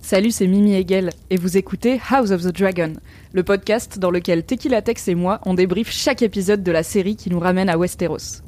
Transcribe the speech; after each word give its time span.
Salut, 0.00 0.30
c'est 0.30 0.46
Mimi 0.46 0.74
Hegel 0.74 1.10
et 1.28 1.36
vous 1.36 1.58
écoutez 1.58 2.00
House 2.10 2.30
of 2.30 2.42
the 2.42 2.56
Dragon, 2.56 2.94
le 3.32 3.42
podcast 3.42 3.98
dans 3.98 4.10
lequel 4.10 4.44
Tequila 4.44 4.80
Tex 4.80 5.08
et 5.08 5.14
moi 5.14 5.40
on 5.44 5.54
débrief 5.54 5.90
chaque 5.90 6.22
épisode 6.22 6.62
de 6.62 6.72
la 6.72 6.82
série 6.82 7.16
qui 7.16 7.28
nous 7.30 7.40
ramène 7.40 7.68
à 7.68 7.76
Westeros. 7.76 8.42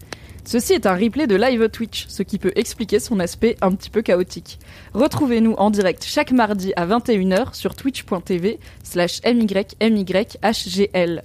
Ceci 0.44 0.72
est 0.72 0.86
un 0.86 0.96
replay 0.96 1.26
de 1.26 1.36
live 1.36 1.68
Twitch, 1.68 2.06
ce 2.08 2.22
qui 2.22 2.38
peut 2.38 2.52
expliquer 2.56 2.98
son 2.98 3.20
aspect 3.20 3.56
un 3.60 3.72
petit 3.72 3.90
peu 3.90 4.00
chaotique. 4.00 4.58
Retrouvez-nous 4.94 5.52
en 5.58 5.70
direct 5.70 6.04
chaque 6.04 6.32
mardi 6.32 6.72
à 6.76 6.86
21h 6.86 7.54
sur 7.54 7.74
twitch.tv 7.74 8.58
slash 8.82 9.20
mymyhgl. 9.24 11.22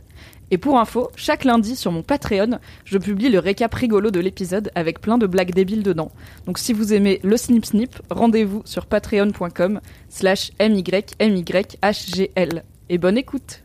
Et 0.52 0.58
pour 0.58 0.80
info, 0.80 1.10
chaque 1.16 1.44
lundi 1.44 1.76
sur 1.76 1.92
mon 1.92 2.04
Patreon, 2.04 2.60
je 2.86 2.98
publie 2.98 3.30
le 3.30 3.40
récap 3.40 3.74
rigolo 3.74 4.12
de 4.12 4.20
l'épisode 4.20 4.72
avec 4.76 5.02
plein 5.02 5.18
de 5.18 5.28
blagues 5.28 5.54
débiles 5.54 5.84
dedans. 5.84 6.12
Donc 6.46 6.60
si 6.60 6.74
vous 6.74 6.94
aimez 6.94 7.20
le 7.24 7.36
snip 7.38 7.66
snip, 7.66 8.02
rendez-vous 8.10 8.62
sur 8.66 8.86
patreon.com 8.86 9.82
slash 10.10 10.52
mymyhgl. 10.60 11.04
Et 12.90 12.98
bonne 12.98 13.18
écoute 13.18 13.62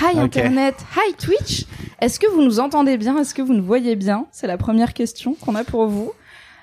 Hi. 0.00 0.18
Internet, 0.18 0.76
hi 0.96 1.14
Twitch 1.14 1.64
Est-ce 2.00 2.20
que 2.20 2.26
vous 2.28 2.42
nous 2.42 2.60
entendez 2.60 2.96
bien? 2.98 3.18
Est-ce 3.18 3.34
que 3.34 3.42
vous 3.42 3.54
nous 3.54 3.64
voyez 3.64 3.96
bien? 3.96 4.26
C'est 4.30 4.46
la 4.46 4.58
première 4.58 4.94
question 4.94 5.34
qu'on 5.34 5.54
a 5.54 5.64
pour 5.64 5.86
vous. 5.86 6.12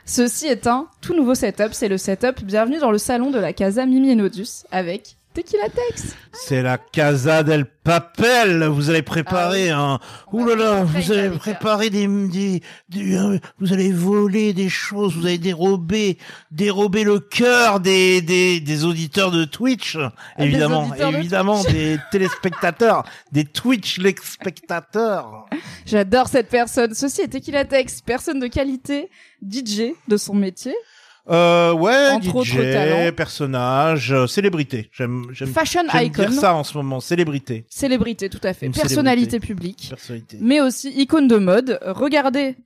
Ceci 0.05 0.47
est 0.47 0.67
un 0.67 0.87
tout 1.01 1.15
nouveau 1.15 1.33
setup, 1.33 1.69
c'est 1.73 1.87
le 1.87 1.97
setup 1.97 2.43
Bienvenue 2.43 2.77
dans 2.77 2.91
le 2.91 2.97
salon 2.97 3.31
de 3.31 3.39
la 3.39 3.53
Casa 3.53 3.85
Mimi 3.85 4.09
et 4.09 4.15
Nodus 4.15 4.65
avec 4.71 5.15
Tequila 5.33 5.67
Tex 5.69 6.15
C'est 6.31 6.61
la 6.61 6.77
Casa 6.77 7.43
del 7.43 7.65
Papel. 7.65 8.63
Vous 8.65 8.89
allez 8.89 9.01
préparer 9.01 9.69
un. 9.71 9.99
Ouh 10.31 10.45
là 10.45 10.55
là, 10.55 10.83
vous 10.83 11.11
allez 11.11 11.29
va 11.29 11.37
préparer 11.37 11.89
des, 11.89 12.07
des, 12.07 12.61
des- 12.89 13.15
euh, 13.17 13.39
vous 13.59 13.73
allez 13.73 13.91
voler 13.91 14.53
des 14.53 14.69
choses. 14.69 15.15
Vous 15.17 15.25
allez 15.25 15.37
dérober, 15.39 16.17
dérober 16.51 17.03
le 17.03 17.19
cœur 17.19 17.79
des, 17.79 18.21
des, 18.21 18.59
des 18.59 18.85
auditeurs 18.85 19.31
de 19.31 19.43
Twitch. 19.45 19.97
des 19.97 20.45
Évidemment, 20.45 20.87
auditeurs 20.87 21.11
de 21.11 21.17
évidemment, 21.17 21.63
des 21.63 21.97
téléspectateurs, 22.11 23.03
des 23.31 23.45
Twitch 23.45 23.97
les 23.97 24.15
spectateurs. 24.23 25.45
J'adore 25.85 26.27
cette 26.27 26.49
personne. 26.49 26.93
Ceci 26.93 27.21
est 27.21 27.27
Tequila 27.27 27.65
Tex, 27.65 28.01
personne 28.01 28.39
de 28.39 28.47
qualité, 28.47 29.09
DJ 29.41 29.93
de 30.07 30.17
son 30.17 30.35
métier, 30.35 30.75
Euh, 31.29 31.71
ouais, 31.71 32.09
Entre 32.09 32.43
DJ, 32.43 33.11
personnage, 33.15 34.11
euh, 34.11 34.27
célébrité. 34.27 34.89
J'aime, 34.91 35.27
j'aime, 35.31 35.47
fashion 35.53 35.83
j'aime 35.89 36.07
icon, 36.07 36.23
dire 36.23 36.33
ça 36.33 36.53
en 36.53 36.65
ce 36.65 36.75
moment, 36.77 36.99
célébrité, 36.99 37.65
célébrité 37.69 38.29
tout 38.29 38.41
à 38.43 38.53
fait, 38.53 38.65
Une 38.65 38.73
personnalité 38.73 39.29
célébrité. 39.39 39.53
publique. 39.53 39.85
personnalité. 39.89 40.37
mais 40.41 40.59
aussi 40.59 40.89
icône 40.89 41.29
de 41.29 41.37
mode. 41.37 41.79
Regardez, 41.85 42.57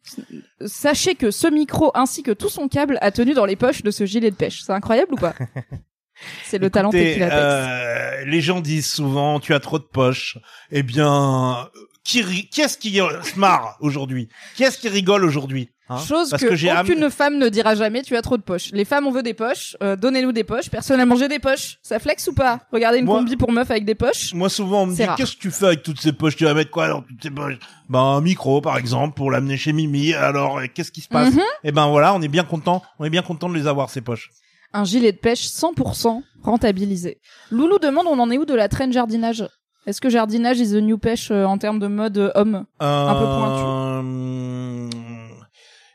sachez 0.66 1.14
que 1.14 1.30
ce 1.30 1.46
micro 1.48 1.92
ainsi 1.94 2.24
que 2.24 2.32
tout 2.32 2.50
son 2.50 2.68
câble 2.68 2.98
a 3.02 3.12
tenu 3.12 3.36
dans 3.36 3.46
les 3.46 3.56
poches 3.56 3.84
de 3.84 3.92
ce 3.92 4.06
gilet 4.08 4.32
de 4.32 4.36
pêche. 4.36 4.64
C'est 4.66 4.74
incroyable 4.74 5.14
ou 5.14 5.18
pas 5.18 5.36
C'est 6.46 6.58
le 6.58 6.72
talent 6.72 6.90
Écoutez, 6.90 7.20
Tex. 7.20 7.30
euh, 7.32 8.26
les 8.26 8.42
gens 8.42 8.60
disent 8.60 8.92
souvent, 8.92 9.40
tu 9.40 9.54
as 9.54 9.60
trop 9.60 9.78
de 9.78 9.84
poches. 9.84 10.40
Eh 10.72 10.82
bien, 10.82 11.70
qui, 12.04 12.24
ri- 12.24 12.50
qui 12.52 12.62
est-ce 12.62 12.80
qui 12.80 13.00
euh, 13.00 13.22
se 13.22 13.38
marre 13.38 13.78
aujourd'hui? 13.82 14.28
Qui 14.56 14.64
est-ce 14.64 14.80
qui 14.80 14.90
rigole 14.90 15.24
aujourd'hui? 15.24 15.70
Hein 15.90 15.98
Chose 16.00 16.30
Parce 16.30 16.44
que, 16.44 16.50
que 16.56 16.68
am- 16.70 16.86
aucune 16.86 17.10
femme 17.10 17.38
ne 17.38 17.50
dira 17.50 17.76
jamais, 17.76 18.02
tu 18.04 18.16
as 18.16 18.22
trop 18.22 18.38
de 18.38 18.42
poches. 18.42 18.72
Les 18.74 18.86
femmes, 18.86 19.08
on 19.08 19.12
veut 19.12 19.24
des 19.24 19.34
poches, 19.34 19.76
euh, 19.82 19.96
donnez-nous 19.96 20.32
des 20.32 20.44
poches. 20.44 20.70
Personnellement, 20.70 21.16
j'ai 21.16 21.28
des 21.28 21.40
poches. 21.40 21.78
Ça 21.82 22.00
flex 22.00 22.28
ou 22.28 22.34
pas 22.34 22.60
Regardez 22.72 23.00
une 23.00 23.06
Moi- 23.06 23.20
combi 23.20 23.36
pour 23.38 23.52
meuf 23.52 23.70
avec 23.72 23.86
des 23.86 23.96
poches. 23.96 24.34
Moi, 24.34 24.50
souvent, 24.50 24.84
on 24.84 24.86
me 24.88 24.96
dit, 24.96 25.04
qu'est-ce 25.18 25.36
que 25.36 25.42
tu 25.42 25.52
fais 25.52 25.68
avec 25.68 25.84
toutes 25.84 26.02
ces 26.02 26.12
poches? 26.14 26.36
Tu 26.36 26.44
vas 26.46 26.54
mettre 26.54 26.72
quoi 26.72 26.88
dans 26.90 27.02
toutes 27.02 27.22
ces 27.24 27.30
poches? 27.32 27.58
Ben, 27.90 28.00
un 28.00 28.22
micro, 28.22 28.60
par 28.62 28.78
exemple, 28.78 29.16
pour 29.16 29.32
l'amener 29.32 29.58
chez 29.58 29.72
Mimi. 29.74 30.14
Alors, 30.14 30.60
euh, 30.60 30.66
qu'est-ce 30.74 30.92
qui 30.92 31.02
se 31.02 31.08
passe? 31.08 31.34
Mhm. 31.34 31.42
Eh 31.64 31.72
ben 31.72 31.88
voilà, 31.88 32.14
on 32.14 32.22
est 32.22 32.28
bien 32.28 32.44
content. 32.44 32.82
On 33.00 33.06
est 33.06 33.10
bien 33.10 33.22
content 33.22 33.48
de 33.50 33.56
les 33.56 33.68
avoir 33.68 33.90
ces 33.90 34.02
poches. 34.02 34.30
Un 34.74 34.84
gilet 34.84 35.14
de 35.14 35.18
pêche 35.18 35.48
100% 35.48 36.22
rentabilisé. 36.44 37.20
Loulou 37.52 37.80
demande, 37.80 38.06
on 38.08 38.20
en 38.20 38.30
est 38.30 38.38
où 38.38 38.44
de 38.46 38.54
la 38.54 38.68
traîne 38.68 38.92
jardinage? 38.92 39.46
Est-ce 39.86 40.02
que 40.02 40.10
jardinage 40.10 40.60
is 40.60 40.72
the 40.72 40.82
new 40.82 40.98
pêche 40.98 41.30
euh, 41.32 41.46
en 41.46 41.58
termes 41.58 41.80
de 41.80 41.88
mode 41.88 42.18
euh, 42.18 42.32
homme? 42.36 42.66
Un 42.82 43.14
peu 43.14 43.24
pointu. 43.26 44.77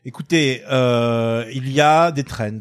Écoutez, 0.04 0.62
euh, 0.70 1.44
il 1.52 1.70
y 1.72 1.80
a 1.80 2.10
des 2.10 2.24
trends. 2.24 2.58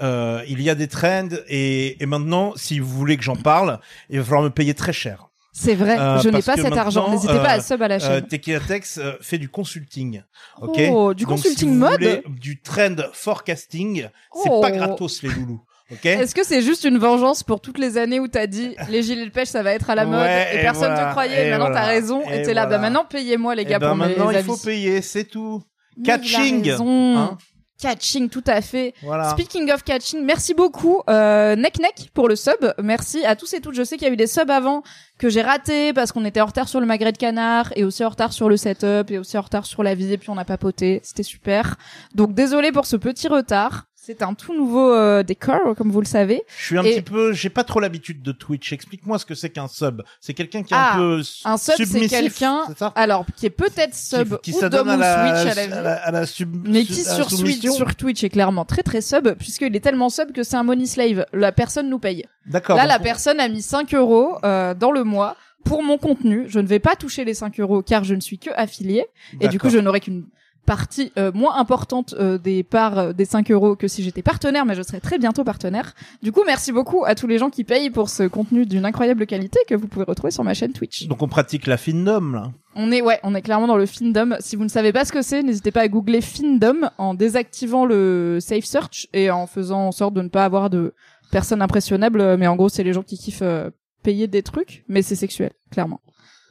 Euh, 0.00 0.42
il 0.48 0.60
y 0.62 0.70
a 0.70 0.74
des 0.74 0.88
trends 0.88 1.28
et, 1.48 2.02
et 2.02 2.06
maintenant, 2.06 2.52
si 2.56 2.78
vous 2.80 2.88
voulez 2.88 3.16
que 3.16 3.22
j'en 3.22 3.36
parle, 3.36 3.78
il 4.10 4.18
va 4.18 4.24
falloir 4.24 4.42
me 4.42 4.50
payer 4.50 4.74
très 4.74 4.92
cher. 4.92 5.28
C'est 5.52 5.74
vrai, 5.74 5.98
Euh, 5.98 6.18
je 6.20 6.30
n'ai 6.30 6.40
pas 6.40 6.56
cet 6.56 6.72
argent. 6.72 7.10
N'hésitez 7.10 7.34
pas 7.34 7.50
à 7.50 7.58
euh, 7.58 7.60
sub 7.60 7.82
à 7.82 7.88
la 7.88 7.96
Euh, 7.96 7.98
chaîne. 7.98 8.26
Tequila 8.26 8.58
Tex 8.60 8.96
euh, 8.98 9.12
fait 9.20 9.36
du 9.36 9.50
consulting. 9.50 10.22
Ok. 10.62 10.80
Oh, 10.90 11.12
du 11.12 11.24
Donc, 11.24 11.34
consulting 11.34 11.58
si 11.58 11.64
vous 11.66 11.74
mode 11.74 11.92
voulez 12.00 12.22
du 12.40 12.60
trend 12.62 12.96
forecasting, 13.12 14.08
c'est 14.42 14.48
Oh. 14.50 14.60
pas 14.62 14.70
gratos 14.70 15.22
les 15.22 15.28
loulous. 15.28 15.60
Ok. 15.90 16.06
Est-ce 16.06 16.34
que 16.34 16.42
c'est 16.42 16.62
juste 16.62 16.84
une 16.84 16.96
vengeance 16.96 17.42
pour 17.42 17.60
toutes 17.60 17.78
les 17.78 17.98
années 17.98 18.18
où 18.18 18.28
t'as 18.28 18.46
dit 18.46 18.74
les 18.88 19.02
gilets 19.02 19.26
de 19.26 19.30
pêche 19.30 19.48
ça 19.48 19.62
va 19.62 19.72
être 19.74 19.90
à 19.90 19.94
la 19.94 20.06
mode 20.06 20.20
Ouais, 20.22 20.54
et 20.54 20.58
et 20.58 20.62
personne 20.62 20.90
voilà, 20.92 21.08
te 21.08 21.10
croyait 21.10 21.46
et 21.48 21.50
maintenant 21.50 21.66
voilà, 21.66 21.80
t'as 21.82 21.86
raison 21.86 22.22
et 22.30 22.38
et 22.40 22.42
t'es 22.42 22.54
là 22.54 22.64
bah 22.64 22.78
maintenant 22.78 23.04
payez-moi 23.04 23.54
les 23.54 23.62
Eh 23.62 23.66
gars 23.66 23.78
ben, 23.78 23.88
pour 23.88 23.96
mes 23.98 24.06
maintenant, 24.06 24.30
il 24.30 24.36
avis. 24.36 24.46
faut 24.46 24.56
payer, 24.56 25.02
c'est 25.02 25.24
tout. 25.24 25.62
Catching, 26.04 26.68
hein. 26.70 27.38
Catching 27.82 28.28
tout 28.28 28.44
à 28.46 28.60
fait. 28.60 28.94
Voilà. 29.02 29.30
Speaking 29.30 29.70
of 29.72 29.82
catching, 29.82 30.24
merci 30.24 30.54
beaucoup 30.54 31.02
euh, 31.10 31.56
Neck 31.56 31.80
Neck 31.80 32.10
pour 32.14 32.28
le 32.28 32.36
sub. 32.36 32.72
Merci 32.80 33.24
à 33.24 33.34
tous 33.34 33.52
et 33.54 33.60
toutes. 33.60 33.74
Je 33.74 33.82
sais 33.82 33.96
qu'il 33.96 34.06
y 34.06 34.10
a 34.10 34.12
eu 34.12 34.16
des 34.16 34.28
subs 34.28 34.50
avant 34.50 34.84
que 35.18 35.28
j'ai 35.28 35.42
raté 35.42 35.92
parce 35.92 36.12
qu'on 36.12 36.24
était 36.24 36.40
en 36.40 36.46
retard 36.46 36.68
sur 36.68 36.78
le 36.78 36.86
magret 36.86 37.10
de 37.10 37.18
canard 37.18 37.72
et 37.74 37.82
aussi 37.82 38.04
en 38.04 38.08
retard 38.08 38.32
sur 38.32 38.48
le 38.48 38.56
setup 38.56 39.10
et 39.10 39.18
aussi 39.18 39.36
en 39.36 39.40
retard 39.42 39.66
sur 39.66 39.82
la 39.82 39.96
vie 39.96 40.12
et 40.12 40.18
puis 40.18 40.30
on 40.30 40.38
a 40.38 40.44
papoté. 40.44 41.00
C'était 41.02 41.24
super. 41.24 41.76
Donc 42.14 42.34
désolé 42.34 42.70
pour 42.70 42.86
ce 42.86 42.96
petit 42.96 43.26
retard. 43.26 43.86
C'est 44.04 44.20
un 44.22 44.34
tout 44.34 44.52
nouveau 44.52 44.92
euh, 44.92 45.22
décor 45.22 45.76
comme 45.76 45.92
vous 45.92 46.00
le 46.00 46.06
savez. 46.06 46.42
Je 46.58 46.64
suis 46.64 46.76
un 46.76 46.82
Et- 46.82 46.94
petit 46.96 47.02
peu, 47.02 47.32
j'ai 47.32 47.50
pas 47.50 47.62
trop 47.62 47.78
l'habitude 47.78 48.20
de 48.20 48.32
Twitch. 48.32 48.72
Explique-moi 48.72 49.16
ce 49.20 49.24
que 49.24 49.36
c'est 49.36 49.50
qu'un 49.50 49.68
sub. 49.68 50.02
C'est 50.20 50.34
quelqu'un 50.34 50.64
qui 50.64 50.74
est 50.74 50.76
Ah, 50.76 50.94
un 50.94 50.96
peu 50.98 51.22
Un 51.44 51.56
sub 51.56 51.76
c'est 51.86 52.08
quelqu'un 52.08 52.62
alors 52.96 53.24
qui 53.36 53.46
est 53.46 53.50
peut-être 53.50 53.92
qui, 53.92 54.04
sub 54.04 54.40
qui 54.40 54.52
ou 54.54 54.58
s'adonne 54.58 54.88
à 54.88 54.92
Dom 54.92 54.96
ou 54.96 55.00
la, 55.02 55.42
Switch 55.44 55.52
à 55.52 55.54
la 55.68 55.78
à 55.78 55.82
la, 55.82 55.94
à 55.94 56.10
la 56.10 56.26
sub, 56.26 56.66
mais 56.66 56.82
qui 56.84 56.94
sur 57.04 57.30
sur 57.30 57.94
Twitch 57.94 58.24
est 58.24 58.28
clairement 58.30 58.64
très 58.64 58.82
très 58.82 59.02
sub 59.02 59.34
puisqu'il 59.34 59.76
est 59.76 59.80
tellement 59.80 60.08
sub 60.10 60.32
que 60.32 60.42
c'est 60.42 60.56
un 60.56 60.64
money 60.64 60.86
slave. 60.86 61.24
La 61.32 61.52
personne 61.52 61.88
nous 61.88 62.00
paye. 62.00 62.24
D'accord. 62.46 62.76
Là, 62.76 62.86
la 62.86 62.98
on- 62.98 63.02
personne 63.04 63.38
a 63.38 63.48
mis 63.48 63.62
5 63.62 63.94
euros 63.94 64.36
euh, 64.44 64.74
dans 64.74 64.90
le 64.90 65.04
mois 65.04 65.36
pour 65.64 65.84
mon 65.84 65.96
contenu. 65.96 66.46
Je 66.48 66.58
ne 66.58 66.66
vais 66.66 66.80
pas 66.80 66.96
toucher 66.96 67.24
les 67.24 67.34
5 67.34 67.60
euros 67.60 67.82
car 67.82 68.02
je 68.02 68.14
ne 68.16 68.20
suis 68.20 68.40
que 68.40 68.50
affilié 68.56 69.06
et 69.40 69.46
du 69.46 69.60
coup 69.60 69.70
je 69.70 69.78
n'aurai 69.78 70.00
qu'une 70.00 70.24
partie 70.66 71.12
euh, 71.18 71.32
moins 71.32 71.56
importante 71.56 72.14
euh, 72.18 72.38
des 72.38 72.62
parts 72.62 72.98
euh, 72.98 73.12
des 73.12 73.24
5 73.24 73.50
euros 73.50 73.76
que 73.76 73.88
si 73.88 74.02
j'étais 74.02 74.22
partenaire, 74.22 74.64
mais 74.64 74.74
je 74.74 74.82
serai 74.82 75.00
très 75.00 75.18
bientôt 75.18 75.44
partenaire. 75.44 75.94
Du 76.22 76.32
coup, 76.32 76.42
merci 76.46 76.72
beaucoup 76.72 77.04
à 77.04 77.14
tous 77.14 77.26
les 77.26 77.38
gens 77.38 77.50
qui 77.50 77.64
payent 77.64 77.90
pour 77.90 78.08
ce 78.08 78.24
contenu 78.24 78.66
d'une 78.66 78.84
incroyable 78.84 79.26
qualité 79.26 79.58
que 79.68 79.74
vous 79.74 79.88
pouvez 79.88 80.04
retrouver 80.04 80.30
sur 80.30 80.44
ma 80.44 80.54
chaîne 80.54 80.72
Twitch. 80.72 81.06
Donc 81.08 81.22
on 81.22 81.28
pratique 81.28 81.66
la 81.66 81.76
findom 81.76 82.32
là. 82.32 82.52
On 82.74 82.90
est 82.90 83.02
ouais, 83.02 83.20
on 83.22 83.34
est 83.34 83.42
clairement 83.42 83.66
dans 83.66 83.76
le 83.76 83.86
findom. 83.86 84.36
Si 84.40 84.56
vous 84.56 84.64
ne 84.64 84.68
savez 84.68 84.92
pas 84.92 85.04
ce 85.04 85.12
que 85.12 85.22
c'est, 85.22 85.42
n'hésitez 85.42 85.72
pas 85.72 85.82
à 85.82 85.88
googler 85.88 86.20
findom 86.20 86.90
en 86.96 87.14
désactivant 87.14 87.84
le 87.84 88.38
safe 88.40 88.64
search 88.64 89.08
et 89.12 89.30
en 89.30 89.46
faisant 89.46 89.88
en 89.88 89.92
sorte 89.92 90.14
de 90.14 90.22
ne 90.22 90.28
pas 90.28 90.44
avoir 90.44 90.70
de 90.70 90.94
personnes 91.30 91.62
impressionnables. 91.62 92.36
Mais 92.38 92.46
en 92.46 92.56
gros, 92.56 92.68
c'est 92.68 92.84
les 92.84 92.92
gens 92.92 93.02
qui 93.02 93.18
kiffent 93.18 93.42
euh, 93.42 93.70
payer 94.02 94.26
des 94.26 94.42
trucs, 94.42 94.84
mais 94.88 95.02
c'est 95.02 95.16
sexuel, 95.16 95.52
clairement. 95.70 96.00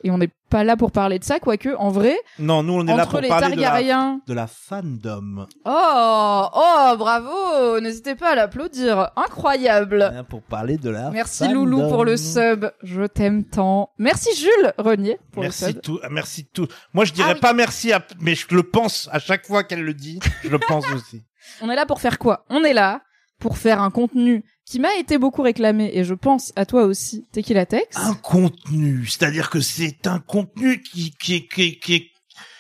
Et 0.03 0.12
on 0.12 0.18
n'est 0.18 0.31
pas 0.50 0.63
là 0.63 0.75
pour 0.75 0.92
parler 0.92 1.19
de 1.19 1.24
ça, 1.24 1.39
quoique 1.39 1.69
en 1.77 1.89
vrai, 1.89 2.18
Non, 2.39 2.63
nous 2.63 2.74
on 2.74 2.88
est 2.88 2.95
là 2.95 3.06
pour 3.06 3.21
parler 3.21 3.27
de 3.56 3.62
la, 3.62 3.68
Targaryens. 3.68 4.19
de 4.27 4.33
la 4.33 4.48
fandom. 4.48 5.45
Oh, 5.65 6.45
oh, 6.53 6.95
bravo 6.98 7.80
N'hésitez 7.80 8.15
pas 8.15 8.31
à 8.31 8.36
l'applaudir. 8.36 9.12
Incroyable. 9.15 10.01
Hein, 10.01 10.24
Pour 10.24 10.42
parler 10.42 10.77
de 10.77 10.89
la 10.89 11.09
Merci 11.12 11.45
fandom. 11.45 11.53
Loulou 11.65 11.88
pour 11.89 12.03
le 12.06 12.18
sub. 12.18 12.65
Je 12.83 13.03
t'aime 13.03 13.44
tant. 13.45 13.92
Merci 14.00 14.36
Jules 14.36 14.74
Renier 14.77 15.19
pour 15.31 15.44
Merci 15.44 15.65
le 15.65 15.71
sub. 15.74 15.81
tout, 15.81 16.00
merci 16.09 16.45
tout. 16.45 16.68
Moi 16.94 17.06
je 17.06 17.13
dirais 17.13 17.30
Ah 17.31 17.36
oui. 17.36 17.39
pas 17.39 17.53
merci, 17.53 17.94
à, 17.94 18.03
mais 18.19 18.36
je 18.36 18.48
le 18.53 18.63
pense 18.63 19.07
à 19.12 19.19
chaque 19.19 19.45
fois 19.45 19.63
qu'elle 19.63 19.83
le 19.83 19.94
dit. 19.94 20.19
Je 20.44 20.50
le 20.50 20.59
pense 20.59 20.86
aussi. 20.94 21.24
On 21.62 21.69
est 21.69 21.75
là 21.75 21.86
pour 21.86 22.01
faire 22.01 22.18
quoi? 22.19 22.45
On 22.50 22.63
est 22.63 22.74
là 22.74 23.01
pour 23.42 23.58
faire 23.58 23.82
un 23.82 23.92
contenu 23.92 24.46
qui 24.66 24.80
m'a 24.80 24.96
été 24.98 25.18
beaucoup 25.18 25.42
réclamé 25.42 25.92
et 25.94 26.06
je 26.06 26.14
pense 26.14 26.54
à 26.56 26.66
toi 26.66 26.84
aussi, 26.84 27.26
Tequila 27.34 27.66
Tex. 27.66 27.98
Un 27.98 28.14
contenu, 28.14 29.06
c'est-à-dire 29.08 29.50
que 29.50 29.60
c'est 29.60 30.08
un 30.08 30.20
contenu 30.20 30.82
qui 30.82 31.12
qui 31.22 31.36
est 31.36 31.48
qui 31.48 31.64
est- 31.64 31.80
qui 31.80 31.96
est- 31.96 32.08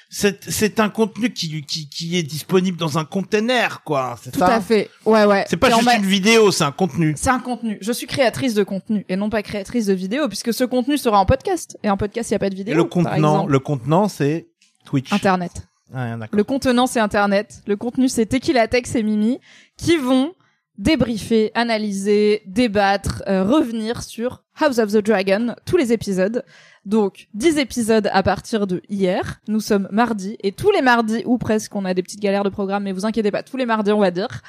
c'est 0.09 0.49
c'est 0.51 0.81
un 0.81 0.89
contenu 0.89 1.31
qui 1.31 1.61
qui 1.61 1.87
qui 1.87 2.17
est 2.17 2.23
disponible 2.23 2.77
dans 2.77 2.97
un 2.97 3.05
container 3.05 3.81
quoi. 3.85 4.17
C'est 4.21 4.31
Tout 4.31 4.39
ça. 4.39 4.55
à 4.55 4.59
fait. 4.59 4.89
Ouais, 5.05 5.23
ouais. 5.23 5.45
C'est 5.47 5.55
pas 5.55 5.69
Et 5.69 5.73
juste 5.73 5.89
une 5.99 6.05
vidéo, 6.05 6.51
c'est 6.51 6.65
un 6.65 6.73
contenu. 6.73 7.13
C'est 7.15 7.29
un 7.29 7.39
contenu. 7.39 7.77
Je 7.79 7.93
suis 7.93 8.07
créatrice 8.07 8.53
de 8.53 8.63
contenu 8.63 9.05
et 9.07 9.15
non 9.15 9.29
pas 9.29 9.41
créatrice 9.41 9.85
de 9.85 9.93
vidéo 9.93 10.27
puisque 10.27 10.53
ce 10.53 10.65
contenu 10.65 10.97
sera 10.97 11.17
en 11.17 11.25
podcast. 11.25 11.77
Et 11.83 11.89
en 11.89 11.95
podcast, 11.95 12.29
il 12.29 12.33
n'y 12.33 12.37
a 12.37 12.39
pas 12.39 12.49
de 12.49 12.55
vidéo. 12.55 12.73
Et 12.73 12.75
le 12.75 12.83
contenant, 12.83 13.45
le 13.45 13.59
contenant 13.59 14.09
c'est 14.09 14.47
Twitch. 14.85 15.13
Internet. 15.13 15.51
Ah. 15.93 16.17
Le 16.31 16.43
contenant, 16.45 16.87
c'est 16.87 17.01
Internet. 17.01 17.61
Le 17.67 17.75
contenu, 17.75 18.07
c'est 18.07 18.25
Tequila 18.25 18.67
Tex 18.69 18.95
et 18.95 19.03
Mimi 19.03 19.39
qui 19.77 19.97
vont 19.97 20.33
débriefer, 20.77 21.51
analyser, 21.53 22.43
débattre, 22.45 23.23
euh, 23.27 23.43
revenir 23.43 24.01
sur 24.03 24.43
House 24.59 24.79
of 24.79 24.91
the 24.91 24.97
Dragon, 24.97 25.55
tous 25.65 25.77
les 25.77 25.93
épisodes. 25.93 26.43
Donc, 26.85 27.27
10 27.35 27.57
épisodes 27.59 28.09
à 28.11 28.23
partir 28.23 28.65
de 28.67 28.81
hier. 28.89 29.39
Nous 29.47 29.59
sommes 29.59 29.87
mardi 29.91 30.37
et 30.41 30.51
tous 30.51 30.71
les 30.71 30.81
mardis, 30.81 31.23
ou 31.25 31.37
presque, 31.37 31.75
on 31.75 31.85
a 31.85 31.93
des 31.93 32.01
petites 32.01 32.19
galères 32.21 32.43
de 32.43 32.49
programme, 32.49 32.83
mais 32.83 32.91
vous 32.91 33.05
inquiétez 33.05 33.31
pas, 33.31 33.43
tous 33.43 33.57
les 33.57 33.65
mardis, 33.65 33.91
on 33.91 33.99
va 33.99 34.11
dire. 34.11 34.41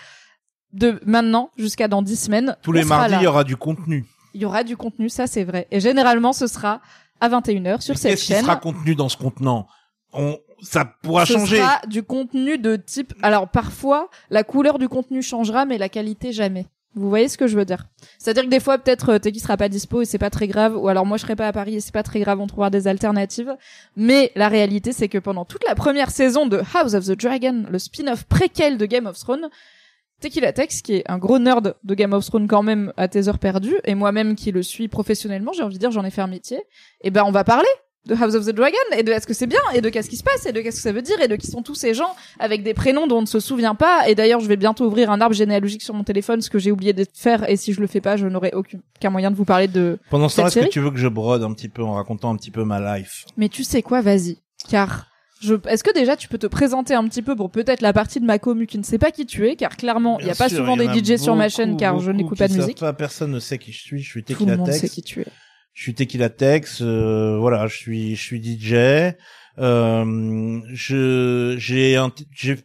De 0.72 0.98
maintenant 1.04 1.50
jusqu'à 1.58 1.86
dans 1.86 2.00
10 2.00 2.16
semaines. 2.16 2.56
Tous 2.62 2.72
les 2.72 2.84
mardis, 2.84 3.14
il 3.16 3.22
y 3.22 3.26
aura 3.26 3.44
du 3.44 3.56
contenu. 3.56 4.06
Il 4.32 4.40
y 4.40 4.46
aura 4.46 4.64
du 4.64 4.76
contenu, 4.78 5.10
ça 5.10 5.26
c'est 5.26 5.44
vrai. 5.44 5.66
Et 5.70 5.80
généralement, 5.80 6.32
ce 6.32 6.46
sera 6.46 6.80
à 7.20 7.28
21h 7.28 7.82
sur 7.82 7.98
cette 7.98 8.12
Qu'est-ce 8.12 8.22
qui 8.24 8.32
chaîne. 8.32 8.42
sera 8.44 8.56
contenu 8.56 8.94
dans 8.94 9.10
ce 9.10 9.18
contenant? 9.18 9.66
On, 10.14 10.38
ça 10.62 10.84
pourra 11.02 11.26
ce 11.26 11.34
changer. 11.34 11.56
sera 11.56 11.80
du 11.86 12.02
contenu 12.02 12.56
de 12.56 12.76
type. 12.76 13.12
Alors 13.22 13.48
parfois, 13.48 14.08
la 14.30 14.44
couleur 14.44 14.78
du 14.78 14.88
contenu 14.88 15.20
changera, 15.20 15.64
mais 15.64 15.76
la 15.76 15.88
qualité 15.88 16.32
jamais. 16.32 16.66
Vous 16.94 17.08
voyez 17.08 17.28
ce 17.28 17.38
que 17.38 17.46
je 17.46 17.56
veux 17.56 17.64
dire? 17.64 17.86
C'est-à-dire 18.18 18.44
que 18.44 18.48
des 18.48 18.60
fois, 18.60 18.78
peut-être 18.78 19.14
euh, 19.14 19.18
Teki 19.18 19.40
sera 19.40 19.56
pas 19.56 19.70
dispo 19.70 20.02
et 20.02 20.04
c'est 20.04 20.18
pas 20.18 20.28
très 20.28 20.46
grave, 20.46 20.76
ou 20.76 20.88
alors 20.88 21.06
moi 21.06 21.16
je 21.16 21.22
serai 21.22 21.36
pas 21.36 21.48
à 21.48 21.52
Paris 21.52 21.76
et 21.76 21.80
c'est 21.80 21.92
pas 21.92 22.02
très 22.02 22.20
grave, 22.20 22.38
on 22.38 22.46
trouvera 22.46 22.68
des 22.68 22.86
alternatives. 22.86 23.56
Mais 23.96 24.30
la 24.34 24.48
réalité, 24.48 24.92
c'est 24.92 25.08
que 25.08 25.18
pendant 25.18 25.46
toute 25.46 25.64
la 25.66 25.74
première 25.74 26.10
saison 26.10 26.46
de 26.46 26.60
House 26.74 26.94
of 26.94 27.06
the 27.06 27.18
Dragon, 27.18 27.64
le 27.70 27.78
spin-off 27.78 28.24
préquel 28.24 28.76
de 28.76 28.84
Game 28.84 29.06
of 29.06 29.18
Thrones, 29.18 29.48
Tequila 30.20 30.52
Tex, 30.52 30.82
qui 30.82 30.96
est 30.96 31.10
un 31.10 31.18
gros 31.18 31.38
nerd 31.38 31.74
de 31.82 31.94
Game 31.94 32.12
of 32.12 32.26
Thrones 32.26 32.46
quand 32.46 32.62
même 32.62 32.92
à 32.98 33.08
tes 33.08 33.26
heures 33.26 33.38
perdues, 33.38 33.78
et 33.84 33.94
moi-même 33.94 34.36
qui 34.36 34.52
le 34.52 34.62
suis 34.62 34.88
professionnellement, 34.88 35.52
j'ai 35.52 35.62
envie 35.62 35.76
de 35.76 35.80
dire, 35.80 35.90
j'en 35.90 36.04
ai 36.04 36.10
fait 36.10 36.20
un 36.20 36.26
métier, 36.26 36.62
et 37.00 37.10
ben 37.10 37.24
on 37.24 37.32
va 37.32 37.42
parler 37.42 37.68
de 38.06 38.14
House 38.14 38.34
of 38.34 38.44
the 38.46 38.50
Dragon 38.50 38.76
et 38.96 39.02
de 39.02 39.12
est-ce 39.12 39.26
que 39.26 39.34
c'est 39.34 39.46
bien 39.46 39.60
et 39.74 39.80
de 39.80 39.88
qu'est-ce 39.88 40.10
qui 40.10 40.16
se 40.16 40.24
passe 40.24 40.44
et 40.46 40.52
de 40.52 40.60
qu'est-ce 40.60 40.76
que 40.76 40.82
ça 40.82 40.92
veut 40.92 41.02
dire 41.02 41.20
et 41.20 41.28
de 41.28 41.36
qui 41.36 41.46
sont 41.46 41.62
tous 41.62 41.74
ces 41.74 41.94
gens 41.94 42.14
avec 42.40 42.62
des 42.62 42.74
prénoms 42.74 43.06
dont 43.06 43.18
on 43.18 43.22
ne 43.22 43.26
se 43.26 43.38
souvient 43.38 43.74
pas. 43.74 44.08
Et 44.08 44.14
d'ailleurs 44.14 44.40
je 44.40 44.48
vais 44.48 44.56
bientôt 44.56 44.84
ouvrir 44.86 45.10
un 45.10 45.20
arbre 45.20 45.34
généalogique 45.34 45.82
sur 45.82 45.94
mon 45.94 46.02
téléphone 46.02 46.42
ce 46.42 46.50
que 46.50 46.58
j'ai 46.58 46.72
oublié 46.72 46.92
de 46.92 47.06
faire 47.14 47.48
et 47.48 47.56
si 47.56 47.72
je 47.72 47.80
le 47.80 47.86
fais 47.86 48.00
pas 48.00 48.16
je 48.16 48.26
n'aurai 48.26 48.52
aucun 48.54 48.78
aucun 48.98 49.10
moyen 49.10 49.30
de 49.30 49.36
vous 49.36 49.44
parler 49.44 49.68
de 49.68 49.98
Pendant 50.10 50.28
ce 50.28 50.36
temps, 50.36 50.46
est-ce 50.46 50.60
que 50.60 50.68
tu 50.68 50.80
veux 50.80 50.90
que 50.90 50.96
je 50.96 51.08
brode 51.08 51.42
un 51.42 51.52
petit 51.52 51.68
peu 51.68 51.82
en 51.82 51.94
racontant 51.94 52.30
un 52.30 52.36
petit 52.36 52.50
peu 52.50 52.64
ma 52.64 52.96
life? 52.96 53.24
Mais 53.36 53.48
tu 53.48 53.64
sais 53.64 53.82
quoi 53.82 54.00
vas-y. 54.00 54.38
Car 54.68 55.06
je 55.40 55.54
est-ce 55.68 55.82
que 55.82 55.92
déjà 55.92 56.16
tu 56.16 56.28
peux 56.28 56.38
te 56.38 56.46
présenter 56.46 56.94
un 56.94 57.06
petit 57.08 57.22
peu 57.22 57.34
pour 57.36 57.50
peut-être 57.50 57.82
la 57.82 57.92
partie 57.92 58.20
de 58.20 58.24
ma 58.24 58.38
commu 58.38 58.66
qui 58.66 58.78
ne 58.78 58.84
sait 58.84 58.98
pas 58.98 59.10
qui 59.10 59.26
tu 59.26 59.48
es 59.48 59.56
car 59.56 59.76
clairement 59.76 60.18
il 60.20 60.26
y 60.26 60.30
a 60.30 60.34
pas 60.34 60.48
sûr, 60.48 60.58
souvent 60.58 60.76
des 60.76 60.86
DJ 60.86 61.20
sur 61.20 61.34
ma 61.36 61.48
chaîne 61.48 61.76
car 61.76 61.98
je 62.00 62.10
n'écoute 62.10 62.38
pas 62.38 62.48
de 62.48 62.54
musique. 62.54 62.78
Pas, 62.78 62.92
personne 62.92 63.30
ne 63.30 63.40
sait 63.40 63.58
qui 63.58 63.72
je 63.72 63.80
suis. 63.80 64.02
Je 64.02 64.08
suis 64.08 64.24
tout 64.24 64.44
le 64.44 64.56
monde 64.56 64.72
sait 64.72 64.88
qui 64.88 65.02
tu 65.02 65.20
es 65.20 65.26
Je 65.74 65.82
suis 65.82 65.94
Tequilatex. 65.94 66.80
Euh, 66.82 67.36
voilà, 67.38 67.66
je 67.66 67.76
suis, 67.76 68.14
je 68.16 68.22
suis 68.22 68.42
DJ. 68.42 69.14
Euh, 69.58 70.60
je, 70.72 71.54
j'ai 71.58 71.96
un, 71.96 72.10
j'ai 72.32 72.56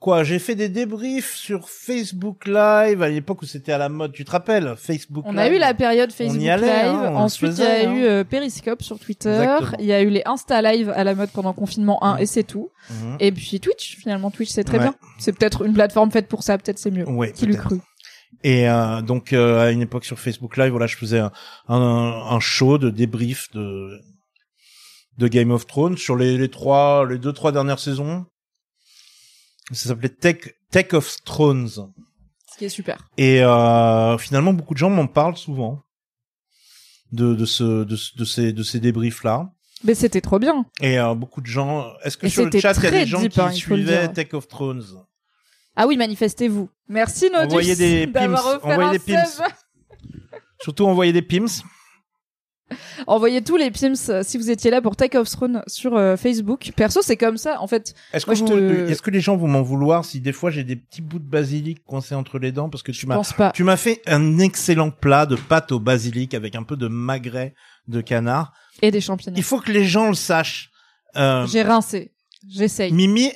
quoi 0.00 0.24
J'ai 0.24 0.38
fait 0.38 0.54
des 0.54 0.68
débriefs 0.68 1.34
sur 1.34 1.68
Facebook 1.68 2.46
Live 2.46 3.02
à 3.02 3.08
l'époque 3.08 3.42
où 3.42 3.46
c'était 3.46 3.72
à 3.72 3.78
la 3.78 3.88
mode. 3.88 4.12
Tu 4.12 4.24
te 4.24 4.30
rappelles 4.30 4.74
Facebook 4.76 5.24
On 5.26 5.32
Live 5.32 5.40
a 5.40 5.48
eu 5.54 5.58
la 5.58 5.74
période 5.74 6.12
Facebook 6.12 6.42
y 6.42 6.48
allait, 6.50 6.66
Live, 6.66 6.94
hein, 6.94 7.14
ensuite 7.14 7.52
il 7.58 7.64
y 7.64 7.66
a 7.66 7.88
hein. 7.88 7.94
eu 7.94 8.04
euh, 8.04 8.24
Periscope 8.24 8.82
sur 8.82 8.98
Twitter, 8.98 9.46
il 9.78 9.86
y 9.86 9.92
a 9.92 10.02
eu 10.02 10.08
les 10.10 10.22
Insta 10.26 10.60
Live 10.62 10.90
à 10.94 11.04
la 11.04 11.14
mode 11.14 11.30
pendant 11.30 11.52
confinement 11.54 12.02
1 12.04 12.14
Mhm. 12.16 12.20
et 12.22 12.26
c'est 12.26 12.42
tout. 12.44 12.70
Mhm. 12.90 13.16
Et 13.20 13.32
puis 13.32 13.60
Twitch, 13.60 13.96
finalement 13.96 14.30
Twitch 14.30 14.50
c'est 14.50 14.64
très 14.64 14.78
Ouais. 14.78 14.84
bien. 14.84 14.94
C'est 15.18 15.32
peut-être 15.32 15.64
une 15.64 15.72
plateforme 15.74 16.10
faite 16.10 16.28
pour 16.28 16.42
ça, 16.42 16.58
peut-être 16.58 16.78
c'est 16.78 16.90
mieux. 16.90 17.08
Ouais, 17.08 17.32
Qui 17.32 17.46
l'eût 17.46 17.56
cru 17.56 17.80
Et 18.44 18.68
euh, 18.68 19.00
donc 19.00 19.32
euh, 19.32 19.66
à 19.66 19.70
une 19.70 19.80
époque 19.80 20.04
sur 20.04 20.18
Facebook 20.20 20.58
Live, 20.58 20.70
voilà, 20.70 20.86
je 20.86 20.96
faisais 20.96 21.18
un, 21.18 21.32
un, 21.66 21.76
un 21.78 22.40
show 22.40 22.76
de 22.78 22.90
débrief 22.90 23.50
de 23.52 23.98
de 25.16 25.28
Game 25.28 25.50
of 25.50 25.66
Thrones 25.66 25.96
sur 25.96 26.14
les, 26.14 26.36
les 26.36 26.50
trois, 26.50 27.06
les 27.08 27.18
deux 27.18 27.32
trois 27.32 27.52
dernières 27.52 27.78
saisons. 27.78 28.26
Ça 29.72 29.88
s'appelait 29.88 30.10
Tech 30.10 30.54
Tech 30.70 30.92
of 30.92 31.24
Thrones. 31.24 31.68
Ce 32.52 32.58
qui 32.58 32.66
est 32.66 32.68
super. 32.68 33.08
Et 33.16 33.42
euh, 33.42 34.18
finalement, 34.18 34.52
beaucoup 34.52 34.74
de 34.74 34.78
gens 34.78 34.90
m'en 34.90 35.06
parlent 35.06 35.38
souvent 35.38 35.80
de 37.12 37.34
de 37.34 37.46
ce 37.46 37.84
de, 37.84 37.96
de 38.18 38.24
ces 38.26 38.52
de 38.52 38.62
ces 38.62 38.78
débriefs 38.78 39.24
là. 39.24 39.50
Mais 39.84 39.94
c'était 39.94 40.20
trop 40.20 40.38
bien. 40.38 40.66
Et 40.82 40.98
euh, 40.98 41.14
beaucoup 41.14 41.40
de 41.40 41.46
gens. 41.46 41.86
Est-ce 42.02 42.18
que 42.18 42.26
Et 42.26 42.28
sur 42.28 42.44
le 42.44 42.50
chat 42.60 42.74
il 42.76 42.84
y 42.84 42.86
a 42.86 42.90
des 42.90 43.06
gens 43.06 43.20
deep, 43.20 43.32
qui 43.32 43.40
hein, 43.40 43.50
suivaient. 43.52 44.12
Tech 44.12 44.34
of 44.34 44.48
Thrones? 44.48 44.84
Ah 45.76 45.86
oui, 45.86 45.96
manifestez-vous. 45.96 46.68
Merci 46.88 47.30
Nodus 47.30 47.46
Envoyez 47.46 47.76
des 47.76 48.06
pims, 48.06 48.34
envoyez 48.62 48.82
un 48.82 48.92
des 48.92 48.98
pims. 48.98 49.24
Surtout 50.60 50.86
envoyer 50.86 51.12
des 51.12 51.22
pims. 51.22 51.46
Envoyez 53.06 53.42
tous 53.42 53.56
les 53.56 53.70
pims 53.70 53.92
euh, 54.08 54.22
si 54.24 54.38
vous 54.38 54.50
étiez 54.50 54.70
là 54.70 54.80
pour 54.80 54.96
Take 54.96 55.18
Off 55.18 55.28
Throne 55.30 55.62
sur 55.66 55.96
euh, 55.96 56.16
Facebook. 56.16 56.72
Perso, 56.74 57.02
c'est 57.02 57.16
comme 57.16 57.36
ça. 57.36 57.60
En 57.60 57.66
fait, 57.66 57.94
Est-ce 58.12 58.24
que, 58.24 58.34
je 58.34 58.44
te- 58.44 59.00
que 59.02 59.10
les 59.10 59.20
gens 59.20 59.36
vont 59.36 59.48
m'en 59.48 59.62
vouloir 59.62 60.04
si 60.04 60.20
des 60.20 60.32
fois 60.32 60.50
j'ai 60.50 60.64
des 60.64 60.76
petits 60.76 61.02
bouts 61.02 61.18
de 61.18 61.28
basilic 61.28 61.84
coincés 61.84 62.14
entre 62.14 62.38
les 62.38 62.52
dents? 62.52 62.70
Parce 62.70 62.82
que 62.82 62.90
tu 62.92 63.06
m'as 63.06 63.20
tu 63.52 63.64
m'as 63.64 63.76
fait 63.76 64.00
un 64.06 64.38
excellent 64.38 64.90
plat 64.90 65.26
de 65.26 65.36
pâte 65.36 65.72
au 65.72 65.78
basilic 65.78 66.32
avec 66.34 66.54
un 66.54 66.62
peu 66.62 66.76
de 66.76 66.88
magret 66.88 67.54
de 67.86 68.00
canard. 68.00 68.52
Et 68.80 68.90
des 68.90 69.00
champignons. 69.02 69.34
Il 69.36 69.42
faut 69.44 69.60
que 69.60 69.70
les 69.70 69.84
gens 69.84 70.08
le 70.08 70.14
sachent. 70.14 70.70
Euh, 71.16 71.46
J'ai 71.46 71.62
rincé. 71.62 72.12
J'essaye. 72.48 72.92
Mimi 72.92 73.30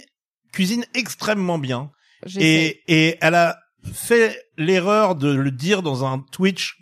cuisine 0.53 0.85
extrêmement 0.95 1.59
bien. 1.59 1.91
Et 2.39 2.83
et 2.89 3.17
elle 3.21 3.35
a 3.35 3.59
fait 3.93 4.39
l'erreur 4.57 5.15
de 5.15 5.33
le 5.33 5.51
dire 5.51 5.83
dans 5.83 6.05
un 6.05 6.19
Twitch 6.33 6.79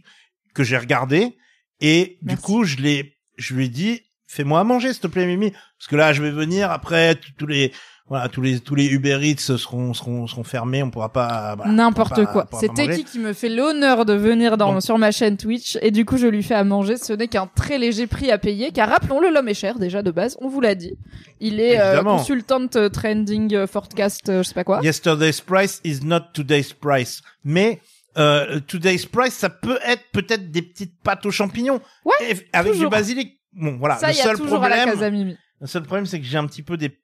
que 0.54 0.64
j'ai 0.64 0.78
regardé. 0.78 1.36
Et 1.80 2.18
du 2.22 2.36
coup 2.36 2.64
je 2.64 2.76
l'ai 2.76 3.18
je 3.36 3.54
lui 3.54 3.66
ai 3.66 3.68
dit 3.68 4.02
fais-moi 4.26 4.60
à 4.60 4.64
manger 4.64 4.92
s'il 4.92 5.02
te 5.02 5.06
plaît 5.06 5.26
Mimi. 5.26 5.50
Parce 5.50 5.88
que 5.88 5.96
là 5.96 6.12
je 6.12 6.22
vais 6.22 6.30
venir 6.30 6.70
après 6.70 7.18
tous 7.38 7.46
les 7.46 7.72
voilà 8.08 8.28
tous 8.28 8.40
les 8.40 8.60
tous 8.60 8.76
les 8.76 8.86
Uber 8.86 9.18
Eats 9.22 9.56
seront 9.56 9.92
seront 9.92 10.26
seront 10.28 10.44
fermés 10.44 10.80
on 10.82 10.90
pourra 10.90 11.12
pas 11.12 11.54
voilà, 11.56 11.72
N'importe 11.72 12.24
quoi. 12.26 12.46
C'est. 12.60 12.72
Teki 12.72 13.02
qui 13.04 13.18
me 13.18 13.32
fait 13.32 13.48
l'honneur 13.48 14.04
de 14.04 14.12
venir 14.14 14.56
dans, 14.56 14.80
sur 14.80 14.96
ma 14.96 15.10
chaîne 15.10 15.36
Twitch 15.36 15.76
et 15.82 15.90
du 15.90 16.04
coup 16.04 16.16
je 16.16 16.26
lui 16.28 16.42
fais 16.44 16.54
à 16.54 16.62
manger. 16.62 16.96
Ce 16.98 17.12
n'est 17.12 17.26
qu'un 17.26 17.48
très 17.48 17.78
léger 17.78 18.06
prix 18.06 18.30
à 18.30 18.38
payer 18.38 18.70
car 18.70 18.88
rappelons-le, 18.90 19.30
l'homme 19.30 19.48
est 19.48 19.54
cher 19.54 19.78
déjà 19.80 20.02
de 20.02 20.10
base, 20.12 20.36
on 20.40 20.48
vous 20.48 20.60
l'a 20.60 20.76
dit. 20.76 20.94
Il 21.40 21.58
est 21.60 21.80
euh, 21.80 21.86
Évidemment. 21.94 22.18
consultant 22.18 22.66
euh, 22.76 22.88
trending 22.88 23.54
euh, 23.54 23.66
forecast, 23.66 24.28
euh, 24.28 24.42
je 24.44 24.48
sais 24.48 24.54
pas 24.54 24.64
quoi. 24.64 24.80
Yesterday's 24.82 25.40
price 25.40 25.80
is 25.84 26.00
not 26.04 26.20
today's 26.32 26.72
price 26.72 27.22
mais 27.42 27.80
euh, 28.18 28.60
today's 28.68 29.04
price 29.04 29.34
ça 29.34 29.50
peut 29.50 29.78
être 29.84 30.04
peut-être 30.12 30.50
des 30.52 30.62
petites 30.62 30.94
pâtes 31.02 31.26
aux 31.26 31.30
champignons 31.32 31.80
Ouais, 32.04 32.36
avec 32.52 32.72
toujours. 32.72 32.88
du 32.88 32.96
basilic 32.96 33.40
bon 33.52 33.76
voilà 33.78 33.96
Ça, 33.96 34.06
le 34.08 34.12
il 34.14 34.16
y 34.16 34.20
a 34.20 34.24
seul 34.24 34.36
toujours 34.38 34.62
à 34.62 34.68
la 34.68 34.76
problème 34.76 34.94
Casa 34.94 35.10
Mimi. 35.10 35.36
le 35.60 35.66
seul 35.66 35.82
problème 35.82 36.06
c'est 36.06 36.20
que 36.20 36.24
j'ai 36.26 36.38
un 36.38 36.46
petit 36.46 36.62
peu 36.62 36.76
des 36.76 36.96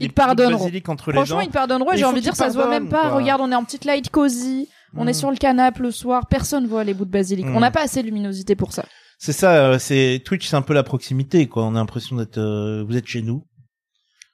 Ils 0.00 0.12
pardonneront. 0.12 0.68
Franchement, 1.12 1.40
les 1.40 1.46
ils 1.46 1.50
pardonneront. 1.50 1.90
J'ai 1.94 2.04
envie 2.04 2.16
de 2.20 2.24
dire, 2.24 2.36
ça 2.36 2.50
se 2.50 2.54
voit 2.54 2.68
même 2.68 2.88
pas. 2.88 3.08
quoi. 3.08 3.16
Regarde, 3.16 3.40
on 3.42 3.50
est 3.50 3.54
en 3.54 3.64
petite 3.64 3.84
light 3.84 4.10
cozy. 4.10 4.68
On 4.94 5.04
Mm. 5.04 5.08
est 5.08 5.12
sur 5.14 5.30
le 5.30 5.36
canapé 5.36 5.80
le 5.82 5.90
soir. 5.90 6.26
Personne 6.26 6.66
voit 6.66 6.84
les 6.84 6.94
bouts 6.94 7.04
de 7.04 7.10
basilic. 7.10 7.46
Mm. 7.46 7.56
On 7.56 7.60
n'a 7.60 7.70
pas 7.70 7.82
assez 7.82 8.00
de 8.02 8.06
luminosité 8.06 8.56
pour 8.56 8.72
ça. 8.72 8.84
C'est 9.18 9.32
ça, 9.32 9.52
euh, 9.56 9.78
c'est 9.78 10.20
Twitch, 10.24 10.46
c'est 10.46 10.56
un 10.56 10.62
peu 10.62 10.74
la 10.74 10.82
proximité, 10.82 11.46
quoi. 11.48 11.64
On 11.64 11.74
a 11.74 11.78
l'impression 11.78 12.16
d'être, 12.16 12.36
euh, 12.38 12.84
vous 12.86 12.96
êtes 12.96 13.06
chez 13.06 13.22
nous, 13.22 13.46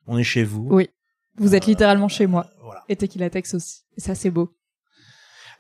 on 0.09 0.19
est 0.19 0.25
chez 0.25 0.42
vous. 0.42 0.66
Oui. 0.71 0.88
Vous 1.37 1.54
êtes 1.54 1.66
littéralement 1.66 2.09
chez 2.09 2.26
moi. 2.26 2.47
Voilà. 2.62 2.83
Et 2.88 2.97
Tequila 2.97 3.31
Tex 3.31 3.54
aussi. 3.54 3.83
Et 3.97 4.00
ça, 4.00 4.14
c'est 4.16 4.31
beau. 4.31 4.52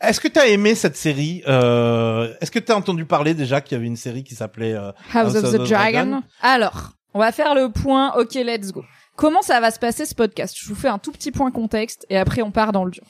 Est-ce 0.00 0.20
que 0.20 0.26
t'as 0.28 0.46
aimé 0.48 0.74
cette 0.74 0.96
série 0.96 1.42
euh, 1.46 2.34
Est-ce 2.40 2.50
que 2.50 2.58
t'as 2.58 2.74
entendu 2.74 3.04
parler 3.04 3.34
déjà 3.34 3.60
qu'il 3.60 3.76
y 3.76 3.78
avait 3.78 3.86
une 3.86 3.96
série 3.96 4.24
qui 4.24 4.34
s'appelait 4.34 4.74
euh, 4.74 4.90
House 5.14 5.36
of 5.36 5.52
the 5.52 5.68
Dragon? 5.68 6.22
Alors, 6.40 6.90
on 7.14 7.20
va 7.20 7.30
faire 7.30 7.54
le 7.54 7.70
point. 7.70 8.12
Ok, 8.16 8.34
let's 8.34 8.72
go. 8.72 8.82
Comment 9.16 9.42
ça 9.42 9.60
va 9.60 9.70
se 9.70 9.78
passer 9.78 10.06
ce 10.06 10.14
podcast? 10.14 10.56
Je 10.58 10.68
vous 10.68 10.74
fais 10.74 10.88
un 10.88 10.98
tout 10.98 11.12
petit 11.12 11.30
point 11.30 11.50
contexte 11.50 12.06
et 12.08 12.16
après 12.16 12.42
on 12.42 12.50
part 12.50 12.72
dans 12.72 12.84
le 12.84 12.90
dur. 12.90 13.04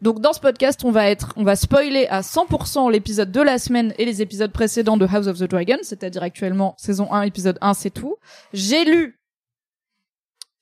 Donc 0.00 0.20
dans 0.20 0.32
ce 0.32 0.40
podcast, 0.40 0.82
on 0.84 0.90
va 0.90 1.10
être, 1.10 1.34
on 1.36 1.44
va 1.44 1.56
spoiler 1.56 2.06
à 2.08 2.22
100% 2.22 2.90
l'épisode 2.90 3.30
de 3.30 3.40
la 3.40 3.58
semaine 3.58 3.92
et 3.98 4.06
les 4.06 4.22
épisodes 4.22 4.50
précédents 4.50 4.96
de 4.96 5.06
House 5.06 5.26
of 5.26 5.38
the 5.38 5.44
Dragon, 5.44 5.76
c'est-à-dire 5.82 6.22
actuellement 6.22 6.74
saison 6.78 7.12
1, 7.12 7.22
épisode 7.22 7.58
1, 7.60 7.74
c'est 7.74 7.90
tout. 7.90 8.16
J'ai 8.54 8.84
lu 8.84 9.20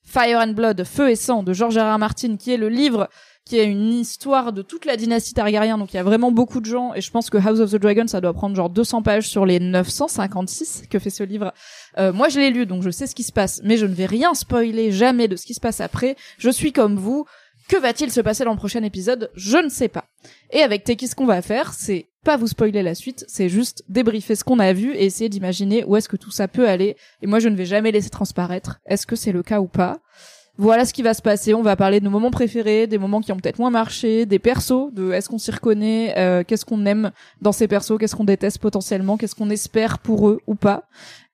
Fire 0.03 0.39
and 0.39 0.53
Blood, 0.53 0.83
Feu 0.83 1.09
et 1.09 1.15
Sang 1.15 1.43
de 1.43 1.53
George 1.53 1.77
R. 1.77 1.97
Martin, 1.97 2.35
qui 2.35 2.51
est 2.51 2.57
le 2.57 2.67
livre 2.67 3.09
qui 3.49 3.57
est 3.57 3.65
une 3.65 3.93
histoire 3.93 4.53
de 4.53 4.61
toute 4.61 4.85
la 4.85 4.95
dynastie 4.95 5.33
Targaryen. 5.33 5.79
Donc 5.79 5.91
il 5.91 5.97
y 5.97 5.99
a 5.99 6.03
vraiment 6.03 6.31
beaucoup 6.31 6.61
de 6.61 6.67
gens 6.67 6.93
et 6.93 7.01
je 7.01 7.09
pense 7.09 7.31
que 7.31 7.37
House 7.37 7.59
of 7.59 7.71
the 7.71 7.77
Dragon, 7.77 8.05
ça 8.05 8.21
doit 8.21 8.33
prendre 8.33 8.55
genre 8.55 8.69
200 8.69 9.01
pages 9.01 9.27
sur 9.27 9.43
les 9.43 9.59
956 9.59 10.83
que 10.87 10.99
fait 10.99 11.09
ce 11.09 11.23
livre. 11.23 11.51
Euh, 11.97 12.13
moi, 12.13 12.29
je 12.29 12.39
l'ai 12.39 12.51
lu, 12.51 12.67
donc 12.67 12.83
je 12.83 12.91
sais 12.91 13.07
ce 13.07 13.15
qui 13.15 13.23
se 13.23 13.31
passe, 13.31 13.59
mais 13.63 13.77
je 13.77 13.87
ne 13.87 13.93
vais 13.93 14.05
rien 14.05 14.35
spoiler 14.35 14.91
jamais 14.91 15.27
de 15.27 15.35
ce 15.35 15.47
qui 15.47 15.55
se 15.55 15.59
passe 15.59 15.81
après. 15.81 16.15
Je 16.37 16.51
suis 16.51 16.71
comme 16.71 16.95
vous. 16.95 17.25
Que 17.67 17.77
va-t-il 17.77 18.11
se 18.11 18.21
passer 18.21 18.43
dans 18.43 18.51
le 18.51 18.57
prochain 18.57 18.83
épisode? 18.83 19.31
Je 19.35 19.57
ne 19.57 19.69
sais 19.69 19.89
pas. 19.89 20.05
Et 20.51 20.61
avec 20.61 20.83
Teki, 20.83 21.07
ce 21.07 21.15
qu'on 21.15 21.25
va 21.25 21.41
faire, 21.41 21.73
c'est 21.73 22.07
pas 22.23 22.37
vous 22.37 22.47
spoiler 22.47 22.83
la 22.83 22.95
suite, 22.95 23.25
c'est 23.27 23.47
juste 23.49 23.83
débriefer 23.87 24.35
ce 24.35 24.43
qu'on 24.43 24.59
a 24.59 24.73
vu 24.73 24.93
et 24.93 25.05
essayer 25.05 25.29
d'imaginer 25.29 25.83
où 25.85 25.95
est-ce 25.95 26.09
que 26.09 26.17
tout 26.17 26.31
ça 26.31 26.47
peut 26.47 26.67
aller. 26.67 26.95
Et 27.21 27.27
moi, 27.27 27.39
je 27.39 27.47
ne 27.47 27.55
vais 27.55 27.65
jamais 27.65 27.91
laisser 27.91 28.09
transparaître. 28.09 28.79
Est-ce 28.85 29.07
que 29.07 29.15
c'est 29.15 29.31
le 29.31 29.43
cas 29.43 29.59
ou 29.59 29.67
pas? 29.67 29.99
Voilà 30.59 30.83
ce 30.83 30.91
qui 30.91 31.01
va 31.01 31.13
se 31.13 31.21
passer. 31.21 31.53
On 31.53 31.61
va 31.61 31.77
parler 31.77 32.01
de 32.01 32.05
nos 32.05 32.11
moments 32.11 32.31
préférés, 32.31 32.85
des 32.85 32.97
moments 32.97 33.21
qui 33.21 33.31
ont 33.31 33.37
peut-être 33.37 33.59
moins 33.59 33.69
marché, 33.69 34.25
des 34.25 34.39
persos, 34.39 34.91
de 34.91 35.13
est-ce 35.13 35.29
qu'on 35.29 35.37
s'y 35.37 35.51
reconnaît, 35.51 36.13
euh, 36.17 36.43
qu'est-ce 36.45 36.65
qu'on 36.65 36.85
aime 36.85 37.11
dans 37.41 37.53
ces 37.53 37.69
persos, 37.69 37.97
qu'est-ce 37.97 38.15
qu'on 38.15 38.25
déteste 38.25 38.59
potentiellement, 38.59 39.15
qu'est-ce 39.15 39.35
qu'on 39.35 39.49
espère 39.49 39.99
pour 39.99 40.27
eux 40.27 40.41
ou 40.47 40.55
pas. 40.55 40.83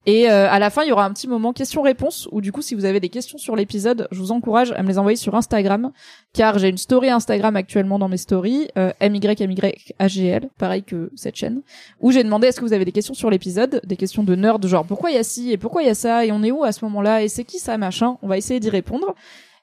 Et 0.06 0.30
euh, 0.30 0.50
à 0.50 0.60
la 0.60 0.70
fin, 0.70 0.84
il 0.84 0.90
y 0.90 0.92
aura 0.92 1.06
un 1.06 1.12
petit 1.12 1.28
moment 1.28 1.52
questions-réponses 1.52 2.30
où 2.32 2.40
du 2.40 2.52
coup, 2.52 2.62
si 2.62 2.76
vous 2.76 2.86
avez 2.86 3.00
des 3.00 3.10
questions 3.10 3.38
sur 3.38 3.56
l'épisode, 3.56 4.08
je 4.12 4.20
vous 4.20 4.32
encourage 4.32 4.72
à 4.74 4.84
me 4.84 4.88
les 4.88 5.00
envoyer 5.00 5.16
sur 5.16 5.34
Instagram, 5.36 5.92
car 6.34 6.60
j'ai 6.60 6.70
une 6.70 6.78
story 6.78 7.10
Instagram 7.10 7.56
actuellement 7.56 7.98
dans 7.98 8.08
mes 8.08 8.18
stories, 8.18 8.68
euh, 8.78 8.92
MYMYAGL, 9.02 10.50
pareil 10.60 10.84
que 10.84 11.12
cette 11.16 11.36
chaîne, 11.36 11.62
où 12.02 12.12
j'ai 12.12 12.24
demandé 12.24 12.48
est-ce 12.48 12.60
que 12.60 12.66
vous 12.66 12.74
avez 12.74 12.86
des 12.86 12.92
questions 12.92 13.16
sur 13.16 13.32
l'épisode, 13.32 13.82
des 13.84 13.98
questions 13.98 14.24
de 14.24 14.36
nerd, 14.36 14.66
genre 14.68 14.86
pourquoi 14.86 15.10
il 15.10 15.16
y 15.16 15.20
a 15.20 15.24
ci 15.24 15.52
et 15.52 15.58
pourquoi 15.58 15.82
il 15.82 15.88
y 15.88 15.92
a 15.92 15.96
ça 15.96 16.26
et 16.26 16.32
on 16.32 16.44
est 16.44 16.52
où 16.52 16.64
à 16.64 16.72
ce 16.72 16.86
moment-là 16.86 17.24
et 17.24 17.28
c'est 17.28 17.44
qui 17.44 17.58
ça 17.58 17.78
machin? 17.78 18.18
On 18.22 18.28
va 18.28 18.38
essayer 18.38 18.60
d'y 18.60 18.70
répondre 18.70 19.16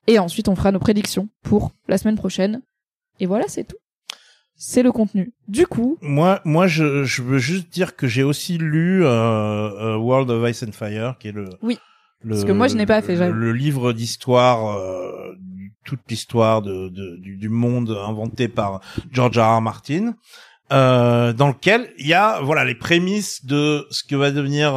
et 0.09 0.19
ensuite 0.19 0.49
on 0.49 0.57
fera 0.57 0.73
nos 0.73 0.81
prédictions 0.81 1.29
pour 1.43 1.71
la 1.87 1.99
semaine 1.99 2.17
prochaine. 2.17 2.63
Et 3.21 3.27
voilà, 3.27 3.45
c'est 3.47 3.65
tout 3.65 3.77
c'est 4.65 4.83
le 4.85 4.93
contenu. 4.93 5.33
Du 5.49 5.67
coup, 5.67 5.99
Moi, 6.03 6.41
moi, 6.45 6.69
je, 6.69 7.03
je 7.05 7.21
veux 7.23 7.39
juste 7.39 7.69
dire 7.73 7.97
que 7.97 8.07
j'ai 8.07 8.23
aussi 8.23 8.59
lu 8.59 9.05
euh, 9.05 9.09
euh, 9.11 9.97
World 9.97 10.31
of 10.31 10.49
Ice 10.49 10.63
and 10.63 10.71
Fire, 10.73 11.17
qui 11.19 11.29
est 11.29 11.33
le 11.33 11.49
Oui. 11.63 11.79
le, 12.23 12.31
Parce 12.31 12.45
que 12.45 12.53
moi, 12.53 12.69
je 12.69 12.77
n'ai 12.77 12.87
pas 12.87 13.03
fait, 13.03 13.17
le, 13.17 13.33
le 13.33 13.53
livre 13.53 13.93
d'histoire, 13.93 14.79
euh, 14.79 15.33
toute 15.85 16.01
l'histoire 16.09 16.63
de, 16.63 16.89
de- 16.89 17.17
du, 17.17 17.37
du 17.37 17.49
monde 17.49 17.91
inventé 18.07 18.47
par 18.47 18.81
George 19.11 19.37
R. 19.37 19.57
R. 19.59 19.61
Martin, 19.61 20.15
euh, 20.73 21.33
dans 21.33 21.49
lequel 21.49 21.91
il 21.99 22.07
y 22.07 22.15
a 22.15 22.41
voilà 22.41 22.65
les 22.65 22.77
prémices 22.77 23.45
de 23.45 23.85
ce 23.91 24.05
que 24.05 24.15
va 24.15 24.31
devenir 24.31 24.75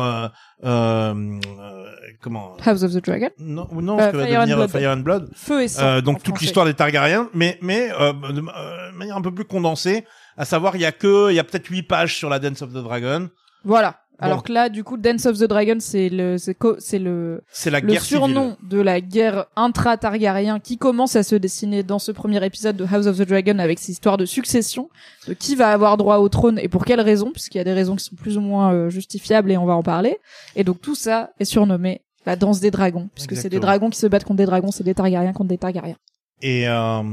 euh, 0.63 1.13
euh, 1.13 1.13
euh, 1.59 1.85
comment? 2.21 2.55
House 2.65 2.83
of 2.83 2.93
the 2.93 3.03
Dragon, 3.03 3.29
non 3.39 3.67
non 3.73 3.99
Euh, 3.99 4.07
ce 4.07 4.11
que 4.11 4.17
va 4.17 4.25
devenir 4.25 4.57
Blood. 4.57 4.69
Fire 4.69 4.91
and 4.91 4.97
Blood 5.01 5.29
Feu 5.35 5.63
et 5.63 5.67
sang. 5.67 5.83
euh, 5.83 6.01
donc 6.01 6.23
toute 6.23 6.39
l'histoire 6.41 6.65
des 6.65 6.73
Targaryens, 6.73 7.29
mais 7.33 7.57
mais 7.61 7.91
euh, 7.99 8.13
de 8.13 8.39
euh, 8.39 8.91
manière 8.93 9.17
un 9.17 9.21
peu 9.21 9.33
plus 9.33 9.45
condensée, 9.45 10.05
à 10.37 10.45
savoir 10.45 10.75
il 10.75 10.81
y 10.81 10.85
a 10.85 10.91
que 10.91 11.29
il 11.31 11.35
y 11.35 11.39
a 11.39 11.43
peut-être 11.43 11.67
huit 11.67 11.83
pages 11.83 12.15
sur 12.15 12.29
la 12.29 12.39
Dance 12.39 12.61
of 12.61 12.69
the 12.71 12.83
Dragon. 12.83 13.29
Voilà. 13.63 14.01
Alors 14.19 14.43
que 14.43 14.51
là, 14.51 14.69
du 14.69 14.83
coup, 14.83 14.97
Dance 14.97 15.25
of 15.25 15.37
the 15.37 15.43
Dragon, 15.43 15.77
c'est 15.79 16.09
le, 16.09 16.37
c'est 16.37 16.99
le, 16.99 17.43
C'est 17.51 17.69
la 17.69 17.79
le 17.79 17.87
guerre 17.87 18.01
surnom 18.01 18.57
de 18.63 18.79
la 18.79 19.01
guerre 19.01 19.45
intra-Targaryen 19.55 20.59
qui 20.59 20.77
commence 20.77 21.15
à 21.15 21.23
se 21.23 21.35
dessiner 21.35 21.83
dans 21.83 21.99
ce 21.99 22.11
premier 22.11 22.43
épisode 22.45 22.77
de 22.77 22.85
House 22.85 23.07
of 23.07 23.17
the 23.17 23.27
Dragon 23.27 23.59
avec 23.59 23.79
ces 23.79 23.91
histoires 23.91 24.17
de 24.17 24.25
succession, 24.25 24.89
de 25.27 25.33
qui 25.33 25.55
va 25.55 25.71
avoir 25.71 25.97
droit 25.97 26.17
au 26.17 26.29
trône 26.29 26.59
et 26.59 26.67
pour 26.67 26.85
quelles 26.85 27.01
raisons, 27.01 27.31
puisqu'il 27.31 27.57
y 27.57 27.61
a 27.61 27.65
des 27.65 27.73
raisons 27.73 27.95
qui 27.95 28.05
sont 28.05 28.15
plus 28.15 28.37
ou 28.37 28.41
moins 28.41 28.73
euh, 28.73 28.89
justifiables 28.89 29.51
et 29.51 29.57
on 29.57 29.65
va 29.65 29.75
en 29.75 29.83
parler. 29.83 30.17
Et 30.55 30.63
donc 30.63 30.81
tout 30.81 30.95
ça 30.95 31.31
est 31.39 31.45
surnommé 31.45 32.01
la 32.25 32.35
danse 32.35 32.59
des 32.59 32.71
dragons, 32.71 33.09
puisque 33.13 33.35
c'est 33.35 33.49
des 33.49 33.59
dragons 33.59 33.89
qui 33.89 33.99
se 33.99 34.07
battent 34.07 34.23
contre 34.23 34.37
des 34.37 34.45
dragons, 34.45 34.71
c'est 34.71 34.83
des 34.83 34.95
Targaryens 34.95 35.33
contre 35.33 35.49
des 35.49 35.57
Targaryens. 35.57 35.97
Et 36.41 36.67
euh, 36.67 37.03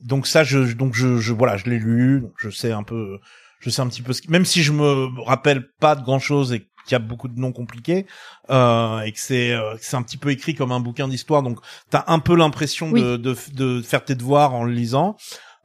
donc 0.00 0.26
ça, 0.26 0.42
je 0.42 0.72
donc 0.72 0.94
je, 0.94 1.18
je 1.18 1.32
voilà, 1.32 1.56
je 1.56 1.68
l'ai 1.68 1.78
lu, 1.78 2.24
je 2.38 2.48
sais 2.48 2.72
un 2.72 2.82
peu, 2.82 3.18
je 3.60 3.70
sais 3.70 3.80
un 3.82 3.86
petit 3.88 4.02
peu 4.02 4.12
ce 4.12 4.22
qui, 4.22 4.30
même 4.30 4.44
si 4.44 4.62
je 4.62 4.72
me 4.72 5.06
rappelle 5.24 5.70
pas 5.80 5.94
de 5.94 6.02
grand 6.02 6.18
chose 6.18 6.52
et 6.52 6.60
qu'il 6.86 6.92
y 6.92 6.94
a 6.94 6.98
beaucoup 6.98 7.28
de 7.28 7.38
noms 7.38 7.52
compliqués 7.52 8.06
euh, 8.50 9.00
et 9.00 9.12
que 9.12 9.20
c'est 9.20 9.52
euh, 9.52 9.76
c'est 9.80 9.96
un 9.96 10.02
petit 10.02 10.16
peu 10.16 10.30
écrit 10.30 10.54
comme 10.54 10.72
un 10.72 10.80
bouquin 10.80 11.06
d'histoire, 11.08 11.42
donc 11.42 11.60
t'as 11.90 12.04
un 12.08 12.18
peu 12.18 12.34
l'impression 12.36 12.90
Oui. 12.90 13.02
de, 13.02 13.16
de 13.16 13.36
de 13.52 13.82
faire 13.82 14.04
tes 14.04 14.14
devoirs 14.14 14.54
en 14.54 14.64
le 14.64 14.72
lisant. 14.72 15.16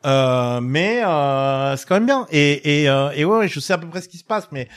Euh, 0.06 0.62
mais 0.62 1.04
euh, 1.04 1.76
c'est 1.78 1.88
quand 1.88 1.96
même 1.96 2.06
bien 2.06 2.28
et 2.30 2.82
et 2.84 2.90
euh, 2.90 3.10
et 3.16 3.26
ouais, 3.26 3.38
ouais, 3.40 3.48
je 3.48 3.60
sais 3.60 3.74
à 3.74 3.78
peu 3.80 3.88
près 3.90 4.02
ce 4.02 4.10
qui 4.10 4.18
se 4.20 4.24
passe, 4.24 4.48
mais 4.52 4.68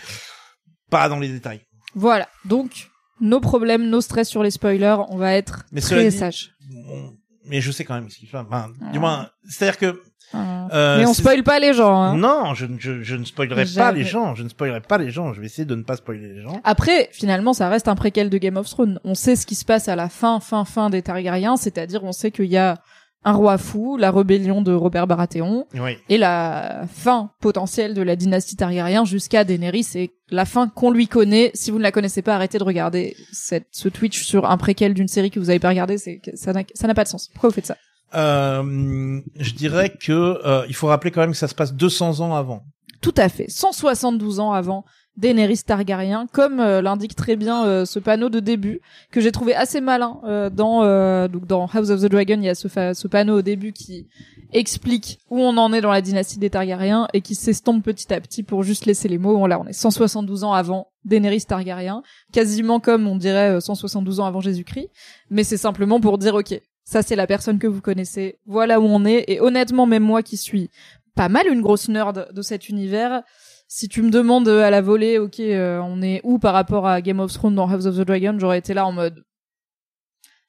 pas 0.91 1.09
dans 1.11 1.19
les 1.19 1.29
détails. 1.29 1.61
Voilà. 1.95 2.29
Donc, 2.47 2.89
nos 3.21 3.41
problèmes, 3.41 3.91
nos 3.91 4.01
stress 4.01 4.29
sur 4.29 4.43
les 4.43 4.51
spoilers, 4.51 4.97
on 5.11 5.17
va 5.19 5.35
être 5.35 5.65
Mais 5.73 5.81
très 5.83 6.09
dit- 6.09 6.17
sages. 6.17 6.53
Bon, 6.71 7.15
mais 7.45 7.61
je 7.61 7.71
sais 7.73 7.85
quand 7.85 7.95
même 7.95 8.09
ce 8.09 8.17
qu'il 8.19 8.29
fait. 8.29 8.39
Enfin, 8.39 8.69
du 8.93 8.97
Ah. 8.97 9.01
moins, 9.01 9.31
c'est-à-dire 9.47 9.77
que 9.79 10.03
Euh, 10.35 10.39
euh, 10.73 10.99
Mais 10.99 11.07
on 11.07 11.15
c'est- 11.15 11.23
spoil 11.23 11.43
pas 11.43 11.59
les 11.59 11.73
gens. 11.73 11.95
Hein. 12.01 12.17
Non, 12.17 12.55
je, 12.55 12.67
ne- 12.67 12.79
je, 12.79 13.03
je 13.03 13.17
ne 13.17 13.25
spoilerai 13.25 13.65
pas 13.77 13.93
les 13.93 14.05
gens. 14.05 14.35
Je 14.35 14.43
ne 14.43 14.49
spoilerai 14.49 14.81
pas 14.81 14.99
les 14.99 15.11
gens. 15.11 15.33
Je 15.33 15.41
vais 15.41 15.47
essayer 15.47 15.65
de 15.65 15.75
ne 15.75 15.83
pas 15.83 15.97
spoiler 15.97 16.29
les 16.35 16.43
gens. 16.43 16.61
Après, 16.65 17.09
finalement, 17.13 17.53
ça 17.55 17.69
reste 17.69 17.89
un 17.89 17.95
préquel 17.95 18.29
de 18.31 18.39
Game 18.39 18.57
of 18.57 18.69
Thrones. 18.69 19.01
On 19.05 19.15
sait 19.15 19.37
ce 19.37 19.47
qui 19.47 19.55
se 19.55 19.65
passe 19.65 19.89
à 19.89 19.97
la 19.97 20.09
fin, 20.09 20.41
fin, 20.41 20.65
fin 20.65 20.91
des 20.91 21.03
Targaryens, 21.03 21.57
c'est-à-dire 21.57 22.05
on 22.05 22.13
sait 22.13 22.31
qu'il 22.31 22.47
y 22.47 22.57
a 22.59 22.77
un 23.25 23.33
roi 23.33 23.59
fou, 23.59 23.97
la 23.97 24.13
rébellion 24.13 24.63
de 24.63 24.73
Robert 24.73 25.09
Baratheon, 25.09 25.67
Oui. 25.75 25.97
et 26.09 26.19
la 26.19 26.83
fin 26.89 27.31
potentielle 27.41 27.93
de 27.93 28.01
la 28.01 28.15
dynastie 28.15 28.55
Targaryen 28.55 29.05
jusqu'à 29.05 29.43
Daenerys, 29.43 29.87
et 29.97 30.13
la 30.31 30.45
fin 30.45 30.69
qu'on 30.69 30.93
lui 30.93 31.09
connaît. 31.09 31.51
Si 31.53 31.73
vous 31.73 31.79
ne 31.79 31.83
la 31.83 31.91
connaissez 31.91 32.23
pas, 32.23 32.37
arrêtez 32.37 32.59
de 32.59 32.65
regarder 32.65 33.17
cette, 33.33 33.67
ce 33.73 33.89
Twitch 33.89 34.23
sur 34.23 34.49
un 34.49 34.57
préquel 34.57 34.95
d'une 34.95 35.09
série 35.09 35.31
que 35.33 35.41
vous 35.41 35.51
avez 35.51 35.59
pas 35.59 35.71
regardé, 35.71 35.99
c'est 35.99 36.19
que 36.19 36.37
ça 36.37 36.53
n'a 36.53 36.63
ça 36.75 36.87
n'a 36.87 36.95
pas 36.95 37.03
de 37.05 37.09
sens. 37.09 37.29
Pourquoi 37.33 37.49
vous 37.51 37.55
faites 37.57 37.67
ça? 37.67 37.77
Euh, 38.15 39.21
je 39.37 39.55
dirais 39.55 39.91
que 39.91 40.13
euh, 40.13 40.65
il 40.69 40.75
faut 40.75 40.87
rappeler 40.87 41.11
quand 41.11 41.21
même 41.21 41.33
que 41.33 41.37
ça 41.37 41.49
se 41.49 41.55
passe 41.55 41.75
200 41.75 42.21
ans 42.21 42.35
avant. 42.35 42.63
Tout 43.01 43.15
à 43.17 43.29
fait. 43.29 43.47
172 43.49 44.41
ans 44.41 44.53
avant 44.53 44.85
Daenerys 45.17 45.63
Targaryen, 45.67 46.27
comme 46.33 46.61
euh, 46.61 46.81
l'indique 46.81 47.15
très 47.17 47.37
bien 47.37 47.65
euh, 47.65 47.85
ce 47.85 47.99
panneau 47.99 48.29
de 48.29 48.41
début 48.41 48.81
que 49.11 49.21
j'ai 49.21 49.33
trouvé 49.33 49.55
assez 49.55 49.81
malin 49.81 50.21
dans 50.53 51.29
donc 51.29 51.47
dans 51.47 51.67
House 51.67 51.91
of 51.91 52.01
the 52.01 52.07
Dragon. 52.07 52.37
Il 52.39 52.45
y 52.45 52.49
a 52.49 52.55
ce, 52.55 53.09
panneau 53.09 53.39
au 53.39 53.43
début 53.43 53.73
qui 53.73 54.09
explique 54.53 55.19
où 55.31 55.41
on 55.41 55.57
en 55.57 55.73
est 55.73 55.81
dans 55.81 55.93
la 55.93 56.01
dynastie 56.01 56.39
des 56.39 56.51
Targaryens 56.51 57.09
et 57.13 57.21
qui 57.21 57.35
s'estompe 57.35 57.85
petit 57.85 58.13
à 58.13 58.21
petit 58.21 58.43
pour 58.43 58.63
juste 58.63 58.87
laisser 58.87 59.09
les 59.09 59.19
mots. 59.19 59.47
Là, 59.47 59.61
on 59.61 59.67
est 59.67 59.73
172 59.73 60.45
ans 60.45 60.53
avant 60.53 60.89
Daenerys 61.05 61.43
Targaryen, 61.43 62.03
quasiment 62.33 62.81
comme 62.81 63.07
on 63.07 63.17
dirait 63.17 63.57
euh, 63.57 63.61
172 63.61 64.21
ans 64.21 64.27
avant 64.27 64.41
Jésus-Christ. 64.41 64.89
Mais 65.31 65.45
c'est 65.45 65.57
simplement 65.57 66.01
pour 66.01 66.19
dire 66.19 66.35
ok, 66.35 66.61
ça 66.91 67.03
c'est 67.03 67.17
la 67.17 67.27
personne 67.27 67.59
que 67.59 67.67
vous 67.67 67.83
connaissez. 67.83 68.39
Voilà 68.47 68.81
où 68.81 68.85
on 68.85 69.05
est. 69.05 69.25
Et 69.29 69.41
honnêtement, 69.43 69.85
même 69.85 70.03
moi 70.03 70.23
qui 70.23 70.39
suis 70.39 70.71
pas 71.15 71.29
mal 71.29 71.47
une 71.47 71.61
grosse 71.61 71.89
nerd 71.89 72.29
de 72.33 72.43
cet 72.43 72.69
univers. 72.71 73.23
Si 73.71 73.89
tu 73.89 74.01
me 74.01 74.09
demandes 74.11 74.49
euh, 74.49 74.63
à 74.65 74.71
la 74.71 74.81
volée, 74.81 75.19
ok, 75.19 75.41
euh, 75.41 75.79
on 75.85 76.01
est 76.01 76.23
où 76.25 76.39
par 76.39 76.55
rapport 76.55 76.87
à 76.87 77.03
Game 77.03 77.21
of 77.21 77.31
Thrones 77.31 77.55
dans 77.55 77.69
House 77.69 77.85
of 77.85 77.97
the 77.97 78.01
Dragon, 78.07 78.35
j'aurais 78.39 78.57
été 78.59 78.73
là 78.73 78.87
en 78.87 78.93
mode, 78.93 79.23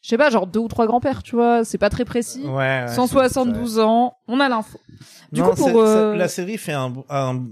je 0.02 0.08
sais 0.08 0.18
pas, 0.18 0.30
genre 0.30 0.48
deux 0.48 0.62
ou 0.62 0.70
trois 0.70 0.88
grands-pères, 0.88 1.22
tu 1.22 1.36
vois, 1.36 1.66
c'est 1.66 1.78
pas 1.78 1.90
très 1.90 2.06
précis. 2.06 2.46
Ouais. 2.46 2.86
172 2.88 3.80
ans, 3.80 4.14
on 4.30 4.40
a 4.40 4.48
l'info. 4.48 4.80
Du 5.34 5.42
Non, 5.42 5.50
coup, 5.50 5.56
pour 5.58 5.82
euh, 5.82 6.14
ça- 6.14 6.18
la 6.18 6.28
série 6.30 6.58
fait 6.58 6.72
un, 6.72 6.94
un 7.10 7.46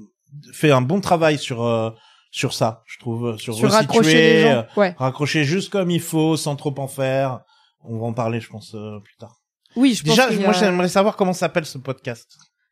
fait 0.53 0.71
un 0.71 0.81
bon 0.81 1.01
travail 1.01 1.37
sur 1.37 1.63
euh, 1.65 1.89
sur 2.31 2.53
ça, 2.53 2.83
je 2.85 2.99
trouve, 2.99 3.37
sur, 3.37 3.53
sur 3.53 3.65
resituer, 3.69 3.77
raccrocher 3.87 4.13
les 4.13 4.43
euh, 4.45 4.61
gens, 4.61 4.65
ouais. 4.79 4.95
raccrocher 4.97 5.43
juste 5.43 5.69
comme 5.69 5.91
il 5.91 5.99
faut, 6.01 6.37
sans 6.37 6.55
trop 6.55 6.73
en 6.77 6.87
faire. 6.87 7.41
On 7.87 7.97
va 7.99 8.05
en 8.07 8.13
parler, 8.13 8.39
je 8.39 8.49
pense, 8.49 8.73
euh, 8.75 8.99
plus 9.03 9.15
tard. 9.17 9.37
Oui, 9.75 9.93
je 9.93 10.03
pense 10.03 10.11
Déjà, 10.15 10.29
moi, 10.41 10.49
a- 10.49 10.53
j'aimerais 10.53 10.89
savoir 10.89 11.15
comment 11.15 11.33
s'appelle 11.33 11.65
ce 11.65 11.77
podcast. 11.77 12.27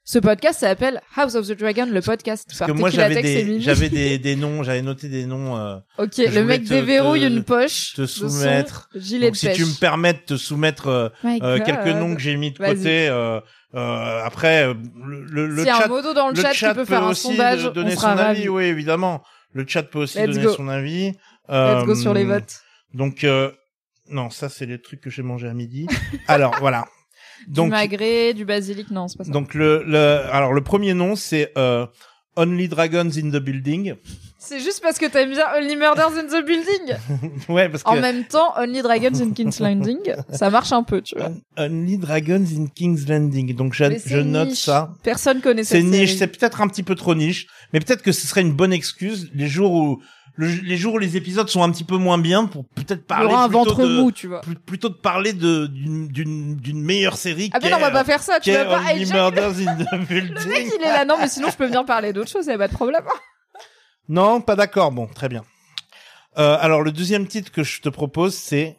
Ce 0.07 0.19
podcast 0.19 0.59
s'appelle 0.59 1.01
House 1.15 1.33
of 1.33 1.47
the 1.47 1.57
Dragon, 1.57 1.87
le 1.87 1.99
podcast. 2.01 2.45
Parce 2.47 2.59
par 2.59 2.67
que 2.67 2.73
moi, 2.73 2.89
j'avais 2.91 3.21
des, 3.23 3.59
j'avais 3.59 3.89
des, 3.99 4.19
des 4.19 4.35
noms, 4.35 4.61
j'avais 4.61 4.83
noté 4.83 5.09
des 5.09 5.25
noms. 5.25 5.57
Euh, 5.57 5.77
Ok, 5.97 6.17
le 6.17 6.43
mec 6.43 6.63
déverrouille 6.63 7.25
une 7.25 7.43
poche. 7.43 7.93
te 7.95 8.01
de 8.01 8.05
son 8.05 8.29
soumettre. 8.29 8.87
gilet 8.95 9.27
donc, 9.27 9.33
de 9.33 9.37
si 9.39 9.45
pêche. 9.47 9.57
tu 9.57 9.65
me 9.65 9.79
permets 9.79 10.13
de 10.13 10.19
te 10.19 10.37
soumettre 10.37 10.87
euh, 10.89 11.09
euh, 11.25 11.59
quelques 11.59 11.87
noms 11.87 12.13
que 12.13 12.21
j'ai 12.21 12.35
mis 12.37 12.51
de 12.51 12.57
côté. 12.59 13.07
Euh, 13.07 13.39
euh, 13.73 14.21
après, 14.23 14.65
le, 14.73 15.47
le, 15.47 15.61
a 15.63 15.65
chat, 15.65 15.85
un 15.85 15.87
modo 15.87 16.13
dans 16.13 16.27
le, 16.29 16.35
le 16.35 16.41
chat, 16.41 16.53
chat 16.53 16.69
qui 16.69 16.75
peut 16.75 16.85
faire 16.85 17.03
un 17.03 17.09
aussi 17.09 17.23
sondage, 17.23 17.63
de- 17.63 17.69
donner 17.71 17.95
on 17.97 17.99
son 17.99 18.07
avis. 18.07 18.47
Oui, 18.47 18.65
évidemment. 18.65 19.23
Le 19.53 19.65
chat 19.67 19.83
peut 19.83 19.99
aussi 19.99 20.19
Let's 20.19 20.35
donner 20.35 20.43
go. 20.45 20.53
son 20.53 20.67
avis. 20.67 21.13
Let's 21.49 21.85
go 21.85 21.95
sur 21.95 22.13
les 22.13 22.25
votes. 22.25 22.61
Donc, 22.93 23.23
euh, 23.23 23.51
Non, 24.09 24.29
ça 24.29 24.49
c'est 24.49 24.65
les 24.65 24.79
trucs 24.81 25.01
que 25.01 25.09
j'ai 25.09 25.23
mangé 25.23 25.47
à 25.47 25.53
midi. 25.53 25.87
Alors 26.27 26.55
voilà. 26.59 26.85
Donc, 27.47 27.65
du 27.65 27.71
magret, 27.71 28.33
du 28.33 28.45
basilic, 28.45 28.91
non, 28.91 29.07
c'est 29.07 29.17
pas 29.17 29.23
ça. 29.25 29.31
Donc 29.31 29.53
le, 29.53 29.83
le 29.85 29.97
alors 30.31 30.53
le 30.53 30.61
premier 30.61 30.93
nom 30.93 31.15
c'est 31.15 31.51
euh, 31.57 31.85
Only 32.37 32.67
Dragons 32.67 33.11
in 33.17 33.29
the 33.29 33.41
Building. 33.41 33.95
C'est 34.37 34.59
juste 34.59 34.79
parce 34.81 34.99
que 34.99 35.07
t'aimes 35.07 35.31
bien 35.31 35.45
Only 35.57 35.75
Murders 35.75 36.17
in 36.17 36.27
the 36.27 36.45
Building. 36.45 37.41
ouais, 37.49 37.67
parce 37.67 37.81
que 37.81 37.89
en 37.89 37.99
même 37.99 38.25
temps, 38.25 38.53
Only 38.57 38.83
Dragons 38.83 39.19
in 39.19 39.31
King's 39.31 39.59
Landing, 39.59 40.13
ça 40.29 40.51
marche 40.51 40.71
un 40.71 40.83
peu, 40.83 41.01
tu 41.01 41.17
vois. 41.17 41.31
Only 41.57 41.97
Dragons 41.97 42.45
in 42.55 42.67
King's 42.67 43.07
Landing. 43.07 43.55
Donc 43.55 43.73
je, 43.73 43.85
je 44.05 44.19
note 44.19 44.51
ça. 44.51 44.93
Personne 45.01 45.41
connaît 45.41 45.63
cette 45.63 45.81
C'est 45.81 45.87
niche, 45.87 46.17
c'est 46.17 46.27
peut-être 46.27 46.61
un 46.61 46.67
petit 46.67 46.83
peu 46.83 46.93
trop 46.95 47.15
niche, 47.15 47.47
mais 47.73 47.79
peut-être 47.79 48.03
que 48.03 48.11
ce 48.11 48.27
serait 48.27 48.41
une 48.41 48.53
bonne 48.53 48.73
excuse 48.73 49.31
les 49.33 49.47
jours 49.47 49.71
où 49.71 50.01
les 50.37 50.77
jours 50.77 50.95
où 50.95 50.97
les 50.97 51.15
épisodes 51.17 51.47
sont 51.49 51.63
un 51.63 51.71
petit 51.71 51.83
peu 51.83 51.97
moins 51.97 52.17
bien 52.17 52.45
pour 52.45 52.65
peut-être 52.65 53.05
parler 53.05 53.33
un 53.33 53.47
ventre 53.47 53.81
de 53.81 54.01
mou, 54.01 54.11
tu 54.11 54.27
vois. 54.27 54.41
plutôt 54.65 54.89
de 54.89 54.95
parler 54.95 55.31
de 55.33 55.67
d'une 55.67 56.57
d'une 56.57 56.81
meilleure 56.81 57.15
série 57.17 57.49
Ah 57.53 57.59
mais 57.61 57.69
non, 57.69 57.77
on 57.77 57.81
va 57.81 57.91
pas 57.91 58.03
faire 58.03 58.21
ça, 58.21 58.39
tu 58.39 58.51
vas 58.51 58.65
pas 58.65 58.81
Only 58.91 59.05
Murders 59.11 59.67
in 59.67 59.75
the 59.83 60.07
Building. 60.07 60.33
Le 60.35 60.45
mec, 60.49 60.67
il 60.77 60.83
est 60.83 60.87
là 60.91 61.05
non, 61.05 61.15
mais 61.19 61.27
sinon 61.27 61.49
je 61.49 61.55
peux 61.55 61.65
venir 61.65 61.85
parler 61.85 62.11
d'autre 62.11 62.29
chose, 62.29 62.45
y 62.47 62.51
a 62.51 62.57
pas 62.57 62.67
de 62.67 62.73
problème. 62.73 63.03
Non, 64.07 64.39
pas 64.39 64.55
d'accord. 64.55 64.91
Bon, 64.91 65.07
très 65.07 65.29
bien. 65.29 65.43
Euh, 66.37 66.57
alors 66.59 66.83
le 66.83 66.91
deuxième 66.91 67.25
titre 67.27 67.51
que 67.51 67.63
je 67.63 67.81
te 67.81 67.89
propose 67.89 68.35
c'est 68.35 68.77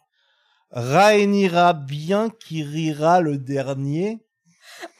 Rhaenyra 0.70 1.72
bien 1.72 2.28
qui 2.28 2.62
rira 2.62 3.20
le 3.20 3.38
dernier. 3.38 4.18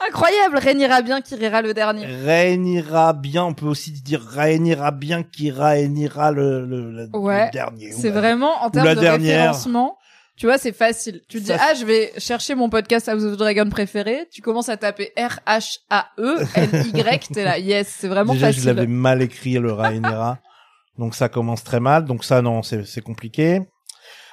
Incroyable, 0.07 0.59
Rhaenyra 0.59 1.03
bien 1.03 1.21
qui 1.21 1.35
rira 1.35 1.63
le 1.63 1.75
dernier. 1.75 2.07
Rhaenyra 2.07 3.13
bien, 3.13 3.45
on 3.45 3.55
peut 3.55 3.67
aussi 3.67 3.93
dire 3.93 4.23
Rhaenyra 4.23 4.91
bien 4.91 5.23
qui 5.23 5.51
Rhaenyra 5.51 6.33
le, 6.33 6.65
le, 6.65 6.93
le, 6.93 7.09
ouais, 7.17 7.51
dernier. 7.51 7.93
C'est 7.93 8.11
vraiment 8.11 8.63
en 8.63 8.71
termes 8.71 8.95
de 8.95 9.01
référencement. 9.01 9.99
Tu 10.37 10.47
vois, 10.47 10.59
c'est 10.59 10.73
facile. 10.73 11.23
Tu 11.29 11.41
dis, 11.41 11.53
ah, 11.53 11.73
je 11.73 11.87
vais 11.87 12.13
chercher 12.19 12.55
mon 12.55 12.69
podcast 12.69 13.09
House 13.09 13.25
of 13.25 13.39
Dragon 13.39 13.71
préféré. 13.71 14.29
Tu 14.31 14.43
commences 14.43 14.69
à 14.69 14.77
taper 14.77 15.13
R-H-A-E-N-Y. 15.17 17.29
T'es 17.33 17.45
là, 17.45 17.59
yes, 17.59 17.89
c'est 17.99 18.09
vraiment 18.09 18.35
Déjà, 18.35 18.49
facile. 18.49 18.63
je 18.63 18.67
l'avais 18.69 18.87
mal 18.87 19.23
écrit, 19.23 19.55
le 19.55 19.73
Rhaenyra. 19.73 20.39
donc 20.99 21.15
ça 21.15 21.31
commence 21.31 21.65
très 21.65 21.81
mal. 21.81 22.05
Donc 22.05 22.23
ça, 22.23 22.43
non, 22.43 22.63
c'est 22.63 23.01
compliqué. 23.01 23.63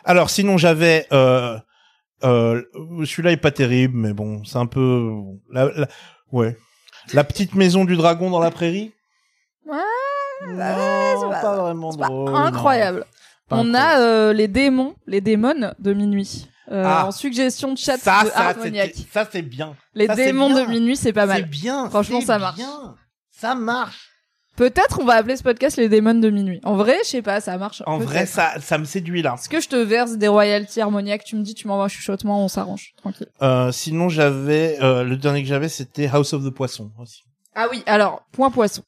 Alors, 0.04 0.30
sinon, 0.30 0.58
j'avais... 0.58 1.08
Euh, 1.14 1.58
euh, 2.24 2.62
celui-là 3.06 3.32
est 3.32 3.38
pas 3.38 3.52
terrible, 3.52 3.98
mais 3.98 4.14
bon, 4.14 4.44
c'est 4.44 4.58
un 4.58 4.66
peu... 4.66 5.12
La, 5.52 5.66
la, 5.76 5.88
ouais. 6.32 6.58
La 7.14 7.24
petite 7.24 7.56
maison 7.56 7.86
du 7.86 7.96
dragon 7.98 8.30
dans 8.30 8.40
la 8.40 8.52
prairie? 8.52 8.94
Ouais, 9.66 9.78
non, 10.48 10.58
pas, 11.30 11.42
pas, 11.42 11.58
vraiment 11.62 11.90
drôle. 11.92 12.36
incroyable. 12.36 13.06
Pas 13.50 13.58
On 13.60 13.74
a 13.74 14.00
euh, 14.00 14.34
les 14.34 14.48
démons, 14.48 14.96
les 15.08 15.22
démons 15.22 15.74
de 15.80 15.94
minuit. 15.94 16.48
Euh, 16.72 16.84
Ah. 16.86 17.08
En 17.08 17.12
suggestion 17.12 17.74
de 17.74 17.78
chat 17.78 17.98
ça, 17.98 18.24
de 18.24 18.30
ça, 18.30 18.50
Harmoniac. 18.50 18.94
c'était- 18.96 19.10
ça 19.12 19.28
c'est 19.30 19.42
bien. 19.42 19.76
Les 19.94 20.08
ça, 20.08 20.16
c'est 20.16 20.26
démons 20.28 20.48
bien. 20.50 20.64
de 20.66 20.70
minuit, 20.70 20.96
c'est 20.96 21.12
pas 21.14 21.22
C'est 21.28 21.28
mal. 21.28 21.44
bien. 21.46 21.90
Franchement, 21.90 22.22
c'est 22.22 22.28
ça 22.28 22.40
marche. 22.40 22.56
bien. 22.56 22.96
Ça 23.32 23.54
marche. 23.56 24.10
Peut-être 24.56 25.00
on 25.02 25.06
va 25.06 25.16
appeler 25.16 25.36
ce 25.36 25.42
podcast 25.42 25.78
les 25.78 25.90
démons 25.90 26.14
de 26.20 26.30
minuit. 26.30 26.60
En 26.64 26.76
vrai, 26.76 26.98
je 27.04 27.10
sais 27.10 27.22
pas, 27.24 27.42
ça 27.42 27.58
marche. 27.58 27.82
En 27.88 27.98
vrai, 27.98 28.28
ça, 28.28 28.60
ça 28.60 28.78
me 28.78 28.86
séduit 28.86 29.24
là. 29.24 29.34
Est-ce 29.34 29.50
que 29.50 29.60
je 29.60 29.68
te 29.68 29.76
verse 29.76 30.18
des 30.18 30.28
royalties 30.28 30.80
harmoniaques 30.80 31.24
Tu 31.24 31.36
me 31.36 31.42
dis, 31.42 31.56
tu 31.56 31.68
m'envoies 31.68 31.86
un 31.86 31.90
chuchotement, 31.90 32.44
on 32.44 32.48
s'arrange. 32.48 32.94
Tranquille. 32.98 33.28
Euh, 33.42 33.72
sinon, 33.72 34.10
j'avais 34.10 34.78
euh, 34.82 35.04
le 35.04 35.18
dernier 35.18 35.42
que 35.42 35.50
j'avais, 35.50 35.70
c'était 35.70 36.08
House 36.08 36.34
of 36.34 36.44
the 36.44 36.52
Poisson 36.52 36.92
aussi. 37.00 37.24
Ah 37.56 37.68
oui, 37.72 37.84
alors, 37.88 38.24
point 38.32 38.52
poisson. 38.52 38.84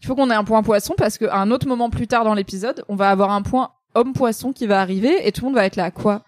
Il 0.00 0.06
faut 0.06 0.14
qu'on 0.14 0.30
ait 0.30 0.34
un 0.34 0.44
point 0.44 0.62
poisson 0.62 0.94
parce 0.96 1.16
qu'à 1.16 1.36
un 1.36 1.50
autre 1.50 1.66
moment 1.66 1.90
plus 1.90 2.06
tard 2.06 2.24
dans 2.24 2.34
l'épisode, 2.34 2.84
on 2.88 2.96
va 2.96 3.10
avoir 3.10 3.30
un 3.30 3.42
point 3.42 3.70
homme 3.94 4.12
poisson 4.12 4.52
qui 4.52 4.66
va 4.66 4.80
arriver 4.80 5.26
et 5.26 5.32
tout 5.32 5.42
le 5.42 5.46
monde 5.46 5.54
va 5.54 5.64
être 5.64 5.76
là. 5.76 5.90
Quoi? 5.90 6.24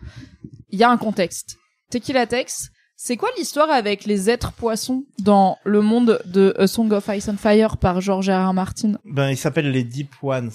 Il 0.70 0.78
y 0.78 0.84
a 0.84 0.90
un 0.90 0.96
contexte. 0.96 1.56
Tequila 1.90 2.26
Tex, 2.26 2.70
c'est 2.96 3.16
quoi 3.16 3.28
l'histoire 3.36 3.70
avec 3.70 4.04
les 4.06 4.30
êtres 4.30 4.52
poissons 4.52 5.04
dans 5.18 5.58
le 5.64 5.82
monde 5.82 6.20
de 6.24 6.54
A 6.58 6.66
Song 6.66 6.90
of 6.92 7.08
Ice 7.14 7.28
and 7.28 7.36
Fire 7.36 7.76
par 7.76 8.00
George 8.00 8.30
R. 8.30 8.48
R. 8.50 8.54
Martin? 8.54 8.94
Ben, 9.04 9.28
il 9.30 9.36
s'appelle 9.36 9.70
les 9.70 9.84
Deep 9.84 10.12
Ones. 10.22 10.50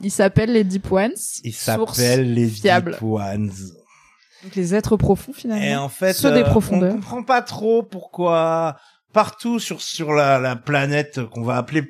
Il 0.00 0.10
s'appelle 0.10 0.52
les 0.52 0.64
Deep 0.64 0.90
Ones. 0.90 1.10
Il 1.44 1.52
source 1.54 1.98
s'appelle 1.98 2.32
les 2.34 2.48
fiable. 2.48 2.92
Deep 2.92 3.02
Ones. 3.02 3.52
Donc 4.42 4.54
les 4.56 4.74
êtres 4.74 4.96
profonds 4.96 5.32
finalement. 5.32 5.62
Et 5.62 5.76
en 5.76 5.88
fait, 5.88 6.12
Ceux 6.14 6.32
des 6.32 6.40
euh, 6.40 6.44
profondeurs. 6.44 6.92
on 6.92 6.94
comprend 6.96 7.22
pas 7.22 7.42
trop 7.42 7.82
pourquoi 7.82 8.76
partout 9.12 9.58
sur 9.58 9.82
sur 9.82 10.12
la, 10.12 10.38
la 10.38 10.56
planète 10.56 11.24
qu'on 11.26 11.42
va 11.42 11.56
appeler 11.56 11.84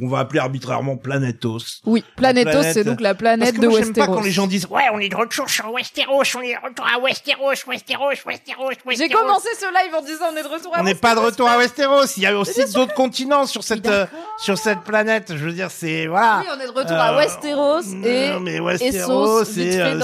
on 0.00 0.08
va 0.08 0.20
appeler 0.20 0.40
arbitrairement 0.40 0.96
Planetos. 0.96 1.58
Oui, 1.84 2.04
Planetos, 2.16 2.50
planète- 2.50 2.72
c'est 2.74 2.84
donc 2.84 3.00
la 3.00 3.10
Parce 3.10 3.18
planète 3.18 3.54
que 3.56 3.60
de 3.60 3.68
moi, 3.68 3.78
j'aime 3.80 3.92
pas 3.92 4.00
Westeros. 4.00 4.16
quand 4.16 4.22
les 4.24 4.30
gens 4.30 4.46
disent 4.46 4.66
Ouais, 4.70 4.84
on 4.92 4.98
est 5.00 5.08
de 5.08 5.16
retour 5.16 5.50
sur 5.50 5.70
Westeros, 5.72 6.22
on 6.36 6.40
est 6.42 6.54
de 6.54 6.66
retour 6.66 6.86
à 6.86 6.98
Westeros, 7.00 7.50
Westeros, 7.68 8.08
Westeros, 8.26 8.68
Westeros. 8.68 8.92
J'ai 8.96 9.08
commencé 9.08 9.48
ce 9.58 9.66
live 9.66 9.94
en 9.94 10.02
disant 10.02 10.24
on 10.32 10.36
est 10.36 10.42
de 10.42 10.48
retour 10.48 10.76
à 10.76 10.80
on 10.80 10.84
n'est 10.84 10.94
pas 10.94 11.14
de 11.14 11.20
retour 11.20 11.48
à 11.48 11.58
Westeros. 11.58 12.06
Il 12.16 12.22
y 12.22 12.26
a 12.26 12.36
aussi 12.38 12.72
d'autres 12.72 12.94
continents 12.94 13.46
sur 13.46 13.62
cette 13.64 13.86
euh, 13.86 14.06
sur 14.38 14.56
cette 14.58 14.80
planète. 14.80 15.32
Je 15.36 15.44
veux 15.44 15.52
dire, 15.52 15.70
c'est 15.70 16.06
voilà. 16.06 16.40
Oui, 16.40 16.46
on 16.56 16.60
est 16.60 16.66
de 16.66 16.70
retour 16.72 16.96
à 16.96 17.12
Euh, 17.12 17.16
Westeros 17.18 17.80
et 18.04 18.30
non, 18.30 18.40
mais 18.40 18.54
et 18.56 18.60
Westeros, 18.60 19.44
c'est 19.44 19.80
euh, 19.80 20.00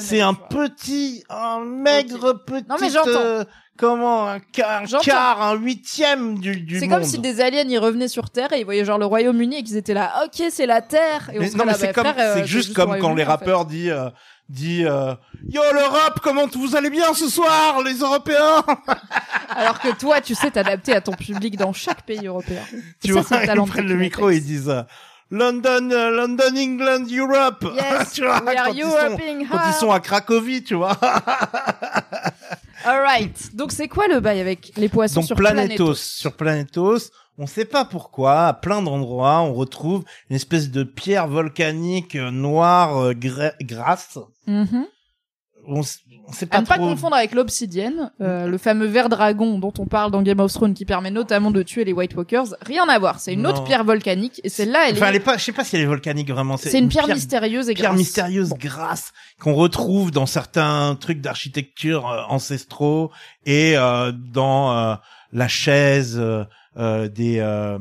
c'est- 0.00 0.20
un 0.20 0.34
petit, 0.34 1.22
un 1.30 1.60
maigre 1.64 2.32
petit. 2.44 2.66
Non, 2.68 2.76
mais 2.80 2.90
j'entends. 2.90 3.44
Comment 3.78 4.28
un, 4.28 4.40
quart- 4.40 4.82
un 4.82 4.86
J'entends. 4.86 5.04
quart, 5.04 5.40
un 5.42 5.54
huitième 5.54 6.38
du 6.38 6.56
du 6.60 6.78
C'est 6.78 6.88
comme 6.88 7.04
si 7.04 7.18
des 7.18 7.40
aliens 7.40 7.66
y 7.68 7.78
revenaient 7.78 8.08
sur 8.08 8.28
Terre 8.28 8.52
et 8.52 8.60
ils 8.60 8.64
voyaient 8.64 8.84
genre 8.84 8.98
le 8.98 9.06
Royaume-Uni 9.06 9.60
et 9.60 9.62
qu'ils 9.62 9.76
étaient 9.78 9.94
là, 9.94 10.24
ok, 10.24 10.46
c'est 10.50 10.66
la 10.66 10.82
Terre. 10.82 11.30
Et 11.32 11.38
on 11.38 11.42
Mais 11.42 11.50
non, 11.50 11.64
mais 11.64 11.74
c'est 11.74 11.86
bah, 11.86 11.92
comme, 11.94 12.06
euh, 12.18 12.34
c'est 12.36 12.46
juste 12.46 12.74
comme 12.74 12.98
quand 12.98 13.14
les 13.14 13.22
en 13.22 13.26
fait. 13.26 13.30
rappeurs 13.30 13.64
disent, 13.64 13.90
euh, 13.90 14.10
dit, 14.48 14.84
euh, 14.84 15.14
Yo 15.48 15.62
l'Europe, 15.72 16.20
comment 16.22 16.46
vous 16.52 16.76
allez 16.76 16.90
bien 16.90 17.14
ce 17.14 17.28
soir, 17.28 17.80
les 17.82 17.94
Européens? 17.98 18.64
Alors 19.50 19.80
que 19.80 19.94
toi, 19.96 20.20
tu 20.20 20.34
sais 20.34 20.50
t'adapter 20.50 20.94
à 20.94 21.00
ton 21.00 21.12
public 21.12 21.56
dans 21.56 21.72
chaque 21.72 22.02
pays 22.02 22.26
européen. 22.26 22.62
Tu 23.02 23.12
vois, 23.12 23.22
ils 23.30 23.64
prennent 23.66 23.86
le 23.88 23.94
micro 23.96 24.30
et 24.30 24.36
ils 24.36 24.44
disent 24.44 24.68
euh, 24.68 24.82
London, 25.30 25.90
euh, 25.92 26.10
London, 26.10 26.54
England, 26.56 27.04
Europe. 27.10 27.64
Yes, 27.74 28.12
tu 28.14 28.24
vois, 28.24 28.42
we 28.42 28.56
are 28.56 28.64
quand, 28.66 28.72
ils 28.72 28.82
sont, 28.82 29.46
quand 29.50 29.60
ils 29.68 29.74
sont 29.74 29.90
à 29.92 30.00
Cracovie, 30.00 30.64
tu 30.64 30.74
vois. 30.74 30.96
Alright. 32.88 33.54
Donc 33.54 33.72
c'est 33.72 33.88
quoi 33.88 34.08
le 34.08 34.20
bail 34.20 34.40
avec 34.40 34.72
les 34.76 34.88
poissons 34.88 35.20
Donc 35.20 35.26
sur 35.26 35.36
Planetos, 35.36 35.66
Planetos 35.76 35.94
sur 35.94 36.32
Planetos, 36.36 36.98
on 37.36 37.46
sait 37.46 37.64
pas 37.64 37.84
pourquoi, 37.84 38.46
à 38.48 38.52
plein 38.54 38.82
d'endroits, 38.82 39.40
on 39.42 39.52
retrouve 39.52 40.04
une 40.30 40.36
espèce 40.36 40.70
de 40.70 40.82
pierre 40.84 41.28
volcanique 41.28 42.16
euh, 42.16 42.30
noire 42.30 42.96
euh, 42.98 43.12
gra- 43.12 43.54
grasse. 43.60 44.18
Mhm. 44.46 44.86
On, 45.66 45.80
s- 45.82 46.00
sait 46.32 46.46
À 46.46 46.48
pas 46.48 46.60
ne 46.60 46.66
pas 46.66 46.74
trop. 46.76 46.88
confondre 46.88 47.16
avec 47.16 47.32
l'obsidienne, 47.32 48.10
euh, 48.20 48.46
le 48.46 48.58
fameux 48.58 48.86
ver 48.86 49.08
dragon 49.08 49.58
dont 49.58 49.72
on 49.78 49.86
parle 49.86 50.10
dans 50.10 50.22
Game 50.22 50.40
of 50.40 50.52
Thrones 50.52 50.74
qui 50.74 50.84
permet 50.84 51.10
notamment 51.10 51.50
de 51.50 51.62
tuer 51.62 51.84
les 51.84 51.92
White 51.92 52.14
Walkers. 52.14 52.54
Rien 52.62 52.88
à 52.88 52.98
voir. 52.98 53.18
C'est 53.20 53.32
une 53.32 53.42
Non. 53.42 53.50
autre 53.50 53.64
pierre 53.64 53.84
volcanique 53.84 54.40
et 54.44 54.48
celle-là, 54.48 54.88
elle 54.88 54.94
Enfin, 54.96 55.06
est, 55.06 55.08
elle 55.10 55.16
est 55.16 55.20
pas, 55.20 55.36
je 55.38 55.44
sais 55.44 55.52
pas 55.52 55.64
si 55.64 55.76
elle 55.76 55.82
est 55.82 55.86
volcanique 55.86 56.30
vraiment. 56.30 56.56
c'est 56.56 56.78
une 56.78 56.88
pierre, 56.88 57.08
mystérieuse 57.08 57.68
et 57.70 57.74
pierre 57.74 57.90
grasse. 57.90 57.98
mystérieuse 57.98 58.50
grasse 58.54 59.12
qu'on 59.40 59.54
retrouve 59.54 60.10
dans 60.10 60.26
certains 60.26 60.96
trucs 61.00 61.20
d'architecture 61.20 62.08
euh, 62.08 62.22
ancestraux 62.28 63.10
et 63.46 63.76
euh, 63.76 64.12
dans 64.12 64.76
euh, 64.76 64.94
la 65.32 65.48
chaise 65.48 66.18
euh, 66.18 67.08
des 67.08 67.38
euh, 67.38 67.78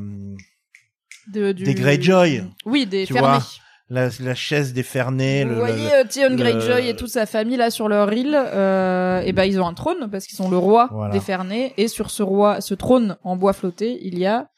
De- 1.34 1.52
du- 1.52 1.64
Des 1.66 1.74
Greyjoy. 1.74 2.44
Oui, 2.66 2.86
des 2.86 3.06
fermés. 3.06 3.40
La, 3.90 4.10
la 4.20 4.36
chaise 4.36 4.74
des 4.74 4.84
Fernets. 4.84 5.44
Vous 5.44 5.50
le- 5.50 5.56
le- 5.56 5.60
voyez 5.62 5.90
le- 5.90 6.24
euh, 6.26 6.30
le- 6.30 6.36
Greyjoy 6.36 6.88
et 6.90 6.96
toute 6.96 7.10
sa 7.10 7.26
famille 7.26 7.58
là 7.58 7.70
sur 7.72 7.88
leur 7.88 8.12
île, 8.12 8.36
euh, 8.36 9.22
et 9.22 9.32
ben 9.34 9.44
ils 9.46 9.60
ont 9.62 9.68
un 9.68 9.74
trône 9.74 10.10
parce 10.12 10.26
qu'ils 10.26 10.36
sont 10.38 10.50
le 10.50 10.58
roi 10.58 10.90
Voilà. 10.92 11.14
des 11.14 11.20
Fernets 11.22 11.74
et 11.78 11.88
sur 11.88 12.10
ce 12.12 12.22
roi, 12.24 12.60
ce 12.62 12.74
trône 12.74 13.18
en 13.24 13.36
bois 13.38 13.54
flotté, 13.54 14.00
il 14.02 14.18
y 14.20 14.26
a 14.26 14.50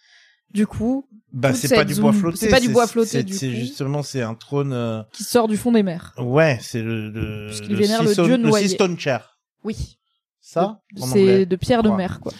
du 0.51 0.65
coup 0.65 1.05
bah, 1.31 1.53
c'est 1.53 1.75
pas 1.75 1.85
du 1.85 1.93
bois 1.93 2.11
flotté. 2.11 2.37
c'est 2.37 2.49
pas 2.49 2.59
du 2.59 2.69
bois 2.69 2.87
flotté, 2.87 3.23
c'est- 3.31 3.51
justement 3.51 4.01
c'est 4.01 4.23
un 4.23 4.33
trône. 4.33 4.73
euh, 4.73 5.03
qui 5.13 5.23
sort 5.23 5.47
du 5.47 5.57
fond 5.57 5.71
des 5.71 5.83
mers. 5.83 6.13
Ouais, 6.17 6.57
c'est 6.61 6.81
le 6.81 7.09
le, 7.11 7.47
Puisqu'il 7.49 7.75
vénère 7.75 8.01
le 8.03 8.13
dieu 8.15 8.37
noyé. 8.37 8.67
Seastone 8.67 8.97
Chair. 8.97 9.37
Oui, 9.63 9.97
Ça 10.41 10.79
c'est 11.13 11.45
de 11.45 11.55
pierre 11.55 11.83
de 11.83 11.89
mer 11.91 12.19
quoi. 12.19 12.31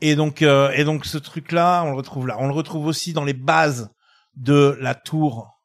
Et 0.00 0.16
donc, 0.16 0.42
euh, 0.42 0.72
et 0.74 0.82
donc 0.82 1.04
ce 1.06 1.16
truc-là, 1.18 1.84
on 1.86 1.90
le 1.90 1.96
retrouve 1.96 2.26
là. 2.26 2.36
On 2.40 2.48
le 2.48 2.52
retrouve 2.52 2.86
aussi 2.86 3.12
dans 3.12 3.22
les 3.24 3.34
bases 3.34 3.90
de 4.36 4.76
la 4.80 4.96
tour 4.96 5.60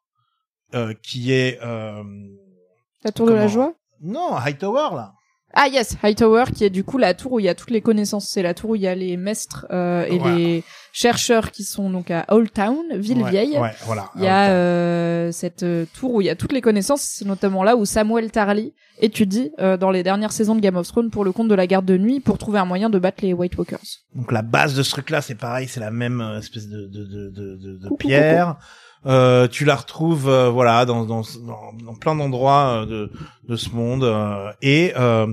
euh, 0.74 0.94
qui 1.02 1.32
est 1.32 1.58
euh, 1.62 2.02
La 3.04 3.12
tour 3.12 3.26
de 3.26 3.32
la 3.32 3.46
joie. 3.48 3.74
non 4.02 4.34
Hightower 4.36 4.94
là. 4.96 5.12
Ah 5.54 5.66
yes, 5.66 5.96
Hightower 6.02 6.44
qui 6.54 6.64
est 6.64 6.70
du 6.70 6.84
coup 6.84 6.98
la 6.98 7.14
tour 7.14 7.32
où 7.32 7.40
il 7.40 7.44
y 7.46 7.48
a 7.48 7.54
toutes 7.54 7.70
les 7.70 7.80
connaissances. 7.80 8.28
C'est 8.28 8.42
la 8.42 8.52
tour 8.52 8.70
où 8.70 8.74
il 8.76 8.82
y 8.82 8.86
a 8.86 8.94
les 8.94 9.16
maîtres 9.16 9.66
euh, 9.70 10.04
et 10.04 10.18
Voilà. 10.18 10.36
les 10.36 10.62
chercheurs 10.92 11.50
qui 11.52 11.64
sont 11.64 11.88
donc 11.88 12.10
à 12.10 12.26
Old 12.28 12.52
Town, 12.52 12.84
ville 12.92 13.22
Ouais, 13.22 13.30
vieille. 13.30 13.58
Ouais, 13.58 13.72
voilà. 13.86 14.10
Il 14.16 14.22
y 14.24 14.26
a 14.26 14.50
euh, 14.50 15.32
cette 15.32 15.62
euh, 15.62 15.86
tour 15.98 16.12
où 16.14 16.20
il 16.20 16.26
y 16.26 16.30
a 16.30 16.36
toutes 16.36 16.52
les 16.52 16.60
connaissances, 16.60 17.00
c'est 17.00 17.24
notamment 17.24 17.64
là 17.64 17.76
où 17.76 17.86
Samuel 17.86 18.30
Tarly 18.30 18.74
étudie 19.00 19.50
euh, 19.58 19.78
dans 19.78 19.90
les 19.90 20.02
dernières 20.02 20.32
saisons 20.32 20.54
de 20.54 20.60
Game 20.60 20.76
of 20.76 20.86
Thrones 20.86 21.10
pour 21.10 21.24
le 21.24 21.32
compte 21.32 21.48
de 21.48 21.54
la 21.54 21.66
garde 21.66 21.86
de 21.86 21.96
nuit 21.96 22.20
pour 22.20 22.36
trouver 22.36 22.58
un 22.58 22.66
moyen 22.66 22.90
de 22.90 22.98
battre 22.98 23.24
les 23.24 23.32
White 23.32 23.56
Walkers. 23.56 23.78
Donc 24.14 24.30
la 24.32 24.42
base 24.42 24.74
de 24.74 24.82
ce 24.82 24.90
truc-là, 24.90 25.22
c'est 25.22 25.34
pareil, 25.34 25.66
c'est 25.66 25.80
la 25.80 25.90
même 25.90 26.20
espèce 26.38 26.68
de, 26.68 26.86
de, 26.86 27.04
de, 27.06 27.30
de, 27.30 27.56
de- 27.56 27.78
de 27.78 27.88
Coucou, 27.88 27.96
pierre. 28.08 28.56
Euh, 29.06 29.46
tu 29.48 29.64
la 29.64 29.76
retrouves, 29.76 30.28
euh, 30.28 30.50
voilà, 30.50 30.84
dans, 30.84 31.04
dans, 31.04 31.22
dans, 31.84 31.94
plein 31.94 32.14
d'endroits 32.16 32.82
euh, 32.82 32.86
de, 32.86 33.12
de 33.48 33.56
ce 33.56 33.70
monde. 33.70 34.04
euh, 34.04 34.50
et 34.62 34.92
euh, 34.96 35.26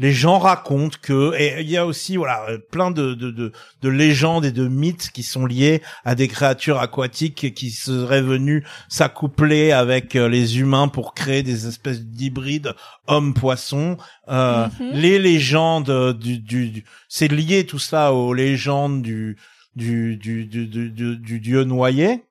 les 0.00 0.12
gens 0.12 0.38
racontent 0.38 0.96
que, 1.02 1.34
et 1.36 1.60
il 1.60 1.68
y 1.68 1.76
a 1.76 1.84
aussi, 1.84 2.16
voilà, 2.16 2.46
plein 2.70 2.92
de, 2.92 3.14
de, 3.14 3.32
de, 3.32 3.50
de 3.82 3.88
légendes 3.88 4.44
et 4.44 4.52
de 4.52 4.68
mythes 4.68 5.10
qui 5.12 5.24
sont 5.24 5.44
liés 5.44 5.82
à 6.04 6.14
des 6.14 6.28
créatures 6.28 6.78
aquatiques 6.78 7.52
qui 7.52 7.70
seraient 7.72 8.22
venues 8.22 8.64
s'accoupler 8.88 9.72
avec 9.72 10.14
les 10.14 10.60
humains 10.60 10.86
pour 10.86 11.14
créer 11.14 11.42
des 11.42 11.66
espèces 11.66 12.02
d'hybrides 12.04 12.74
homme-poisson. 13.08 13.96
Euh, 14.28 14.68
Mhm. 14.78 14.90
Les 14.92 15.18
légendes 15.18 16.16
du, 16.18 16.38
du, 16.38 16.70
du- 16.70 16.84
c'est 17.08 17.28
lié 17.28 17.66
tout 17.66 17.78
ça 17.80 18.12
aux 18.12 18.34
légendes 18.34 19.02
du 19.02 19.36
du, 19.74 20.16
du, 20.16 20.44
du- 20.46 21.16
du 21.16 21.40
dieu 21.40 21.64
noyé. 21.64 22.22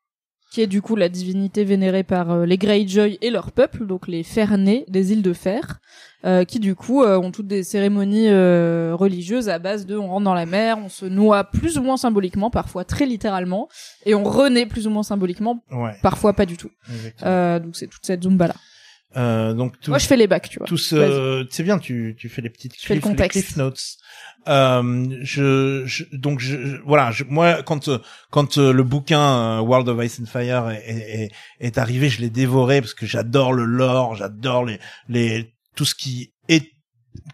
Qui 0.52 0.62
est 0.62 0.68
du 0.68 0.82
coup 0.82 0.96
la 0.96 1.10
divinité 1.10 1.64
vénérée 1.64 2.04
par 2.04 2.32
euh, 2.32 2.46
les 2.46 2.58
Greyjoy 2.58 3.18
et 3.22 3.30
leur 3.30 3.52
peuple, 3.52 3.86
donc 3.86 4.08
les 4.08 4.24
Fernés 4.24 4.86
des 4.88 5.12
îles 5.12 5.22
de 5.22 5.34
Fer, 5.34 5.80
euh, 6.26 6.44
qui 6.46 6.60
du 6.60 6.74
coup 6.74 7.04
euh, 7.04 7.18
ont 7.18 7.32
toutes 7.32 7.48
des 7.48 7.64
cérémonies 7.64 8.30
euh, 8.30 8.94
religieuses 8.96 9.50
à 9.50 9.60
base 9.60 9.86
de 9.86 9.96
on 9.98 10.08
rentre 10.08 10.24
dans 10.24 10.34
la 10.34 10.46
mer, 10.46 10.78
on 10.84 10.90
se 10.90 11.06
noie 11.06 11.44
plus 11.44 11.78
ou 11.78 11.84
moins 11.84 11.98
symboliquement, 11.98 12.50
parfois 12.50 12.86
très 12.86 13.06
littéralement, 13.06 13.68
et 14.06 14.16
on 14.16 14.24
renaît 14.24 14.66
plus 14.66 14.88
ou 14.88 14.90
moins 14.90 15.04
symboliquement, 15.04 15.64
Ouais. 15.72 15.96
parfois 16.02 16.34
pas 16.34 16.46
du 16.46 16.58
tout. 16.58 16.72
Euh, 17.24 17.60
donc 17.60 17.76
c'est 17.76 17.88
toute 17.88 18.06
cette 18.06 18.24
zumba 18.24 18.48
là. 18.48 18.56
Euh, 19.16 19.54
donc 19.54 19.80
tout, 19.80 19.90
Moi 19.92 20.00
je 20.00 20.06
fais 20.06 20.18
les 20.18 20.28
bacs, 20.28 20.50
tu 20.50 20.60
vois. 20.60 20.68
tout 20.68 20.78
ce, 20.78 21.48
c'est 21.50 21.64
bien, 21.64 21.80
tu 21.80 22.14
tu 22.20 22.28
fais 22.28 22.42
les 22.42 22.50
petites 22.50 22.74
Je 22.80 22.86
fais 22.86 22.96
le 22.96 23.02
cliff, 23.02 23.18
les 23.18 23.30
cliff 23.30 23.56
notes. 23.56 23.82
Euh, 24.48 25.18
je, 25.22 25.84
je 25.86 26.04
donc 26.14 26.40
je, 26.40 26.82
voilà, 26.86 27.12
je, 27.12 27.24
moi 27.24 27.64
quand 27.64 27.88
euh, 27.88 28.00
quand 28.32 28.58
euh, 28.58 28.72
le 28.74 28.84
bouquin 28.84 29.20
euh, 29.20 29.60
World 29.62 29.88
of 29.90 30.04
Ice 30.06 30.20
and 30.22 30.26
Fire 30.26 30.70
est, 30.70 30.84
est, 30.88 31.32
est- 31.60 31.78
arrivé, 31.78 32.10
je 32.10 32.20
l'ai 32.22 32.30
dévoré 32.30 32.82
parce 32.82 32.94
que 32.94 33.06
j'adore 33.06 33.54
le 33.54 33.64
lore, 33.66 34.16
j'adore 34.16 34.66
les 34.66 34.80
les 35.10 35.54
tout 35.76 35.86
ce 35.86 35.96
qui 35.96 36.34
est 36.50 36.70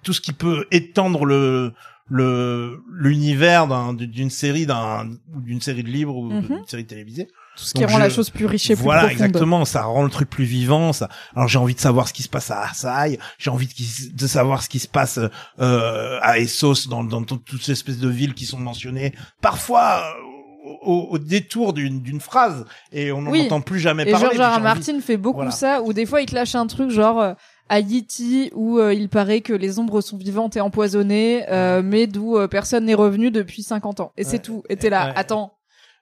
tout 0.04 0.14
ce 0.14 0.22
qui 0.22 0.34
peut 0.34 0.66
étendre 0.72 1.26
le 1.26 1.74
le 2.08 2.80
l'univers 2.94 3.68
d'un- 3.68 3.94
d'une 3.94 4.30
série 4.30 4.66
d'un 4.66 5.10
d'une 5.36 5.62
série 5.62 5.84
de 5.84 5.90
livres 5.90 6.16
ou 6.16 6.32
Mhm. 6.32 6.42
d'une 6.48 6.68
série 6.68 6.86
télévisée. 6.86 7.28
Tout 7.56 7.64
ce 7.64 7.74
qui 7.74 7.82
donc 7.82 7.92
rend 7.92 7.98
je- 7.98 8.02
la 8.04 8.10
chose 8.10 8.30
plus 8.32 8.46
riche 8.48 8.70
et 8.72 8.76
plus 8.76 8.84
voilà, 8.84 9.02
profonde. 9.02 9.22
exactement. 9.26 9.66
Ça 9.66 9.84
rend 9.84 10.04
le 10.04 10.10
truc 10.10 10.30
plus 10.30 10.44
vivant. 10.46 10.92
Ça. 10.94 11.08
Alors 11.36 11.48
j'ai 11.48 11.60
envie 11.60 11.76
de 11.76 11.80
savoir 11.80 12.08
ce 12.08 12.14
qui 12.14 12.24
se 12.24 12.30
passe 12.30 12.50
à 12.52 12.62
Asai. 12.64 13.20
J'ai 13.38 13.50
envie 13.52 13.68
de, 13.68 14.16
de 14.16 14.28
savoir 14.28 14.64
ce 14.64 14.70
qui 14.70 14.80
se 14.80 14.88
passe 14.88 15.20
euh, 15.60 16.20
à 16.22 16.40
Essos, 16.40 16.88
dans, 16.90 17.04
dans 17.04 17.24
tout- 17.24 17.38
toutes 17.38 17.62
ces 17.64 17.74
espèces 17.74 18.00
de 18.00 18.10
villes 18.10 18.34
qui 18.34 18.46
sont 18.46 18.58
mentionnées. 18.60 19.14
Parfois 19.42 20.04
euh, 20.04 20.70
au, 20.82 21.08
au 21.12 21.18
détour 21.20 21.74
d'une 21.74 22.20
phrase 22.22 22.66
et 22.92 23.12
on 23.12 23.22
n'en 23.22 23.32
Oui. 23.32 23.42
entend 23.46 23.62
plus 23.62 23.80
jamais 23.80 24.04
Et 24.08 24.12
parler. 24.12 24.28
George 24.36 24.40
R. 24.40 24.54
envie- 24.54 24.64
Martin 24.64 25.00
fait 25.02 25.18
beaucoup 25.18 25.38
Voilà. 25.38 25.52
ça, 25.52 25.82
où 25.84 25.94
des 25.94 26.06
fois 26.06 26.22
il 26.22 26.26
te 26.26 26.34
lâche 26.36 26.56
un 26.56 26.68
truc 26.68 26.90
genre 26.90 27.20
euh, 27.22 27.34
Haïti 27.70 28.50
où 28.54 28.80
euh, 28.80 28.94
il 28.94 29.10
paraît 29.10 29.42
que 29.42 29.54
les 29.54 29.80
ombres 29.80 30.02
sont 30.02 30.18
vivantes 30.18 30.56
et 30.58 30.62
empoisonnées, 30.62 31.44
euh, 31.50 31.82
mais 31.84 32.08
d'où 32.08 32.38
euh, 32.38 32.48
personne 32.48 32.86
n'est 32.86 32.94
revenu 32.94 33.30
depuis 33.32 33.62
50 33.64 34.00
ans. 34.00 34.12
Et 34.18 34.24
Ouais. 34.24 34.30
c'est 34.30 34.40
tout. 34.40 34.64
Et 34.70 34.76
t'es 34.78 34.90
là, 34.90 35.08
Ouais. 35.08 35.14
attends. 35.16 35.54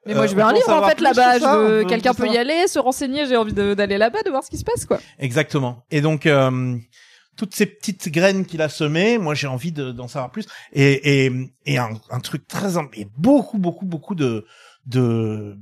Mais 0.06 0.14
Euh, 0.14 0.16
moi 0.18 0.28
je 0.28 0.36
veux 0.36 0.42
on 0.42 0.48
un 0.48 0.54
livre 0.54 0.70
en 0.70 0.88
fait 0.88 1.00
là-bas. 1.00 1.38
Je 1.40 1.44
peut- 1.44 1.86
Quelqu'un 1.88 2.14
peut 2.14 2.28
y 2.28 2.38
aller, 2.38 2.68
se 2.68 2.80
renseigner. 2.80 3.26
J'ai 3.28 3.38
envie 3.38 3.54
d'aller 3.54 3.98
là-bas, 3.98 4.24
de 4.24 4.30
voir 4.30 4.44
ce 4.44 4.50
qui 4.50 4.58
se 4.58 4.64
passe 4.64 4.86
quoi. 4.86 5.00
Exactement. 5.20 5.84
Et 5.92 6.02
donc 6.02 6.26
euh, 6.26 6.76
toutes 7.38 7.54
ces 7.56 7.66
petites 7.68 8.10
graines 8.10 8.46
qu'il 8.46 8.62
a 8.62 8.70
semées, 8.70 9.18
moi 9.18 9.36
j'ai 9.36 9.48
envie 9.48 9.72
de- 9.72 9.92
d'en 9.92 10.08
savoir 10.08 10.32
plus. 10.32 10.46
Et 10.74 11.26
et, 11.26 11.32
et 11.66 11.78
un, 11.78 11.92
un 12.10 12.20
truc 12.20 12.48
très 12.48 12.78
et 12.94 13.08
beaucoup 13.18 13.58
beaucoup 13.60 13.86
beaucoup 13.86 14.16
de 14.16 14.46
de 14.88 15.58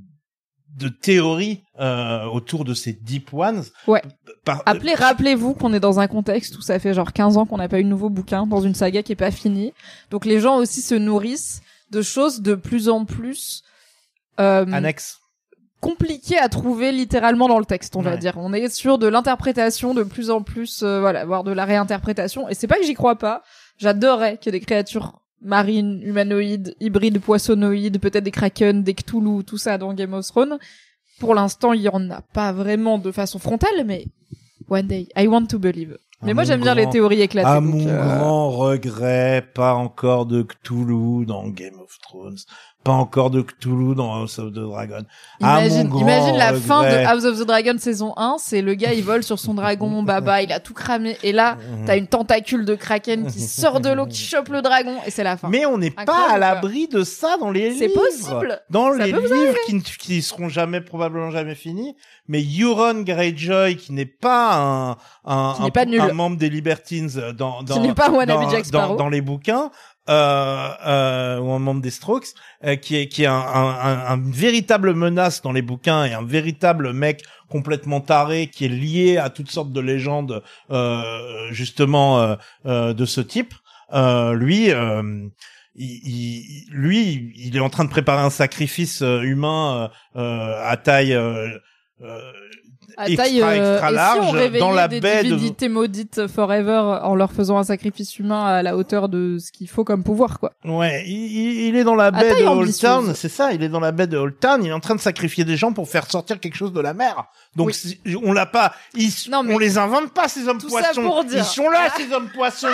de 0.78 0.88
théories 0.88 1.64
euh, 1.80 2.26
autour 2.26 2.64
de 2.64 2.74
ces 2.74 2.94
deep 2.94 3.34
ones. 3.34 3.64
Ouais. 3.88 4.04
Par- 4.46 4.62
Appelez, 4.68 4.94
rappelez-vous 4.94 5.54
qu'on 5.56 5.74
est 5.74 5.80
dans 5.80 6.00
un 6.00 6.08
contexte 6.08 6.58
où 6.58 6.62
ça 6.62 6.78
fait 6.80 6.94
genre 6.94 7.12
15 7.12 7.38
ans 7.38 7.46
qu'on 7.48 7.58
n'a 7.58 7.68
pas 7.68 7.80
eu 7.80 7.84
de 7.84 7.90
nouveau 7.90 8.10
bouquin 8.10 8.46
dans 8.46 8.62
une 8.62 8.76
saga 8.76 9.02
qui 9.04 9.12
est 9.12 9.16
pas 9.18 9.32
finie. 9.32 9.74
Donc 10.12 10.26
les 10.26 10.40
gens 10.40 10.58
aussi 10.58 10.82
se 10.82 10.94
nourrissent 10.96 11.62
de 11.92 12.02
choses 12.04 12.42
de 12.42 12.54
plus 12.54 12.88
en 12.88 13.04
plus 13.04 13.64
euh, 13.64 13.69
annexe. 14.40 15.20
compliqué 15.82 16.38
à 16.38 16.50
trouver 16.50 16.92
littéralement 16.92 17.48
dans 17.48 17.60
le 17.60 17.66
texte, 17.66 17.96
on 17.96 18.02
va 18.02 18.18
dire. 18.18 18.34
On 18.38 18.54
est 18.54 18.70
sur 18.70 18.98
de 18.98 19.08
l'interprétation 19.08 19.94
de 19.94 20.04
plus 20.04 20.30
en 20.30 20.42
plus, 20.42 20.82
euh, 20.84 21.00
voilà, 21.00 21.26
voire 21.26 21.44
de 21.44 21.52
la 21.52 21.66
réinterprétation. 21.66 22.50
Et 22.50 22.54
c'est 22.54 22.68
pas 22.68 22.78
que 22.78 22.86
j'y 22.86 22.94
crois 22.94 23.18
pas. 23.18 23.44
J'adorerais 23.78 24.38
qu'il 24.38 24.54
y 24.54 24.56
ait 24.56 24.60
des 24.60 24.66
créatures 24.66 25.22
marines, 25.42 26.02
humanoïdes, 26.04 26.76
hybrides, 26.80 27.20
poissonnoïdes, 27.20 28.00
peut-être 28.00 28.24
des 28.24 28.32
kraken, 28.32 28.84
des 28.84 28.94
cthulhu, 28.94 29.44
tout 29.44 29.58
ça 29.58 29.78
dans 29.78 29.94
Game 29.94 30.14
of 30.14 30.26
Thrones. 30.26 30.60
Pour 31.20 31.36
l'instant, 31.36 31.74
il 31.74 31.82
y 31.82 31.90
en 31.90 32.10
a 32.10 32.22
pas 32.22 32.52
vraiment 32.52 32.98
de 32.98 33.12
façon 33.12 33.40
frontale, 33.40 33.86
mais 33.86 34.06
one 34.70 34.88
day, 34.88 35.08
I 35.16 35.28
want 35.28 35.48
to 35.48 35.60
believe. 35.60 35.98
Mais 36.22 36.34
moi, 36.34 36.44
j'aime 36.44 36.62
bien 36.62 36.76
les 36.76 36.90
théories 36.90 37.22
éclatées. 37.22 37.48
À 37.48 37.62
donc, 37.62 37.76
mon 37.76 37.88
euh, 37.88 38.18
grand 38.18 38.50
regret, 38.50 39.48
pas 39.54 39.74
encore 39.74 40.26
de 40.26 40.44
Cthulhu 40.44 41.26
dans 41.26 41.48
Game 41.48 41.80
of 41.80 41.98
Thrones, 42.02 42.38
pas 42.84 42.94
encore 42.94 43.30
de 43.30 43.42
Cthulhu 43.42 43.94
dans 43.94 44.14
House 44.16 44.40
of 44.40 44.52
the 44.52 44.60
Dragon. 44.60 45.04
Imagine, 45.42 45.92
imagine 45.98 46.38
la 46.38 46.54
fin 46.54 46.82
de. 46.84 46.96
House 47.06 47.26
of 47.26 47.38
the 47.38 47.46
Dragon 47.46 47.74
saison 47.78 48.14
1, 48.16 48.38
c'est 48.40 48.62
le 48.62 48.74
gars, 48.74 48.94
il 48.94 49.04
vole 49.04 49.22
sur 49.24 49.38
son 49.38 49.54
dragon, 49.54 50.02
baba, 50.04 50.42
il 50.42 50.52
a 50.54 50.60
tout 50.62 50.74
cramé, 50.74 51.18
et 51.24 51.32
là, 51.34 51.58
t'as 51.86 51.98
une 51.98 52.08
tentacule 52.08 52.64
de 52.66 52.76
kraken 52.76 53.28
qui 53.28 53.40
sort 53.42 53.82
de 53.82 53.90
l'eau, 53.90 54.06
qui 54.06 54.18
chope 54.24 54.48
le 54.50 54.62
dragon, 54.62 54.96
et 55.06 55.12
c'est 55.12 55.24
la 55.24 55.36
fin. 55.36 55.50
Mais 55.50 55.66
on 55.66 55.78
n'est 55.78 55.92
pas 55.92 56.28
à 56.32 56.38
l'abri 56.38 56.88
de 56.88 57.04
ça 57.04 57.36
dans 57.38 57.52
les 57.52 57.74
C'est 57.76 57.88
livres. 57.88 58.02
possible. 58.02 58.62
Dans 58.70 58.92
Ça 58.94 58.98
les 59.06 59.12
livres 59.12 59.56
qui, 59.66 59.76
ne- 59.76 59.82
qui 59.82 60.22
seront 60.22 60.48
jamais, 60.50 60.80
probablement 60.82 61.32
jamais 61.32 61.56
finis. 61.56 61.96
Mais 62.28 62.42
Euron 62.62 63.02
Greyjoy, 63.02 63.76
qui 63.76 63.92
n'est 63.92 64.06
pas 64.06 64.56
un, 64.56 64.92
un, 65.26 65.56
un- 65.60 65.70
pas 65.70 65.86
nul. 65.86 66.00
un 66.00 66.14
membre 66.14 66.38
des 66.38 66.50
Libertines 66.50 67.10
dans, 67.38 67.64
dans, 67.64 68.96
dans 68.96 69.10
les 69.10 69.22
bouquins, 69.22 69.72
euh, 70.10 70.70
euh, 70.88 71.40
ou 71.40 71.52
un 71.52 71.60
membre 71.60 71.82
des 71.82 71.92
Strokes, 71.92 72.30
euh, 72.66 72.76
qui 72.76 72.96
est, 72.96 73.08
qui 73.08 73.24
est 73.24 73.28
un, 73.28 73.34
un, 73.34 74.06
un, 74.08 74.18
véritable 74.32 74.94
menace 74.96 75.42
dans 75.42 75.52
les 75.52 75.62
bouquins 75.62 76.04
et 76.06 76.14
un 76.14 76.24
véritable 76.26 76.94
mec 76.94 77.24
complètement 77.48 78.02
taré 78.02 78.48
qui 78.48 78.66
est 78.66 78.70
lié 78.70 79.18
à 79.18 79.30
toutes 79.30 79.52
sortes 79.52 79.72
de 79.72 79.80
légendes, 79.82 80.44
euh, 80.72 81.48
justement, 81.52 82.38
de 82.66 83.06
ce 83.06 83.22
type. 83.22 83.54
Lui, 83.94 84.70
il, 84.70 85.32
il- 85.76 86.66
lui, 86.72 87.32
il 87.38 87.56
est 87.56 87.60
en 87.60 87.70
train 87.70 87.86
de 87.86 87.90
préparer 87.90 88.22
un 88.24 88.30
sacrifice 88.30 89.02
humain 89.02 89.90
euh, 90.16 90.62
à 90.64 90.78
taille 90.78 91.18
À 93.02 93.08
extra, 93.08 93.24
taille, 93.26 93.42
euh, 93.42 93.72
extra 93.76 93.92
et 93.92 93.94
large 93.96 94.30
si 94.30 94.36
on 94.56 94.60
dans 94.60 94.72
la 94.72 94.88
des 94.90 95.00
baie 95.00 95.24
de 95.24 95.30
divinités 95.30 95.70
maudites 95.70 96.28
forever 96.28 97.00
en 97.02 97.16
leur 97.16 97.32
faisant 97.32 97.58
un 97.58 97.64
sacrifice 97.64 98.20
humain 98.20 98.44
à 98.46 98.62
la 98.62 98.76
hauteur 98.76 99.08
de 99.08 99.38
ce 99.40 99.54
qu'il 99.54 99.70
faut 99.70 99.86
comme 99.86 100.04
pouvoir, 100.04 100.40
quoi. 100.40 100.52
Ouais, 100.66 101.04
il, 101.08 101.70
il- 101.70 101.76
est 101.78 101.86
dans 101.86 101.96
la 101.96 102.12
baie 102.12 102.30
de 102.30 102.44
Old 102.46 102.48
ambitieuse. 102.64 102.80
Town, 102.82 103.14
c'est 103.16 103.30
ça, 103.30 103.54
il 103.54 103.64
est 103.64 103.70
dans 103.70 103.80
la 103.80 103.94
baie 103.94 104.08
de 104.08 104.18
Old 104.18 104.38
Town, 104.40 104.62
il 104.64 104.68
est 104.70 104.74
en 104.74 104.82
train 104.82 104.96
de 104.96 105.00
sacrifier 105.00 105.46
des 105.46 105.56
gens 105.56 105.72
pour 105.72 105.88
faire 105.88 106.12
sortir 106.12 106.42
quelque 106.42 106.56
chose 106.58 106.74
de 106.74 106.82
la 106.82 106.94
mer. 106.94 107.24
Donc 107.56 107.68
Oui. 107.68 108.20
on 108.26 108.34
l'a 108.34 108.46
pas, 108.46 108.74
ils, 108.96 109.12
Non, 109.32 109.44
mais- 109.44 109.54
on 109.56 109.58
les 109.58 109.78
invente 109.78 110.12
pas 110.14 110.28
ces 110.28 110.48
hommes 110.50 110.60
ça 110.60 110.68
poissons. 110.68 111.24
Ils 111.32 111.44
sont 111.46 111.70
là 111.70 111.88
ces 111.98 112.12
hommes 112.14 112.30
poissons. 112.36 112.68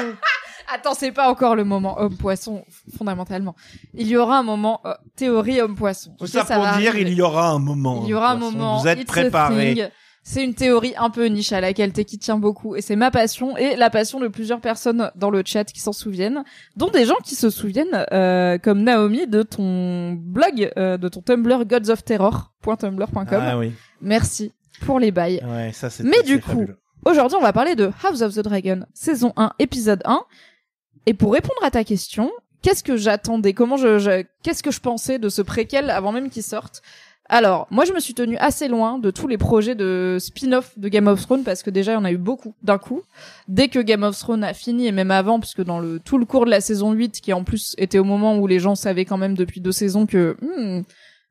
Attends, 0.74 0.96
c'est 0.96 1.12
pas 1.12 1.30
encore 1.30 1.56
le 1.56 1.64
moment 1.64 2.00
homme-poisson, 2.02 2.66
fondamentalement. 2.98 3.56
Il 3.94 4.08
y 4.08 4.18
aura 4.18 4.40
un 4.40 4.44
moment 4.44 4.82
euh, 4.86 4.94
théorie 5.16 5.62
homme-poisson. 5.62 6.16
Tout 6.18 6.24
Ok, 6.26 6.30
ça, 6.32 6.44
pour 6.44 6.64
dire 6.80 6.90
arriver. 6.90 7.02
il 7.12 7.14
y 7.14 7.22
aura 7.22 7.50
un 7.50 7.60
moment. 7.60 8.02
Il 8.04 8.10
y 8.10 8.14
aura 8.16 8.32
un 8.32 8.36
moment. 8.36 8.80
Vous 8.80 8.88
êtes 8.88 9.06
préparés. 9.06 9.92
C'est 10.28 10.44
une 10.44 10.56
théorie 10.56 10.96
un 10.98 11.12
peu 11.12 11.26
niche 11.28 11.54
à 11.54 11.62
laquelle 11.62 11.94
Teki 11.94 12.18
tient 12.18 12.38
beaucoup 12.40 12.76
et 12.76 12.82
c'est 12.82 12.96
ma 12.96 13.12
passion 13.12 13.56
et 13.58 13.76
la 13.76 13.92
passion 13.92 14.20
de 14.20 14.28
plusieurs 14.28 14.60
personnes 14.60 15.12
dans 15.16 15.30
le 15.30 15.44
chat 15.46 15.66
qui 15.66 15.80
s'en 15.80 15.94
souviennent, 15.94 16.44
dont 16.76 16.90
des 16.90 17.06
gens 17.06 17.18
qui 17.24 17.36
se 17.36 17.52
souviennent 17.52 18.08
euh, 18.12 18.58
comme 18.58 18.82
Naomi 18.82 19.28
de 19.28 19.44
ton 19.44 20.14
blog, 20.14 20.72
euh, 20.78 20.98
de 20.98 21.10
ton 21.10 21.22
Tumblr 21.22 21.66
godsofterror.tumblr.com. 21.66 23.26
Ah 23.40 23.58
oui. 23.58 23.74
Merci 24.02 24.52
pour 24.82 25.00
les 25.00 25.12
bails. 25.12 25.42
Ouais, 25.46 25.72
ça 25.74 25.90
c'est. 25.92 26.04
Mais 26.04 26.22
du 26.26 26.42
coup, 26.42 26.50
fabuleux. 26.52 26.78
Aujourd'hui, 27.06 27.38
on 27.40 27.42
va 27.44 27.54
parler 27.54 27.76
de 27.76 27.92
House 28.04 28.22
of 28.24 28.34
the 28.34 28.40
Dragon, 28.40 28.84
saison 28.96 29.32
1, 29.38 29.52
épisode 29.60 30.02
1. 30.06 30.22
Et 31.06 31.14
pour 31.14 31.34
répondre 31.34 31.60
à 31.64 31.70
ta 31.70 31.84
question, 31.84 32.32
qu'est-ce 32.64 32.84
que 32.84 32.98
j'attendais? 32.98 33.54
Comment 33.54 33.78
je, 33.78 34.00
je- 34.00 34.26
qu'est-ce 34.42 34.64
que 34.64 34.72
je 34.72 34.80
pensais 34.80 35.20
de 35.20 35.30
ce 35.30 35.44
préquel 35.44 35.92
avant 35.92 36.12
même 36.12 36.32
qu'il 36.32 36.42
sorte? 36.42 36.82
Alors, 37.28 37.68
moi, 37.72 37.86
je 37.86 37.94
me 37.94 38.00
suis 38.00 38.14
tenue 38.14 38.38
assez 38.38 38.68
loin 38.68 39.00
de 39.00 39.10
tous 39.10 39.28
les 39.28 39.38
projets 39.38 39.74
de 39.74 40.18
spin-off 40.20 40.78
de 40.78 40.90
Game 40.90 41.08
of 41.08 41.22
Thrones 41.22 41.44
parce 41.44 41.64
que 41.64 41.72
déjà, 41.72 41.94
il 41.94 41.96
y 41.96 41.98
en 41.98 42.06
a 42.06 42.12
eu 42.12 42.18
beaucoup 42.18 42.54
d'un 42.62 42.78
coup. 42.78 43.02
Dès 43.48 43.68
que 43.68 43.80
Game 43.80 44.04
of 44.04 44.18
Thrones 44.18 44.44
a 44.44 44.54
fini, 44.54 44.86
et 44.88 44.92
même 44.92 45.10
avant, 45.10 45.40
puisque 45.40 45.64
dans 45.64 45.80
le 45.80 46.00
tout 46.00 46.20
le 46.20 46.26
cours 46.26 46.46
de 46.46 46.52
la 46.52 46.62
saison 46.62 46.92
8, 46.92 47.22
qui 47.22 47.34
en 47.34 47.44
plus 47.44 47.74
était 47.80 47.98
au 47.98 48.04
moment 48.04 48.38
où 48.38 48.46
les 48.46 48.60
gens 48.60 48.76
savaient 48.76 49.06
quand 49.06 49.18
même 49.18 49.36
depuis 49.36 49.60
deux 49.60 49.72
saisons 49.72 50.06
que 50.06 50.38
hmm, 50.42 50.84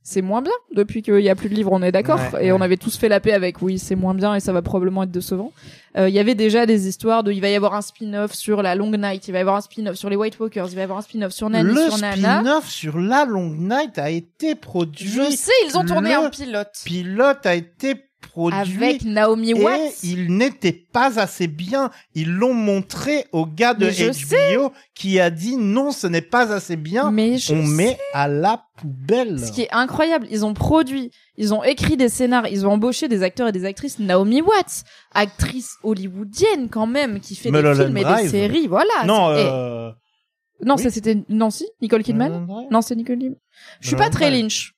c'est 0.06 0.20
moins 0.20 0.42
bien 0.42 0.52
depuis 0.76 1.00
qu'il 1.00 1.20
y 1.20 1.30
a 1.30 1.34
plus 1.34 1.48
de 1.48 1.54
livres, 1.54 1.72
on 1.72 1.82
est 1.82 1.90
d'accord. 1.90 2.20
Ouais, 2.34 2.46
et 2.46 2.52
on 2.52 2.60
avait 2.60 2.76
tous 2.76 2.98
fait 2.98 3.08
la 3.08 3.20
paix 3.20 3.32
avec 3.32 3.62
oui, 3.62 3.78
c'est 3.78 3.94
moins 3.96 4.12
bien 4.12 4.34
et 4.34 4.40
ça 4.40 4.52
va 4.52 4.60
probablement 4.60 5.02
être 5.02 5.10
décevant. 5.10 5.50
Euh, 5.96 6.10
Il 6.10 6.14
y 6.14 6.18
avait 6.18 6.34
déjà 6.34 6.66
des 6.66 6.86
histoires 6.88 7.24
de, 7.24 7.32
il 7.32 7.40
va 7.40 7.48
y 7.48 7.54
avoir 7.54 7.74
un 7.74 7.80
spin-off 7.80 8.34
sur 8.34 8.62
la 8.62 8.74
Long 8.74 8.90
Night, 8.90 9.26
il 9.28 9.32
va 9.32 9.38
y 9.38 9.40
avoir 9.40 9.56
un 9.56 9.60
spin-off 9.62 9.96
sur 9.96 10.10
les 10.10 10.16
White 10.16 10.38
Walkers, 10.38 10.66
il 10.68 10.74
va 10.74 10.80
y 10.82 10.84
avoir 10.84 10.98
un 10.98 11.02
spin-off 11.02 11.32
sur 11.32 11.48
Nany, 11.48 11.72
le 11.72 11.90
sur 11.90 11.98
Nana. 11.98 12.40
spin-off 12.40 12.68
sur 12.68 12.98
la 12.98 13.24
Long 13.24 13.48
Night 13.50 13.98
a 13.98 14.10
été 14.10 14.54
produit. 14.54 15.08
Je 15.08 15.30
sais, 15.34 15.52
ils 15.68 15.76
ont 15.78 15.84
tourné 15.86 16.10
Le 16.10 16.16
un 16.26 16.30
pilote 16.30 16.82
pilote 16.84 17.46
a 17.46 17.54
été 17.54 17.94
produit. 18.28 18.58
avec 18.58 19.04
Naomi 19.04 19.50
et 19.50 19.54
Watts. 19.54 20.02
il 20.02 20.36
n'était 20.36 20.72
pas 20.72 21.18
assez 21.20 21.46
bien. 21.46 21.90
Ils 22.14 22.32
l'ont 22.32 22.54
montré 22.54 23.26
au 23.32 23.46
gars 23.46 23.74
de 23.74 23.86
HBO 23.86 24.72
qui 24.94 25.20
a 25.20 25.30
dit 25.30 25.56
non, 25.56 25.90
ce 25.90 26.06
n'est 26.06 26.22
pas 26.22 26.52
assez 26.52 26.76
bien. 26.76 27.10
Mais 27.10 27.38
je 27.38 27.54
On 27.54 27.62
met 27.62 27.98
à 28.12 28.28
la 28.28 28.64
poubelle. 28.76 29.38
Ce 29.38 29.52
qui 29.52 29.62
est 29.62 29.72
incroyable, 29.72 30.26
ils 30.30 30.44
ont 30.44 30.54
produit, 30.54 31.10
ils 31.36 31.54
ont 31.54 31.62
écrit 31.62 31.96
des 31.96 32.08
scénars, 32.08 32.48
ils 32.48 32.66
ont 32.66 32.72
embauché 32.72 33.08
des 33.08 33.22
acteurs 33.22 33.48
et 33.48 33.52
des 33.52 33.64
actrices. 33.64 33.98
Naomi 33.98 34.42
Watts, 34.42 34.84
actrice 35.12 35.76
hollywoodienne 35.82 36.68
quand 36.70 36.86
même, 36.86 37.20
qui 37.20 37.34
fait 37.36 37.50
Mulholland 37.50 37.78
des 37.78 37.84
films 37.84 37.96
et 37.96 38.22
des 38.22 38.28
séries, 38.28 38.66
voilà. 38.66 39.04
non, 39.06 39.30
euh... 39.30 39.90
non, 40.64 40.74
oui. 40.76 40.82
ça 40.82 40.90
c'était 40.90 41.22
Nancy, 41.28 41.66
Nicole 41.80 42.02
Kidman. 42.02 42.46
Non, 42.70 42.82
c'est 42.82 42.96
Nicole 42.96 43.18
Kidman. 43.18 43.38
Je 43.80 43.88
suis 43.88 43.96
pas 43.96 44.10
très. 44.10 44.30
Lynch. 44.30 44.72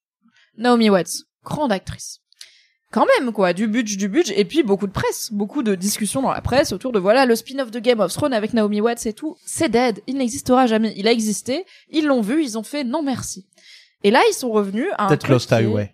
Naomi 0.59 0.88
Watts, 0.88 1.24
grande 1.44 1.72
actrice. 1.72 2.20
Quand 2.92 3.05
même, 3.18 3.33
quoi, 3.33 3.53
du 3.53 3.66
budget, 3.66 3.96
du 3.96 4.09
budget, 4.09 4.38
et 4.38 4.44
puis 4.44 4.62
beaucoup 4.62 4.87
de 4.87 4.92
presse, 4.92 5.31
beaucoup 5.33 5.62
de 5.64 5.75
discussions 5.75 6.22
dans 6.22 6.31
la 6.33 6.40
presse 6.40 6.72
autour 6.72 6.92
de 6.92 6.99
voilà 7.01 7.27
le 7.27 7.35
spin-off 7.35 7.70
de 7.70 7.81
Game 7.81 7.99
of 8.01 8.12
Thrones 8.12 8.33
avec 8.33 8.55
Naomi 8.55 8.81
Watts 8.81 9.07
et 9.07 9.12
tout. 9.12 9.37
C'est 9.44 9.68
dead, 9.68 10.01
il 10.07 10.16
n'existera 10.18 10.66
jamais. 10.66 10.94
Il 10.96 11.09
a 11.09 11.12
existé, 11.12 11.64
ils 11.90 12.07
l'ont 12.07 12.20
vu, 12.20 12.42
ils 12.42 12.57
ont 12.57 12.62
fait 12.62 12.85
non 12.85 13.03
merci. 13.03 13.46
Et 14.05 14.11
là, 14.12 14.20
ils 14.31 14.35
sont 14.35 14.51
revenus 14.51 14.87
à 14.99 15.07
un 15.07 15.09
Peut-être 15.09 15.29
Lost 15.29 15.49
qui 15.49 15.55
est- 15.55 15.59
Highway. 15.59 15.92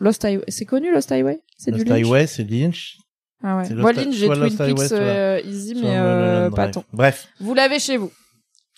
Lost 0.00 0.24
Highway. 0.24 0.44
C'est 0.48 0.64
connu 0.64 0.92
Lost 0.92 1.12
Highway? 1.12 1.40
C'est 1.56 1.70
du 1.70 1.78
Lost 1.78 1.88
Lynch? 1.90 1.98
Highway, 2.06 2.26
c'est 2.26 2.44
Lynch. 2.50 2.96
Ah 3.42 3.58
ouais. 3.58 3.70
Moi 3.74 3.92
Lynch, 3.92 4.14
j'ai 4.14 4.26
Twin 4.26 4.42
Highway, 4.42 4.74
Peaks 4.88 4.92
euh, 4.92 5.40
easy, 5.44 5.74
mais 5.76 5.96
euh, 5.96 6.50
pas 6.50 6.68
tant. 6.68 6.84
Bref. 6.92 7.28
Vous 7.38 7.54
l'avez 7.54 7.78
chez 7.78 7.96
vous. 7.96 8.10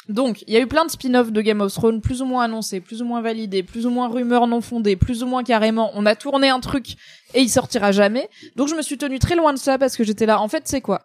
Donc, 0.08 0.42
il 0.46 0.54
y 0.54 0.56
a 0.56 0.60
eu 0.60 0.66
plein 0.66 0.84
de 0.84 0.90
spin-offs 0.90 1.30
de 1.30 1.40
Game 1.40 1.60
of 1.60 1.72
Thrones, 1.72 2.00
plus 2.00 2.22
ou 2.22 2.24
moins 2.24 2.44
annoncés, 2.44 2.80
plus 2.80 3.02
ou 3.02 3.04
moins 3.04 3.22
validés, 3.22 3.62
plus 3.62 3.86
ou 3.86 3.90
moins 3.90 4.08
rumeurs 4.08 4.46
non 4.46 4.60
fondées, 4.60 4.96
plus 4.96 5.22
ou 5.22 5.26
moins 5.26 5.44
carrément. 5.44 5.92
On 5.94 6.06
a 6.06 6.16
tourné 6.16 6.48
un 6.48 6.60
truc 6.60 6.96
et 7.34 7.40
il 7.40 7.48
sortira 7.48 7.92
jamais. 7.92 8.28
Donc, 8.56 8.68
je 8.68 8.74
me 8.74 8.82
suis 8.82 8.98
tenue 8.98 9.18
très 9.18 9.36
loin 9.36 9.52
de 9.52 9.58
ça 9.58 9.78
parce 9.78 9.96
que 9.96 10.04
j'étais 10.04 10.26
là. 10.26 10.40
En 10.40 10.48
fait, 10.48 10.62
c'est 10.66 10.80
quoi? 10.80 11.02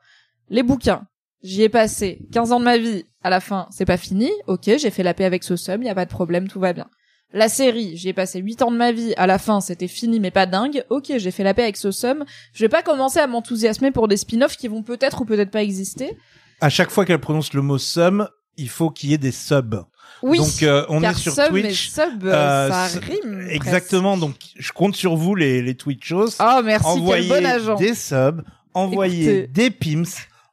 Les 0.49 0.63
bouquins. 0.63 1.03
J'y 1.43 1.61
ai 1.61 1.69
passé 1.69 2.19
15 2.31 2.51
ans 2.51 2.59
de 2.59 2.65
ma 2.65 2.77
vie. 2.77 3.05
À 3.23 3.29
la 3.29 3.39
fin, 3.39 3.67
c'est 3.71 3.85
pas 3.85 3.97
fini. 3.97 4.31
Ok, 4.47 4.63
j'ai 4.65 4.89
fait 4.89 5.03
la 5.03 5.13
paix 5.13 5.25
avec 5.25 5.43
ce 5.43 5.55
sum, 5.55 5.83
y 5.83 5.89
a 5.89 5.95
pas 5.95 6.05
de 6.05 6.09
problème, 6.09 6.47
tout 6.47 6.59
va 6.59 6.73
bien. 6.73 6.87
La 7.33 7.49
série, 7.49 7.97
j'y 7.97 8.09
ai 8.09 8.13
passé 8.13 8.39
8 8.39 8.61
ans 8.61 8.71
de 8.71 8.77
ma 8.77 8.91
vie. 8.91 9.13
À 9.17 9.27
la 9.27 9.37
fin, 9.37 9.59
c'était 9.59 9.89
fini, 9.89 10.19
mais 10.19 10.31
pas 10.31 10.45
dingue. 10.45 10.85
Ok, 10.89 11.11
j'ai 11.17 11.31
fait 11.31 11.43
la 11.43 11.53
paix 11.53 11.63
avec 11.63 11.77
ce 11.77 11.91
sum. 11.91 12.23
Je 12.53 12.63
vais 12.63 12.69
pas 12.69 12.81
commencer 12.81 13.19
à 13.19 13.27
m'enthousiasmer 13.27 13.91
pour 13.91 14.07
des 14.07 14.17
spin-offs 14.17 14.55
qui 14.55 14.67
vont 14.67 14.81
peut-être 14.81 15.21
ou 15.21 15.25
peut-être 15.25 15.51
pas 15.51 15.61
exister. 15.61 16.17
À 16.61 16.69
chaque 16.69 16.89
fois 16.89 17.05
qu'elle 17.05 17.19
prononce 17.19 17.53
le 17.53 17.61
mot 17.61 17.77
sum, 17.77 18.29
il 18.57 18.69
faut 18.69 18.89
qu'il 18.89 19.09
y 19.11 19.13
ait 19.13 19.17
des 19.17 19.31
subs. 19.31 19.83
Oui. 20.23 20.37
Donc 20.39 20.63
euh, 20.63 20.85
on 20.89 21.01
car 21.01 21.11
est 21.11 21.15
sur 21.15 21.33
sub 21.33 21.55
et 21.55 21.61
Twitch. 21.61 21.89
sub, 21.91 22.23
euh, 22.25 22.33
Euh, 22.33 22.69
ça 22.89 22.99
rime. 22.99 23.47
Exactement. 23.51 24.17
Donc 24.17 24.35
je 24.57 24.71
compte 24.71 24.95
sur 24.95 25.15
vous 25.15 25.35
les 25.35 25.61
les 25.61 25.75
Twitchos. 25.75 26.29
Oh 26.39 26.61
merci, 26.63 26.87
envoyez 26.87 27.27
quel 27.29 27.43
bon 27.43 27.49
agent. 27.49 27.75
des 27.75 27.93
subs, 27.93 28.41
envoyez 28.73 29.39
Écoutez. 29.43 29.47
des 29.47 29.69
pims, 29.69 30.03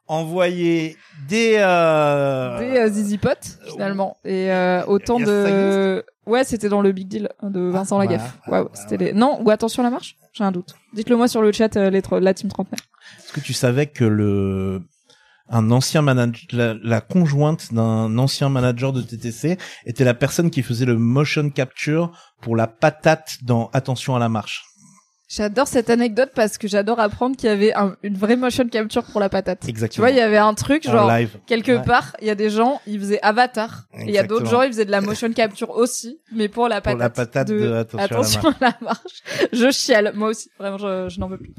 envoyez 0.07 0.97
des 1.27 1.55
euh... 1.57 2.59
Des 2.59 2.77
euh, 2.77 2.89
Zizi 2.89 3.17
Pot, 3.17 3.57
finalement. 3.71 4.17
Et 4.23 4.51
euh, 4.51 4.85
autant 4.85 5.19
de... 5.19 6.03
Ouais, 6.27 6.43
c'était 6.43 6.69
dans 6.69 6.81
le 6.81 6.91
Big 6.91 7.07
Deal 7.07 7.29
de 7.43 7.59
Vincent 7.61 7.99
Ah, 7.99 8.03
Lagaffe. 8.05 8.37
voilà, 8.47 8.63
Waouh, 8.63 8.69
voilà, 8.73 8.89
c'était 8.89 9.03
les... 9.05 9.13
Non, 9.13 9.41
ou 9.43 9.49
attention 9.51 9.83
la 9.83 9.89
marche 9.91 10.17
J'ai 10.33 10.43
un 10.43 10.51
doute. 10.51 10.75
Dites-le 10.93 11.15
moi 11.17 11.27
sur 11.27 11.41
le 11.41 11.51
chat, 11.51 11.75
euh, 11.77 11.89
les 11.89 12.01
la 12.19 12.33
team 12.33 12.49
trentenaire. 12.49 12.81
Est-ce 13.19 13.33
que 13.33 13.39
tu 13.39 13.53
savais 13.53 13.85
que 13.87 14.03
le 14.05 14.81
un 15.49 15.69
ancien 15.71 16.01
manager, 16.01 16.41
la, 16.51 16.73
la 16.83 17.01
conjointe 17.01 17.73
d'un 17.73 18.17
ancien 18.17 18.49
manager 18.49 18.93
de 18.93 19.01
TTC 19.01 19.57
était 19.85 20.03
la 20.03 20.13
personne 20.13 20.49
qui 20.49 20.63
faisait 20.63 20.85
le 20.85 20.97
motion 20.97 21.49
capture 21.49 22.11
pour 22.41 22.55
la 22.55 22.67
patate 22.67 23.37
dans 23.43 23.69
Attention 23.73 24.15
à 24.15 24.19
la 24.19 24.29
marche. 24.29 24.63
J'adore 25.27 25.67
cette 25.67 25.89
anecdote 25.89 26.29
parce 26.35 26.59
que 26.59 26.67
j'adore 26.67 26.99
apprendre 26.99 27.35
qu'il 27.35 27.49
y 27.49 27.51
avait 27.51 27.73
un- 27.73 27.95
une 28.03 28.15
vraie 28.15 28.35
motion 28.35 28.67
capture 28.69 29.03
pour 29.03 29.19
la 29.19 29.27
patate. 29.27 29.61
Tu 29.61 29.69
Exactement. 29.69 30.03
vois, 30.05 30.11
il 30.11 30.17
y 30.17 30.21
avait 30.21 30.37
un 30.37 30.53
truc, 30.53 30.85
En 30.87 30.91
genre, 30.91 31.09
live. 31.11 31.39
quelque 31.47 31.71
Ouais. 31.71 31.81
part, 31.83 32.15
il 32.21 32.27
y 32.27 32.29
a 32.29 32.35
des 32.35 32.51
gens, 32.51 32.79
ils 32.85 32.99
faisaient 32.99 33.19
Avatar. 33.23 33.85
Et 33.97 34.03
il 34.03 34.11
y 34.11 34.19
a 34.19 34.23
d'autres 34.23 34.45
gens, 34.45 34.61
ils 34.61 34.67
faisaient 34.71 34.85
de 34.85 34.91
la 34.91 35.01
motion 35.01 35.31
capture 35.33 35.71
aussi, 35.71 36.19
mais 36.31 36.47
pour 36.47 36.67
la 36.67 36.79
Pour 36.79 36.95
patate. 36.95 36.99
la 36.99 37.09
patate 37.25 37.47
de 37.47 37.73
Attention 37.97 38.41
à 38.49 38.53
la 38.61 38.67
à 38.67 38.71
la 38.71 38.77
marche. 38.81 39.23
Je 39.51 39.71
chiale, 39.71 40.11
moi 40.15 40.29
aussi. 40.29 40.49
Vraiment, 40.59 40.77
je, 40.77 41.09
je 41.09 41.19
n'en 41.19 41.27
veux 41.27 41.39
plus. 41.39 41.53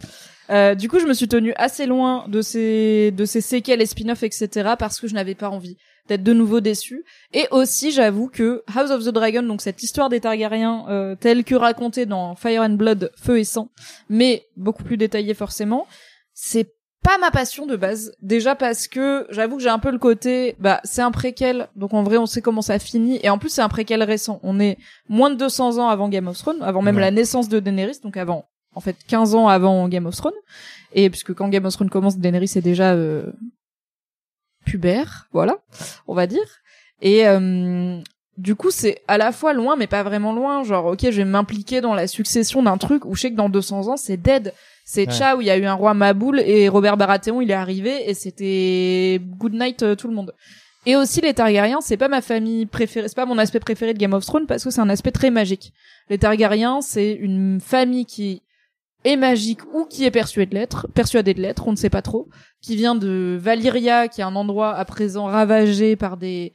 Euh, 0.50 0.74
du 0.74 0.88
coup, 0.88 0.98
je 1.00 1.06
me 1.06 1.14
suis 1.14 1.28
tenue 1.28 1.52
assez 1.56 1.86
loin 1.86 2.24
de 2.28 2.40
ces, 2.42 3.10
de 3.10 3.24
ces 3.24 3.40
séquelles 3.40 3.80
et 3.82 3.86
spin-offs, 3.86 4.22
etc., 4.22 4.74
parce 4.78 5.00
que 5.00 5.08
je 5.08 5.14
n'avais 5.14 5.34
pas 5.34 5.48
envie 5.50 5.76
d'être 6.08 6.22
de 6.22 6.32
nouveau 6.32 6.60
déçue. 6.60 7.04
Et 7.32 7.46
aussi, 7.50 7.90
j'avoue 7.90 8.28
que 8.28 8.62
House 8.72 8.90
of 8.90 9.04
the 9.04 9.08
Dragon, 9.08 9.42
donc 9.42 9.60
cette 9.60 9.82
histoire 9.82 10.08
des 10.08 10.20
Targaryens, 10.20 10.86
euh, 10.88 11.16
telle 11.16 11.42
que 11.42 11.56
racontée 11.56 12.06
dans 12.06 12.36
Fire 12.36 12.62
and 12.62 12.70
Blood, 12.74 13.10
Feu 13.20 13.38
et 13.40 13.44
Sang, 13.44 13.70
mais 14.08 14.46
beaucoup 14.56 14.84
plus 14.84 14.96
détaillée 14.96 15.34
forcément, 15.34 15.86
c'est 16.32 16.72
pas 17.02 17.18
ma 17.18 17.32
passion 17.32 17.66
de 17.66 17.74
base. 17.76 18.12
Déjà 18.22 18.54
parce 18.54 18.86
que 18.86 19.26
j'avoue 19.30 19.56
que 19.56 19.62
j'ai 19.64 19.68
un 19.68 19.80
peu 19.80 19.90
le 19.90 19.98
côté, 19.98 20.54
bah, 20.60 20.80
c'est 20.84 21.02
un 21.02 21.10
préquel, 21.10 21.68
donc 21.74 21.92
en 21.92 22.04
vrai, 22.04 22.18
on 22.18 22.26
sait 22.26 22.40
comment 22.42 22.62
ça 22.62 22.78
finit, 22.78 23.18
et 23.24 23.28
en 23.30 23.38
plus, 23.38 23.48
c'est 23.48 23.62
un 23.62 23.68
préquel 23.68 24.02
récent. 24.04 24.38
On 24.44 24.60
est 24.60 24.78
moins 25.08 25.30
de 25.30 25.36
200 25.36 25.78
ans 25.78 25.88
avant 25.88 26.08
Game 26.08 26.28
of 26.28 26.38
Thrones, 26.38 26.62
avant 26.62 26.82
même 26.82 26.96
Ouais. 26.96 27.00
la 27.02 27.10
naissance 27.10 27.48
de 27.48 27.58
Daenerys, 27.58 27.98
donc 28.02 28.16
avant, 28.16 28.48
en 28.76 28.80
fait, 28.80 28.96
15 29.08 29.34
ans 29.34 29.48
avant 29.48 29.88
Game 29.88 30.06
of 30.06 30.14
Thrones. 30.14 30.32
Et 30.92 31.10
puisque 31.10 31.34
quand 31.34 31.48
Game 31.48 31.64
of 31.64 31.74
Thrones 31.74 31.90
commence, 31.90 32.18
Daenerys 32.18 32.52
est 32.54 32.62
déjà 32.62 32.92
euh, 32.92 33.32
pubère, 34.64 35.26
voilà, 35.32 35.58
on 36.06 36.14
va 36.14 36.26
dire. 36.26 36.46
Et 37.02 37.26
euh, 37.26 37.98
du 38.38 38.54
coup, 38.54 38.70
c'est 38.70 39.02
à 39.08 39.18
la 39.18 39.32
fois 39.32 39.52
loin, 39.52 39.76
mais 39.76 39.86
pas 39.86 40.02
vraiment 40.02 40.32
loin. 40.32 40.62
Genre, 40.64 40.86
ok, 40.86 41.00
je 41.02 41.16
vais 41.16 41.24
m'impliquer 41.24 41.80
dans 41.80 41.94
la 41.94 42.06
succession 42.06 42.62
d'un 42.62 42.76
truc 42.78 43.04
où 43.04 43.14
je 43.14 43.22
sais 43.22 43.30
que 43.30 43.36
dans 43.36 43.48
200 43.48 43.88
ans, 43.88 43.96
c'est 43.96 44.16
dead. 44.16 44.52
C'est 44.84 45.08
Ouais. 45.08 45.12
ciao, 45.14 45.40
il 45.40 45.46
y 45.46 45.50
a 45.50 45.56
eu 45.56 45.64
un 45.64 45.74
roi 45.74 45.94
Maboul 45.94 46.40
et 46.40 46.68
Robert 46.68 46.96
Baratheon, 46.96 47.40
il 47.40 47.50
est 47.50 47.54
arrivé 47.54 48.08
et 48.08 48.14
c'était 48.14 49.20
good 49.38 49.52
night 49.52 49.82
euh, 49.82 49.96
tout 49.96 50.06
le 50.08 50.14
monde. 50.14 50.32
Et 50.88 50.94
aussi 50.94 51.20
les 51.20 51.34
Targaryens, 51.34 51.80
c'est 51.80 51.96
pas 51.96 52.06
ma 52.06 52.22
famille 52.22 52.66
préférée, 52.66 53.08
c'est 53.08 53.16
pas 53.16 53.26
mon 53.26 53.38
aspect 53.38 53.58
préféré 53.58 53.92
de 53.92 53.98
Game 53.98 54.12
of 54.12 54.24
Thrones 54.24 54.46
parce 54.46 54.62
que 54.62 54.70
c'est 54.70 54.80
un 54.80 54.88
aspect 54.88 55.10
très 55.10 55.30
magique. 55.30 55.72
Les 56.08 56.18
Targaryens, 56.18 56.80
c'est 56.82 57.12
une 57.12 57.58
famille 57.60 58.06
qui 58.06 58.42
est 59.06 59.16
magique 59.16 59.60
ou 59.74 59.86
qui 59.88 60.04
est 60.04 60.10
persuadée 60.10 60.50
de 60.50 60.54
l'être, 60.54 60.86
persuadée 60.94 61.32
de 61.34 61.40
l'être, 61.40 61.66
on 61.68 61.72
ne 61.72 61.76
sait 61.76 61.90
pas 61.90 62.02
trop, 62.02 62.28
qui 62.60 62.76
vient 62.76 62.94
de 62.94 63.38
Valyria, 63.40 64.08
qui 64.08 64.20
est 64.20 64.24
un 64.24 64.36
endroit 64.36 64.74
à 64.74 64.84
présent 64.84 65.24
ravagé 65.26 65.96
par 65.96 66.16
des 66.16 66.52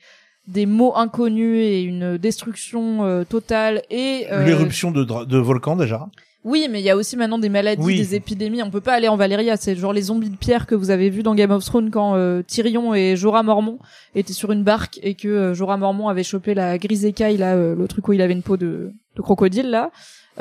des 0.48 0.66
mots 0.66 0.94
inconnus 0.98 1.58
et 1.64 1.84
une 1.84 2.18
destruction 2.18 3.04
euh, 3.06 3.24
totale 3.24 3.84
et 3.92 4.26
euh, 4.32 4.44
L'éruption 4.44 4.90
de, 4.92 5.04
de 5.04 5.38
volcan 5.38 5.76
déjà. 5.76 6.08
oui, 6.44 6.68
mais 6.70 6.82
il 6.82 6.84
y 6.84 6.90
a 6.90 6.98
aussi 6.98 7.16
maintenant 7.16 7.38
des 7.38 7.48
maladies, 7.48 7.82
Oui. 7.86 7.98
des 7.98 8.16
épidémies. 8.16 8.64
On 8.64 8.72
peut 8.72 8.82
pas 8.82 8.94
aller 8.94 9.08
en 9.08 9.16
Valyria. 9.16 9.56
C'est 9.56 9.76
genre 9.76 9.94
les 9.94 10.02
zombies 10.02 10.32
de 10.32 10.36
pierre 10.36 10.66
que 10.66 10.74
vous 10.74 10.90
avez 10.90 11.12
vu 11.12 11.22
dans 11.22 11.36
Game 11.36 11.52
of 11.52 11.64
Thrones 11.64 11.92
quand 11.92 12.16
euh, 12.16 12.42
Tyrion 12.42 12.96
et 12.96 13.16
Jorah 13.16 13.44
Mormont 13.44 13.78
étaient 14.16 14.34
sur 14.34 14.52
une 14.52 14.64
barque 14.64 15.00
et 15.04 15.14
que 15.14 15.28
euh, 15.28 15.54
Jorah 15.54 15.78
Mormont 15.78 16.10
avait 16.10 16.24
chopé 16.24 16.56
la 16.56 16.80
grise 16.80 17.06
écaille, 17.06 17.38
là, 17.38 17.54
euh, 17.56 17.76
le 17.76 17.88
truc 17.88 18.08
où 18.08 18.14
il 18.14 18.22
avait 18.22 18.34
une 18.34 18.42
peau 18.42 18.58
de, 18.58 18.92
de 19.16 19.22
crocodile, 19.22 19.70
là. 19.70 19.92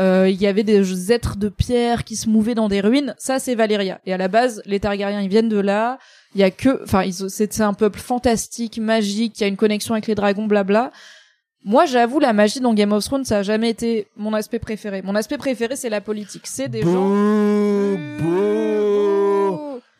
Euh, 0.00 0.28
Il 0.28 0.40
y 0.40 0.46
avait 0.46 0.64
des 0.64 1.12
êtres 1.12 1.36
de 1.36 1.48
pierre 1.48 2.04
qui 2.04 2.16
se 2.16 2.28
mouvaient 2.28 2.54
dans 2.54 2.68
des 2.68 2.80
ruines. 2.80 3.14
Ça, 3.18 3.38
c'est 3.38 3.54
Valyria. 3.54 4.00
Et 4.06 4.12
à 4.12 4.16
la 4.16 4.28
base, 4.28 4.62
les 4.64 4.80
Targaryens, 4.80 5.20
ils 5.20 5.28
viennent 5.28 5.48
de 5.48 5.60
là. 5.60 5.98
Il 6.34 6.40
y 6.40 6.44
a 6.44 6.50
que, 6.50 6.82
enfin, 6.82 7.04
c'est 7.28 7.60
un 7.60 7.74
peuple 7.74 7.98
fantastique, 7.98 8.78
magique, 8.78 9.34
qui 9.34 9.44
a 9.44 9.46
une 9.46 9.56
connexion 9.56 9.94
avec 9.94 10.06
les 10.06 10.14
dragons, 10.14 10.46
blabla. 10.46 10.90
Moi, 11.64 11.84
j'avoue, 11.84 12.20
la 12.20 12.32
magie 12.32 12.60
dans 12.60 12.72
Game 12.72 12.92
of 12.92 13.04
Thrones, 13.04 13.24
ça 13.24 13.38
a 13.38 13.42
jamais 13.42 13.68
été 13.68 14.06
mon 14.16 14.32
aspect 14.32 14.58
préféré. 14.58 15.02
Mon 15.02 15.14
aspect 15.14 15.36
préféré, 15.36 15.76
c'est 15.76 15.90
la 15.90 16.00
politique. 16.00 16.46
C'est 16.46 16.68
des 16.68 16.82
gens. 16.82 17.10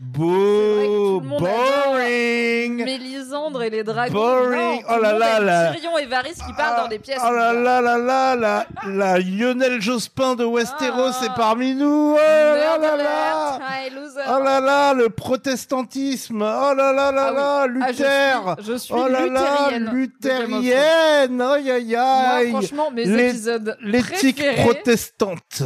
Adore 0.02 1.20
boring. 1.20 2.84
Mélisandre 2.84 3.62
et 3.62 3.70
les 3.70 3.84
dragons. 3.84 4.12
Boring. 4.14 4.82
Non, 4.82 4.86
Oh 4.96 5.00
là 5.00 5.12
là 5.18 5.40
là. 5.40 5.72
Tyrion 5.72 5.98
et 5.98 6.06
Varys 6.06 6.34
qui 6.34 6.52
parlent 6.56 6.82
dans 6.84 6.88
des 6.88 6.98
pièces. 6.98 7.20
Oh 7.26 7.32
là 7.32 7.52
là 7.52 7.80
là 7.80 7.98
là 7.98 8.36
la, 8.36 8.66
la 8.86 9.18
Lionel 9.18 9.80
Jospin 9.80 10.34
de 10.36 10.44
Westeros 10.44 11.12
Ah. 11.20 11.24
est 11.26 11.34
parmi 11.36 11.74
nous. 11.74 12.14
Oh 12.14 12.16
là 12.16 12.78
là 12.78 13.88
loser. 13.94 14.20
Oh 14.28 14.42
là 14.42 14.60
là, 14.60 14.94
le 14.94 15.10
protestantisme. 15.10 16.42
Oh 16.42 16.74
là 16.74 16.92
là 16.92 17.12
là 17.12 17.26
Ah 17.28 17.32
là, 17.32 17.60
Ah, 17.62 17.66
Luther. 17.66 18.56
je 18.58 18.62
suis, 18.62 18.72
je 18.72 18.78
suis 18.78 18.94
oh 18.94 19.08
là 19.08 19.26
là, 19.26 19.70
luthérienne. 19.78 21.40
Aïe 21.40 21.70
aïe 21.70 21.86
Moi, 21.94 22.02
aïe. 22.02 22.50
franchement, 22.50 22.90
mes 22.90 23.04
Les- 23.04 23.28
épisodes 23.30 23.76
L'éthique 23.80 24.42
protestante. 24.62 25.62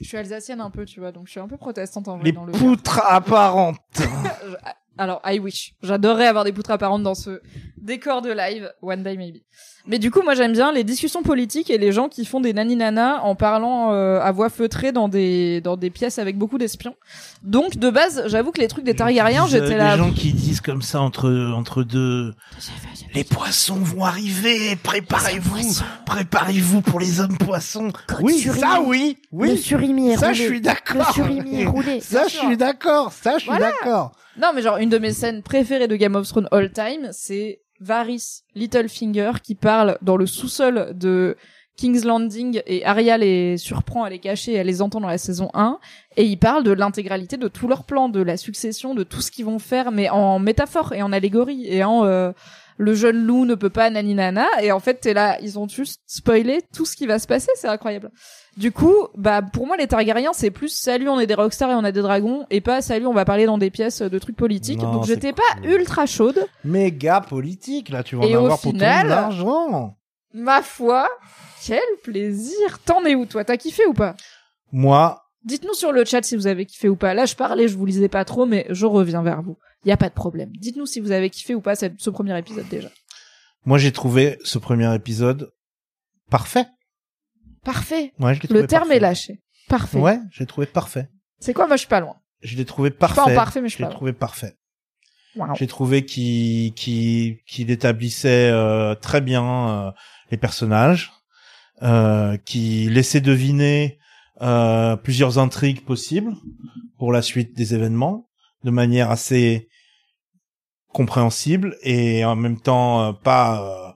Je 0.00 0.06
suis 0.06 0.16
alsacienne 0.16 0.60
un 0.60 0.70
peu, 0.70 0.84
tu 0.84 1.00
vois, 1.00 1.12
donc 1.12 1.26
je 1.26 1.32
suis 1.32 1.40
un 1.40 1.48
peu 1.48 1.56
protestante 1.56 2.08
en 2.08 2.16
vrai 2.16 2.24
Les 2.26 2.32
dans 2.32 2.44
le. 2.44 2.52
poutres 2.52 3.00
apparentes. 3.04 3.78
Alors, 4.98 5.20
I 5.24 5.40
wish. 5.40 5.74
J'adorerais 5.82 6.26
avoir 6.26 6.44
des 6.44 6.52
poutres 6.52 6.70
apparentes 6.70 7.02
dans 7.02 7.14
ce 7.14 7.40
décor 7.84 8.22
de 8.22 8.32
live. 8.32 8.72
One 8.82 9.02
day 9.02 9.16
maybe. 9.16 9.42
Mais 9.86 9.98
du 9.98 10.10
coup, 10.10 10.22
moi, 10.22 10.34
j'aime 10.34 10.52
bien 10.52 10.72
les 10.72 10.82
discussions 10.82 11.22
politiques 11.22 11.68
et 11.68 11.76
les 11.76 11.92
gens 11.92 12.08
qui 12.08 12.24
font 12.24 12.40
des 12.40 12.54
nani-nana 12.54 13.22
en 13.22 13.34
parlant 13.34 13.92
euh, 13.92 14.18
à 14.18 14.32
voix 14.32 14.48
feutrée 14.48 14.92
dans 14.92 15.08
des 15.08 15.60
dans 15.60 15.76
des 15.76 15.90
pièces 15.90 16.18
avec 16.18 16.38
beaucoup 16.38 16.56
d'espions. 16.56 16.94
Donc, 17.42 17.76
de 17.76 17.90
base, 17.90 18.22
j'avoue 18.26 18.50
que 18.50 18.60
les 18.60 18.68
trucs 18.68 18.84
des 18.84 18.94
Targaryens, 18.96 19.46
j'étais 19.46 19.76
là. 19.76 19.92
Les 19.96 20.02
gens 20.02 20.10
qui 20.12 20.32
disent 20.32 20.62
comme 20.62 20.80
ça 20.82 21.00
entre 21.02 21.52
entre 21.54 21.82
deux. 21.82 22.32
Les 23.14 23.24
poissons 23.24 23.76
vont 23.76 24.04
arriver. 24.04 24.74
Préparez-vous. 24.82 25.82
Préparez-vous 26.06 26.80
pour 26.80 26.98
les 27.00 27.20
hommes 27.20 27.36
poissons. 27.36 27.92
Oui, 28.20 28.38
surimi. 28.38 28.60
ça 28.60 28.80
oui, 28.80 29.18
Le 29.32 29.38
oui. 29.38 29.58
surimi 29.58 30.10
est 30.10 30.16
Ça, 30.16 30.32
je 30.32 30.44
suis 30.44 30.54
Le 30.54 30.60
d'accord. 30.60 31.12
surimi 31.12 31.60
est 31.60 31.66
roulé. 31.66 32.00
Ça, 32.00 32.26
je 32.26 32.36
suis 32.36 32.56
d'accord. 32.56 33.12
Ça, 33.12 33.34
je 33.34 33.42
suis 33.42 33.50
Voilà. 33.50 33.70
d'accord. 33.72 34.12
Non, 34.36 34.50
mais 34.54 34.62
genre, 34.62 34.78
une 34.78 34.88
de 34.88 34.98
mes 34.98 35.12
scènes 35.12 35.42
préférées 35.42 35.88
de 35.88 35.96
Game 35.96 36.16
of 36.16 36.26
Thrones 36.26 36.48
all 36.50 36.72
time, 36.72 37.08
c'est 37.12 37.60
Varys 37.80 38.42
Littlefinger 38.54 39.32
qui 39.42 39.54
parle 39.54 39.98
dans 40.02 40.16
le 40.16 40.26
sous-sol 40.26 40.92
de 40.94 41.36
King's 41.76 42.04
Landing 42.04 42.62
et 42.66 42.84
Arya 42.84 43.18
les 43.18 43.58
surprend 43.58 44.04
à 44.04 44.10
les 44.10 44.18
cacher 44.18 44.52
et 44.52 44.54
elle 44.56 44.66
les 44.66 44.80
entend 44.80 45.00
dans 45.00 45.08
la 45.08 45.18
saison 45.18 45.50
1 45.54 45.78
et 46.16 46.24
il 46.24 46.36
parle 46.36 46.62
de 46.62 46.70
l'intégralité 46.70 47.36
de 47.36 47.48
tout 47.48 47.66
leur 47.66 47.84
plan, 47.84 48.08
de 48.08 48.22
la 48.22 48.36
succession, 48.36 48.94
de 48.94 49.02
tout 49.02 49.20
ce 49.20 49.30
qu'ils 49.30 49.44
vont 49.44 49.58
faire, 49.58 49.90
mais 49.90 50.08
en 50.08 50.38
métaphore 50.38 50.92
et 50.92 51.02
en 51.02 51.12
allégorie 51.12 51.66
et 51.66 51.82
en 51.82 52.04
euh, 52.04 52.30
le 52.76 52.94
jeune 52.94 53.24
loup 53.24 53.44
ne 53.44 53.54
peut 53.56 53.70
pas 53.70 53.90
naninana 53.90 54.46
et 54.62 54.70
en 54.70 54.80
fait 54.80 55.00
t'es 55.00 55.14
là, 55.14 55.38
ils 55.42 55.58
ont 55.58 55.68
juste 55.68 56.00
spoilé 56.06 56.60
tout 56.72 56.86
ce 56.86 56.96
qui 56.96 57.06
va 57.06 57.18
se 57.18 57.26
passer, 57.26 57.50
c'est 57.56 57.68
incroyable. 57.68 58.10
Du 58.56 58.70
coup, 58.70 58.94
bah 59.16 59.42
pour 59.42 59.66
moi 59.66 59.76
les 59.76 59.88
Targaryens 59.88 60.32
c'est 60.32 60.50
plus 60.52 60.68
salut 60.68 61.08
on 61.08 61.18
est 61.18 61.26
des 61.26 61.34
rockstars 61.34 61.70
et 61.70 61.74
on 61.74 61.82
a 61.82 61.90
des 61.90 62.02
dragons 62.02 62.46
et 62.50 62.60
pas 62.60 62.82
salut 62.82 63.06
on 63.06 63.12
va 63.12 63.24
parler 63.24 63.46
dans 63.46 63.58
des 63.58 63.70
pièces 63.70 64.00
de 64.02 64.18
trucs 64.18 64.36
politiques. 64.36 64.80
Non, 64.80 64.92
Donc 64.92 65.06
j'étais 65.06 65.32
pas 65.32 65.42
ultra 65.64 66.06
chaude. 66.06 66.46
Méga 66.64 67.20
politique, 67.20 67.88
là, 67.88 68.02
tu 68.04 68.14
vas 68.16 68.24
Et 68.26 68.36
en 68.36 68.40
au 68.42 68.44
avoir 68.44 68.60
final- 68.60 69.06
pour 69.06 69.10
ton 69.16 69.22
argent. 69.22 69.96
Ma 70.32 70.62
foi, 70.62 71.08
quel 71.66 71.80
plaisir. 72.04 72.78
T'en 72.84 73.04
es 73.04 73.14
où 73.14 73.26
toi? 73.26 73.44
T'as 73.44 73.56
kiffé 73.56 73.86
ou 73.86 73.92
pas? 73.94 74.14
Moi, 74.72 75.20
Dites-nous 75.44 75.74
sur 75.74 75.92
le 75.92 76.04
chat 76.06 76.22
si 76.22 76.36
vous 76.36 76.46
avez 76.46 76.64
kiffé 76.64 76.88
ou 76.88 76.96
pas. 76.96 77.12
Là 77.12 77.26
je 77.26 77.34
parlais, 77.34 77.68
je 77.68 77.76
vous 77.76 77.84
lisais 77.86 78.08
pas 78.08 78.24
trop 78.24 78.46
mais 78.46 78.66
je 78.70 78.86
reviens 78.86 79.22
vers 79.22 79.42
vous. 79.42 79.58
Y 79.84 79.92
a 79.92 79.96
pas 79.98 80.08
de 80.08 80.14
problème. 80.14 80.50
Dites-nous 80.58 80.86
si 80.86 81.00
vous 81.00 81.10
avez 81.10 81.28
kiffé 81.28 81.54
ou 81.54 81.60
pas 81.60 81.74
cette- 81.74 82.00
ce 82.00 82.08
premier 82.08 82.38
épisode 82.38 82.68
déjà. 82.68 82.88
moi, 83.66 83.78
j'ai 83.78 83.92
trouvé 83.92 84.38
ce 84.44 84.58
premier 84.58 84.94
épisode 84.94 85.50
parfait. 86.30 86.66
Parfait. 87.64 88.12
Ouais, 88.18 88.34
je 88.34 88.40
l'ai 88.42 88.48
trouvé 88.48 88.60
Le 88.62 88.66
terme 88.66 88.82
parfait. 88.84 88.96
est 88.96 89.00
lâché. 89.00 89.40
Parfait. 89.68 89.98
Ouais, 89.98 90.18
j'ai 90.30 90.46
trouvé 90.46 90.66
parfait. 90.66 91.08
C'est 91.40 91.54
quoi? 91.54 91.66
Moi 91.66 91.76
je 91.76 91.80
suis 91.80 91.88
pas 91.88 92.00
loin. 92.00 92.16
Je 92.42 92.56
l'ai 92.56 92.64
trouvé 92.64 92.90
suis 92.90 92.98
pas 92.98 93.08
parfait. 93.08 93.32
en 93.32 93.34
parfait 93.34 93.60
mais 93.60 93.68
je 93.68 93.74
suis 93.74 93.82
pas 93.82 93.88
loin. 93.88 93.96
trouvé 93.96 94.12
parfait. 94.12 94.54
Waouh. 95.36 95.54
J'ai 95.56 95.66
trouvé 95.66 96.04
qu'il 96.04 96.74
qu'il 96.74 97.38
qu'il 97.46 97.70
établissait 97.70 98.50
euh, 98.50 98.94
très 98.94 99.20
bien 99.20 99.68
euh, 99.88 99.90
les 100.30 100.36
personnages, 100.36 101.12
euh, 101.82 102.36
qui 102.36 102.88
laissait 102.90 103.20
deviner 103.20 103.98
euh, 104.42 104.94
plusieurs 104.96 105.38
intrigues 105.38 105.84
possibles 105.84 106.34
pour 106.98 107.12
la 107.12 107.22
suite 107.22 107.56
des 107.56 107.74
événements 107.74 108.28
de 108.62 108.70
manière 108.70 109.10
assez 109.10 109.68
compréhensible 110.92 111.76
et 111.82 112.24
en 112.24 112.36
même 112.36 112.60
temps 112.60 113.02
euh, 113.02 113.12
pas 113.12 113.62
euh, 113.88 113.92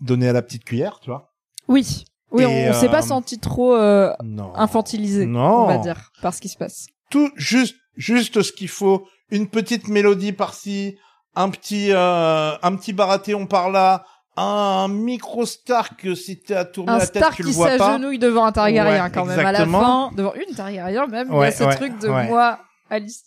donnée 0.00 0.28
à 0.28 0.32
la 0.32 0.42
petite 0.42 0.64
cuillère, 0.64 1.00
tu 1.00 1.10
vois. 1.10 1.32
Oui. 1.68 2.04
Oui, 2.32 2.44
Et, 2.44 2.70
on 2.70 2.72
s'est 2.72 2.88
pas 2.88 2.98
euh, 2.98 3.06
senti 3.06 3.38
trop 3.38 3.74
euh, 3.74 4.12
Non. 4.24 4.54
infantilisé, 4.56 5.26
Non. 5.26 5.64
on 5.64 5.66
va 5.66 5.78
dire, 5.78 6.10
par 6.22 6.32
ce 6.34 6.40
qui 6.40 6.48
se 6.48 6.56
passe. 6.56 6.86
tout 7.10 7.30
juste 7.36 7.76
juste 7.96 8.40
ce 8.42 8.52
qu'il 8.52 8.68
faut 8.68 9.06
une 9.30 9.48
petite 9.48 9.88
mélodie 9.88 10.32
par-ci 10.32 10.96
un 11.34 11.50
petit 11.50 11.88
euh, 11.92 12.52
un 12.62 12.76
petit 12.76 12.92
baratheon 12.94 13.46
par 13.46 13.70
là 13.70 14.04
un 14.36 14.88
micro 14.88 15.44
Stark 15.44 16.06
si 16.16 16.40
t'es 16.40 16.54
à 16.54 16.64
tourner 16.64 16.92
Un 16.92 16.98
la 16.98 17.06
tête 17.06 17.16
Stark 17.22 17.36
tu 17.36 17.42
qui 17.42 17.48
le 17.50 17.54
vois 17.54 17.68
pas 17.76 17.78
s'agenouille 17.78 18.18
devant 18.18 18.46
un 18.46 18.52
Targaryen 18.52 19.04
Ouais, 19.04 19.10
quand 19.12 19.26
même 19.26 19.44
à 19.44 19.52
la 19.52 19.66
fin, 19.66 20.10
devant 20.16 20.32
une 20.34 20.54
Targaryen 20.54 21.06
même. 21.06 21.28
il 21.30 21.34
y 21.34 21.38
Ouais, 21.38 21.48
a 21.48 21.52
ce 21.52 21.64
ouais, 21.64 21.74
truc 21.76 21.98
de 21.98 22.08
ouais. 22.08 22.28
moi, 22.28 22.58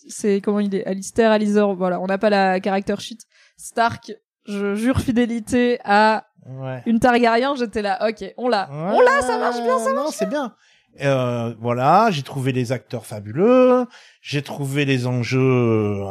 c'est 0.09 0.41
comment 0.41 0.59
il 0.59 0.73
est, 0.73 0.85
Alistair, 0.85 1.31
Alizor, 1.31 1.75
voilà, 1.75 1.99
on 1.99 2.07
n'a 2.07 2.17
pas 2.17 2.29
la 2.31 2.59
character 2.59 2.95
sheet. 2.99 3.19
Stark, 3.57 4.13
je 4.47 4.73
jure 4.75 4.99
fidélité 4.99 5.79
à 5.83 6.25
ouais. 6.45 6.83
une 6.85 6.99
Targaryen, 6.99 7.55
j'étais 7.55 7.81
là, 7.81 8.07
ok, 8.07 8.33
on 8.37 8.47
l'a, 8.47 8.69
on 8.71 9.01
l'a, 9.01 9.21
ça 9.21 9.37
marche 9.37 9.61
bien, 9.61 9.79
ça 9.79 9.93
non 9.93 10.07
c'est 10.11 10.29
bien. 10.29 10.55
Euh, 11.01 11.53
voilà 11.59 12.09
j'ai 12.11 12.23
trouvé 12.23 12.53
les 12.53 12.71
acteurs 12.71 13.05
fabuleux. 13.05 13.85
J'ai 14.21 14.41
trouvé 14.41 14.85
les 14.85 15.07
enjeux 15.07 15.39
euh, 15.39 16.05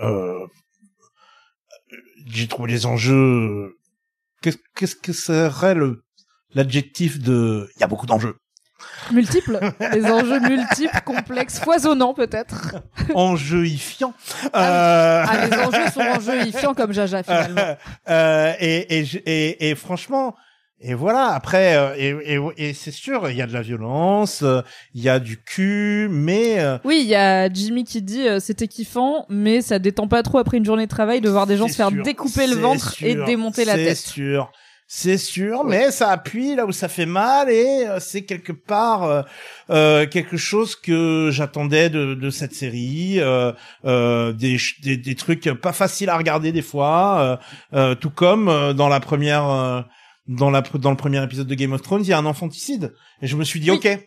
euh, 0.00 0.46
j'ai 2.26 2.46
trouvé 2.46 2.70
les 2.70 2.86
enjeux 2.86 3.76
qu'est-ce 4.40 4.58
qu'est-ce 4.76 4.94
que 4.94 5.12
serait 5.12 5.74
le 5.74 6.04
l'adjectif 6.54 7.20
de 7.20 7.68
il 7.76 7.80
y 7.80 7.82
a 7.82 7.88
beaucoup 7.88 8.06
d'enjeux 8.06 8.36
multiples, 9.12 9.58
les 9.92 10.04
enjeux 10.04 10.40
multiples, 10.40 11.00
complexes, 11.04 11.58
foisonnants 11.60 12.14
peut-être. 12.14 12.76
enjeuifiant. 13.14 14.14
Ah 14.52 14.64
Euh, 14.68 15.24
Ah, 15.28 15.46
les 15.46 15.56
enjeux 15.56 15.90
sont 15.92 16.00
enjeuifiants 16.00 16.74
comme 16.74 16.92
Jaja 16.92 17.22
finalement. 17.22 17.76
euh, 18.10 18.52
et, 18.60 18.98
et, 18.98 19.04
et, 19.26 19.70
et 19.70 19.74
franchement, 19.74 20.34
et 20.80 20.94
voilà. 20.94 21.28
Après, 21.34 21.76
euh, 21.76 21.94
et, 21.96 22.34
et, 22.34 22.68
et 22.68 22.74
c'est 22.74 22.92
sûr, 22.92 23.28
il 23.30 23.36
y 23.36 23.42
a 23.42 23.46
de 23.48 23.52
la 23.52 23.62
violence, 23.62 24.42
euh, 24.42 24.60
il 24.94 25.02
y 25.02 25.08
a 25.08 25.18
du 25.18 25.42
cul, 25.42 26.06
mais 26.08 26.60
euh, 26.60 26.78
Oui, 26.84 27.00
il 27.02 27.08
y 27.08 27.16
a 27.16 27.52
Jimmy 27.52 27.82
qui 27.84 28.00
dit 28.00 28.28
euh, 28.28 28.38
c'était 28.38 28.68
kiffant, 28.68 29.26
mais 29.28 29.60
ça 29.60 29.80
détend 29.80 30.06
pas 30.06 30.22
trop 30.22 30.38
après 30.38 30.56
une 30.58 30.64
journée 30.64 30.84
de 30.86 30.90
travail 30.90 31.20
de 31.20 31.28
voir 31.28 31.46
des 31.48 31.56
gens 31.56 31.66
se 31.66 31.74
faire 31.74 31.88
sûr, 31.88 32.04
découper 32.04 32.46
le 32.46 32.54
ventre 32.54 32.94
et 33.02 33.16
démonter 33.16 33.64
la 33.64 33.74
tête. 33.74 33.96
C'est 33.96 34.08
sûr. 34.08 34.52
C'est 34.90 35.18
sûr, 35.18 35.64
mais 35.64 35.90
ça 35.90 36.08
appuie 36.10 36.54
là 36.54 36.64
où 36.64 36.72
ça 36.72 36.88
fait 36.88 37.04
mal 37.04 37.50
et 37.50 37.86
euh, 37.86 38.00
c'est 38.00 38.22
quelque 38.22 38.52
part 38.52 39.04
euh, 39.04 39.22
euh, 39.68 40.06
quelque 40.06 40.38
chose 40.38 40.76
que 40.76 41.28
j'attendais 41.30 41.90
de, 41.90 42.14
de 42.14 42.30
cette 42.30 42.54
série, 42.54 43.20
euh, 43.20 43.52
euh, 43.84 44.32
des, 44.32 44.56
des 44.82 44.96
des 44.96 45.14
trucs 45.14 45.52
pas 45.60 45.74
faciles 45.74 46.08
à 46.08 46.16
regarder 46.16 46.52
des 46.52 46.62
fois, 46.62 47.20
euh, 47.20 47.36
euh, 47.78 47.94
tout 47.96 48.08
comme 48.08 48.48
euh, 48.48 48.72
dans 48.72 48.88
la 48.88 48.98
première 49.00 49.46
euh, 49.50 49.82
dans 50.26 50.50
la 50.50 50.62
dans 50.62 50.90
le 50.90 50.96
premier 50.96 51.22
épisode 51.22 51.46
de 51.48 51.54
Game 51.54 51.74
of 51.74 51.82
Thrones, 51.82 52.00
il 52.02 52.08
y 52.08 52.14
a 52.14 52.18
un 52.18 52.24
infanticide. 52.26 52.94
Et 53.20 53.26
je 53.26 53.36
me 53.36 53.44
suis 53.44 53.60
dit 53.60 53.70
Oui. 53.70 53.76
ok, 53.76 53.98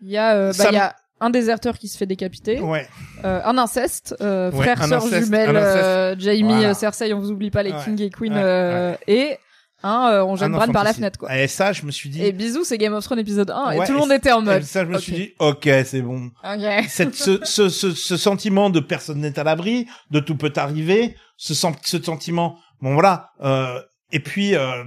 Il 0.00 0.10
y 0.10 0.16
a, 0.16 0.36
euh, 0.36 0.52
bah, 0.56 0.66
il 0.70 0.74
y 0.74 0.78
a 0.78 0.94
un 1.20 1.30
déserteur 1.30 1.76
qui 1.76 1.88
se 1.88 1.98
fait 1.98 2.06
décapiter, 2.06 2.60
ouais, 2.60 2.86
euh, 3.24 3.40
un 3.44 3.58
inceste, 3.58 4.14
euh, 4.20 4.52
Ouais, 4.52 4.58
frère, 4.62 4.80
un 4.80 4.86
sœur, 4.88 5.04
inceste, 5.04 5.24
jumelle, 5.24 5.56
euh, 5.56 6.14
Jamie, 6.20 6.42
Voilà. 6.44 6.74
Cersei, 6.74 7.12
on 7.14 7.18
vous 7.18 7.32
oublie 7.32 7.50
pas 7.50 7.64
les 7.64 7.72
Ouais, 7.72 7.84
King 7.84 8.00
et 8.00 8.10
Queen, 8.10 8.32
euh, 8.36 8.94
et 9.08 9.36
un, 9.82 10.10
euh, 10.12 10.24
on 10.24 10.36
jette 10.36 10.46
un 10.48 10.50
Bran 10.50 10.68
par 10.72 10.84
la 10.84 10.92
fenêtre 10.92 11.18
quoi. 11.18 11.36
Et 11.38 11.48
ça, 11.48 11.72
je 11.72 11.84
me 11.84 11.90
suis 11.90 12.08
dit, 12.10 12.22
Et 12.22 12.32
bisous, 12.32 12.64
c'est 12.64 12.76
Game 12.78 12.92
of 12.92 13.04
Thrones 13.04 13.18
épisode 13.18 13.50
1, 13.50 13.70
et 13.72 13.86
tout 13.86 13.92
le 13.92 13.98
monde 13.98 14.12
et- 14.12 14.16
était 14.16 14.32
en 14.32 14.42
et 14.42 14.44
mode. 14.44 14.62
ça, 14.62 14.84
je 14.84 14.90
me 14.90 14.98
suis 14.98 15.12
dit 15.12 15.32
ok, 15.38 15.68
c'est 15.84 16.02
bon. 16.02 16.30
Ok. 16.44 16.84
cette, 16.88 17.14
ce, 17.14 17.38
ce, 17.44 17.68
ce, 17.68 17.92
ce 17.92 18.16
sentiment 18.16 18.70
de 18.70 18.80
personne 18.80 19.20
n'est 19.20 19.38
à 19.38 19.44
l'abri, 19.44 19.86
de 20.10 20.20
tout 20.20 20.36
peut 20.36 20.52
arriver, 20.56 21.16
ce, 21.36 21.54
ce 21.54 22.02
sentiment, 22.02 22.58
bon 22.82 22.94
voilà, 22.94 23.30
euh, 23.42 23.80
et 24.12 24.20
puis 24.20 24.54
euh, 24.54 24.84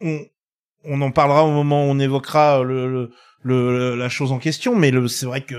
on, 0.00 0.18
on 0.84 1.00
en 1.00 1.10
parlera 1.10 1.44
au 1.44 1.50
moment 1.50 1.86
où 1.86 1.90
on 1.90 1.98
évoquera 1.98 2.62
le, 2.62 2.90
le, 2.90 3.10
le- 3.42 3.94
la 3.96 4.08
chose 4.08 4.32
en 4.32 4.38
question, 4.38 4.74
mais 4.76 4.90
le, 4.90 5.08
c'est 5.08 5.26
vrai 5.26 5.40
que 5.42 5.54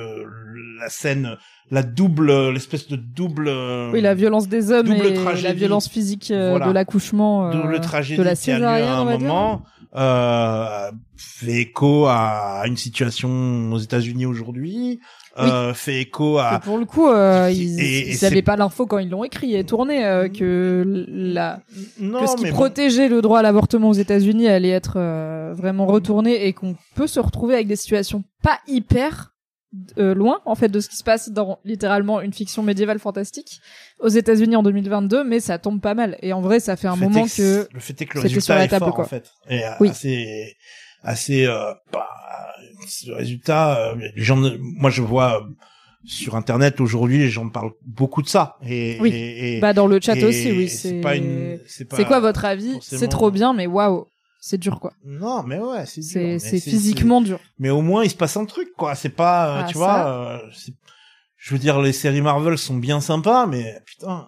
la 0.80 0.89
scène, 0.89 1.38
la 1.72 1.84
double, 1.84 2.50
l'espèce 2.52 2.88
de 2.88 2.96
double, 2.96 3.50
Oui, 3.93 4.02
la 4.02 4.13
violence 4.13 4.48
des 4.48 4.72
hommes 4.72 4.88
Double 4.88 5.06
et 5.06 5.13
tragédie. 5.13 5.43
la 5.48 5.54
violence 5.54 5.88
physique 5.89 6.32
euh, 6.32 6.52
Voilà. 6.52 6.67
de 6.67 6.72
l'accouchement, 6.72 7.48
euh, 7.48 7.54
double 7.54 7.80
tragédie 7.80 8.17
de 8.17 8.24
la 8.24 8.36
qui 8.36 8.52
a 8.52 8.56
lieu 8.56 8.60
césarienne, 8.63 8.88
à 8.89 8.98
un 8.98 9.06
moment, 9.06 9.63
euh, 9.96 10.91
fait 11.17 11.54
écho 11.62 12.06
à 12.08 12.63
une 12.65 12.78
situation 12.78 13.72
aux 13.72 13.78
États-Unis 13.78 14.26
aujourd'hui, 14.26 15.00
euh, 15.39 15.74
fait 15.74 16.02
écho 16.02 16.38
à 16.38 16.60
Que 16.60 16.65
pour 16.65 16.78
le 16.78 16.86
coup, 16.86 17.08
euh, 17.10 17.50
ils, 17.52 17.80
et 17.80 18.10
ils 18.12 18.24
avaient 18.26 18.41
pas 18.43 18.56
l'info 18.56 18.86
quand 18.86 19.00
ils 19.00 19.10
l'ont 19.10 19.24
écrit 19.24 19.56
et 19.56 19.63
tourné 19.63 20.06
euh, 20.06 20.30
que 20.30 20.84
la 21.08 21.60
non, 22.00 22.22
que 22.22 22.28
ce 22.28 22.36
qui 22.36 22.43
bon. 22.46 22.52
protégeait 22.52 23.08
le 23.10 23.22
droit 23.22 23.39
à 23.39 23.41
l'avortement 23.41 23.89
aux 23.89 23.93
États-Unis 23.93 24.48
allait 24.48 24.69
être 24.69 24.93
euh, 24.98 25.54
vraiment 25.56 25.86
retourné 25.88 26.46
et 26.46 26.54
qu'on 26.54 26.76
peut 26.96 27.08
se 27.08 27.19
retrouver 27.19 27.56
avec 27.56 27.67
des 27.67 27.76
situations 27.76 28.24
pas 28.43 28.60
hyper 28.67 29.32
euh, 29.98 30.13
loin 30.13 30.39
en 30.46 30.54
fait 30.54 30.67
de 30.69 30.80
ce 30.80 30.88
qui 30.88 30.98
se 30.98 31.04
passe 31.04 31.30
dans 31.32 31.58
littéralement 31.65 32.22
une 32.22 32.32
fiction 32.32 32.62
médiévale 32.62 33.00
fantastique 33.00 33.60
aux 34.00 34.08
États-Unis 34.10 34.56
en 34.56 34.62
2022, 34.62 35.24
mais 35.24 35.39
ça 35.39 35.58
tombe 35.58 35.82
pas 35.82 35.96
mal. 35.96 36.15
Et 36.22 36.32
en 36.32 36.41
vrai, 36.41 36.60
ça 36.60 36.76
fait 36.76 36.88
un 36.88 36.91
Le 36.93 36.98
fait 37.00 37.06
moment 37.06 37.26
est 37.26 37.36
que 37.38 37.67
le 37.74 37.80
fait 37.80 38.00
est 38.00 38.06
que 38.06 38.13
le 38.15 38.22
résultat 38.22 38.46
sur 38.46 38.54
la 38.56 38.65
est 38.65 38.67
table, 38.67 38.86
fort 38.86 38.93
quoi. 38.93 39.06
en 39.06 39.08
fait 39.08 39.32
et 39.50 39.62
Oui. 39.80 39.89
assez 39.89 40.54
assez 41.02 41.48
euh, 41.48 41.74
bah, 41.91 42.08
le 43.08 43.15
résultat 43.15 43.78
euh, 43.91 43.96
les 44.15 44.24
gens 44.24 44.38
ne- 44.38 44.58
moi 44.60 44.89
je 44.89 45.02
vois 45.02 45.41
euh, 45.41 45.46
sur 46.06 46.36
internet 46.36 46.82
aujourd'hui 46.82 47.17
les 47.19 47.30
gens 47.30 47.48
parlent 47.50 47.72
beaucoup 47.86 48.22
de 48.22 48.28
ça 48.28 48.58
et 48.65 48.98
Oui. 49.00 49.10
et, 49.13 49.58
et- 49.58 49.60
bah 49.62 49.74
dans 49.74 49.88
le 49.88 50.00
chat 50.02 50.15
et 50.17 50.26
aussi, 50.26 50.52
oui. 50.52 50.68
c'est 50.70 50.99
pas 51.01 51.16
une 51.16 51.60
quoi 52.08 52.20
votre 52.20 52.43
avis? 52.45 52.74
Forcément- 52.74 52.99
C'est 52.99 53.08
trop 53.08 53.32
bien, 53.32 53.53
mais 53.53 53.68
waouh, 53.68 54.08
c'est 54.41 54.58
dur 54.58 54.80
quoi. 54.82 54.91
non 55.05 55.43
mais 55.43 55.60
ouais 55.60 55.86
c'est 55.86 56.60
physiquement 56.60 57.22
dur. 57.22 57.39
mais 57.60 57.70
au 57.70 57.82
moins 57.82 58.03
il 58.03 58.10
se 58.10 58.16
passe 58.16 58.36
un 58.36 58.45
truc 58.45 58.68
quoi 58.78 58.95
c'est 58.95 59.10
pas 59.10 59.47
euh, 59.47 59.62
Ah, 59.62 59.68
tu 59.68 59.74
ça. 59.74 59.80
vois 59.80 60.08
euh, 60.08 60.39
je 61.38 61.53
veux 61.53 61.60
dire 61.60 61.82
les 61.82 61.93
séries 61.93 62.22
Marvel 62.22 62.58
sont 62.58 62.76
bien 62.76 62.99
sympas 62.99 63.45
mais 63.47 63.80
putain 63.86 64.28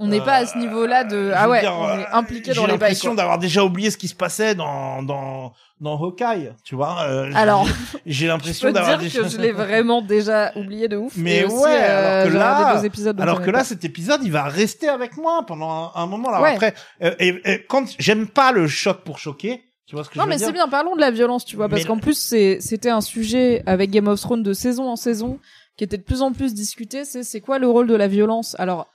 On 0.00 0.08
n'est 0.08 0.20
pas 0.20 0.34
à 0.34 0.46
ce 0.46 0.58
niveau-là 0.58 1.04
de 1.04 1.16
Euh, 1.16 1.32
ah 1.36 1.48
ouais, 1.48 1.60
dire, 1.60 1.72
on 1.78 1.88
est 1.98 2.02
euh, 2.02 2.12
impliqué 2.12 2.52
dans 2.52 2.54
j'ai 2.54 2.60
les 2.62 2.66
bails. 2.66 2.72
l'impression 2.72 3.10
quoi. 3.10 3.16
d'avoir 3.16 3.38
déjà 3.38 3.64
oublié 3.64 3.90
ce 3.92 3.96
qui 3.96 4.08
se 4.08 4.14
passait 4.14 4.54
dans 4.56 5.02
dans 5.02 5.52
dans 5.80 5.96
Hawkeye 6.02 6.50
tu 6.64 6.74
vois 6.74 7.02
euh, 7.02 7.30
Alors, 7.34 7.66
j'ai- 7.66 8.00
j'ai 8.06 8.26
l'impression 8.26 8.72
d'avoir 8.72 8.98
dire 8.98 9.08
déjà 9.08 9.22
que 9.22 9.28
je 9.28 9.38
l'ai 9.38 9.52
vraiment 9.66 10.02
déjà 10.02 10.52
oublié 10.56 10.88
de 10.88 10.96
ouf. 10.96 11.12
Mais 11.16 11.38
Et 11.38 11.44
aussi, 11.44 11.56
ouais, 11.56 11.70
alors 11.76 12.24
que 12.26 12.32
j'ai 12.32 12.38
là- 12.38 12.74
deux 12.76 12.84
épisodes. 12.86 13.20
alors 13.20 13.40
que 13.40 13.50
là 13.50 13.58
pas. 13.58 13.64
cet 13.64 13.84
épisode 13.84 14.20
il 14.24 14.32
va 14.32 14.44
rester 14.44 14.88
avec 14.88 15.16
moi 15.16 15.44
pendant 15.46 15.70
un, 15.94 16.02
un 16.02 16.06
moment 16.06 16.30
Ouais. 16.40 16.54
après 16.54 16.74
euh, 17.02 17.14
et, 17.20 17.40
et 17.44 17.64
quand 17.68 17.84
j'aime 17.98 18.26
pas 18.26 18.50
le 18.52 18.66
choc 18.66 19.02
pour 19.04 19.18
choquer 19.18 19.62
tu 19.86 19.94
vois 19.94 20.02
ce 20.04 20.08
que 20.10 20.18
Non 20.18 20.24
je 20.24 20.28
veux 20.30 20.34
mais 20.34 20.38
c'est 20.38 20.50
bien, 20.52 20.66
parlons 20.66 20.96
de 20.96 21.00
la 21.00 21.10
violence, 21.10 21.44
tu 21.44 21.56
vois, 21.56 21.68
parce 21.68 21.84
qu'en 21.84 21.98
plus 21.98 22.18
c'était 22.60 22.88
un 22.90 23.02
sujet 23.02 23.62
avec 23.66 23.90
Game 23.90 24.08
of 24.08 24.18
Thrones 24.20 24.42
de 24.42 24.52
saison 24.54 24.88
en 24.88 24.96
saison 24.96 25.38
qui 25.76 25.84
était 25.84 25.98
de 25.98 26.02
plus 26.02 26.22
en 26.22 26.32
plus 26.32 26.54
discuté. 26.54 27.04
C'est 27.04 27.22
c'est 27.22 27.40
quoi 27.40 27.58
le 27.58 27.68
rôle 27.68 27.86
de 27.86 27.94
la 27.94 28.08
violence? 28.08 28.56
Alors 28.58 28.86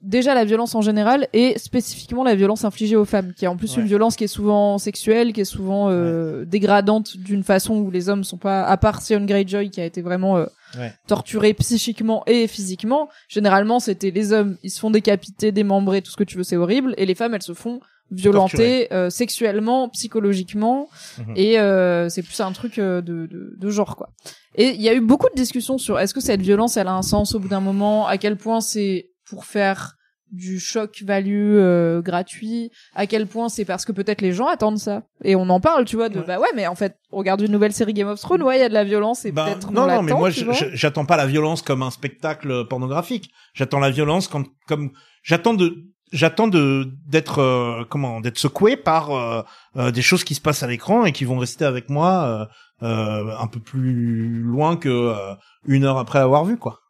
déjà 0.00 0.34
la 0.34 0.44
violence 0.44 0.74
en 0.74 0.80
général 0.80 1.28
et 1.32 1.58
spécifiquement 1.58 2.24
la 2.24 2.34
violence 2.34 2.64
infligée 2.64 2.96
aux 2.96 3.04
femmes, 3.04 3.32
qui 3.34 3.44
est 3.44 3.48
en 3.48 3.56
plus 3.56 3.74
Ouais. 3.76 3.82
une 3.82 3.88
violence 3.88 4.16
qui 4.16 4.24
est 4.24 4.28
souvent 4.28 4.78
sexuelle, 4.78 5.32
qui 5.32 5.42
est 5.42 5.44
souvent 5.44 5.90
euh, 5.90 6.44
dégradante 6.44 7.16
d'une 7.16 7.42
façon 7.42 7.76
où 7.76 7.90
les 7.90 8.08
hommes 8.08 8.24
sont 8.24 8.38
pas, 8.38 8.64
à 8.64 8.76
part 8.76 9.02
Sion 9.02 9.24
Greyjoy 9.24 9.70
qui 9.70 9.80
a 9.80 9.84
été 9.84 10.00
vraiment 10.02 10.36
euh, 10.38 10.46
Ouais. 10.78 10.92
torturé 11.06 11.54
psychiquement 11.54 12.22
et 12.26 12.46
physiquement. 12.48 13.08
Généralement 13.28 13.78
c'était 13.80 14.10
les 14.10 14.32
hommes, 14.32 14.56
ils 14.62 14.70
se 14.70 14.80
font 14.80 14.90
décapiter, 14.90 15.52
démembrer, 15.52 16.02
tout 16.02 16.10
ce 16.10 16.16
que 16.16 16.24
tu 16.24 16.36
veux, 16.38 16.42
c'est 16.44 16.56
horrible, 16.56 16.94
et 16.96 17.06
les 17.06 17.14
femmes 17.14 17.34
elles 17.34 17.42
se 17.42 17.54
font 17.54 17.80
violenter 18.10 18.92
euh, 18.92 19.10
sexuellement, 19.10 19.88
psychologiquement, 19.90 20.88
Mhm. 21.18 21.32
et 21.36 21.58
euh, 21.58 22.08
c'est 22.08 22.22
plus 22.22 22.40
un 22.40 22.52
truc 22.52 22.78
euh, 22.78 23.00
de, 23.00 23.26
de, 23.26 23.54
de 23.58 23.70
genre 23.70 23.96
quoi. 23.96 24.10
Et 24.54 24.70
il 24.70 24.80
y 24.82 24.88
a 24.88 24.94
eu 24.94 25.00
beaucoup 25.00 25.28
de 25.28 25.34
discussions 25.34 25.76
sur 25.78 25.98
est-ce 25.98 26.14
que 26.14 26.20
cette 26.20 26.40
violence 26.40 26.76
elle 26.76 26.88
a 26.88 26.94
un 26.94 27.02
sens 27.02 27.34
au 27.34 27.38
bout 27.40 27.48
d'un 27.48 27.60
moment, 27.60 28.06
à 28.06 28.16
quel 28.18 28.36
point 28.36 28.60
c'est 28.60 29.10
pour 29.28 29.44
faire 29.44 29.94
du 30.32 30.58
choc 30.58 31.02
value 31.04 31.54
euh, 31.56 32.02
gratuit, 32.02 32.72
à 32.96 33.06
quel 33.06 33.28
point 33.28 33.48
c'est 33.48 33.64
parce 33.64 33.84
que 33.84 33.92
peut-être 33.92 34.20
les 34.22 34.32
gens 34.32 34.48
attendent 34.48 34.78
ça. 34.78 35.02
Et 35.22 35.36
on 35.36 35.48
en 35.50 35.60
parle, 35.60 35.84
tu 35.84 35.94
vois, 35.94 36.08
de 36.08 36.18
Ouais. 36.18 36.24
bah 36.26 36.40
ouais, 36.40 36.48
mais 36.56 36.66
en 36.66 36.74
fait, 36.74 36.96
on 37.12 37.18
regarde 37.18 37.40
une 37.42 37.52
nouvelle 37.52 37.72
série 37.72 37.94
Game 37.94 38.08
of 38.08 38.20
Thrones, 38.20 38.42
ouais, 38.42 38.56
il 38.58 38.60
y 38.60 38.64
a 38.64 38.68
de 38.68 38.74
la 38.74 38.82
violence 38.82 39.24
et 39.24 39.30
Ben, 39.30 39.44
peut-être 39.44 39.68
on 39.68 39.72
non 39.72 39.86
non 39.86 40.02
mais 40.02 40.12
moi 40.12 40.30
j'attends 40.72 41.04
pas 41.06 41.16
la 41.16 41.26
violence 41.26 41.62
comme 41.62 41.82
un 41.82 41.90
spectacle 41.90 42.66
pornographique 42.66 43.30
j'attends 43.54 43.78
la 43.78 43.90
violence 43.90 44.26
comme 44.26 44.46
comme 44.66 44.90
j'attends 45.22 45.54
de 45.54 45.84
j'attends 46.12 46.48
de 46.48 46.88
d'être 47.06 47.38
euh, 47.40 47.84
comment 47.88 48.20
d'être 48.20 48.38
secoué 48.38 48.76
par 48.76 49.12
euh, 49.12 49.42
euh, 49.76 49.90
des 49.92 50.02
choses 50.02 50.24
qui 50.24 50.34
se 50.34 50.40
passent 50.40 50.64
à 50.64 50.66
l'écran 50.66 51.04
et 51.04 51.12
qui 51.12 51.24
vont 51.24 51.38
rester 51.38 51.64
avec 51.64 51.88
moi 51.88 52.48
euh, 52.82 53.36
un 53.38 53.46
peu 53.46 53.60
plus 53.60 54.40
loin 54.42 54.76
que 54.76 54.88
euh, 54.88 55.34
une 55.66 55.84
heure 55.84 55.98
après 55.98 56.18
l'avoir 56.18 56.44
vu 56.44 56.56
quoi 56.58 56.80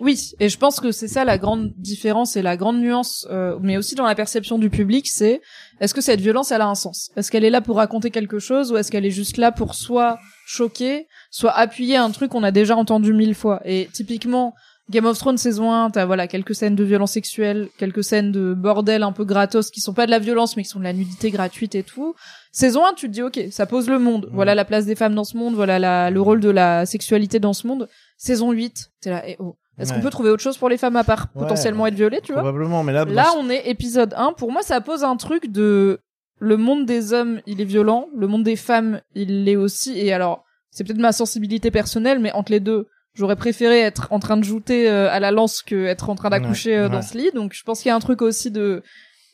Oui, 0.00 0.32
et 0.40 0.48
je 0.48 0.58
pense 0.58 0.78
que 0.80 0.92
c'est 0.92 1.08
ça 1.08 1.24
la 1.24 1.38
grande 1.38 1.72
différence 1.76 2.36
et 2.36 2.42
la 2.42 2.56
grande 2.56 2.78
nuance, 2.78 3.26
euh, 3.30 3.58
mais 3.62 3.76
aussi 3.76 3.94
dans 3.94 4.04
la 4.04 4.14
perception 4.14 4.58
du 4.58 4.68
public, 4.68 5.08
c'est 5.08 5.40
est-ce 5.80 5.94
que 5.94 6.00
cette 6.02 6.20
violence 6.20 6.52
elle 6.52 6.60
a 6.60 6.68
un 6.68 6.74
sens? 6.74 7.10
Est-ce 7.16 7.30
qu'elle 7.30 7.44
est 7.44 7.50
là 7.50 7.62
pour 7.62 7.76
raconter 7.76 8.10
quelque 8.10 8.38
chose 8.38 8.72
ou 8.72 8.76
est-ce 8.76 8.90
qu'elle 8.90 9.06
est 9.06 9.10
juste 9.10 9.38
là 9.38 9.52
pour 9.52 9.74
soit 9.74 10.18
choquer, 10.46 11.06
soit 11.30 11.52
appuyer 11.52 11.96
un 11.96 12.10
truc 12.10 12.30
qu'on 12.30 12.42
a 12.42 12.50
déjà 12.50 12.76
entendu 12.76 13.14
mille 13.14 13.34
fois? 13.34 13.62
Et 13.64 13.88
typiquement, 13.92 14.54
Game 14.88 15.06
of 15.06 15.18
Thrones 15.18 15.38
saison 15.38 15.72
1, 15.72 15.90
t'as 15.90 16.04
voilà 16.04 16.28
quelques 16.28 16.54
scènes 16.54 16.76
de 16.76 16.84
violence 16.84 17.12
sexuelle, 17.12 17.68
quelques 17.76 18.04
scènes 18.04 18.30
de 18.30 18.54
bordel 18.54 19.02
un 19.02 19.12
peu 19.12 19.24
gratos 19.24 19.70
qui 19.70 19.80
sont 19.80 19.94
pas 19.94 20.06
de 20.06 20.12
la 20.12 20.20
violence 20.20 20.56
mais 20.56 20.62
qui 20.62 20.68
sont 20.68 20.78
de 20.78 20.84
la 20.84 20.92
nudité 20.92 21.30
gratuite 21.30 21.74
et 21.74 21.82
tout. 21.82 22.14
Saison 22.52 22.84
1, 22.86 22.94
tu 22.94 23.08
te 23.08 23.12
dis 23.12 23.22
ok, 23.22 23.40
ça 23.50 23.66
pose 23.66 23.88
le 23.88 23.98
monde. 23.98 24.28
Voilà 24.32 24.54
la 24.54 24.64
place 24.64 24.86
des 24.86 24.94
femmes 24.94 25.14
dans 25.14 25.24
ce 25.24 25.36
monde, 25.36 25.54
voilà 25.54 25.78
la, 25.78 26.10
le 26.10 26.20
rôle 26.20 26.40
de 26.40 26.50
la 26.50 26.86
sexualité 26.86 27.40
dans 27.40 27.52
ce 27.52 27.66
monde. 27.66 27.88
Saison 28.16 28.52
8, 28.52 28.92
t'es 29.00 29.10
là, 29.10 29.22
eh 29.26 29.36
oh. 29.40 29.56
Est-ce 29.78 29.92
qu'on 29.92 30.00
peut 30.00 30.10
trouver 30.10 30.30
autre 30.30 30.42
chose 30.42 30.56
pour 30.56 30.68
les 30.68 30.78
femmes 30.78 30.96
à 30.96 31.04
part 31.04 31.26
Ouais. 31.34 31.42
potentiellement 31.42 31.86
être 31.86 31.94
violées, 31.94 32.20
tu 32.22 32.32
vois? 32.32 32.42
probablement 32.42 32.82
mais 32.82 32.92
là 32.92 33.04
Là, 33.04 33.26
on 33.38 33.50
est 33.50 33.68
épisode 33.68 34.14
1. 34.16 34.32
Pour 34.32 34.50
moi, 34.52 34.62
ça 34.62 34.80
pose 34.80 35.04
un 35.04 35.16
truc 35.16 35.50
de 35.50 36.00
le 36.38 36.56
monde 36.56 36.86
des 36.86 37.12
hommes, 37.12 37.40
il 37.46 37.60
est 37.60 37.64
violent, 37.66 38.08
le 38.16 38.26
monde 38.26 38.42
des 38.42 38.56
femmes, 38.56 39.00
il 39.14 39.44
l'est 39.44 39.56
aussi. 39.56 39.98
Et 39.98 40.12
alors, 40.12 40.44
c'est 40.70 40.84
peut-être 40.84 40.98
ma 40.98 41.12
sensibilité 41.12 41.70
personnelle, 41.70 42.18
mais 42.18 42.32
entre 42.32 42.52
les 42.52 42.60
deux, 42.60 42.88
j'aurais 43.14 43.36
préféré 43.36 43.80
être 43.80 44.08
en 44.10 44.18
train 44.18 44.36
de 44.36 44.44
jouter 44.44 44.90
euh, 44.90 45.10
à 45.10 45.20
la 45.20 45.30
lance 45.30 45.62
que 45.62 45.86
être 45.86 46.10
en 46.10 46.14
train 46.14 46.28
d'accoucher 46.30 46.70
Ouais, 46.72 46.84
euh, 46.84 46.88
dans 46.88 47.02
ce 47.02 47.16
lit. 47.16 47.30
Donc, 47.34 47.52
je 47.54 47.62
pense 47.62 47.80
qu'il 47.80 47.88
y 47.88 47.92
a 47.92 47.96
un 47.96 48.00
truc 48.00 48.20
aussi 48.22 48.50
de, 48.50 48.82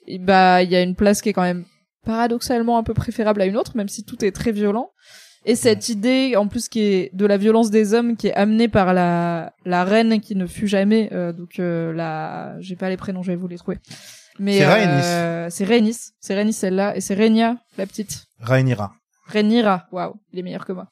et 0.06 0.18
bah, 0.18 0.62
il 0.62 0.70
y 0.70 0.76
a 0.76 0.82
une 0.82 0.94
place 0.94 1.20
qui 1.22 1.28
est 1.28 1.32
quand 1.32 1.42
même 1.42 1.64
paradoxalement 2.04 2.78
un 2.78 2.82
peu 2.82 2.94
préférable 2.94 3.40
à 3.42 3.46
une 3.46 3.56
autre, 3.56 3.76
même 3.76 3.88
si 3.88 4.04
tout 4.04 4.24
est 4.24 4.32
très 4.32 4.52
violent. 4.52 4.90
Et 5.44 5.56
cette 5.56 5.88
idée, 5.88 6.36
en 6.36 6.46
plus, 6.46 6.68
qui 6.68 6.80
est 6.80 7.10
de 7.14 7.26
la 7.26 7.36
violence 7.36 7.70
des 7.70 7.94
hommes, 7.94 8.16
qui 8.16 8.28
est 8.28 8.34
amenée 8.34 8.68
par 8.68 8.94
la 8.94 9.52
la 9.64 9.84
reine 9.84 10.20
qui 10.20 10.36
ne 10.36 10.46
fut 10.46 10.68
jamais, 10.68 11.08
euh, 11.12 11.32
donc 11.32 11.58
euh, 11.58 11.92
la, 11.92 12.54
j'ai 12.60 12.76
pas 12.76 12.88
les 12.88 12.96
prénoms, 12.96 13.22
je 13.22 13.32
vais 13.32 13.36
vous 13.36 13.48
les 13.48 13.58
trouver. 13.58 13.78
Mais 14.38 14.58
C'est 14.58 14.64
euh, 14.64 15.50
c'est 15.50 15.64
Rhaenys, 15.64 16.12
c'est 16.20 16.34
Rhaenys 16.34 16.52
celle-là, 16.52 16.96
et 16.96 17.00
c'est 17.00 17.14
Rhaenyra, 17.14 17.56
la 17.76 17.86
petite. 17.86 18.26
Rhaenyra 18.40 18.92
Rhaenyra, 19.26 19.86
waouh, 19.90 20.14
il 20.32 20.38
est 20.38 20.42
meilleur 20.42 20.64
que 20.64 20.72
moi. 20.72 20.88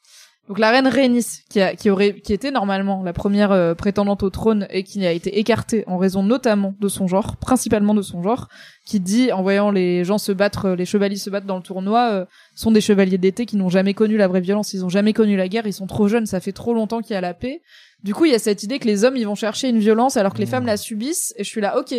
Donc 0.51 0.59
la 0.59 0.71
reine 0.71 0.85
Rhaenys, 0.87 1.43
qui, 1.49 1.61
a, 1.61 1.77
qui 1.77 1.89
aurait, 1.89 2.19
qui 2.19 2.33
était 2.33 2.51
normalement 2.51 3.03
la 3.03 3.13
première 3.13 3.53
euh, 3.53 3.73
prétendante 3.73 4.21
au 4.21 4.29
trône 4.29 4.67
et 4.69 4.83
qui 4.83 5.05
a 5.07 5.13
été 5.13 5.39
écartée 5.39 5.85
en 5.87 5.97
raison 5.97 6.23
notamment 6.23 6.75
de 6.77 6.89
son 6.89 7.07
genre, 7.07 7.37
principalement 7.37 7.93
de 7.93 8.01
son 8.01 8.21
genre, 8.21 8.49
qui 8.85 8.99
dit 8.99 9.31
en 9.31 9.43
voyant 9.43 9.71
les 9.71 10.03
gens 10.03 10.17
se 10.17 10.33
battre, 10.33 10.65
euh, 10.65 10.75
les 10.75 10.83
chevaliers 10.83 11.15
se 11.15 11.29
battre 11.29 11.47
dans 11.47 11.55
le 11.55 11.61
tournoi, 11.63 12.09
euh, 12.11 12.25
sont 12.53 12.69
des 12.69 12.81
chevaliers 12.81 13.17
d'été 13.17 13.45
qui 13.45 13.55
n'ont 13.55 13.69
jamais 13.69 13.93
connu 13.93 14.17
la 14.17 14.27
vraie 14.27 14.41
violence, 14.41 14.73
ils 14.73 14.83
ont 14.83 14.89
jamais 14.89 15.13
connu 15.13 15.37
la 15.37 15.47
guerre, 15.47 15.67
ils 15.67 15.71
sont 15.71 15.87
trop 15.87 16.09
jeunes, 16.09 16.25
ça 16.25 16.41
fait 16.41 16.51
trop 16.51 16.73
longtemps 16.73 16.99
qu'il 17.01 17.13
y 17.13 17.17
a 17.17 17.21
la 17.21 17.33
paix. 17.33 17.61
Du 18.03 18.13
coup, 18.13 18.25
il 18.25 18.33
y 18.33 18.35
a 18.35 18.39
cette 18.39 18.61
idée 18.63 18.77
que 18.77 18.87
les 18.87 19.05
hommes 19.05 19.15
ils 19.15 19.25
vont 19.25 19.35
chercher 19.35 19.69
une 19.69 19.79
violence 19.79 20.17
alors 20.17 20.33
que 20.33 20.39
les 20.39 20.47
Mmh. 20.47 20.49
femmes 20.49 20.65
la 20.65 20.75
subissent, 20.75 21.33
et 21.37 21.45
je 21.45 21.49
suis 21.49 21.61
là, 21.61 21.77
ok. 21.79 21.95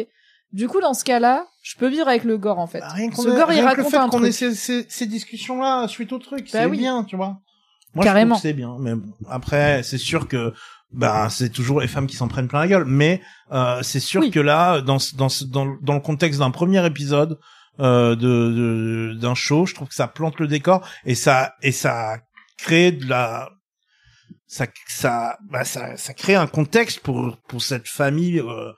Du 0.53 0.69
coup, 0.69 0.83
dans 0.83 0.93
ce 0.93 1.05
cas-là, 1.05 1.47
je 1.63 1.75
peux 1.79 1.89
vivre 1.89 2.07
avec 2.07 2.25
le 2.25 2.37
gore 2.37 2.59
en 2.59 2.67
fait. 2.67 2.81
Bah, 2.81 2.89
rien 2.91 3.11
Ce 3.13 3.17
qu'on 3.17 3.23
gore, 3.35 3.51
il 3.51 3.57
que 3.57 3.61
le 3.63 3.67
raconte 3.67 3.89
fait 3.91 3.97
un 3.97 4.09
qu'on 4.11 4.23
ait 4.25 4.31
ces, 4.31 4.55
ces, 4.55 4.85
ces 4.91 5.07
discussions-là 5.07 5.89
suite 5.89 6.13
au 6.13 6.19
truc, 6.19 6.51
Bah 6.53 6.59
c'est 6.61 6.67
oui. 6.67 6.77
bien, 6.77 7.03
tu 7.05 7.17
vois. 7.17 7.39
Moi, 7.95 8.05
Carrément. 8.05 8.35
je 8.37 8.41
trouve 8.41 8.43
que 8.43 8.49
c'est 8.49 8.55
bien, 8.55 8.77
mais. 8.79 8.93
Après, 9.29 9.83
c'est 9.83 9.99
sûr 9.99 10.29
que 10.29 10.53
ben 10.93 11.29
c'est 11.31 11.49
toujours 11.51 11.81
les 11.81 11.89
femmes 11.89 12.07
qui 12.07 12.17
s'en 12.17 12.29
prennent 12.29 12.49
plein 12.49 12.61
la 12.61 12.69
gueule, 12.69 12.85
mais 12.85 13.23
euh, 13.53 13.83
c'est 13.83 14.01
sûr 14.01 14.21
Oui. 14.23 14.31
que 14.31 14.41
là, 14.41 14.81
dans 14.83 14.99
dans 15.17 15.29
dans, 15.49 15.65
le- 15.65 15.79
dans 15.83 15.95
le 15.95 16.01
contexte 16.01 16.39
d'un 16.41 16.51
premier 16.51 16.85
épisode 16.87 17.39
euh, 17.81 18.15
de 18.15 19.13
de- 19.13 19.15
d'un 19.19 19.35
show, 19.35 19.65
je 19.67 19.75
trouve 19.75 19.89
que 19.89 19.95
ça 19.95 20.07
plante 20.09 20.39
le 20.41 20.47
décor 20.47 20.87
et 21.07 21.15
ça 21.15 21.55
et 21.63 21.73
ça 21.73 22.19
crée 22.59 22.93
de 22.93 23.09
la 23.09 23.49
ça 24.47 24.67
ça 24.87 25.39
bah, 25.51 25.65
ça 25.65 25.97
ça 25.97 26.13
crée 26.13 26.35
un 26.35 26.47
contexte 26.47 27.01
pour 27.01 27.39
pour 27.49 27.63
cette 27.63 27.89
famille 27.89 28.41
euh, 28.41 28.73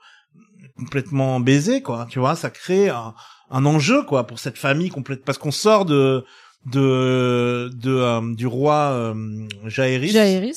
complètement 0.77 1.39
baisée 1.39 1.81
quoi 1.81 2.07
tu 2.09 2.19
vois 2.19 2.35
ça 2.35 2.49
crée 2.49 2.89
un, 2.89 3.13
un 3.49 3.65
enjeu 3.65 4.03
quoi 4.03 4.25
pour 4.25 4.39
cette 4.39 4.57
famille 4.57 4.89
complète 4.89 5.23
parce 5.25 5.37
qu'on 5.37 5.51
sort 5.51 5.85
de 5.85 6.25
de 6.71 7.69
de 7.75 7.91
euh, 7.91 8.33
du 8.35 8.47
roi 8.47 8.91
euh, 8.91 9.47
Jaehaerys. 9.67 10.53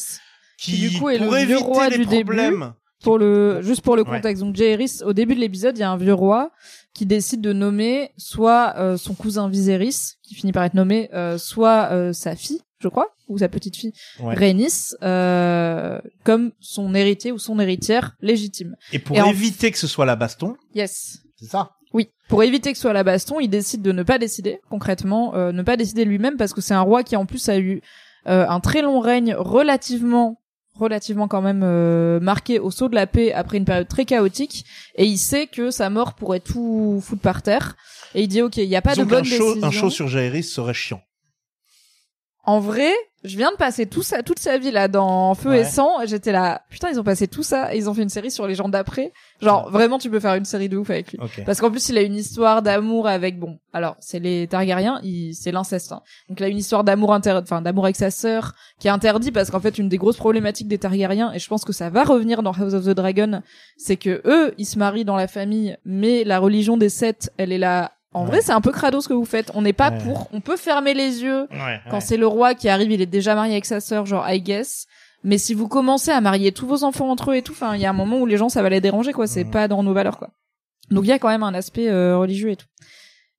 qui 0.58 0.72
qui, 0.72 0.88
du 0.88 0.98
coup, 0.98 1.08
est 1.10 1.18
le 1.18 1.24
pour 1.26 1.34
vieux 1.34 1.42
éviter 1.42 1.62
roi 1.62 1.88
les 1.88 1.98
du 1.98 2.06
début. 2.06 2.24
problèmes 2.24 2.72
pour 3.04 3.18
le 3.18 3.62
juste 3.62 3.82
pour 3.82 3.94
le 3.94 4.02
Ouais. 4.02 4.16
contexte 4.16 4.42
donc 4.42 4.56
Jaehaerys 4.56 5.02
au 5.04 5.12
début 5.12 5.34
de 5.36 5.40
l'épisode 5.40 5.76
il 5.76 5.80
y 5.80 5.84
a 5.84 5.90
un 5.90 5.96
vieux 5.96 6.14
roi 6.14 6.50
qui 6.94 7.06
décide 7.06 7.40
de 7.40 7.52
nommer 7.52 8.10
soit 8.16 8.74
euh, 8.76 8.96
son 8.96 9.14
cousin 9.14 9.48
Viserys 9.48 10.14
qui 10.24 10.34
finit 10.34 10.50
par 10.52 10.64
être 10.64 10.74
nommé 10.74 11.08
euh, 11.14 11.38
soit 11.38 11.90
euh, 11.92 12.12
sa 12.12 12.34
fille 12.34 12.60
je 12.80 12.88
crois 12.88 13.06
ou 13.28 13.38
sa 13.38 13.48
petite 13.48 13.76
fille 13.76 13.92
Ouais. 14.20 14.34
Rhaenys 14.34 14.94
euh, 15.04 16.00
comme 16.24 16.50
son 16.60 16.92
héritier 16.94 17.30
ou 17.30 17.38
son 17.38 17.60
héritière 17.60 18.16
légitime 18.20 18.74
et 18.92 18.98
pour 18.98 19.16
Et 19.16 19.20
en- 19.22 19.30
éviter 19.30 19.70
que 19.70 19.78
ce 19.78 19.86
soit 19.86 20.06
la 20.06 20.16
baston 20.16 20.56
yes 20.74 21.18
c'est 21.36 21.46
ça 21.50 21.70
oui. 21.94 22.10
Pour 22.28 22.42
éviter 22.42 22.72
que 22.72 22.78
ce 22.78 22.82
soit 22.82 22.92
la 22.92 23.04
baston 23.04 23.40
il 23.40 23.48
décide 23.48 23.82
de 23.82 23.92
ne 23.92 24.02
pas 24.02 24.18
décider 24.18 24.60
concrètement 24.68 25.34
euh, 25.34 25.52
ne 25.52 25.62
pas 25.62 25.76
décider 25.76 26.04
lui-même 26.04 26.36
parce 26.36 26.52
que 26.52 26.60
c'est 26.60 26.74
un 26.74 26.82
roi 26.82 27.02
qui 27.02 27.16
en 27.16 27.26
plus 27.26 27.48
a 27.48 27.58
eu 27.58 27.80
euh, 28.26 28.46
un 28.48 28.60
très 28.60 28.82
long 28.82 29.00
règne 29.00 29.34
relativement 29.34 30.40
relativement 30.74 31.28
quand 31.28 31.42
même 31.42 31.62
euh, 31.64 32.20
marqué 32.20 32.58
au 32.58 32.70
saut 32.70 32.88
de 32.88 32.94
la 32.94 33.06
paix 33.06 33.32
après 33.32 33.56
une 33.56 33.64
période 33.64 33.88
très 33.88 34.04
chaotique 34.04 34.64
et 34.96 35.06
il 35.06 35.18
sait 35.18 35.46
que 35.46 35.70
sa 35.70 35.90
mort 35.90 36.14
pourrait 36.14 36.40
tout 36.40 37.00
foutre 37.02 37.22
par 37.22 37.42
terre 37.42 37.76
et 38.14 38.22
il 38.22 38.28
dit 38.28 38.42
ok 38.42 38.58
il 38.58 38.64
y 38.64 38.76
a 38.76 38.82
pas 38.82 38.92
Disons 38.92 39.04
de 39.04 39.10
bonne 39.10 39.24
qu'un 39.24 39.36
show 39.36 39.46
décision 39.54 39.66
un 39.66 39.70
show 39.70 39.90
sur 39.90 40.08
Jaehaerys 40.08 40.44
serait 40.44 40.74
chiant 40.74 41.00
en 42.48 42.60
vrai 42.60 42.90
Je 43.24 43.36
viens 43.36 43.50
de 43.50 43.56
passer 43.56 43.84
tout 43.86 44.02
ça, 44.02 44.22
toute 44.22 44.38
sa 44.38 44.58
vie 44.58 44.70
là 44.70 44.86
dans 44.86 45.34
Feu 45.34 45.50
Ouais. 45.50 45.60
et 45.60 45.64
Sang. 45.64 45.90
J'étais 46.06 46.30
là, 46.32 46.62
putain, 46.70 46.88
ils 46.90 47.00
ont 47.00 47.04
passé 47.04 47.26
tout 47.26 47.42
ça 47.42 47.74
et 47.74 47.78
ils 47.78 47.90
ont 47.90 47.94
fait 47.94 48.02
une 48.02 48.08
série 48.08 48.30
sur 48.30 48.46
les 48.46 48.54
gens 48.54 48.68
d'après. 48.68 49.12
Genre, 49.42 49.68
vraiment, 49.70 49.98
tu 49.98 50.08
peux 50.08 50.20
faire 50.20 50.34
une 50.36 50.44
série 50.44 50.68
de 50.68 50.76
ouf 50.76 50.88
avec 50.90 51.10
lui. 51.12 51.18
Parce 51.44 51.60
qu'en 51.60 51.70
plus, 51.70 51.88
il 51.88 51.98
a 51.98 52.02
une 52.02 52.14
histoire 52.14 52.62
d'amour 52.62 53.08
avec, 53.08 53.38
bon, 53.38 53.58
alors, 53.72 53.96
c'est 53.98 54.20
les 54.20 54.46
Targaryens, 54.46 55.00
il, 55.02 55.34
c'est 55.34 55.50
l'inceste. 55.52 55.90
hein. 55.92 56.00
Donc, 56.28 56.38
il 56.40 56.44
a 56.44 56.48
une 56.48 56.58
histoire 56.58 56.84
d'amour 56.84 57.12
inter, 57.12 57.32
enfin, 57.42 57.60
d'amour 57.60 57.84
avec 57.84 57.96
sa 57.96 58.10
sœur, 58.12 58.54
qui 58.78 58.86
est 58.86 58.90
interdit 58.92 59.32
parce 59.32 59.50
qu'en 59.50 59.60
fait, 59.60 59.78
une 59.78 59.88
des 59.88 59.98
grosses 59.98 60.16
problématiques 60.16 60.68
des 60.68 60.78
Targaryens, 60.78 61.32
et 61.32 61.38
je 61.40 61.48
pense 61.48 61.64
que 61.64 61.72
ça 61.72 61.90
va 61.90 62.04
revenir 62.04 62.42
dans 62.44 62.52
House 62.52 62.72
of 62.74 62.84
the 62.84 62.90
Dragon, 62.90 63.42
c'est 63.76 63.96
que 63.96 64.22
eux, 64.26 64.54
ils 64.58 64.64
se 64.64 64.78
marient 64.78 65.04
dans 65.04 65.16
la 65.16 65.26
famille, 65.28 65.76
mais 65.84 66.22
la 66.24 66.38
religion 66.38 66.76
des 66.76 66.88
sept, 66.88 67.32
elle 67.36 67.52
est 67.52 67.58
là. 67.58 67.92
En 68.18 68.24
Ouais. 68.24 68.30
vrai, 68.30 68.40
c'est 68.42 68.52
un 68.52 68.60
peu 68.60 68.72
crado 68.72 69.00
ce 69.00 69.08
que 69.08 69.14
vous 69.14 69.24
faites. 69.24 69.50
On 69.54 69.62
n'est 69.62 69.72
pas 69.72 69.90
Ouais. 69.90 69.98
pour. 69.98 70.28
On 70.32 70.40
peut 70.40 70.56
fermer 70.56 70.94
les 70.94 71.22
yeux 71.22 71.46
Ouais, 71.50 71.80
quand 71.90 72.00
c'est 72.00 72.16
le 72.16 72.26
roi 72.26 72.54
qui 72.54 72.68
arrive, 72.68 72.90
il 72.90 73.00
est 73.00 73.06
déjà 73.06 73.34
marié 73.34 73.52
avec 73.52 73.64
sa 73.64 73.80
sœur, 73.80 74.06
genre 74.06 74.28
I 74.28 74.40
guess. 74.40 74.86
Mais 75.24 75.38
si 75.38 75.52
vous 75.54 75.66
commencez 75.68 76.10
à 76.12 76.20
marier 76.20 76.52
tous 76.52 76.66
vos 76.66 76.84
enfants 76.84 77.10
entre 77.10 77.32
eux 77.32 77.36
et 77.36 77.42
tout, 77.42 77.52
enfin, 77.52 77.74
il 77.74 77.80
y 77.80 77.86
a 77.86 77.90
un 77.90 77.94
moment 77.94 78.18
où 78.18 78.26
les 78.26 78.36
gens 78.36 78.48
ça 78.48 78.62
va 78.62 78.68
les 78.68 78.80
déranger 78.80 79.12
quoi. 79.12 79.26
C'est 79.26 79.44
Mhm. 79.44 79.50
pas 79.50 79.68
dans 79.68 79.82
nos 79.82 79.92
valeurs 79.92 80.18
quoi. 80.18 80.30
Donc 80.90 81.04
il 81.04 81.08
y 81.08 81.12
a 81.12 81.18
quand 81.18 81.28
même 81.28 81.42
un 81.42 81.54
aspect 81.54 81.88
euh, 81.88 82.16
religieux 82.18 82.50
et 82.50 82.56
tout. 82.56 82.66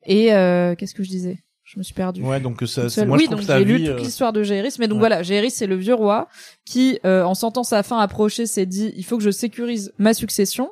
Et 0.06 0.34
euh, 0.34 0.76
qu'est-ce 0.76 0.94
que 0.94 1.04
je 1.04 1.10
disais? 1.10 1.38
Je 1.64 1.78
me 1.78 1.84
suis 1.84 1.94
perdue. 1.94 2.24
Ouais, 2.24 2.40
donc 2.40 2.64
ça, 2.66 2.82
moi 3.06 3.16
oui, 3.18 3.26
je 3.26 3.30
donc 3.32 3.42
j'ai 3.42 3.64
lu 3.64 3.78
toute 3.84 3.90
euh, 3.90 3.98
l'histoire 4.00 4.34
de 4.34 4.42
Géris, 4.42 4.76
mais 4.80 4.88
donc 4.88 4.96
ouais. 4.96 5.00
voilà, 5.08 5.22
Géris 5.22 5.52
c'est 5.52 5.68
le 5.68 5.76
vieux 5.76 5.94
roi 5.94 6.28
qui, 6.66 7.00
euh, 7.06 7.24
en 7.24 7.36
sentant 7.36 7.64
sa 7.64 7.84
fin 7.84 8.00
approcher, 8.00 8.48
s'est 8.48 8.66
dit 8.66 8.92
il 8.98 9.06
faut 9.06 9.18
que 9.18 9.24
je 9.24 9.30
sécurise 9.30 9.94
ma 10.00 10.16
succession 10.16 10.72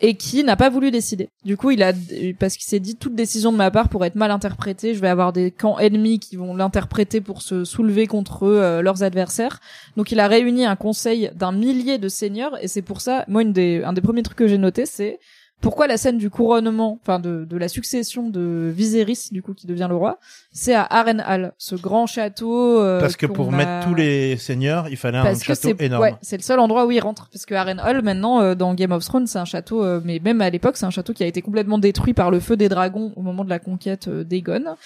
et 0.00 0.14
qui 0.14 0.44
n'a 0.44 0.56
pas 0.56 0.70
voulu 0.70 0.90
décider. 0.90 1.28
Du 1.44 1.56
coup, 1.56 1.70
il 1.70 1.82
a 1.82 1.92
parce 2.38 2.56
qu'il 2.56 2.68
s'est 2.68 2.80
dit 2.80 2.96
toute 2.96 3.14
décision 3.14 3.52
de 3.52 3.56
ma 3.56 3.70
part 3.70 3.88
pour 3.88 4.04
être 4.04 4.14
mal 4.14 4.30
interprétée, 4.30 4.94
je 4.94 5.00
vais 5.00 5.08
avoir 5.08 5.32
des 5.32 5.50
camps 5.50 5.78
ennemis 5.78 6.20
qui 6.20 6.36
vont 6.36 6.54
l'interpréter 6.54 7.20
pour 7.20 7.42
se 7.42 7.64
soulever 7.64 8.06
contre 8.06 8.46
eux, 8.46 8.60
euh, 8.60 8.82
leurs 8.82 9.02
adversaires. 9.02 9.60
Donc 9.96 10.12
il 10.12 10.20
a 10.20 10.28
réuni 10.28 10.64
un 10.64 10.76
conseil 10.76 11.30
d'un 11.34 11.52
millier 11.52 11.98
de 11.98 12.08
seigneurs 12.08 12.62
et 12.62 12.68
c'est 12.68 12.82
pour 12.82 13.00
ça, 13.00 13.24
moi 13.28 13.42
un 13.42 13.92
des 13.92 14.00
premiers 14.02 14.22
trucs 14.22 14.38
que 14.38 14.46
j'ai 14.46 14.58
noté 14.58 14.86
c'est 14.86 15.18
pourquoi 15.60 15.86
la 15.88 15.96
scène 15.96 16.18
du 16.18 16.30
couronnement, 16.30 16.98
enfin 17.02 17.18
de, 17.18 17.44
de 17.44 17.56
la 17.56 17.68
succession 17.68 18.28
de 18.30 18.70
Viserys 18.74 19.28
du 19.32 19.42
coup 19.42 19.54
qui 19.54 19.66
devient 19.66 19.86
le 19.88 19.96
roi, 19.96 20.18
c'est 20.52 20.74
à 20.74 20.84
Harrenhal, 20.88 21.52
ce 21.58 21.74
grand 21.74 22.06
château. 22.06 22.80
euh, 22.80 23.00
Parce 23.00 23.16
que 23.16 23.26
pour 23.26 23.48
a- 23.52 23.56
mettre 23.56 23.86
tous 23.88 23.94
les 23.94 24.36
seigneurs, 24.36 24.88
il 24.88 24.96
fallait 24.96 25.18
un 25.18 25.24
parce 25.24 25.42
château 25.42 25.74
c'est 25.76 25.82
énorme. 25.84 26.02
ouais, 26.02 26.14
c'est 26.22 26.36
le 26.36 26.42
seul 26.42 26.60
endroit 26.60 26.86
où 26.86 26.90
il 26.92 27.00
rentre 27.00 27.28
parce 27.32 27.44
que 27.44 27.54
Harrenhal 27.54 28.02
maintenant 28.02 28.40
euh, 28.40 28.54
dans 28.54 28.72
Game 28.74 28.92
of 28.92 29.04
Thrones 29.04 29.26
c'est 29.26 29.38
un 29.38 29.44
château 29.44 29.82
euh, 29.84 30.00
mais 30.04 30.20
même 30.22 30.40
à 30.40 30.50
l'époque 30.50 30.76
c'est 30.76 30.86
un 30.86 30.90
château 30.90 31.12
qui 31.12 31.24
a 31.24 31.26
été 31.26 31.42
complètement 31.42 31.78
détruit 31.78 32.14
par 32.14 32.30
le 32.30 32.38
feu 32.40 32.56
des 32.56 32.68
dragons 32.68 33.12
au 33.16 33.22
moment 33.22 33.44
de 33.44 33.50
la 33.50 33.58
conquête 33.58 34.08
euh, 34.08 34.22
d'Aegon 34.24 34.76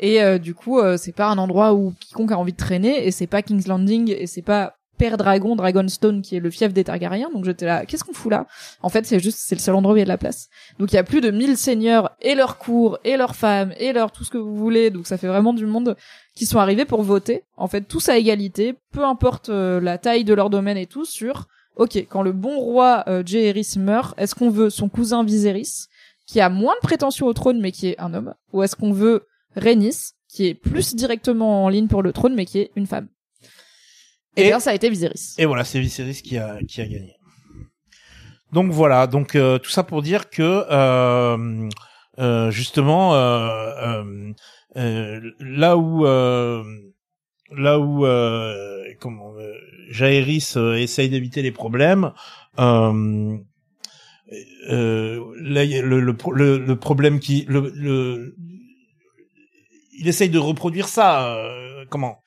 et 0.00 0.22
euh, 0.22 0.38
du 0.38 0.54
coup 0.54 0.78
euh, 0.80 0.96
c'est 0.96 1.12
pas 1.12 1.26
un 1.28 1.36
endroit 1.38 1.74
où 1.74 1.92
quiconque 2.00 2.32
a 2.32 2.38
envie 2.38 2.52
de 2.52 2.56
traîner 2.56 3.06
et 3.06 3.10
c'est 3.10 3.26
pas 3.26 3.42
King's 3.42 3.66
Landing 3.66 4.14
et 4.16 4.26
c'est 4.26 4.42
pas 4.42 4.74
Père 4.98 5.16
Dragon 5.16 5.56
Dragonstone 5.56 6.22
qui 6.22 6.36
est 6.36 6.40
le 6.40 6.50
fief 6.50 6.72
des 6.72 6.84
Targaryens. 6.84 7.30
Donc 7.32 7.44
j'étais 7.44 7.66
là 7.66 7.86
qu'est-ce 7.86 8.04
qu'on 8.04 8.12
fout 8.12 8.30
là? 8.30 8.46
En 8.82 8.88
fait 8.88 9.06
c'est 9.06 9.20
juste 9.20 9.38
c'est 9.40 9.54
le 9.54 9.60
seul 9.60 9.74
endroit 9.74 9.94
où 9.94 9.96
il 9.96 10.00
y 10.00 10.02
a 10.02 10.04
de 10.04 10.08
la 10.08 10.18
place. 10.18 10.48
Donc 10.78 10.92
il 10.92 10.96
y 10.96 10.98
a 10.98 11.04
plus 11.04 11.20
de 11.20 11.30
1000 11.30 11.56
seigneurs 11.56 12.10
et 12.20 12.34
leurs 12.34 12.58
cours 12.58 12.98
et 13.04 13.16
leurs 13.16 13.36
femmes 13.36 13.72
et 13.78 13.92
leur 13.92 14.12
tout 14.12 14.24
ce 14.24 14.30
que 14.30 14.38
vous 14.38 14.56
voulez. 14.56 14.90
Donc 14.90 15.06
ça 15.06 15.18
fait 15.18 15.28
vraiment 15.28 15.52
du 15.52 15.66
monde 15.66 15.96
qui 16.34 16.46
sont 16.46 16.58
arrivés 16.58 16.84
pour 16.84 17.02
voter, 17.02 17.44
en 17.56 17.68
fait, 17.68 17.82
tous 17.82 18.08
à 18.08 18.16
égalité, 18.16 18.74
peu 18.92 19.04
importe 19.04 19.48
euh, 19.48 19.80
la 19.80 19.98
taille 19.98 20.24
de 20.24 20.34
leur 20.34 20.50
domaine 20.50 20.76
et 20.76 20.86
tout, 20.86 21.04
sur, 21.04 21.46
ok, 21.76 21.96
quand 22.08 22.22
le 22.22 22.32
bon 22.32 22.58
roi 22.58 23.04
euh, 23.08 23.22
meurt, 23.76 24.18
est-ce 24.18 24.34
qu'on 24.34 24.50
veut 24.50 24.70
son 24.70 24.88
cousin 24.88 25.24
Viserys, 25.24 25.88
qui 26.26 26.40
a 26.40 26.48
moins 26.48 26.74
de 26.80 26.86
prétention 26.86 27.26
au 27.26 27.32
trône 27.32 27.60
mais 27.60 27.72
qui 27.72 27.88
est 27.88 28.00
un 28.00 28.14
homme, 28.14 28.34
ou 28.52 28.62
est-ce 28.62 28.76
qu'on 28.76 28.92
veut 28.92 29.26
Rhaenys, 29.56 30.12
qui 30.28 30.46
est 30.46 30.54
plus 30.54 30.94
directement 30.94 31.64
en 31.64 31.68
ligne 31.68 31.88
pour 31.88 32.02
le 32.02 32.12
trône 32.12 32.34
mais 32.34 32.46
qui 32.46 32.58
est 32.58 32.70
une 32.76 32.86
femme? 32.86 33.08
Et, 34.36 34.42
Et- 34.42 34.46
bien 34.48 34.60
ça 34.60 34.70
a 34.70 34.74
été 34.74 34.88
Viserys. 34.90 35.34
Et 35.38 35.44
voilà, 35.46 35.64
c'est 35.64 35.80
Viserys 35.80 36.22
qui 36.22 36.38
a 36.38 36.58
qui 36.68 36.80
a 36.80 36.86
gagné. 36.86 37.14
Donc 38.52 38.70
voilà, 38.70 39.06
donc 39.06 39.34
euh, 39.34 39.58
tout 39.58 39.70
ça 39.70 39.82
pour 39.82 40.02
dire 40.02 40.28
que 40.28 40.42
euh, 40.70 41.68
euh, 42.18 42.50
justement 42.50 43.14
euh, 43.14 43.72
euh, 44.04 44.32
euh, 44.76 45.20
là 45.40 45.76
où 45.78 46.06
euh, 46.06 46.62
là 47.50 47.78
où 47.78 48.04
euh, 48.04 48.84
comment 49.00 49.34
euh, 49.36 49.52
euh, 50.56 50.74
essaye 50.76 51.08
d'éviter 51.08 51.40
les 51.42 51.52
problèmes, 51.52 52.12
euh, 52.58 53.36
euh, 54.70 55.20
là, 55.40 55.64
le, 55.64 56.00
le, 56.00 56.16
le, 56.34 56.58
le 56.58 56.76
problème 56.76 57.20
qui 57.20 57.44
le, 57.48 57.72
le 57.74 58.34
il 59.98 60.08
essaye 60.08 60.30
de 60.30 60.38
reproduire 60.38 60.88
ça. 60.88 61.36
euh, 61.36 61.84
comment 61.88 62.21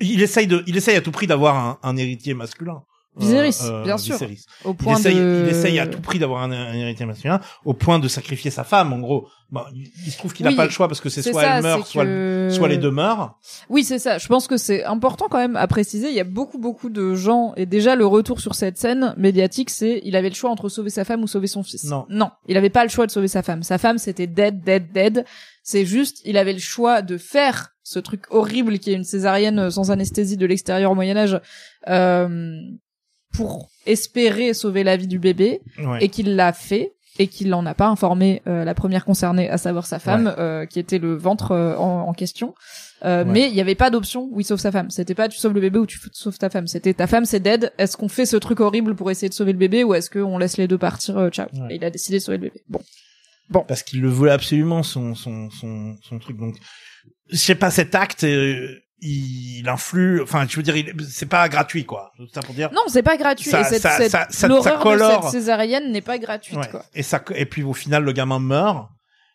Il 0.00 0.22
essaye 0.22 0.46
de, 0.46 0.62
il 0.66 0.76
essaye 0.76 0.96
à 0.96 1.00
tout 1.00 1.10
prix 1.12 1.26
d'avoir 1.26 1.56
un, 1.56 1.78
un 1.82 1.96
héritier 1.96 2.34
masculin. 2.34 2.82
Viserys, 3.14 3.58
bien 3.84 3.98
sûr. 3.98 4.14
Viserys. 4.14 4.46
Au 4.64 4.70
Il 4.70 4.76
point 4.76 4.96
essaye, 4.96 5.16
de... 5.16 5.44
il 5.44 5.50
essaye 5.50 5.78
à 5.78 5.86
tout 5.86 6.00
prix 6.00 6.18
d'avoir 6.18 6.42
un, 6.44 6.50
un 6.50 6.72
héritier 6.72 7.04
masculin, 7.04 7.40
au 7.66 7.74
point 7.74 7.98
de 7.98 8.08
sacrifier 8.08 8.50
sa 8.50 8.64
femme. 8.64 8.92
En 8.94 9.00
gros, 9.00 9.28
Bon, 9.50 9.60
il, 9.74 9.90
il 10.06 10.10
se 10.10 10.16
trouve 10.16 10.32
qu'il 10.32 10.44
n'a 10.44 10.50
Oui, 10.50 10.56
pas 10.56 10.64
le 10.64 10.70
choix 10.70 10.88
parce 10.88 11.02
que 11.02 11.10
c'est 11.10 11.20
soit 11.20 11.42
ça, 11.42 11.56
elle 11.58 11.62
meurt, 11.62 11.86
soit, 11.86 12.06
que- 12.06 12.48
soit 12.50 12.68
les 12.68 12.78
deux 12.78 12.90
meurent. 12.90 13.38
Oui, 13.68 13.84
c'est 13.84 13.98
ça. 13.98 14.16
Je 14.16 14.26
pense 14.28 14.46
que 14.46 14.56
c'est 14.56 14.82
important 14.84 15.26
quand 15.30 15.36
même 15.36 15.56
à 15.56 15.66
préciser. 15.66 16.08
Il 16.08 16.14
y 16.14 16.20
a 16.20 16.24
beaucoup, 16.24 16.56
beaucoup 16.56 16.88
de 16.88 17.14
gens 17.14 17.52
et 17.58 17.66
déjà 17.66 17.94
le 17.94 18.06
retour 18.06 18.40
sur 18.40 18.54
cette 18.54 18.78
scène 18.78 19.12
médiatique, 19.18 19.68
c'est 19.68 20.00
il 20.04 20.16
avait 20.16 20.30
le 20.30 20.34
choix 20.34 20.48
entre 20.48 20.70
sauver 20.70 20.88
sa 20.88 21.04
femme 21.04 21.22
ou 21.22 21.26
sauver 21.26 21.48
son 21.48 21.62
fils. 21.62 21.84
Non. 21.84 22.06
non, 22.08 22.30
il 22.48 22.56
avait 22.56 22.70
pas 22.70 22.82
le 22.82 22.88
choix 22.88 23.06
de 23.06 23.10
sauver 23.10 23.28
sa 23.28 23.42
femme. 23.42 23.62
Sa 23.62 23.76
femme, 23.76 23.98
c'était 23.98 24.26
dead, 24.26 24.64
dead, 24.64 24.90
dead. 24.90 25.26
C'est 25.62 25.84
juste, 25.84 26.22
il 26.24 26.38
avait 26.38 26.54
le 26.54 26.58
choix 26.60 27.02
de 27.02 27.18
faire 27.18 27.71
ce 27.82 27.98
truc 27.98 28.24
horrible 28.30 28.78
qui 28.78 28.90
est 28.90 28.94
une 28.94 29.04
césarienne 29.04 29.70
sans 29.70 29.90
anesthésie 29.90 30.36
de 30.36 30.46
l'extérieur 30.46 30.92
au 30.92 30.94
Moyen 30.94 31.16
Âge 31.16 31.40
euh, 31.88 32.60
pour 33.34 33.70
espérer 33.86 34.54
sauver 34.54 34.84
la 34.84 34.96
vie 34.96 35.08
du 35.08 35.18
bébé 35.18 35.60
Ouais. 35.78 36.04
et 36.04 36.08
qu'il 36.08 36.36
l'a 36.36 36.52
fait 36.52 36.92
et 37.18 37.26
qu'il 37.26 37.50
n'en 37.50 37.66
a 37.66 37.74
pas 37.74 37.88
informé 37.88 38.40
euh, 38.46 38.64
la 38.64 38.74
première 38.74 39.04
concernée, 39.04 39.50
à 39.50 39.58
savoir 39.58 39.84
sa 39.84 39.98
femme, 39.98 40.34
euh, 40.38 40.64
qui 40.64 40.78
était 40.78 40.98
le 40.98 41.14
ventre 41.14 41.50
euh, 41.52 41.76
en, 41.76 42.08
en 42.08 42.12
question. 42.14 42.54
Euh, 43.04 43.24
Ouais. 43.24 43.30
Mais 43.30 43.48
il 43.48 43.52
n'y 43.52 43.60
avait 43.60 43.74
pas 43.74 43.90
d'option 43.90 44.28
où 44.30 44.40
il 44.40 44.44
sauve 44.44 44.60
sa 44.60 44.70
femme. 44.72 44.88
C'était 44.90 45.14
pas 45.16 45.28
tu 45.28 45.36
sauves 45.38 45.52
le 45.54 45.60
bébé 45.60 45.78
ou 45.80 45.86
tu 45.86 45.98
sauves 46.12 46.38
ta 46.38 46.48
femme. 46.50 46.68
C'était 46.68 46.94
ta 46.94 47.06
femme 47.08 47.24
c'est 47.26 47.40
dead. 47.40 47.72
Est-ce 47.76 47.96
qu'on 47.98 48.08
fait 48.08 48.24
ce 48.26 48.36
truc 48.36 48.60
horrible 48.60 48.94
pour 48.94 49.10
essayer 49.10 49.28
de 49.28 49.34
sauver 49.34 49.52
le 49.52 49.58
bébé 49.58 49.82
ou 49.84 49.92
est-ce 49.92 50.08
qu'on 50.08 50.38
laisse 50.38 50.56
les 50.56 50.68
deux 50.68 50.78
partir 50.78 51.18
euh, 51.18 51.28
Ciao. 51.28 51.48
Ouais. 51.54 51.72
Et 51.72 51.74
il 51.76 51.84
a 51.84 51.90
décidé 51.90 52.18
de 52.18 52.22
sauver 52.22 52.38
le 52.38 52.44
bébé. 52.44 52.62
Bon. 53.50 53.64
parce 53.66 53.82
qu'il 53.82 54.00
le 54.00 54.08
voulait 54.08 54.30
absolument 54.30 54.82
son 54.82 55.14
son 55.16 55.50
son 55.50 55.96
son 56.00 56.18
truc 56.20 56.38
donc 56.38 56.54
je 57.30 57.36
sais 57.36 57.54
pas 57.54 57.70
cet 57.70 57.94
acte 57.94 58.24
euh, 58.24 58.78
il 59.00 59.68
influe 59.68 60.22
enfin 60.22 60.46
je 60.48 60.56
veux 60.56 60.62
dire 60.62 60.74
c'est 61.10 61.26
pas 61.28 61.48
gratuit 61.48 61.84
quoi 61.84 62.12
tout 62.16 62.26
ça 62.32 62.40
pour 62.40 62.54
dire 62.54 62.70
Non, 62.72 62.82
c'est 62.86 63.02
pas 63.02 63.16
gratuit. 63.16 63.50
Ça- 63.50 63.62
et 63.62 63.64
cette, 63.64 63.82
ça- 63.82 63.96
cette- 63.96 64.32
ça- 64.32 64.48
l'horreur 64.48 64.78
de 64.78 64.82
colore. 64.82 65.22
cette 65.24 65.32
césarienne 65.40 65.90
n'est 65.90 66.00
pas 66.02 66.18
gratuite. 66.18 66.56
Ouais. 66.58 66.68
Quoi. 66.70 66.84
et 66.94 67.02
ça 67.02 67.22
et 67.34 67.46
puis 67.46 67.62
au 67.64 67.72
final 67.72 68.04
le 68.04 68.12
gamin 68.12 68.38
meurt 68.38 68.88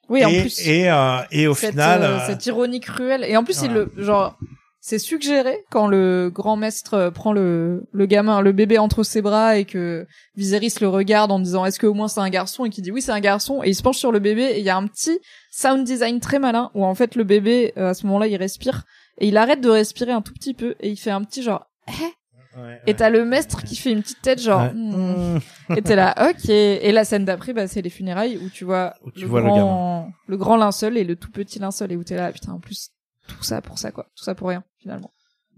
Oui, 0.10 0.22
et 0.22 0.26
en 0.26 0.30
plus. 0.30 0.66
et 0.66 0.90
euh, 0.90 1.18
et 1.32 1.48
au 1.48 1.54
cette, 1.54 1.72
final 1.72 2.02
euh, 2.02 2.18
euh, 2.20 2.28
cette 2.28 2.46
ironie 2.46 2.80
cruelle 2.80 3.26
et 3.26 3.36
en 3.36 3.44
plus 3.44 3.62
il 3.64 3.74
le 3.74 3.92
genre 3.98 4.38
c'est 4.80 5.00
suggéré 5.00 5.66
quand 5.70 5.88
le 5.88 6.30
grand 6.34 6.56
maître 6.56 7.10
prend 7.14 7.34
le 7.34 7.84
le 7.92 8.06
gamin 8.06 8.40
le 8.40 8.54
bébé 8.54 8.78
entre 8.78 9.04
ses 9.04 9.22
bras 9.22 9.58
et 9.58 9.66
que 9.66 10.08
Viserys 10.38 10.76
le 10.80 10.88
regarde 10.88 11.30
en 11.32 11.40
disant 11.42 11.66
est-ce 11.66 11.78
que 11.80 11.88
au 11.88 11.94
moins 11.94 12.08
c'est 12.08 12.22
un 12.22 12.30
garçon? 12.30 12.64
Et 12.64 12.70
qui 12.70 12.82
dit 12.82 12.92
oui 12.92 13.02
c'est 13.02 13.12
un 13.12 13.20
garçon 13.20 13.62
et 13.64 13.70
il 13.70 13.76
se 13.76 13.84
penche 13.84 13.98
sur 13.98 14.14
le 14.14 14.20
bébé 14.20 14.44
et 14.44 14.60
il 14.60 14.64
y 14.66 14.70
a 14.70 14.78
un 14.78 14.88
petit 14.88 15.20
sound 15.58 15.84
design 15.84 16.20
très 16.20 16.38
malin 16.38 16.70
où 16.76 16.86
en 16.86 16.94
fait 16.94 17.16
le 17.16 17.24
bébé 17.24 17.74
euh, 17.78 17.90
à 17.90 17.94
ce 17.96 18.06
moment-là 18.06 18.28
il 18.28 18.36
respire 18.36 18.86
et 19.18 19.28
il 19.28 19.38
arrête 19.38 19.60
de 19.60 19.70
respirer 19.70 20.12
un 20.12 20.22
tout 20.22 20.34
petit 20.34 20.54
peu 20.54 20.76
et 20.80 20.90
il 20.90 20.98
fait 20.98 21.10
un 21.10 21.24
petit 21.24 21.42
genre 21.42 21.66
Eh! 21.88 22.60
Ouais, 22.60 22.82
et 22.88 22.96
t'as 22.96 23.10
le 23.10 23.24
maître 23.26 23.64
qui 23.64 23.76
fait 23.76 23.92
une 23.92 24.02
petite 24.02 24.22
tête 24.22 24.40
genre 24.42 24.62
Ouais. 24.62 24.74
Hmm. 24.74 25.40
et 25.76 25.82
t'es 25.82 25.96
là 25.96 26.30
ok! 26.30 26.50
Et 26.50 26.92
la 26.92 27.06
scène 27.06 27.26
d'après 27.26 27.54
bah 27.54 27.68
c'est 27.68 27.82
les 27.82 27.90
funérailles 27.90 28.38
où 28.38 28.50
tu 28.50 28.66
vois 28.66 28.94
Où 29.04 29.12
tu 29.12 29.22
le 29.22 29.28
vois 29.28 29.42
le 29.42 29.48
grand 29.48 30.12
le 30.28 30.38
grand 30.38 30.58
linceul 30.58 30.96
et 30.98 31.04
le 31.04 31.16
tout 31.16 31.32
petit 31.32 31.58
linceul 31.60 31.92
et 31.92 31.96
où 31.98 32.04
t'es 32.04 32.16
là 32.16 32.32
putain 32.32 32.52
en 32.54 32.60
plus 32.60 32.92
tout 33.28 33.44
ça 33.44 33.62
pour 33.62 33.78
ça 33.80 33.92
quoi. 33.92 34.06
Tout 34.16 34.24
ça 34.24 34.36
pour 34.36 34.50
rien 34.50 34.64
finalement. 34.80 35.12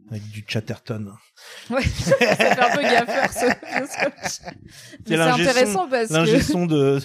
Avec 0.09 0.23
du 0.29 0.43
Chatterton 0.47 1.11
ouais 1.69 1.83
ça 1.83 2.15
fait 2.15 2.59
un 2.59 2.75
peu 2.75 2.81
gaffeur 2.81 3.31
ce, 3.31 3.45
c'est 5.05 5.15
son- 5.17 5.21
intéressant 5.21 5.87
parce 5.89 6.09
l'ingé 6.09 6.37
que 6.37 6.43
son 6.43 6.65
de, 6.65 6.99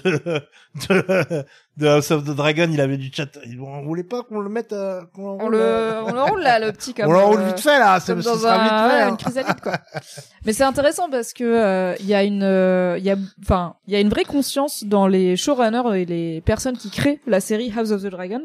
de, 0.88 1.44
de 1.76 1.86
House 1.86 2.10
of 2.10 2.24
the 2.24 2.30
Dragon, 2.34 2.68
il 2.70 2.80
avait 2.80 2.96
du 2.96 3.10
chat. 3.12 3.26
On 3.60 3.82
voulait 3.82 4.04
pas 4.04 4.22
qu'on 4.22 4.40
le 4.40 4.48
mette, 4.48 4.72
euh, 4.72 5.02
qu'on 5.14 5.22
on 5.22 5.48
l'enroule, 5.48 5.52
le 5.52 5.60
euh, 5.60 6.02
on 6.04 6.12
le 6.12 6.22
roule 6.22 6.42
là 6.42 6.58
le 6.58 6.72
petit 6.72 6.94
comme 6.94 7.08
on 7.08 7.12
l'enroule 7.12 7.40
euh, 7.40 7.46
vite 7.48 7.60
fait 7.60 7.78
là, 7.78 7.98
c'est 8.00 8.12
comme 8.12 8.22
ce 8.22 8.28
dans 8.28 8.38
sera 8.38 8.62
vite 8.62 8.72
un, 8.72 8.88
fait. 8.88 8.94
ouais, 8.96 9.02
hein. 9.02 9.08
une 9.10 9.16
chrysalide 9.16 9.60
quoi. 9.60 9.72
Mais 10.44 10.52
c'est 10.52 10.64
intéressant 10.64 11.08
parce 11.10 11.32
que 11.32 11.44
euh, 11.44 11.94
il 12.00 12.06
y 12.06 12.14
a 12.14 12.22
une 12.24 12.42
euh, 12.42 12.96
il 12.98 13.04
y 13.04 13.10
a 13.10 13.16
enfin 13.42 13.74
il 13.86 13.92
y 13.92 13.96
a 13.96 14.00
une 14.00 14.08
vraie 14.08 14.24
conscience 14.24 14.84
dans 14.84 15.06
les 15.06 15.36
showrunners 15.36 16.00
et 16.00 16.04
les 16.04 16.40
personnes 16.40 16.76
qui 16.76 16.90
créent 16.90 17.20
la 17.26 17.40
série 17.40 17.72
House 17.76 17.90
of 17.90 18.02
the 18.02 18.06
Dragon 18.06 18.42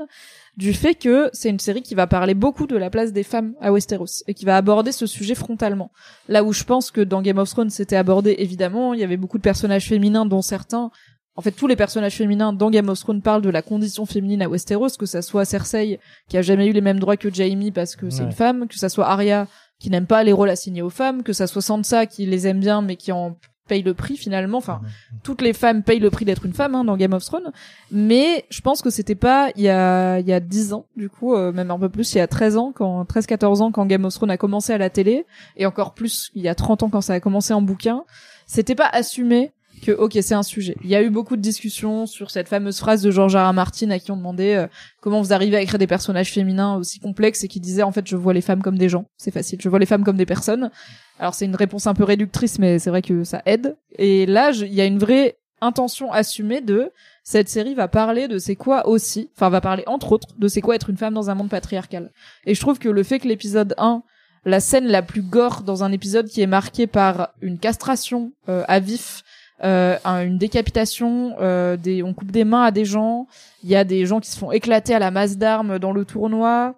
du 0.58 0.74
fait 0.74 0.96
que 0.96 1.30
c'est 1.32 1.50
une 1.50 1.60
série 1.60 1.82
qui 1.82 1.96
va 1.96 2.06
parler 2.06 2.34
beaucoup 2.34 2.68
de 2.68 2.76
la 2.76 2.90
place 2.90 3.14
des 3.14 3.24
femmes 3.24 3.54
à 3.62 3.72
Westeros 3.72 4.24
et 4.28 4.34
qui 4.34 4.44
va 4.44 4.58
aborder 4.58 4.92
ce 4.92 5.06
sujet 5.06 5.36
frontalement. 5.36 5.79
Là 6.28 6.44
où 6.44 6.52
je 6.54 6.64
pense 6.64 6.92
que 6.92 7.02
dans 7.02 7.22
Game 7.22 7.38
of 7.38 7.50
Thrones 7.50 7.70
c'était 7.70 7.96
abordé 7.96 8.36
évidemment, 8.40 8.94
il 8.94 9.00
y 9.00 9.04
avait 9.04 9.18
beaucoup 9.18 9.38
de 9.38 9.44
personnages 9.44 9.88
féminins 9.88 10.26
dont 10.26 10.42
certains 10.42 10.92
en 11.36 11.42
fait 11.42 11.52
tous 11.52 11.68
les 11.68 11.76
personnages 11.78 12.16
féminins 12.16 12.52
dans 12.52 12.70
Game 12.70 12.90
of 12.90 13.00
Thrones 13.00 13.22
parlent 13.22 13.42
de 13.42 13.50
la 13.50 13.62
condition 13.62 14.06
féminine 14.06 14.42
à 14.42 14.50
Westeros, 14.50 14.90
que 15.00 15.06
ça 15.06 15.22
soit 15.22 15.46
Cersei 15.46 16.00
qui 16.28 16.38
a 16.38 16.42
jamais 16.42 16.68
eu 16.68 16.74
les 16.74 16.82
mêmes 16.82 17.00
droits 17.00 17.16
que 17.18 17.34
Jaime 17.34 17.72
parce 17.72 17.96
que 17.96 18.10
c'est 18.10 18.20
Ouais. 18.22 18.26
une 18.28 18.32
femme, 18.34 18.68
que 18.68 18.76
ça 18.78 18.90
soit 18.90 19.08
Arya 19.08 19.48
qui 19.80 19.90
n'aime 19.90 20.08
pas 20.08 20.24
les 20.26 20.34
rôles 20.34 20.50
assignés 20.50 20.82
aux 20.82 20.90
femmes, 20.90 21.24
que 21.24 21.32
ça 21.32 21.48
soit 21.48 21.62
Sansa 21.62 22.06
qui 22.06 22.26
les 22.26 22.46
aime 22.48 22.60
bien 22.60 22.82
mais 22.82 22.98
qui 22.98 23.12
en 23.14 23.38
paye 23.70 23.84
le 23.84 23.94
prix 23.94 24.18
finalement. 24.18 24.58
Enfin, 24.58 24.82
toutes 25.24 25.42
les 25.42 25.54
femmes 25.54 25.84
payent 25.84 26.00
le 26.00 26.10
prix 26.10 26.26
d'être 26.26 26.46
une 26.46 26.54
femme 26.54 26.76
hein, 26.76 26.84
dans 26.84 26.98
Game 26.98 27.14
of 27.14 27.24
Thrones. 27.24 27.54
Mais 27.92 28.46
je 28.50 28.60
pense 28.60 28.82
que 28.82 28.90
c'était 28.90 29.16
pas 29.16 29.52
il 29.56 29.62
y 29.62 29.70
a 29.70 30.20
il 30.20 30.28
y 30.28 30.34
a 30.34 30.42
10 30.42 30.74
ans 30.74 30.86
du 30.98 31.10
coup, 31.10 31.36
euh, 31.36 31.54
même 31.54 31.72
un 31.72 31.80
peu 31.80 31.88
plus, 31.88 32.14
il 32.14 32.18
y 32.18 32.22
a 32.22 32.28
13 32.28 32.58
ans 32.58 32.74
quand 32.76 33.06
13 33.06 33.28
14 33.28 33.62
ans 33.62 33.72
quand 33.72 33.86
Game 33.86 34.04
of 34.04 34.14
Thrones 34.14 34.32
a 34.32 34.38
commencé 34.38 34.74
à 34.74 34.78
la 34.78 34.90
télé 34.90 35.26
et 35.56 35.66
encore 35.66 35.94
plus 35.94 36.32
il 36.36 36.42
y 36.42 36.50
a 36.50 36.56
30 36.56 36.84
ans 36.84 36.90
quand 36.90 37.02
ça 37.02 37.14
a 37.14 37.20
commencé 37.22 37.54
en 37.54 37.62
bouquin, 37.62 38.04
c'était 38.46 38.76
pas 38.76 38.90
assumé 38.92 39.54
que 39.82 39.92
ok 39.92 40.18
c'est 40.22 40.34
un 40.34 40.44
sujet. 40.44 40.76
Il 40.84 40.90
y 40.90 40.96
a 40.96 41.02
eu 41.02 41.10
beaucoup 41.10 41.36
de 41.36 41.42
discussions 41.42 42.06
sur 42.06 42.32
cette 42.32 42.48
fameuse 42.48 42.80
phrase 42.80 43.02
de 43.02 43.12
George 43.12 43.36
R. 43.36 43.50
R. 43.50 43.54
Martin 43.54 43.90
à 43.92 44.00
qui 44.00 44.12
on 44.12 44.18
demandait 44.18 44.56
euh, 44.56 44.68
comment 45.02 45.22
vous 45.22 45.34
arrivez 45.34 45.58
à 45.58 45.62
écrire 45.62 45.80
des 45.80 45.88
personnages 45.88 46.32
féminins 46.32 46.76
aussi 46.76 47.00
complexes 47.00 47.44
et 47.44 47.48
qui 47.48 47.60
disait 47.60 47.84
en 47.84 47.92
fait 47.92 48.08
je 48.08 48.16
vois 48.16 48.34
les 48.34 48.42
femmes 48.42 48.62
comme 48.62 48.78
des 48.78 48.90
gens, 48.90 49.06
c'est 49.18 49.32
facile, 49.32 49.60
je 49.62 49.70
vois 49.70 49.80
les 49.80 49.86
femmes 49.86 50.04
comme 50.04 50.18
des 50.18 50.26
personnes. 50.26 50.72
Alors 51.20 51.34
c'est 51.34 51.46
une 51.46 51.56
réponse 51.56 51.88
un 51.88 51.94
peu 51.94 52.04
réductrice 52.04 52.60
mais 52.60 52.80
c'est 52.80 52.90
vrai 52.90 53.02
que 53.02 53.24
ça 53.24 53.42
aide. 53.46 53.78
Et 53.98 54.26
là 54.26 54.52
il 54.52 54.74
y 54.74 54.82
a 54.82 54.86
une 54.86 55.00
vraie 55.00 55.38
intention 55.62 56.12
assumée 56.12 56.62
de 56.62 56.92
cette 57.24 57.50
série 57.50 57.76
va 57.76 57.88
parler 57.88 58.28
de 58.28 58.38
c'est 58.38 58.56
quoi 58.56 58.88
aussi, 58.88 59.30
enfin 59.36 59.50
va 59.50 59.62
parler 59.62 59.84
entre 59.88 60.14
autres 60.14 60.30
de 60.38 60.48
c'est 60.48 60.62
quoi 60.62 60.76
être 60.76 60.90
une 60.90 60.98
femme 60.98 61.14
dans 61.14 61.30
un 61.30 61.36
monde 61.36 61.50
patriarcal. 61.50 62.12
Et 62.46 62.56
je 62.56 62.60
trouve 62.60 62.80
que 62.80 62.90
le 62.90 63.04
fait 63.04 63.20
que 63.20 63.28
l'épisode 63.28 63.76
1 63.78 64.04
la 64.46 64.60
scène 64.60 64.88
la 64.88 65.02
plus 65.02 65.22
gore 65.22 65.64
dans 65.64 65.84
un 65.84 65.92
épisode 65.92 66.28
qui 66.28 66.42
est 66.42 66.48
marqué 66.48 66.88
par 66.88 67.30
une 67.42 67.60
castration 67.60 68.32
euh, 68.48 68.64
à 68.68 68.80
vif, 68.80 69.24
euh, 69.64 69.98
un- 70.06 70.22
une 70.26 70.38
décapitation, 70.38 71.36
euh, 71.42 71.76
des, 71.78 72.02
on 72.04 72.14
coupe 72.14 72.32
des 72.32 72.44
mains 72.46 72.64
à 72.64 72.72
des 72.72 72.86
gens, 72.86 73.28
il 73.64 73.70
y 73.70 73.76
a 73.76 73.84
des 73.84 74.06
gens 74.06 74.20
qui 74.20 74.30
se 74.30 74.38
font 74.40 74.52
éclater 74.52 74.94
à 74.96 75.00
la 75.00 75.12
masse 75.12 75.38
d'armes 75.38 75.80
dans 75.80 75.92
le 75.92 76.06
tournoi, 76.06 76.76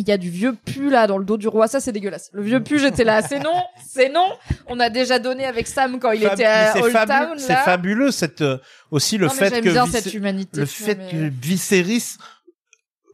il 0.00 0.06
y 0.06 0.12
a 0.12 0.16
du 0.18 0.30
vieux 0.30 0.52
pu 0.54 0.90
là 0.90 1.06
dans 1.08 1.18
le 1.18 1.24
dos 1.24 1.36
du 1.36 1.48
roi, 1.48 1.66
ça 1.66 1.80
c'est 1.80 1.90
dégueulasse. 1.90 2.30
Le 2.32 2.42
vieux 2.42 2.62
pu, 2.62 2.78
j'étais 2.78 3.02
là, 3.02 3.20
c'est 3.22 3.40
non, 3.40 3.60
c'est 3.84 4.08
non. 4.10 4.28
On 4.68 4.78
a 4.78 4.90
déjà 4.90 5.18
donné 5.18 5.44
avec 5.44 5.66
Sam 5.66 5.98
quand 5.98 6.12
il 6.12 6.20
Fab- 6.22 6.34
était 6.34 6.44
à 6.44 6.76
Old 6.80 6.92
fabu- 6.94 7.08
Town 7.28 7.38
C'est 7.38 7.54
fabuleux 7.56 8.10
cette 8.12 8.42
euh, 8.42 8.58
aussi 8.92 9.18
le 9.18 9.26
Non, 9.26 9.32
fait 9.32 9.60
que 9.60 9.70
bien 9.70 9.86
cette 9.86 10.14
humanité. 10.14 10.60
le 10.60 10.66
fait 10.66 10.94
mais- 10.94 11.10
que 11.10 11.16
Viserys 11.42 12.16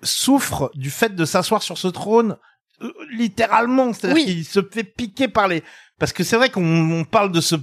souffre 0.03 0.71
du 0.75 0.91
fait 0.91 1.15
de 1.15 1.25
s'asseoir 1.25 1.63
sur 1.63 1.79
ce 1.79 1.89
trône 1.89 2.37
euh, 2.83 2.91
littéralement, 3.13 3.93
c'est-à-dire 3.93 4.17
Oui. 4.17 4.25
qu'il 4.27 4.45
se 4.45 4.61
fait 4.63 4.85
piquer 4.85 5.29
par 5.29 5.49
les 5.49 5.63
parce 5.99 6.13
que 6.13 6.25
c'est 6.25 6.37
vrai 6.37 6.51
qu'on 6.51 6.91
on 6.91 7.05
parle 7.05 7.31
de 7.33 7.41
ce 7.41 7.55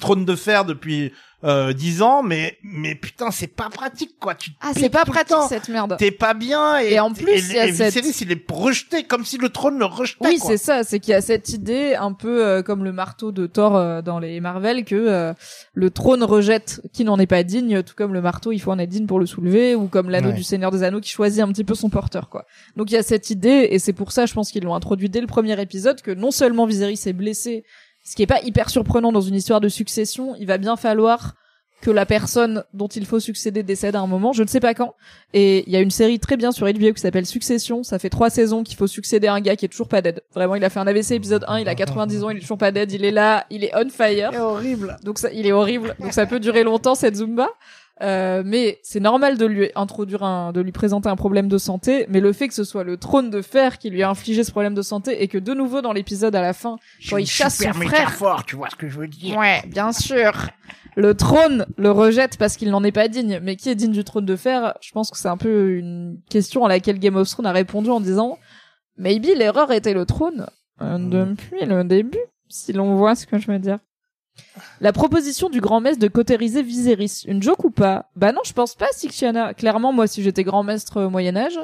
trône 0.00 0.24
de 0.24 0.36
fer 0.36 0.64
depuis 0.64 1.12
euh, 1.44 1.72
dix 1.72 2.02
ans, 2.02 2.22
mais 2.22 2.56
mais 2.62 2.94
putain 2.94 3.32
c'est 3.32 3.48
pas 3.48 3.68
pratique 3.68 4.16
quoi. 4.20 4.36
Tu 4.36 4.50
Ah, 4.60 4.70
c'est 4.76 4.88
pas 4.90 5.04
pratique 5.04 5.36
cette 5.48 5.68
merde. 5.68 5.96
T'es 5.98 6.12
pas 6.12 6.34
bien 6.34 6.78
et, 6.78 6.92
Et 6.92 7.00
en 7.00 7.12
plus, 7.12 7.28
et, 7.32 7.38
il 7.38 7.52
y 7.56 7.58
a 7.58 7.66
et 7.66 7.72
cette- 7.72 7.94
Viserys, 7.94 8.16
il 8.20 8.30
est 8.30 8.44
rejeté 8.48 9.02
comme 9.02 9.24
si 9.24 9.38
le 9.38 9.48
trône 9.48 9.76
le 9.76 9.84
rejetait. 9.86 10.24
Oui, 10.24 10.38
c'est 10.40 10.56
ça, 10.56 10.84
c'est 10.84 11.00
qu'il 11.00 11.10
y 11.10 11.14
a 11.14 11.20
cette 11.20 11.48
idée 11.48 11.96
un 11.96 12.12
peu 12.12 12.46
euh, 12.46 12.62
comme 12.62 12.84
le 12.84 12.92
marteau 12.92 13.32
de 13.32 13.48
Thor 13.48 13.74
euh, 13.74 14.02
dans 14.02 14.20
les 14.20 14.38
Marvel 14.40 14.84
que 14.84 14.94
euh, 14.94 15.32
le 15.74 15.90
trône 15.90 16.22
rejette 16.22 16.80
qui 16.92 17.02
n'en 17.02 17.18
est 17.18 17.26
pas 17.26 17.42
digne, 17.42 17.82
tout 17.82 17.94
comme 17.96 18.12
le 18.14 18.20
marteau, 18.22 18.52
il 18.52 18.60
faut 18.60 18.70
en 18.70 18.78
être 18.78 18.88
digne 18.90 19.06
pour 19.06 19.18
le 19.18 19.26
soulever, 19.26 19.74
ou 19.74 19.88
comme 19.88 20.10
l'anneau 20.10 20.28
Ouais. 20.28 20.34
du 20.34 20.44
Seigneur 20.44 20.70
des 20.70 20.84
Anneaux 20.84 21.00
qui 21.00 21.10
choisit 21.10 21.40
un 21.42 21.48
petit 21.48 21.64
peu 21.64 21.74
son 21.74 21.90
porteur, 21.90 22.28
quoi. 22.28 22.44
Donc 22.76 22.92
il 22.92 22.94
y 22.94 22.98
a 22.98 23.02
cette 23.02 23.30
idée, 23.30 23.66
et 23.72 23.80
c'est 23.80 23.92
pour 23.92 24.12
ça, 24.12 24.26
je 24.26 24.32
pense 24.34 24.52
qu'ils 24.52 24.62
l'ont 24.62 24.76
introduit 24.76 25.08
dès 25.08 25.20
le 25.20 25.26
premier 25.26 25.60
épisode, 25.60 26.02
que 26.02 26.12
non 26.12 26.30
seulement 26.30 26.66
Viserys 26.66 27.00
est 27.06 27.12
blessé, 27.12 27.64
ce 28.02 28.16
qui 28.16 28.22
est 28.22 28.26
pas 28.26 28.40
hyper 28.42 28.70
surprenant 28.70 29.12
dans 29.12 29.20
une 29.20 29.34
histoire 29.34 29.60
de 29.60 29.68
succession, 29.68 30.34
il 30.38 30.46
va 30.46 30.58
bien 30.58 30.76
falloir 30.76 31.34
que 31.82 31.90
la 31.90 32.06
personne 32.06 32.62
dont 32.72 32.86
il 32.86 33.04
faut 33.04 33.18
succéder 33.18 33.62
décède 33.64 33.96
à 33.96 34.00
un 34.00 34.06
moment, 34.06 34.32
je 34.32 34.44
ne 34.44 34.48
sais 34.48 34.60
pas 34.60 34.72
quand. 34.72 34.94
Et 35.34 35.64
il 35.66 35.72
y 35.72 35.76
a 35.76 35.80
une 35.80 35.90
série 35.90 36.20
très 36.20 36.36
bien 36.36 36.52
sur 36.52 36.66
HBO 36.66 36.92
qui 36.92 37.00
s'appelle 37.00 37.26
Succession, 37.26 37.82
ça 37.82 37.98
fait 37.98 38.08
trois 38.08 38.30
saisons 38.30 38.62
qu'il 38.62 38.76
faut 38.76 38.86
succéder 38.86 39.26
à 39.26 39.34
un 39.34 39.40
gars 39.40 39.56
qui 39.56 39.64
est 39.64 39.68
toujours 39.68 39.88
pas 39.88 40.00
dead. 40.00 40.22
Vraiment, 40.32 40.54
il 40.54 40.64
a 40.64 40.70
fait 40.70 40.78
un 40.78 40.86
AVC 40.86 41.12
épisode 41.12 41.44
1, 41.48 41.58
il 41.58 41.68
a 41.68 41.74
90 41.74 42.22
ans, 42.22 42.30
il 42.30 42.36
est 42.36 42.40
toujours 42.40 42.56
pas 42.56 42.70
dead, 42.70 42.92
il 42.92 43.04
est 43.04 43.10
là, 43.10 43.46
il 43.50 43.64
est 43.64 43.72
on 43.74 43.88
fire. 43.90 44.30
C'est 44.32 44.38
horrible. 44.38 44.96
Donc 45.02 45.18
ça, 45.18 45.32
il 45.32 45.44
est 45.44 45.52
horrible. 45.52 45.96
Donc 45.98 46.12
ça 46.12 46.24
peut 46.24 46.38
durer 46.38 46.62
longtemps 46.62 46.94
cette 46.94 47.16
Zumba. 47.16 47.48
Euh, 48.02 48.42
mais 48.44 48.80
c'est 48.82 49.00
normal 49.00 49.38
de 49.38 49.46
lui 49.46 49.70
introduire 49.76 50.24
un, 50.24 50.52
de 50.52 50.60
lui 50.60 50.72
présenter 50.72 51.08
un 51.08 51.14
problème 51.14 51.46
de 51.48 51.58
santé, 51.58 52.06
mais 52.08 52.20
le 52.20 52.32
fait 52.32 52.48
que 52.48 52.54
ce 52.54 52.64
soit 52.64 52.82
le 52.82 52.96
trône 52.96 53.30
de 53.30 53.40
fer 53.42 53.78
qui 53.78 53.90
lui 53.90 54.02
a 54.02 54.10
infligé 54.10 54.42
ce 54.42 54.50
problème 54.50 54.74
de 54.74 54.82
santé 54.82 55.22
et 55.22 55.28
que 55.28 55.38
de 55.38 55.54
nouveau 55.54 55.82
dans 55.82 55.92
l'épisode 55.92 56.34
à 56.34 56.40
la 56.40 56.52
fin, 56.52 56.78
quand 57.08 57.18
il 57.18 57.26
chasse 57.26 57.58
son 57.58 57.72
frère, 57.72 57.78
métaphore, 57.78 58.44
tu 58.44 58.56
vois 58.56 58.70
ce 58.70 58.76
que 58.76 58.88
je 58.88 58.98
veux 58.98 59.06
dire. 59.06 59.36
Ouais, 59.36 59.62
bien 59.66 59.92
sûr. 59.92 60.48
Le 60.96 61.14
trône 61.14 61.64
le 61.76 61.90
rejette 61.90 62.36
parce 62.38 62.56
qu'il 62.56 62.70
n'en 62.70 62.84
est 62.84 62.92
pas 62.92 63.08
digne. 63.08 63.40
Mais 63.42 63.56
qui 63.56 63.70
est 63.70 63.74
digne 63.74 63.92
du 63.92 64.04
trône 64.04 64.26
de 64.26 64.36
fer? 64.36 64.74
Je 64.80 64.90
pense 64.92 65.10
que 65.10 65.16
c'est 65.16 65.28
un 65.28 65.36
peu 65.36 65.76
une 65.76 66.18
question 66.28 66.64
à 66.64 66.68
laquelle 66.68 66.98
Game 66.98 67.16
of 67.16 67.28
Thrones 67.30 67.46
a 67.46 67.52
répondu 67.52 67.88
en 67.90 68.00
disant 68.00 68.38
Maybe 68.98 69.28
l'erreur 69.36 69.72
était 69.72 69.94
le 69.94 70.04
trône 70.04 70.46
euh, 70.82 70.98
depuis 70.98 71.64
le 71.64 71.84
début, 71.84 72.18
si 72.48 72.72
l'on 72.72 72.96
voit 72.96 73.14
ce 73.14 73.26
que 73.26 73.38
je 73.38 73.50
veux 73.50 73.58
dire. 73.58 73.78
La 74.80 74.92
proposition 74.92 75.48
du 75.48 75.60
grand 75.60 75.80
maître 75.80 75.98
de 75.98 76.08
cautériser 76.08 76.62
Viserys, 76.62 77.22
une 77.26 77.42
joke 77.42 77.64
ou 77.64 77.70
pas? 77.70 78.10
Bah 78.16 78.32
non, 78.32 78.40
je 78.44 78.52
pense 78.52 78.74
pas, 78.74 78.86
Sixiana. 78.92 79.54
Clairement, 79.54 79.92
moi, 79.92 80.06
si 80.06 80.22
j'étais 80.22 80.44
grand 80.44 80.62
maître 80.62 81.00
au 81.02 81.10
Moyen 81.10 81.36
Âge, 81.36 81.58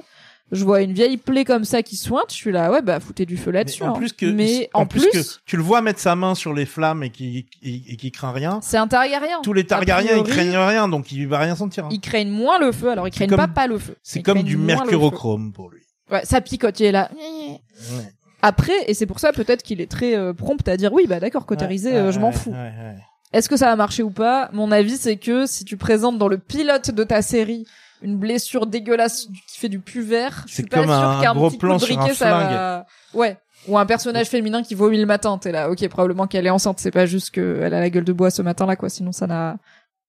je 0.52 0.64
vois 0.64 0.80
une 0.80 0.92
vieille 0.92 1.18
plaie 1.18 1.44
comme 1.44 1.64
ça 1.64 1.82
qui 1.82 1.96
sointe, 1.96 2.30
je 2.30 2.36
suis 2.36 2.52
là, 2.52 2.70
ouais, 2.70 2.80
bah 2.80 3.00
foutez 3.00 3.26
du 3.26 3.36
feu 3.36 3.50
là-dessus. 3.50 3.82
Mais 3.82 3.88
en 3.88 3.92
hein. 3.92 3.98
plus 3.98 4.12
que, 4.12 4.26
Mais 4.26 4.70
en 4.72 4.86
plus, 4.86 5.06
que 5.10 5.18
tu 5.44 5.56
le 5.56 5.62
vois 5.62 5.82
mettre 5.82 6.00
sa 6.00 6.16
main 6.16 6.34
sur 6.34 6.54
les 6.54 6.64
flammes 6.64 7.02
et 7.02 7.10
qui 7.10 7.46
et, 7.62 7.92
et 7.92 7.96
qui 7.96 8.10
craint 8.10 8.32
rien. 8.32 8.60
c'est 8.62 8.78
un 8.78 8.88
Targaryen. 8.88 9.40
Tous 9.42 9.52
les 9.52 9.64
Targaryens 9.64 10.16
ils 10.16 10.22
craignent 10.22 10.56
rien, 10.56 10.88
donc 10.88 11.12
il 11.12 11.26
va 11.28 11.38
rien 11.38 11.54
sentir. 11.54 11.86
hein. 11.86 11.88
Ils 11.90 12.00
craignent 12.00 12.30
moins 12.30 12.58
le 12.58 12.72
feu, 12.72 12.90
alors 12.90 13.06
ils 13.06 13.10
craignent 13.10 13.28
pas 13.30 13.44
comme- 13.44 13.52
pas 13.54 13.66
le 13.66 13.78
feu. 13.78 13.96
C'est 14.02 14.22
comme 14.22 14.42
du 14.42 14.56
mercurochrome 14.56 15.52
pour 15.52 15.70
lui. 15.70 15.82
Ouais, 16.10 16.24
ça 16.24 16.40
picote, 16.40 16.80
il 16.80 16.86
est 16.86 16.92
là. 16.92 17.10
Ouais. 17.18 18.12
Après, 18.42 18.72
et 18.86 18.94
c'est 18.94 19.06
pour 19.06 19.18
ça 19.20 19.32
peut-être 19.32 19.62
qu'il 19.62 19.80
est 19.80 19.90
très 19.90 20.14
euh, 20.16 20.32
prompt 20.32 20.66
à 20.68 20.76
dire 20.76 20.92
oui, 20.92 21.06
bah 21.08 21.20
d'accord, 21.20 21.44
Ouais, 21.48 21.96
euh, 21.96 22.12
je 22.12 22.20
m'en 22.20 22.32
fous. 22.32 22.50
ouais. 22.52 22.72
Est-ce 23.32 23.48
que 23.48 23.56
ça 23.56 23.66
va 23.66 23.76
marcher 23.76 24.02
ou 24.02 24.10
pas? 24.10 24.48
Mon 24.52 24.70
avis, 24.72 24.96
c'est 24.96 25.16
que 25.16 25.44
si 25.46 25.64
tu 25.64 25.76
présentes 25.76 26.18
dans 26.18 26.28
le 26.28 26.38
pilote 26.38 26.90
de 26.90 27.04
ta 27.04 27.20
série 27.20 27.66
une 28.00 28.16
blessure 28.16 28.66
dégueulasse 28.66 29.26
qui 29.48 29.58
fait 29.58 29.68
du 29.68 29.80
pu 29.80 30.00
vert, 30.02 30.44
je 30.46 30.54
C'est 30.54 30.62
suis 30.62 30.68
pas 30.70 30.78
comme 30.78 30.86
sûre 30.86 30.94
un 30.94 31.20
qu'un 31.20 31.34
gros 31.34 31.48
petit 31.48 31.58
coup 31.58 31.66
plan 31.66 31.76
de 31.76 31.82
sur 31.82 31.98
un 31.98 32.00
briquet, 32.00 32.14
ça 32.14 32.30
va... 32.30 32.86
Ouais. 33.12 33.36
Ou 33.66 33.76
un 33.76 33.84
personnage 33.86 34.28
féminin 34.28 34.62
qui 34.62 34.74
vomit 34.76 34.98
le 34.98 35.04
matin, 35.06 35.36
t'es 35.36 35.50
là. 35.50 35.68
Ok, 35.68 35.86
probablement 35.88 36.26
qu'elle 36.28 36.46
est 36.46 36.50
enceinte, 36.50 36.78
c'est 36.78 36.92
pas 36.92 37.06
juste 37.06 37.30
qu'elle 37.30 37.74
a 37.74 37.80
la 37.80 37.90
gueule 37.90 38.04
de 38.04 38.12
bois 38.12 38.30
ce 38.30 38.40
matin-là, 38.40 38.76
quoi. 38.76 38.88
Sinon, 38.88 39.10
ça 39.12 39.26
n'a 39.26 39.56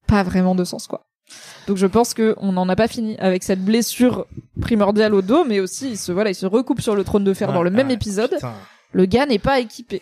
pas 0.08 0.22
vraiment 0.24 0.54
de 0.54 0.64
sens, 0.64 0.86
quoi. 0.88 1.02
Donc 1.68 1.78
je 1.78 1.88
pense 1.88 2.14
que 2.14 2.36
on 2.38 2.52
n'en 2.52 2.68
a 2.70 2.76
pas 2.76 2.88
fini 2.88 3.18
avec 3.20 3.44
cette 3.44 3.64
blessure 3.64 4.26
primordiale 4.62 5.14
au 5.14 5.22
dos, 5.22 5.46
mais 5.46 5.60
aussi 5.60 5.92
il 5.92 5.98
se 5.98 6.12
voilà, 6.12 6.30
il 6.30 6.36
se 6.36 6.46
recoupe 6.46 6.82
sur 6.82 6.96
le 6.96 7.04
trône 7.04 7.24
de 7.24 7.34
fer 7.34 7.50
Ouais, 7.50 7.54
dans 7.54 7.64
le 7.64 7.70
même 7.70 7.92
épisode. 7.92 8.32
putain. 8.32 8.54
Le 8.92 9.06
gars 9.06 9.26
n'est 9.28 9.40
pas 9.40 9.60
équipé. 9.60 10.02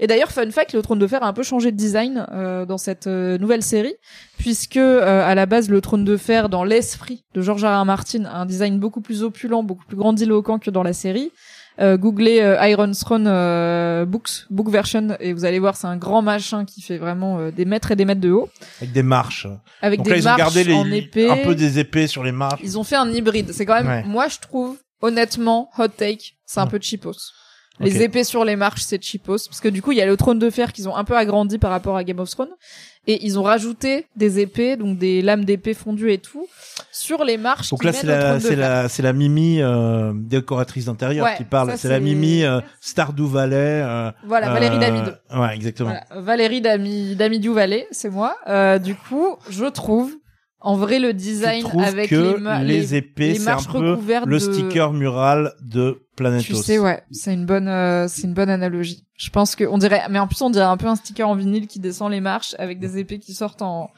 Et 0.00 0.06
d'ailleurs, 0.06 0.30
fun 0.30 0.48
fact, 0.50 0.72
le 0.72 0.80
trône 0.82 1.00
de 1.00 1.06
fer 1.06 1.22
a 1.24 1.26
un 1.26 1.32
peu 1.32 1.42
changé 1.42 1.72
de 1.72 1.76
design 1.76 2.24
euh, 2.32 2.64
dans 2.64 2.78
cette 2.78 3.08
euh, 3.08 3.36
nouvelle 3.36 3.62
série, 3.62 3.94
puisque 4.38 4.76
euh, 4.76 5.28
à 5.28 5.34
la 5.34 5.44
base, 5.46 5.68
le 5.68 5.80
trône 5.80 6.04
de 6.04 6.16
fer, 6.16 6.48
dans 6.48 6.62
l'esprit 6.62 7.24
de 7.34 7.42
George 7.42 7.64
R. 7.64 7.80
R. 7.80 7.84
Martin, 7.84 8.24
a 8.26 8.38
un 8.38 8.46
design 8.46 8.78
beaucoup 8.78 9.00
plus 9.00 9.24
opulent, 9.24 9.64
beaucoup 9.64 9.84
plus 9.84 9.96
grandiloquent 9.96 10.60
que 10.60 10.70
dans 10.70 10.84
la 10.84 10.92
série. 10.92 11.32
Euh, 11.80 11.96
googlez 11.96 12.40
euh, 12.40 12.66
Iron 12.66 12.90
Throne 12.90 13.26
euh, 13.28 14.04
books, 14.04 14.46
book 14.50 14.68
version, 14.68 15.16
et 15.20 15.32
vous 15.32 15.44
allez 15.44 15.60
voir, 15.60 15.76
c'est 15.76 15.86
un 15.86 15.96
grand 15.96 16.22
machin 16.22 16.64
qui 16.64 16.82
fait 16.82 16.98
vraiment 16.98 17.38
euh, 17.38 17.50
des 17.52 17.64
mètres 17.64 17.92
et 17.92 17.96
des 17.96 18.04
mètres 18.04 18.20
de 18.20 18.30
haut, 18.32 18.48
Avec 18.80 18.92
des 18.92 19.04
marches. 19.04 19.46
avec 19.80 19.98
Donc 20.00 20.06
des 20.06 20.10
là 20.10 20.16
ils 20.16 20.22
ont 20.22 20.24
marches 20.30 20.38
gardé 20.40 20.64
les, 20.64 20.74
en 20.74 20.90
épée. 20.90 21.30
un 21.30 21.36
peu 21.44 21.54
des 21.54 21.78
épées 21.78 22.08
sur 22.08 22.24
les 22.24 22.32
marches. 22.32 22.60
Ils 22.64 22.78
ont 22.78 22.84
fait 22.84 22.96
un 22.96 23.08
hybride. 23.10 23.52
C'est 23.52 23.64
quand 23.64 23.74
même, 23.74 23.86
Ouais. 23.86 24.02
moi 24.04 24.26
je 24.28 24.38
trouve, 24.40 24.76
honnêtement, 25.02 25.70
hot 25.78 25.86
take, 25.88 26.34
c'est 26.44 26.58
un 26.60 26.64
Ouais. 26.64 26.70
peu 26.70 26.78
cheapos. 26.82 27.12
Les 27.80 28.02
épées 28.02 28.24
sur 28.24 28.44
les 28.44 28.56
marches, 28.56 28.80
c'est 28.82 29.00
cheapos. 29.00 29.46
Parce 29.46 29.60
que 29.60 29.68
du 29.68 29.80
coup, 29.82 29.92
il 29.92 29.98
y 29.98 30.00
a 30.00 30.06
le 30.06 30.16
trône 30.16 30.40
de 30.40 30.50
fer 30.50 30.72
qu'ils 30.72 30.88
ont 30.88 30.96
un 30.96 31.04
peu 31.04 31.16
agrandi 31.16 31.58
par 31.58 31.70
rapport 31.70 31.96
à 31.96 32.02
Game 32.02 32.18
of 32.18 32.28
Thrones. 32.28 32.48
Et 33.10 33.24
ils 33.24 33.38
ont 33.38 33.42
rajouté 33.42 34.04
des 34.16 34.38
épées, 34.38 34.76
donc 34.76 34.98
des 34.98 35.22
lames 35.22 35.44
d'épée 35.46 35.72
fondues 35.72 36.12
et 36.12 36.18
tout, 36.18 36.46
sur 36.92 37.24
les 37.24 37.38
marches. 37.38 37.70
Donc 37.70 37.82
là 37.82 37.92
c'est 37.94 38.06
la 38.06 38.38
c'est 38.38 38.54
la 38.54 38.88
c'est 38.90 39.02
la 39.02 39.14
Mimi 39.14 39.62
euh, 39.62 40.12
décoratrice 40.14 40.84
d'intérieur 40.84 41.24
Ouais, 41.24 41.34
qui 41.38 41.44
parle. 41.44 41.72
C'est 41.78 41.88
la 41.88 42.00
Mimi 42.00 42.44
euh, 42.44 42.60
Stardew 42.82 43.24
Valley. 43.26 43.56
euh, 43.56 44.10
Voilà, 44.26 44.50
Valérie 44.52 44.76
euh, 44.76 44.80
Damido. 44.80 45.10
Ouais 45.34 45.54
exactement. 45.54 45.88
Voilà, 46.10 46.22
Valérie 46.22 46.60
Dami, 46.60 47.16
Damidiou 47.16 47.54
Vallée, 47.54 47.86
c'est 47.90 48.10
moi. 48.10 48.36
Euh, 48.46 48.78
du 48.78 48.94
coup, 48.94 49.36
je 49.48 49.64
trouve, 49.64 50.12
en 50.60 50.76
vrai, 50.76 50.98
le 50.98 51.12
design 51.12 51.64
avec 51.80 52.10
que 52.10 52.38
les, 52.60 52.64
les, 52.64 52.94
épées 52.96 53.36
c'est 53.36 53.48
un 53.48 53.62
peu 53.62 53.96
le 54.26 54.26
de- 54.26 54.38
sticker 54.38 54.92
mural 54.92 55.54
de 55.62 56.02
Planetos. 56.16 56.44
Tu 56.46 56.54
sais, 56.56 56.78
ouais, 56.78 57.02
c'est 57.12 57.32
une 57.32 57.46
bonne, 57.46 57.68
euh, 57.68 58.08
c'est 58.08 58.22
une 58.22 58.34
bonne 58.34 58.50
analogie. 58.50 59.06
Je 59.16 59.30
pense 59.30 59.54
que 59.54 59.64
on 59.64 59.78
dirait, 59.78 60.02
mais 60.10 60.18
en 60.18 60.26
plus 60.26 60.42
on 60.42 60.50
dirait 60.50 60.64
un 60.64 60.76
peu 60.76 60.86
un 60.86 60.96
sticker 60.96 61.28
en 61.28 61.36
vinyle 61.36 61.68
qui 61.68 61.78
descend 61.78 62.10
les 62.10 62.20
marches 62.20 62.56
avec 62.58 62.80
des 62.80 62.98
épées 62.98 63.20
qui 63.20 63.34
sortent 63.34 63.62
en, 63.62 63.90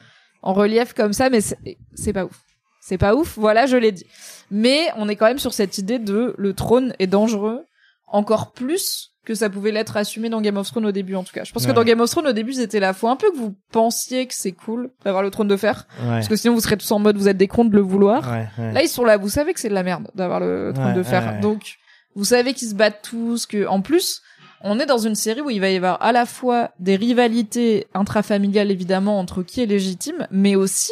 en 0.43 0.53
relief 0.53 0.93
comme 0.93 1.13
ça, 1.13 1.29
mais 1.29 1.39
c'est 1.41 2.13
pas 2.13 2.25
ouf. 2.25 2.39
C'est 2.79 2.97
pas 2.97 3.15
ouf, 3.15 3.37
voilà, 3.37 3.65
je 3.65 3.77
l'ai 3.77 3.91
dit. 3.91 4.05
Mais 4.49 4.87
on 4.97 5.07
est 5.09 5.15
quand 5.15 5.27
même 5.27 5.39
sur 5.39 5.53
cette 5.53 5.77
idée 5.77 5.99
de 5.99 6.33
le 6.37 6.53
trône 6.53 6.93
est 6.99 7.07
dangereux, 7.07 7.61
encore 8.07 8.51
plus 8.51 9.10
que 9.25 9.35
ça 9.35 9.49
pouvait 9.49 9.71
l'être 9.71 9.97
assumé 9.97 10.29
dans 10.29 10.41
Game 10.41 10.57
of 10.57 10.67
Thrones 10.67 10.85
au 10.85 10.91
début 10.91 11.15
en 11.15 11.23
tout 11.23 11.33
cas. 11.33 11.43
Je 11.43 11.51
pense 11.51 11.65
que 11.67 11.71
dans 11.71 11.83
Game 11.83 11.99
of 12.01 12.09
Thrones 12.09 12.27
au 12.27 12.31
début 12.33 12.53
c'était 12.53 12.79
là. 12.79 12.93
Faut 12.93 13.07
un 13.07 13.15
peu 13.15 13.29
que 13.31 13.37
vous 13.37 13.55
pensiez 13.71 14.25
que 14.25 14.33
c'est 14.33 14.51
cool 14.51 14.89
d'avoir 15.05 15.21
le 15.23 15.29
trône 15.29 15.47
de 15.47 15.55
fer, 15.57 15.87
Ouais. 16.01 16.09
parce 16.09 16.27
que 16.27 16.35
sinon 16.35 16.55
vous 16.55 16.61
serez 16.61 16.77
tous 16.77 16.91
en 16.91 16.99
mode 16.99 17.17
vous 17.17 17.27
êtes 17.27 17.37
des 17.37 17.47
cons 17.47 17.65
de 17.65 17.75
le 17.75 17.81
vouloir. 17.81 18.27
Ouais. 18.31 18.47
Là 18.73 18.81
ils 18.81 18.87
sont 18.89 19.03
là, 19.05 19.17
vous 19.17 19.29
savez 19.29 19.53
que 19.53 19.59
c'est 19.59 19.69
de 19.69 19.73
la 19.75 19.83
merde 19.83 20.09
d'avoir 20.15 20.39
le 20.39 20.71
trône 20.73 20.93
de 20.93 21.03
fer. 21.03 21.39
Donc 21.41 21.75
vous 22.15 22.25
savez 22.25 22.53
qu'ils 22.53 22.69
se 22.69 22.75
battent 22.75 23.01
tous, 23.03 23.45
que 23.45 23.67
en 23.67 23.81
plus 23.81 24.21
on 24.63 24.79
est 24.79 24.85
dans 24.85 24.97
une 24.99 25.15
série 25.15 25.41
où 25.41 25.49
il 25.49 25.59
va 25.61 25.69
y 25.69 25.75
avoir 25.75 26.01
à 26.03 26.11
la 26.11 26.25
fois 26.25 26.71
des 26.79 26.95
rivalités 26.95 27.87
intrafamiliales 27.93 28.69
évidemment 28.71 29.19
entre 29.19 29.43
qui 29.43 29.61
est 29.61 29.65
légitime, 29.65 30.27
mais 30.31 30.55
aussi 30.55 30.91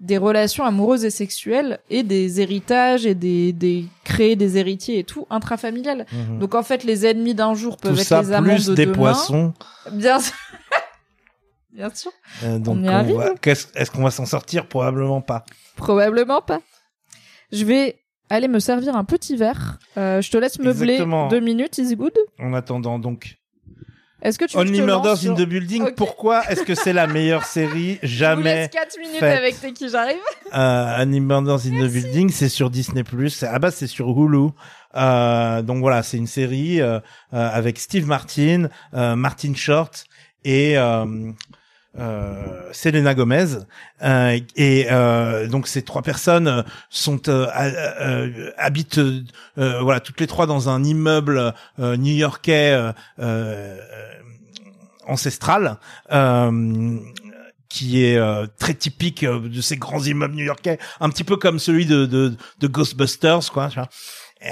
des 0.00 0.16
relations 0.18 0.64
amoureuses 0.64 1.04
et 1.04 1.10
sexuelles 1.10 1.80
et 1.90 2.02
des 2.02 2.40
héritages 2.40 3.04
et 3.06 3.14
des, 3.14 3.52
des 3.52 3.86
créer 4.04 4.36
des 4.36 4.56
héritiers 4.56 4.98
et 5.00 5.04
tout 5.04 5.26
intrafamiliales. 5.30 6.06
Mhm. 6.12 6.38
Donc 6.38 6.54
en 6.54 6.62
fait 6.62 6.84
les 6.84 7.04
ennemis 7.06 7.34
d'un 7.34 7.54
jour 7.54 7.76
peuvent 7.76 7.94
Tout 7.94 8.00
être 8.00 8.06
ça 8.06 8.22
les 8.22 8.32
amants 8.32 8.48
plus 8.54 8.66
de 8.66 8.74
des 8.74 8.84
demain. 8.86 8.96
poissons. 8.96 9.54
Bien 9.92 10.20
sûr. 10.20 10.34
Bien 11.72 11.90
sûr. 11.94 12.10
Euh, 12.44 12.58
donc 12.58 12.78
va- 12.84 13.34
qu'est-ce- 13.40 13.68
Est-ce 13.74 13.90
qu'on 13.90 14.02
va 14.02 14.10
s'en 14.10 14.26
sortir? 14.26 14.66
Probablement 14.68 15.20
pas. 15.20 15.44
Probablement 15.76 16.40
pas. 16.42 16.60
Je 17.52 17.64
vais 17.64 18.00
aller 18.30 18.48
me 18.48 18.58
servir 18.58 18.96
un 18.96 19.04
petit 19.04 19.36
verre. 19.36 19.78
Euh, 19.96 20.20
je 20.20 20.30
te 20.30 20.36
laisse 20.38 20.58
meubler 20.58 20.94
Exactement. 20.94 21.28
deux 21.28 21.40
minutes, 21.40 21.78
is 21.78 21.94
good. 21.94 22.12
En 22.38 22.52
attendant, 22.54 22.98
donc 22.98 23.36
Est-ce 24.22 24.38
que 24.38 24.44
tu 24.46 24.54
je 24.54 24.58
Only 24.58 24.80
Murders 24.82 25.16
sur- 25.18 25.30
in 25.32 25.34
the 25.36 25.42
Building. 25.46 25.92
Pourquoi 25.94 26.42
est-ce 26.50 26.62
que 26.62 26.74
c'est 26.74 26.92
la 26.92 27.06
meilleure 27.06 27.44
série 27.58 27.98
Je 28.02 28.08
jamais 28.08 28.42
laisse 28.42 28.70
4 28.70 28.98
minutes 28.98 29.18
faite. 29.20 29.38
avec 29.38 29.60
T'es 29.60 29.72
qui 29.72 29.88
j'arrive. 29.88 30.16
euh, 30.54 31.02
Only 31.02 31.20
Murders 31.20 31.66
in 31.66 31.86
the 31.86 31.90
Building 31.90 32.30
C'est 32.30 32.48
sur 32.48 32.68
Disney+. 32.70 33.04
À 33.42 33.52
la 33.52 33.58
base, 33.58 33.74
c'est 33.76 33.86
sur 33.86 34.08
Hulu. 34.10 34.48
Euh, 34.96 35.62
donc 35.62 35.78
voilà, 35.78 36.02
c'est 36.02 36.16
une 36.16 36.26
série 36.26 36.80
euh, 36.80 36.98
euh, 37.32 37.50
avec 37.52 37.78
Steve 37.78 38.06
Martin, 38.06 38.68
euh, 38.94 39.14
Martin 39.16 39.52
Short 39.54 40.04
et 40.44 40.76
euh, 41.98 42.70
Selena 42.72 43.14
Gomez. 43.14 43.46
Euh, 44.02 44.38
et 44.56 44.86
euh, 44.90 45.46
donc 45.48 45.68
ces 45.68 45.82
trois 45.82 46.02
personnes 46.02 46.48
euh, 46.48 46.62
sont 46.90 47.28
euh, 47.28 47.46
euh, 48.00 48.50
habitent 48.58 49.00
voilà 49.56 50.00
toutes 50.00 50.20
les 50.20 50.26
trois 50.26 50.46
dans 50.46 50.68
un 50.68 50.82
immeuble 50.84 51.54
new-yorkais 51.78 52.92
ancestral. 55.06 55.78
Qui 57.70 58.02
est 58.02 58.16
euh, 58.16 58.46
très 58.58 58.72
typique 58.72 59.26
de 59.26 59.60
ces 59.60 59.76
grands 59.76 60.02
immeubles 60.02 60.34
new-yorkais, 60.34 60.78
un 61.00 61.10
petit 61.10 61.22
peu 61.22 61.36
comme 61.36 61.58
celui 61.58 61.84
de, 61.84 62.06
de, 62.06 62.34
de 62.60 62.66
Ghostbusters, 62.66 63.52
quoi. 63.52 63.68
Tu 63.68 63.74
vois. 63.74 63.90
Euh, 64.44 64.48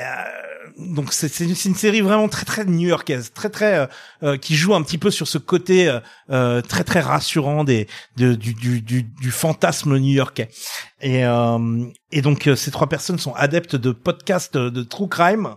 donc 0.79 1.13
c'est 1.13 1.41
une, 1.41 1.55
série 1.55 2.01
vraiment 2.01 2.29
très 2.29 2.45
très 2.45 2.65
new-yorkaise, 2.65 3.33
très 3.33 3.49
très 3.51 3.79
euh, 3.79 3.87
euh, 4.23 4.37
qui 4.37 4.57
joue 4.57 4.75
un 4.75 4.83
petit 4.83 4.99
peu 4.99 5.11
sur 5.11 5.29
ce 5.29 5.39
côté 5.39 5.89
euh, 5.89 6.01
euh, 6.31 6.61
très 6.61 6.83
très 6.85 7.01
rassurant 7.01 7.63
des 7.65 7.87
de, 8.17 8.35
du, 8.35 8.53
du, 8.53 8.83
du, 8.83 9.05
du 9.05 9.31
fantasme 9.31 9.97
new-yorkais. 9.97 10.49
Et, 11.01 11.25
euh, 11.25 11.87
et 12.11 12.21
donc 12.21 12.51
ces 12.57 12.71
trois 12.71 12.89
personnes 12.89 13.19
sont 13.19 13.35
adeptes 13.35 13.77
de 13.77 13.93
podcasts 13.93 14.57
de 14.57 14.83
true 14.83 15.09
crime. 15.09 15.55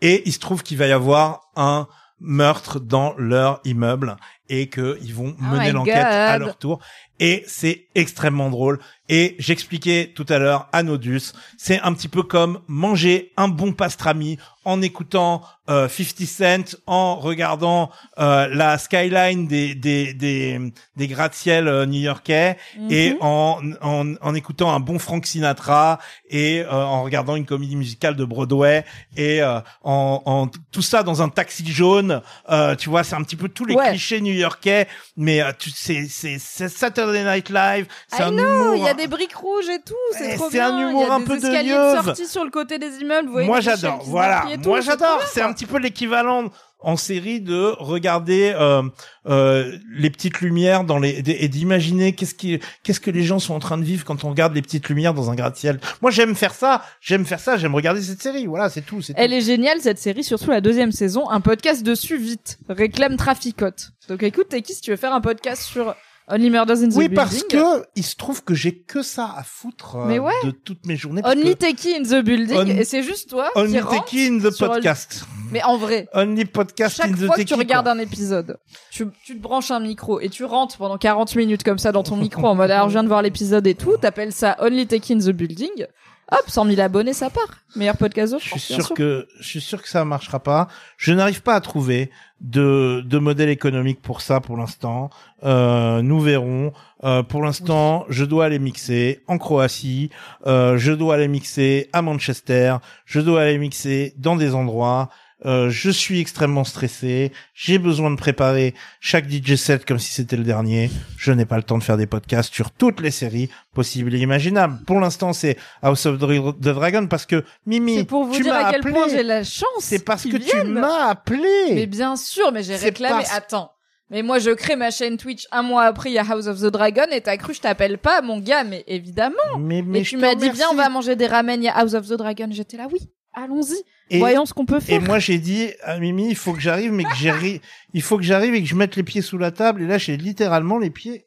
Et 0.00 0.22
il 0.26 0.32
se 0.32 0.38
trouve 0.38 0.62
qu'il 0.62 0.76
va 0.76 0.86
y 0.86 0.92
avoir 0.92 1.50
un 1.56 1.88
meurtre 2.20 2.78
dans 2.78 3.14
leur 3.18 3.60
immeuble 3.64 4.16
et 4.48 4.68
que 4.68 4.98
ils 5.02 5.14
vont 5.14 5.34
Oh 5.38 5.44
mener 5.44 5.72
l'enquête 5.72 5.96
à 5.96 6.38
leur 6.38 6.56
tour 6.56 6.80
et 7.20 7.44
c'est 7.46 7.86
extrêmement 7.94 8.50
drôle 8.50 8.78
et 9.08 9.36
j'expliquais 9.38 10.12
tout 10.14 10.24
à 10.28 10.38
l'heure 10.38 10.68
à 10.72 10.82
Nodus 10.82 11.32
c'est 11.58 11.80
un 11.80 11.92
petit 11.92 12.08
peu 12.08 12.22
comme 12.22 12.60
manger 12.68 13.32
un 13.36 13.48
bon 13.48 13.72
pastrami 13.72 14.38
en 14.64 14.80
écoutant 14.80 15.42
euh, 15.68 15.88
50 15.88 16.26
Cent 16.26 16.76
en 16.86 17.16
regardant 17.16 17.90
euh, 18.18 18.48
la 18.48 18.78
skyline 18.78 19.46
des 19.46 19.74
des 19.74 20.14
des, 20.14 20.58
des 20.96 21.06
gratte-ciel 21.08 21.68
euh, 21.68 21.84
new-yorkais 21.84 22.56
et 22.88 23.10
Mhm. 23.10 23.16
en, 23.20 23.60
en 23.82 24.14
en 24.20 24.34
écoutant 24.34 24.72
un 24.72 24.80
bon 24.80 24.98
Frank 24.98 25.26
Sinatra 25.26 25.98
et 26.30 26.60
euh, 26.62 26.70
en 26.72 27.02
regardant 27.02 27.36
une 27.36 27.44
comédie 27.44 27.76
musicale 27.76 28.16
de 28.16 28.24
Broadway 28.24 28.84
et 29.16 29.42
euh, 29.42 29.60
en, 29.82 30.22
en 30.24 30.46
tout 30.70 30.82
ça 30.82 31.02
dans 31.02 31.22
un 31.22 31.28
taxi 31.28 31.64
jaune 31.70 32.22
euh, 32.50 32.74
tu 32.76 32.88
vois 32.88 33.04
c'est 33.04 33.16
un 33.16 33.22
petit 33.22 33.36
peu 33.36 33.48
tous 33.48 33.64
les 33.64 33.74
Ouais. 33.74 33.90
clichés 33.90 34.20
new-yorkais 34.20 34.86
mais 35.16 35.42
euh, 35.42 35.50
tu 35.58 35.70
c'est 35.70 36.06
c'est 36.08 36.38
c'est 36.38 36.68
Saturday 37.02 37.24
Night 37.24 37.50
Live 37.50 37.86
c'est 38.08 38.22
I 38.22 38.26
un 38.26 38.30
know, 38.30 38.42
humour 38.44 38.76
il 38.76 38.84
y 38.84 38.88
a 38.88 38.94
des 38.94 39.06
briques 39.08 39.34
rouges 39.34 39.68
et 39.68 39.80
tout, 39.80 39.94
c'est 40.12 40.32
Eh, 40.32 40.36
trop 40.36 40.46
c'est 40.50 40.58
bien. 40.58 40.74
un 40.74 40.78
Il 40.80 40.86
y 40.86 40.90
humour 40.90 41.10
a 41.10 41.14
un 41.14 41.18
des 41.20 41.24
peu 41.26 41.38
de 41.38 41.44
escaliers 41.46 41.68
yeuve. 41.70 42.04
sortis 42.04 42.26
sur 42.26 42.44
le 42.44 42.50
côté 42.50 42.78
des 42.78 42.98
immeubles. 43.00 43.26
vous 43.26 43.32
voyez 43.32 43.46
moi 43.48 43.60
j'adore 43.60 44.02
voilà 44.04 44.44
tout, 44.62 44.68
moi 44.68 44.80
j'adore 44.80 45.20
c'est 45.32 45.42
un 45.42 45.52
petit 45.52 45.66
peu 45.66 45.78
l'équivalent 45.78 46.50
en 46.84 46.96
série 46.96 47.40
de 47.40 47.76
regarder 47.78 48.52
euh, 48.58 48.82
euh, 49.28 49.78
les 49.92 50.10
petites 50.10 50.40
lumières 50.40 50.82
dans 50.82 50.98
les 50.98 51.22
et 51.24 51.46
d'imaginer 51.46 52.12
qu'est-ce 52.12 52.34
qui 52.34 52.58
qu'est-ce 52.82 52.98
que 52.98 53.12
les 53.12 53.22
gens 53.22 53.38
sont 53.38 53.54
en 53.54 53.60
train 53.60 53.78
de 53.78 53.84
vivre 53.84 54.04
quand 54.04 54.24
on 54.24 54.30
regarde 54.30 54.52
les 54.52 54.62
petites 54.62 54.88
lumières 54.88 55.14
dans 55.14 55.30
un 55.30 55.36
gratte-ciel 55.36 55.78
moi 56.00 56.10
j'aime 56.10 56.34
faire 56.34 56.54
ça 56.54 56.82
j'aime 57.00 57.24
faire 57.24 57.38
ça 57.38 57.56
j'aime 57.56 57.76
regarder 57.76 58.02
cette 58.02 58.20
série 58.20 58.46
voilà 58.46 58.68
c'est 58.68 58.80
tout 58.82 59.00
c'est 59.00 59.12
tout. 59.14 59.20
Elle 59.20 59.32
est 59.32 59.42
géniale 59.42 59.80
cette 59.80 60.00
série, 60.00 60.24
surtout 60.24 60.50
la 60.50 60.60
deuxième 60.60 60.90
saison. 60.90 61.30
Un 61.30 61.40
podcast 61.40 61.84
dessus 61.84 62.16
vite. 62.16 62.58
Réclame 62.68 63.16
Traficote. 63.16 63.90
Donc 64.08 64.24
écoute, 64.24 64.48
t'es 64.48 64.60
qui 64.62 64.74
si 64.74 64.80
tu 64.80 64.90
veux 64.90 64.96
faire 64.96 65.14
un 65.14 65.20
podcast 65.20 65.62
sur 65.62 65.94
Only 66.28 66.50
Murders 66.50 66.82
in 66.84 66.88
the 66.88 66.94
oui 66.94 67.08
Building 67.08 67.14
parce 67.16 67.42
que 67.42 67.84
il 67.96 68.04
se 68.04 68.14
trouve 68.16 68.44
que 68.44 68.54
j'ai 68.54 68.78
que 68.78 69.02
ça 69.02 69.34
à 69.36 69.42
foutre 69.42 69.96
euh, 69.96 70.04
Mais 70.06 70.18
ouais. 70.18 70.32
de 70.44 70.50
toutes 70.52 70.86
mes 70.86 70.96
journées 70.96 71.20
parce 71.22 71.34
Only 71.34 71.50
que 71.56 71.58
Techie 71.58 71.94
in 71.96 72.02
the 72.04 72.22
Building 72.24 72.56
On- 72.56 72.66
et 72.66 72.84
c'est 72.84 73.02
juste 73.02 73.28
toi 73.30 73.50
qui 73.54 73.60
Only 73.60 73.80
Techie 73.82 74.26
in 74.28 74.38
the 74.38 74.44
Only- 74.44 74.58
podcast 74.58 75.24
Mais 75.50 75.62
en 75.64 75.76
vrai, 75.76 76.08
Only 76.14 76.44
podcast 76.44 76.96
chaque 76.98 77.10
in 77.10 77.14
the 77.14 77.26
fois 77.26 77.36
que 77.36 77.42
tu 77.42 77.54
regardes 77.54 77.86
quoi. 77.86 77.92
un 77.94 77.98
épisode, 77.98 78.56
tu, 78.90 79.06
tu 79.24 79.36
te 79.36 79.42
branches 79.42 79.70
un 79.72 79.80
micro 79.80 80.20
et 80.20 80.28
tu 80.28 80.44
rentres 80.44 80.76
pendant 80.78 80.96
40 80.96 81.34
minutes 81.36 81.64
comme 81.64 81.78
ça 81.78 81.90
dans 81.92 82.02
ton 82.04 82.16
micro 82.16 82.46
en 82.46 82.54
mode 82.54 82.70
alors 82.70 82.88
je 82.88 82.92
viens 82.94 83.02
de 83.02 83.08
voir 83.08 83.22
l'épisode 83.22 83.66
et 83.66 83.74
tout, 83.74 83.96
t'appelles 83.96 84.32
ça 84.32 84.56
Only 84.60 84.86
Techie 84.86 85.14
in 85.14 85.18
the 85.18 85.30
Building. 85.30 85.86
Hop, 86.32 86.48
100 86.48 86.64
000 86.64 86.80
abonnés, 86.80 87.12
ça 87.12 87.28
part. 87.28 87.48
Meilleur 87.76 87.98
podcast 87.98 88.32
de 88.32 88.38
Je 88.38 88.48
suis 88.48 88.58
sûr 88.58 88.94
que 88.94 89.28
je 89.38 89.46
suis 89.46 89.60
sûr 89.60 89.82
que 89.82 89.88
ça 89.88 90.02
marchera 90.06 90.40
pas. 90.40 90.66
Je 90.96 91.12
n'arrive 91.12 91.42
pas 91.42 91.54
à 91.54 91.60
trouver 91.60 92.10
de 92.40 93.02
de 93.04 93.18
modèle 93.18 93.50
économique 93.50 94.00
pour 94.00 94.22
ça 94.22 94.40
pour 94.40 94.56
l'instant. 94.56 95.10
Euh, 95.44 96.00
nous 96.00 96.20
verrons. 96.20 96.72
Euh, 97.04 97.22
pour 97.22 97.42
l'instant, 97.42 98.06
je 98.08 98.24
dois 98.24 98.46
aller 98.46 98.58
mixer 98.58 99.22
en 99.26 99.36
Croatie. 99.36 100.08
Euh, 100.46 100.78
je 100.78 100.92
dois 100.92 101.16
aller 101.16 101.28
mixer 101.28 101.90
à 101.92 102.00
Manchester. 102.00 102.76
Je 103.04 103.20
dois 103.20 103.42
aller 103.42 103.58
mixer 103.58 104.14
dans 104.16 104.36
des 104.36 104.54
endroits. 104.54 105.10
Euh, 105.44 105.70
je 105.70 105.90
suis 105.90 106.20
extrêmement 106.20 106.62
stressé. 106.64 107.32
J'ai 107.54 107.78
besoin 107.78 108.10
de 108.10 108.16
préparer 108.16 108.74
chaque 109.00 109.28
DJ 109.28 109.56
set 109.56 109.84
comme 109.84 109.98
si 109.98 110.12
c'était 110.12 110.36
le 110.36 110.44
dernier. 110.44 110.90
Je 111.16 111.32
n'ai 111.32 111.44
pas 111.46 111.56
le 111.56 111.64
temps 111.64 111.78
de 111.78 111.82
faire 111.82 111.96
des 111.96 112.06
podcasts 112.06 112.54
sur 112.54 112.70
toutes 112.70 113.00
les 113.00 113.10
séries 113.10 113.48
possibles 113.74 114.14
et 114.14 114.18
imaginables. 114.18 114.78
Pour 114.86 115.00
l'instant, 115.00 115.32
c'est 115.32 115.56
House 115.82 116.06
of 116.06 116.18
the 116.18 116.60
Dragon 116.60 117.06
parce 117.08 117.26
que 117.26 117.44
Mimi, 117.66 117.96
C'est 117.98 118.04
pour 118.04 118.24
vous 118.24 118.34
tu 118.36 118.42
dire 118.42 118.52
m'as 118.54 118.66
à 118.66 118.70
quel 118.70 118.80
appelé. 118.80 118.94
point 118.94 119.08
j'ai 119.08 119.22
la 119.24 119.42
chance. 119.42 119.66
C'est 119.80 120.04
parce 120.04 120.22
que 120.24 120.36
tu 120.36 120.62
m'as 120.68 121.08
appelé. 121.08 121.74
Mais 121.74 121.86
bien 121.86 122.14
sûr, 122.16 122.52
mais 122.52 122.62
j'ai 122.62 122.76
réclamé. 122.76 123.14
parce- 123.16 123.34
Attends. 123.36 123.72
Mais 124.10 124.22
moi, 124.22 124.38
je 124.38 124.50
crée 124.50 124.76
ma 124.76 124.90
chaîne 124.90 125.16
Twitch 125.16 125.46
un 125.52 125.62
mois 125.62 125.84
après, 125.84 126.10
il 126.10 126.12
y 126.12 126.18
a 126.18 126.24
House 126.28 126.46
of 126.46 126.60
the 126.60 126.66
Dragon, 126.66 127.06
et 127.10 127.22
t'as 127.22 127.38
cru, 127.38 127.54
je 127.54 127.60
t'appelle 127.62 127.96
pas, 127.96 128.20
mon 128.20 128.38
gars, 128.40 128.62
mais 128.62 128.84
évidemment. 128.86 129.36
mais, 129.58 129.80
mais 129.80 130.00
et 130.00 130.02
tu 130.02 130.18
m'as 130.18 130.34
dit, 130.34 130.50
viens, 130.50 130.68
on 130.70 130.74
va 130.74 130.90
manger 130.90 131.16
des 131.16 131.26
ramen, 131.26 131.62
il 131.62 131.64
y 131.64 131.68
a 131.68 131.72
House 131.78 131.94
of 131.94 132.06
the 132.06 132.12
Dragon. 132.12 132.46
J'étais 132.50 132.76
là, 132.76 132.88
oui, 132.92 133.00
allons-y. 133.34 133.82
Et, 134.10 134.18
Voyons 134.18 134.44
ce 134.44 134.52
qu'on 134.52 134.66
peut 134.66 134.76
et 134.78 134.80
faire. 134.80 135.02
moi 135.02 135.18
j'ai 135.18 135.38
dit 135.38 135.68
à 135.82 135.98
Mimi, 135.98 136.28
il 136.28 136.36
faut 136.36 136.52
que 136.52 136.60
j'arrive, 136.60 136.92
mais 136.92 137.04
que 137.04 137.14
j'ai 137.16 137.30
ri- 137.30 137.60
il 137.94 138.02
faut 138.02 138.16
que 138.18 138.22
j'arrive 138.24 138.54
et 138.54 138.62
que 138.62 138.68
je 138.68 138.74
mette 138.74 138.96
les 138.96 139.02
pieds 139.02 139.22
sous 139.22 139.38
la 139.38 139.50
table. 139.50 139.82
Et 139.82 139.86
là, 139.86 139.96
j'ai 139.98 140.16
littéralement 140.16 140.78
les 140.78 140.90
pieds. 140.90 141.26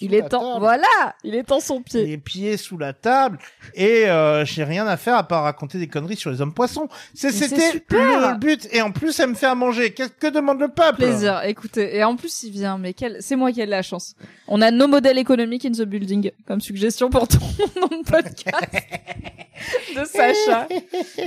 Il 0.00 0.14
est 0.14 0.28
temps, 0.28 0.58
voilà, 0.58 1.16
il 1.24 1.34
est 1.34 1.44
temps 1.44 1.60
son 1.60 1.82
pied. 1.82 2.04
Les 2.04 2.18
pieds 2.18 2.56
sous 2.56 2.78
la 2.78 2.92
table 2.92 3.38
et 3.74 4.08
euh, 4.08 4.44
j'ai 4.44 4.64
rien 4.64 4.86
à 4.86 4.96
faire 4.96 5.16
à 5.16 5.26
part 5.26 5.44
raconter 5.44 5.78
des 5.78 5.88
conneries 5.88 6.16
sur 6.16 6.30
les 6.30 6.40
hommes 6.40 6.54
poissons. 6.54 6.88
C'était 7.14 7.72
le 7.90 8.38
but. 8.38 8.68
Et 8.72 8.80
en 8.80 8.92
plus, 8.92 9.18
elle 9.20 9.30
me 9.30 9.34
fait 9.34 9.46
à 9.46 9.54
manger. 9.54 9.92
Qu'est-ce 9.92 10.10
que 10.10 10.28
demande 10.28 10.60
le 10.60 10.68
peuple? 10.68 10.96
Plaisir, 10.96 11.42
écoutez. 11.44 11.96
Et 11.96 12.04
en 12.04 12.16
plus, 12.16 12.42
il 12.42 12.52
vient, 12.52 12.78
mais 12.78 12.94
quel... 12.94 13.18
c'est 13.20 13.36
moi 13.36 13.52
qui 13.52 13.60
ai 13.60 13.66
de 13.66 13.70
la 13.70 13.82
chance. 13.82 14.14
On 14.46 14.60
a 14.62 14.70
nos 14.70 14.88
modèles 14.88 15.18
économiques 15.18 15.64
in 15.64 15.72
the 15.72 15.82
building, 15.82 16.30
comme 16.46 16.60
suggestion 16.60 17.10
pour 17.10 17.28
ton 17.28 17.38
nom 17.80 17.88
de 17.88 18.04
podcast 18.04 18.72
de 19.96 20.04
Sacha. 20.04 20.68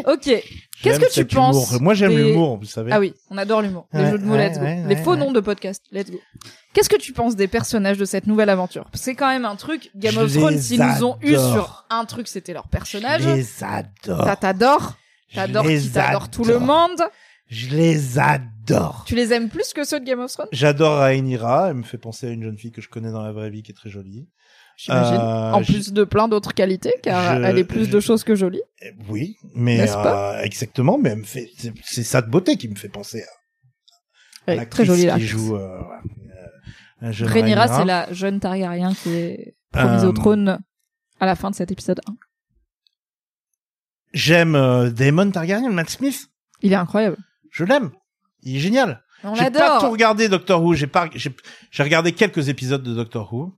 Ok. 0.07 0.43
Qu'est-ce 0.81 0.99
que 0.99 1.11
tu 1.11 1.25
penses. 1.25 1.79
Moi, 1.79 1.93
j'aime 1.93 2.11
des- 2.15 2.23
l'humour, 2.23 2.57
vous 2.57 2.65
savez. 2.65 2.91
Ah 2.91 2.99
oui, 2.99 3.13
on 3.29 3.37
adore 3.37 3.61
l'humour. 3.61 3.87
Les 3.93 3.99
Ouais, 4.01 4.11
jeux 4.11 4.17
de 4.17 4.23
mots, 4.25 4.33
ouais, 4.33 4.49
let's 4.49 4.57
go. 4.57 4.63
ouais, 4.65 4.83
Les 4.87 4.95
faux 4.95 5.15
noms 5.15 5.31
de 5.31 5.39
podcast, 5.39 5.83
let's 5.91 6.09
go. 6.11 6.19
Qu'est-ce 6.73 6.89
que 6.89 6.95
tu 6.97 7.11
penses 7.13 7.35
des 7.35 7.47
personnages 7.47 7.97
de 7.97 8.05
cette 8.05 8.27
nouvelle 8.27 8.49
aventure? 8.49 8.89
C'est 8.93 9.15
quand 9.15 9.27
même 9.27 9.45
un 9.45 9.55
truc. 9.55 9.91
Game 9.95 10.13
Je 10.13 10.19
of 10.21 10.33
Thrones, 10.33 10.57
s'ils 10.59 10.81
nous 10.81 11.03
ont 11.03 11.17
eu 11.21 11.35
sur 11.35 11.85
un 11.89 12.05
truc, 12.05 12.27
c'était 12.27 12.53
leur 12.53 12.67
personnage. 12.67 13.21
Je 13.23 13.29
les 13.29 13.63
adore. 13.63 14.25
Ça 14.25 14.35
t'adore? 14.35 14.93
T'adores 15.33 15.65
qui 15.65 15.89
t'adore 15.89 16.29
tout 16.29 16.43
le 16.43 16.59
monde? 16.59 17.01
Je 17.47 17.69
les 17.75 18.17
adore. 18.17 19.03
Tu 19.05 19.15
les 19.15 19.33
aimes 19.33 19.49
plus 19.49 19.73
que 19.73 19.83
ceux 19.83 19.99
de 19.99 20.05
Game 20.05 20.19
of 20.21 20.31
Thrones? 20.31 20.47
J'adore 20.53 20.99
Rhaenyra, 20.99 21.69
elle 21.69 21.73
me 21.75 21.83
fait 21.83 21.97
penser 21.97 22.27
à 22.27 22.29
une 22.29 22.43
jeune 22.43 22.57
fille 22.57 22.71
que 22.71 22.81
je 22.81 22.87
connais 22.87 23.11
dans 23.11 23.21
la 23.21 23.33
vraie 23.33 23.49
vie 23.49 23.61
qui 23.63 23.71
est 23.71 23.75
très 23.75 23.89
jolie. 23.89 24.29
J'imagine. 24.85 25.15
Euh, 25.15 25.51
en 25.53 25.63
plus 25.63 25.93
de 25.93 26.03
plein 26.03 26.27
d'autres 26.27 26.53
qualités, 26.53 26.93
car 27.03 27.37
je- 27.37 27.43
elle 27.43 27.57
est 27.57 27.63
plus 27.63 27.85
je- 27.85 27.91
de 27.91 27.99
choses 27.99 28.23
que 28.23 28.35
jolie. 28.35 28.61
Eh, 28.81 28.91
Oui, 29.09 29.37
mais 29.55 29.85
pas 29.85 30.39
euh, 30.39 30.43
exactement, 30.43 30.97
mais 30.97 31.09
elle 31.11 31.19
me 31.19 31.23
fait, 31.23 31.49
c'est- 31.57 31.73
c'est 31.83 32.03
sa 32.03 32.21
beauté 32.21 32.57
qui 32.57 32.67
me 32.67 32.75
fait 32.75 32.89
penser 32.89 33.23
à 34.47 34.53
est 34.53 34.55
l'actrice 34.57 34.85
très 34.87 34.95
jolie 34.97 35.01
qui 35.01 35.07
là. 35.07 35.17
joue. 35.19 35.55
Euh, 35.55 35.81
euh, 37.03 37.11
Rhaenyra, 37.21 37.67
c'est 37.67 37.85
la 37.85 38.11
jeune 38.13 38.39
Targaryen 38.39 38.93
qui 38.93 39.09
est 39.13 39.55
promise 39.71 40.03
Euh, 40.03 40.07
au 40.09 40.11
trône 40.11 40.59
à 41.19 41.25
la 41.25 41.35
fin 41.35 41.49
de 41.51 41.55
cet 41.55 41.71
épisode 41.71 42.01
1. 42.07 42.15
J'aime 44.13 44.55
euh, 44.55 44.89
Daemon 44.89 45.31
Targaryen, 45.31 45.69
Matt 45.71 45.89
Smith. 45.89 46.27
Il 46.61 46.73
est 46.73 46.75
incroyable. 46.75 47.17
Je 47.49 47.63
l'aime. 47.63 47.91
Il 48.43 48.57
est 48.57 48.59
génial. 48.59 49.03
On 49.23 49.35
J'ai 49.35 49.51
pas 49.51 49.79
tout 49.79 49.89
regardé 49.91 50.27
Doctor 50.29 50.63
Who. 50.63 50.73
J'ai 50.73 50.87
pas, 50.87 51.09
j'ai, 51.13 51.33
j'ai 51.69 51.83
regardé 51.83 52.11
quelques 52.11 52.49
épisodes 52.49 52.81
de 52.83 52.93
Doctor 52.93 53.31
Who. 53.33 53.53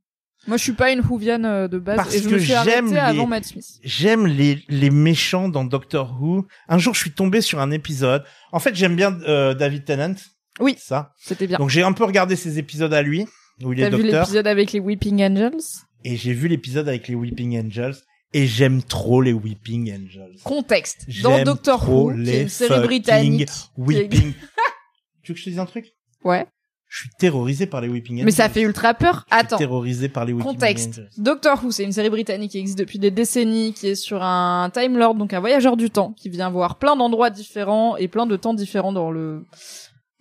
Moi, 0.47 0.57
je 0.57 0.63
suis 0.63 0.73
pas 0.73 0.91
une 0.91 0.99
Whovienne 0.99 1.45
euh, 1.45 1.67
de 1.69 1.79
base 1.79 1.95
Parce 1.95 2.13
et 2.15 2.19
je 2.21 2.27
que 2.29 2.33
me 2.35 2.39
suis 2.39 2.53
j'aime 2.65 2.91
les- 2.91 2.97
avant 2.97 3.27
Matt 3.27 3.45
Smith. 3.45 3.65
J'aime 3.83 4.27
les, 4.27 4.61
les 4.67 4.89
méchants 4.89 5.47
dans 5.49 5.63
Doctor 5.63 6.17
Who. 6.21 6.45
Un 6.67 6.77
jour, 6.77 6.93
je 6.93 6.99
suis 6.99 7.11
tombé 7.11 7.39
sur 7.41 7.59
un 7.59 7.71
épisode. 7.71 8.23
En 8.51 8.59
fait, 8.59 8.75
j'aime 8.75 8.95
bien 8.95 9.17
euh, 9.21 9.53
David 9.53 9.85
Tennant. 9.85 10.15
Oui. 10.59 10.75
Ça. 10.79 11.13
C'était 11.17 11.47
bien. 11.47 11.57
Donc, 11.57 11.69
j'ai 11.69 11.81
un 11.83 11.93
peu 11.93 12.03
regardé 12.03 12.35
ses 12.35 12.59
épisodes 12.59 12.93
à 12.93 13.01
lui, 13.01 13.25
où 13.63 13.71
il 13.73 13.79
est 13.79 13.89
T'as 13.89 13.95
vu 13.95 14.03
docteur. 14.03 14.21
l'épisode 14.23 14.47
avec 14.47 14.71
les 14.73 14.79
Weeping 14.79 15.23
Angels? 15.23 15.61
Et 16.03 16.17
j'ai 16.17 16.33
vu 16.33 16.47
l'épisode 16.49 16.89
avec 16.89 17.07
les 17.07 17.15
Weeping 17.15 17.57
Angels. 17.65 17.95
Et 18.33 18.45
j'aime 18.47 18.81
trop 18.83 19.21
les 19.21 19.31
Weeping 19.31 19.93
Angels. 19.93 20.35
Contexte. 20.43 21.05
Dans 21.21 21.41
Doctor 21.43 21.87
Who, 21.87 22.11
qui 22.13 22.19
est 22.19 22.23
les 22.23 22.41
une 22.41 22.49
série 22.49 22.69
fucking 22.69 22.85
britannique. 22.87 23.49
Weeping. 23.77 24.33
tu 25.23 25.31
veux 25.31 25.33
que 25.35 25.39
je 25.39 25.45
te 25.45 25.49
dise 25.51 25.59
un 25.59 25.65
truc? 25.67 25.85
Ouais. 26.23 26.45
Je 26.93 26.99
suis 26.99 27.09
terrorisé 27.17 27.65
par 27.65 27.81
les 27.81 27.87
Weeping 27.87 28.17
Angels. 28.17 28.25
Mais 28.25 28.31
ça 28.31 28.49
fait 28.49 28.61
ultra 28.61 28.93
peur. 28.93 29.25
Je 29.31 29.35
suis 29.35 29.45
Attends. 29.45 29.57
terrorisé 29.57 30.09
par 30.09 30.25
les 30.25 30.33
Weeping 30.33 30.45
Contexte. 30.51 30.99
Angels. 30.99 31.09
Doctor 31.17 31.63
Who, 31.63 31.71
c'est 31.71 31.83
une 31.83 31.91
série 31.91 32.11
britannique 32.11 32.51
qui 32.51 32.59
existe 32.59 32.77
depuis 32.77 32.99
des 32.99 33.09
décennies, 33.09 33.73
qui 33.73 33.87
est 33.87 33.95
sur 33.95 34.21
un 34.21 34.69
Time 34.71 34.99
Lord, 34.99 35.15
donc 35.15 35.33
un 35.33 35.39
voyageur 35.39 35.75
du 35.75 35.89
temps, 35.89 36.13
qui 36.15 36.29
vient 36.29 36.51
voir 36.51 36.77
plein 36.77 36.95
d'endroits 36.95 37.31
différents 37.31 37.97
et 37.97 38.07
plein 38.07 38.27
de 38.27 38.35
temps 38.35 38.53
différents 38.53 38.93
dans 38.93 39.09
le 39.09 39.43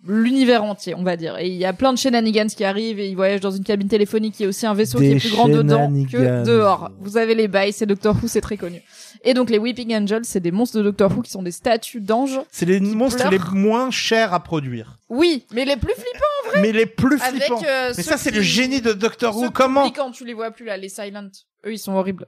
l'univers 0.05 0.63
entier, 0.63 0.95
on 0.95 1.03
va 1.03 1.15
dire. 1.15 1.37
Et 1.37 1.47
il 1.47 1.55
y 1.55 1.65
a 1.65 1.73
plein 1.73 1.93
de 1.93 1.97
shenanigans 1.97 2.47
qui 2.47 2.63
arrivent 2.63 2.99
et 2.99 3.07
il 3.09 3.15
voyage 3.15 3.39
dans 3.39 3.51
une 3.51 3.63
cabine 3.63 3.87
téléphonique 3.87 4.35
qui 4.35 4.43
est 4.43 4.47
aussi 4.47 4.65
un 4.65 4.73
vaisseau 4.73 4.99
qui 4.99 5.11
est 5.11 5.19
plus 5.19 5.31
grand 5.31 5.47
dedans 5.47 5.91
que 6.11 6.43
dehors. 6.43 6.91
Vous 6.99 7.17
avez 7.17 7.35
les 7.35 7.47
bails, 7.47 7.73
c'est 7.73 7.85
Doctor 7.85 8.15
Who, 8.15 8.27
c'est 8.27 8.41
très 8.41 8.57
connu. 8.57 8.81
Et 9.23 9.33
donc 9.33 9.49
les 9.49 9.57
Weeping 9.57 9.95
Angels, 9.95 10.25
c'est 10.25 10.41
des 10.41 10.51
monstres 10.51 10.77
de 10.77 10.83
Doctor 10.83 11.11
Who 11.15 11.21
qui 11.21 11.31
sont 11.31 11.43
des 11.43 11.51
statues 11.51 12.01
d'anges. 12.01 12.39
C'est 12.51 12.65
les 12.65 12.79
monstres 12.79 13.27
pleurent. 13.27 13.53
les 13.53 13.59
moins 13.59 13.89
chers 13.91 14.33
à 14.33 14.41
produire. 14.41 14.97
Oui, 15.09 15.45
mais 15.53 15.63
les 15.65 15.77
plus 15.77 15.93
flippants 15.93 16.61
Mais 16.61 16.71
les 16.73 16.85
plus 16.85 17.21
avec 17.21 17.43
flippants. 17.43 17.61
euh, 17.65 17.93
Mais 17.95 18.03
ça, 18.03 18.17
c'est 18.17 18.31
le 18.31 18.41
génie 18.41 18.81
de 18.81 18.91
Doctor 18.93 19.35
Who. 19.37 19.51
Comment 19.51 19.89
quand 19.91 20.11
tu 20.11 20.25
les 20.25 20.33
vois 20.33 20.51
plus 20.51 20.65
là, 20.65 20.75
les 20.75 20.89
Silent. 20.89 21.29
Eux, 21.65 21.73
ils 21.73 21.79
sont 21.79 21.93
horribles. 21.93 22.27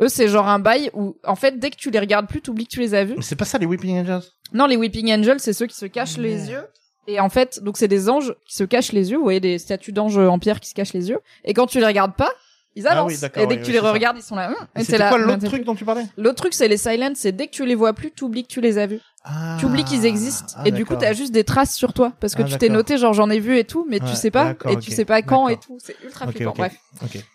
Eux, 0.00 0.08
c'est 0.08 0.28
genre 0.28 0.46
un 0.46 0.58
bail 0.58 0.90
où, 0.92 1.16
en 1.24 1.34
fait, 1.34 1.58
dès 1.58 1.70
que 1.70 1.76
tu 1.76 1.90
les 1.90 1.98
regardes 1.98 2.28
plus, 2.28 2.40
t'oublies 2.42 2.66
que 2.66 2.72
tu 2.72 2.80
les 2.80 2.94
as 2.94 3.04
vus. 3.04 3.14
Mais 3.16 3.22
c'est 3.22 3.34
pas 3.34 3.46
ça, 3.46 3.58
les 3.58 3.66
Weeping 3.66 3.98
Angels? 3.98 4.22
Non, 4.52 4.66
les 4.66 4.76
Weeping 4.76 5.10
Angels, 5.12 5.40
c'est 5.40 5.54
ceux 5.54 5.66
qui 5.66 5.74
se 5.76 5.86
cachent 5.86 6.18
les 6.18 6.50
yeux. 6.50 6.62
Et 7.08 7.20
en 7.20 7.28
fait, 7.28 7.62
donc 7.62 7.76
c'est 7.76 7.88
des 7.88 8.08
anges 8.08 8.34
qui 8.46 8.54
se 8.56 8.64
cachent 8.64 8.92
les 8.92 9.10
yeux. 9.10 9.16
Vous 9.16 9.22
voyez 9.22 9.40
des 9.40 9.58
statues 9.58 9.92
d'anges 9.92 10.18
en 10.18 10.38
pierre 10.38 10.60
qui 10.60 10.68
se 10.68 10.74
cachent 10.74 10.92
les 10.94 11.08
yeux. 11.08 11.20
Et 11.44 11.54
quand 11.54 11.66
tu 11.66 11.78
les 11.78 11.86
regardes 11.86 12.16
pas, 12.16 12.30
ils 12.74 12.86
Ah 12.86 12.92
avancent. 12.92 13.12
oui, 13.22 13.42
et 13.42 13.46
dès 13.46 13.54
oui, 13.54 13.60
que 13.60 13.64
tu 13.64 13.66
oui, 13.68 13.72
les 13.72 13.78
c'est 13.78 13.84
ça. 13.84 13.92
regardes, 13.92 14.16
ils 14.18 14.22
sont 14.22 14.34
là. 14.36 14.48
hum, 14.50 14.54
Et 14.76 14.82
Et 14.94 14.98
là. 14.98 15.08
quoi 15.08 15.18
l'autre 15.18 15.46
truc 15.46 15.64
dont 15.64 15.74
tu 15.74 15.84
parlais 15.86 16.04
L'autre 16.18 16.34
truc, 16.36 16.52
c'est 16.52 16.68
les 16.68 16.76
Silent, 16.76 17.12
c'est 17.14 17.32
dès 17.32 17.46
que 17.46 17.52
tu 17.52 17.64
les 17.64 17.74
vois 17.74 17.94
plus, 17.94 18.10
t'oublies 18.10 18.42
que 18.42 18.48
tu 18.48 18.60
les 18.60 18.76
as 18.76 18.86
vus. 18.86 19.00
Ah. 19.24 19.56
Tu 19.58 19.64
oublies 19.66 19.82
qu'ils 19.84 20.04
existent. 20.04 20.54
Ah, 20.56 20.62
et 20.66 20.70
du 20.72 20.84
coup, 20.84 20.94
t'as 20.94 21.12
juste 21.14 21.32
des 21.32 21.42
traces 21.42 21.74
sur 21.74 21.92
toi. 21.94 22.12
Parce 22.20 22.34
que 22.34 22.42
tu 22.42 22.58
t'es 22.58 22.68
noté, 22.68 22.98
genre 22.98 23.12
j'en 23.14 23.30
ai 23.30 23.40
vu 23.40 23.56
et 23.58 23.64
tout, 23.64 23.86
mais 23.88 24.00
Ouais, 24.02 24.08
tu 24.10 24.14
sais 24.14 24.30
pas. 24.30 24.50
Et 24.68 24.76
tu 24.76 24.90
ok, 24.90 24.94
sais 24.96 25.04
pas 25.06 25.22
quand 25.22 25.48
et 25.48 25.56
tout. 25.56 25.78
C'est 25.80 25.96
ultra 26.04 26.26
flippant. 26.30 26.52
Bref. 26.56 26.74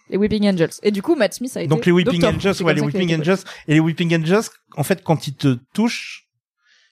Les 0.09 0.17
Weeping 0.17 0.47
Angels. 0.47 0.69
Et 0.83 0.91
du 0.91 1.01
coup, 1.01 1.15
Matt 1.15 1.33
Smith 1.33 1.55
a 1.57 1.61
été. 1.61 1.67
Donc 1.69 1.85
les 1.85 1.91
Weeping. 1.91 2.23
Angels, 2.23 2.53
C'est 2.55 2.63
ouais, 2.63 2.73
les 2.73 2.81
Weeping 2.81 3.19
Angels. 3.19 3.39
Et 3.67 3.73
les 3.73 3.79
Weeping 3.79 4.15
Angels, 4.15 4.43
en 4.77 4.83
fait, 4.83 5.01
quand 5.03 5.27
ils 5.27 5.35
te 5.35 5.57
touchent, 5.73 6.27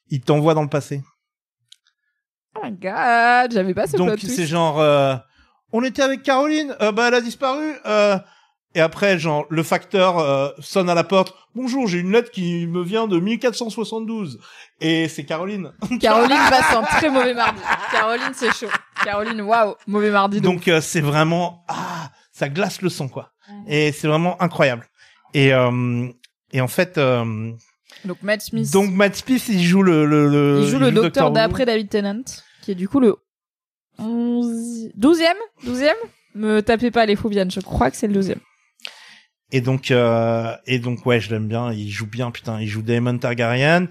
ils 0.09 0.21
t'envoient 0.21 0.53
dans 0.55 0.63
le 0.63 0.69
passé. 0.69 1.01
Oh 2.61 2.65
my 2.65 2.71
god, 2.71 3.51
j'avais 3.53 3.73
pas 3.73 3.87
ce 3.87 3.95
plot 3.95 4.05
Donc 4.05 4.19
twist. 4.19 4.35
c'est 4.35 4.45
genre, 4.45 4.79
euh, 4.79 5.15
on 5.71 5.83
était 5.83 6.01
avec 6.01 6.23
Caroline, 6.23 6.75
euh, 6.81 6.91
bah 6.91 7.05
elle 7.07 7.13
a 7.15 7.21
disparu. 7.21 7.73
Euh, 7.85 8.17
et 8.75 8.81
après, 8.81 9.17
genre, 9.17 9.45
le 9.49 9.63
facteur 9.63 10.19
euh, 10.19 10.49
sonne 10.59 10.89
à 10.89 10.93
la 10.95 11.03
porte. 11.03 11.33
Bonjour, 11.55 11.87
j'ai 11.87 11.97
une 11.99 12.11
lettre 12.11 12.29
qui 12.31 12.67
me 12.67 12.83
vient 12.83 13.07
de 13.07 13.19
1472. 13.19 14.39
Et 14.79 15.07
c'est 15.07 15.25
Caroline. 15.25 15.71
Caroline 15.99 16.37
passe 16.49 16.75
un 16.75 16.83
très 16.83 17.09
mauvais 17.09 17.33
mardi. 17.33 17.59
Caroline, 17.91 18.31
c'est 18.33 18.53
chaud. 18.53 18.67
Caroline, 19.03 19.41
waouh, 19.41 19.75
mauvais 19.87 20.11
mardi. 20.11 20.39
Donc, 20.41 20.55
Donc 20.57 20.67
euh, 20.67 20.81
c'est 20.81 21.01
vraiment, 21.01 21.63
ah, 21.67 22.11
ça 22.31 22.47
glace 22.49 22.81
le 22.81 22.89
sang 22.89 23.07
quoi. 23.07 23.31
Et 23.67 23.91
c'est 23.91 24.07
vraiment 24.07 24.39
incroyable. 24.41 24.85
Et 25.33 25.51
euh, 25.53 26.07
et 26.51 26.61
en 26.61 26.67
fait, 26.67 26.97
euh, 26.99 27.51
donc 28.05 28.17
Matt 28.21 28.41
Smith. 28.41 28.71
donc 28.71 28.91
Matt 28.91 29.15
Smith, 29.15 29.45
il 29.49 29.63
joue 29.63 29.81
le 29.81 30.05
le, 30.05 30.27
le 30.27 30.61
il 30.63 30.67
joue 30.69 30.77
le 30.79 30.91
docteur 30.91 31.27
Who. 31.29 31.33
d'après 31.33 31.65
David 31.65 31.89
Tennant, 31.89 32.21
qui 32.69 32.73
est 32.73 32.75
du 32.75 32.87
coup 32.87 32.99
le 32.99 33.15
11... 33.97 34.91
12e 34.95 35.25
12e 35.65 35.89
Me 36.35 36.61
tapez 36.61 36.91
pas 36.91 37.07
les 37.07 37.15
Foubianes, 37.15 37.49
je 37.49 37.59
crois 37.61 37.89
que 37.89 37.97
c'est 37.97 38.07
le 38.07 38.21
12e. 38.21 38.35
Et 39.51 39.61
donc, 39.61 39.89
euh, 39.89 40.55
et 40.67 40.77
donc, 40.77 41.03
ouais, 41.07 41.19
je 41.19 41.31
l'aime 41.31 41.47
bien. 41.47 41.73
Il 41.73 41.89
joue 41.89 42.05
bien, 42.05 42.29
putain. 42.29 42.61
Il 42.61 42.67
joue 42.67 42.83
Daemon 42.83 43.17
Targaryen, 43.17 43.87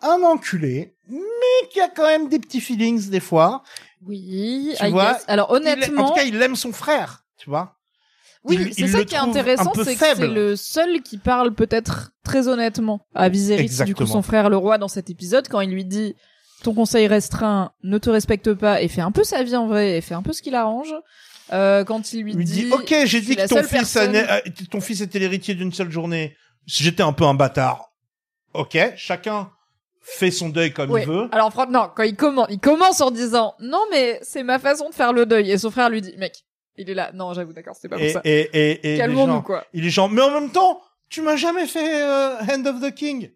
un 0.00 0.22
enculé, 0.22 0.96
mais 1.10 1.68
qui 1.70 1.80
a 1.82 1.88
quand 1.90 2.06
même 2.06 2.30
des 2.30 2.38
petits 2.38 2.62
feelings 2.62 3.10
des 3.10 3.20
fois. 3.20 3.62
Oui, 4.06 4.74
Tu 4.78 4.86
I 4.86 4.90
vois, 4.90 5.12
guess. 5.12 5.24
Alors 5.28 5.48
Il- 5.50 5.52
en 5.52 5.56
honnêtement, 5.56 6.08
tout 6.08 6.14
cas, 6.14 6.22
il 6.24 6.40
aime 6.40 6.56
son 6.56 6.72
frère, 6.72 7.26
tu 7.36 7.50
vois. 7.50 7.76
oui, 8.44 8.72
c'est 8.74 8.86
ça 8.88 9.04
qui 9.04 9.14
est 9.14 9.18
intéressant, 9.18 9.72
c'est 9.74 9.94
que 9.94 10.00
c'est 10.16 10.26
le 10.26 10.56
seul 10.56 11.02
qui 11.02 11.18
parle 11.18 11.54
peut-être 11.54 12.12
très 12.22 12.48
honnêtement 12.48 13.06
à 13.14 13.28
Viserys, 13.28 13.84
du 13.84 13.94
coup 13.94 14.06
son 14.06 14.22
frère 14.22 14.48
le 14.48 14.56
roi 14.56 14.78
dans 14.78 14.88
cet 14.88 15.10
épisode, 15.10 15.48
quand 15.48 15.60
il 15.60 15.70
lui 15.70 15.84
dit 15.84 16.16
ton 16.64 16.74
conseil 16.74 17.06
restreint 17.06 17.72
ne 17.82 17.98
te 17.98 18.10
respecte 18.10 18.52
pas 18.54 18.82
et 18.82 18.88
fait 18.88 19.00
un 19.00 19.12
peu 19.12 19.22
sa 19.24 19.42
vie 19.42 19.54
en 19.56 19.66
vrai 19.68 19.96
et 19.96 20.00
fait 20.00 20.14
un 20.14 20.22
peu 20.22 20.32
ce 20.32 20.42
qu'il 20.42 20.54
arrange. 20.54 20.92
Euh, 21.52 21.84
quand 21.84 22.12
il 22.12 22.22
lui, 22.22 22.32
Il 22.32 22.38
dit, 22.44 22.64
dit, 22.64 22.70
ok, 22.72 22.94
j'ai 23.04 23.20
dit 23.20 23.36
que 23.36 23.46
ton 23.46 23.56
fils, 23.62 23.68
personne- 23.70 24.16
a- 24.16 24.34
a- 24.36 24.40
ton 24.70 24.80
fils 24.80 25.00
était 25.02 25.18
l'héritier 25.18 25.54
d'une 25.54 25.72
seule 25.72 25.90
journée. 25.90 26.36
J'étais 26.66 27.02
un 27.02 27.12
peu 27.12 27.24
un 27.24 27.34
bâtard. 27.34 27.92
Ok, 28.54 28.78
chacun 28.96 29.50
fait 30.00 30.30
son 30.30 30.48
deuil 30.48 30.72
comme 30.72 30.96
il 30.98 31.06
veut. 31.06 31.28
Alors 31.32 31.52
non, 31.70 31.90
quand 31.94 32.02
il 32.02 32.16
commence, 32.16 32.46
il 32.50 32.58
commence 32.60 33.00
en 33.00 33.10
disant 33.10 33.54
non 33.60 33.82
mais 33.90 34.18
c'est 34.22 34.42
ma 34.42 34.58
façon 34.58 34.88
de 34.90 34.94
faire 34.94 35.12
le 35.12 35.26
deuil 35.26 35.50
et 35.50 35.58
son 35.58 35.70
frère 35.70 35.90
lui 35.90 36.00
dit 36.02 36.14
mec, 36.18 36.44
il 36.76 36.88
est 36.90 36.94
là, 36.94 37.10
non 37.14 37.32
j'avoue 37.34 37.52
d'accord 37.52 37.74
c'est 37.78 37.88
pas 37.88 37.96
pour 37.96 38.04
Et, 38.04 38.10
ça. 38.12 38.20
et, 38.24 38.40
et, 38.52 38.94
et 38.94 38.98
Calmons-nous 38.98 39.42
quoi. 39.42 39.64
il 39.74 39.84
est 39.86 39.90
genre, 39.90 40.08
mais 40.10 40.22
en 40.22 40.30
même 40.30 40.50
temps, 40.50 40.80
tu 41.10 41.20
m'as 41.22 41.36
jamais 41.36 41.66
fait 41.66 42.02
euh, 42.02 42.36
Hand 42.40 42.66
of 42.66 42.80
the 42.80 42.94
King. 42.94 43.30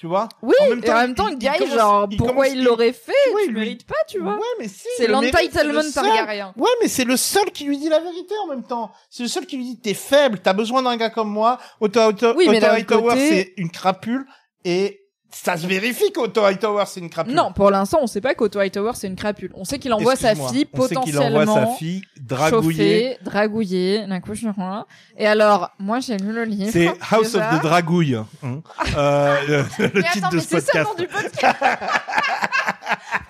Tu 0.00 0.06
vois? 0.06 0.30
Oui, 0.40 0.54
En 0.62 0.70
même 0.70 0.78
et 0.78 0.80
temps, 0.80 0.92
en 0.94 1.00
même 1.02 1.14
temps, 1.14 1.28
le 1.28 1.36
gars, 1.36 1.56
il 1.60 1.70
genre, 1.70 2.08
il 2.10 2.16
pourquoi 2.16 2.48
il 2.48 2.64
l'aurait 2.64 2.94
fait? 2.94 3.12
Oui, 3.34 3.42
Tu 3.44 3.50
lui- 3.50 3.60
mérites 3.60 3.86
pas, 3.86 3.96
tu 4.08 4.18
vois. 4.18 4.32
Ouais, 4.32 4.40
mais 4.58 4.66
si. 4.66 4.86
C'est 4.96 5.06
l'entitlement. 5.06 5.82
Targaryen. 5.92 6.54
Ouais, 6.56 6.70
mais 6.80 6.88
c'est 6.88 7.04
le 7.04 7.18
seul 7.18 7.50
qui 7.52 7.64
lui 7.64 7.76
dit 7.76 7.90
la 7.90 7.98
vérité 8.00 8.32
en 8.42 8.46
même 8.46 8.62
temps. 8.62 8.90
C'est 9.10 9.24
le 9.24 9.28
seul 9.28 9.44
qui 9.44 9.58
lui 9.58 9.64
dit 9.64 9.78
t'es 9.78 9.92
faible, 9.92 10.38
t'as 10.42 10.54
besoin 10.54 10.80
d'un 10.82 10.96
gars 10.96 11.10
comme 11.10 11.28
moi. 11.30 11.58
Otto, 11.80 12.00
Otto, 12.00 12.32
Oui, 12.34 12.48
mais 12.48 12.64
Otto 12.64 13.02
côté- 13.02 13.28
c'est 13.28 13.52
une 13.58 13.70
crapule 13.70 14.24
et 14.64 14.99
ça 15.32 15.56
se 15.56 15.66
vérifie 15.66 16.12
qu'Otto 16.12 16.42
Hightower 16.44 16.84
c'est 16.86 17.00
une 17.00 17.08
crapule. 17.10 17.34
Non, 17.34 17.52
pour 17.52 17.70
l'instant, 17.70 17.98
on 18.02 18.06
sait 18.06 18.20
pas 18.20 18.34
qu'Otto 18.34 18.58
Hightower 18.58 18.92
c'est 18.94 19.06
une 19.06 19.16
crapule. 19.16 19.52
On 19.54 19.64
sait 19.64 19.78
qu'il 19.78 19.92
envoie 19.92 20.16
sa 20.16 20.34
fille 20.34 20.66
On 20.72 20.86
sait 20.88 20.94
qu'il 20.96 21.18
envoie 21.18 21.46
sa 21.46 21.52
potentiellement 21.52 21.76
fille 21.76 22.02
dragouillée. 22.20 23.10
chauffée, 23.14 23.18
dragouillée, 23.22 24.06
d'un 24.06 24.20
coup 24.20 24.34
je 24.34 24.48
rien. 24.48 24.86
Et 25.16 25.26
alors, 25.26 25.70
moi 25.78 26.00
j'ai 26.00 26.16
lu 26.16 26.32
le 26.32 26.44
livre. 26.44 26.70
C'est 26.72 26.88
House 27.10 27.32
déjà. 27.32 27.52
of 27.54 27.58
the 27.58 27.62
Dragouille. 27.62 28.14
hein. 28.16 28.26
Euh, 28.96 29.36
le 29.78 29.84
le 29.86 29.90
Mais 29.94 30.02
titre 30.12 30.26
attends, 30.26 30.28
de 30.30 30.36
mais 30.36 30.42
ce 30.42 30.48
c'est 30.48 30.60
ça 30.60 30.78
le 30.80 30.84
podcast. 30.84 30.88
nom 30.88 30.94
du 30.94 31.06
podcast. 31.08 31.56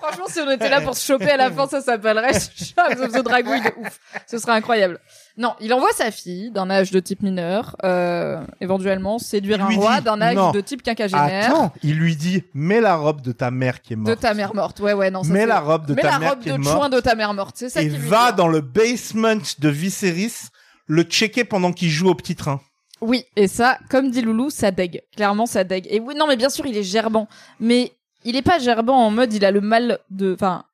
Franchement, 0.01 0.25
si 0.27 0.39
on 0.39 0.49
était 0.49 0.69
là 0.69 0.81
pour 0.81 0.95
se 0.95 1.05
choper 1.05 1.29
à 1.31 1.37
la 1.37 1.51
fin, 1.51 1.67
ça 1.67 1.81
s'appellerait 1.81 2.31
House 2.77 2.99
of 2.99 3.11
the 3.11 3.23
Dragouille 3.23 3.61
de 3.61 3.71
ouf. 3.77 3.99
Ce 4.27 4.37
serait 4.37 4.53
incroyable. 4.53 4.99
Non, 5.41 5.55
il 5.59 5.73
envoie 5.73 5.91
sa 5.91 6.11
fille 6.11 6.51
d'un 6.51 6.69
âge 6.69 6.91
de 6.91 6.99
type 6.99 7.23
mineur, 7.23 7.75
euh, 7.83 8.39
éventuellement 8.59 9.17
séduire 9.17 9.59
un 9.65 9.69
roi 9.75 9.97
dit, 9.97 10.03
d'un 10.03 10.21
âge 10.21 10.35
non. 10.35 10.51
de 10.51 10.61
type 10.61 10.83
quinquagénaire. 10.83 11.49
Attends, 11.49 11.73
il 11.81 11.95
lui 11.97 12.15
dit 12.15 12.43
mets 12.53 12.79
la 12.79 12.95
robe 12.95 13.21
de 13.21 13.31
ta 13.31 13.49
mère 13.49 13.81
qui 13.81 13.93
est 13.93 13.95
morte. 13.95 14.09
De 14.09 14.21
ta 14.21 14.35
mère 14.35 14.53
morte. 14.53 14.79
Ouais, 14.81 14.93
ouais, 14.93 15.09
non, 15.09 15.23
ça 15.23 15.33
Mets 15.33 15.39
c'est- 15.39 15.45
la 15.47 15.59
robe 15.59 15.87
de 15.87 15.95
Mets 15.95 16.03
ta 16.03 16.11
la 16.11 16.19
mère 16.19 16.29
robe 16.29 16.39
qui 16.41 16.49
de 16.49 16.53
est 16.53 16.57
morte 16.59 16.93
de 16.93 16.99
ta 16.99 17.15
mère 17.15 17.33
morte. 17.33 17.55
C'est 17.57 17.69
ça 17.69 17.81
et 17.81 17.89
qu'il 17.89 17.97
lui 17.99 18.07
va 18.07 18.31
dit. 18.31 18.37
dans 18.37 18.47
le 18.47 18.61
basement 18.61 19.41
de 19.57 19.69
Viserys 19.69 20.49
le 20.85 21.01
checker 21.01 21.43
pendant 21.43 21.73
qu'il 21.73 21.89
joue 21.89 22.09
au 22.09 22.15
petit 22.15 22.35
train. 22.35 22.61
Oui, 23.01 23.25
et 23.35 23.47
ça, 23.47 23.79
comme 23.89 24.11
dit 24.11 24.21
Loulou, 24.21 24.51
ça 24.51 24.69
dégue. 24.69 25.01
Clairement, 25.15 25.47
ça 25.47 25.63
dégue. 25.63 25.87
Et 25.89 25.99
oui, 25.99 26.13
non, 26.15 26.27
mais 26.27 26.35
bien 26.37 26.49
sûr, 26.49 26.67
il 26.67 26.77
est 26.77 26.83
gerbant. 26.83 27.27
Mais 27.59 27.93
il 28.25 28.35
est 28.35 28.43
pas 28.43 28.59
gerbant 28.59 28.97
en 28.97 29.09
mode, 29.09 29.33
il 29.33 29.43
a 29.43 29.49
le 29.49 29.61
mal 29.61 29.97
de, 30.11 30.35
enfin, 30.35 30.65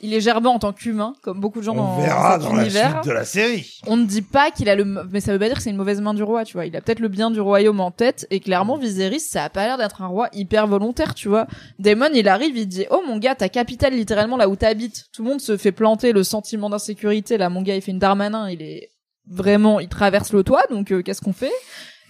il 0.00 0.14
est 0.14 0.20
gerbant 0.20 0.54
en 0.54 0.58
tant 0.58 0.72
qu'humain, 0.72 1.14
comme 1.22 1.40
beaucoup 1.40 1.58
de 1.58 1.64
gens 1.64 1.74
dans, 1.74 2.00
cet 2.00 2.50
univers. 2.50 3.00
de 3.02 3.10
la 3.10 3.24
série. 3.24 3.80
On 3.86 3.96
ne 3.96 4.04
dit 4.04 4.22
pas 4.22 4.50
qu'il 4.50 4.68
a 4.68 4.76
le, 4.76 4.84
mais 4.84 5.20
ça 5.20 5.32
veut 5.32 5.38
pas 5.38 5.46
dire 5.46 5.56
que 5.56 5.62
c'est 5.62 5.70
une 5.70 5.76
mauvaise 5.76 6.00
main 6.00 6.14
du 6.14 6.22
roi, 6.22 6.44
tu 6.44 6.54
vois. 6.54 6.66
Il 6.66 6.76
a 6.76 6.80
peut-être 6.80 7.00
le 7.00 7.08
bien 7.08 7.30
du 7.30 7.40
royaume 7.40 7.80
en 7.80 7.90
tête, 7.90 8.26
et 8.30 8.40
clairement, 8.40 8.76
Viserys, 8.76 9.20
ça 9.20 9.44
a 9.44 9.50
pas 9.50 9.64
l'air 9.64 9.78
d'être 9.78 10.02
un 10.02 10.06
roi 10.06 10.28
hyper 10.32 10.66
volontaire, 10.66 11.14
tu 11.14 11.28
vois. 11.28 11.46
Daemon, 11.78 12.10
il 12.14 12.28
arrive, 12.28 12.56
il 12.56 12.66
dit, 12.66 12.86
oh 12.90 13.02
mon 13.06 13.18
gars, 13.18 13.34
ta 13.34 13.48
capitale, 13.48 13.94
littéralement 13.94 14.36
là 14.36 14.48
où 14.48 14.56
t'habites. 14.56 15.06
Tout 15.12 15.24
le 15.24 15.30
monde 15.30 15.40
se 15.40 15.56
fait 15.56 15.72
planter 15.72 16.12
le 16.12 16.22
sentiment 16.22 16.70
d'insécurité, 16.70 17.36
là, 17.36 17.48
mon 17.50 17.62
gars, 17.62 17.74
il 17.74 17.82
fait 17.82 17.92
une 17.92 17.98
Darmanin, 17.98 18.48
il 18.50 18.62
est 18.62 18.90
vraiment, 19.26 19.80
il 19.80 19.88
traverse 19.88 20.32
le 20.32 20.42
toit, 20.42 20.62
donc 20.70 20.92
euh, 20.92 21.02
qu'est-ce 21.02 21.20
qu'on 21.20 21.32
fait? 21.32 21.52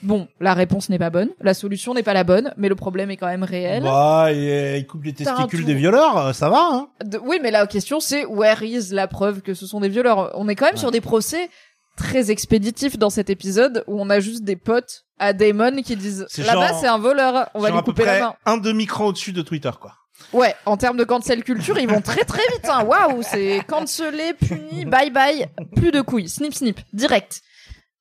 Bon, 0.02 0.28
la 0.38 0.54
réponse 0.54 0.90
n'est 0.90 0.98
pas 0.98 1.10
bonne, 1.10 1.30
la 1.40 1.54
solution 1.54 1.92
n'est 1.92 2.04
pas 2.04 2.14
la 2.14 2.22
bonne, 2.22 2.52
mais 2.56 2.68
le 2.68 2.76
problème 2.76 3.10
est 3.10 3.16
quand 3.16 3.26
même 3.26 3.42
réel. 3.42 3.82
Bah, 3.82 4.28
il, 4.30 4.76
il 4.76 4.86
coupe 4.86 5.02
les 5.04 5.12
testicules 5.12 5.64
des 5.64 5.74
violeurs, 5.74 6.16
euh, 6.18 6.32
ça 6.32 6.48
va, 6.48 6.60
hein 6.72 6.88
De- 7.04 7.18
oui, 7.18 7.40
mais 7.42 7.50
la 7.50 7.66
question 7.66 7.98
c'est 7.98 8.24
where 8.24 8.62
is 8.62 8.90
la 8.92 9.08
preuve 9.08 9.40
que 9.42 9.54
ce 9.54 9.66
sont 9.66 9.80
des 9.80 9.88
violeurs? 9.88 10.30
On 10.34 10.48
est 10.48 10.54
quand 10.54 10.66
même 10.66 10.74
Ouais. 10.74 10.80
sur 10.80 10.92
des 10.92 11.00
procès 11.00 11.50
très 11.96 12.30
expéditifs 12.30 12.96
dans 12.96 13.10
cet 13.10 13.28
épisode 13.28 13.82
où 13.88 14.00
on 14.00 14.08
a 14.08 14.20
juste 14.20 14.44
des 14.44 14.54
potes 14.54 15.02
à 15.18 15.32
Damon 15.32 15.82
qui 15.82 15.96
disent 15.96 16.26
là-bas 16.38 16.74
c'est 16.74 16.86
un 16.86 16.98
voleur, 16.98 17.48
on 17.54 17.60
va 17.60 17.70
lui 17.70 17.76
à 17.76 17.82
peu 17.82 17.86
couper 17.90 18.04
la 18.04 18.20
main. 18.20 18.34
un 18.46 18.56
demi-cran 18.56 19.06
au-dessus 19.06 19.32
de 19.32 19.42
Twitter, 19.42 19.70
quoi. 19.80 19.94
Ouais, 20.32 20.54
en 20.64 20.76
termes 20.76 20.96
de 20.96 21.04
cancel 21.04 21.42
culture, 21.42 21.76
ils 21.78 21.88
vont 21.88 22.00
très 22.00 22.22
très 22.24 22.42
vite. 22.52 22.68
Hein. 22.68 22.84
Waouh, 22.84 23.22
c'est 23.22 23.62
cancelé, 23.66 24.32
puni, 24.34 24.84
bye 24.84 25.10
bye, 25.10 25.46
plus 25.74 25.90
de 25.90 26.00
couilles, 26.02 26.28
snip 26.28 26.54
snip, 26.54 26.80
direct. 26.92 27.40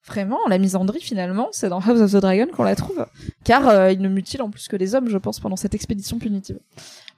Vraiment, 0.08 0.40
la 0.48 0.58
misandrie 0.58 1.02
finalement, 1.02 1.50
c'est 1.52 1.68
dans 1.70 1.80
House 1.82 2.00
of 2.00 2.12
the 2.14 2.16
Dragon 2.22 2.48
qu'on 2.56 2.64
la 2.64 2.76
trouve, 2.78 3.06
car 3.44 3.68
euh, 3.68 3.92
il 3.92 4.00
ne 4.02 4.08
mutile 4.08 4.42
en 4.42 4.50
plus 4.50 4.68
que 4.70 4.78
les 4.78 4.96
hommes, 4.96 5.10
je 5.10 5.18
pense, 5.18 5.40
pendant 5.42 5.58
cette 5.58 5.76
expédition 5.76 6.18
punitive. 6.18 6.60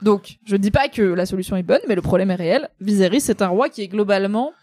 Donc, 0.02 0.38
je 0.46 0.56
dis 0.56 0.72
pas 0.72 0.88
que 0.88 1.04
la 1.04 1.26
solution 1.28 1.56
est 1.56 1.62
bonne, 1.64 1.82
mais 1.88 1.94
le 1.96 2.02
problème 2.02 2.32
est 2.32 2.36
réel. 2.36 2.70
Viserys, 2.82 3.22
c'est 3.22 3.44
un 3.44 3.48
roi 3.50 3.70
qui 3.70 3.84
est 3.84 3.88
globalement 3.88 4.54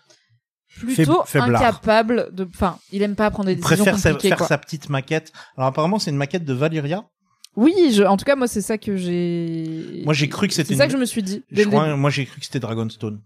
plutôt 0.78 1.22
faiblard. 1.24 1.62
incapable 1.62 2.28
de, 2.32 2.44
enfin, 2.52 2.78
il 2.92 3.02
aime 3.02 3.14
pas 3.14 3.30
prendre 3.30 3.46
des 3.46 3.52
Il 3.52 3.56
décisions 3.60 3.76
préfère 3.84 3.98
sa- 3.98 4.10
compliquées. 4.10 4.28
faire 4.28 4.38
quoi. 4.38 4.46
sa 4.48 4.58
petite 4.58 4.88
maquette. 4.90 5.32
Alors 5.56 5.68
apparemment, 5.68 5.98
c'est 5.98 6.10
une 6.10 6.16
maquette 6.16 6.44
de 6.44 6.52
Valyria. 6.52 7.04
Oui, 7.54 7.72
je, 7.92 8.02
en 8.02 8.16
tout 8.16 8.24
cas, 8.24 8.36
moi, 8.36 8.48
c'est 8.48 8.60
ça 8.60 8.76
que 8.76 8.96
j'ai. 8.96 10.02
Moi, 10.04 10.12
j'ai 10.12 10.28
cru 10.28 10.46
que 10.48 10.52
c'était 10.52 10.74
C'est 10.74 10.78
ça 10.78 10.86
que 10.86 10.92
je 10.92 10.98
me 10.98 11.06
suis 11.06 11.22
dit. 11.22 11.42
Je 11.50 11.62
crois, 11.62 11.96
moi, 11.96 12.10
j'ai 12.10 12.26
cru 12.26 12.38
que 12.40 12.44
c'était 12.44 12.60
Dragonstone. 12.60 13.20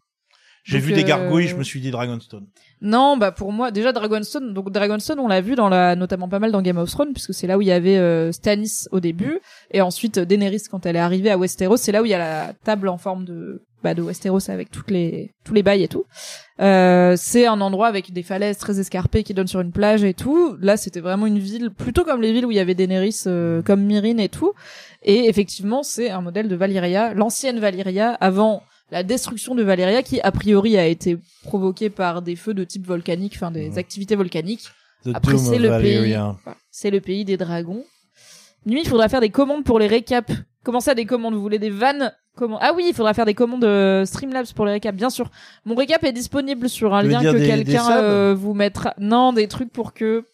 J'ai 0.64 0.78
vu 0.78 0.92
des 0.92 1.02
euh, 1.02 1.06
gargouilles, 1.06 1.48
je 1.48 1.56
me 1.56 1.62
suis 1.62 1.80
dit 1.80 1.90
Dragonstone. 1.90 2.46
Non, 2.82 3.16
bah 3.16 3.32
pour 3.32 3.52
moi 3.52 3.70
déjà 3.70 3.92
Dragonstone. 3.92 4.52
Donc 4.52 4.70
Dragonstone, 4.70 5.18
on 5.18 5.28
l'a 5.28 5.40
vu 5.40 5.54
dans 5.54 5.68
la, 5.68 5.96
notamment 5.96 6.28
pas 6.28 6.38
mal 6.38 6.52
dans 6.52 6.62
Game 6.62 6.78
of 6.78 6.90
Thrones, 6.90 7.12
puisque 7.12 7.34
c'est 7.34 7.46
là 7.46 7.58
où 7.58 7.62
il 7.62 7.68
y 7.68 7.72
avait 7.72 7.98
euh, 7.98 8.32
Stannis 8.32 8.86
au 8.90 9.00
début, 9.00 9.40
et 9.70 9.80
ensuite 9.80 10.18
euh, 10.18 10.24
Daenerys 10.24 10.62
quand 10.70 10.86
elle 10.86 10.96
est 10.96 11.00
arrivée 11.00 11.30
à 11.30 11.38
Westeros, 11.38 11.76
c'est 11.76 11.92
là 11.92 12.02
où 12.02 12.04
il 12.04 12.10
y 12.10 12.14
a 12.14 12.18
la 12.18 12.52
table 12.64 12.88
en 12.88 12.98
forme 12.98 13.24
de 13.24 13.62
bah, 13.82 13.94
de 13.94 14.02
Westeros 14.02 14.50
avec 14.50 14.70
toutes 14.70 14.90
les 14.90 15.32
tous 15.44 15.54
les 15.54 15.62
bails 15.62 15.82
et 15.82 15.88
tout. 15.88 16.04
Euh, 16.60 17.14
c'est 17.16 17.46
un 17.46 17.60
endroit 17.60 17.86
avec 17.86 18.12
des 18.12 18.22
falaises 18.22 18.58
très 18.58 18.78
escarpées 18.78 19.22
qui 19.22 19.32
donnent 19.32 19.46
sur 19.46 19.60
une 19.60 19.72
plage 19.72 20.04
et 20.04 20.12
tout. 20.12 20.56
Là, 20.60 20.76
c'était 20.76 21.00
vraiment 21.00 21.26
une 21.26 21.38
ville 21.38 21.70
plutôt 21.70 22.04
comme 22.04 22.20
les 22.20 22.32
villes 22.32 22.44
où 22.44 22.50
il 22.50 22.56
y 22.56 22.60
avait 22.60 22.74
Daenerys, 22.74 23.22
euh, 23.26 23.62
comme 23.62 23.82
Myrine 23.82 24.20
et 24.20 24.28
tout. 24.28 24.52
Et 25.02 25.28
effectivement, 25.28 25.82
c'est 25.82 26.10
un 26.10 26.20
modèle 26.20 26.48
de 26.48 26.56
Valyria, 26.56 27.14
l'ancienne 27.14 27.58
Valyria 27.58 28.10
avant 28.20 28.62
la 28.90 29.02
destruction 29.02 29.54
de 29.54 29.62
Valyria 29.62 30.02
qui 30.02 30.20
a 30.20 30.32
priori 30.32 30.76
a 30.76 30.86
été 30.86 31.18
provoquée 31.44 31.90
par 31.90 32.22
des 32.22 32.36
feux 32.36 32.54
de 32.54 32.64
type 32.64 32.86
volcanique, 32.86 33.34
enfin 33.36 33.50
des 33.50 33.78
activités 33.78 34.16
volcaniques. 34.16 34.68
The 35.04 35.10
Après, 35.14 35.38
c'est 35.38 35.58
le. 35.58 35.68
Voilà. 35.68 36.36
C'est 36.70 36.90
le 36.90 37.00
pays 37.00 37.24
des 37.24 37.36
dragons. 37.36 37.84
Nuit, 38.66 38.82
il 38.82 38.88
faudra 38.88 39.08
faire 39.08 39.20
des 39.20 39.30
commandes 39.30 39.64
pour 39.64 39.78
les 39.78 39.86
récaps. 39.86 40.32
Comment 40.62 40.80
ça, 40.80 40.94
des 40.94 41.06
commandes? 41.06 41.34
Vous 41.34 41.40
voulez 41.40 41.58
des 41.58 41.70
vannes? 41.70 42.12
Comment? 42.36 42.58
Ah 42.60 42.72
oui, 42.76 42.84
il 42.88 42.94
faudra 42.94 43.14
faire 43.14 43.24
des 43.24 43.34
commandes 43.34 43.64
euh, 43.64 44.04
Streamlabs 44.04 44.52
pour 44.54 44.66
les 44.66 44.72
récaps, 44.72 44.96
bien 44.96 45.08
sûr. 45.08 45.30
Mon 45.64 45.74
récap 45.74 46.04
est 46.04 46.12
disponible 46.12 46.68
sur 46.68 46.94
un 46.94 47.02
Tu 47.02 47.08
lien 47.08 47.22
que 47.22 47.38
quelqu'un 47.38 47.90
euh, 47.92 48.34
vous 48.34 48.52
mettra. 48.52 48.94
Non, 48.98 49.32
des 49.32 49.48
trucs 49.48 49.72
pour 49.72 49.94
que 49.94 50.24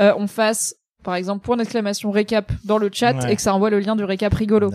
euh, 0.00 0.12
on 0.16 0.26
fasse, 0.26 0.74
par 1.04 1.14
exemple, 1.14 1.44
point 1.44 1.56
d'exclamation 1.56 2.10
récap 2.10 2.50
dans 2.64 2.78
le 2.78 2.90
chat 2.92 3.12
Ouais. 3.14 3.32
et 3.32 3.36
que 3.36 3.42
ça 3.42 3.54
envoie 3.54 3.70
le 3.70 3.78
lien 3.80 3.96
du 3.96 4.04
récap 4.04 4.34
rigolo 4.34 4.70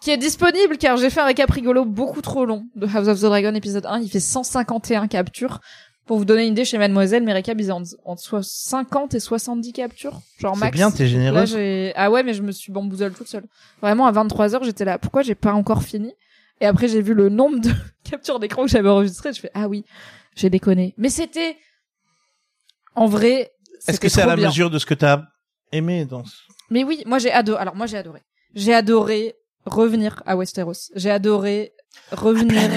qui 0.00 0.10
est 0.10 0.16
disponible 0.16 0.78
car 0.78 0.96
j'ai 0.96 1.10
fait 1.10 1.20
un 1.20 1.24
récap 1.26 1.50
rigolo 1.50 1.84
beaucoup 1.84 2.22
trop 2.22 2.44
long 2.46 2.66
de 2.76 2.86
House 2.86 3.08
of 3.08 3.18
the 3.18 3.22
Dragon 3.24 3.54
épisode 3.54 3.84
1. 3.86 4.00
Il 4.00 4.10
fait 4.10 4.20
151 4.20 5.08
captures. 5.08 5.60
Pour 6.06 6.18
vous 6.18 6.26
donner 6.26 6.44
une 6.46 6.52
idée, 6.52 6.66
chez 6.66 6.76
Mademoiselle, 6.76 7.22
mes 7.22 7.32
récaps, 7.32 7.58
ils 7.58 7.72
ont 7.72 7.82
entre 8.04 8.22
soit 8.22 8.42
50 8.44 9.14
et 9.14 9.20
70 9.20 9.72
captures. 9.72 10.20
Genre 10.38 10.54
C'est 10.54 10.60
max. 10.60 10.76
bien, 10.76 10.90
t'es 10.90 11.06
Là, 11.06 11.46
j'ai, 11.46 11.92
ah 11.96 12.10
ouais, 12.10 12.22
mais 12.22 12.34
je 12.34 12.42
me 12.42 12.52
suis 12.52 12.70
bamboozle 12.72 13.12
toute 13.14 13.26
seule. 13.26 13.44
Vraiment, 13.80 14.04
à 14.06 14.12
23 14.12 14.54
heures, 14.54 14.64
j'étais 14.64 14.84
là. 14.84 14.98
Pourquoi 14.98 15.22
j'ai 15.22 15.34
pas 15.34 15.54
encore 15.54 15.82
fini? 15.82 16.12
Et 16.60 16.66
après, 16.66 16.88
j'ai 16.88 17.00
vu 17.00 17.14
le 17.14 17.30
nombre 17.30 17.58
de 17.58 17.70
captures 18.04 18.38
d'écran 18.38 18.62
que 18.64 18.68
j'avais 18.68 18.88
enregistrées. 18.90 19.32
Je 19.32 19.40
fais, 19.40 19.50
ah 19.54 19.66
oui, 19.66 19.86
j'ai 20.36 20.50
déconné. 20.50 20.92
Mais 20.98 21.08
c'était, 21.08 21.56
en 22.94 23.06
vrai, 23.06 23.50
Est-ce 23.88 23.98
que 23.98 24.08
c'est 24.10 24.20
à 24.22 24.26
la 24.26 24.36
bien. 24.36 24.48
mesure 24.48 24.68
de 24.70 24.78
ce 24.78 24.84
que 24.86 24.94
t'as 24.94 25.22
aimé 25.74 26.04
dans 26.04 26.24
ce... 26.24 26.36
Mais 26.70 26.84
oui, 26.84 27.02
moi 27.06 27.18
j'ai 27.18 27.30
adoré. 27.30 27.60
Alors 27.60 27.76
moi 27.76 27.86
j'ai 27.86 27.96
adoré. 27.98 28.20
J'ai 28.54 28.74
adoré 28.74 29.34
revenir 29.66 30.22
à 30.26 30.36
Westeros. 30.36 30.90
J'ai 30.94 31.10
adoré 31.10 31.72
revenir 32.12 32.70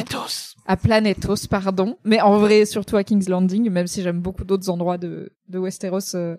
à 0.66 0.78
Planetos, 0.78 1.48
pardon. 1.50 1.98
Mais 2.04 2.20
en 2.22 2.38
vrai, 2.38 2.66
surtout 2.66 2.98
à 2.98 3.04
King's 3.04 3.30
Landing, 3.30 3.70
même 3.70 3.88
si 3.88 4.02
j'aime 4.02 4.20
beaucoup 4.20 4.44
d'autres 4.44 4.70
endroits 4.70 4.98
de, 4.98 5.32
de 5.48 5.60
Westeros. 5.60 6.16
euh, 6.16 6.36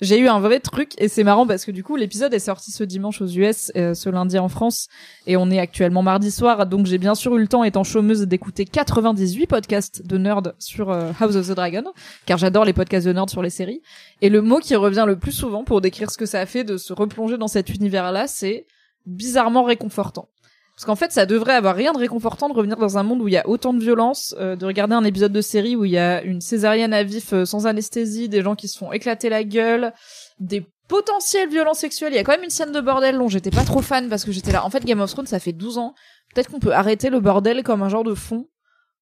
j'ai 0.00 0.18
eu 0.18 0.28
un 0.28 0.40
vrai 0.40 0.60
truc 0.60 0.92
et 0.98 1.08
c'est 1.08 1.24
marrant 1.24 1.46
parce 1.46 1.64
que 1.64 1.70
du 1.70 1.82
coup 1.82 1.96
l'épisode 1.96 2.34
est 2.34 2.38
sorti 2.38 2.70
ce 2.70 2.84
dimanche 2.84 3.22
aux 3.22 3.26
US, 3.26 3.72
euh, 3.76 3.94
ce 3.94 4.10
lundi 4.10 4.38
en 4.38 4.48
France 4.48 4.88
et 5.26 5.36
on 5.36 5.50
est 5.50 5.58
actuellement 5.58 6.02
mardi 6.02 6.30
soir. 6.30 6.66
Donc 6.66 6.86
j'ai 6.86 6.98
bien 6.98 7.14
sûr 7.14 7.34
eu 7.36 7.40
le 7.40 7.48
temps 7.48 7.64
étant 7.64 7.82
chômeuse 7.82 8.22
d'écouter 8.22 8.66
98 8.66 9.46
podcasts 9.46 10.06
de 10.06 10.18
nerd 10.18 10.54
sur 10.58 10.90
euh, 10.90 11.12
House 11.18 11.36
of 11.36 11.48
the 11.48 11.52
Dragon 11.52 11.84
car 12.26 12.36
j'adore 12.36 12.66
les 12.66 12.74
podcasts 12.74 13.06
de 13.06 13.12
nerd 13.12 13.30
sur 13.30 13.42
les 13.42 13.50
séries. 13.50 13.80
Et 14.20 14.28
le 14.28 14.42
mot 14.42 14.58
qui 14.58 14.74
revient 14.76 15.04
le 15.06 15.16
plus 15.16 15.32
souvent 15.32 15.64
pour 15.64 15.80
décrire 15.80 16.10
ce 16.10 16.18
que 16.18 16.26
ça 16.26 16.40
a 16.40 16.46
fait 16.46 16.64
de 16.64 16.76
se 16.76 16.92
replonger 16.92 17.38
dans 17.38 17.48
cet 17.48 17.70
univers 17.70 18.12
là 18.12 18.26
c'est 18.26 18.66
bizarrement 19.06 19.62
réconfortant 19.62 20.28
parce 20.76 20.84
qu'en 20.84 20.94
fait, 20.94 21.10
ça 21.10 21.24
devrait 21.24 21.54
avoir 21.54 21.74
rien 21.74 21.94
de 21.94 21.98
réconfortant 21.98 22.50
de 22.50 22.54
revenir 22.54 22.76
dans 22.76 22.98
un 22.98 23.02
monde 23.02 23.22
où 23.22 23.28
il 23.28 23.32
y 23.32 23.38
a 23.38 23.48
autant 23.48 23.72
de 23.72 23.80
violence, 23.80 24.34
euh, 24.38 24.56
de 24.56 24.66
regarder 24.66 24.94
un 24.94 25.04
épisode 25.04 25.32
de 25.32 25.40
série 25.40 25.74
où 25.74 25.86
il 25.86 25.92
y 25.92 25.98
a 25.98 26.22
une 26.22 26.42
césarienne 26.42 26.92
à 26.92 27.02
vif 27.02 27.32
euh, 27.32 27.46
sans 27.46 27.66
anesthésie, 27.66 28.28
des 28.28 28.42
gens 28.42 28.54
qui 28.54 28.68
se 28.68 28.76
font 28.76 28.92
éclater 28.92 29.30
la 29.30 29.42
gueule, 29.42 29.94
des 30.38 30.66
potentielles 30.86 31.48
violences 31.48 31.78
sexuelles. 31.78 32.12
Il 32.12 32.16
y 32.16 32.18
a 32.18 32.24
quand 32.24 32.32
même 32.32 32.44
une 32.44 32.50
scène 32.50 32.72
de 32.72 32.80
bordel 32.82 33.16
dont 33.16 33.28
j'étais 33.28 33.50
pas 33.50 33.64
trop 33.64 33.80
fan 33.80 34.10
parce 34.10 34.26
que 34.26 34.32
j'étais 34.32 34.52
là. 34.52 34.66
En 34.66 34.70
fait, 34.70 34.84
Game 34.84 35.00
of 35.00 35.10
Thrones, 35.10 35.26
ça 35.26 35.38
fait 35.38 35.54
12 35.54 35.78
ans. 35.78 35.94
Peut-être 36.34 36.50
qu'on 36.50 36.60
peut 36.60 36.74
arrêter 36.74 37.08
le 37.08 37.20
bordel 37.20 37.62
comme 37.62 37.82
un 37.82 37.88
genre 37.88 38.04
de 38.04 38.14
fond. 38.14 38.46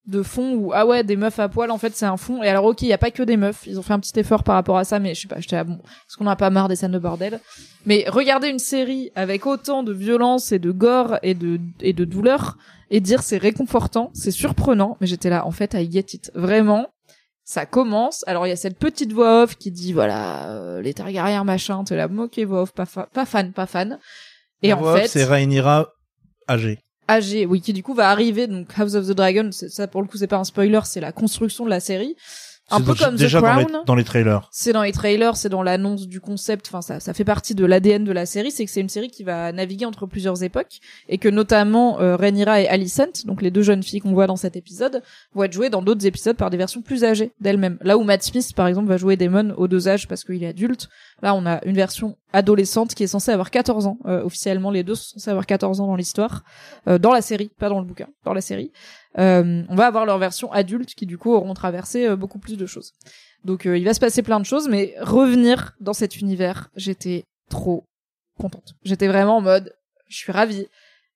De 0.07 0.23
fond 0.23 0.55
où, 0.55 0.73
ah 0.75 0.85
ouais, 0.85 1.03
des 1.03 1.17
meufs 1.17 1.39
à 1.39 1.49
poil, 1.49 1.71
en 1.71 1.79
fait, 1.79 1.97
c'est 1.97 2.05
un 2.05 2.19
fond. 2.19 2.43
Et 2.43 2.49
alors, 2.49 2.67
ok, 2.67 2.83
il 2.83 2.89
y 2.89 2.93
a 2.93 2.99
pas 2.99 3.11
que 3.11 3.23
des 3.23 3.39
meufs. 3.39 3.67
Ils 3.67 3.79
ont 3.79 3.83
fait 3.83 3.95
un 3.95 3.99
petit 3.99 4.19
effort 4.21 4.43
par 4.43 4.55
rapport 4.55 4.77
à 4.77 4.85
ça, 4.85 4.99
mais 4.99 5.15
je 5.15 5.23
sais 5.23 5.29
pas, 5.29 5.41
j'étais 5.41 5.57
là, 5.57 5.65
bon, 5.65 5.77
est-ce 5.77 6.19
qu'on 6.19 6.27
a 6.27 6.37
pas 6.37 6.51
marre 6.51 6.69
des 6.69 6.77
scènes 6.77 6.93
de 6.93 6.99
bordel? 6.99 7.41
Mais 7.87 8.05
regarder 8.09 8.49
une 8.49 8.59
série 8.59 9.11
avec 9.15 9.47
autant 9.47 9.83
de 9.83 9.95
violence 9.95 10.53
et 10.53 10.59
de 10.59 10.73
gore 10.73 11.17
et 11.23 11.33
de, 11.33 11.59
et 11.81 11.95
de 11.95 12.05
douleur 12.05 12.59
et 12.91 13.01
dire 13.01 13.23
c'est 13.23 13.39
réconfortant, 13.39 14.11
c'est 14.13 14.31
surprenant, 14.31 14.99
mais 15.01 15.07
j'étais 15.07 15.31
là, 15.31 15.47
en 15.47 15.51
fait, 15.53 15.73
I 15.73 15.91
get 15.91 16.05
it. 16.13 16.31
Vraiment, 16.35 16.89
ça 17.43 17.65
commence. 17.65 18.25
Alors, 18.27 18.47
il 18.47 18.51
y 18.51 18.53
a 18.53 18.57
cette 18.57 18.79
petite 18.79 19.13
voix 19.13 19.45
off 19.45 19.57
qui 19.57 19.71
dit, 19.71 19.95
voilà, 19.95 20.51
euh, 20.51 20.83
les 20.83 20.93
Targaryens, 20.93 21.45
machin, 21.45 21.83
t'es 21.83 21.97
là, 21.97 22.09
ok, 22.15 22.39
voix 22.41 22.61
off, 22.63 22.73
pas, 22.73 22.85
fa- 22.85 23.09
pas 23.11 23.25
fan, 23.25 23.53
pas 23.53 23.65
fan. 23.67 23.99
Et 24.61 24.69
La 24.69 24.77
en 24.77 24.81
voix 24.81 24.99
fait, 24.99 25.09
c'est 25.09 25.25
Rhaenyra 25.25 25.89
âgée. 26.47 26.79
Âgé, 27.09 27.47
oui, 27.47 27.61
qui 27.61 27.73
du 27.73 27.83
coup 27.83 27.95
va 27.95 28.11
arriver, 28.11 28.47
donc 28.47 28.67
House 28.77 28.95
of 28.95 29.07
the 29.07 29.13
Dragon, 29.13 29.51
ça 29.53 29.87
pour 29.87 30.03
le 30.03 30.09
coup 30.09 30.17
c'est 30.17 30.27
pas 30.27 30.39
un 30.39 30.45
spoiler, 30.45 30.81
c'est 30.85 31.01
la 31.01 31.13
construction 31.13 31.65
de 31.65 31.71
la 31.71 31.81
série. 31.81 32.17
Un 32.71 32.81
peu 32.81 32.93
déjà- 32.93 33.05
comme 33.05 33.15
The 33.17 33.19
déjà 33.19 33.41
dans 33.41 33.55
les, 33.57 33.65
Crown. 33.67 33.83
dans 33.87 33.95
les 33.95 34.05
trailers. 34.05 34.49
C'est 34.51 34.73
dans 34.73 34.83
les 34.83 34.93
trailers, 34.93 35.37
c'est 35.37 35.49
dans 35.51 35.63
l'annonce 35.63 36.07
du 36.09 36.21
concept. 36.21 36.67
Enfin, 36.69 36.81
ça, 36.81 36.99
ça 36.99 37.13
fait 37.13 37.25
partie 37.25 37.55
de 37.55 37.65
l'ADN 37.67 38.05
de 38.05 38.13
la 38.13 38.25
série. 38.27 38.51
C'est 38.51 38.65
que 38.65 38.71
c'est 38.71 38.81
une 38.81 38.89
série 38.89 39.11
qui 39.11 39.23
va 39.23 39.53
naviguer 39.53 39.85
entre 39.85 40.07
plusieurs 40.07 40.43
époques 40.43 40.79
et 41.09 41.19
que 41.19 41.29
notamment 41.29 42.01
euh, 42.01 42.17
Rhaenyra 42.17 42.63
et 42.63 42.69
Alicent, 42.69 43.27
donc 43.27 43.43
les 43.43 43.51
deux 43.51 43.63
jeunes 43.63 43.83
filles 43.83 44.01
qu'on 44.01 44.15
voit 44.15 44.27
dans 44.27 44.37
cet 44.37 44.57
épisode, 44.57 45.03
vont 45.35 45.43
être 45.45 45.53
jouées 45.53 45.69
dans 45.71 45.83
d'autres 45.83 46.07
épisodes 46.07 46.37
par 46.37 46.49
des 46.51 46.57
versions 46.57 46.81
plus 46.81 47.05
âgées 47.05 47.33
d'elles-mêmes. 47.41 47.79
Là 47.83 47.99
où 47.99 48.03
Matt 48.03 48.23
Smith, 48.23 48.53
par 48.57 48.67
exemple, 48.67 48.89
va 48.89 48.97
jouer 48.97 49.17
Damon 49.17 49.53
aux 49.57 49.69
deux 49.69 49.87
âges 49.89 50.09
parce 50.09 50.25
qu'il 50.25 50.43
est 50.43 50.49
adulte. 50.49 50.89
Là, 51.23 51.35
on 51.35 51.45
a 51.47 51.63
une 51.67 51.77
version 51.77 52.17
adolescente 52.33 52.95
qui 52.95 53.05
est 53.05 53.09
censée 53.09 53.31
avoir 53.31 53.51
14 53.51 53.87
ans. 53.87 53.99
Euh, 54.07 54.25
officiellement, 54.25 54.71
les 54.71 54.83
deux 54.83 54.95
sont 54.95 55.15
censés 55.19 55.31
avoir 55.31 55.47
14 55.47 55.81
ans 55.81 55.87
dans 55.87 55.97
l'histoire, 55.97 56.43
euh, 56.89 56.99
dans 56.99 57.13
la 57.13 57.23
série, 57.23 57.51
pas 57.59 57.69
dans 57.69 57.79
le 57.79 57.87
bouquin, 57.87 58.09
dans 58.25 58.33
la 58.33 58.41
série. 58.41 58.73
Euh, 59.19 59.63
on 59.69 59.75
va 59.75 59.87
avoir 59.87 60.07
leur 60.07 60.19
version 60.19 60.51
adulte 60.53 60.95
qui 60.95 61.07
du 61.07 61.19
coup 61.19 61.33
auront 61.33 61.55
traversé 61.55 62.07
euh, 62.07 62.17
beaucoup 62.17 62.39
plus 62.39 62.57
de 62.57 62.67
choses. 62.67 62.93
Donc 63.45 63.67
euh, 63.67 63.79
il 63.79 63.85
va 63.85 63.95
se 63.95 64.01
passer 64.01 64.23
plein 64.23 64.41
de 64.41 64.47
choses, 64.47 64.69
mais 64.69 64.95
revenir 65.01 65.75
dans 65.81 65.93
cet 65.93 66.17
univers, 66.17 66.71
j'étais 66.77 67.25
trop 67.51 67.85
contente. 68.39 68.75
J'étais 68.83 69.07
vraiment 69.07 69.37
en 69.37 69.41
mode, 69.41 69.75
je 70.09 70.17
suis 70.17 70.33
ravie. 70.33 70.67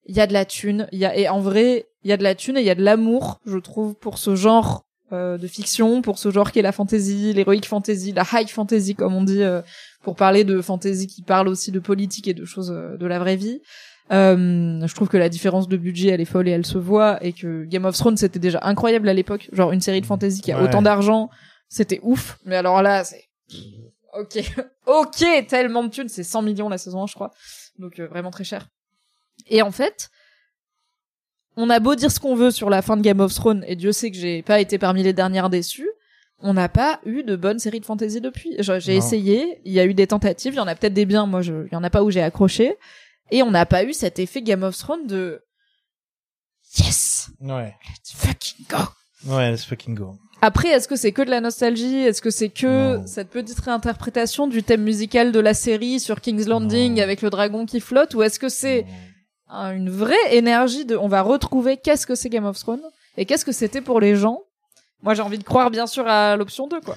Il 0.07 0.17
y 0.17 0.21
a 0.21 0.27
de 0.27 0.33
la 0.33 0.45
thune, 0.45 0.89
y 0.93 1.05
a 1.05 1.17
et 1.17 1.29
en 1.29 1.41
vrai, 1.41 1.87
il 2.03 2.11
y 2.11 2.13
a 2.13 2.17
de 2.17 2.23
la 2.23 2.35
thune 2.35 2.57
et 2.57 2.61
il 2.61 2.67
y 2.67 2.71
a 2.71 2.75
de 2.75 2.83
l'amour, 2.83 3.41
je 3.45 3.59
trouve, 3.59 3.95
pour 3.95 4.19
ce 4.19 4.37
genre 4.37 4.85
euh, 5.13 5.39
de 5.39 5.47
fiction, 5.47 6.03
pour 6.03 6.19
ce 6.19 6.31
genre 6.31 6.53
qui 6.53 6.59
est 6.59 6.63
la 6.63 6.73
fantasy, 6.73 7.33
l'héroïque 7.33 7.67
fantasy, 7.67 8.13
la 8.13 8.25
high 8.33 8.49
fantasy 8.49 8.95
comme 8.95 9.15
on 9.15 9.23
dit, 9.23 9.43
euh, 9.43 9.63
pour 10.03 10.17
parler 10.17 10.45
de 10.45 10.61
fantasy 10.61 11.07
qui 11.07 11.23
parle 11.23 11.49
aussi 11.49 11.73
de 11.73 11.79
politique 11.79 12.29
et 12.29 12.35
de 12.35 12.45
choses 12.45 12.69
de 12.69 13.07
la 13.07 13.19
vraie 13.19 13.37
vie. 13.37 13.61
Euh, 14.11 14.87
je 14.87 14.95
trouve 14.95 15.09
que 15.09 15.17
la 15.19 15.29
différence 15.29 15.69
de 15.69 15.77
budget 15.77 16.09
elle 16.09 16.21
est 16.23 16.25
folle 16.25 16.49
et 16.49 16.53
elle 16.53 16.65
se 16.65 16.79
voit 16.79 17.23
et 17.23 17.33
que 17.35 17.65
Game 17.65 17.85
of 17.85 17.95
Thrones 17.97 18.17
c'était 18.17 18.39
déjà 18.39 18.59
incroyable 18.63 19.09
à 19.09 19.13
l'époque, 19.15 19.49
genre 19.53 19.71
une 19.73 19.83
série 19.83 20.01
de 20.01 20.07
fantasy 20.07 20.41
qui 20.41 20.51
a 20.51 20.59
Ouais. 20.59 20.65
autant 20.65 20.81
d'argent, 20.81 21.29
c'était 21.69 22.01
ouf. 22.03 22.39
Mais 22.47 22.57
alors 22.57 22.81
là, 22.83 23.05
c'est 23.05 23.25
ok, 24.19 24.39
ok, 24.87 25.47
tellement 25.47 25.85
de 25.85 25.91
thunes, 25.91 26.09
c'est 26.09 26.23
100 26.25 26.41
millions 26.43 26.69
la 26.71 26.79
saison 26.79 27.03
1 27.03 27.07
je 27.07 27.15
crois, 27.15 27.33
donc 27.79 27.99
euh, 28.01 28.07
vraiment 28.09 28.31
très 28.31 28.45
cher. 28.45 28.69
Et 29.49 29.61
en 29.61 29.71
fait, 29.71 30.09
on 31.57 31.69
a 31.71 31.79
beau 31.81 31.95
dire 31.95 32.11
ce 32.11 32.21
qu'on 32.21 32.35
veut 32.35 32.51
sur 32.51 32.71
la 32.71 32.83
fin 32.83 32.97
de 32.97 33.03
Game 33.03 33.21
of 33.21 33.35
Thrones, 33.35 33.65
et 33.67 33.77
Dieu 33.77 33.93
sait 33.93 34.11
que 34.11 34.17
j'ai 34.17 34.43
pas 34.43 34.61
été 34.61 34.79
parmi 34.79 35.03
les 35.03 35.13
dernières 35.13 35.51
déçues. 35.51 35.91
on 36.41 36.55
n'a 36.55 36.69
pas 36.69 37.01
eu 37.05 37.25
de 37.25 37.35
bonne 37.37 37.59
série 37.59 37.81
de 37.81 37.85
fantasy 37.85 38.21
depuis. 38.21 38.55
J'ai 38.61 38.95
essayé, 38.97 39.61
il 39.65 39.73
y 39.73 39.81
a 39.81 39.85
eu 39.85 39.93
des 39.93 40.07
tentatives, 40.07 40.55
il 40.55 40.57
y 40.57 40.61
en 40.61 40.69
a 40.69 40.75
peut-être 40.77 40.95
des 40.95 41.05
biens, 41.05 41.27
moi, 41.27 41.43
je, 41.43 41.67
il 41.67 41.73
y 41.73 41.77
en 41.77 41.83
a 41.85 41.91
pas 41.91 42.03
où 42.05 42.11
j'ai 42.11 42.23
accroché, 42.23 42.77
et 43.31 43.43
on 43.43 43.51
n'a 43.51 43.67
pas 43.67 43.85
eu 43.85 43.93
cet 43.93 44.19
effet 44.19 44.43
Game 44.43 44.63
of 44.63 44.77
Thrones 44.77 45.07
de 45.07 45.43
yes, 46.79 47.31
Ouais. 47.41 47.75
let's 47.89 48.13
fucking 48.13 48.67
go. 48.69 48.79
Ouais, 49.27 49.51
let's 49.51 49.65
fucking 49.65 49.95
go. 49.95 50.17
Après, 50.41 50.69
est-ce 50.69 50.87
que 50.87 50.95
c'est 50.95 51.11
que 51.13 51.23
de 51.23 51.31
la 51.31 51.41
nostalgie? 51.41 51.97
Est-ce 51.97 52.23
que 52.23 52.31
c'est 52.31 52.49
que 52.49 52.97
Non. 52.99 53.07
cette 53.07 53.31
petite 53.31 53.59
réinterprétation 53.59 54.47
du 54.47 54.63
thème 54.63 54.83
musical 54.85 55.33
de 55.33 55.41
la 55.41 55.53
série 55.55 55.99
sur 55.99 56.21
King's 56.21 56.47
Landing 56.47 56.95
Non. 56.97 57.03
avec 57.03 57.23
le 57.23 57.31
dragon 57.31 57.67
qui 57.67 57.81
flotte, 57.81 58.15
ou 58.15 58.23
est-ce 58.23 58.39
que 58.39 58.49
c'est 58.49 58.87
un- 59.49 59.73
une 59.75 59.91
vraie 59.91 60.15
énergie 60.37 60.85
de 60.85 60.97
on 60.97 61.09
va 61.09 61.23
retrouver 61.23 61.77
qu'est-ce 61.77 62.07
que 62.07 62.15
c'est 62.15 62.29
Game 62.29 62.45
of 62.45 62.57
Thrones 62.59 62.83
et 63.17 63.25
qu'est-ce 63.27 63.45
que 63.45 63.51
c'était 63.53 63.81
pour 63.81 63.99
les 63.99 64.15
gens? 64.15 64.43
Moi, 65.03 65.15
j'ai 65.15 65.23
envie 65.23 65.39
de 65.39 65.45
croire 65.45 65.71
bien 65.71 65.87
sûr 65.89 66.07
à 66.07 66.37
l'option 66.37 66.69
2 66.69 66.81
quoi. 66.81 66.97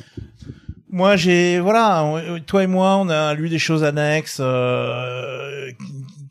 Moi, 0.90 1.16
j'ai 1.16 1.60
voilà, 1.60 2.06
toi 2.46 2.64
et 2.64 2.68
moi, 2.68 2.98
on 2.98 3.10
a 3.10 3.34
lu 3.34 3.50
des 3.50 3.58
choses 3.60 3.84
annexes 3.84 4.38
euh, 4.40 5.72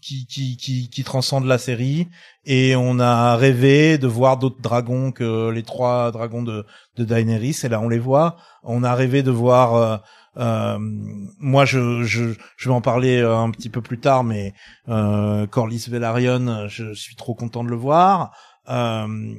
qui, 0.00 0.26
qui 0.26 0.56
qui 0.56 0.88
qui 0.90 1.04
transcendent 1.04 1.46
la 1.46 1.58
série 1.58 2.08
et 2.44 2.74
on 2.76 2.98
a 2.98 3.36
rêvé 3.36 3.98
de 3.98 4.06
voir 4.06 4.36
d'autres 4.36 4.60
dragons 4.60 5.12
que 5.12 5.50
les 5.50 5.62
trois 5.62 6.10
dragons 6.12 6.42
de 6.42 6.64
de 6.96 7.04
Daenerys 7.04 7.56
et 7.64 7.68
là 7.68 7.80
on 7.80 7.88
les 7.88 7.98
voit. 7.98 8.36
On 8.62 8.82
a 8.84 8.94
rêvé 8.94 9.22
de 9.22 9.30
voir 9.30 9.74
euh, 9.74 9.96
euh, 10.36 10.78
moi, 10.80 11.64
je, 11.64 12.02
je, 12.04 12.34
je 12.56 12.68
vais 12.68 12.74
en 12.74 12.80
parler 12.80 13.18
euh, 13.18 13.36
un 13.36 13.50
petit 13.50 13.68
peu 13.68 13.82
plus 13.82 13.98
tard, 13.98 14.24
mais 14.24 14.54
euh, 14.88 15.46
Corlys 15.46 15.86
Velaryon, 15.88 16.68
je 16.68 16.94
suis 16.94 17.16
trop 17.16 17.34
content 17.34 17.64
de 17.64 17.70
le 17.70 17.76
voir. 17.76 18.32
Euh, 18.68 19.34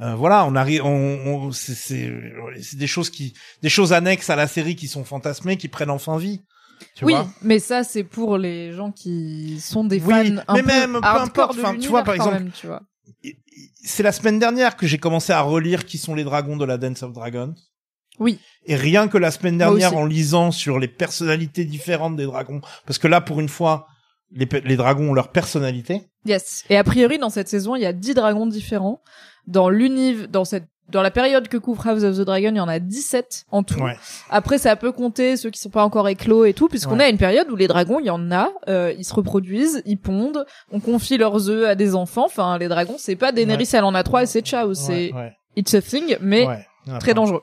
euh, 0.00 0.14
voilà, 0.14 0.46
on 0.46 0.56
arrive, 0.56 0.84
on, 0.84 1.48
on 1.48 1.52
c'est 1.52 2.10
des 2.74 2.86
choses 2.86 3.10
qui, 3.10 3.34
des 3.62 3.68
choses 3.68 3.92
annexes 3.92 4.30
à 4.30 4.36
la 4.36 4.46
série 4.46 4.76
qui 4.76 4.88
sont 4.88 5.04
fantasmées, 5.04 5.58
qui 5.58 5.68
prennent 5.68 5.90
enfin 5.90 6.16
vie. 6.16 6.40
Tu 6.94 7.04
oui, 7.04 7.12
vois 7.12 7.28
mais 7.42 7.58
ça 7.58 7.84
c'est 7.84 8.04
pour 8.04 8.38
les 8.38 8.72
gens 8.72 8.92
qui 8.92 9.60
sont 9.60 9.84
des 9.84 10.00
Oui, 10.00 10.34
fans 10.34 10.42
un 10.48 10.54
mais 10.54 10.62
peu 10.62 10.68
même, 10.68 10.92
peu 10.92 11.06
importe, 11.06 11.58
enfin, 11.58 11.76
tu 11.76 11.88
vois, 11.88 12.02
par 12.02 12.14
exemple, 12.14 12.34
même, 12.34 12.50
tu 12.50 12.66
vois. 12.66 12.82
c'est 13.84 14.02
la 14.02 14.12
semaine 14.12 14.38
dernière 14.38 14.76
que 14.76 14.86
j'ai 14.86 14.98
commencé 14.98 15.32
à 15.32 15.40
relire 15.42 15.84
qui 15.84 15.98
sont 15.98 16.14
les 16.14 16.24
dragons 16.24 16.56
de 16.56 16.64
la 16.64 16.78
Dance 16.78 17.02
of 17.02 17.12
Dragons. 17.12 17.54
Oui. 18.18 18.38
Et 18.66 18.76
rien 18.76 19.08
que 19.08 19.16
la 19.18 19.30
semaine 19.30 19.56
dernière, 19.56 19.96
en 19.96 20.04
lisant 20.04 20.50
sur 20.50 20.78
les 20.78 20.88
personnalités 20.88 21.64
différentes 21.64 22.16
des 22.16 22.26
dragons, 22.26 22.60
parce 22.86 22.98
que 22.98 23.08
là, 23.08 23.20
pour 23.20 23.40
une 23.40 23.48
fois, 23.48 23.86
les, 24.30 24.48
les 24.64 24.76
dragons 24.76 25.10
ont 25.10 25.14
leur 25.14 25.32
personnalité. 25.32 26.02
Yes. 26.26 26.64
Et 26.68 26.76
a 26.76 26.84
priori, 26.84 27.18
dans 27.18 27.30
cette 27.30 27.48
saison, 27.48 27.76
il 27.76 27.82
y 27.82 27.86
a 27.86 27.92
10 27.94 28.14
dragons 28.14 28.46
différents. 28.46 29.00
Dans 29.46 29.70
l'univers, 29.70 30.28
dans 30.28 30.44
cette, 30.44 30.66
dans 30.90 31.02
la 31.02 31.10
période 31.10 31.48
que 31.48 31.56
couvre 31.56 31.86
House 31.86 32.02
of 32.04 32.16
the 32.16 32.20
Dragon, 32.22 32.50
il 32.50 32.56
y 32.56 32.60
en 32.60 32.68
a 32.68 32.78
17 32.78 33.46
en 33.50 33.62
tout. 33.62 33.80
Ouais. 33.80 33.96
Après, 34.30 34.58
ça 34.58 34.76
peut 34.76 34.92
compter 34.92 35.36
ceux 35.36 35.50
qui 35.50 35.60
sont 35.60 35.70
pas 35.70 35.84
encore 35.84 36.08
éclos 36.08 36.44
et 36.44 36.52
tout, 36.52 36.68
puisqu'on 36.68 36.98
Ouais. 36.98 37.04
a 37.04 37.08
une 37.08 37.18
période 37.18 37.50
où 37.50 37.56
les 37.56 37.68
dragons, 37.68 37.98
il 38.00 38.06
y 38.06 38.10
en 38.10 38.30
a, 38.32 38.50
euh, 38.68 38.92
ils 38.98 39.04
se 39.04 39.14
reproduisent, 39.14 39.82
ils 39.86 39.98
pondent, 39.98 40.44
on 40.72 40.80
confie 40.80 41.18
leurs 41.18 41.48
œufs 41.48 41.66
à 41.68 41.74
des 41.74 41.94
enfants. 41.94 42.24
Enfin, 42.26 42.58
les 42.58 42.68
dragons, 42.68 42.96
c'est 42.98 43.16
pas 43.16 43.32
Daenerys, 43.32 43.68
elle 43.72 43.84
en 43.84 43.94
a 43.94 44.02
trois 44.02 44.22
et 44.22 44.26
c'est 44.26 44.42
ciao. 44.42 44.74
C'est, 44.74 45.12
Ouais, 45.12 45.20
ouais, 45.20 45.32
it's 45.56 45.74
a 45.74 45.82
thing, 45.82 46.16
mais 46.20 46.46
ouais. 46.46 46.66
Très 46.98 47.14
dangereux. 47.14 47.42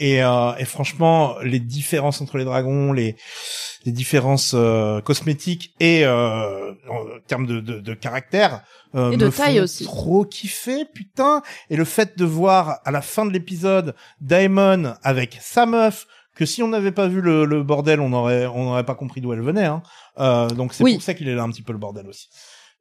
Et, 0.00 0.22
euh, 0.22 0.54
et 0.58 0.64
franchement, 0.64 1.36
les 1.42 1.60
différences 1.60 2.20
entre 2.22 2.38
les 2.38 2.44
dragons, 2.44 2.92
les, 2.92 3.16
les 3.84 3.92
différences 3.92 4.52
euh, 4.54 5.00
cosmétiques 5.02 5.74
et 5.78 6.04
euh, 6.06 6.72
en 6.90 7.04
termes 7.28 7.46
de, 7.46 7.60
de, 7.60 7.80
de 7.80 7.94
caractère 7.94 8.62
euh, 8.94 9.10
Et 9.12 9.16
de 9.18 9.26
me 9.26 9.30
taille 9.30 9.58
font 9.58 9.62
aussi. 9.64 9.84
trop 9.84 10.24
kiffer, 10.24 10.84
putain. 10.86 11.42
Et 11.68 11.76
le 11.76 11.84
fait 11.84 12.16
de 12.18 12.24
voir 12.24 12.80
à 12.84 12.90
la 12.90 13.02
fin 13.02 13.26
de 13.26 13.30
l'épisode 13.30 13.94
Daemon 14.22 14.94
avec 15.02 15.36
sa 15.40 15.66
meuf, 15.66 16.06
que 16.34 16.46
si 16.46 16.62
on 16.62 16.68
n'avait 16.68 16.92
pas 16.92 17.06
vu 17.06 17.20
le, 17.20 17.44
le 17.44 17.62
bordel, 17.62 18.00
on 18.00 18.12
aurait 18.14 18.46
on 18.46 18.64
n'aurait 18.64 18.84
pas 18.86 18.94
compris 18.94 19.20
d'où 19.20 19.32
elle 19.34 19.42
venait. 19.42 19.66
Hein. 19.66 19.82
Euh, 20.18 20.48
donc 20.48 20.72
c'est 20.72 20.82
Oui. 20.82 20.94
pour 20.94 21.02
ça 21.02 21.12
qu'il 21.14 21.28
est 21.28 21.34
là 21.34 21.42
un 21.42 21.50
petit 21.50 21.62
peu 21.62 21.72
le 21.72 21.78
bordel 21.78 22.06
aussi. 22.06 22.28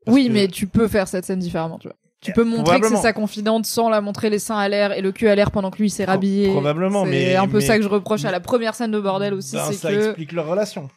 Parce 0.06 0.16
Oui, 0.16 0.28
que- 0.28 0.32
mais 0.34 0.48
tu 0.48 0.68
peux 0.68 0.88
faire 0.88 1.08
cette 1.10 1.26
scène 1.26 1.40
différemment, 1.40 1.78
tu 1.80 1.90
vois. 1.90 1.98
Tu 2.22 2.34
peux 2.34 2.44
montrer 2.44 2.82
que 2.82 2.88
c'est 2.90 2.98
sa 2.98 3.14
confidente 3.14 3.66
sans 3.66 3.88
la 3.90 4.02
montrer 4.02 4.30
les 4.30 4.40
seins 4.40 4.58
à 4.58 4.68
l'air 4.68 4.92
et 4.92 5.02
le 5.02 5.12
cul 5.14 5.30
à 5.30 5.36
l'air 5.36 5.52
pendant 5.52 5.72
que 5.72 5.78
lui 5.78 5.90
s'est 5.90 6.04
rhabillé. 6.06 6.50
probablement, 6.52 7.06
C'est 7.06 7.10
mais- 7.12 7.36
un 7.36 7.48
peu 7.48 7.60
mais- 7.60 7.66
ça 7.66 7.78
que 7.78 7.84
je 7.84 7.88
reproche 7.88 8.26
à 8.26 8.32
la 8.32 8.40
première 8.42 8.76
scène 8.76 8.92
de 8.92 9.00
bordel 9.00 9.34
aussi, 9.34 9.56
Ben, 9.56 9.64
c'est 9.68 9.74
ça 9.76 9.90
que 9.90 10.08
explique 10.08 10.34
leur 10.34 10.48
relation. 10.48 10.90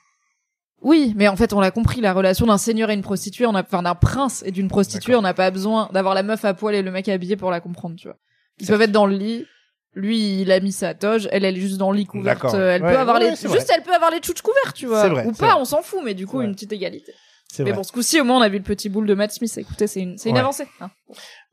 oui, 0.80 1.12
mais 1.16 1.28
en 1.28 1.36
fait 1.36 1.52
on 1.52 1.60
l'a 1.60 1.70
compris, 1.70 2.00
la 2.00 2.12
relation 2.12 2.46
d'un 2.46 2.58
seigneur 2.58 2.90
et 2.90 2.94
une 2.94 3.02
prostituée, 3.02 3.46
on 3.46 3.54
a 3.54 3.62
enfin 3.62 3.82
d'un 3.84 3.94
prince 3.94 4.42
et 4.44 4.50
d'une 4.50 4.66
prostituée, 4.68 5.14
on 5.14 5.22
n'a 5.22 5.32
pas 5.34 5.50
besoin 5.52 5.88
d'avoir 5.92 6.14
la 6.14 6.24
meuf 6.24 6.44
à 6.44 6.54
poil 6.54 6.74
et 6.74 6.82
le 6.82 6.90
mec 6.90 7.08
habillé 7.08 7.36
pour 7.36 7.50
la 7.52 7.60
comprendre, 7.60 7.94
tu 7.96 8.08
vois. 8.08 8.16
Ils 8.58 8.66
peuvent 8.66 8.82
être 8.82 8.92
dans 8.92 9.06
le 9.06 9.14
lit. 9.16 9.46
Lui, 9.94 10.40
il 10.40 10.50
a 10.50 10.58
mis 10.58 10.72
sa 10.72 10.94
toge, 10.94 11.28
elle, 11.32 11.44
elle 11.44 11.56
est 11.56 11.60
juste 11.60 11.76
dans 11.76 11.90
le 11.92 11.98
lit 11.98 12.06
couverte. 12.06 12.42
Euh, 12.54 12.70
Elle 12.76 12.82
Ouais, 12.82 12.92
peut 12.92 12.98
avoir 12.98 13.18
ouais, 13.18 13.30
les, 13.30 13.36
c'est 13.36 13.48
juste, 13.52 13.66
vrai. 13.66 13.74
elle 13.76 13.82
peut 13.82 13.92
avoir 13.94 14.10
les 14.10 14.20
tchouches 14.20 14.40
couverts, 14.40 14.72
tu 14.72 14.86
vois. 14.86 15.02
C'est 15.02 15.10
vrai, 15.10 15.26
Ou 15.26 15.34
c'est 15.34 15.40
pas, 15.46 15.56
on 15.58 15.66
s'en 15.66 15.82
fout, 15.82 16.00
mais 16.02 16.14
du 16.14 16.26
coup, 16.26 16.40
C'est 16.40 16.46
une 16.46 16.54
petite 16.54 16.72
égalité. 16.72 17.12
Mais 17.60 17.64
vrai. 17.70 17.72
bon, 17.74 17.82
ce 17.82 17.92
coup-ci, 17.92 18.20
au 18.20 18.24
moins, 18.24 18.38
on 18.38 18.40
a 18.42 18.48
vu 18.48 18.58
le 18.58 18.64
petit 18.64 18.88
boule 18.88 19.06
de 19.06 19.14
Matt 19.14 19.32
Smith. 19.32 19.52
Écoutez, 19.58 19.86
c'est 19.86 20.00
une, 20.00 20.16
c'est 20.18 20.28
une 20.30 20.34
Ouais. 20.36 20.40
avancée. 20.40 20.66
hein. 20.80 20.90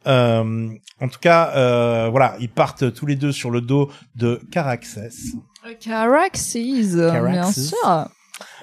Euh, 0.07 0.69
en 1.01 1.07
tout 1.09 1.19
cas, 1.19 1.51
euh, 1.55 2.07
voilà, 2.09 2.35
ils 2.39 2.49
partent 2.49 2.93
tous 2.93 3.05
les 3.05 3.15
deux 3.15 3.31
sur 3.33 3.51
le 3.51 3.59
dos 3.61 3.91
de 4.15 4.39
Caraxes. 4.51 4.99
Caraxes, 5.81 6.55
bien 6.55 7.51
sûr. 7.51 8.07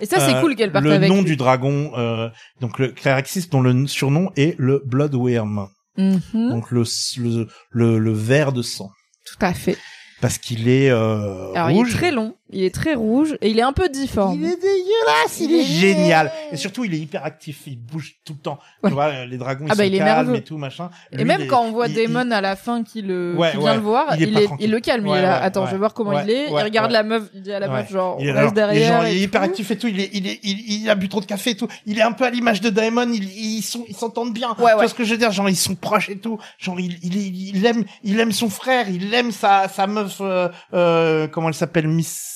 Et 0.01 0.07
ça, 0.07 0.20
c'est 0.20 0.34
Euh, 0.37 0.41
cool 0.41 0.57
qu'elle 0.57 0.72
parte 0.72 0.84
Le 0.84 0.93
avec. 0.93 1.09
nom 1.11 1.16
lui. 1.18 1.24
du 1.24 1.37
dragon, 1.37 1.93
euh, 1.97 2.30
donc 2.61 2.78
le 2.78 2.89
Caraxes 2.89 3.49
dont 3.51 3.61
le 3.61 3.87
surnom 3.87 4.30
est 4.37 4.55
le 4.59 4.82
Bloodworm, 4.87 5.68
Mhm, 5.99 6.22
donc 6.51 6.70
le, 6.70 6.82
le 7.18 7.47
le 7.70 7.99
le 7.99 8.12
ver 8.12 8.53
de 8.53 8.62
sang, 8.62 8.91
Tout 9.26 9.37
à 9.45 9.53
fait. 9.53 9.76
parce 10.22 10.39
qu'il 10.39 10.68
est 10.68 10.91
euh, 10.91 11.53
Alors, 11.55 11.68
rouge. 11.70 11.89
il 11.91 11.95
est 11.95 11.99
très 11.99 12.11
long, 12.11 12.34
il 12.51 12.63
est 12.63 12.75
très 12.75 12.95
rouge 12.95 13.37
et 13.41 13.51
il 13.51 13.59
est 13.59 13.63
un 13.63 13.73
peu 13.73 13.89
difforme. 13.89 14.39
Il 14.41 14.45
est 14.45 14.57
dégueulasse, 14.57 15.41
il 15.41 15.53
est 15.53 15.65
génial. 15.65 16.31
Et 16.53 16.57
surtout, 16.57 16.85
il 16.85 16.95
est 16.95 16.99
hyper 16.99 17.25
actif, 17.25 17.63
il 17.67 17.77
bouge 17.79 18.15
tout 18.25 18.35
le 18.35 18.39
temps. 18.39 18.59
Ouais. 18.83 18.91
Tu 18.91 18.95
vois, 18.95 19.25
les 19.25 19.37
dragons, 19.37 19.65
ils 19.67 19.71
Ah 19.73 19.75
bah, 19.75 19.83
sont 19.83 19.89
il 19.91 19.95
est 19.95 19.99
calmes 19.99 20.27
nerveux. 20.27 20.37
et 20.37 20.43
tout, 20.45 20.57
machin. 20.57 20.91
Et 21.11 21.25
même 21.25 21.41
est- 21.43 21.47
quand 21.49 21.63
on 21.65 21.73
voit 21.73 21.89
il- 21.89 21.95
Damon 21.95 22.31
à 22.31 22.41
la 22.41 22.55
fin 22.55 22.85
qui 22.85 23.03
le 23.03 23.35
Ouais, 23.37 23.51
qui 23.51 23.57
vient 23.59 23.67
ouais. 23.71 23.75
le 23.75 23.81
voir, 23.81 24.15
Il 24.17 24.23
est 24.39 24.49
il, 24.61 24.71
le 24.71 24.79
calme. 24.81 25.07
il 25.07 25.13
est 25.17 25.23
là. 25.23 25.39
ouais, 25.41 25.45
Attends, 25.45 25.63
ouais. 25.63 25.67
je 25.67 25.73
vais 25.73 25.79
voir 25.79 25.93
comment 25.93 26.11
Ouais, 26.11 26.23
il 26.25 26.31
est. 26.31 26.51
ouais, 26.51 26.61
il 26.61 26.65
regarde 26.65 26.87
ouais. 26.89 26.93
la 26.93 27.03
meuf. 27.03 27.25
Il 27.35 27.43
dit 27.43 27.53
à 27.53 27.59
la 27.59 27.69
meuf 27.69 27.91
genre 27.91 28.17
Il 28.21 28.29
est, 28.29 28.33
reste 28.33 28.55
derrière. 28.55 29.05
et 29.07 29.13
il 29.13 29.19
est 29.19 29.23
hyper 29.23 29.41
tout. 29.43 29.47
actif 29.49 29.71
et 29.73 29.77
tout. 29.79 29.89
Il 29.89 29.99
est, 30.01 30.11
il 30.13 30.27
est, 30.29 30.39
il, 30.45 30.83
il 30.83 30.89
a 30.91 30.95
bu 30.95 31.09
trop 31.09 31.21
de 31.21 31.27
café 31.27 31.51
et 31.51 31.57
tout. 31.57 31.67
Il 31.85 31.99
est 31.99 32.03
un 32.03 32.13
peu 32.13 32.25
à 32.25 32.31
l'image 32.31 32.61
de 32.61 32.71
Daemon. 32.71 33.11
Il, 33.13 33.25
ils 33.25 33.63
sont, 33.63 33.85
ils 33.89 33.97
s'entendent 33.97 34.33
bien. 34.33 34.51
Ouais, 34.59 34.71
Tu 34.71 34.77
vois 34.77 34.89
ce 34.89 34.95
que 34.95 35.03
je 35.05 35.11
veux 35.13 35.19
dire? 35.19 35.33
Genre, 35.33 35.49
ils 35.49 35.57
sont 35.57 35.75
proches 35.75 36.11
et 36.11 36.19
tout. 36.19 36.39
Genre, 36.59 36.79
il, 36.79 36.97
il 37.03 37.67
aime, 37.67 37.85
il 38.05 38.21
aime 38.21 38.31
son 38.33 38.49
frère. 38.51 38.89
Il 38.89 39.13
aime 39.15 39.33
sa, 39.33 39.67
sa 39.69 39.87
meuf. 39.89 40.19
Euh, 40.21 40.49
euh, 40.75 41.27
comment 41.27 41.49
elle 41.49 41.55
s'appelle? 41.55 41.89
Miss. 41.89 42.35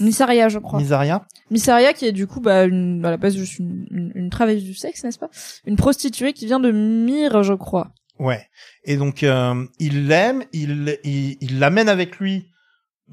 Missaria, 0.00 0.48
je 0.48 0.58
crois. 0.58 0.78
Misaria. 0.78 1.26
Missaria 1.50 1.92
qui 1.92 2.06
est 2.06 2.12
du 2.12 2.26
coup 2.26 2.40
bah 2.40 2.64
une, 2.64 3.04
à 3.04 3.10
la 3.10 3.16
base 3.16 3.36
juste 3.36 3.58
une, 3.58 3.86
une, 3.90 4.12
une 4.14 4.30
travailleuse 4.30 4.64
du 4.64 4.74
sexe, 4.74 5.04
n'est-ce 5.04 5.18
pas? 5.18 5.30
Une 5.64 5.76
prostituée 5.76 6.32
qui 6.32 6.46
vient 6.46 6.60
de 6.60 6.70
Myre, 6.70 7.42
je 7.42 7.54
crois. 7.54 7.92
Ouais. 8.18 8.46
Et 8.84 8.96
donc, 8.96 9.22
euh, 9.22 9.64
il 9.78 10.06
l'aime. 10.08 10.44
Il, 10.52 10.98
il, 11.04 11.36
il 11.40 11.58
l'amène 11.58 11.88
avec 11.88 12.18
lui. 12.18 12.48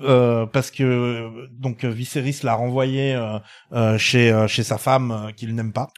Euh, 0.01 0.47
parce 0.47 0.71
que 0.71 1.29
donc 1.51 1.85
Viserys 1.85 2.39
l'a 2.41 2.55
renvoyé 2.55 3.13
euh, 3.13 3.37
euh, 3.73 3.95
chez 3.99 4.31
euh, 4.31 4.47
chez 4.47 4.63
sa 4.63 4.79
femme 4.79 5.11
euh, 5.11 5.31
qu'il 5.33 5.53
n'aime 5.53 5.71
pas. 5.71 5.89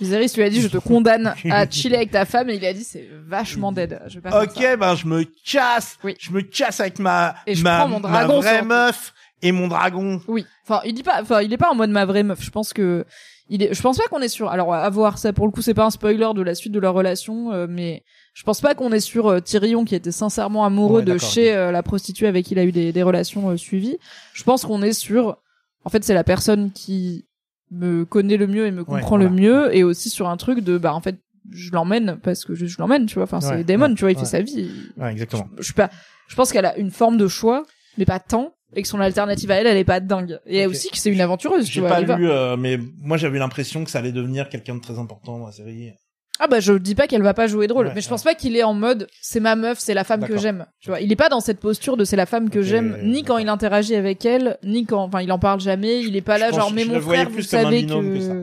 Viserys 0.00 0.30
lui 0.36 0.44
a 0.44 0.50
dit 0.50 0.60
je 0.60 0.68
te 0.68 0.78
condamne 0.78 1.34
à 1.50 1.68
chiller 1.68 1.96
avec 1.96 2.12
ta 2.12 2.26
femme 2.26 2.48
et 2.50 2.54
il 2.54 2.64
a 2.64 2.72
dit 2.72 2.84
c'est 2.84 3.08
vachement 3.26 3.72
dead. 3.72 4.00
Je 4.06 4.20
vais 4.20 4.30
pas 4.30 4.44
Ok, 4.44 4.60
ben 4.78 4.94
je 4.94 5.06
me 5.06 5.24
casse. 5.44 5.98
Oui. 6.04 6.14
Je 6.20 6.30
me 6.30 6.42
casse 6.42 6.78
avec 6.78 7.00
ma 7.00 7.34
Et 7.48 7.56
je 7.56 7.64
ma, 7.64 7.78
prends 7.78 7.88
mon 7.88 7.98
ma 7.98 8.24
vraie 8.24 8.62
meuf 8.62 9.12
et 9.44 9.52
mon 9.52 9.68
dragon. 9.68 10.20
Oui. 10.26 10.44
Enfin, 10.64 10.80
il 10.84 10.94
dit 10.94 11.02
pas, 11.04 11.20
enfin, 11.22 11.42
il 11.42 11.52
est 11.52 11.56
pas 11.58 11.70
en 11.70 11.74
mode 11.76 11.90
ma 11.90 12.04
vraie 12.04 12.22
meuf. 12.24 12.42
Je 12.42 12.50
pense 12.50 12.72
que, 12.72 13.04
il 13.48 13.62
est, 13.62 13.74
je 13.74 13.82
pense 13.82 13.98
pas 13.98 14.04
qu'on 14.08 14.22
est 14.22 14.28
sûr. 14.28 14.48
Alors, 14.48 14.74
à 14.74 14.88
voir, 14.90 15.18
ça 15.18 15.32
pour 15.32 15.46
le 15.46 15.52
coup, 15.52 15.60
c'est 15.62 15.74
pas 15.74 15.84
un 15.84 15.90
spoiler 15.90 16.28
de 16.34 16.42
la 16.42 16.54
suite 16.54 16.72
de 16.72 16.80
leur 16.80 16.94
relation, 16.94 17.52
euh, 17.52 17.66
mais 17.68 18.02
je 18.32 18.42
pense 18.42 18.60
pas 18.60 18.74
qu'on 18.74 18.90
est 18.90 19.00
sur 19.00 19.28
euh, 19.28 19.40
Tyrion 19.40 19.84
qui 19.84 19.94
était 19.94 20.10
sincèrement 20.10 20.64
amoureux 20.64 21.00
Ouais, 21.00 21.04
de 21.04 21.18
chez 21.18 21.54
euh, 21.54 21.70
la 21.70 21.82
prostituée 21.82 22.26
avec 22.26 22.46
qui 22.46 22.54
il 22.54 22.58
a 22.58 22.64
eu 22.64 22.72
des, 22.72 22.90
des 22.92 23.02
relations 23.02 23.50
euh, 23.50 23.56
suivies. 23.56 23.98
Je 24.32 24.42
pense 24.44 24.64
qu'on 24.64 24.82
est 24.82 24.94
sur, 24.94 25.36
en 25.84 25.90
fait, 25.90 26.02
c'est 26.04 26.14
la 26.14 26.24
personne 26.24 26.72
qui 26.72 27.26
me 27.70 28.04
connaît 28.06 28.38
le 28.38 28.46
mieux 28.46 28.66
et 28.66 28.70
me 28.70 28.82
comprend 28.84 29.16
voilà. 29.16 29.24
le 29.24 29.30
mieux, 29.30 29.76
et 29.76 29.84
aussi 29.84 30.08
sur 30.08 30.28
un 30.28 30.38
truc 30.38 30.60
de, 30.60 30.78
bah, 30.78 30.94
en 30.94 31.00
fait, 31.02 31.16
je 31.52 31.70
l'emmène 31.72 32.18
parce 32.22 32.46
que 32.46 32.54
je, 32.54 32.64
je 32.64 32.78
l'emmène, 32.78 33.04
tu 33.04 33.16
vois. 33.16 33.24
Enfin, 33.24 33.40
Ouais, 33.40 33.58
c'est 33.58 33.64
Damon, 33.64 33.88
ouais, 33.88 33.94
tu 33.94 34.00
vois, 34.00 34.12
il 34.12 34.16
ouais. 34.16 34.20
fait 34.20 34.28
sa 34.28 34.40
vie. 34.40 34.70
Ouais, 34.96 35.12
exactement. 35.12 35.46
Je, 35.56 35.58
je 35.58 35.64
suis 35.64 35.74
pas, 35.74 35.90
je 36.28 36.34
pense 36.36 36.50
qu'elle 36.50 36.64
a 36.64 36.76
une 36.78 36.90
forme 36.90 37.18
de 37.18 37.28
choix, 37.28 37.64
mais 37.98 38.06
pas 38.06 38.18
tant, 38.20 38.54
et 38.74 38.82
que 38.82 38.88
son 38.88 39.00
alternative 39.00 39.50
à 39.50 39.56
elle, 39.56 39.66
elle 39.66 39.76
est 39.76 39.84
pas 39.84 40.00
dingue. 40.00 40.38
Et 40.46 40.66
aussi 40.66 40.90
que 40.90 40.96
c'est 40.98 41.10
une 41.10 41.20
aventureuse, 41.20 41.66
tu 41.66 41.74
J'ai 41.74 41.82
pas 41.82 42.00
lu, 42.00 42.28
euh, 42.28 42.56
mais 42.56 42.78
moi 43.00 43.16
j'avais 43.16 43.38
l'impression 43.38 43.84
que 43.84 43.90
ça 43.90 43.98
allait 43.98 44.12
devenir 44.12 44.48
quelqu'un 44.48 44.74
de 44.76 44.80
très 44.80 44.98
important 44.98 45.38
dans 45.38 45.46
la 45.46 45.52
série. 45.52 45.92
Ah 46.40 46.48
bah 46.48 46.58
je 46.58 46.72
dis 46.72 46.96
pas 46.96 47.06
qu'elle 47.06 47.22
va 47.22 47.32
pas 47.32 47.46
jouer 47.46 47.68
drôle, 47.68 47.86
Ouais, 47.86 47.92
mais 47.94 48.00
je 48.00 48.06
ouais. 48.06 48.10
pense 48.10 48.24
pas 48.24 48.34
qu'il 48.34 48.56
est 48.56 48.64
en 48.64 48.74
mode 48.74 49.06
c'est 49.20 49.38
ma 49.38 49.54
meuf, 49.54 49.78
c'est 49.78 49.94
la 49.94 50.02
femme 50.02 50.26
que 50.26 50.36
j'aime. 50.36 50.66
Tu 50.80 50.90
vois, 50.90 51.00
il 51.00 51.12
est 51.12 51.16
pas 51.16 51.28
dans 51.28 51.38
cette 51.40 51.60
posture 51.60 51.96
de 51.96 52.04
c'est 52.04 52.16
la 52.16 52.26
femme 52.26 52.50
que 52.50 52.60
j'aime, 52.60 52.98
ni 53.04 53.22
quand 53.22 53.38
il 53.38 53.48
interagit 53.48 53.94
avec 53.94 54.24
elle, 54.24 54.58
ni 54.64 54.84
quand, 54.84 55.04
enfin 55.04 55.20
il 55.20 55.30
en 55.30 55.38
parle 55.38 55.60
jamais. 55.60 56.00
Il 56.00 56.16
est 56.16 56.22
pas 56.22 56.38
là 56.38 56.50
genre 56.50 56.72
mais 56.72 56.84
mon 56.84 57.00
frère, 57.00 57.30
vous 57.30 57.42
savez 57.42 57.86
que. 57.86 57.92
que 57.92 58.20
ça. 58.20 58.34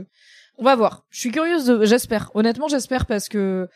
On 0.57 0.63
va 0.63 0.75
voir. 0.75 1.05
Je 1.09 1.19
suis 1.19 1.31
curieuse, 1.31 1.65
de... 1.65 1.85
j'espère. 1.85 2.29
Honnêtement, 2.35 2.67
j'espère 2.67 3.07
parce 3.07 3.27
que 3.27 3.67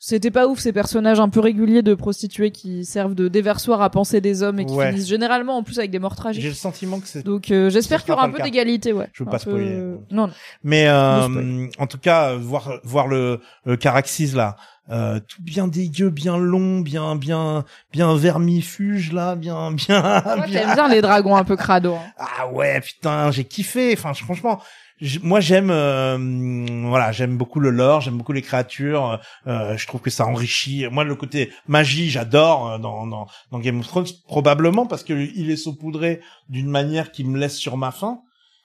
c'était 0.00 0.30
pas 0.30 0.46
ouf 0.46 0.58
ces 0.60 0.72
personnages 0.72 1.18
un 1.20 1.28
peu 1.28 1.40
réguliers 1.40 1.82
de 1.82 1.94
prostituées 1.94 2.50
qui 2.52 2.84
servent 2.84 3.14
de 3.14 3.28
déversoir 3.28 3.82
à 3.82 3.90
penser 3.90 4.20
des 4.20 4.42
hommes 4.42 4.60
et 4.60 4.66
qui 4.66 4.72
Ouais. 4.72 4.90
finissent 4.90 5.08
généralement 5.08 5.56
en 5.56 5.62
plus 5.62 5.78
avec 5.78 5.90
des 5.90 5.98
morts 5.98 6.12
J'ai 6.14 6.20
tragiques. 6.20 6.44
le 6.44 6.52
sentiment 6.52 7.00
que 7.00 7.08
c'est. 7.08 7.24
Donc 7.24 7.50
euh, 7.50 7.68
j'espère 7.70 8.02
qu'il 8.02 8.10
y 8.10 8.12
aura 8.12 8.24
un 8.24 8.30
peu 8.30 8.42
d'égalité, 8.42 8.92
ouais. 8.92 9.08
Je 9.12 9.22
veux 9.24 9.28
Un 9.28 9.32
pas 9.32 9.38
peu- 9.38 9.50
spoiler. 9.50 9.76
Non, 10.10 10.26
non. 10.28 10.30
Mais 10.62 10.86
euh, 10.88 11.66
en 11.78 11.86
tout 11.86 11.98
cas, 11.98 12.30
euh, 12.32 12.38
voir 12.38 12.70
voir 12.84 13.08
le, 13.08 13.40
le 13.64 13.76
Caraxis 13.76 14.28
là, 14.34 14.56
euh, 14.90 15.18
tout 15.20 15.42
bien 15.42 15.68
dégueu, 15.68 16.08
bien 16.10 16.38
long, 16.38 16.80
bien 16.80 17.16
bien 17.16 17.64
bien 17.92 18.14
vermifuge 18.14 19.12
là, 19.12 19.34
bien 19.34 19.72
bien. 19.72 20.00
Toi, 20.22 20.46
bien- 20.46 20.60
t'aimes 20.60 20.74
bien 20.74 20.88
les 20.88 21.00
dragons 21.02 21.36
un 21.36 21.44
peu 21.44 21.56
crado. 21.56 21.94
hein. 21.94 22.12
Ah 22.18 22.48
ouais, 22.52 22.80
putain, 22.80 23.30
j'ai 23.30 23.44
kiffé. 23.44 23.94
Enfin, 23.94 24.14
franchement, 24.14 24.60
moi 25.22 25.40
j'aime, 25.40 25.70
euh, 25.70 26.16
voilà, 26.88 27.12
j'aime 27.12 27.36
beaucoup 27.36 27.60
le 27.60 27.70
lore, 27.70 28.00
j'aime 28.00 28.16
beaucoup 28.16 28.32
les 28.32 28.42
créatures. 28.42 29.20
euh, 29.46 29.76
je 29.76 29.86
trouve 29.86 30.00
que 30.00 30.10
ça 30.10 30.26
enrichit. 30.26 30.86
Moi, 30.90 31.04
le 31.04 31.14
côté 31.14 31.50
magie, 31.66 32.10
j'adore 32.10 32.72
euh, 32.72 32.78
dans, 32.78 33.06
dans 33.06 33.26
dans 33.50 33.58
Game 33.60 33.78
of 33.80 33.86
Thrones, 33.86 34.06
probablement 34.26 34.86
parce 34.86 35.04
que 35.04 35.12
il 35.12 35.50
est 35.50 35.56
saupoudré 35.56 36.20
d'une 36.48 36.68
manière 36.68 37.12
qui 37.12 37.24
me 37.24 37.38
laisse 37.38 37.56
sur 37.56 37.76
ma 37.76 37.90
faim. 37.92 38.20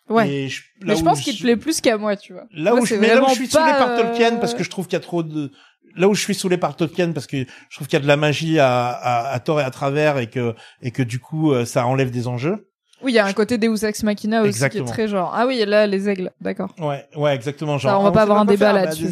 Ouais. 0.10 0.30
Et 0.30 0.50
je, 0.50 0.64
Mais 0.82 0.96
je 0.96 1.04
pense 1.04 1.22
qu'il 1.22 1.36
te 1.38 1.42
plaît 1.42 1.56
plus 1.56 1.80
qu'à 1.80 1.98
moi, 1.98 2.18
tu 2.18 2.34
vois. 2.34 2.44
Là 2.52 2.72
Moi, 2.72 2.82
où 2.82 2.86
je, 2.86 2.96
mais 2.96 3.08
là 3.08 3.24
où 3.24 3.30
je 3.30 3.36
suis 3.36 3.48
saoulé 3.48 3.72
par 3.72 3.96
Tolkien 3.96 4.34
euh, 4.36 4.40
parce 4.40 4.54
que 4.54 4.64
je 4.64 4.70
trouve 4.70 4.86
qu'il 4.86 4.94
y 4.94 4.98
a 4.98 5.00
trop 5.00 5.24
de 5.24 5.52
là 5.96 6.10
où 6.10 6.14
je 6.16 6.22
suis 6.22 6.36
saoulé 6.36 6.58
par 6.58 6.76
Tolkien 6.76 7.12
parce 7.14 7.28
que 7.28 7.46
je 7.70 7.76
trouve 7.76 7.88
qu'il 7.88 7.98
y 7.98 8.02
a 8.02 8.04
de 8.04 8.08
la 8.08 8.18
magie 8.18 8.60
à, 8.60 8.90
à, 8.90 9.32
à 9.32 9.40
tort 9.40 9.62
et 9.62 9.64
à 9.64 9.70
travers 9.72 10.18
et 10.18 10.28
que 10.28 10.56
et 10.82 10.92
que 10.92 11.04
du 11.04 11.20
coup 11.20 11.54
euh, 11.54 11.64
ça 11.66 11.86
enlève 11.86 12.12
des 12.12 12.28
enjeux. 12.28 12.68
Oui, 13.04 13.12
il 13.12 13.16
y 13.16 13.20
a 13.20 13.26
un 13.26 13.34
côté 13.34 13.58
Deus 13.58 13.84
Ex 13.84 14.04
Machina 14.04 14.42
aussi 14.42 14.50
Exactement. 14.50 14.86
qui 14.86 14.90
est 14.90 14.94
très 14.94 15.08
genre. 15.08 15.34
Ah 15.36 15.46
oui, 15.46 15.64
là 15.66 15.86
les 15.88 16.10
aigles, 16.10 16.32
d'accord. 16.42 16.74
Ouais, 16.80 17.06
ouais, 17.16 17.36
exactement. 17.36 17.78
Genre, 17.78 17.92
Ça, 17.92 18.00
on 18.00 18.04
va 18.04 18.10
ah, 18.10 18.12
pas 18.12 18.22
avoir 18.24 18.40
un 18.40 18.46
débat 18.46 18.74
bah, 18.74 18.86
là-dessus. 18.86 19.08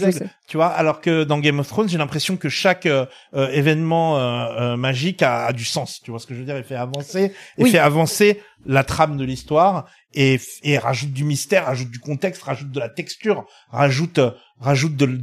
Tu 0.48 0.58
vois, 0.58 0.68
alors 0.68 1.02
que 1.02 1.24
dans 1.24 1.40
Game 1.40 1.60
of 1.60 1.68
Thrones, 1.68 1.90
j'ai 1.90 1.98
l'impression 1.98 2.38
que 2.38 2.50
chaque 2.50 2.86
euh, 2.86 3.06
euh, 3.34 3.50
événement 3.50 4.18
euh, 4.18 4.76
magique 4.78 5.22
a, 5.22 5.46
a 5.46 5.54
du 5.54 5.66
sens. 5.66 6.00
Tu 6.04 6.12
vois 6.12 6.20
ce 6.20 6.28
que 6.28 6.34
je 6.34 6.40
veux 6.40 6.46
dire 6.46 6.58
Il 6.58 6.64
fait 6.64 6.76
avancer, 6.76 7.34
il 7.58 7.66
Oui. 7.66 7.72
fait 7.72 7.80
avancer 7.80 8.42
la 8.66 8.84
trame 8.84 9.18
de 9.18 9.24
l'histoire 9.26 9.86
et, 10.14 10.40
et 10.64 10.78
rajoute 10.78 11.12
du 11.12 11.24
mystère, 11.24 11.66
rajoute 11.66 11.90
du 11.90 12.00
contexte, 12.00 12.44
rajoute 12.44 12.72
de 12.72 12.80
la 12.80 12.90
texture, 12.90 13.46
rajoute 13.72 14.20
rajoute 14.60 14.96
de 14.96 15.20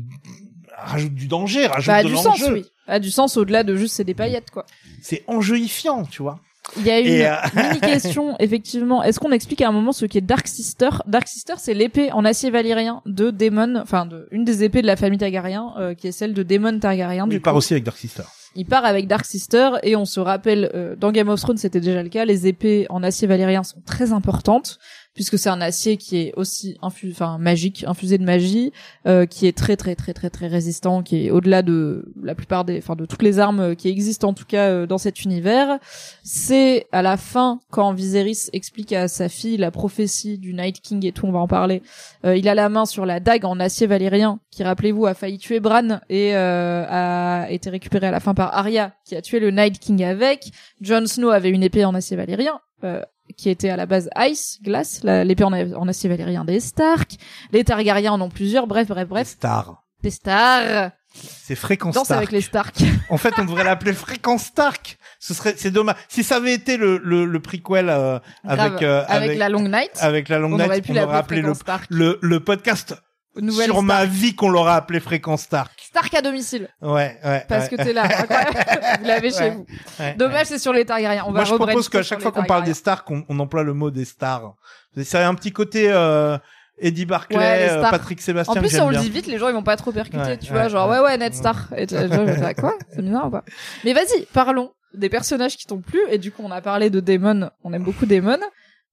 rajoute 0.76 1.14
du 1.14 1.26
danger, 1.26 1.66
rajoute 1.66 1.86
Bah, 1.88 1.96
a 1.96 2.02
de 2.02 2.08
du 2.08 2.16
sens, 2.16 2.40
l'enjeu. 2.40 2.52
oui. 2.52 2.66
A 2.86 2.98
du 3.00 3.10
sens 3.10 3.36
au-delà 3.36 3.64
de 3.64 3.76
juste 3.76 3.94
c'est 3.96 4.04
des 4.04 4.14
paillettes, 4.14 4.50
quoi. 4.50 4.64
C'est 5.02 5.22
enjeuifiant, 5.26 6.04
tu 6.04 6.22
vois. 6.22 6.40
Il 6.76 6.86
y 6.86 6.90
a 6.90 7.00
une 7.00 7.22
euh, 7.22 7.36
mini 7.68 7.80
question, 7.80 8.36
effectivement. 8.38 9.02
Est-ce 9.02 9.18
qu'on 9.18 9.32
explique 9.32 9.62
à 9.62 9.68
un 9.68 9.72
moment 9.72 9.92
ce 9.92 10.06
qu'est 10.06 10.20
Dark 10.20 10.46
Sister? 10.46 10.90
Dark 11.06 11.26
Sister, 11.26 11.54
c'est 11.56 11.74
l'épée 11.74 12.12
en 12.12 12.24
acier 12.24 12.50
valyrien 12.50 13.02
de 13.06 13.30
Daemon, 13.30 13.76
enfin 13.76 14.06
de 14.06 14.28
une 14.30 14.44
des 14.44 14.64
épées 14.64 14.82
de 14.82 14.86
la 14.86 14.96
famille 14.96 15.18
Targaryen, 15.18 15.72
euh, 15.78 15.94
qui 15.94 16.08
est 16.08 16.12
celle 16.12 16.34
de 16.34 16.42
Daemon 16.42 16.78
Targaryen. 16.78 17.26
du 17.26 17.36
Il 17.36 17.42
part 17.42 17.54
coup. 17.54 17.58
aussi 17.58 17.74
avec 17.74 17.84
Dark 17.84 17.96
Sister. 17.98 18.22
Il 18.54 18.66
part 18.66 18.84
avec 18.84 19.06
Dark 19.06 19.24
Sister 19.24 19.70
et 19.82 19.94
on 19.94 20.04
se 20.04 20.20
rappelle 20.20 20.70
euh, 20.74 20.96
dans 20.96 21.12
Game 21.12 21.28
of 21.28 21.40
Thrones 21.40 21.58
c'était 21.58 21.80
déjà 21.80 22.02
le 22.02 22.08
cas. 22.08 22.24
Les 22.24 22.46
épées 22.46 22.86
en 22.90 23.02
acier 23.02 23.28
valyrien 23.28 23.62
sont 23.62 23.80
très 23.86 24.12
importantes 24.12 24.78
puisque 25.18 25.36
c'est 25.36 25.48
un 25.48 25.60
acier 25.60 25.96
qui 25.96 26.16
est 26.16 26.32
aussi 26.36 26.78
infu 26.80 27.08
enfin 27.10 27.38
magique, 27.38 27.82
infusé 27.88 28.18
de 28.18 28.22
magie, 28.22 28.72
euh, 29.08 29.26
qui 29.26 29.48
est 29.48 29.52
très 29.56 29.76
très 29.76 29.96
très 29.96 30.14
très 30.14 30.30
très 30.30 30.46
résistant, 30.46 31.02
qui 31.02 31.26
est 31.26 31.32
au-delà 31.32 31.62
de 31.62 32.12
la 32.22 32.36
plupart 32.36 32.64
des, 32.64 32.78
enfin 32.78 32.94
de 32.94 33.04
toutes 33.04 33.24
les 33.24 33.40
armes 33.40 33.58
euh, 33.58 33.74
qui 33.74 33.88
existent 33.88 34.28
en 34.28 34.32
tout 34.32 34.44
cas 34.44 34.68
euh, 34.68 34.86
dans 34.86 34.96
cet 34.96 35.24
univers. 35.24 35.80
C'est 36.22 36.86
à 36.92 37.02
la 37.02 37.16
fin 37.16 37.58
quand 37.72 37.92
Viserys 37.92 38.48
explique 38.52 38.92
à 38.92 39.08
sa 39.08 39.28
fille 39.28 39.56
la 39.56 39.72
prophétie 39.72 40.38
du 40.38 40.54
Night 40.54 40.80
King 40.80 41.04
et 41.04 41.10
tout, 41.10 41.26
on 41.26 41.32
va 41.32 41.40
en 41.40 41.48
parler. 41.48 41.82
Il 42.22 42.48
a 42.48 42.54
la 42.54 42.68
main 42.68 42.86
sur 42.86 43.04
la 43.04 43.18
dague 43.18 43.44
en 43.44 43.58
acier 43.58 43.88
valyrien 43.88 44.38
qui, 44.52 44.62
rappelez-vous, 44.62 45.06
a 45.06 45.14
failli 45.14 45.38
tuer 45.38 45.58
Bran 45.58 45.98
et 46.08 46.36
a 46.36 47.48
été 47.50 47.70
récupérée 47.70 48.06
à 48.06 48.12
la 48.12 48.20
fin 48.20 48.34
par 48.34 48.56
Arya 48.56 48.92
qui 49.04 49.16
a 49.16 49.22
tué 49.22 49.40
le 49.40 49.50
Night 49.50 49.80
King 49.80 50.04
avec. 50.04 50.52
Jon 50.80 51.06
Snow 51.06 51.30
avait 51.30 51.50
une 51.50 51.64
épée 51.64 51.84
en 51.84 51.94
acier 51.94 52.16
valyrien. 52.16 52.60
euh, 52.84 53.02
qui 53.38 53.48
était 53.48 53.70
à 53.70 53.76
la 53.76 53.86
base 53.86 54.10
Ice, 54.18 54.58
glace, 54.62 55.00
la- 55.04 55.24
l'épée 55.24 55.44
en, 55.44 55.52
en 55.54 55.88
acier 55.88 56.10
valyrien 56.10 56.44
des 56.44 56.60
Stark. 56.60 57.12
Les 57.52 57.64
Targaryens 57.64 58.12
en 58.12 58.20
ont 58.20 58.28
plusieurs, 58.28 58.66
bref, 58.66 58.88
bref, 58.88 59.08
bref. 59.08 59.28
Star. 59.28 59.82
Des 60.02 60.10
stars. 60.10 60.90
C'est 61.14 61.54
fréquence 61.54 61.94
Danse 61.94 62.04
Stark. 62.04 62.18
avec 62.18 62.32
les 62.32 62.40
Stark. 62.42 62.76
En 63.10 63.16
fait, 63.16 63.32
on 63.38 63.44
devrait 63.46 63.64
l'appeler 63.64 63.94
Fréquence 63.94 64.44
Stark. 64.44 64.98
Ce 65.18 65.32
serait, 65.32 65.54
c'est 65.56 65.70
dommage. 65.70 65.96
Si 66.08 66.22
ça 66.22 66.36
avait 66.36 66.52
été 66.52 66.76
le 66.76 66.98
le, 67.02 67.24
le 67.24 67.40
prequel 67.40 67.88
euh, 67.88 68.18
avec, 68.46 68.82
euh, 68.82 69.02
avec 69.08 69.38
la 69.38 69.48
Long 69.48 69.62
Night. 69.62 69.90
avec 70.00 70.28
la 70.28 70.38
Long 70.38 70.52
on 70.52 70.56
Night, 70.58 70.66
aurait 70.66 70.80
pu 70.82 70.92
on 70.92 71.02
aurait 71.02 71.16
appelé 71.16 71.40
le, 71.40 71.52
le 71.88 72.18
le 72.20 72.40
podcast 72.40 72.94
Nouvelle 73.40 73.64
sur 73.66 73.74
Stark. 73.74 73.86
ma 73.86 74.04
vie 74.04 74.34
qu'on 74.34 74.48
l'aurait 74.50 74.72
appelé 74.72 75.00
Fréquence 75.00 75.42
Stark. 75.42 75.72
Stark 75.80 76.12
à 76.14 76.22
domicile. 76.22 76.68
Ouais, 76.82 77.18
ouais. 77.24 77.44
Parce 77.48 77.70
ouais. 77.70 77.76
que 77.76 77.82
t'es 77.82 77.92
là. 77.92 78.08
Vous 79.00 79.06
l'avez 79.06 79.30
chez 79.30 79.38
Ouais. 79.44 79.50
vous. 79.50 79.66
Ouais, 80.00 80.14
Dommage, 80.14 80.46
c'est 80.46 80.58
sur 80.58 80.72
les 80.72 80.84
Targaryens. 80.84 81.24
On 81.26 81.30
Moi, 81.30 81.40
va 81.40 81.44
je 81.44 81.54
propose 81.54 81.88
qu'à 81.88 82.02
chaque 82.02 82.20
fois 82.20 82.32
qu'on 82.32 82.44
parle 82.44 82.64
des 82.64 82.74
qu'on 83.04 83.24
on 83.28 83.38
emploie 83.38 83.62
le 83.62 83.74
mot 83.74 83.90
des 83.90 84.04
stars. 84.04 84.54
C'est 85.02 85.18
un 85.18 85.34
petit 85.34 85.52
côté 85.52 85.90
euh, 85.90 86.36
Eddie 86.78 87.04
Barclay, 87.06 87.38
Ouais, 87.38 87.68
euh. 87.70 87.82
Patrick 87.90 88.20
Sébastien. 88.20 88.54
En 88.54 88.60
plus, 88.60 88.68
si 88.70 88.80
on 88.80 88.90
le 88.90 88.96
dit 88.96 89.10
vite, 89.10 89.26
les 89.26 89.38
gens 89.38 89.48
ils 89.48 89.54
vont 89.54 89.62
pas 89.62 89.76
trop 89.76 89.92
percuter, 89.92 90.18
Ouais, 90.18 90.38
tu 90.38 90.52
ouais, 90.52 90.58
vois, 90.58 90.68
genre 90.68 90.88
ouais. 90.88 91.00
ouais 91.00 91.16
Ned 91.18 91.34
Star. 91.34 91.68
Et 91.76 91.86
fais, 91.86 92.54
quoi? 92.54 92.74
C'est 92.94 93.02
bizarre 93.02 93.26
ou 93.26 93.30
pas? 93.30 93.44
Mais 93.84 93.92
vas-y, 93.92 94.24
parlons 94.32 94.72
des 94.94 95.08
personnages 95.08 95.56
qui 95.56 95.66
t'ont 95.66 95.80
plu. 95.80 96.00
Et 96.10 96.18
du 96.18 96.32
coup, 96.32 96.42
on 96.44 96.50
a 96.50 96.60
parlé 96.60 96.90
de 96.90 97.00
Daemon. 97.00 97.50
On 97.62 97.72
aime 97.72 97.82
beaucoup 97.84 98.06
Daemon. 98.06 98.38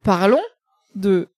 Parlons 0.04 0.42
de 0.96 1.30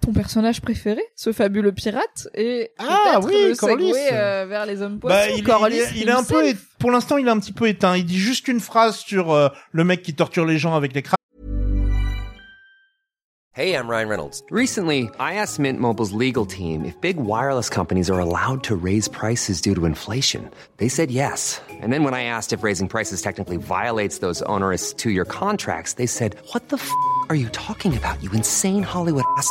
ton 0.00 0.12
personnage 0.12 0.60
préféré, 0.60 1.02
ce 1.16 1.32
fabuleux 1.32 1.72
pirate, 1.72 2.28
et 2.34 2.70
Ah, 2.78 3.18
peut-être 3.20 3.26
oui, 3.26 3.48
le 3.50 3.54
Corlys. 3.56 3.86
segway, 3.88 4.08
euh, 4.12 4.46
vers 4.48 4.66
les 4.66 4.80
hommes 4.82 4.98
poissons. 4.98 5.16
Bah, 5.16 5.30
il, 5.30 5.40
est- 5.40 5.42
Corlys 5.42 5.76
il 5.76 5.80
est, 5.98 6.02
il 6.02 6.08
est 6.08 6.12
un 6.12 6.24
peu, 6.24 6.42
pour 6.78 6.90
l'instant, 6.90 7.16
il 7.18 7.26
est 7.26 7.30
un 7.30 7.38
petit 7.40 7.52
peu 7.52 7.66
éteint. 7.68 7.96
Il 7.96 8.04
dit 8.06 8.18
juste 8.18 8.48
une 8.48 8.60
phrase 8.60 8.96
sur 8.98 9.32
euh, 9.32 9.48
le 9.72 9.84
mec 9.84 10.02
qui 10.02 10.14
torture 10.14 10.46
les 10.46 10.58
gens 10.58 10.74
avec 10.74 10.94
les 10.94 11.02
crânes. 11.02 11.14
Hey, 13.54 13.74
I'm 13.74 13.88
Ryan 13.88 14.08
Reynolds. 14.08 14.40
Recently, 14.52 15.10
I 15.18 15.34
asked 15.34 15.58
Mint 15.58 15.80
Mobile's 15.80 16.12
legal 16.12 16.46
team 16.46 16.84
if 16.84 16.94
big 17.00 17.16
wireless 17.16 17.68
companies 17.68 18.08
are 18.08 18.20
allowed 18.20 18.62
to 18.62 18.76
raise 18.76 19.08
prices 19.08 19.60
due 19.60 19.74
to 19.74 19.84
inflation. 19.84 20.48
They 20.76 20.88
said 20.88 21.10
yes. 21.10 21.60
And 21.82 21.92
then 21.92 22.04
when 22.04 22.14
I 22.14 22.22
asked 22.22 22.52
if 22.52 22.62
raising 22.62 22.86
prices 22.86 23.20
technically 23.20 23.56
violates 23.56 24.18
those 24.20 24.42
onerous 24.42 24.94
two 24.94 25.10
year 25.10 25.24
contracts, 25.24 25.94
they 25.94 26.06
said, 26.06 26.36
What 26.52 26.68
the 26.68 26.76
f 26.76 26.88
are 27.30 27.34
you 27.34 27.48
talking 27.48 27.96
about, 27.96 28.22
you 28.22 28.30
insane 28.30 28.84
Hollywood 28.84 29.24
ass? 29.36 29.50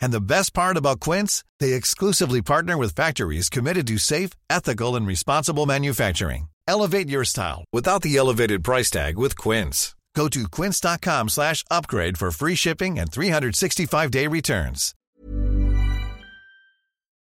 And 0.00 0.12
the 0.12 0.20
best 0.20 0.52
part 0.52 0.76
about 0.76 1.00
Quince, 1.00 1.44
they 1.58 1.72
exclusively 1.72 2.42
partner 2.42 2.76
with 2.76 2.94
factories 2.94 3.48
committed 3.48 3.86
to 3.86 3.98
safe, 3.98 4.30
ethical, 4.50 4.96
and 4.96 5.06
responsible 5.06 5.66
manufacturing. 5.66 6.48
Elevate 6.68 7.08
your 7.08 7.24
style 7.24 7.64
without 7.72 8.02
the 8.02 8.16
elevated 8.16 8.62
price 8.62 8.90
tag 8.90 9.18
with 9.18 9.36
Quince. 9.36 9.94
Go 10.14 10.28
to 10.28 10.48
quince.com 10.48 11.28
slash 11.28 11.64
upgrade 11.70 12.18
for 12.18 12.30
free 12.30 12.54
shipping 12.54 12.98
and 12.98 13.10
365-day 13.10 14.26
returns. 14.26 14.94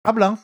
Ah, 0.05 0.11
blanc. 0.11 0.39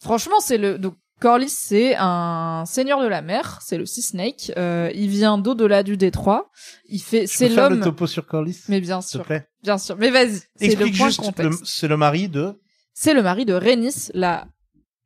Franchement, 0.00 0.40
c'est 0.40 0.58
le 0.58 0.78
donc 0.78 0.96
Corlys, 1.20 1.48
c'est 1.48 1.94
un 1.98 2.64
seigneur 2.66 3.00
de 3.02 3.06
la 3.06 3.22
mer, 3.22 3.58
c'est 3.62 3.78
le 3.78 3.86
Sea 3.86 4.02
Snake. 4.02 4.52
Euh, 4.56 4.90
il 4.94 5.08
vient 5.08 5.38
d'au-delà 5.38 5.82
du 5.82 5.96
détroit. 5.96 6.50
Il 6.88 7.00
fait, 7.00 7.26
c'est 7.26 7.48
faire 7.48 7.70
le 7.70 7.76
l'homme. 7.76 7.84
topo 7.84 8.06
sur 8.06 8.26
Corlys, 8.26 8.64
Mais 8.68 8.80
bien 8.80 9.00
te 9.00 9.06
sûr, 9.06 9.24
plaît. 9.24 9.46
bien 9.62 9.78
sûr. 9.78 9.96
Mais 9.98 10.10
vas-y, 10.10 10.40
c'est 10.56 10.66
le 10.66 10.72
Explique 10.72 10.96
point 10.98 11.06
juste, 11.08 11.20
contexte. 11.20 11.62
c'est 11.64 11.88
le 11.88 11.96
mari 11.96 12.28
de. 12.28 12.60
C'est 12.92 13.14
le 13.14 13.22
mari 13.22 13.44
de 13.46 13.54
Rhaenys, 13.54 14.10
la 14.14 14.46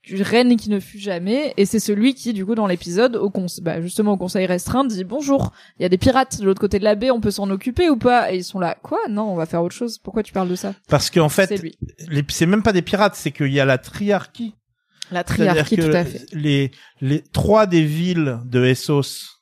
reine 0.08 0.56
qui 0.56 0.70
ne 0.70 0.80
fut 0.80 0.98
jamais, 0.98 1.52
et 1.56 1.66
c'est 1.66 1.78
celui 1.78 2.14
qui, 2.14 2.32
du 2.32 2.46
coup, 2.46 2.54
dans 2.54 2.66
l'épisode, 2.66 3.16
au 3.16 3.30
bah, 3.62 3.80
justement 3.80 4.12
au 4.12 4.16
conseil 4.16 4.46
restreint, 4.46 4.84
dit 4.84 5.04
bonjour. 5.04 5.52
Il 5.78 5.82
y 5.82 5.84
a 5.84 5.88
des 5.88 5.98
pirates 5.98 6.40
de 6.40 6.44
l'autre 6.46 6.60
côté 6.60 6.78
de 6.78 6.84
la 6.84 6.94
baie, 6.94 7.10
on 7.10 7.20
peut 7.20 7.30
s'en 7.30 7.48
occuper 7.50 7.88
ou 7.90 7.96
pas? 7.96 8.32
Et 8.32 8.38
ils 8.38 8.44
sont 8.44 8.58
là, 8.58 8.76
quoi? 8.82 8.98
Non, 9.08 9.30
on 9.30 9.36
va 9.36 9.46
faire 9.46 9.62
autre 9.62 9.74
chose. 9.74 9.98
Pourquoi 9.98 10.22
tu 10.22 10.32
parles 10.32 10.48
de 10.48 10.56
ça? 10.56 10.74
Parce 10.88 11.10
qu'en 11.10 11.28
fait, 11.28 11.60
c'est 12.30 12.46
même 12.46 12.62
pas 12.62 12.72
des 12.72 12.82
pirates, 12.82 13.14
c'est 13.14 13.30
qu'il 13.30 13.52
y 13.52 13.60
a 13.60 13.64
la 13.64 13.78
triarchie. 13.78 14.54
La 15.10 15.24
triarchie, 15.24 15.76
que 15.76 15.82
tout 15.90 15.96
à 15.96 16.04
fait. 16.04 16.26
Les, 16.32 16.70
les 17.00 17.22
trois 17.22 17.66
des 17.66 17.84
villes 17.84 18.38
de 18.44 18.64
Essos, 18.64 19.40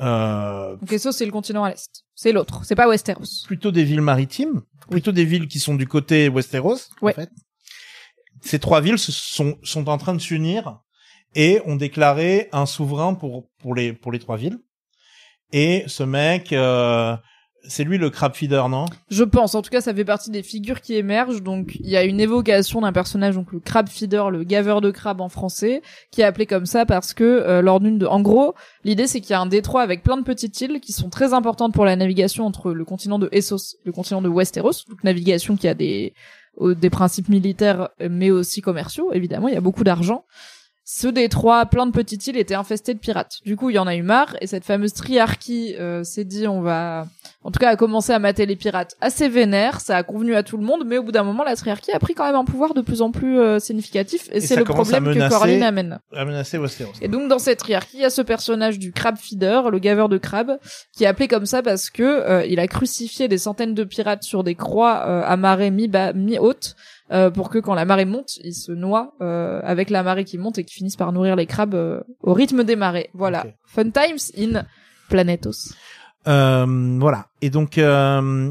euh, 0.00 0.76
Donc 0.76 0.92
Essos, 0.92 1.12
c'est 1.12 1.26
le 1.26 1.32
continent 1.32 1.64
à 1.64 1.70
l'est. 1.70 1.90
C'est 2.14 2.32
l'autre, 2.32 2.60
c'est 2.64 2.74
pas 2.76 2.88
Westeros. 2.88 3.44
plutôt 3.46 3.70
des 3.72 3.84
villes 3.84 4.00
maritimes, 4.00 4.62
plutôt 4.90 5.12
des 5.12 5.24
villes 5.24 5.48
qui 5.48 5.58
sont 5.60 5.74
du 5.74 5.86
côté 5.88 6.28
Westeros, 6.28 6.78
Ouais. 7.00 7.12
en 7.12 7.14
fait. 7.22 7.30
Ces 8.40 8.58
trois 8.58 8.80
villes 8.80 8.98
se 8.98 9.12
sont, 9.12 9.56
sont 9.62 9.88
en 9.88 9.98
train 9.98 10.14
de 10.14 10.20
s'unir 10.20 10.80
et 11.34 11.60
ont 11.64 11.76
déclaré 11.76 12.48
un 12.52 12.66
souverain 12.66 13.14
pour 13.14 13.48
pour 13.58 13.74
les 13.74 13.92
pour 13.92 14.10
les 14.12 14.18
trois 14.18 14.36
villes. 14.36 14.58
Et 15.52 15.84
ce 15.86 16.02
mec, 16.02 16.52
euh, 16.52 17.16
c'est 17.64 17.84
lui 17.84 17.98
le 17.98 18.10
crab 18.10 18.34
feeder, 18.34 18.68
non? 18.68 18.86
Je 19.10 19.24
pense. 19.24 19.54
En 19.54 19.62
tout 19.62 19.70
cas, 19.70 19.80
ça 19.80 19.94
fait 19.94 20.04
partie 20.04 20.30
des 20.30 20.42
figures 20.42 20.80
qui 20.80 20.94
émergent. 20.94 21.42
Donc, 21.42 21.76
il 21.80 21.88
y 21.88 21.96
a 21.96 22.04
une 22.04 22.20
évocation 22.20 22.80
d'un 22.80 22.92
personnage, 22.92 23.34
donc 23.34 23.52
le 23.52 23.60
crab 23.60 23.88
feeder, 23.88 24.30
le 24.30 24.44
gaveur 24.44 24.80
de 24.80 24.90
crabes 24.90 25.20
en 25.20 25.28
français, 25.28 25.82
qui 26.10 26.20
est 26.20 26.24
appelé 26.24 26.46
comme 26.46 26.66
ça 26.66 26.86
parce 26.86 27.14
que 27.14 27.24
euh, 27.24 27.62
lors 27.62 27.80
d'une 27.80 27.98
de, 27.98 28.06
en 28.06 28.20
gros, 28.20 28.54
l'idée 28.84 29.06
c'est 29.06 29.20
qu'il 29.20 29.30
y 29.30 29.34
a 29.34 29.40
un 29.40 29.46
détroit 29.46 29.82
avec 29.82 30.02
plein 30.02 30.16
de 30.16 30.22
petites 30.22 30.60
îles 30.60 30.80
qui 30.80 30.92
sont 30.92 31.08
très 31.08 31.32
importantes 31.32 31.72
pour 31.72 31.84
la 31.84 31.96
navigation 31.96 32.46
entre 32.46 32.72
le 32.72 32.84
continent 32.84 33.18
de 33.18 33.28
Essos, 33.32 33.76
et 33.76 33.86
le 33.86 33.92
continent 33.92 34.22
de 34.22 34.28
Westeros. 34.28 34.84
Donc, 34.88 35.04
navigation 35.04 35.56
qui 35.56 35.68
a 35.68 35.74
des 35.74 36.14
des 36.60 36.90
principes 36.90 37.30
militaires, 37.30 37.88
mais 37.98 38.30
aussi 38.30 38.60
commerciaux. 38.60 39.10
Évidemment, 39.14 39.48
il 39.48 39.54
y 39.54 39.56
a 39.56 39.62
beaucoup 39.62 39.84
d'argent. 39.84 40.26
Ce 40.94 41.08
détroit, 41.08 41.64
plein 41.64 41.86
de 41.86 41.90
petites 41.90 42.26
îles, 42.26 42.36
était 42.36 42.54
infesté 42.54 42.92
de 42.92 42.98
pirates. 42.98 43.38
Du 43.46 43.56
coup, 43.56 43.70
il 43.70 43.76
y 43.76 43.78
en 43.78 43.86
a 43.86 43.96
eu 43.96 44.02
marre, 44.02 44.36
et 44.42 44.46
cette 44.46 44.66
fameuse 44.66 44.92
triarchie 44.92 45.74
euh, 45.80 46.04
s'est 46.04 46.24
dit, 46.24 46.46
on 46.46 46.60
va, 46.60 47.06
en 47.44 47.50
tout 47.50 47.58
cas, 47.58 47.70
a 47.70 47.76
commencé 47.76 48.12
à 48.12 48.18
mater 48.18 48.44
les 48.44 48.56
pirates 48.56 48.94
assez 49.00 49.30
vénère. 49.30 49.80
Ça 49.80 49.96
a 49.96 50.02
convenu 50.02 50.34
à 50.34 50.42
tout 50.42 50.58
le 50.58 50.64
monde, 50.64 50.82
mais 50.84 50.98
au 50.98 51.02
bout 51.02 51.10
d'un 51.10 51.22
moment, 51.22 51.44
la 51.44 51.56
triarchie 51.56 51.92
a 51.92 51.98
pris 51.98 52.12
quand 52.12 52.26
même 52.26 52.34
un 52.34 52.44
pouvoir 52.44 52.74
de 52.74 52.82
plus 52.82 53.00
en 53.00 53.10
plus 53.10 53.40
euh, 53.40 53.58
significatif, 53.58 54.28
et, 54.32 54.36
Et 54.36 54.40
c'est 54.42 54.54
le 54.54 54.64
problème 54.64 55.08
à 55.08 55.14
que 55.14 55.18
menacer- 55.18 55.30
Corlyn 55.30 55.62
amène. 55.62 55.98
A 56.14 56.26
menacé 56.26 56.58
Westeros. 56.58 56.92
Et 57.00 57.08
donc 57.08 57.26
dans 57.30 57.38
cette 57.38 57.60
triarchie, 57.60 57.96
il 57.96 58.02
y 58.02 58.04
a 58.04 58.10
ce 58.10 58.20
personnage 58.20 58.78
du 58.78 58.92
crab 58.92 59.16
feeder, 59.16 59.70
le 59.70 59.78
gaveur 59.78 60.10
de 60.10 60.18
crabes, 60.18 60.58
qui 60.94 61.04
est 61.04 61.06
appelé 61.06 61.26
comme 61.26 61.46
ça 61.46 61.62
parce 61.62 61.88
que 61.88 62.02
euh, 62.02 62.44
il 62.44 62.60
a 62.60 62.66
crucifié 62.66 63.28
des 63.28 63.38
centaines 63.38 63.72
de 63.72 63.84
pirates 63.84 64.24
sur 64.24 64.44
des 64.44 64.56
croix 64.56 65.04
euh, 65.06 65.22
à 65.24 65.38
marée 65.38 65.70
mi-bas, 65.70 66.12
mi-haute, 66.12 66.76
euh, 67.12 67.30
pour 67.30 67.50
que 67.50 67.58
quand 67.58 67.74
la 67.74 67.84
marée 67.84 68.04
monte, 68.04 68.36
ils 68.42 68.54
se 68.54 68.72
noient 68.72 69.12
euh, 69.20 69.60
avec 69.64 69.90
la 69.90 70.02
marée 70.02 70.24
qui 70.24 70.38
monte 70.38 70.58
et 70.58 70.64
qui 70.64 70.74
finissent 70.74 70.96
par 70.96 71.12
nourrir 71.12 71.36
les 71.36 71.46
crabes 71.46 71.74
euh, 71.74 72.00
au 72.20 72.32
rythme 72.32 72.64
des 72.64 72.76
marées. 72.76 73.10
Voilà. 73.14 73.44
Fun 73.66 73.90
times 73.90 74.18
in 74.38 74.64
Planetos. 75.08 75.74
Euh, 76.26 76.96
voilà. 76.98 77.26
Et 77.40 77.50
donc, 77.50 77.78
euh, 77.78 78.50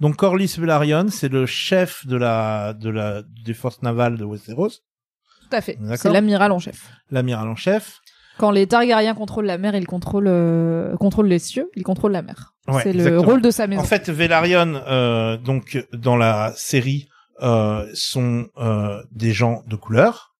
donc 0.00 0.16
Corlys 0.16 0.54
Velaryon, 0.58 1.08
c'est 1.10 1.28
le 1.28 1.46
chef 1.46 2.06
de 2.06 2.16
la 2.16 2.72
de 2.74 2.90
la 2.90 3.22
des 3.44 3.54
forces 3.54 3.82
navales 3.82 4.16
de 4.16 4.24
Westeros, 4.24 4.68
Tout 4.68 5.56
à 5.56 5.60
fait. 5.60 5.78
C'est 5.96 6.10
l'amiral 6.10 6.52
en 6.52 6.58
chef. 6.58 6.90
l'amiral 7.10 7.48
en 7.48 7.56
chef. 7.56 8.00
Quand 8.38 8.50
les 8.50 8.66
Targaryens 8.66 9.14
contrôlent 9.14 9.44
la 9.44 9.58
mer, 9.58 9.74
ils 9.74 9.86
contrôlent, 9.86 10.26
euh, 10.26 10.96
contrôlent 10.96 11.26
les 11.28 11.38
cieux, 11.38 11.68
ils 11.76 11.82
contrôlent 11.82 12.12
la 12.12 12.22
mer. 12.22 12.54
Ouais, 12.66 12.82
c'est 12.82 12.94
le 12.94 13.18
rôle 13.20 13.42
de 13.42 13.50
sa 13.50 13.66
maison. 13.66 13.82
En 13.82 13.84
fait, 13.84 14.08
Velaryon, 14.08 14.80
euh, 14.88 15.36
donc 15.36 15.86
dans 15.92 16.16
la 16.16 16.52
série, 16.56 17.08
euh, 17.42 17.88
sont 17.94 18.48
euh, 18.56 19.02
des 19.10 19.32
gens 19.32 19.62
de 19.66 19.76
couleur 19.76 20.34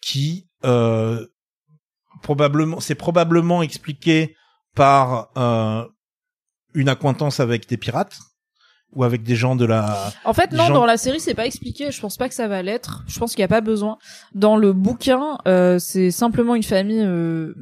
qui 0.00 0.48
euh, 0.64 1.26
probablement, 2.22 2.80
c'est 2.80 2.94
probablement 2.94 3.62
expliqué 3.62 4.36
par 4.74 5.28
euh, 5.36 5.86
une 6.74 6.88
acquaintance 6.88 7.40
avec 7.40 7.68
des 7.68 7.76
pirates 7.76 8.18
ou 8.94 9.04
avec 9.04 9.22
des 9.22 9.36
gens 9.36 9.56
de 9.56 9.64
la. 9.64 10.12
En 10.24 10.34
fait, 10.34 10.52
non, 10.52 10.66
gens- 10.66 10.74
dans 10.74 10.86
la 10.86 10.96
série, 10.98 11.18
c'est 11.20 11.34
pas 11.34 11.46
expliqué. 11.46 11.90
Je 11.90 12.00
pense 12.00 12.16
pas 12.16 12.28
que 12.28 12.34
ça 12.34 12.46
va 12.48 12.62
l'être. 12.62 13.04
Je 13.06 13.18
pense 13.18 13.32
qu'il 13.32 13.40
y 13.40 13.44
a 13.44 13.48
pas 13.48 13.60
besoin. 13.62 13.96
Dans 14.34 14.56
le 14.56 14.72
bouquin, 14.72 15.38
euh, 15.46 15.78
c'est 15.78 16.10
simplement 16.10 16.54
une 16.54 16.62
famille, 16.62 17.02
euh, 17.02 17.54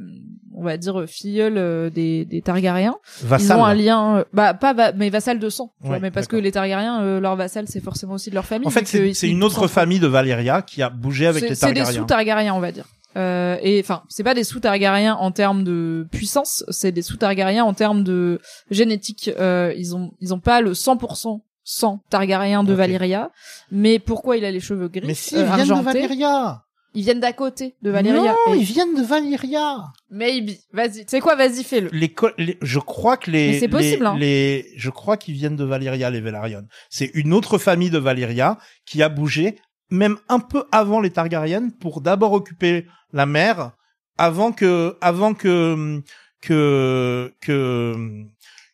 on 0.61 0.65
va 0.65 0.77
dire 0.77 1.05
filleule 1.07 1.57
euh, 1.57 1.89
des, 1.89 2.23
des 2.23 2.41
Targaryens. 2.41 2.95
Vassal. 3.23 3.57
Ils 3.57 3.59
ont 3.59 3.65
un 3.65 3.73
lien, 3.73 4.17
euh, 4.17 4.23
bah 4.31 4.53
pas 4.53 4.73
va- 4.73 4.93
mais 4.93 5.09
vassal 5.09 5.39
de 5.39 5.49
sang. 5.49 5.73
vois, 5.79 5.95
Ouais, 5.95 5.99
mais 5.99 6.11
parce 6.11 6.27
que 6.27 6.35
les 6.35 6.51
Targaryens, 6.51 7.01
euh, 7.01 7.19
leur 7.19 7.35
vassal, 7.35 7.65
c'est 7.67 7.81
forcément 7.81 8.13
aussi 8.13 8.29
de 8.29 8.35
leur 8.35 8.45
famille. 8.45 8.67
En 8.67 8.71
fait, 8.71 8.85
c'est 8.85 9.27
une 9.29 9.43
autre 9.43 9.67
famille 9.67 9.99
de 9.99 10.07
Valyria 10.07 10.61
qui 10.61 10.81
a 10.83 10.89
bougé 10.89 11.25
avec 11.27 11.41
les 11.41 11.55
C'est 11.55 11.67
des 11.67 11.73
Targaryens. 11.81 11.99
sous-Targaryens, 11.99 12.53
on 12.53 12.59
va 12.59 12.71
dire. 12.71 12.85
Euh, 13.17 13.57
et 13.61 13.79
enfin, 13.81 14.03
c'est 14.07 14.23
pas 14.23 14.33
des 14.33 14.45
sous-Targaryens 14.45 15.15
en 15.15 15.31
termes 15.31 15.65
de 15.65 16.07
puissance, 16.11 16.63
c'est 16.69 16.93
des 16.93 17.01
sous-Targaryens 17.01 17.65
en 17.65 17.73
termes 17.73 18.03
de 18.05 18.39
génétique. 18.69 19.29
Euh, 19.39 19.73
ils 19.75 19.95
ont, 19.95 20.11
ils 20.21 20.33
ont 20.33 20.39
pas 20.39 20.61
le 20.61 20.71
100% 20.73 21.41
sang 21.63 21.99
Targaryen 22.09 22.63
de. 22.63 22.73
Valyria. 22.73 23.31
Mais 23.71 23.99
pourquoi 23.99 24.37
il 24.37 24.45
a 24.45 24.51
les 24.51 24.59
cheveux 24.59 24.87
gris 24.87 25.05
Mais 25.07 25.13
si, 25.13 25.35
euh, 25.35 25.43
viennent 25.43 25.67
de 25.67 25.71
argentés 25.73 26.01
Valyria. 26.01 26.63
Ils 26.93 27.03
viennent 27.03 27.19
d'à 27.21 27.31
côté 27.33 27.75
de 27.81 27.89
Valyria. 27.89 28.35
Non, 28.47 28.53
Et- 28.53 28.57
ils 28.57 28.63
viennent 28.63 28.95
de 28.95 29.01
Valyria. 29.01 29.77
Maybe. 30.09 30.51
Vas-y. 30.73 31.05
C'est 31.07 31.19
quoi 31.21 31.35
Vas-y, 31.35 31.63
fais-le. 31.63 31.89
les, 31.91 32.57
je 32.61 32.79
crois 32.79 33.15
que 33.17 33.31
les, 33.31 33.51
Mais 33.51 33.59
c'est 33.59 33.67
possible, 33.69 34.03
les, 34.03 34.07
hein. 34.07 34.15
les- 34.17 34.65
je 34.75 34.89
crois 34.89 35.15
qu'ils 35.17 35.35
viennent 35.35 35.55
de 35.55 35.63
Valyria, 35.63 36.09
les 36.09 36.19
Velaryon. 36.21 36.63
C'est 36.89 37.11
une 37.13 37.33
autre 37.33 37.57
famille 37.57 37.89
de 37.89 37.97
Valyria 37.97 38.57
qui 38.85 39.01
a 39.01 39.09
bougé, 39.09 39.55
même 39.89 40.17
un 40.29 40.39
peu 40.39 40.65
avant 40.71 40.99
les 40.99 41.11
Targaryennes, 41.11 41.71
pour 41.71 42.01
d'abord 42.01 42.33
occuper 42.33 42.85
la 43.13 43.25
mer, 43.25 43.71
avant 44.17 44.51
que, 44.51 44.97
avant 45.01 45.33
que, 45.33 46.01
que, 46.41 47.33
que, 47.41 47.95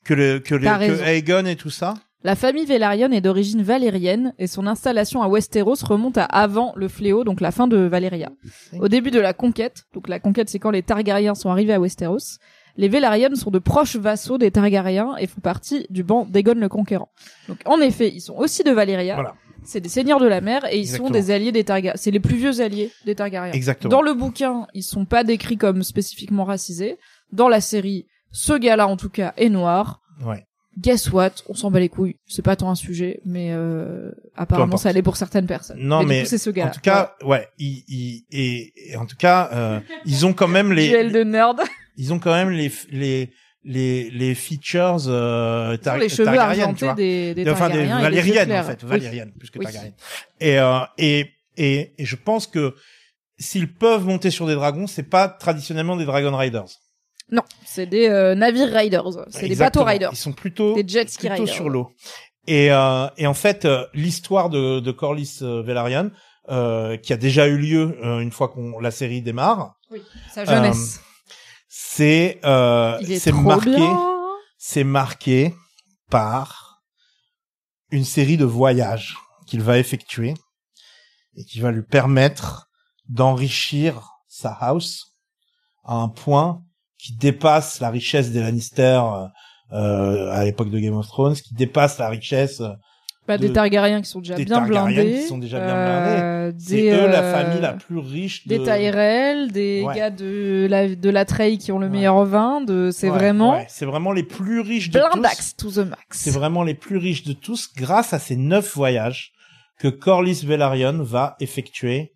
que 0.05 0.13
le, 0.13 0.39
que, 0.39 0.55
les, 0.55 0.67
que. 0.67 1.03
Aegon 1.03 1.45
et 1.45 1.55
tout 1.55 1.69
ça. 1.69 1.93
La 2.27 2.35
famille 2.35 2.65
Velaryon 2.65 3.13
est 3.13 3.21
d'origine 3.21 3.61
valérienne 3.61 4.33
et 4.37 4.47
son 4.47 4.67
installation 4.67 5.21
à 5.21 5.29
Westeros 5.29 5.77
remonte 5.87 6.17
à 6.17 6.25
avant 6.25 6.73
le 6.75 6.89
fléau, 6.89 7.23
donc 7.23 7.39
la 7.39 7.51
fin 7.51 7.67
de 7.69 7.77
Valyria. 7.77 8.31
Au 8.81 8.89
début 8.89 9.11
de 9.11 9.19
la 9.21 9.31
conquête, 9.31 9.85
donc 9.93 10.09
la 10.09 10.19
conquête 10.19 10.49
c'est 10.49 10.59
quand 10.59 10.71
les 10.71 10.83
Targaryens 10.83 11.35
sont 11.35 11.49
arrivés 11.49 11.71
à 11.71 11.79
Westeros, 11.79 12.17
les 12.75 12.89
Velaryon 12.89 13.33
sont 13.35 13.49
de 13.49 13.59
proches 13.59 13.95
vassaux 13.95 14.37
des 14.37 14.51
Targaryens 14.51 15.15
et 15.17 15.25
font 15.25 15.39
partie 15.39 15.87
du 15.89 16.03
banc 16.03 16.25
d'Aegon 16.25 16.55
le 16.55 16.67
Conquérant. 16.67 17.07
Donc 17.47 17.59
en 17.63 17.79
effet, 17.79 18.11
ils 18.13 18.19
sont 18.19 18.35
aussi 18.35 18.61
de 18.65 18.71
Valyria, 18.71 19.15
Voilà. 19.15 19.33
c'est 19.63 19.79
des 19.79 19.87
seigneurs 19.87 20.19
de 20.19 20.27
la 20.27 20.41
mer 20.41 20.65
et 20.65 20.75
ils 20.75 20.79
Exactement. 20.81 21.07
sont 21.07 21.13
des 21.13 21.31
alliés 21.31 21.53
des 21.53 21.63
Targaryens. 21.63 21.95
C'est 21.95 22.11
les 22.11 22.19
plus 22.19 22.35
vieux 22.35 22.59
alliés 22.59 22.91
des 23.05 23.15
Targaryens. 23.15 23.53
Exactement. 23.53 23.89
Dans 23.89 24.01
le 24.01 24.13
bouquin, 24.13 24.67
ils 24.73 24.83
sont 24.83 25.05
pas 25.05 25.23
décrits 25.23 25.55
comme 25.55 25.81
spécifiquement 25.81 26.43
racisés. 26.43 26.97
Dans 27.31 27.47
la 27.47 27.61
série, 27.61 28.05
ce 28.33 28.51
gars-là 28.51 28.85
en 28.85 28.97
tout 28.97 29.09
cas 29.09 29.33
est 29.37 29.47
noir. 29.47 30.01
Ouais. 30.25 30.43
Guess 30.77 31.11
what? 31.11 31.31
On 31.49 31.53
s'en 31.55 31.71
bat 31.71 31.79
les 31.79 31.89
couilles. 31.89 32.17
C'est 32.27 32.43
pas 32.43 32.55
tant 32.55 32.69
un 32.69 32.75
sujet, 32.75 33.19
mais 33.25 33.49
euh, 33.51 34.11
apparemment 34.35 34.77
ça 34.77 34.89
allait 34.89 35.01
pour 35.01 35.17
certaines 35.17 35.47
personnes. 35.47 35.79
Non, 35.79 36.03
mais, 36.03 36.25
c'est 36.25 36.37
ce 36.37 36.49
gars. 36.51 36.67
En 36.67 36.69
tout 36.71 36.81
cas, 36.81 37.15
ouais, 37.23 37.47
ils, 37.57 37.83
ils- 37.87 38.25
et, 38.31 38.91
et 38.91 38.95
en 38.95 39.05
tout 39.07 39.15
cas, 39.17 39.49
euh, 39.53 39.79
ils 40.05 40.25
ont 40.25 40.33
quand 40.33 40.47
même 40.47 40.71
les, 40.71 40.89
duel 40.89 41.11
de 41.11 41.23
nerd. 41.23 41.59
ils 41.97 42.13
ont 42.13 42.19
quand 42.19 42.33
même 42.33 42.51
les, 42.51 42.71
les, 42.91 43.31
les, 43.63 44.09
les 44.11 44.35
features, 44.35 45.05
euh, 45.07 45.77
tar- 45.77 45.97
les 45.97 46.09
cheveux 46.09 46.25
targaryennes, 46.25 46.75
tu 46.75 46.85
vois. 46.85 46.93
des, 46.93 47.33
des 47.33 47.49
enfin 47.49 47.69
des 47.69 47.83
valériennes 47.85 48.51
en 48.51 48.63
fait 48.63 48.83
Oui. 48.83 48.89
valériennes 48.89 49.31
plus 49.37 49.49
que 49.49 49.57
Oui. 49.59 49.65
targaryennes 49.65 49.93
et, 50.39 50.59
euh, 50.59 50.79
et 50.99 51.31
et 51.57 51.91
et 51.97 52.05
je 52.05 52.15
pense 52.15 52.45
que 52.45 52.75
s'ils 53.39 53.73
peuvent 53.73 54.05
monter 54.05 54.29
sur 54.29 54.45
des 54.45 54.53
dragons 54.53 54.85
c'est 54.87 55.09
pas 55.09 55.27
traditionnellement 55.27 55.95
des 55.97 56.05
dragon 56.05 56.35
riders 56.37 56.65
Non, 57.29 57.43
c'est 57.65 57.85
des 57.85 58.07
euh, 58.09 58.35
navires 58.35 58.71
riders. 58.73 59.03
C'est 59.29 59.47
des 59.49 59.55
bateaux 59.55 59.83
riders. 59.83 60.09
ils 60.13 60.17
sont 60.17 60.31
plutôt 60.33 60.75
Des 60.75 60.87
jet 60.87 61.09
ski 61.09 61.27
plutôt 61.27 61.43
riders. 61.43 61.53
sur 61.55 61.69
l'eau 61.69 61.91
et 62.47 62.71
euh, 62.71 63.07
et 63.17 63.27
en 63.27 63.33
fait 63.33 63.65
euh, 63.65 63.85
l'histoire 63.93 64.49
de 64.49 64.79
de 64.79 64.91
Corlys 64.91 65.39
euh, 65.41 65.61
Velaryon 65.61 66.11
euh, 66.49 66.95
qui 66.95 67.11
a 67.11 67.17
déjà 67.17 67.45
eu 67.47 67.57
lieu 67.57 67.97
euh, 68.01 68.19
une 68.21 68.31
fois 68.31 68.47
qu'on 68.47 68.79
la 68.79 68.91
série 68.91 69.21
démarre 69.21 69.75
Oui, 69.91 70.01
sa 70.33 70.45
jeunesse. 70.45 71.01
c'est 71.67 72.39
euh, 72.45 72.97
c'est 73.19 73.33
marqué 73.33 73.85
c'est 74.57 74.85
marqué 74.85 75.53
par 76.09 76.81
une 77.91 78.05
série 78.05 78.37
de 78.37 78.45
voyages 78.45 79.17
qu'il 79.45 79.61
va 79.61 79.77
effectuer 79.77 80.33
et 81.35 81.43
qui 81.43 81.59
va 81.59 81.71
lui 81.71 81.83
permettre 81.83 82.69
d'enrichir 83.09 84.09
sa 84.29 84.51
house 84.51 85.17
à 85.83 85.95
un 85.95 86.07
point 86.07 86.63
qui 87.07 87.15
dépasse 87.15 87.79
la 87.79 87.89
richesse 87.89 88.31
des 88.31 88.41
Lannister 88.41 88.99
euh, 89.73 90.31
à 90.31 90.43
l'époque 90.45 90.69
de 90.69 90.79
Game 90.79 90.95
of 90.95 91.07
Thrones, 91.07 91.35
qui 91.35 91.53
dépasse 91.53 91.97
la 91.97 92.09
richesse. 92.09 92.61
Bah, 93.27 93.37
des 93.37 93.49
de- 93.49 93.53
Targaryens 93.53 94.01
qui 94.01 94.09
sont 94.09 94.19
déjà 94.21 94.35
des 94.35 94.45
bien 94.45 94.55
Targaryens 94.59 95.01
blindés. 95.03 95.19
qui 95.19 95.27
sont 95.27 95.37
déjà 95.37 95.59
bien 95.59 95.75
euh, 95.75 96.51
C'est 96.57 96.75
des, 96.81 96.91
eux 96.91 97.07
la 97.09 97.21
euh, 97.23 97.33
famille 97.33 97.61
la 97.61 97.73
plus 97.73 97.97
riche 97.97 98.47
de... 98.47 98.55
Des 98.57 98.63
Tyrell, 98.63 99.51
des 99.51 99.83
Ouais. 99.83 99.95
gars 99.95 100.09
de 100.11 100.65
la, 100.69 100.95
de 100.95 101.09
la 101.09 101.25
Trey 101.25 101.57
qui 101.57 101.73
ont 101.73 101.79
le 101.79 101.87
Ouais. 101.87 101.91
meilleur 101.91 102.23
vin, 102.23 102.61
de, 102.61 102.89
c'est 102.91 103.09
Ouais, 103.09 103.17
vraiment 103.17 103.51
ouais, 103.57 103.65
c'est 103.67 103.85
vraiment 103.85 104.13
les 104.13 104.23
plus 104.23 104.61
riches 104.61 104.89
de 104.91 104.99
tous. 104.99 105.09
blindax 105.19 105.55
to 105.57 105.71
the 105.71 105.77
max. 105.89 105.99
C'est 106.11 106.31
vraiment 106.31 106.63
les 106.63 106.73
plus 106.75 106.95
riches 106.97 107.23
de 107.25 107.33
tous 107.33 107.69
grâce 107.75 108.13
à 108.13 108.19
ces 108.19 108.37
neuf 108.37 108.75
voyages 108.75 109.31
que 109.77 109.89
Corlys 109.89 110.45
Velaryon 110.45 111.03
va 111.03 111.35
effectuer 111.41 112.13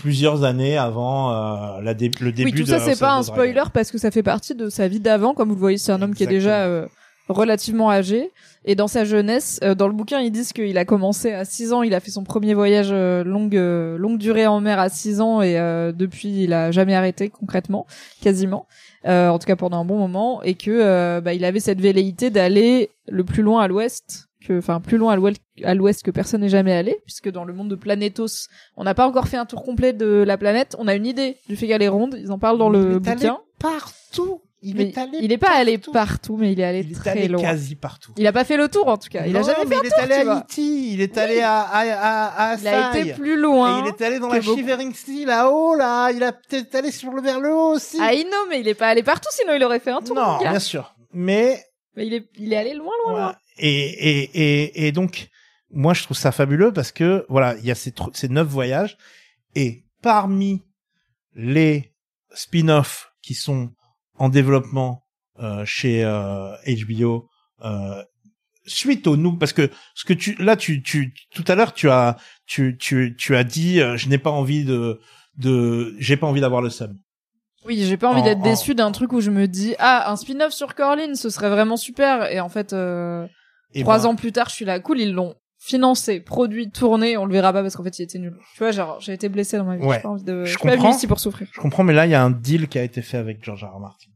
plusieurs 0.00 0.44
années 0.44 0.76
avant 0.78 1.30
euh, 1.30 1.80
la 1.82 1.94
dé- 1.94 2.10
le 2.20 2.32
début 2.32 2.50
Oui, 2.50 2.56
tout 2.58 2.64
de 2.64 2.68
ça 2.68 2.78
c'est 2.80 2.98
pas 2.98 3.10
un 3.12 3.20
Dragon. 3.20 3.34
spoiler 3.34 3.62
parce 3.72 3.90
que 3.90 3.98
ça 3.98 4.10
fait 4.10 4.22
partie 4.22 4.54
de 4.54 4.68
sa 4.68 4.88
vie 4.88 5.00
d'avant. 5.00 5.34
Comme 5.34 5.48
vous 5.48 5.54
le 5.54 5.60
voyez, 5.60 5.78
c'est 5.78 5.92
un 5.92 6.00
homme 6.02 6.14
qui 6.14 6.22
est 6.24 6.26
déjà 6.28 6.64
euh, 6.64 6.86
relativement 7.28 7.90
âgé. 7.90 8.30
Et 8.66 8.74
dans 8.74 8.88
sa 8.88 9.04
jeunesse, 9.04 9.58
euh, 9.62 9.74
dans 9.74 9.86
le 9.88 9.94
bouquin, 9.94 10.20
ils 10.20 10.30
disent 10.30 10.52
qu'il 10.52 10.76
a 10.76 10.84
commencé 10.84 11.32
à 11.32 11.44
6 11.46 11.72
ans, 11.72 11.82
il 11.82 11.94
a 11.94 12.00
fait 12.00 12.10
son 12.10 12.24
premier 12.24 12.52
voyage 12.52 12.90
euh, 12.92 13.24
longue 13.24 13.56
euh, 13.56 13.96
longue 13.96 14.18
durée 14.18 14.46
en 14.46 14.60
mer 14.60 14.78
à 14.78 14.88
6 14.90 15.20
ans 15.22 15.40
et 15.40 15.58
euh, 15.58 15.92
depuis 15.92 16.42
il 16.44 16.52
a 16.52 16.70
jamais 16.70 16.94
arrêté 16.94 17.28
concrètement, 17.30 17.86
quasiment. 18.22 18.66
Euh, 19.06 19.28
en 19.28 19.38
tout 19.38 19.46
cas 19.46 19.56
pendant 19.56 19.80
un 19.80 19.84
bon 19.86 19.96
moment 19.98 20.42
et 20.42 20.54
que 20.54 20.70
euh, 20.70 21.22
bah, 21.22 21.32
il 21.32 21.44
avait 21.46 21.60
cette 21.60 21.80
velléité 21.80 22.28
d'aller 22.28 22.90
le 23.08 23.24
plus 23.24 23.42
loin 23.42 23.62
à 23.62 23.68
l'ouest 23.68 24.26
que, 24.46 24.58
enfin, 24.58 24.80
plus 24.80 24.96
loin 24.96 25.12
à 25.12 25.16
l'ouest- 25.16 25.42
à 25.64 25.74
l'ouest 25.74 26.02
que 26.02 26.10
personne 26.10 26.40
n'est 26.40 26.48
jamais 26.48 26.72
allé, 26.72 26.98
puisque 27.04 27.30
dans 27.30 27.44
le 27.44 27.52
monde 27.52 27.68
de 27.68 27.74
Planetos, 27.76 28.48
on 28.76 28.84
n'a 28.84 28.94
pas 28.94 29.06
encore 29.06 29.28
fait 29.28 29.36
un 29.36 29.46
tour 29.46 29.62
complet 29.62 29.92
de 29.92 30.24
la 30.26 30.38
planète. 30.38 30.74
On 30.78 30.88
a 30.88 30.94
une 30.94 31.06
idée 31.06 31.36
du 31.48 31.56
fait 31.56 31.66
qu'elle 31.66 31.82
est 31.82 31.88
ronde. 31.88 32.16
Ils 32.18 32.32
en 32.32 32.38
parlent 32.38 32.58
dans 32.58 32.72
Il 32.72 32.80
le 32.80 32.96
est 32.96 33.08
allé. 33.08 33.28
Partout. 33.58 34.42
Il 34.62 34.76
Mais 34.76 34.88
est 34.90 34.98
allé. 34.98 35.18
il 35.22 35.32
est 35.32 35.38
pas 35.38 35.52
allé 35.56 35.78
partout. 35.78 36.36
mais 36.36 36.52
il 36.52 36.60
est 36.60 36.64
allé 36.64 36.80
Il 36.80 36.92
est 36.92 36.94
très 36.94 37.10
allé 37.12 37.28
loin. 37.28 37.40
quasi 37.40 37.76
partout. 37.76 38.12
Il 38.18 38.26
a 38.26 38.32
pas 38.32 38.44
fait 38.44 38.58
le 38.58 38.68
tour 38.68 38.88
en 38.88 38.98
tout 38.98 39.08
cas. 39.08 39.24
Il 39.26 39.34
a 39.34 39.40
Non, 39.40 39.46
jamais 39.46 39.64
mais 39.66 39.76
fait 39.76 39.80
il 39.82 39.86
un 39.86 39.86
est 39.86 39.88
tour, 39.88 39.98
allé 40.02 40.28
à. 40.28 40.34
Liti, 40.34 40.92
il 40.92 41.00
est 41.00 41.16
allé 41.16 41.40
à 41.40 41.60
à 41.62 41.78
à 41.80 42.50
à 42.52 42.56
Il 42.56 42.68
a 42.68 42.98
été 42.98 43.12
plus 43.14 43.40
loin. 43.40 43.78
Et 43.78 43.88
il 43.88 43.88
est 43.88 44.02
allé 44.06 44.18
dans 44.18 44.28
la 44.28 44.40
beaucoup. 44.40 44.56
Shivering 44.58 44.92
Sea 44.92 45.24
là-haut 45.24 45.74
là, 45.76 46.10
il 46.12 46.22
a 46.22 46.32
peut-être 46.32 46.74
allé 46.74 46.90
sur 46.90 47.10
le 47.10 47.22
vers 47.22 47.40
le 47.40 47.54
haut 47.54 47.72
aussi. 47.74 47.96
Ah, 48.02 48.12
il- 48.12 48.24
non, 48.26 48.36
mais 48.50 48.60
il 48.60 48.68
est 48.68 48.74
pas 48.74 48.88
allé 48.88 49.02
partout, 49.02 49.30
sinon 49.32 49.54
il 49.54 49.64
aurait 49.64 49.80
fait 49.80 49.92
un 49.92 50.02
tour. 50.02 50.14
non, 50.14 50.36
bien 50.38 50.58
sûr. 50.58 50.94
Mais 51.14 51.58
Mais 51.96 52.06
il 52.06 52.12
est, 52.12 52.28
il 52.38 52.52
est 52.52 52.56
allé 52.56 52.74
loin, 52.74 52.92
loin, 53.06 53.12
loin. 53.18 53.34
Et, 53.60 53.68
et, 54.20 54.22
et, 54.34 54.86
et 54.86 54.92
donc, 54.92 55.28
moi, 55.70 55.94
je 55.94 56.02
trouve 56.02 56.16
ça 56.16 56.32
fabuleux 56.32 56.72
parce 56.72 56.92
que, 56.92 57.24
voilà, 57.28 57.56
il 57.58 57.64
y 57.66 57.70
a 57.70 57.74
ces, 57.74 57.92
ces 58.14 58.28
neuf 58.28 58.46
voyages. 58.48 58.96
Et 59.54 59.84
parmi 60.02 60.62
les 61.34 61.92
spin-offs 62.34 63.12
qui 63.22 63.34
sont 63.34 63.70
en 64.18 64.28
développement 64.28 65.04
euh, 65.38 65.64
chez 65.64 66.04
euh, 66.04 66.52
HBO, 66.66 67.28
euh, 67.64 68.02
suite 68.66 69.06
au 69.06 69.16
nous, 69.16 69.36
parce 69.36 69.52
que 69.52 69.70
ce 69.94 70.04
que 70.04 70.12
tu, 70.12 70.34
là, 70.36 70.56
tu, 70.56 70.82
tu, 70.82 71.14
tout 71.34 71.44
à 71.48 71.54
l'heure, 71.54 71.72
tu 71.72 71.88
as, 71.90 72.16
tu, 72.46 72.76
tu, 72.78 73.14
tu 73.18 73.36
as 73.36 73.44
dit, 73.44 73.80
euh, 73.80 73.96
je 73.96 74.08
n'ai 74.08 74.18
pas 74.18 74.30
envie 74.30 74.64
de, 74.64 75.00
de, 75.36 75.94
j'ai 75.98 76.16
pas 76.16 76.26
envie 76.26 76.40
d'avoir 76.40 76.62
le 76.62 76.70
seum. 76.70 76.96
Oui, 77.66 77.82
j'ai 77.86 77.96
pas 77.98 78.10
envie 78.10 78.20
En- 78.20 78.24
d'être 78.24 78.38
en- 78.40 78.42
déçu 78.42 78.74
d'un 78.74 78.90
truc 78.90 79.12
où 79.12 79.20
je 79.20 79.30
me 79.30 79.46
dis 79.46 79.74
ah 79.78 80.10
un 80.10 80.16
spin-off 80.16 80.52
sur 80.52 80.74
Corlin, 80.74 81.14
ce 81.14 81.28
serait 81.28 81.50
vraiment 81.50 81.76
super. 81.76 82.30
Et 82.32 82.40
en 82.40 82.48
fait, 82.48 82.72
euh, 82.72 83.26
Et 83.74 83.82
trois 83.82 83.98
ben, 84.00 84.06
ans 84.06 84.16
plus 84.16 84.32
tard, 84.32 84.48
je 84.48 84.54
suis 84.54 84.64
là, 84.64 84.80
cool, 84.80 85.00
ils 85.00 85.12
l'ont 85.12 85.34
financé, 85.58 86.20
produit, 86.20 86.70
tourné, 86.70 87.16
on 87.18 87.26
le 87.26 87.32
verra 87.32 87.52
pas 87.52 87.62
parce 87.62 87.76
qu'en 87.76 87.84
fait 87.84 87.98
il 87.98 88.02
était 88.02 88.18
nul. 88.18 88.34
Tu 88.54 88.58
vois, 88.60 88.70
genre 88.70 88.98
j'ai 89.00 89.12
été 89.12 89.28
blessé 89.28 89.58
dans 89.58 89.64
ma 89.64 89.76
vie. 89.76 89.84
Ouais. 89.84 89.96
J'ai 89.96 90.02
pas 90.02 90.08
envie 90.08 90.24
de. 90.24 90.40
Je 90.40 90.44
Je 90.44 90.50
suis 90.50 90.58
pas 90.58 90.70
comprends. 90.70 90.84
venue 90.88 90.96
ici 90.96 91.06
pour 91.06 91.20
souffrir. 91.20 91.48
Je 91.52 91.60
comprends, 91.60 91.84
mais 91.84 91.92
là, 91.92 92.06
il 92.06 92.10
y 92.10 92.14
a 92.14 92.22
un 92.22 92.30
deal 92.30 92.66
qui 92.68 92.78
a 92.78 92.82
été 92.82 93.02
fait 93.02 93.18
avec 93.18 93.44
George 93.44 93.62
R. 93.64 93.76
R. 93.76 93.80
Martin. 93.80 94.10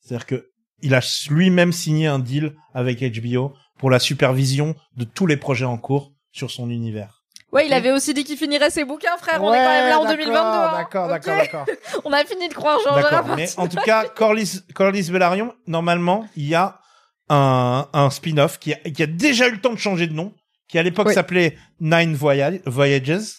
C'est-à-dire 0.00 0.26
que 0.26 0.48
il 0.82 0.94
a 0.94 1.00
lui-même 1.30 1.72
signé 1.72 2.06
un 2.06 2.18
deal 2.18 2.54
avec 2.74 3.00
HBO 3.00 3.54
pour 3.78 3.88
la 3.90 3.98
supervision 3.98 4.74
de 4.96 5.04
tous 5.04 5.26
les 5.26 5.36
projets 5.36 5.64
en 5.64 5.78
cours 5.78 6.12
sur 6.32 6.50
son 6.50 6.68
univers. 6.70 7.22
Ouais, 7.52 7.66
il 7.66 7.72
avait 7.72 7.92
aussi 7.92 8.14
dit 8.14 8.24
qu'il 8.24 8.36
finirait 8.38 8.70
ses 8.70 8.84
bouquins, 8.84 9.16
frère. 9.18 9.42
on 9.42 9.52
est 9.52 9.58
quand 9.58 9.68
même 9.68 9.88
là 9.90 10.00
en 10.00 10.06
2022. 10.06 10.38
hein. 10.38 10.72
D'accord, 10.78 11.08
d'accord, 11.08 11.36
d'accord. 11.36 11.66
On 12.04 12.12
a 12.12 12.24
fini 12.24 12.48
de 12.48 12.54
croire 12.54 12.78
Georges 12.82 13.04
R. 13.04 13.08
R. 13.08 13.12
Martin. 13.12 13.36
Mais 13.36 13.48
en 13.58 13.68
tout 13.68 13.76
cas, 13.84 14.06
Corlys, 14.08 14.62
Corlys 14.74 15.10
Velaryon, 15.10 15.52
normalement, 15.66 16.26
il 16.34 16.48
y 16.48 16.54
a 16.54 16.80
un, 17.28 17.88
un 17.92 18.10
spin-off 18.10 18.58
qui 18.58 18.72
a, 18.74 18.76
qui 18.76 19.02
a 19.02 19.06
déjà 19.06 19.48
eu 19.48 19.52
le 19.52 19.60
temps 19.60 19.72
de 19.72 19.78
changer 19.78 20.06
de 20.06 20.12
nom, 20.12 20.34
qui 20.68 20.78
à 20.78 20.82
l'époque 20.82 21.08
Oui. 21.08 21.14
s'appelait 21.14 21.56
Nine 21.80 22.14
Voya- 22.14 22.60
Voyages, 22.66 23.34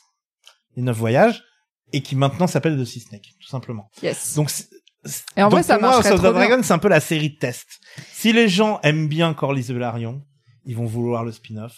les 0.75 0.83
neuf 0.83 0.97
voyages, 0.97 1.43
et 1.91 2.01
qui 2.01 2.15
maintenant 2.15 2.47
s'appelle 2.47 2.77
The 2.79 2.85
Sea 2.85 3.01
Snake, 3.01 3.27
tout 3.41 3.47
simplement. 3.49 3.89
Yes. 4.01 4.35
Donc, 4.35 4.51
Et 5.37 5.41
en 5.43 5.45
donc 5.45 5.51
vrai, 5.53 5.63
ça 5.63 5.77
marcherait 5.77 6.09
House 6.11 6.23
of. 6.23 6.33
Dragon, 6.33 6.61
c'est 6.63 6.73
un 6.73 6.79
peu 6.79 6.87
la 6.89 6.99
série 6.99 7.29
de 7.29 7.37
test. 7.37 7.67
Si 8.11 8.33
les 8.33 8.47
gens 8.49 8.79
aiment 8.83 9.07
bien 9.07 9.33
Corlys 9.33 9.63
Velaryon, 9.71 10.23
ils 10.65 10.75
vont 10.75 10.85
vouloir 10.85 11.23
le 11.23 11.31
spin-off, 11.31 11.75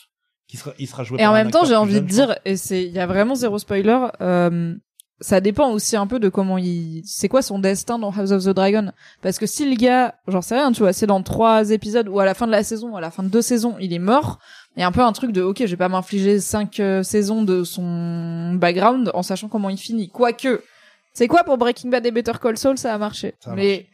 qui 0.47 0.57
sera, 0.57 0.73
il 0.79 0.87
sera 0.87 1.03
joué 1.03 1.17
Et 1.19 1.23
par 1.23 1.31
en 1.31 1.33
même 1.33 1.51
temps, 1.51 1.65
j'ai 1.65 1.75
envie 1.75 1.95
jeune, 1.95 2.05
de 2.05 2.09
dire, 2.09 2.37
et 2.45 2.55
c'est, 2.55 2.83
il 2.85 2.91
y 2.91 2.99
a 2.99 3.07
vraiment 3.07 3.35
zéro 3.35 3.57
spoiler, 3.59 3.97
euh, 4.21 4.75
ça 5.21 5.39
dépend 5.39 5.71
aussi 5.71 5.95
un 5.95 6.07
peu 6.07 6.19
de 6.19 6.27
comment 6.27 6.57
il, 6.57 7.01
c'est 7.05 7.29
quoi 7.29 7.41
son 7.41 7.59
destin 7.59 7.97
dans 7.97 8.11
House 8.11 8.31
of 8.31 8.43
the 8.43 8.49
Dragon. 8.49 8.91
Parce 9.21 9.39
que 9.39 9.45
si 9.45 9.69
le 9.69 9.75
gars, 9.75 10.15
j'en 10.27 10.41
sais 10.41 10.55
rien, 10.55 10.71
tu 10.71 10.81
vois, 10.81 10.93
c'est 10.93 11.07
dans 11.07 11.23
trois 11.23 11.71
épisodes 11.71 12.09
ou 12.09 12.19
à 12.19 12.25
la 12.25 12.33
fin 12.33 12.47
de 12.47 12.51
la 12.51 12.63
saison, 12.63 12.89
ou 12.91 12.97
à 12.97 13.01
la 13.01 13.11
fin 13.11 13.23
de 13.23 13.29
deux 13.29 13.41
saisons, 13.41 13.75
il 13.79 13.93
est 13.93 13.99
mort, 13.99 14.39
il 14.75 14.81
y 14.81 14.83
a 14.83 14.87
un 14.87 14.91
peu 14.91 15.01
un 15.01 15.13
truc 15.13 15.31
de, 15.31 15.41
ok, 15.41 15.59
je 15.59 15.65
vais 15.65 15.77
pas 15.77 15.89
m'infliger 15.89 16.39
cinq 16.39 16.79
euh, 16.79 17.01
saisons 17.01 17.43
de 17.43 17.63
son 17.63 18.55
background 18.55 19.11
en 19.13 19.23
sachant 19.23 19.47
comment 19.47 19.69
il 19.69 19.77
finit. 19.77 20.09
Quoique, 20.09 20.61
c'est 21.13 21.27
quoi 21.27 21.43
pour 21.43 21.57
Breaking 21.57 21.89
Bad 21.89 22.05
et 22.05 22.11
Better 22.11 22.33
Call 22.41 22.57
Saul, 22.57 22.77
ça 22.77 22.93
a 22.93 22.97
marché. 22.97 23.35
Ça 23.39 23.51
a 23.51 23.55
Mais, 23.55 23.87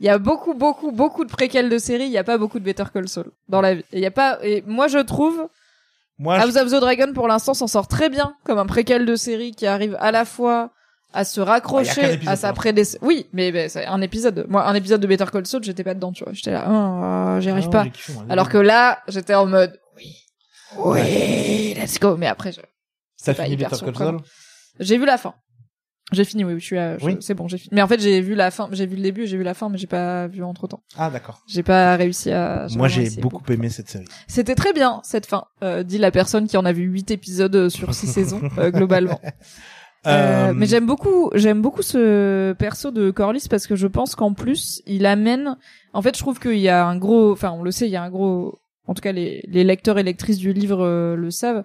il 0.00 0.06
y 0.06 0.08
a 0.08 0.18
beaucoup, 0.18 0.54
beaucoup, 0.54 0.90
beaucoup 0.90 1.24
de 1.24 1.30
préquels 1.30 1.68
de 1.68 1.78
séries, 1.78 2.06
il 2.06 2.10
y 2.10 2.18
a 2.18 2.24
pas 2.24 2.38
beaucoup 2.38 2.58
de 2.58 2.64
Better 2.64 2.84
Call 2.92 3.08
Saul 3.08 3.30
dans 3.48 3.60
la 3.60 3.74
vie. 3.74 3.84
Il 3.92 4.00
y 4.00 4.06
a 4.06 4.10
pas, 4.10 4.38
et 4.42 4.64
moi 4.66 4.88
je 4.88 4.98
trouve, 4.98 5.48
Moi, 6.18 6.38
je- 6.38 6.44
House 6.44 6.56
of 6.56 6.70
the 6.70 6.80
Dragon 6.80 7.12
pour 7.12 7.26
l'instant 7.28 7.54
s'en 7.54 7.66
sort 7.66 7.88
très 7.88 8.08
bien 8.08 8.34
comme 8.44 8.58
un 8.58 8.66
préquel 8.66 9.04
de 9.06 9.16
série 9.16 9.52
qui 9.52 9.66
arrive 9.66 9.96
à 10.00 10.12
la 10.12 10.24
fois 10.24 10.70
à 11.12 11.24
se 11.24 11.40
raccrocher 11.40 12.18
à 12.26 12.34
sa 12.36 12.52
prédécesseur. 12.52 13.00
Oui, 13.04 13.26
mais 13.32 13.68
c'est 13.68 13.86
un 13.86 14.00
épisode. 14.00 14.46
Moi, 14.48 14.66
un 14.66 14.74
épisode 14.74 15.00
de 15.00 15.06
Better 15.06 15.26
Call 15.32 15.46
Saul, 15.46 15.62
j'étais 15.62 15.84
pas 15.84 15.94
dedans, 15.94 16.12
tu 16.12 16.24
vois. 16.24 16.32
J'étais 16.32 16.50
là, 16.52 16.64
ah, 16.66 17.36
j'y 17.40 17.50
arrive 17.50 17.66
Ah, 17.68 17.70
pas. 17.70 17.84
kiffé, 17.86 18.12
moi. 18.14 18.24
Alors 18.28 18.48
que 18.48 18.58
là, 18.58 19.00
j'étais 19.08 19.34
en 19.34 19.46
mode, 19.46 19.78
oui, 19.96 20.16
oui, 20.76 21.74
let's 21.74 21.98
go. 22.00 22.16
Mais 22.16 22.26
après, 22.26 22.52
je... 22.52 22.60
T'as 22.60 22.66
c'est 23.16 23.34
pas 23.34 23.44
fini 23.44 23.54
hyper 23.54 23.70
Better 23.70 23.84
Call. 23.86 23.94
Saul? 23.94 24.20
J'ai 24.80 24.98
vu 24.98 25.06
la 25.06 25.16
fin. 25.18 25.34
J'ai 26.12 26.24
fini, 26.24 26.44
oui, 26.44 26.54
je 26.58 26.64
suis, 26.64 26.78
à- 26.78 26.98
je- 26.98 27.04
Oui. 27.06 27.16
c'est 27.20 27.32
bon, 27.34 27.48
j'ai 27.48 27.56
fini. 27.56 27.70
Mais 27.72 27.80
en 27.82 27.88
fait, 27.88 27.98
j'ai 27.98 28.20
vu 28.20 28.34
la 28.34 28.50
fin, 28.50 28.68
j'ai 28.72 28.84
vu 28.86 28.96
le 28.96 29.02
début, 29.02 29.26
j'ai 29.26 29.36
vu 29.38 29.42
la 29.42 29.54
fin, 29.54 29.68
mais 29.70 29.78
j'ai 29.78 29.86
pas 29.86 30.26
vu 30.26 30.44
entre 30.44 30.66
temps. 30.68 30.82
Ah, 30.98 31.10
d'accord. 31.10 31.40
J'ai 31.48 31.62
pas 31.62 31.96
réussi 31.96 32.30
à. 32.30 32.66
Moi, 32.76 32.88
j'ai 32.88 33.08
beaucoup 33.20 33.42
aimé 33.52 33.70
cette 33.70 33.88
série. 33.88 34.04
C'était 34.28 34.54
très 34.54 34.72
bien 34.74 35.00
cette 35.02 35.24
fin, 35.26 35.44
euh, 35.62 35.82
dit 35.82 35.98
la 35.98 36.10
personne 36.10 36.46
qui 36.46 36.56
en 36.58 36.64
a 36.66 36.72
vu 36.72 36.84
huit 36.84 37.10
épisodes 37.10 37.56
euh, 37.56 37.68
sur 37.70 37.94
six 37.94 38.06
saisons 38.12 38.42
euh, 38.58 38.70
globalement. 38.70 39.20
Euh, 39.24 39.30
Euh, 40.06 40.52
mais 40.54 40.66
j'aime 40.66 40.84
beaucoup, 40.84 41.30
j'aime 41.34 41.62
beaucoup 41.62 41.80
ce 41.80 42.52
perso 42.52 42.90
de 42.90 43.10
Corlys 43.10 43.48
parce 43.48 43.66
que 43.66 43.74
je 43.74 43.86
pense 43.86 44.14
qu'en 44.14 44.34
plus 44.34 44.82
il 44.84 45.06
amène. 45.06 45.56
En 45.94 46.02
fait, 46.02 46.14
je 46.14 46.20
trouve 46.20 46.38
qu'il 46.38 46.58
y 46.58 46.68
a 46.68 46.84
un 46.84 46.98
gros, 46.98 47.32
enfin 47.32 47.52
on 47.52 47.62
le 47.62 47.70
sait, 47.70 47.86
il 47.86 47.90
y 47.92 47.96
a 47.96 48.02
un 48.02 48.10
gros. 48.10 48.58
En 48.86 48.92
tout 48.92 49.00
cas, 49.00 49.12
les, 49.12 49.42
les 49.48 49.64
lecteurs 49.64 49.98
et 49.98 50.02
lectrices 50.02 50.36
du 50.36 50.52
livre 50.52 50.84
euh, 50.84 51.16
le 51.16 51.30
savent. 51.30 51.64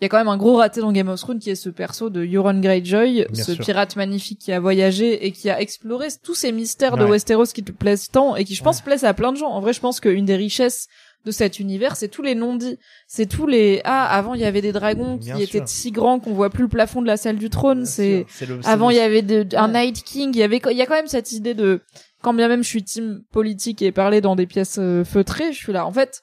Il 0.00 0.04
y 0.04 0.06
a 0.06 0.08
quand 0.08 0.18
même 0.18 0.28
un 0.28 0.36
gros 0.38 0.56
raté 0.56 0.80
dans 0.80 0.92
Game 0.92 1.08
of 1.08 1.20
Thrones 1.20 1.38
qui 1.38 1.50
est 1.50 1.54
ce 1.54 1.68
perso 1.68 2.08
de 2.08 2.24
Euron 2.24 2.58
Greyjoy, 2.58 3.26
Bien 3.30 3.44
ce 3.44 3.54
sûr. 3.54 3.64
pirate 3.64 3.96
magnifique 3.96 4.38
qui 4.38 4.50
a 4.52 4.58
voyagé 4.60 5.26
et 5.26 5.30
qui 5.32 5.50
a 5.50 5.60
exploré 5.60 6.08
tous 6.22 6.34
ces 6.34 6.52
mystères 6.52 6.96
de. 6.96 7.04
Westeros 7.04 7.44
qui 7.52 7.62
te 7.62 7.72
plaisent 7.72 8.08
tant 8.08 8.34
et 8.36 8.44
qui 8.44 8.54
je 8.54 8.62
pense 8.62 8.80
plaisent 8.80 9.04
à 9.04 9.12
plein 9.14 9.32
de 9.32 9.36
gens. 9.36 9.50
En 9.50 9.60
vrai, 9.60 9.72
je 9.74 9.80
pense 9.80 10.00
qu'une 10.00 10.24
des 10.24 10.36
richesses 10.36 10.88
de 11.26 11.32
cet 11.32 11.60
univers, 11.60 11.96
c'est 11.96 12.08
tous 12.08 12.22
les 12.22 12.34
non-dits. 12.34 12.78
C'est 13.06 13.26
tous 13.26 13.46
les 13.46 13.82
ah 13.84 14.06
avant 14.06 14.32
il 14.32 14.40
y 14.40 14.44
avait 14.44 14.62
des 14.62 14.72
dragons 14.72 15.18
qui 15.18 15.30
étaient 15.42 15.62
si 15.66 15.90
grands 15.90 16.18
qu'on 16.18 16.32
voit 16.32 16.48
plus 16.48 16.62
le 16.62 16.68
plafond 16.70 17.02
de 17.02 17.06
la 17.06 17.18
salle 17.18 17.36
du 17.36 17.50
trône. 17.50 17.84
C'est 17.84 18.24
avant 18.64 18.88
il 18.88 18.96
y 18.96 19.00
avait 19.00 19.20
de- 19.20 19.46
un. 19.54 19.68
Night 19.68 20.02
King. 20.02 20.30
Il 20.32 20.38
y 20.38 20.42
avait 20.42 20.62
il 20.70 20.76
y 20.78 20.82
a 20.82 20.86
quand 20.86 20.94
même 20.94 21.08
cette 21.08 21.32
idée 21.32 21.52
de 21.52 21.80
quand 22.22 22.32
bien 22.32 22.48
même 22.48 22.62
je 22.64 22.68
suis 22.68 22.82
team 22.82 23.22
politique 23.32 23.82
et 23.82 23.92
parler 23.92 24.22
dans 24.22 24.34
des 24.34 24.46
pièces 24.46 24.76
euh, 24.78 25.04
feutrées, 25.04 25.52
je 25.52 25.58
suis 25.58 25.72
là. 25.74 25.84
En 25.86 25.92
fait, 25.92 26.22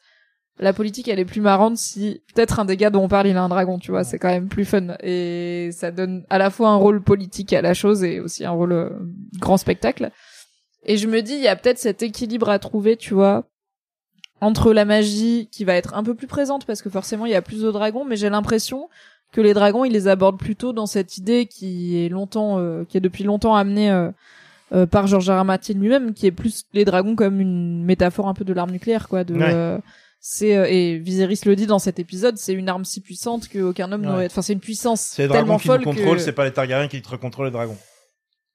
la 0.60 0.74
politique 0.74 1.08
elle 1.08 1.20
est 1.20 1.26
plus 1.26 1.42
marrante 1.42 1.78
si 1.78 2.22
peut-être 2.34 2.60
un 2.60 2.66
des 2.66 2.78
gars 2.78 2.90
dont 2.90 3.04
on 3.04 3.08
parle 3.08 3.28
il 3.28 3.38
a 3.38 3.44
un 3.44 3.50
dragon. 3.50 3.78
Tu 3.80 3.92
vois, 3.92 4.04
c'est 4.04 4.18
quand 4.20 4.30
même 4.30 4.48
plus 4.48 4.66
fun 4.66 4.96
et 5.04 5.70
ça 5.72 5.92
donne 5.92 6.24
à 6.30 6.38
la 6.38 6.50
fois 6.50 6.70
un 6.70 6.76
rôle 6.76 7.02
politique 7.02 7.54
à 7.54 7.62
la 7.62 7.74
chose 7.74 8.04
et 8.04 8.20
aussi 8.20 8.44
un 8.46 8.52
rôle 8.52 8.72
euh, 8.72 8.90
grand 9.40 9.58
spectacle. 9.58 10.10
Et 10.86 10.98
je 10.98 11.08
me 11.08 11.22
dis, 11.22 11.34
il 11.34 11.42
y 11.42 11.48
a 11.48 11.56
peut-être 11.56 11.80
cet 11.80 12.02
équilibre 12.02 12.50
à 12.50 12.60
trouver, 12.60 12.96
tu 12.96 13.14
vois, 13.14 13.44
entre 14.42 14.72
la 14.74 14.86
magie 14.86 15.50
qui 15.52 15.64
va 15.66 15.74
être 15.76 15.96
un 15.96 16.04
peu 16.04 16.16
plus 16.16 16.28
présente 16.28 16.66
parce 16.66 16.82
que 16.82 16.90
forcément 16.90 17.26
il 17.26 17.32
y 17.32 17.36
a 17.36 17.42
plus 17.42 17.62
de 17.62 17.72
dragons, 17.72 18.06
mais 18.06 18.16
j'ai 18.16 18.30
l'impression 18.30 18.88
que 19.34 19.42
les 19.42 19.54
dragons 19.54 19.84
ils 19.84 19.92
les 19.92 20.08
abordent 20.08 20.40
plutôt 20.40 20.74
dans 20.74 20.86
cette 20.86 21.18
idée 21.18 21.46
qui 21.48 22.04
est 22.04 22.10
longtemps, 22.10 22.60
euh, 22.60 22.84
qui 22.86 22.98
est 22.98 23.02
depuis 23.02 23.24
longtemps 23.26 23.56
amenée 23.56 23.92
euh, 23.92 24.10
euh, 24.74 24.86
par 24.86 25.08
George 25.08 25.30
R. 25.30 25.42
R. 25.42 25.46
Martin 25.46 25.74
lui-même, 25.74 26.14
qui 26.14 26.28
est 26.28 26.32
plus 26.32 26.64
les 26.74 26.86
dragons 26.86 27.16
comme 27.16 27.42
une 27.42 27.84
métaphore 27.84 28.28
un 28.28 28.34
peu 28.34 28.46
de 28.46 28.54
l'arme 28.54 28.72
nucléaire, 28.72 29.08
quoi. 29.10 29.24
De, 29.24 29.34
Ouais. 29.34 29.52
euh, 29.54 29.78
c'est 30.30 30.58
euh, 30.58 30.66
et 30.70 30.98
Viserys 30.98 31.40
le 31.45 31.56
dit 31.56 31.68
dans 31.68 31.80
cet 31.80 31.99
épisode, 31.99 32.38
c'est 32.38 32.52
une 32.52 32.68
arme 32.68 32.84
si 32.84 32.99
puissante 32.99 33.48
qu'aucun 33.48 33.90
homme 33.94 34.02
Ouais. 34.02 34.08
n'aurait. 34.08 34.26
Enfin, 34.26 34.41
c'est 34.41 34.52
une 34.52 34.60
puissance 34.60 34.99
C'est 34.99 35.22
les 35.24 35.30
tellement 35.30 35.56
dragons 35.56 35.60
qui 35.60 35.68
nous 35.70 35.74
folle 35.74 35.84
contrôlent, 35.86 36.18
que. 36.18 36.22
c'est 36.22 36.34
pas 36.34 36.44
les 36.44 36.52
Targaryens 36.52 36.90
qui 36.90 37.02
te 37.02 37.16
contrôlent 37.16 37.45
les 37.45 37.52
dragons. 37.52 37.78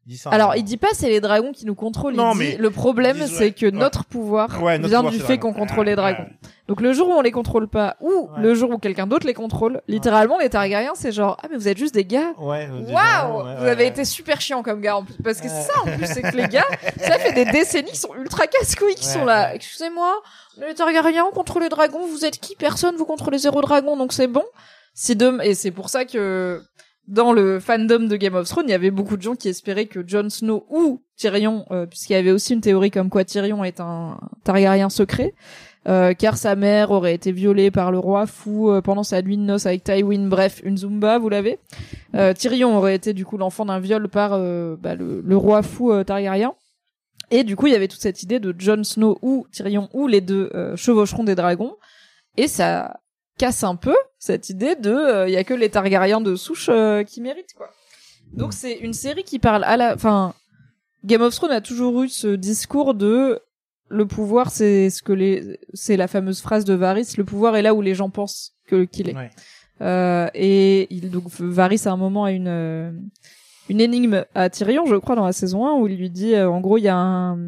Il 0.07 0.11
dit 0.11 0.19
ça. 0.19 0.31
Alors, 0.31 0.53
hein. 0.53 0.55
il 0.57 0.65
dit 0.65 0.77
pas 0.77 0.89
c'est 0.93 1.09
les 1.09 1.21
dragons 1.21 1.53
qui 1.53 1.65
nous 1.65 1.75
contrôlent. 1.75 2.15
Non, 2.15 2.33
il 2.33 2.39
dit, 2.39 2.39
mais 2.39 2.57
le 2.57 2.71
problème, 2.71 3.19
disent, 3.19 3.37
c'est 3.37 3.53
que 3.53 3.67
ouais. 3.67 3.73
notre 3.73 4.05
pouvoir 4.05 4.63
Ouais, 4.63 4.79
notre 4.79 4.89
vient 4.89 4.99
pouvoir, 5.01 5.13
du 5.13 5.21
fait 5.21 5.39
qu'on 5.39 5.53
contrôle 5.53 5.87
les 5.87 5.97
dragons. 5.97 6.25
ouais. 6.25 6.51
Donc 6.69 6.81
le 6.81 6.93
jour 6.93 7.09
où 7.09 7.13
on 7.13 7.21
les 7.21 7.33
contrôle 7.33 7.69
pas, 7.69 7.97
ou 8.01 8.29
le 8.39 8.55
jour 8.55 8.71
où 8.71 8.79
quelqu'un 8.79 9.07
d'autre 9.07 9.27
les 9.27 9.35
contrôle, 9.35 9.83
littéralement 9.89 10.39
les 10.39 10.49
Targaryens 10.49 10.95
c'est 10.95 11.13
genre 11.13 11.37
ah 11.43 11.49
mais 11.51 11.57
vous 11.57 11.69
êtes 11.69 11.77
juste 11.77 11.93
des 11.93 12.05
gars. 12.05 12.33
Ouais, 12.39 12.69
Waouh, 12.89 13.43
vous 13.43 13.67
avez 13.67 13.87
été 13.89 14.05
super 14.05 14.41
chiant 14.41 14.63
comme 14.63 14.81
gars 14.81 14.97
en 14.97 15.05
plus 15.05 15.17
parce 15.23 15.41
que 15.41 15.49
c'est 15.49 15.63
ça 15.63 15.75
en 15.83 15.87
plus 15.87 16.07
c'est 16.07 16.23
que 16.23 16.37
les 16.37 16.49
gars 16.49 16.65
ça 16.99 17.19
fait 17.19 17.33
des 17.33 17.45
décennies 17.45 17.91
qui 17.91 17.99
sont 17.99 18.15
ultra 18.15 18.47
casse-couilles 18.47 18.95
qui 18.95 19.05
sont 19.05 19.25
là. 19.25 19.55
Excusez-moi, 19.55 20.23
les 20.59 20.75
Targaryens 20.75 21.27
on 21.29 21.35
contrôle 21.35 21.63
les 21.63 21.69
dragons, 21.69 22.07
vous 22.07 22.25
êtes 22.25 22.39
qui? 22.39 22.55
Personne, 22.55 22.97
vous 22.97 23.07
contrôlez 23.07 23.39
zéro 23.39 23.61
dragon 23.61 23.97
donc 23.97 24.13
c'est 24.13 24.29
bon. 24.29 24.45
Si 24.95 25.17
de... 25.17 25.43
et 25.43 25.55
c'est 25.55 25.73
pour 25.73 25.89
ça 25.89 26.05
que 26.05 26.63
dans 27.09 27.33
le 27.33 27.59
fandom 27.59 28.07
de 28.07 28.17
Game 28.17 28.35
of 28.35 28.49
Thrones, 28.49 28.67
il 28.69 28.71
y 28.71 28.75
avait 28.75 28.91
beaucoup 28.91 29.17
de 29.17 29.23
gens 29.23 29.35
qui 29.35 29.49
espéraient 29.49 29.87
que 29.87 30.07
Jon 30.07 30.31
Snow 30.31 30.65
ou 30.71 31.03
Tyrion, 31.17 31.67
euh, 31.71 31.87
puisqu'il 31.87 32.13
y 32.13 32.17
avait 32.17 32.31
aussi 32.31 32.55
une 32.55 32.61
théorie 32.61 32.91
comme 32.91 33.11
quoi 33.11 33.25
Tyrion 33.25 33.65
est 33.65 33.81
un 33.81 34.19
Targaryen 34.45 34.89
secret, 34.89 35.35
euh, 35.89 36.15
car 36.15 36.37
sa 36.37 36.55
mère 36.55 36.93
aurait 36.93 37.15
été 37.15 37.33
violée 37.33 37.73
par 37.73 37.91
le 37.91 37.99
roi 37.99 38.27
fou 38.27 38.71
euh, 38.71 38.81
pendant 38.81 39.03
sa 39.03 39.21
nuit 39.21 39.37
de 39.37 39.43
noces 39.43 39.67
avec 39.67 39.83
Tywin. 39.83 40.29
Bref, 40.29 40.61
une 40.65 40.79
Zumba, 40.79 41.19
vous 41.19 41.29
l'avez. 41.29 41.59
Tyrion 42.37 42.77
aurait 42.77 42.95
été 42.95 43.15
du 43.15 43.25
coup 43.25 43.37
l'enfant 43.37 43.65
d'un 43.65 43.81
viol 43.81 44.09
par 44.09 44.31
bah, 44.79 44.95
le, 44.95 45.23
le 45.25 45.37
roi 45.37 45.63
fou 45.63 45.93
Targaryen. 46.05 46.55
Et 47.31 47.43
du 47.43 47.57
coup, 47.57 47.67
il 47.67 47.73
y 47.73 47.77
avait 47.77 47.89
toute 47.89 48.03
cette 48.03 48.23
idée 48.23 48.39
de 48.39 48.55
Jon 48.57 48.85
Snow 48.85 49.19
ou 49.23 49.47
Tyrion 49.51 49.89
ou 49.95 50.07
les 50.07 50.21
deux 50.21 50.51
chevaucheront 50.77 51.25
des 51.25 51.35
dragons. 51.35 51.75
Et 52.37 52.49
ça 52.49 53.01
casse 53.39 53.65
un 53.65 53.77
peu 53.77 53.97
cette 54.19 54.51
idée 54.51 54.77
de 54.77 54.91
euh, 54.91 55.29
il 55.29 55.33
y 55.33 55.37
a 55.37 55.45
que 55.45 55.55
les 55.55 55.71
Targaryens 55.71 56.21
de 56.21 56.37
souche 56.37 56.69
euh, 56.71 57.03
qui 57.05 57.21
méritent 57.21 57.55
quoi. 57.57 57.71
Donc 58.33 58.53
c'est 58.53 58.75
une 58.75 58.93
série 58.93 59.25
qui 59.25 59.39
parle 59.39 59.65
à 59.65 59.77
la 59.77 59.95
enfin 59.95 60.35
Game 61.05 61.23
of 61.23 61.35
Thrones 61.35 61.51
a 61.51 61.61
toujours 61.61 62.03
eu 62.03 62.09
ce 62.09 62.29
discours 62.29 62.95
de 62.95 63.41
le 63.89 64.07
pouvoir 64.07 64.51
c'est 64.51 64.91
ce 64.91 65.03
que 65.03 65.13
les 65.13 65.59
c'est 65.75 65.97
la 65.97 66.09
fameuse 66.09 66.41
phrase 66.41 66.65
de 66.65 66.75
Varys 66.75 67.15
le 67.17 67.25
pouvoir 67.25 67.57
est 67.57 67.63
là 67.63 67.75
où 67.75 67.83
les 67.83 67.95
gens 67.95 68.11
pensent 68.11 68.55
que 68.67 68.85
qu'il 68.85 69.09
est. 69.09 69.17
Ouais. 69.17 69.31
Euh, 69.83 70.29
et 70.35 70.87
il, 70.95 71.11
donc 71.11 71.25
Varys 71.29 71.83
à 71.87 71.93
un 71.93 71.97
moment 71.97 72.25
a 72.25 72.33
une 72.33 72.49
euh, 72.49 72.93
une 73.69 73.81
énigme 73.81 74.25
à 74.35 74.51
Tyrion, 74.51 74.87
je 74.87 74.97
crois, 74.97 75.17
dans 75.17 75.25
la 75.25 75.33
saison 75.33 75.67
1, 75.67 75.75
où 75.75 75.87
il 75.87 75.97
lui 75.97 76.11
dit, 76.11 76.35
euh, 76.35 76.51
en 76.51 76.61
gros, 76.61 76.79
il 76.79 76.83
y 76.83 76.89
a 76.89 76.97
un 76.97 77.39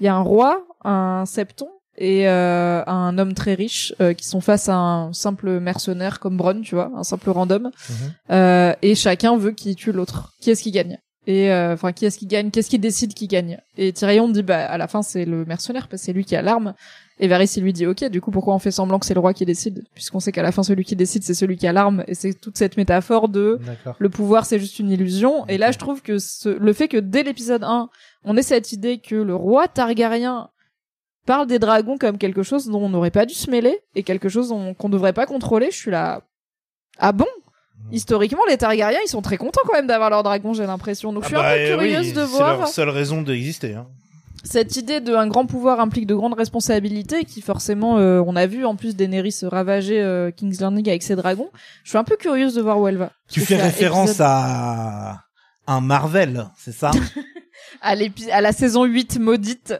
il 0.00 0.04
y 0.04 0.08
a 0.08 0.14
un 0.14 0.20
roi, 0.20 0.66
un 0.84 1.24
septon 1.26 1.68
et 2.00 2.26
euh, 2.28 2.82
un 2.86 3.16
homme 3.18 3.34
très 3.34 3.54
riche 3.54 3.94
euh, 4.00 4.14
qui 4.14 4.26
sont 4.26 4.40
face 4.40 4.68
à 4.68 4.74
un 4.74 5.12
simple 5.12 5.60
mercenaire 5.60 6.18
comme 6.18 6.36
Bronn, 6.36 6.62
tu 6.62 6.74
vois, 6.74 6.90
un 6.96 7.04
simple 7.04 7.30
random, 7.30 7.70
Mhm. 7.88 7.94
euh, 8.32 8.72
et 8.82 8.94
chacun 8.96 9.36
veut 9.36 9.52
qui 9.52 9.76
tue 9.76 9.92
l'autre. 9.92 10.32
Qui 10.40 10.50
est-ce 10.50 10.62
qui 10.62 10.70
gagne? 10.72 10.98
Et 11.26 11.52
euh, 11.52 11.74
enfin, 11.74 11.92
qui 11.92 12.06
est-ce 12.06 12.18
qui 12.18 12.26
gagne? 12.26 12.50
Qu'est-ce 12.50 12.70
qui 12.70 12.78
décide 12.78 13.12
qui 13.12 13.28
gagne? 13.28 13.58
Et 13.76 13.92
Tyrion 13.92 14.28
dit, 14.30 14.42
bah 14.42 14.64
à 14.64 14.78
la 14.78 14.88
fin 14.88 15.02
c'est 15.02 15.26
le 15.26 15.44
mercenaire 15.44 15.86
parce 15.86 16.00
que 16.00 16.06
c'est 16.06 16.12
lui 16.14 16.24
qui 16.24 16.34
a 16.34 16.40
l'arme. 16.42 16.72
Et 17.22 17.28
Varys 17.28 17.52
il 17.58 17.62
lui 17.62 17.74
dit, 17.74 17.84
ok, 17.86 18.06
du 18.08 18.22
coup 18.22 18.30
pourquoi 18.30 18.54
on 18.54 18.58
fait 18.58 18.70
semblant 18.70 18.98
que 18.98 19.04
c'est 19.04 19.12
le 19.12 19.20
roi 19.20 19.34
qui 19.34 19.44
décide? 19.44 19.84
Puisqu'on 19.94 20.18
sait 20.20 20.32
qu'à 20.32 20.42
la 20.42 20.50
fin 20.50 20.62
celui 20.62 20.84
qui 20.86 20.96
décide 20.96 21.22
c'est 21.22 21.34
celui 21.34 21.58
qui 21.58 21.66
a 21.66 21.72
l'arme, 21.74 22.02
et 22.08 22.14
c'est 22.14 22.32
toute 22.32 22.56
cette 22.56 22.78
métaphore 22.78 23.28
de 23.28 23.58
le 23.98 24.08
pouvoir 24.08 24.46
c'est 24.46 24.58
juste 24.58 24.78
une 24.78 24.90
illusion. 24.90 25.46
Et 25.46 25.58
là 25.58 25.70
je 25.70 25.78
trouve 25.78 26.00
que 26.00 26.18
ce- 26.18 26.48
le 26.48 26.72
fait 26.72 26.88
que 26.88 26.96
dès 26.96 27.22
l'épisode 27.22 27.62
1 27.64 27.90
on 28.24 28.36
ait 28.38 28.42
cette 28.42 28.72
idée 28.72 28.96
que 28.98 29.14
le 29.16 29.34
roi 29.36 29.68
Targaryen 29.68 30.48
parle 31.26 31.46
des 31.46 31.58
dragons 31.58 31.98
comme 31.98 32.18
quelque 32.18 32.42
chose 32.42 32.66
dont 32.66 32.80
on 32.82 32.88
n'aurait 32.88 33.10
pas 33.10 33.26
dû 33.26 33.34
se 33.34 33.50
mêler 33.50 33.78
et 33.94 34.02
quelque 34.02 34.28
chose 34.28 34.48
dont- 34.48 34.74
qu'on 34.74 34.88
devrait 34.88 35.12
pas 35.12 35.26
contrôler 35.26 35.70
je 35.70 35.76
suis 35.76 35.90
là 35.90 36.22
ah 36.98 37.12
bon? 37.12 37.26
Mm. 37.88 37.92
historiquement 37.94 38.42
les 38.48 38.56
Targaryens 38.58 38.98
ils 39.04 39.08
sont 39.08 39.22
très 39.22 39.36
contents 39.36 39.60
quand 39.66 39.74
même 39.74 39.86
d'avoir 39.86 40.10
leur 40.10 40.22
dragon 40.22 40.52
j'ai 40.54 40.66
l'impression 40.66 41.12
donc 41.12 41.22
je 41.24 41.28
suis 41.28 41.36
Ah 41.36 41.42
bah, 41.42 41.50
un 41.52 41.54
peu 41.54 41.60
euh, 41.60 41.76
curieuse 41.76 42.06
oui, 42.08 42.12
de 42.12 42.20
C'est 42.24 42.26
voir 42.36 42.58
leur 42.58 42.68
seule 42.68 42.88
raison 42.90 43.22
d'exister. 43.22 43.74
Hein. 43.74 43.86
cette 44.44 44.76
idée 44.76 45.00
d'un 45.00 45.26
grand 45.28 45.46
pouvoir 45.46 45.80
implique 45.80 46.06
de 46.06 46.14
grandes 46.14 46.34
responsabilités 46.34 47.24
qui 47.24 47.40
forcément 47.42 47.98
euh, 47.98 48.22
on 48.26 48.34
a 48.36 48.46
vu 48.46 48.64
en 48.64 48.74
plus 48.76 48.96
Daenerys 48.96 49.36
ravager 49.42 50.00
euh, 50.00 50.30
King's 50.30 50.60
Landing 50.60 50.88
avec 50.88 51.02
ses 51.02 51.16
dragons 51.16 51.50
je 51.84 51.90
suis 51.90 51.98
un 51.98 52.04
peu 52.04 52.16
curieuse 52.16 52.54
de 52.54 52.62
voir 52.62 52.78
où 52.80 52.88
elle 52.88 52.96
va 52.98 53.12
Tu 53.30 53.40
fais 53.40 53.56
c'est 53.56 53.62
référence 53.62 54.16
à 54.20 55.20
un 55.66 55.80
Marvel, 55.80 56.46
c'est 56.58 56.72
ça? 56.72 56.90
à, 57.82 57.94
à 58.32 58.40
la 58.40 58.52
saison 58.52 58.84
8 58.84 59.18
maudite. 59.18 59.74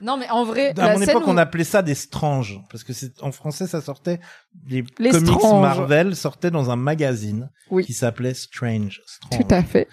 Non, 0.00 0.16
mais 0.16 0.28
en 0.30 0.44
vrai, 0.44 0.70
À 0.78 0.86
la 0.88 0.92
mon 0.94 1.00
scène 1.00 1.10
époque, 1.10 1.26
où- 1.26 1.30
on 1.30 1.36
appelait 1.36 1.64
ça 1.64 1.82
des 1.82 1.94
Strange 1.94 2.60
parce 2.70 2.84
que 2.84 2.92
c'est 2.92 3.22
en 3.22 3.32
français, 3.32 3.66
ça 3.66 3.80
sortait. 3.80 4.20
Les, 4.66 4.84
Les 4.98 5.10
comics. 5.10 5.42
Marvel 5.42 6.16
sortaient 6.16 6.50
dans 6.50 6.70
un 6.70 6.76
magazine 6.76 7.50
Oui. 7.70 7.84
qui 7.84 7.92
s'appelait 7.92 8.34
Strange. 8.34 9.02
Strange. 9.06 9.40
Tout 9.42 9.54
à 9.54 9.62
fait. 9.62 9.88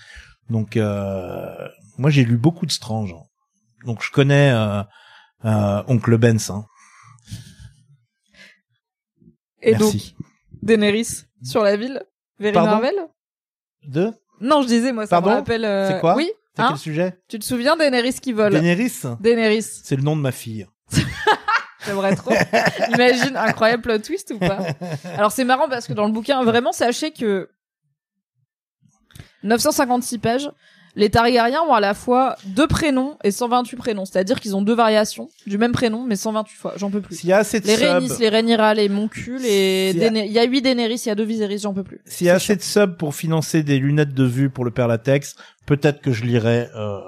Donc, 0.49 0.75
euh, 0.77 1.45
moi, 1.97 2.09
j'ai 2.09 2.23
lu 2.25 2.37
beaucoup 2.37 2.65
de 2.65 2.71
Strange. 2.71 3.13
Donc, 3.85 4.03
je 4.03 4.11
connais 4.11 4.51
euh, 4.51 4.81
euh, 5.45 5.83
Oncle 5.87 6.17
Benz. 6.17 6.49
Hein. 6.49 6.65
Et 9.61 9.73
donc, 9.75 9.93
Merci. 9.93 10.15
Daenerys 10.63 11.25
sur 11.43 11.63
la 11.63 11.75
ville? 11.77 12.03
Very 12.39 12.53
Pardon? 12.53 12.71
Marvel? 12.71 12.95
Deux 13.87 14.11
Non, 14.39 14.61
je 14.63 14.67
disais, 14.67 14.91
moi, 14.91 15.05
ça 15.05 15.09
Pardon? 15.17 15.29
me 15.31 15.35
rappelle... 15.35 15.65
euh, 15.65 15.87
C'est 15.89 15.99
quoi? 15.99 16.15
Oui, 16.15 16.31
C'est 16.55 16.61
hein 16.61 16.67
quel 16.69 16.77
sujet 16.77 17.19
Tu 17.27 17.39
te 17.39 17.45
souviens 17.45 17.77
Daenerys 17.77 18.15
qui 18.21 18.33
vole 18.33 18.51
Daenerys 18.51 19.01
Daenerys. 19.19 19.63
C'est 19.83 19.95
le 19.95 20.03
nom 20.03 20.15
de 20.15 20.21
ma 20.21 20.31
fille. 20.31 20.67
J'aimerais 21.85 22.15
trop. 22.15 22.33
Imagine, 22.93 23.35
incroyable 23.35 23.81
plot 23.81 23.99
twist 23.99 24.31
ou 24.35 24.39
pas 24.39 24.59
Alors, 25.17 25.31
c'est 25.31 25.45
marrant 25.45 25.67
parce 25.67 25.87
que 25.87 25.93
dans 25.93 26.05
le 26.05 26.11
bouquin, 26.11 26.43
vraiment, 26.43 26.71
sachez 26.71 27.11
que 27.11 27.49
956 29.43 30.17
pages, 30.19 30.51
les 30.95 31.09
Targaryens 31.09 31.61
ont 31.67 31.73
à 31.73 31.79
la 31.79 31.93
fois 31.93 32.35
deux 32.45 32.67
prénoms 32.67 33.17
et 33.23 33.31
128 33.31 33.77
prénoms. 33.77 34.05
C'est-à-dire 34.05 34.39
qu'ils 34.39 34.55
ont 34.55 34.61
deux 34.61 34.75
variations 34.75 35.29
du 35.47 35.57
même 35.57 35.71
prénom, 35.71 36.03
mais 36.03 36.15
128 36.17 36.55
fois. 36.55 36.73
J'en 36.75 36.91
peux 36.91 37.01
plus. 37.01 37.15
S'il 37.15 37.29
y 37.29 37.33
a 37.33 37.37
assez 37.37 37.61
de 37.61 37.67
Les 37.67 37.75
Rhaenys, 37.75 38.09
subs, 38.09 38.19
les 38.19 38.29
Rhaenyra, 38.29 38.73
les 38.73 38.89
Moncul, 38.89 39.41
les 39.41 39.91
il 39.95 40.31
y 40.31 40.39
a 40.39 40.43
8 40.43 40.61
Daenerys, 40.61 41.01
il 41.05 41.07
y 41.07 41.11
a 41.11 41.15
2 41.15 41.23
Viserys, 41.23 41.59
j'en 41.59 41.73
peux 41.73 41.83
plus. 41.83 42.01
s'il 42.05 42.27
y 42.27 42.29
a 42.29 42.35
assez 42.35 42.55
de 42.55 42.61
subs 42.61 42.97
pour 42.97 43.15
financer 43.15 43.63
des 43.63 43.79
lunettes 43.79 44.13
de 44.13 44.25
vue 44.25 44.49
pour 44.49 44.65
le 44.65 44.71
père 44.71 44.87
latex, 44.87 45.35
peut-être 45.77 46.01
que 46.01 46.11
je 46.11 46.23
lirai 46.25 46.67
euh, 46.75 46.99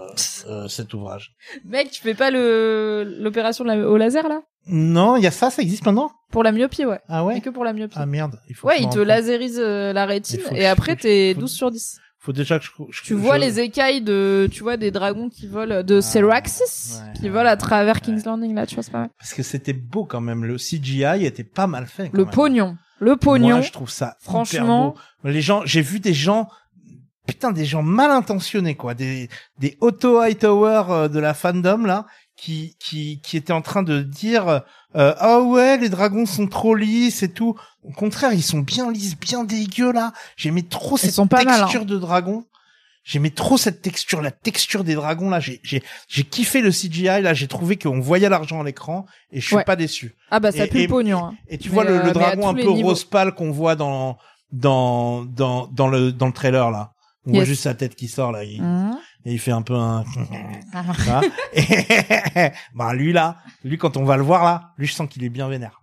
euh, 0.48 0.68
cet 0.70 0.94
ouvrage. 0.94 1.34
Mec, 1.66 1.92
tu 1.92 2.02
fais 2.02 2.14
pas 2.14 2.32
le 2.32 3.04
l'opération 3.20 3.64
la- 3.66 3.88
au 3.90 3.98
laser 3.98 4.28
là? 4.30 4.42
Non, 4.68 5.18
il 5.18 5.24
y 5.24 5.28
a 5.28 5.32
ça, 5.32 5.50
ça 5.50 5.62
existe 5.62 5.86
maintenant? 5.86 6.12
Pour 6.32 6.44
la 6.44 6.52
myopie, 6.54 6.86
ouais. 6.86 7.02
Ah 7.10 7.26
ouais? 7.26 7.42
Que 7.42 7.50
pour 7.50 7.66
la 7.66 7.74
myopie. 7.74 7.96
Ah 7.98 8.06
merde, 8.06 8.40
il 8.48 8.56
faut 8.56 8.68
ouais, 8.70 8.78
il 8.82 8.88
te 8.90 9.00
lasérise 9.00 9.60
euh, 9.60 9.92
la 9.92 10.06
rétine 10.06 10.40
que 10.40 10.56
et 10.56 10.66
après 10.66 10.96
t'es 10.96 11.34
faut- 11.34 11.42
12 11.42 11.52
sur 11.52 11.72
10. 11.72 12.00
Faut 12.20 12.32
déjà 12.32 12.58
que 12.58 12.64
je, 12.66 12.72
je- 12.90 13.04
Tu 13.04 13.14
vois 13.16 13.36
je- 13.36 13.42
les 13.42 13.60
écailles 13.60 14.02
de 14.02 14.48
tu 14.50 14.64
vois 14.64 14.78
des 14.78 14.92
dragons 14.92 15.28
qui 15.28 15.46
volent 15.46 15.84
de 15.84 16.00
Seraxis 16.00 16.94
ouais, 16.94 17.20
qui 17.20 17.28
volent 17.28 17.50
à 17.50 17.58
travers. 17.58 18.00
King's 18.00 18.24
Landing 18.26 18.56
là, 18.56 18.66
tu 18.66 18.76
vois 18.76 18.84
c'est 18.84 18.92
pas 18.92 19.00
mal. 19.00 19.10
Parce 19.20 19.34
que 19.34 19.44
c'était 19.44 19.74
beau 19.74 20.06
quand 20.06 20.22
même. 20.22 20.46
Le 20.46 20.56
CGI 20.58 21.26
était 21.26 21.44
pas 21.44 21.68
mal 21.68 21.86
fait. 21.86 22.10
quand 22.10 22.18
Le 22.18 22.24
même. 22.24 22.34
pognon, 22.34 22.78
le 23.00 23.18
pognon. 23.18 23.50
Moi, 23.58 23.62
je 23.62 23.72
trouve 23.74 23.90
ça 23.90 24.16
Franchement. 24.22 24.96
beau. 25.24 25.30
Les 25.30 25.42
gens, 25.42 25.64
j'ai 25.66 25.82
vu 25.82 26.00
des 26.00 26.14
gens, 26.14 26.48
putain, 27.28 27.52
des 27.52 27.66
gens 27.66 27.82
mal 27.84 28.12
intentionnés, 28.12 28.76
quoi. 28.76 28.94
Des, 28.94 29.30
des 29.60 29.78
auto 29.82 30.18
Hightower 30.20 30.84
euh, 30.90 31.08
de 31.08 31.20
la 31.20 31.34
fandom, 31.34 31.86
là, 31.86 32.06
qui, 32.36 32.76
qui, 32.80 33.22
qui 33.22 33.38
étaient 33.38 33.54
en 33.54 33.62
train 33.62 33.84
de 33.84 34.02
dire, 34.02 34.48
euh, 34.96 35.14
ah 35.20 35.40
ouais, 35.42 35.78
les 35.78 35.90
dragons 35.90 36.26
sont 36.26 36.48
trop 36.48 36.76
lisses 36.76 37.24
et 37.24 37.32
tout. 37.32 37.56
Au 37.84 37.92
contraire, 37.92 38.34
ils 38.34 38.42
sont 38.44 38.60
bien 38.60 38.92
lisses, 38.92 39.18
bien 39.18 39.44
dégueux, 39.44 39.92
là. 39.92 40.14
J'aimais 40.38 40.64
trop 40.64 40.98
cette 40.98 41.12
sont 41.14 41.28
pas 41.28 41.44
mal, 41.44 41.56
hein. 41.56 41.60
texture 41.62 41.86
de 41.86 41.98
dragon. 41.98 42.46
J'aimais 43.06 43.32
trop 43.32 43.58
cette 43.58 43.82
texture, 43.82 44.22
la 44.22 44.32
texture 44.32 44.86
des 44.86 44.96
dragons 44.96 45.30
là. 45.30 45.42
J'ai, 45.42 45.60
j'ai, 45.62 45.84
j'ai 46.08 46.24
kiffé 46.24 46.62
le 46.62 46.70
CGI 46.72 47.22
là. 47.22 47.34
J'ai 47.34 47.50
trouvé 47.50 47.76
qu'on 47.76 48.00
voyait 48.00 48.30
l'argent 48.30 48.62
à 48.62 48.64
l'écran 48.64 49.06
et 49.30 49.42
je 49.42 49.46
suis 49.46 49.58
Ouais. 49.58 49.66
pas 49.66 49.76
déçu. 49.76 50.16
Ah 50.32 50.40
bah 50.40 50.54
ça 50.54 50.64
Et- 50.64 50.70
pue 50.70 50.78
et- 50.78 50.82
le 50.84 50.88
pognon. 50.88 51.18
hein. 51.26 51.34
Et 51.50 51.58
tu 51.58 51.68
Mais, 51.68 51.74
vois 51.74 51.84
le, 51.84 51.96
euh, 52.00 52.04
le 52.04 52.10
à 52.12 52.14
dragon 52.14 52.48
un 52.48 52.54
peu 52.54 52.62
niveaux. 52.62 52.88
rose 52.88 53.04
pâle 53.04 53.34
qu'on 53.36 53.52
voit 53.52 53.76
dans 53.76 54.18
dans 54.54 55.26
dans 55.26 55.68
dans 55.68 55.90
le 55.90 56.14
dans 56.14 56.28
le 56.28 56.32
trailer 56.32 56.72
là. 56.72 56.94
On 57.26 57.32
voit 57.32 57.44
juste 57.46 57.64
sa 57.64 57.74
tête 57.74 57.96
qui 57.96 58.08
sort 58.08 58.32
là. 58.32 58.44
Il, 58.44 58.62
Mmh. 58.62 58.98
et 59.26 59.32
il 59.34 59.40
fait 59.40 59.52
un 59.52 59.62
peu 59.62 59.76
un. 59.76 60.04
Ça. 61.06 61.22
Et- 61.54 62.52
bah 62.76 62.94
lui 62.94 63.14
là, 63.14 63.38
lui 63.64 63.78
quand 63.78 63.96
on 63.98 64.04
va 64.04 64.18
le 64.18 64.24
voir 64.24 64.44
là, 64.44 64.72
lui 64.78 64.88
je 64.88 64.94
sens 64.94 65.08
qu'il 65.10 65.24
est 65.24 65.30
bien 65.30 65.48
vénère. 65.48 65.80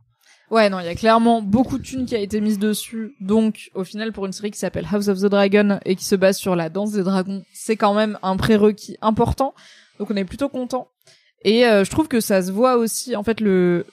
Ouais, 0.51 0.69
non, 0.69 0.81
il 0.81 0.87
y 0.87 0.89
a 0.89 0.95
clairement 0.97 1.43
beaucoup 1.43 1.79
de 1.79 1.83
thunes 1.85 2.07
qui 2.07 2.17
a 2.17 2.19
été 2.19 2.41
mise 2.41 2.59
dessus. 2.59 3.15
Donc, 3.21 3.71
au 3.75 3.85
final, 3.85 4.13
pour 4.13 4.27
une 4.27 4.33
série 4.33 4.51
qui 4.51 4.59
s'appelle 4.59 4.85
House 4.93 5.07
of 5.07 5.19
the 5.21 5.27
Dragon 5.27 5.79
et 5.85 5.95
qui 5.95 6.05
se 6.05 6.17
base 6.17 6.39
sur 6.39 6.57
la 6.57 6.69
danse 6.69 6.91
des 6.91 7.05
dragons, 7.05 7.45
c'est 7.55 7.77
quand 7.77 7.95
même 7.95 8.19
un 8.25 8.37
prérequis 8.37 8.97
important. 9.01 9.55
Donc, 10.01 10.11
on 10.11 10.17
est 10.17 10.25
plutôt 10.25 10.49
content. 10.49 10.89
Et 11.45 11.65
euh, 11.67 11.85
je 11.85 11.91
trouve 11.91 12.09
que 12.09 12.19
ça 12.19 12.43
se 12.43 12.51
voit 12.51 12.77
aussi. 12.79 13.15
En 13.15 13.23
fait, 13.23 13.41
le 13.41 13.87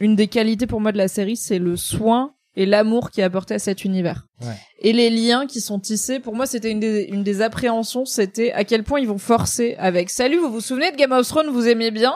une 0.00 0.16
des 0.16 0.26
qualités 0.26 0.66
pour 0.66 0.80
moi 0.80 0.90
de 0.90 0.98
la 0.98 1.06
série, 1.06 1.36
c'est 1.36 1.60
le 1.60 1.76
soin 1.76 2.32
et 2.56 2.66
l'amour 2.66 3.10
qui 3.10 3.20
est 3.20 3.24
apporté 3.24 3.54
à 3.54 3.58
cet 3.58 3.84
univers. 3.84 4.26
Ouais. 4.40 4.54
Et 4.80 4.92
les 4.92 5.10
liens 5.10 5.46
qui 5.46 5.60
sont 5.60 5.78
tissés. 5.78 6.18
Pour 6.20 6.34
moi, 6.34 6.46
c'était 6.46 6.70
une 6.70 6.80
des, 6.80 7.02
une 7.04 7.22
des 7.22 7.42
appréhensions. 7.42 8.04
C'était 8.06 8.52
à 8.52 8.64
quel 8.64 8.82
point 8.82 8.98
ils 8.98 9.06
vont 9.06 9.18
forcer 9.18 9.76
avec 9.78 10.10
Salut, 10.10 10.38
vous 10.38 10.50
vous 10.50 10.60
souvenez 10.60 10.90
de 10.90 10.96
Game 10.96 11.12
of 11.12 11.28
Thrones, 11.28 11.48
vous 11.48 11.68
aimiez 11.68 11.90
bien? 11.90 12.14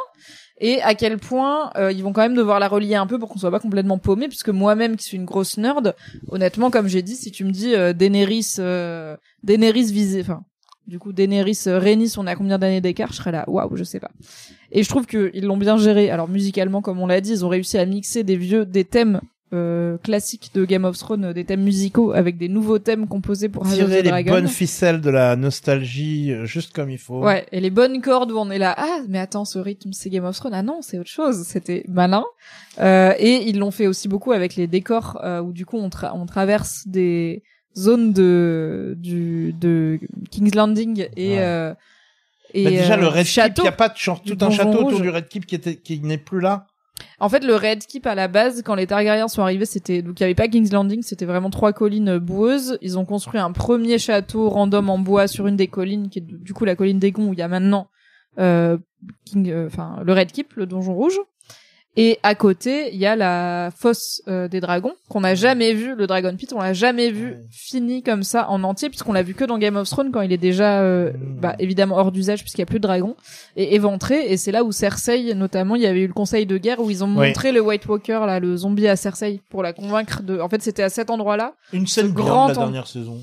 Et 0.62 0.83
à 0.83 0.95
quel 0.95 1.17
point 1.17 1.71
euh, 1.77 1.91
ils 1.91 2.03
vont 2.03 2.12
quand 2.12 2.21
même 2.21 2.35
devoir 2.35 2.61
la 2.61 2.69
relier 2.69 2.95
un 2.95 3.07
peu 3.07 3.19
pour 3.19 3.31
qu'on 3.31 3.39
soit 3.39 3.51
pas 3.51 3.61
complètement 3.61 3.97
paumé 3.97 4.29
puisque 4.29 4.51
moi-même 4.51 4.97
qui 4.97 5.05
suis 5.05 5.17
une 5.17 5.25
grosse 5.25 5.57
nerd 5.57 5.97
honnêtement 6.29 6.71
comme 6.71 6.87
j'ai 6.87 7.01
dit 7.01 7.17
si 7.17 7.31
tu 7.31 7.45
me 7.45 7.51
dis 7.51 7.75
euh, 7.75 7.95
Daenerys 7.95 8.57
euh, 8.59 9.17
Daenerys 9.43 9.91
visée 9.91 10.21
enfin 10.21 10.43
du 10.87 10.99
coup 10.99 11.15
Daenerys 11.15 11.61
euh, 11.67 11.79
Rhaenys 11.79 12.12
on 12.19 12.27
à 12.27 12.37
combien 12.37 12.59
d'années 12.59 12.83
d'écart? 12.83 13.11
Je 13.11 13.17
serais 13.17 13.33
là 13.33 13.45
waouh 13.49 13.75
je 13.75 13.85
sais 13.85 14.01
pas 14.01 14.11
et 14.71 14.83
je 14.83 14.89
trouve 14.91 15.07
que 15.07 15.31
ils 15.33 15.47
l'ont 15.47 15.57
bien 15.57 15.79
géré 15.79 16.11
alors 16.11 16.29
musicalement 16.29 16.83
comme 16.83 17.01
on 17.01 17.07
l'a 17.07 17.23
dit 17.23 17.31
ils 17.31 17.45
ont 17.47 17.49
réussi 17.49 17.79
à 17.79 17.87
mixer 17.87 18.23
des 18.23 18.37
vieux 18.37 18.67
des 18.67 18.85
thèmes 18.85 19.23
euh, 19.52 19.98
classiques 19.98 20.51
de 20.55 20.64
Game 20.64 20.85
of 20.85 20.97
Thrones 20.97 21.24
euh, 21.27 21.32
des 21.32 21.44
thèmes 21.44 21.62
musicaux 21.62 22.12
avec 22.12 22.39
des 22.39 22.48
nouveaux 22.48 22.78
thèmes 22.78 23.09
composés 23.09 23.48
pour 23.48 23.64
House 23.64 23.72
of 23.72 23.78
Tirer 23.78 24.01
the 24.01 24.05
les 24.05 24.10
Dragon 24.10 24.32
bonnes 24.32 24.48
ficelles 24.48 25.01
de 25.01 25.10
la 25.10 25.35
nostalgie 25.36 26.32
euh, 26.32 26.44
juste 26.44 26.72
comme 26.72 26.90
il 26.90 26.98
faut. 26.98 27.20
Ouais, 27.24 27.47
et 27.52 27.60
les 27.60 27.70
bonnes 27.70 28.01
cordes 28.01 28.31
où 28.32 28.39
on 28.39 28.51
est 28.51 28.59
là, 28.59 28.74
ah, 28.78 29.01
mais 29.09 29.18
attends, 29.18 29.44
ce 29.44 29.59
rythme, 29.59 29.93
c'est 29.93 30.09
Game 30.10 30.24
of 30.24 30.36
Thrones. 30.36 30.55
Ah 30.55 30.62
non, 30.62 30.81
c'est 30.82 30.98
autre 30.98 31.10
chose. 31.10 31.44
C'était 31.47 31.85
malin. 31.89 32.24
Euh, 32.78 33.12
et 33.18 33.48
ils 33.48 33.59
l'ont 33.59 33.70
fait 33.72 33.86
aussi 33.89 34.06
beaucoup 34.09 34.32
avec 34.32 34.55
les 34.56 34.66
décors 34.66 35.20
euh, 35.24 35.40
où 35.40 35.52
du 35.52 35.66
coup 35.66 35.78
on, 35.78 35.89
tra- 35.89 36.12
on 36.14 36.27
traverse 36.27 36.86
des 36.86 37.43
zones 37.77 38.12
de 38.12 38.94
du 38.98 39.52
de 39.52 39.98
King's 40.31 40.55
Landing 40.55 41.06
et 41.16 41.31
Ouais. 41.32 41.39
euh, 41.40 41.74
et 42.55 42.64
Bah, 42.64 42.70
déjà 42.70 42.94
euh, 42.94 42.97
le 42.97 43.06
Red 43.06 43.16
Keep, 43.18 43.27
château. 43.27 43.62
il 43.62 43.66
y 43.66 43.68
a 43.68 43.72
pas 43.72 43.89
de 43.89 43.94
tout 43.94 44.44
un 44.44 44.51
château 44.51 44.85
autour 44.85 45.01
du 45.01 45.09
Red 45.09 45.28
Keep 45.28 45.47
qui 45.47 45.55
était 45.55 45.77
qui 45.77 46.01
n'est 46.01 46.18
plus 46.18 46.40
là. 46.40 46.66
En 47.18 47.28
fait, 47.28 47.44
le 47.44 47.55
Red 47.55 47.86
Keep 47.86 48.06
à 48.06 48.14
la 48.14 48.28
base, 48.28 48.62
quand 48.62 48.74
les 48.74 48.86
Targaryens 48.86 49.28
sont 49.28 49.43
arrivés, 49.43 49.66
c'était 49.66 50.02
donc 50.02 50.20
il 50.20 50.22
y 50.22 50.24
avait 50.24 50.35
pas 50.35 50.48
King's 50.48 50.72
Landing, 50.72 51.02
c'était 51.02 51.24
vraiment 51.24 51.51
trois 51.51 51.72
collines 51.72 52.18
boueuses. 52.18 52.78
Ils 52.82 52.98
ont 52.98 53.05
construit 53.05 53.40
un 53.40 53.52
premier 53.52 53.98
château 53.98 54.48
random 54.48 54.90
en 54.90 54.98
bois 54.98 55.27
sur 55.27 55.47
une 55.47 55.56
des 55.56 55.68
collines, 55.68 56.09
qui 56.09 56.20
est 56.20 56.24
du 56.27 56.55
coup 56.55 56.64
la 56.64 56.77
colline 56.77 56.98
d'Aegon 56.98 57.28
où 57.28 57.32
il 57.32 57.39
y 57.39 57.43
a 57.43 57.48
maintenant 57.48 57.89
euh, 58.39 58.78
King, 59.24 59.51
euh, 59.51 59.66
enfin 59.66 60.01
le 60.05 60.12
Red 60.12 60.32
Keep, 60.32 60.55
le 60.55 60.66
donjon 60.66 60.94
rouge. 60.94 61.18
Et 62.02 62.18
à 62.22 62.35
côté, 62.35 62.89
il 62.94 62.98
y 62.98 63.05
a 63.05 63.14
la 63.14 63.70
fosse 63.77 64.22
euh, 64.27 64.48
des 64.48 64.60
dragons 64.60 64.94
qu'on 65.10 65.20
n'a 65.20 65.35
jamais 65.35 65.74
vu. 65.74 65.94
Le 65.94 66.06
Dragon 66.06 66.35
Pit, 66.35 66.51
on 66.55 66.60
l'a 66.60 66.72
jamais 66.72 67.10
vu 67.10 67.36
fini 67.51 68.02
comme 68.02 68.22
ça 68.22 68.48
en 68.48 68.62
entier, 68.64 68.89
puisqu'on 68.89 69.12
l'a 69.12 69.22
vu 69.22 69.35
que 69.35 69.44
dans 69.44 69.59
Game 69.59 69.77
of 69.77 69.86
Thrones 69.90 70.10
quand 70.10 70.22
il 70.22 70.32
est 70.32 70.39
déjà, 70.39 70.81
euh, 70.81 71.10
Mm. 71.12 71.40
bah, 71.43 71.56
évidemment 71.59 71.97
hors 71.98 72.10
d'usage 72.10 72.40
puisqu'il 72.40 72.62
y 72.62 72.62
a 72.62 72.66
plus 72.66 72.78
de 72.78 72.85
dragons 72.85 73.16
et 73.56 73.74
éventré. 73.74 74.32
Et 74.32 74.39
c'est 74.39 74.51
là 74.51 74.64
où 74.64 74.72
Cersei, 74.72 75.35
notamment, 75.35 75.77
il 75.77 75.82
y 75.82 75.86
avait 75.86 76.01
eu 76.01 76.06
le 76.06 76.14
Conseil 76.14 76.47
de 76.47 76.56
guerre 76.56 76.81
où 76.81 76.89
ils 76.89 77.05
ont 77.05 77.14
Oui. 77.18 77.27
montré 77.28 77.52
le 77.52 77.60
White 77.60 77.86
Walker, 77.86 78.20
là, 78.27 78.40
le 78.40 78.56
zombie 78.56 78.89
à 78.89 78.97
Cersei, 78.97 79.40
pour 79.51 79.62
la 79.62 79.74
convaincre 79.74 80.22
de. 80.22 80.40
En 80.40 80.48
fait, 80.48 80.62
c'était 80.62 80.82
à 80.82 80.89
cet 80.89 81.10
endroit-là. 81.10 81.52
Une 81.74 81.86
scène 81.86 82.12
grand 82.12 82.24
grande 82.27 82.51
de 82.52 82.56
la 82.56 82.62
dernière 82.64 82.86
saison. 82.86 83.18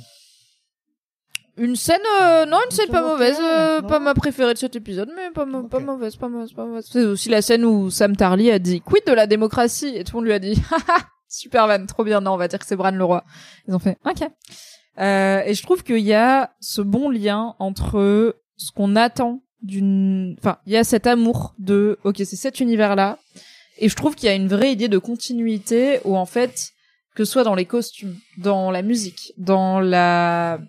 Une 1.57 1.75
scène, 1.75 2.01
euh, 2.21 2.45
non, 2.45 2.57
une 2.69 2.75
scène 2.75 2.89
pas 2.89 3.01
mauvaise, 3.01 3.37
euh, 3.41 3.81
pas 3.81 3.99
ma 3.99 4.13
préférée 4.13 4.53
de 4.53 4.59
cet 4.59 4.75
épisode, 4.75 5.09
mais 5.15 5.31
pas, 5.31 5.45
ma- 5.45 5.63
pas 5.63 5.77
Ok. 5.77 5.83
mauvaise, 5.85 6.15
pas 6.15 6.27
mauvaise, 6.29 6.53
pas 6.53 6.65
mauvaise. 6.65 6.87
C'est 6.91 7.03
aussi 7.03 7.29
la 7.29 7.41
scène 7.41 7.65
où 7.65 7.89
Sam 7.89 8.15
Tarly 8.15 8.51
a 8.51 8.59
dit 8.59 8.79
quid 8.81 9.03
de 9.07 9.11
la 9.13 9.25
démocratie? 9.25 9.87
Et 9.95 10.03
tout 10.03 10.13
le 10.13 10.17
monde 10.19 10.25
lui 10.27 10.33
a 10.33 10.39
dit 10.39 10.53
haha 10.71 10.97
super 11.27 11.67
van, 11.67 11.85
trop 11.87 12.03
bien, 12.03 12.21
non, 12.21 12.33
on 12.33 12.37
va 12.37 12.47
dire 12.47 12.59
que 12.59 12.65
c'est 12.65 12.75
Bran 12.75 12.91
le 12.91 13.03
roi. 13.03 13.23
Ils 13.67 13.73
ont 13.73 13.79
fait 13.79 13.97
ok. 14.05 14.29
Euh, 14.99 15.41
et 15.45 15.53
je 15.53 15.63
trouve 15.63 15.83
qu'il 15.83 15.99
y 15.99 16.13
a 16.13 16.51
ce 16.59 16.81
bon 16.81 17.09
lien 17.09 17.55
entre 17.59 18.35
ce 18.55 18.71
qu'on 18.71 18.95
attend 18.95 19.41
d'une, 19.61 20.35
enfin, 20.39 20.57
il 20.67 20.73
y 20.73 20.77
a 20.77 20.83
cet 20.83 21.07
amour 21.07 21.53
de 21.59 21.97
ok, 22.03 22.17
c'est 22.17 22.35
cet 22.35 22.59
univers-là, 22.59 23.17
et 23.79 23.89
je 23.89 23.95
trouve 23.95 24.15
qu'il 24.15 24.27
y 24.27 24.31
a 24.31 24.35
une 24.35 24.47
vraie 24.47 24.71
idée 24.71 24.87
de 24.87 24.97
continuité 24.99 25.99
où 26.03 26.15
en 26.15 26.25
fait 26.25 26.69
que 27.15 27.25
ce 27.25 27.31
soit 27.31 27.43
dans 27.43 27.55
les 27.55 27.65
costumes, 27.65 28.15
dans 28.37 28.69
la 28.71 28.81
musique, 28.83 29.33
dans 29.37 29.79
la 29.79 30.59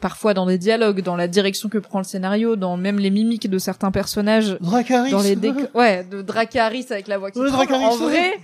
parfois 0.00 0.34
dans 0.34 0.46
des 0.46 0.58
dialogues, 0.58 1.00
dans 1.02 1.16
la 1.16 1.28
direction 1.28 1.68
que 1.68 1.78
prend 1.78 1.98
le 1.98 2.04
scénario, 2.04 2.56
dans 2.56 2.76
même 2.76 2.98
les 2.98 3.10
mimiques 3.10 3.48
de 3.48 3.58
certains 3.58 3.90
personnages, 3.90 4.56
Dracarys. 4.60 5.10
dans 5.10 5.22
les 5.22 5.36
décors, 5.36 5.62
ouais, 5.74 6.04
de 6.04 6.22
Dracarys 6.22 6.86
avec 6.90 7.08
la 7.08 7.18
voix 7.18 7.30
qui 7.30 7.38
tremble. 7.38 7.52
Dracarys, 7.52 7.84
En 7.84 7.96
vrai, 7.96 8.40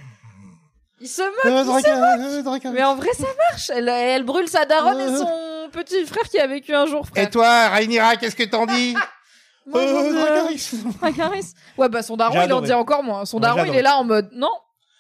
il 1.01 1.09
se 1.09 1.23
moque, 1.23 1.31
Euh, 1.45 1.51
il 1.51 1.61
se 1.61 1.65
Dracarys, 1.67 2.35
euh, 2.39 2.43
Dracarys. 2.43 2.75
mais 2.75 2.85
en 2.85 2.95
vrai 2.97 3.09
ça 3.15 3.27
marche. 3.51 3.71
Elle, 3.75 3.89
elle 3.89 4.25
brûle 4.25 4.49
sa 4.49 4.65
daronne 4.65 5.01
et 5.01 5.17
son 5.17 5.29
petit 5.73 6.05
frère 6.07 6.25
qui 6.29 6.39
a 6.39 6.47
vécu 6.47 6.75
un 6.75 6.87
jour, 6.87 7.07
frère. 7.07 7.27
Et 7.27 7.31
toi, 7.31 7.69
Rhaenyra, 7.69 8.17
qu'est-ce 8.17 8.37
que 8.37 8.45
t'en 8.45 8.67
dis 8.67 8.95
Moi, 9.67 9.81
Euh, 9.81 10.03
veux- 10.03 10.15
Dracarys. 10.15 10.71
Dracarys. 11.01 11.47
Ouais, 11.79 11.89
bah 11.89 12.03
son 12.03 12.17
daron, 12.17 12.33
J'ai 12.41 12.47
il 12.47 12.53
en 12.53 12.61
dit 12.63 12.73
encore 12.73 13.05
moins. 13.05 13.25
Son 13.25 13.39
daron, 13.41 13.65
il 13.65 13.75
est 13.77 13.83
là 13.83 13.97
en 13.99 14.05
mode, 14.05 14.29
non, 14.35 14.51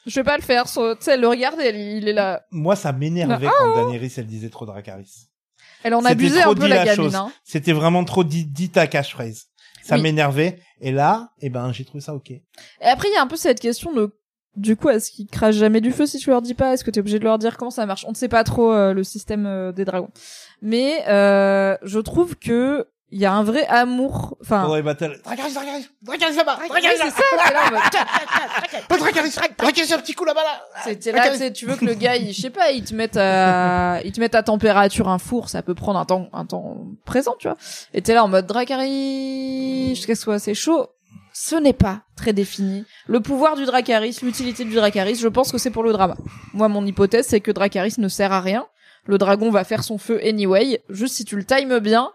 je 0.06 0.14
vais 0.20 0.24
pas 0.24 0.36
le 0.36 0.42
faire. 0.42 0.64
Tu 0.66 0.72
sais, 1.00 1.12
elle 1.12 1.20
le 1.20 1.28
regarde 1.28 1.58
et 1.60 1.64
elle- 1.64 1.76
il 1.76 2.08
est 2.08 2.12
là. 2.12 2.42
Moi, 2.52 2.76
ça 2.76 2.92
m'énervait 2.92 3.48
Ah, 3.48 3.52
quand 3.58 3.86
Daenerys, 3.86 4.12
elle 4.18 4.26
disait 4.26 4.50
trop 4.50 4.64
Dracarys. 4.66 5.08
Elle 5.82 5.94
en 5.94 6.04
abusait 6.04 6.42
un 6.42 6.54
peu 6.54 6.66
la 6.68 6.84
la 6.84 6.96
gamine, 6.96 7.14
hein. 7.14 7.32
C'était 7.44 7.72
vraiment 7.72 8.04
trop 8.04 8.24
dit, 8.24 8.44
dit 8.44 8.70
à 8.76 8.86
catchphrase. 8.86 9.46
Ça 9.82 9.96
Oui. 9.96 10.02
m'énervait. 10.02 10.58
Et 10.80 10.92
là, 10.92 11.30
eh 11.40 11.50
ben, 11.50 11.72
j'ai 11.72 11.84
trouvé 11.84 12.00
ça 12.00 12.14
ok. 12.14 12.30
Et 12.30 12.42
après, 12.82 13.08
il 13.08 13.14
y 13.14 13.16
a 13.16 13.22
un 13.22 13.26
peu 13.26 13.36
cette 13.36 13.58
question 13.60 13.92
de, 13.92 14.14
du 14.56 14.76
coup, 14.76 14.88
est-ce 14.90 15.10
qu'ils 15.10 15.26
crachent 15.26 15.56
jamais 15.56 15.80
du 15.80 15.90
feu 15.92 16.06
si 16.06 16.18
tu 16.18 16.30
leur 16.30 16.40
dis 16.42 16.54
pas? 16.54 16.72
Est-ce 16.72 16.84
que 16.84 16.90
t'es 16.90 17.00
obligé 17.00 17.18
de 17.18 17.24
leur 17.24 17.38
dire 17.38 17.56
comment 17.56 17.70
ça 17.70 17.84
marche? 17.86 18.04
On 18.06 18.10
ne 18.10 18.16
sait 18.16 18.28
pas 18.28 18.44
trop 18.44 18.72
euh, 18.72 18.92
le 18.92 19.02
système 19.02 19.46
euh, 19.46 19.72
des 19.72 19.84
dragons. 19.84 20.10
Mais 20.60 21.04
euh, 21.08 21.76
je 21.82 21.98
trouve 21.98 22.36
que 22.36 22.86
il 23.12 23.20
y 23.20 23.26
a 23.26 23.32
un 23.32 23.42
vrai 23.42 23.66
amour. 23.66 24.38
Enfin, 24.40 24.62
Pendant 24.62 24.76
les 24.76 24.82
batailles. 24.82 25.18
Dracarys, 25.22 25.52
Dracarys, 25.52 25.88
Dracarys 26.00 26.34
là-bas, 26.34 26.56
Dracarys 26.66 26.98
là. 26.98 27.10
ça. 27.10 27.22
c'est 27.46 27.52
là, 27.52 27.60
en 27.66 27.70
mode, 27.70 28.86
Oh, 28.90 28.96
Dracarys, 28.96 29.30
Dracarys, 29.58 29.92
un 29.92 29.98
petit 29.98 30.14
coup 30.14 30.24
là-bas 30.24 30.42
là. 30.42 30.62
C'était 30.82 31.12
là, 31.12 31.50
tu 31.50 31.66
veux 31.66 31.76
que 31.76 31.84
le 31.84 31.92
gars, 31.92 32.16
il, 32.16 32.32
je 32.32 32.40
sais 32.40 32.50
pas, 32.50 32.70
il 32.70 32.82
te 32.84 32.94
mette 32.94 33.18
à, 33.18 34.00
il 34.02 34.12
te 34.12 34.18
mette 34.18 34.34
à 34.34 34.42
température 34.42 35.10
un 35.10 35.18
four, 35.18 35.50
ça 35.50 35.62
peut 35.62 35.74
prendre 35.74 35.98
un 35.98 36.06
temps, 36.06 36.30
un 36.32 36.46
temps 36.46 36.78
présent, 37.04 37.34
tu 37.38 37.48
vois. 37.48 37.58
Et 37.92 38.00
t'es 38.00 38.14
là 38.14 38.24
en 38.24 38.28
mode 38.28 38.46
Dracari, 38.46 39.90
jusqu'à 39.90 40.14
ce 40.14 40.20
que 40.20 40.20
ce 40.20 40.22
soit 40.22 40.34
assez 40.34 40.54
chaud. 40.54 40.88
Ce 41.34 41.54
n'est 41.56 41.72
pas 41.74 42.02
très 42.16 42.32
défini. 42.32 42.84
Le 43.06 43.20
pouvoir 43.20 43.56
du 43.56 43.66
Dracarys, 43.66 44.18
l'utilité 44.22 44.64
du 44.64 44.74
Dracarys, 44.74 45.16
je 45.16 45.28
pense 45.28 45.52
que 45.52 45.58
c'est 45.58 45.70
pour 45.70 45.82
le 45.82 45.92
drama. 45.92 46.16
Moi, 46.54 46.68
mon 46.68 46.84
hypothèse, 46.86 47.26
c'est 47.26 47.40
que 47.40 47.50
Dracarys 47.50 47.94
ne 47.98 48.08
sert 48.08 48.32
à 48.32 48.40
rien. 48.40 48.66
Le 49.04 49.18
dragon 49.18 49.50
va 49.50 49.64
faire 49.64 49.82
son 49.82 49.98
feu 49.98 50.20
anyway. 50.24 50.82
Juste 50.88 51.16
si 51.16 51.24
tu 51.24 51.36
le 51.36 51.44
times 51.44 51.78
bien, 51.80 52.10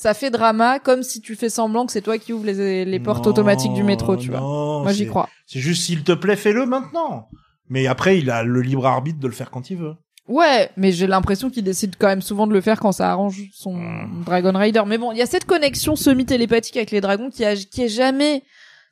ça 0.00 0.14
fait 0.14 0.30
drama, 0.30 0.78
comme 0.78 1.02
si 1.02 1.20
tu 1.20 1.36
fais 1.36 1.50
semblant 1.50 1.84
que 1.84 1.92
c'est 1.92 2.00
toi 2.00 2.16
qui 2.16 2.32
ouvres 2.32 2.46
les, 2.46 2.86
les 2.86 3.00
portes 3.00 3.26
Non, 3.26 3.32
automatiques 3.32 3.74
du 3.74 3.82
métro, 3.82 4.16
tu 4.16 4.30
vois. 4.30 4.40
Moi, 4.40 4.92
j'y 4.92 5.06
crois. 5.06 5.28
C'est 5.44 5.60
juste 5.60 5.82
s'il 5.82 6.04
te 6.04 6.12
plaît, 6.12 6.36
fais-le 6.36 6.64
maintenant. 6.64 7.28
Mais 7.68 7.86
après, 7.86 8.18
il 8.18 8.30
a 8.30 8.42
le 8.42 8.62
libre 8.62 8.86
arbitre 8.86 9.20
de 9.20 9.26
le 9.26 9.34
faire 9.34 9.50
quand 9.50 9.68
il 9.68 9.76
veut. 9.76 9.92
Ouais, 10.26 10.70
mais 10.78 10.90
j'ai 10.90 11.06
l'impression 11.06 11.50
qu'il 11.50 11.64
décide 11.64 11.96
quand 11.98 12.06
même 12.06 12.22
souvent 12.22 12.46
de 12.46 12.54
le 12.54 12.62
faire 12.62 12.80
quand 12.80 12.92
ça 12.92 13.10
arrange 13.10 13.42
son 13.52 13.74
Hmm. 13.74 14.22
Dragon 14.24 14.52
Rider. 14.56 14.82
Mais 14.86 14.96
bon, 14.96 15.12
il 15.12 15.18
y 15.18 15.22
a 15.22 15.26
cette 15.26 15.44
connexion 15.44 15.96
semi-télépathique 15.96 16.78
avec 16.78 16.92
les 16.92 17.02
dragons 17.02 17.28
qui, 17.28 17.44
a, 17.44 17.54
qui 17.54 17.82
est 17.82 17.88
jamais 17.88 18.42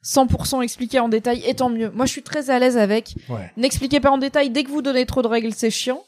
100% 0.04 0.60
expliquée 0.62 1.00
en 1.00 1.08
détail, 1.08 1.42
et 1.46 1.54
tant 1.54 1.70
mieux. 1.70 1.90
Moi, 1.90 2.04
je 2.04 2.12
suis 2.12 2.22
très 2.22 2.50
à 2.50 2.58
l'aise 2.58 2.76
avec. 2.76 3.14
Ouais. 3.30 3.50
N'expliquez 3.56 4.00
pas 4.00 4.10
en 4.10 4.18
détail. 4.18 4.50
Dès 4.50 4.62
que 4.62 4.68
vous 4.68 4.82
donnez 4.82 5.06
trop 5.06 5.22
de 5.22 5.28
règles, 5.28 5.54
c'est 5.54 5.70
chiant. 5.70 6.02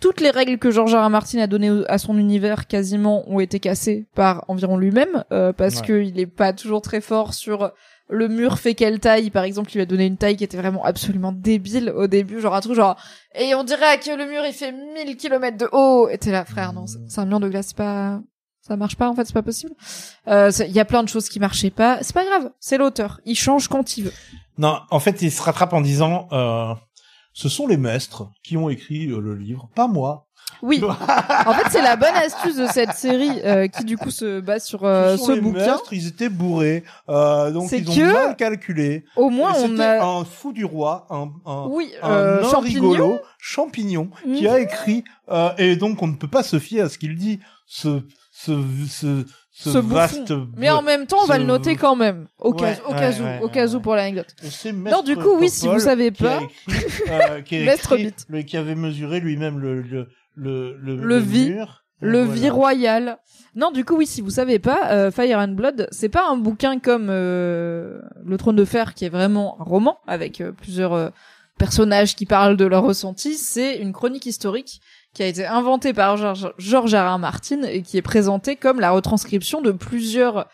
Toutes 0.00 0.20
les 0.20 0.30
règles 0.30 0.58
que 0.58 0.70
George 0.70 0.94
R. 0.94 1.06
R. 1.06 1.10
Martin 1.10 1.38
a 1.38 1.46
données 1.46 1.82
à 1.88 1.96
son 1.98 2.18
univers 2.18 2.66
quasiment 2.66 3.24
ont 3.30 3.40
été 3.40 3.60
cassées 3.60 4.06
par 4.14 4.44
environ 4.48 4.76
lui-même, 4.76 5.24
euh, 5.32 5.52
parce 5.52 5.80
Ouais. 5.80 5.86
que 5.86 6.02
il 6.02 6.18
est 6.20 6.26
pas 6.26 6.52
toujours 6.52 6.82
très 6.82 7.00
fort 7.00 7.32
sur 7.32 7.72
le 8.08 8.28
mur 8.28 8.58
fait 8.58 8.74
quelle 8.74 9.00
taille. 9.00 9.30
Par 9.30 9.44
exemple, 9.44 9.70
il 9.72 9.76
lui 9.76 9.82
a 9.82 9.86
donné 9.86 10.04
une 10.06 10.16
taille 10.18 10.36
qui 10.36 10.44
était 10.44 10.58
vraiment 10.58 10.84
absolument 10.84 11.32
débile 11.32 11.90
au 11.96 12.06
début, 12.06 12.40
genre 12.40 12.54
un 12.54 12.60
truc 12.60 12.74
genre 12.74 12.96
et 13.34 13.54
on 13.54 13.64
dirait 13.64 13.98
que 13.98 14.10
le 14.14 14.26
mur 14.26 14.42
il 14.46 14.52
fait 14.52 14.72
1000 14.72 15.16
km 15.16 15.56
de 15.56 15.68
haut. 15.72 16.08
Et 16.10 16.18
t'es 16.18 16.30
là, 16.30 16.44
frère, 16.44 16.72
non, 16.74 16.84
c'est 16.86 17.20
un 17.20 17.26
mur 17.26 17.40
de 17.40 17.48
glace, 17.48 17.72
pas 17.72 18.20
ça 18.60 18.76
marche 18.76 18.96
pas 18.96 19.08
en 19.08 19.14
fait, 19.14 19.24
c'est 19.24 19.32
pas 19.32 19.42
possible. 19.42 19.72
Euh, 20.28 20.50
Il 20.66 20.72
y 20.72 20.80
a 20.80 20.84
plein 20.84 21.02
de 21.04 21.08
choses 21.08 21.28
qui 21.28 21.38
marchaient 21.40 21.70
pas. 21.70 21.98
C'est 22.02 22.12
pas 22.14 22.24
grave, 22.24 22.50
c'est 22.60 22.78
l'auteur. 22.78 23.20
Il 23.24 23.36
change 23.36 23.68
quand 23.68 23.96
il 23.96 24.04
veut. 24.04 24.12
Non, 24.58 24.78
en 24.90 24.98
fait, 25.00 25.22
il 25.22 25.30
se 25.30 25.40
rattrape 25.40 25.72
en 25.72 25.80
disant, 25.80 26.26
euh, 26.32 26.74
ce 27.38 27.50
sont 27.50 27.66
les 27.66 27.76
maîtres 27.76 28.30
qui 28.42 28.56
ont 28.56 28.70
écrit 28.70 29.08
euh, 29.10 29.20
le 29.20 29.34
livre, 29.34 29.68
pas 29.74 29.88
moi. 29.88 30.22
Oui. 30.62 30.80
en 31.46 31.52
fait, 31.52 31.68
c'est 31.70 31.82
la 31.82 31.96
bonne 31.96 32.14
astuce 32.14 32.56
de 32.56 32.66
cette 32.66 32.94
série 32.94 33.42
euh, 33.44 33.66
qui 33.68 33.84
du 33.84 33.98
coup 33.98 34.10
se 34.10 34.40
base 34.40 34.64
sur 34.64 34.84
euh, 34.84 35.12
ce 35.12 35.18
sont 35.18 35.26
ce 35.26 35.32
les 35.32 35.40
bouquin. 35.42 35.58
maîtres, 35.72 35.92
ils 35.92 36.06
étaient 36.06 36.30
bourrés, 36.30 36.82
euh, 37.10 37.50
donc 37.50 37.70
ils 37.72 37.90
ont 37.90 38.12
mal 38.12 38.36
calculé. 38.36 39.04
Au 39.16 39.28
moins, 39.28 39.52
Et 39.54 39.64
on 39.68 39.78
a. 39.78 40.02
un 40.02 40.24
fou 40.24 40.52
du 40.54 40.64
roi, 40.64 41.06
un, 41.10 41.28
un, 41.44 41.66
Oui, 41.68 41.92
un 42.00 42.10
euh, 42.10 42.50
champignon. 42.50 42.90
rigolo, 42.90 43.18
champignon, 43.38 44.08
qui 44.24 44.44
Mhm. 44.44 44.46
a 44.48 44.60
écrit, 44.60 45.04
euh, 45.30 45.50
et 45.58 45.76
donc 45.76 46.02
on 46.02 46.06
ne 46.06 46.16
peut 46.16 46.28
pas 46.28 46.42
se 46.42 46.58
fier 46.58 46.80
à 46.80 46.88
ce 46.88 46.96
qu'il 46.96 47.16
dit, 47.16 47.40
ce, 47.66 48.00
ce, 48.32 48.52
ce, 48.88 49.26
ce, 49.58 49.70
Ce 49.72 49.78
vaste. 49.78 50.34
Mais 50.58 50.68
en 50.68 50.82
même 50.82 51.06
temps, 51.06 51.16
on 51.22 51.26
va 51.26 51.38
le 51.38 51.44
noter 51.44 51.76
quand 51.76 51.96
même, 51.96 52.26
au 52.38 52.52
cas, 52.52 52.64
Ouais, 52.66 52.78
au 52.86 52.92
ouais, 52.92 52.98
cas 52.98 53.12
où, 53.12 53.22
ouais, 53.22 53.40
au 53.42 53.48
cas 53.48 53.66
où 53.74 53.80
pour 53.80 53.94
l'anecdote. 53.94 54.26
Non, 54.74 55.02
du 55.02 55.16
coup, 55.16 55.34
oui, 55.38 55.48
si 55.48 55.66
vous 55.66 55.80
savez 55.80 56.10
qui 56.12 56.26
a 56.26 56.28
pas. 56.28 56.42
écrit, 56.42 57.10
euh, 57.10 57.40
qui 57.40 57.56
écrit 57.56 58.12
le- 58.28 58.42
qui 58.42 58.56
avait 58.58 58.74
mesuré 58.74 59.18
lui-même 59.20 59.58
le, 59.58 59.80
le, 59.80 60.08
le, 60.34 60.76
le, 60.76 60.96
Le 60.96 61.18
vi- 61.18 61.50
mur. 61.54 61.84
Le 62.00 62.20
Voilà. 62.24 62.34
vie 62.40 62.50
royal. 62.50 63.18
Non, 63.54 63.70
du 63.70 63.82
coup, 63.86 63.96
oui, 63.96 64.06
si 64.06 64.20
vous 64.20 64.28
savez 64.28 64.58
pas, 64.58 64.90
euh, 64.90 65.10
Fire 65.10 65.38
and 65.38 65.48
Blood, 65.52 65.88
c'est 65.90 66.10
pas 66.10 66.28
un 66.28 66.36
bouquin 66.36 66.78
comme 66.78 67.06
euh, 67.08 67.98
Le 68.26 68.36
Trône 68.36 68.56
de 68.56 68.64
Fer, 68.66 68.92
qui 68.92 69.06
est 69.06 69.08
vraiment 69.08 69.56
un 69.58 69.64
roman 69.64 69.96
avec 70.06 70.42
euh, 70.42 70.52
plusieurs 70.52 71.10
personnages 71.56 72.14
qui 72.14 72.26
parlent 72.26 72.58
de 72.58 72.66
leurs 72.66 72.82
ressentis. 72.82 73.38
C'est 73.38 73.78
une 73.78 73.94
chronique 73.94 74.26
historique 74.26 74.82
qui 75.16 75.22
a 75.22 75.26
été 75.28 75.46
inventée 75.46 75.94
par 75.94 76.18
George, 76.18 76.52
George 76.58 76.94
R. 76.94 77.14
R. 77.14 77.18
Martin 77.18 77.62
et 77.62 77.80
qui 77.80 77.96
est 77.96 78.02
présentée 78.02 78.54
comme 78.54 78.80
la 78.80 78.90
retranscription 78.90 79.62
de 79.62 79.70
plusieurs 79.72 80.46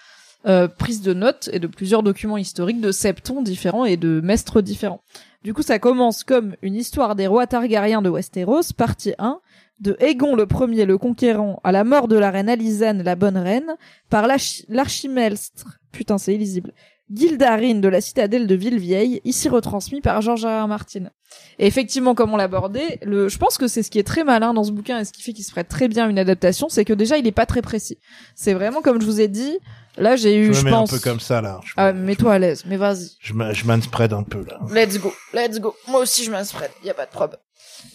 euh, 0.47 0.68
prises 0.68 1.02
de 1.02 1.12
notes 1.14 1.51
et 1.52 1.59
de 1.59 1.66
plusieurs 1.66 2.05
documents 2.05 2.36
historiques 2.36 2.80
de 2.80 2.93
septons 2.93 3.43
différents 3.43 3.84
et 3.84 3.97
de 3.97 4.20
mestres 4.22 4.62
différents. 4.62 5.02
Du 5.43 5.52
coup, 5.52 5.62
ça 5.62 5.80
commence 5.80 6.22
comme 6.22 6.55
une 6.62 6.76
histoire 6.76 7.16
des 7.16 7.26
rois 7.26 7.48
Targaryens 7.48 8.02
de 8.02 8.09
Westeros, 8.09 8.72
partie 8.76 9.14
1, 9.18 9.40
de 9.80 9.97
Aegon 9.98 10.36
le 10.36 10.47
Premier 10.47 10.84
le 10.84 10.97
Conquérant 10.97 11.59
à 11.64 11.72
la 11.72 11.82
mort 11.82 12.06
de 12.06 12.16
la 12.16 12.30
reine 12.30 12.48
Alizane 12.48 13.02
la 13.02 13.16
Bonne 13.16 13.36
Reine, 13.39 13.74
par 14.10 14.28
l'archi- 14.28 14.64
l'archimelstre, 14.68 15.80
putain 15.90 16.18
c'est 16.18 16.36
illisible, 16.36 16.72
Gildarine 17.14 17.80
de 17.80 17.89
la 17.89 18.01
citadelle 18.01 18.47
de 18.47 18.55
Villevieille, 18.55 19.20
ici 19.24 19.48
retransmis 19.48 20.01
par 20.01 20.20
George 20.22 20.44
R. 20.44 20.66
Martin. 20.68 21.10
Et 21.59 21.66
effectivement, 21.66 22.14
comme 22.14 22.32
on 22.32 22.36
l'abordait, 22.36 22.98
le, 23.02 23.28
je 23.28 23.39
pense 23.39 23.56
que 23.59 23.68
c'est 23.68 23.82
ce 23.82 23.90
qui 23.90 23.98
est 23.98 24.02
très 24.06 24.24
malin 24.24 24.52
dans 24.55 24.64
ce 24.64 24.72
bouquin 24.72 24.98
et 25.01 25.05
ce 25.05 25.12
qui 25.12 25.22
fait 25.22 25.32
qu'il 25.32 25.44
se 25.44 25.51
ferait 25.51 25.64
très 25.64 25.89
bien 25.89 26.09
une 26.09 26.18
adaptation, 26.18 26.68
c'est 26.68 26.84
que 26.84 26.93
déjà 26.93 27.16
il 27.18 27.26
est 27.26 27.32
pas 27.32 27.47
très 27.47 27.62
précis. 27.62 27.98
C'est 28.34 28.55
vraiment 28.55 28.82
comme 28.82 29.01
je 29.01 29.06
vous 29.06 29.20
ai 29.20 29.28
dit, 29.28 29.59
là 29.97 30.16
j'ai 30.16 30.36
eu, 30.36 30.47
Je 30.48 30.60
je, 30.60 30.64
mets 30.64 30.70
pense. 30.70 30.93
un 30.93 30.97
peu 30.97 31.02
comme 31.02 31.20
ça, 31.20 31.40
là. 31.40 31.60
Je, 31.64 31.72
Ah, 31.76 31.93
me- 31.93 32.01
mets-toi 32.02 32.34
à 32.34 32.39
l'aise, 32.39 32.64
mais 32.66 32.76
vas-y. 32.76 33.10
je, 33.20 33.32
me- 33.34 33.52
je 33.55 33.64
un 33.70 34.22
peu, 34.22 34.44
là. 34.44 34.60
Let's 34.70 34.98
go, 34.98 35.12
let's 35.32 35.59
go. 35.59 35.74
Moi 35.89 36.01
aussi 36.01 36.24
je 36.24 36.30
m'inspread, 36.30 36.70
y 36.84 36.90
a 36.90 36.94
pas 36.94 37.06
de 37.06 37.10
problème. 37.10 37.40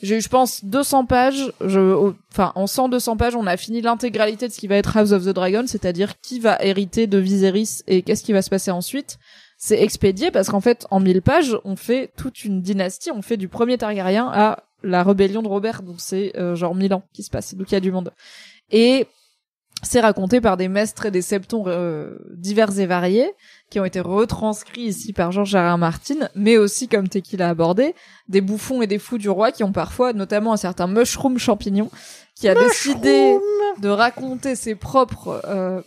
J'ai 0.01 0.17
eu, 0.17 0.21
je 0.21 0.29
pense, 0.29 0.63
200 0.63 1.05
pages. 1.05 1.51
Enfin, 1.61 2.51
en 2.55 2.67
100, 2.67 2.89
200 2.89 3.17
pages, 3.17 3.35
on 3.35 3.47
a 3.47 3.57
fini 3.57 3.81
l'intégralité 3.81 4.47
de 4.47 4.53
ce 4.53 4.59
qui 4.59 4.67
va 4.67 4.75
être 4.75 4.95
House 4.95 5.11
of 5.11 5.25
the 5.25 5.29
Dragon, 5.29 5.63
c'est-à-dire 5.65 6.19
qui 6.21 6.39
va 6.39 6.57
hériter 6.63 7.07
de 7.07 7.17
Viserys 7.17 7.81
et 7.87 8.01
qu'est-ce 8.01 8.23
qui 8.23 8.33
va 8.33 8.41
se 8.41 8.49
passer 8.49 8.71
ensuite. 8.71 9.17
C'est 9.57 9.81
expédié 9.81 10.29
parce 10.29 10.49
qu'en 10.49 10.61
fait, 10.61 10.85
en 10.91 10.99
1000 10.99 11.21
pages, 11.21 11.57
on 11.63 11.75
fait 11.75 12.11
toute 12.15 12.43
une 12.45 12.61
dynastie. 12.61 13.11
On 13.11 13.21
fait 13.21 13.37
du 13.37 13.47
premier 13.47 13.77
Targaryen 13.77 14.29
à 14.31 14.63
la 14.83 15.03
rébellion 15.03 15.41
de 15.41 15.47
Robert, 15.47 15.81
donc 15.81 15.95
c'est 15.97 16.37
euh, 16.37 16.55
genre 16.55 16.75
1000 16.75 16.93
ans 16.93 17.03
qui 17.13 17.23
se 17.23 17.31
passe, 17.31 17.55
donc 17.55 17.71
il 17.71 17.73
y 17.73 17.77
a 17.77 17.81
du 17.81 17.91
monde. 17.91 18.13
Et 18.71 19.07
c'est 19.83 19.99
raconté 19.99 20.41
par 20.41 20.57
des 20.57 20.67
maîtres 20.67 21.05
et 21.05 21.11
des 21.11 21.21
septons 21.21 21.63
euh, 21.67 22.17
divers 22.33 22.79
et 22.79 22.85
variés 22.85 23.31
qui 23.69 23.79
ont 23.79 23.85
été 23.85 23.99
retranscrits 23.99 24.81
ici 24.87 25.13
par 25.13 25.31
Georges. 25.31 25.55
R. 25.55 25.77
Martin, 25.77 26.29
mais 26.35 26.57
aussi, 26.57 26.87
comme 26.87 27.07
Tequila 27.07 27.47
a 27.47 27.49
abordé, 27.51 27.93
des 28.27 28.41
bouffons 28.41 28.81
et 28.81 28.87
des 28.87 28.99
fous 28.99 29.17
du 29.17 29.29
roi 29.29 29.51
qui 29.51 29.63
ont 29.63 29.71
parfois, 29.71 30.13
notamment 30.13 30.53
un 30.53 30.57
certain 30.57 30.87
Mushroom 30.87 31.37
Champignon, 31.37 31.89
qui 32.35 32.47
a 32.47 32.55
décidé 32.55 33.37
de 33.81 33.89
raconter 33.89 34.55
ses 34.55 34.75
propres 34.75 35.41
euh, 35.45 35.81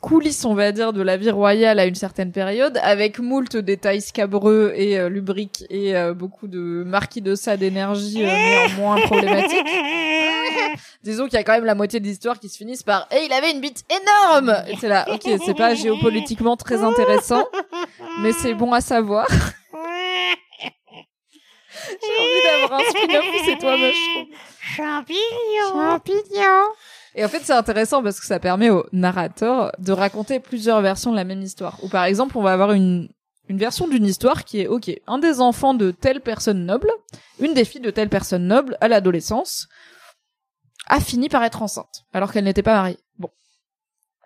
coulisses, 0.00 0.44
on 0.44 0.54
va 0.54 0.72
dire, 0.72 0.92
de 0.92 1.02
la 1.02 1.16
vie 1.16 1.30
royale 1.30 1.78
à 1.78 1.86
une 1.86 1.94
certaine 1.94 2.32
période, 2.32 2.78
avec 2.82 3.18
moult 3.18 3.56
détails 3.56 4.00
scabreux 4.00 4.72
et 4.76 4.98
euh, 4.98 5.08
lubriques 5.08 5.64
et 5.70 5.96
euh, 5.96 6.14
beaucoup 6.14 6.46
de 6.46 6.84
marquis 6.86 7.20
de 7.20 7.34
ça 7.34 7.56
d'énergie 7.56 8.24
euh, 8.24 8.28
néanmoins 8.28 9.00
problématiques. 9.06 9.66
Disons 11.02 11.24
qu'il 11.24 11.34
y 11.34 11.36
a 11.36 11.44
quand 11.44 11.52
même 11.52 11.64
la 11.64 11.74
moitié 11.74 12.00
de 12.00 12.04
l'histoire 12.04 12.38
qui 12.38 12.48
se 12.48 12.56
finissent 12.56 12.82
par 12.82 13.06
«Et 13.10 13.24
il 13.24 13.32
avait 13.32 13.52
une 13.52 13.60
bite 13.60 13.84
énorme!» 13.90 14.54
Et 14.68 14.76
c'est 14.80 14.88
là, 14.88 15.06
ok, 15.12 15.28
c'est 15.44 15.56
pas 15.56 15.74
géopolitiquement 15.74 16.56
très 16.56 16.82
intéressant, 16.82 17.46
mais 18.20 18.32
c'est 18.32 18.54
bon 18.54 18.72
à 18.72 18.80
savoir. 18.80 19.26
J'ai 21.88 22.20
envie 22.20 22.42
d'avoir 22.44 22.80
un 22.80 22.84
spin-off 22.90 23.24
où 23.24 23.44
c'est 23.44 23.58
toi, 23.58 23.76
Mushroom. 23.76 24.26
Champignon. 24.60 25.72
Champignon. 25.72 26.64
Et 27.14 27.24
en 27.24 27.28
fait, 27.28 27.40
c'est 27.42 27.52
intéressant 27.52 28.02
parce 28.02 28.20
que 28.20 28.26
ça 28.26 28.38
permet 28.38 28.70
au 28.70 28.86
narrateur 28.92 29.72
de 29.78 29.92
raconter 29.92 30.40
plusieurs 30.40 30.80
versions 30.82 31.10
de 31.10 31.16
la 31.16 31.24
même 31.24 31.42
histoire. 31.42 31.78
Ou 31.82 31.88
par 31.88 32.04
exemple, 32.04 32.36
on 32.36 32.42
va 32.42 32.52
avoir 32.52 32.72
une, 32.72 33.08
une 33.48 33.58
version 33.58 33.88
d'une 33.88 34.04
histoire 34.04 34.44
qui 34.44 34.60
est, 34.60 34.66
ok, 34.66 34.90
un 35.06 35.18
des 35.18 35.40
enfants 35.40 35.74
de 35.74 35.90
telle 35.90 36.20
personne 36.20 36.66
noble, 36.66 36.90
une 37.40 37.54
des 37.54 37.64
filles 37.64 37.80
de 37.80 37.90
telle 37.90 38.08
personne 38.08 38.46
noble 38.46 38.76
à 38.80 38.88
l'adolescence, 38.88 39.68
a 40.88 41.00
fini 41.00 41.28
par 41.28 41.44
être 41.44 41.62
enceinte, 41.62 42.04
alors 42.12 42.32
qu'elle 42.32 42.44
n'était 42.44 42.62
pas 42.62 42.74
mariée. 42.74 42.98
Bon. 43.18 43.30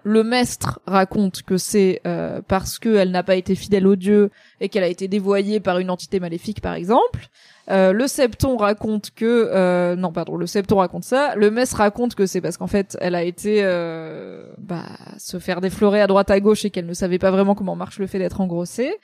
Le 0.05 0.25
maître 0.25 0.81
raconte 0.87 1.43
que 1.43 1.57
c'est 1.57 2.01
euh, 2.07 2.41
parce 2.47 2.79
qu'elle 2.79 3.11
n'a 3.11 3.23
pas 3.23 3.37
été 3.37 3.55
fidèle 3.55 3.87
au 3.87 3.97
dieu 3.97 4.31
et 4.61 4.69
qu'elle 4.69 4.83
a 4.83 4.89
été 4.89 5.07
dévoyée 5.07 5.61
par 5.61 5.79
une 5.79 5.91
entité 5.91 6.19
maléfique, 6.19 6.61
par 6.61 6.75
exemple. 6.75 7.29
Euh, 7.71 7.93
le 7.93 8.09
septon 8.09 8.57
raconte 8.57 9.13
que 9.15 9.49
euh, 9.53 9.95
non 9.95 10.11
pardon 10.11 10.37
le 10.37 10.49
septon 10.49 10.79
raconte 10.79 11.05
ça 11.05 11.37
le 11.37 11.49
maître 11.49 11.77
raconte 11.77 12.17
que 12.17 12.27
c'est 12.27 12.41
parce 12.41 12.57
qu'en 12.57 12.67
fait 12.67 12.99
elle 13.01 13.15
a 13.15 13.23
été 13.23 13.61
euh, 13.63 14.49
bah, 14.59 14.83
se 15.17 15.39
faire 15.39 15.61
déflorer 15.61 16.01
à 16.01 16.09
droite 16.09 16.33
à 16.33 16.41
gauche 16.41 16.65
et 16.65 16.71
qu'elle 16.71 16.87
ne 16.87 16.93
savait 16.93 17.21
pas 17.21 17.31
vraiment 17.31 17.55
comment 17.55 17.77
marche 17.77 18.01
le 18.01 18.09
fait 18.09 18.19
d'être 18.19 18.41
engrossée 18.41 18.99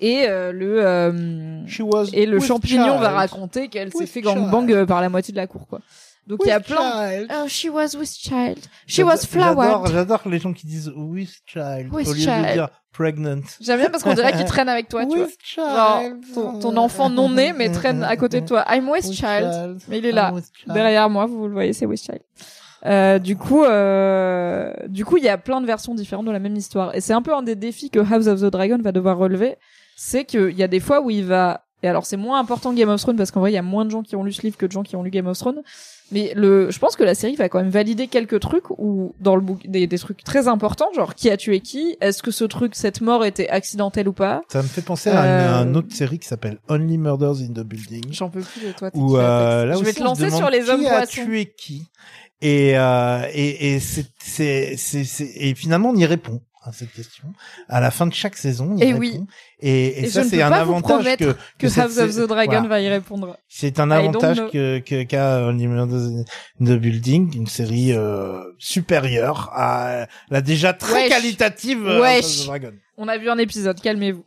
et 0.00 0.26
euh, 0.28 0.52
le 0.52 0.86
euh, 0.86 1.64
et 2.12 2.26
le 2.26 2.40
champignon 2.40 2.84
child. 2.84 3.00
va 3.00 3.10
raconter 3.10 3.68
qu'elle 3.68 3.92
s'est 3.92 4.06
fait 4.06 4.20
gangbang 4.20 4.70
euh, 4.70 4.86
par 4.86 5.00
la 5.00 5.08
moitié 5.08 5.32
de 5.32 5.36
la 5.36 5.46
cour 5.46 5.66
quoi 5.66 5.80
donc 6.28 6.40
il 6.44 6.48
y 6.48 6.52
a 6.52 6.58
With 6.58 6.66
plein 6.66 6.76
child. 6.76 7.32
Oh, 7.34 7.48
she 7.48 7.68
was 7.68 7.96
with 7.98 8.10
child. 8.10 8.58
She 8.86 9.00
was 9.00 9.26
flowered. 9.26 9.86
J'adore, 9.86 9.86
j'adore 9.88 10.22
les 10.26 10.38
gens 10.38 10.52
qui 10.52 10.66
disent 10.66 10.92
with 10.94 11.30
child 11.46 11.92
With 11.92 12.06
au 12.08 12.12
lieu 12.12 12.20
child. 12.20 12.46
de 12.46 12.52
dire 12.52 12.68
pregnant. 12.92 13.40
j'aime 13.60 13.80
bien 13.80 13.90
parce 13.90 14.02
qu'on 14.02 14.14
dirait 14.14 14.32
qu'il 14.32 14.44
traîne 14.44 14.68
avec 14.68 14.88
toi 14.88 15.04
tu 15.06 15.16
vois 15.16 15.26
with 15.26 15.36
genre 15.56 16.00
child. 16.02 16.24
ton, 16.34 16.58
ton 16.58 16.76
enfant 16.76 17.10
non 17.10 17.30
né 17.30 17.52
mais 17.52 17.70
traîne 17.70 18.02
à 18.02 18.16
côté 18.16 18.40
de 18.40 18.46
toi 18.46 18.64
I'm 18.68 18.88
with 18.88 19.04
With 19.04 19.14
child 19.14 19.78
mais 19.88 19.98
il 19.98 20.06
est 20.06 20.12
là 20.12 20.32
with 20.32 20.46
derrière 20.66 21.08
moi, 21.08 21.26
vous 21.26 21.46
le 21.46 21.52
voyez, 21.52 21.72
c'est 21.72 21.86
Wish 21.86 22.02
Child. 22.02 22.20
Euh, 22.86 23.18
du 23.18 23.36
coup, 23.36 23.64
euh, 23.64 24.72
du 24.86 25.04
coup, 25.04 25.16
il 25.16 25.24
y 25.24 25.28
a 25.28 25.36
plein 25.36 25.60
de 25.60 25.66
versions 25.66 25.94
différentes 25.94 26.26
de 26.26 26.30
la 26.30 26.38
même 26.38 26.54
histoire, 26.54 26.94
et 26.94 27.00
c'est 27.00 27.12
un 27.12 27.22
peu 27.22 27.34
un 27.34 27.42
des 27.42 27.56
défis 27.56 27.90
que 27.90 27.98
House 27.98 28.26
of 28.28 28.40
the 28.40 28.44
Dragon 28.44 28.78
va 28.80 28.92
devoir 28.92 29.18
relever, 29.18 29.56
c'est 29.96 30.24
qu'il 30.24 30.52
y 30.56 30.62
a 30.62 30.68
des 30.68 30.80
fois 30.80 31.00
où 31.00 31.10
il 31.10 31.24
va, 31.24 31.64
et 31.82 31.88
alors 31.88 32.06
c'est 32.06 32.16
moins 32.16 32.38
important 32.38 32.70
que 32.70 32.76
Game 32.76 32.88
of 32.88 33.00
Thrones 33.00 33.16
parce 33.16 33.30
qu'en 33.32 33.40
vrai 33.40 33.50
il 33.50 33.54
y 33.54 33.58
a 33.58 33.62
moins 33.62 33.84
de 33.84 33.90
gens 33.90 34.02
qui 34.02 34.14
ont 34.14 34.22
lu 34.22 34.32
ce 34.32 34.42
livre 34.42 34.56
que 34.56 34.66
de 34.66 34.72
gens 34.72 34.82
qui 34.84 34.94
ont 34.94 35.02
lu 35.02 35.10
Game 35.10 35.26
of 35.26 35.36
Thrones, 35.38 35.62
mais 36.12 36.32
le, 36.34 36.70
je 36.70 36.78
pense 36.78 36.96
que 36.96 37.02
la 37.04 37.14
série 37.14 37.36
va 37.36 37.48
quand 37.48 37.58
même 37.58 37.68
valider 37.70 38.06
quelques 38.08 38.40
trucs 38.40 38.70
ou 38.70 39.14
dans 39.20 39.34
le 39.36 39.42
book 39.42 39.66
des, 39.66 39.86
des 39.86 39.98
trucs 39.98 40.24
très 40.24 40.48
importants, 40.48 40.88
genre 40.94 41.14
qui 41.14 41.30
a 41.30 41.36
tué 41.36 41.60
qui, 41.60 41.96
est-ce 42.00 42.22
que 42.22 42.30
ce 42.30 42.44
truc, 42.44 42.74
cette 42.74 43.00
mort 43.00 43.24
était 43.24 43.48
accidentelle 43.48 44.08
ou 44.08 44.12
pas, 44.12 44.42
Ça 44.48 44.62
me 44.62 44.68
fait 44.68 44.82
penser 44.82 45.10
à 45.10 45.22
Euh, 45.24 45.62
une, 45.64 45.68
une 45.70 45.76
autre 45.76 45.92
série 45.94 46.18
qui 46.18 46.26
s'appelle 46.28 46.58
Only 46.68 46.98
Murders 46.98 47.40
in 47.42 47.52
the 47.52 47.64
Building. 47.66 48.04
j'en 48.12 48.30
peux 48.30 48.40
plus 48.40 48.66
de 48.66 48.72
toi. 48.72 48.90
Où 48.94 49.16
euh, 49.18 49.64
là 49.66 49.74
je 49.76 49.82
vais 49.84 49.92
te 49.92 50.02
lancer 50.02 50.30
sur 50.30 50.48
les 50.50 50.68
hommes 50.70 50.80
qui 50.80 50.86
a 50.86 51.06
tué 51.06 51.52
qui. 51.56 51.82
Et 52.40 52.78
euh, 52.78 53.22
et 53.34 53.74
et 53.74 53.80
c'est 53.80 54.06
c'est- 54.18 55.32
et 55.36 55.54
finalement 55.56 55.90
on 55.90 55.96
y 55.96 56.06
répond 56.06 56.40
à 56.62 56.72
cette 56.72 56.92
question 56.92 57.32
à 57.68 57.80
la 57.80 57.90
fin 57.90 58.06
de 58.06 58.12
chaque 58.14 58.36
saison. 58.36 58.70
On 58.72 58.76
y 58.76 58.82
Et 58.82 58.86
répond. 58.86 58.98
oui. 59.00 59.20
Et, 59.60 59.86
et, 59.86 60.04
Et 60.04 60.08
ça 60.08 60.24
c'est 60.24 60.42
un 60.42 60.52
avantage 60.52 61.16
que 61.16 61.34
que 61.58 61.66
House 61.80 61.98
of 61.98 62.14
the 62.16 62.26
Dragon 62.28 62.52
voilà. 62.52 62.68
va 62.68 62.80
y 62.80 62.88
répondre. 62.88 63.36
C'est 63.48 63.80
un 63.80 63.90
avantage 63.90 64.38
que 64.52 64.78
que 64.80 65.02
qu'a 65.04 65.46
in 65.48 65.56
the 66.60 66.78
Building, 66.78 67.36
une 67.36 67.46
série 67.46 67.92
euh, 67.92 68.42
supérieure 68.58 69.50
à 69.54 70.06
la 70.30 70.40
déjà 70.40 70.72
très 70.72 71.02
Wesh. 71.04 71.08
qualitative 71.08 71.86
euh. 71.86 72.02
House 72.02 72.40
of 72.40 72.42
the 72.44 72.46
Dragon. 72.48 72.72
On 72.96 73.08
a 73.08 73.16
vu 73.18 73.30
un 73.30 73.38
épisode, 73.38 73.80
calmez-vous. 73.80 74.24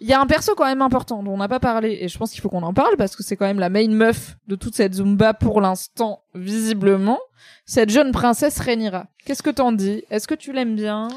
Il 0.00 0.06
y 0.06 0.12
a 0.12 0.20
un 0.20 0.26
perso 0.26 0.54
quand 0.54 0.66
même 0.66 0.82
important 0.82 1.22
dont 1.22 1.32
on 1.32 1.36
n'a 1.38 1.48
pas 1.48 1.60
parlé 1.60 1.96
et 2.02 2.08
je 2.08 2.18
pense 2.18 2.32
qu'il 2.32 2.40
faut 2.42 2.48
qu'on 2.50 2.62
en 2.62 2.74
parle 2.74 2.96
parce 2.98 3.16
que 3.16 3.22
c'est 3.22 3.36
quand 3.36 3.46
même 3.46 3.60
la 3.60 3.70
main 3.70 3.88
meuf 3.88 4.36
de 4.48 4.54
toute 4.56 4.74
cette 4.74 4.94
Zumba 4.94 5.32
pour 5.32 5.60
l'instant, 5.62 6.24
visiblement. 6.34 7.18
Cette 7.64 7.88
jeune 7.90 8.12
princesse 8.12 8.58
Rhaenyra. 8.58 9.06
Qu'est-ce 9.24 9.42
que 9.42 9.50
t'en 9.50 9.72
dis? 9.72 10.02
Est-ce 10.10 10.26
que 10.28 10.34
tu 10.34 10.52
l'aimes 10.52 10.74
bien? 10.76 11.08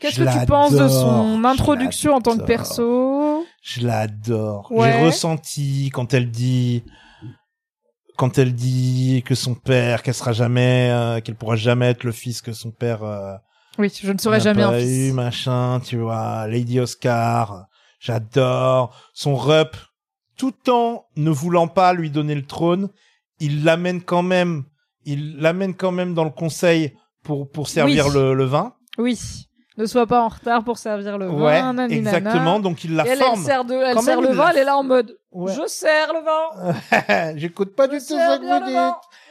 Qu'est-ce 0.00 0.20
que 0.22 0.40
tu 0.40 0.46
penses 0.46 0.72
de 0.72 0.88
son 0.88 1.44
introduction 1.44 2.14
en 2.14 2.20
tant 2.20 2.36
que 2.36 2.44
perso? 2.44 3.44
Je 3.62 3.86
l'adore. 3.86 4.70
Ouais. 4.70 4.92
J'ai 4.92 5.04
ressenti 5.06 5.90
quand 5.92 6.14
elle 6.14 6.30
dit 6.30 6.84
quand 8.16 8.36
elle 8.36 8.52
dit 8.52 9.22
que 9.24 9.36
son 9.36 9.54
père, 9.54 10.02
qu'elle 10.02 10.14
sera 10.14 10.32
jamais, 10.32 10.90
euh, 10.90 11.20
qu'elle 11.20 11.36
pourra 11.36 11.54
jamais 11.54 11.86
être 11.86 12.02
le 12.02 12.10
fils 12.10 12.42
que 12.42 12.52
son 12.52 12.72
père 12.72 13.04
euh, 13.04 13.34
Oui, 13.78 13.92
je 14.02 14.10
ne 14.10 14.18
serai 14.18 14.40
jamais 14.40 14.62
un 14.64 14.70
pas 14.70 14.80
fils. 14.80 15.10
eu, 15.10 15.12
machin, 15.12 15.78
tu 15.84 15.98
vois, 15.98 16.48
Lady 16.48 16.80
Oscar, 16.80 17.66
j'adore 18.00 18.92
son 19.14 19.36
rep, 19.36 19.76
tout 20.36 20.52
en 20.68 21.04
ne 21.16 21.30
voulant 21.30 21.68
pas 21.68 21.92
lui 21.92 22.10
donner 22.10 22.34
le 22.34 22.44
trône, 22.44 22.88
il 23.38 23.62
l'amène 23.62 24.02
quand 24.02 24.22
même, 24.24 24.64
il 25.04 25.36
l'amène 25.38 25.74
quand 25.74 25.92
même 25.92 26.14
dans 26.14 26.24
le 26.24 26.30
conseil 26.30 26.94
pour 27.22 27.48
pour 27.48 27.68
servir 27.68 28.06
Oui. 28.08 28.14
le, 28.14 28.34
le 28.34 28.44
vin. 28.46 28.74
Oui. 28.98 29.47
Ne 29.78 29.86
sois 29.86 30.06
pas 30.06 30.20
en 30.22 30.28
retard 30.28 30.64
pour 30.64 30.76
servir 30.76 31.16
le 31.18 31.26
vin. 31.26 31.32
ouais, 31.44 31.62
nanani, 31.62 32.00
nana. 32.02 32.18
exactement. 32.18 32.60
Donc 32.60 32.84
il 32.84 32.94
la 32.96 33.06
Et 33.06 33.10
elle, 33.10 33.18
elle 33.20 33.24
forme. 33.24 33.42
sert, 33.44 33.64
de, 33.64 33.74
elle 33.74 33.98
sert 34.00 34.20
le 34.20 34.28
vin, 34.28 34.44
la- 34.46 34.50
elle 34.50 34.58
est 34.58 34.64
là 34.64 34.76
en 34.76 34.82
mode 34.84 35.16
Ouais. 35.32 35.52
Je 35.54 35.66
sers 35.68 36.12
le 36.12 36.20
vin 36.24 37.34
J'écoute 37.36 37.74
pas 37.76 37.86
du 37.86 37.98
tout 37.98 38.04
ce 38.04 38.14
que 38.14 38.60
vous 38.60 38.66
dites. 38.66 38.76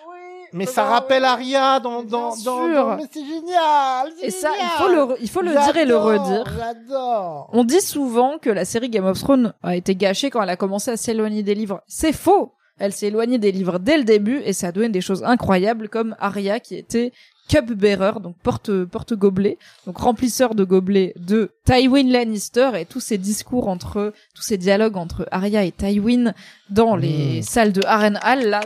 Oui, 0.09 0.17
Mais 0.53 0.65
ça 0.65 0.83
rappelle. 0.85 1.25
Aria 1.25 1.79
dans 1.81 2.01
dans 2.03 2.33
Bien 2.35 2.43
dans, 2.45 2.65
sûr. 2.67 2.73
dans- 2.85 2.95
mais 2.95 3.03
c'est 3.11 3.25
génial. 3.25 4.11
Et 4.21 4.31
ça, 4.31 4.49
il 4.57 4.67
faut 4.81 4.87
le, 4.89 5.15
il 5.21 5.29
faut 5.29 5.41
le 5.41 5.51
dire 5.51 5.75
et 5.75 5.85
le 5.85 5.97
redire. 5.97 6.45
J'adore. 6.57 7.49
On 7.51 7.63
dit 7.65 7.81
souvent 7.81 8.37
que 8.37 8.49
la 8.49 8.63
série 8.63 8.89
Game 8.89 9.05
of 9.05 9.19
Thrones 9.19 9.53
a 9.63 9.75
été 9.75 9.95
gâchée 9.95 10.29
quand 10.29 10.41
elle 10.41 10.49
a 10.49 10.55
commencé 10.55 10.91
à 10.91 10.97
s'éloigner 10.97 11.43
des 11.43 11.55
livres. 11.55 11.81
C'est 11.87 12.13
faux. 12.13 12.53
Elle 12.79 12.93
s'est 12.93 13.07
éloignée 13.07 13.39
des 13.39 13.51
livres 13.51 13.79
dès 13.79 13.97
le 13.97 14.03
début 14.03 14.39
et 14.45 14.53
ça 14.53 14.67
a 14.67 14.71
donné 14.71 14.89
des 14.89 15.01
choses 15.01 15.23
incroyables 15.23 15.89
comme 15.89 16.15
Arya 16.19 16.59
qui 16.59 16.75
était 16.75 17.11
cupbearer, 17.47 18.19
donc 18.21 18.35
porte 18.43 18.83
porte 18.85 19.13
gobelet, 19.13 19.57
donc 19.85 19.97
remplisseur 19.97 20.55
de 20.55 20.63
gobelets 20.63 21.13
de 21.17 21.51
Tywin 21.65 22.09
Lannister 22.11 22.71
et 22.79 22.85
tous 22.85 22.99
ces 22.99 23.17
discours 23.17 23.67
entre 23.67 24.13
tous 24.35 24.41
ces 24.41 24.57
dialogues 24.57 24.97
entre 24.97 25.27
Arya 25.31 25.63
et 25.63 25.71
Tywin 25.71 26.33
dans 26.69 26.95
les 26.95 27.39
Mm. 27.39 27.43
salles 27.43 27.71
de 27.73 27.83
Harrenhal 27.85 28.47
là. 28.49 28.59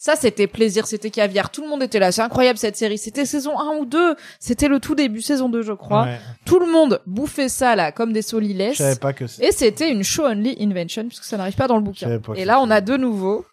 Ça, 0.00 0.14
c'était 0.14 0.46
plaisir, 0.46 0.86
c'était 0.86 1.10
caviar. 1.10 1.50
Tout 1.50 1.60
le 1.62 1.68
monde 1.68 1.82
était 1.82 1.98
là. 1.98 2.12
C'est 2.12 2.22
incroyable, 2.22 2.56
cette 2.56 2.76
série. 2.76 2.98
C'était 2.98 3.26
saison 3.26 3.58
1 3.58 3.78
ou 3.78 3.84
2. 3.84 4.14
C'était 4.38 4.68
le 4.68 4.78
tout 4.78 4.94
début, 4.94 5.20
saison 5.20 5.48
2, 5.48 5.62
je 5.62 5.72
crois. 5.72 6.04
Ouais, 6.04 6.20
Tout 6.46 6.60
le 6.60 6.66
monde 6.70 7.00
bouffait 7.04 7.48
ça, 7.48 7.74
là, 7.74 7.90
comme 7.90 8.12
des 8.12 8.22
je 8.22 8.28
solilès. 8.28 8.76
savais 8.76 8.94
pas 8.94 9.12
que 9.12 9.26
c'est. 9.26 9.44
Et 9.44 9.50
c'était 9.50 9.90
une 9.90 10.04
show 10.04 10.24
only 10.24 10.56
invention, 10.60 11.08
puisque 11.08 11.24
ça 11.24 11.36
n'arrive 11.36 11.56
pas 11.56 11.66
dans 11.66 11.76
le 11.76 11.82
bouquin. 11.82 12.20
Et 12.36 12.44
là, 12.44 12.60
on 12.60 12.70
a 12.70 12.80
de 12.80 12.96
nouveau 12.96 13.44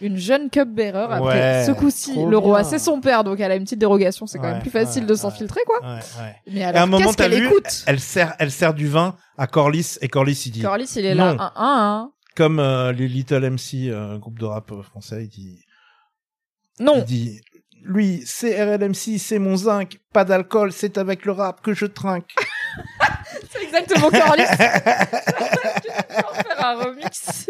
une 0.00 0.16
jeune 0.16 0.50
cupbearer. 0.50 1.06
Après, 1.10 1.20
Ouais, 1.20 1.64
ce 1.66 1.72
coup-ci, 1.72 2.14
le 2.24 2.36
roi, 2.38 2.64
c'est 2.64 2.78
son 2.78 3.00
père, 3.00 3.24
donc 3.24 3.40
elle 3.40 3.50
a 3.50 3.56
une 3.56 3.64
petite 3.64 3.78
dérogation. 3.78 4.26
C'est 4.26 4.38
quand 4.38 4.44
Ouais, 4.44 4.52
même 4.52 4.60
plus 4.62 4.70
facile 4.70 5.02
ouais, 5.02 5.08
de 5.08 5.14
s'infiltrer, 5.14 5.60
quoi. 5.66 5.80
Ouais, 5.82 6.00
ouais. 6.20 6.36
Mais 6.52 6.62
à 6.64 6.82
un 6.82 6.86
moment, 6.86 7.12
qu'elle 7.12 7.34
écoute 7.34 7.84
elle 7.86 8.00
sert, 8.00 8.34
elle 8.38 8.50
sert 8.50 8.74
du 8.74 8.88
vin 8.88 9.16
à 9.38 9.46
Corlys 9.46 9.98
et 10.00 10.08
Corlys 10.08 10.42
il 10.46 10.52
dit, 10.52 10.62
Corlys, 10.62 10.92
il 10.96 11.04
est 11.06 11.14
là, 11.14 11.30
un, 11.30 11.38
un, 11.38 11.52
un. 11.56 12.10
comme 12.36 12.58
euh, 12.60 12.92
les 12.92 13.08
Little 13.08 13.50
MC, 13.50 13.88
euh, 13.88 14.18
groupe 14.18 14.38
de 14.38 14.44
rap 14.44 14.70
euh, 14.72 14.82
français, 14.82 15.24
il 15.24 15.28
dit, 15.28 15.58
il 16.78 16.84
Non. 16.84 17.02
dit, 17.02 17.40
lui, 17.82 18.22
c'est 18.26 18.62
RLMC, 18.62 19.18
c'est 19.18 19.38
mon 19.38 19.56
zinc, 19.56 19.98
pas 20.12 20.24
d'alcool, 20.24 20.72
c'est 20.72 20.98
avec 20.98 21.24
le 21.24 21.32
rap 21.32 21.60
que 21.62 21.72
je 21.74 21.86
trinque. 21.86 22.30
C'est 23.50 23.62
exactement 23.64 24.06
en 24.06 24.10
faire 24.10 24.26
un 26.58 26.74
remix 26.84 27.46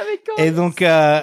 avec 0.00 0.24
Corlys. 0.24 0.44
Et 0.46 0.50
donc, 0.50 0.82
euh, 0.82 1.22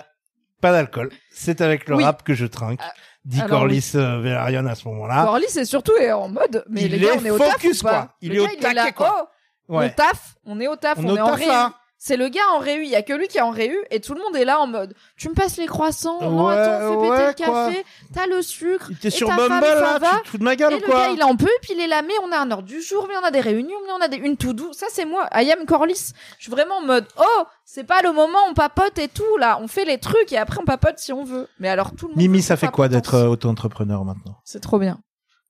pas 0.61 0.71
d'alcool, 0.71 1.09
c'est 1.31 1.61
avec 1.61 1.87
le 1.87 1.95
Oui. 1.95 2.03
rap 2.03 2.23
que 2.23 2.33
je 2.33 2.45
trinque. 2.45 2.79
Dit 3.25 3.39
alors 3.41 3.59
Corlys 3.59 3.91
euh, 3.95 4.21
Velaryon 4.21 4.65
à 4.67 4.75
ce 4.75 4.87
moment-là. 4.87 5.23
Corlys, 5.25 5.49
c'est 5.49 5.65
surtout 5.65 5.91
est 5.99 6.11
en 6.13 6.29
mode, 6.29 6.63
mais 6.69 6.83
Il 6.83 6.91
les 6.91 6.99
gars, 6.99 7.13
est 7.15 7.19
on 7.19 7.25
est 7.25 7.29
au 7.29 7.37
taf 7.37 7.53
focus, 7.53 7.81
ou 7.81 7.83
pas 7.83 7.89
quoi. 7.89 8.09
Il 8.21 8.29
Le 8.29 8.35
est 8.35 8.39
au 8.39 8.73
là, 8.73 8.91
quoi. 8.93 9.29
oh, 9.67 9.73
On 9.75 9.89
taf, 9.89 10.35
on 10.45 10.59
est 10.61 10.67
au 10.67 10.75
taf, 10.77 10.97
on, 10.99 11.03
On 11.09 11.15
est 11.17 11.21
au 11.21 11.25
en 11.25 11.29
taf. 11.35 11.39
C'est 11.99 12.17
le 12.17 12.29
gars 12.29 12.41
en 12.53 12.59
réu, 12.59 12.83
il 12.83 12.89
y 12.89 12.95
a 12.95 13.01
que 13.01 13.13
lui 13.13 13.27
qui 13.27 13.39
est 13.39 13.41
en 13.41 13.49
réu 13.49 13.75
et 13.89 13.99
tout 13.99 14.13
le 14.13 14.21
monde 14.21 14.35
est 14.35 14.45
là 14.45 14.59
en 14.59 14.67
mode 14.67 14.93
tu 15.17 15.29
me 15.29 15.33
passes 15.33 15.57
les 15.57 15.65
croissants, 15.65 16.21
non 16.21 16.47
Ouais, 16.47 16.53
attends, 16.53 17.01
fais 17.01 17.09
péter 17.09 17.09
ouais, 17.09 17.27
le 17.27 17.33
café, 17.33 17.85
t'as 18.13 18.27
le 18.27 18.41
sucre. 18.43 18.91
Il 18.91 19.07
Et 19.07 19.09
sur 19.09 19.27
ta 19.27 19.35
Bumble, 19.35 19.49
femme, 19.49 19.61
là, 19.61 19.97
va 19.99 20.11
tu 20.17 20.23
te 20.23 20.27
fous 20.29 20.37
de 20.37 20.43
ma 20.43 20.55
gueule 20.55 20.73
Et 20.73 20.75
ou 20.75 20.79
le 20.79 20.85
quoi 20.85 21.07
gars, 21.07 21.09
il 21.11 21.23
en 21.23 21.35
peut, 21.35 21.49
puis 21.61 21.73
il 21.73 21.79
est 21.81 21.87
là, 21.87 22.03
mais 22.03 22.13
on 22.23 22.31
a 22.31 22.37
un 22.37 22.51
heure 22.51 22.61
du 22.61 22.81
jour, 22.81 23.07
mais 23.09 23.15
on 23.21 23.25
a 23.25 23.31
des 23.31 23.39
réunions, 23.41 23.77
mais 23.85 23.91
on 23.97 24.01
a 24.01 24.07
des, 24.07 24.17
une 24.17 24.37
tout 24.37 24.53
doux. 24.53 24.73
Ça, 24.73 24.85
c'est 24.91 25.05
moi. 25.05 25.27
I 25.33 25.51
am 25.51 25.65
Corliss. 25.65 26.13
Je 26.37 26.43
suis 26.43 26.51
vraiment 26.51 26.77
en 26.77 26.85
mode, 26.85 27.07
oh, 27.19 27.43
c'est 27.65 27.83
pas 27.83 28.01
le 28.03 28.11
moment, 28.11 28.39
on 28.47 28.53
papote 28.53 28.99
et 28.99 29.07
tout, 29.07 29.37
là. 29.39 29.59
On 29.61 29.67
fait 29.67 29.85
les 29.85 29.97
trucs 29.97 30.31
et 30.31 30.37
après 30.37 30.59
on 30.61 30.65
papote 30.65 30.99
si 30.99 31.11
on 31.11 31.23
veut. 31.23 31.47
Mais 31.59 31.69
alors 31.69 31.95
tout 31.95 32.07
le 32.07 32.11
monde. 32.11 32.17
Mimi, 32.17 32.41
ça 32.43 32.57
fait 32.57 32.67
quoi 32.67 32.89
d'être 32.89 33.15
euh, 33.15 33.27
auto-entrepreneur 33.27 34.05
maintenant? 34.05 34.35
C'est 34.43 34.61
trop 34.61 34.77
bien. 34.77 34.99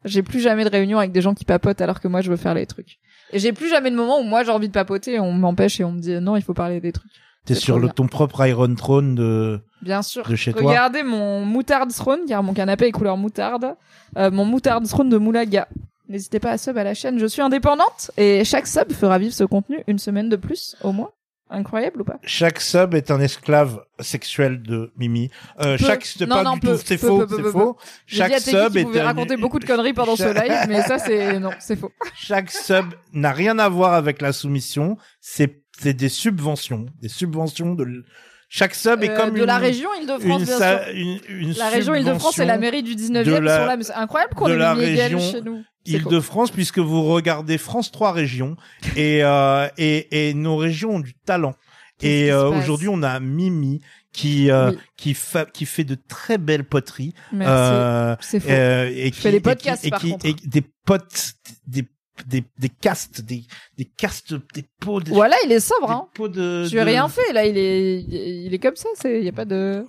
J'ai 0.08 0.24
plus 0.24 0.40
jamais 0.40 0.64
de 0.64 0.70
réunion 0.70 0.98
avec 0.98 1.12
des 1.12 1.22
gens 1.22 1.34
qui 1.34 1.46
papotent 1.46 1.82
alors 1.82 2.00
que 2.00 2.08
moi 2.08 2.22
je 2.22 2.30
veux 2.30 2.38
faire 2.38 2.54
les 2.54 2.66
trucs. 2.66 3.00
Et 3.32 3.40
j'ai 3.40 3.54
plus 3.54 3.70
jamais 3.70 3.92
de 3.92 3.96
moment 3.96 4.20
où 4.20 4.24
moi 4.24 4.44
j'ai 4.44 4.52
envie 4.52 4.68
de 4.68 4.74
papoter 4.74 5.16
et 5.16 5.20
on 5.20 5.32
m'empêche 5.34 5.80
et 5.80 5.84
on 5.84 5.92
me 5.92 6.00
dit 6.00 6.14
non, 6.20 6.36
il 6.36 6.42
faut 6.42 6.54
parler 6.54 6.80
des 6.80 6.92
trucs. 6.92 7.12
T'es 7.46 7.56
sur 7.56 7.80
le, 7.80 7.90
ton 7.90 8.08
propre 8.08 8.46
Iron 8.46 8.76
Throne 8.76 9.16
de... 9.16 9.62
Bien 9.82 10.02
sûr. 10.02 10.28
De 10.28 10.36
chez 10.36 10.52
toi. 10.52 10.70
Regardez 10.70 11.02
mon 11.04 11.46
moutarde 11.46 11.94
throne 11.94 12.20
car 12.28 12.44
mon 12.44 12.54
canapé 12.54 12.88
est 12.88 12.92
couleur 12.92 13.16
moutarde. 13.16 13.76
Euh, 14.18 14.30
mon 14.32 14.44
moutarde 14.44 14.86
throne 14.86 15.08
de 15.08 15.18
Moulaga. 15.18 15.70
N'hésitez 16.10 16.40
pas 16.40 16.52
à 16.52 16.58
sub 16.58 16.78
à 16.78 16.84
la 16.84 16.94
chaîne. 16.94 17.20
Je 17.20 17.26
suis 17.26 17.42
indépendante 17.42 18.12
et 18.18 18.44
chaque 18.44 18.68
sub 18.68 18.92
fera 18.92 19.18
vivre 19.18 19.34
ce 19.34 19.46
contenu 19.46 19.82
une 19.88 19.98
semaine 19.98 20.28
de 20.28 20.36
plus 20.36 20.76
au 20.84 20.92
moins. 20.92 21.12
Incroyable 21.50 22.02
ou 22.02 22.04
pas? 22.04 22.20
Chaque 22.24 22.60
sub 22.60 22.94
est 22.94 23.10
un 23.10 23.22
esclave 23.22 23.80
sexuel 24.00 24.62
de 24.62 24.92
Mimi. 24.98 25.30
Euh, 25.62 25.78
chaque, 25.78 26.06
c'est 26.06 26.28
pas 26.28 26.44
non, 26.44 26.54
du 26.56 26.60
peu. 26.60 26.76
tout, 26.76 26.82
c'est 26.86 26.98
faux, 26.98 27.26
c'est 27.30 27.42
faux. 27.44 27.78
Chaque 28.06 28.40
sub 28.40 28.76
est 28.76 28.84
pouvait 28.84 29.00
un- 29.00 29.06
raconter 29.06 29.38
beaucoup 29.38 29.60
de 29.60 29.66
conneries 29.66 29.94
pendant 29.94 30.16
ce 30.16 30.24
live, 30.34 30.66
mais 30.68 30.82
ça 30.84 31.00
c'est 31.00 31.40
non, 31.40 31.52
c'est 31.60 31.78
faux. 31.78 31.92
Chaque 32.16 32.52
sub 32.52 32.86
n'a 33.14 33.32
rien 33.32 33.58
à 33.60 33.70
voir 33.70 33.94
avec 33.94 34.22
la 34.22 34.34
soumission. 34.34 34.98
C'est, 35.22 35.62
c'est 35.80 35.94
des 35.94 36.10
subventions. 36.10 36.86
Des 37.02 37.10
subventions 37.10 37.76
de, 37.76 38.04
chaque 38.50 38.76
sub 38.76 39.04
est 39.04 39.10
Euh, 39.10 39.16
comme 39.18 39.34
de 39.34 39.40
une, 39.40 39.46
la 39.46 39.58
région 39.58 39.90
Île-de-France 40.02 40.62
une, 40.94 41.20
une, 41.30 41.48
une 41.50 41.54
La 41.54 41.70
région 41.70 41.96
Île-de-France 41.96 42.40
et 42.40 42.46
la 42.46 42.58
mairie 42.58 42.84
du 42.84 42.96
19e 42.96 43.24
de 43.24 43.32
la- 43.38 43.60
sont 43.60 43.66
là, 43.66 43.78
mais 43.78 43.84
c'est 43.84 43.94
incroyable 43.94 44.34
qu'on 44.36 44.48
ait 44.48 44.56
la 44.58 44.76
mis 44.76 44.86
région 44.86 45.20
chez 45.20 45.42
nous. 45.42 45.64
Île-de-France 45.96 46.52
puisque 46.52 46.80
vous 46.80 47.04
regardez 47.04 47.58
France 47.58 47.92
3 47.92 48.12
régions 48.12 48.56
et, 48.96 49.24
euh, 49.24 49.68
et, 49.78 50.30
et 50.30 50.34
nos 50.34 50.58
régions 50.58 50.96
ont 50.96 51.00
du 51.00 51.14
talent. 51.14 51.56
Et 52.02 52.32
euh, 52.32 52.50
aujourd'hui, 52.50 52.90
on 52.90 53.02
a 53.02 53.20
Mimi 53.20 53.82
qui 54.14 54.52
euh, 54.52 54.70
Oui. 54.72 54.78
qui, 54.98 55.14
fa- 55.16 55.46
qui 55.46 55.66
fait 55.66 55.84
de 55.84 55.96
très 55.96 56.38
belles 56.38 56.64
poteries. 56.64 57.14
Merci. 57.32 57.52
Euh, 57.52 58.16
euh, 58.50 58.92
et 58.96 59.12
qui, 59.12 59.24
des 59.24 59.30
et 59.30 59.34
qui- 59.34 59.40
podcasts, 59.42 59.86
et 59.86 59.92
qui- 59.92 60.16
et 60.24 60.34
des 60.46 60.64
potes, 60.86 61.34
des 61.66 61.88
des 62.28 62.44
des 62.58 62.70
castes, 62.70 63.22
des 63.22 63.44
des 63.78 63.86
castes, 63.86 64.34
des 64.56 64.66
pots 64.80 65.00
de 65.02 65.10
Voilà, 65.10 65.36
il 65.46 65.52
est 65.52 65.60
sobre 65.60 65.88
des 65.88 65.94
hein. 65.94 66.08
pots 66.16 66.28
de. 66.30 66.64
Je 66.66 66.76
de- 66.76 66.80
rien 66.82 67.08
fait 67.10 67.32
là, 67.34 67.46
il 67.46 67.58
est 67.58 68.00
il 68.46 68.54
est 68.54 68.60
comme 68.60 68.76
ça, 68.76 68.90
c'est 68.96 69.24
y 69.24 69.30
a 69.30 69.34
pas 69.34 69.46
de 69.46 69.86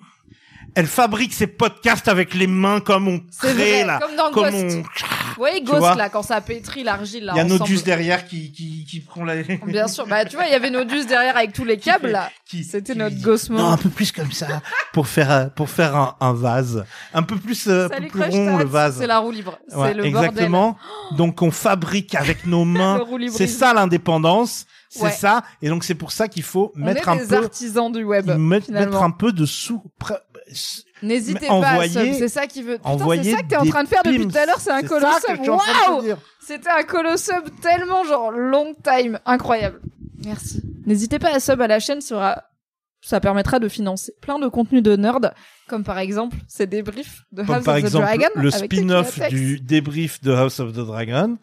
Elle 0.74 0.86
fabrique 0.86 1.32
ses 1.32 1.46
podcasts 1.46 2.08
avec 2.08 2.34
les 2.34 2.46
mains 2.46 2.80
comme 2.80 3.08
on 3.08 3.20
crée 3.38 3.52
vrai, 3.52 3.84
là, 3.84 3.98
comme 4.00 4.14
dans 4.16 4.30
comme 4.30 4.44
Ghost. 4.50 4.54
on. 4.54 4.68
Vous 4.80 5.34
voyez 5.44 5.60
Ghost 5.62 5.96
là 5.96 6.08
quand 6.08 6.22
ça 6.22 6.40
pétrit 6.40 6.82
l'argile 6.84 7.24
là 7.24 7.32
Il 7.34 7.38
y 7.38 7.40
a. 7.40 7.44
Nodus 7.44 7.82
derrière 7.82 8.26
qui 8.26 8.52
qui 8.52 8.84
qui 8.88 9.00
prend 9.00 9.24
la. 9.24 9.42
Bien 9.66 9.88
sûr, 9.88 10.06
bah 10.06 10.24
tu 10.24 10.36
vois, 10.36 10.46
il 10.46 10.52
y 10.52 10.54
avait 10.54 10.70
Nodus 10.70 11.06
derrière 11.06 11.36
avec 11.36 11.52
tous 11.52 11.64
les 11.64 11.78
câbles 11.78 12.08
là. 12.10 12.30
qui- 12.46 12.64
C'était 12.64 12.94
notre 12.94 13.20
Ghost 13.20 13.50
Non, 13.50 13.68
un 13.70 13.76
peu 13.76 13.88
plus 13.88 14.12
comme 14.12 14.32
ça 14.32 14.62
pour 14.92 15.06
faire 15.08 15.30
euh, 15.30 15.46
pour 15.46 15.68
faire 15.70 15.96
un, 15.96 16.16
un 16.20 16.32
vase, 16.32 16.84
un 17.14 17.22
peu 17.22 17.36
plus 17.36 17.66
euh, 17.68 17.86
un 17.86 17.88
peu 17.88 17.94
Salut 17.94 18.08
plus 18.08 18.22
rond 18.22 18.56
le 18.58 18.64
vase. 18.64 18.96
c'est 18.98 19.06
la 19.06 19.18
roue 19.18 19.30
libre. 19.30 19.58
Ouais, 19.74 19.88
c'est 19.88 19.94
le 19.94 20.04
exactement. 20.04 20.76
Donc 21.16 21.42
on 21.42 21.50
fabrique 21.50 22.14
avec 22.14 22.46
nos 22.46 22.64
mains. 22.66 23.00
C'est 23.30 23.46
ça 23.46 23.72
l'indépendance. 23.74 24.66
C'est 24.90 25.02
Ouais. 25.02 25.10
ça. 25.10 25.42
Et 25.60 25.68
donc 25.68 25.84
c'est 25.84 25.94
pour 25.94 26.12
ça 26.12 26.28
qu'il 26.28 26.42
faut. 26.42 26.72
On 26.74 26.80
mettre 26.80 27.06
est 27.08 27.10
un 27.12 27.16
des 27.16 27.26
peu 27.26 27.36
artisans 27.44 27.92
du 27.92 28.04
web. 28.04 28.30
mettre, 28.38 28.70
un 29.02 29.10
peu 29.10 29.32
de 29.32 29.44
sous. 29.44 29.82
N'hésitez 31.02 31.46
pas 31.46 31.52
à 31.52 31.72
envoyer- 31.72 32.12
sub, 32.12 32.18
c'est 32.18 32.28
ça 32.28 32.46
qui 32.46 32.62
veut. 32.62 32.78
Putain, 32.78 33.22
c'est 33.22 33.30
ça 33.32 33.42
que 33.42 33.48
t'es 33.48 33.56
en 33.56 33.66
train 33.66 33.84
de 33.84 33.88
faire 33.88 34.02
depuis 34.02 34.26
tout 34.26 34.36
à 34.36 34.46
l'heure, 34.46 34.60
c'est 34.60 34.70
un 34.70 34.82
colossum. 34.82 35.38
Waouh. 35.46 36.16
C'était 36.44 36.70
un 36.70 36.82
colossum 36.82 37.42
tellement 37.62 38.04
genre 38.04 38.30
long 38.30 38.74
time, 38.82 39.18
incroyable. 39.26 39.80
Merci. 40.24 40.62
N'hésitez 40.86 41.18
pas 41.18 41.34
à 41.34 41.40
sub 41.40 41.60
à 41.60 41.66
la 41.66 41.78
chaîne, 41.78 42.00
ça 42.00 42.08
sera 42.08 42.44
ça 43.00 43.20
permettra 43.20 43.60
de 43.60 43.68
financer 43.68 44.12
plein 44.20 44.38
de 44.40 44.48
contenus 44.48 44.82
de 44.82 44.96
nerd, 44.96 45.32
comme 45.68 45.84
par 45.84 45.98
exemple 45.98 46.36
ces 46.48 46.66
débriefs 46.66 47.22
de 47.30 47.44
Comme 47.44 47.56
House 47.56 47.64
par 47.64 47.76
of 47.76 47.82
the 47.82 47.84
exemple 47.84 48.06
Dragon 48.06 48.28
le 48.34 48.50
spin-off 48.50 49.20
du 49.28 49.60
débrief 49.60 50.20
de 50.20 50.32
House 50.32 50.58
of 50.58 50.72
the 50.72 50.84
Dragon, 50.84 51.38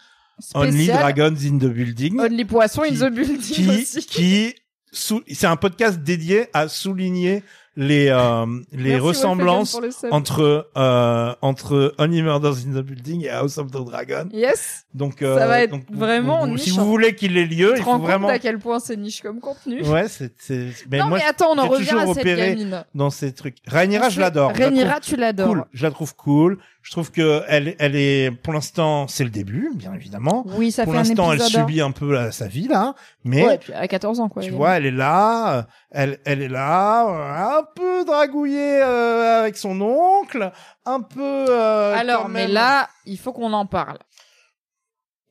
Only. 0.53 0.88
Dragons 0.88 1.38
in 1.45 1.57
the 1.57 1.72
Building. 1.72 2.19
Only 2.19 2.44
Poisson 2.44 2.84
in 2.84 2.94
the 2.94 3.10
Building 3.10 3.38
qui 3.40 3.69
aussi. 3.69 4.06
qui 4.06 4.56
c'est 4.91 5.48
un 5.48 5.56
podcast 5.56 5.99
dédié 5.99 6.48
à 6.53 6.68
souligner 6.68 7.44
les 7.77 8.07
euh, 8.10 8.45
les 8.72 8.84
Merci, 8.91 8.99
ressemblances 8.99 9.80
le 9.81 10.14
entre 10.14 10.69
euh, 10.77 11.34
entre 11.41 11.93
Only 11.97 12.22
Murders 12.22 12.57
in 12.68 12.72
the 12.80 12.84
Building 12.84 13.23
et 13.26 13.30
House 13.30 13.57
of 13.57 13.68
the 13.72 13.84
Dragon. 13.85 14.30
Yes. 14.31 14.85
Donc 14.93 15.22
euh, 15.22 15.38
Ça 15.38 15.47
va 15.47 15.61
être 15.61 15.72
donc, 15.72 15.84
vraiment 15.91 16.47
donc, 16.47 16.60
si 16.60 16.69
niche, 16.69 16.76
vous 16.80 16.81
hein. 16.81 16.85
voulez 16.85 17.15
qu'il 17.15 17.38
ait 17.38 17.45
lieu, 17.45 17.73
il 17.76 17.84
faut 17.84 17.97
vraiment 17.97 18.30
à 18.30 18.39
quel 18.39 18.60
point 18.60 18.80
c'est 18.80 18.95
niche 18.95 19.22
comme 19.22 19.39
contenu 19.39 19.84
Ouais, 19.84 20.07
c'est 20.07 20.34
c'est 20.38 20.68
mais 20.89 20.99
Non 20.99 21.07
moi 21.10 21.18
mais 21.18 21.26
attends, 21.26 21.52
on 21.52 21.57
en 21.57 21.68
revient 21.68 21.85
toujours 21.89 22.11
à 22.11 22.14
cette 22.14 22.26
gamine. 22.26 22.85
dans 22.95 23.10
ces 23.10 23.34
trucs. 23.34 23.57
Rhaenyra, 23.68 24.10
je 24.10 24.19
l'adore. 24.22 24.53
La 24.57 24.65
Rhaenyra, 24.65 24.99
tu 25.02 25.15
l'adores. 25.18 25.47
Cool, 25.49 25.65
je 25.73 25.84
la 25.84 25.91
trouve 25.91 26.15
cool. 26.15 26.57
Je 26.81 26.91
trouve 26.91 27.10
que 27.11 27.41
elle, 27.47 27.76
elle 27.80 27.95
est, 27.95 28.30
pour 28.30 28.53
l'instant, 28.53 29.07
c'est 29.07 29.23
le 29.23 29.31
début, 29.31 29.72
bien 29.73 29.91
évidemment. 29.95 30.45
Oui, 30.56 30.72
ça 30.72 30.84
pour 30.84 30.93
fait 30.93 30.99
l'instant, 30.99 31.31
elle 31.34 31.41
épisode. 31.41 31.61
subit 31.61 31.81
un 31.81 31.89
peu 31.89 32.14
la- 32.14 32.31
sa 32.31 32.45
vie 32.47 32.68
là, 32.68 32.93
mais 33.23 33.43
Ouais, 33.43 33.57
puis 33.57 33.73
à 33.73 33.88
14 33.88 34.19
ans 34.19 34.30
quoi. 34.30 34.43
tu 34.43 34.52
vois, 34.52 34.77
elle 34.77 34.85
est 34.85 34.91
là, 34.91 35.57
euh, 35.57 35.64
elle, 35.89 36.19
elle 36.26 36.43
est 36.43 36.47
là, 36.47 37.57
euh, 37.57 37.61
peu 37.66 38.06
dragouillée 38.06 38.82
euh, 38.82 39.40
avec 39.42 39.58
son 39.58 39.80
oncle, 39.82 40.52
un 40.86 41.02
peu. 41.02 41.46
euh, 41.50 41.96
Alors, 41.96 42.30
mais 42.30 42.48
là, 42.48 42.90
il 43.06 43.18
faut 43.18 43.34
qu'on 43.34 43.54
en 43.54 43.66
parle. 43.66 43.98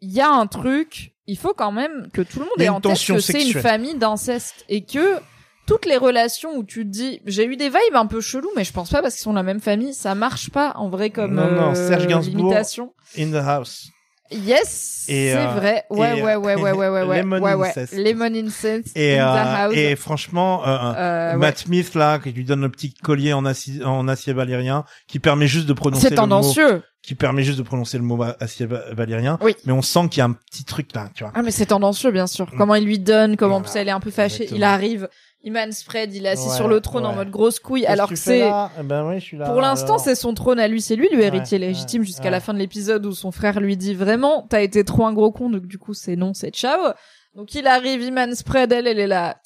Il 0.00 0.12
y 0.12 0.20
a 0.20 0.28
un 0.30 0.46
truc, 0.46 1.14
il 1.26 1.38
faut 1.38 1.54
quand 1.54 1.72
même 1.72 2.08
que 2.12 2.20
tout 2.22 2.40
le 2.40 2.44
monde 2.44 2.60
ait 2.60 2.68
en 2.68 2.80
tête 2.80 2.98
que 3.06 3.18
c'est 3.18 3.42
une 3.42 3.52
famille 3.60 3.94
d'inceste 3.94 4.64
et 4.68 4.84
que 4.84 5.18
toutes 5.66 5.86
les 5.86 5.96
relations 5.96 6.56
où 6.56 6.62
tu 6.64 6.80
te 6.84 6.90
dis, 6.90 7.22
j'ai 7.24 7.46
eu 7.46 7.56
des 7.56 7.70
vibes 7.70 7.94
un 7.94 8.04
peu 8.06 8.20
chelous, 8.20 8.50
mais 8.54 8.64
je 8.64 8.72
pense 8.72 8.90
pas 8.90 9.00
parce 9.00 9.14
qu'ils 9.14 9.22
sont 9.22 9.30
de 9.30 9.36
la 9.36 9.42
même 9.42 9.60
famille, 9.62 9.94
ça 9.94 10.14
marche 10.14 10.50
pas 10.50 10.72
en 10.76 10.90
vrai 10.90 11.08
comme 11.08 11.34
Non, 11.34 11.50
non, 11.50 11.70
euh, 11.70 11.74
Serge 11.88 12.06
Gainsbourg. 12.06 12.36
limitation. 12.36 12.92
in 13.16 13.30
the 13.30 13.36
house. 13.42 13.88
Yes, 14.34 15.04
c'est 15.06 15.34
euh, 15.36 15.46
vrai. 15.54 15.84
Ouais, 15.90 16.20
ouais, 16.22 16.34
ouais, 16.36 16.54
ouais, 16.56 16.72
ouais, 16.72 16.88
ouais, 16.88 17.18
Lemon 17.22 17.38
ouais, 17.40 17.54
ouais. 17.54 17.68
incest. 17.68 17.92
Lemon 17.94 18.34
incest 18.34 18.96
Et, 18.96 19.18
in 19.18 19.68
the 19.68 19.72
euh, 19.72 19.74
et 19.74 19.96
franchement, 19.96 20.62
euh. 20.66 21.36
Matt 21.36 21.58
Smith 21.58 21.94
là, 21.94 22.18
qui 22.18 22.32
lui 22.32 22.44
donne 22.44 22.62
le 22.62 22.68
petit 22.68 22.92
collier 22.94 23.32
en 23.32 23.44
acier, 23.44 23.84
en 23.84 24.08
acier 24.08 24.32
valérien, 24.32 24.84
qui 25.06 25.18
permet 25.18 25.46
juste 25.46 25.66
de 25.66 25.72
prononcer 25.72 26.02
C'est 26.02 26.10
le 26.10 26.16
mot, 26.16 26.22
tendancieux. 26.22 26.82
qui 27.02 27.14
permet 27.14 27.42
juste 27.42 27.58
de 27.58 27.62
prononcer 27.62 27.98
le 27.98 28.04
mot 28.04 28.22
acier 28.40 28.66
va- 28.66 28.92
valérien. 28.92 29.38
Oui. 29.42 29.54
Mais 29.66 29.72
on 29.72 29.82
sent 29.82 30.08
qu'il 30.10 30.18
y 30.18 30.22
a 30.22 30.24
un 30.26 30.32
petit 30.32 30.64
truc 30.64 30.88
là, 30.94 31.08
tu 31.14 31.22
vois. 31.24 31.32
Ah 31.36 31.42
mais 31.42 31.50
c'est 31.50 31.66
tendancieux 31.66 32.10
bien 32.10 32.26
sûr. 32.26 32.46
Comment 32.56 32.74
il 32.74 32.84
lui 32.84 32.98
donne, 32.98 33.36
comment 33.36 33.56
en 33.56 33.60
Voilà. 33.60 33.80
elle 33.80 33.88
est 33.88 33.92
un 33.92 34.00
peu 34.00 34.10
fâchée. 34.10 34.44
Exactement. 34.44 34.58
Il 34.58 34.64
arrive, 34.64 35.08
il 35.44 35.72
spread, 35.72 36.14
il 36.14 36.24
est 36.24 36.30
assis 36.30 36.48
Ouais, 36.48 36.56
sur 36.56 36.68
le 36.68 36.80
trône 36.80 37.04
en 37.04 37.12
mode 37.12 37.30
grosse 37.30 37.58
couille. 37.58 37.82
Qu'est-ce 37.82 37.92
alors 37.92 38.08
que 38.08 38.16
c'est 38.16 38.40
là 38.40 38.70
ben 38.82 39.06
oui, 39.06 39.20
je 39.20 39.24
suis 39.24 39.36
là. 39.36 39.44
pour 39.44 39.60
l'instant 39.60 39.94
alors. 39.94 40.00
c'est 40.00 40.14
son 40.14 40.32
trône 40.32 40.58
à 40.58 40.68
lui, 40.68 40.80
c'est 40.80 40.96
lui 40.96 41.08
le 41.12 41.20
héritier 41.20 41.58
Ouais, 41.58 41.66
légitime 41.66 42.02
jusqu'à 42.02 42.30
la 42.30 42.40
fin 42.40 42.54
de 42.54 42.58
l'épisode 42.58 43.04
où 43.04 43.12
son 43.12 43.30
frère 43.30 43.60
lui 43.60 43.76
dit 43.76 43.94
vraiment 43.94 44.46
t'as 44.48 44.62
été 44.62 44.84
trop 44.84 45.06
un 45.06 45.12
gros 45.12 45.30
con 45.32 45.50
donc 45.50 45.66
du 45.66 45.78
coup 45.78 45.92
c'est 45.94 46.16
non 46.16 46.32
c'est 46.34 46.50
ciao. 46.50 46.92
Donc 47.34 47.54
il 47.54 47.66
arrive, 47.66 48.00
il 48.00 48.36
spread, 48.36 48.72
elle 48.72 48.86
elle 48.86 48.98
est 48.98 49.06
là. 49.06 49.36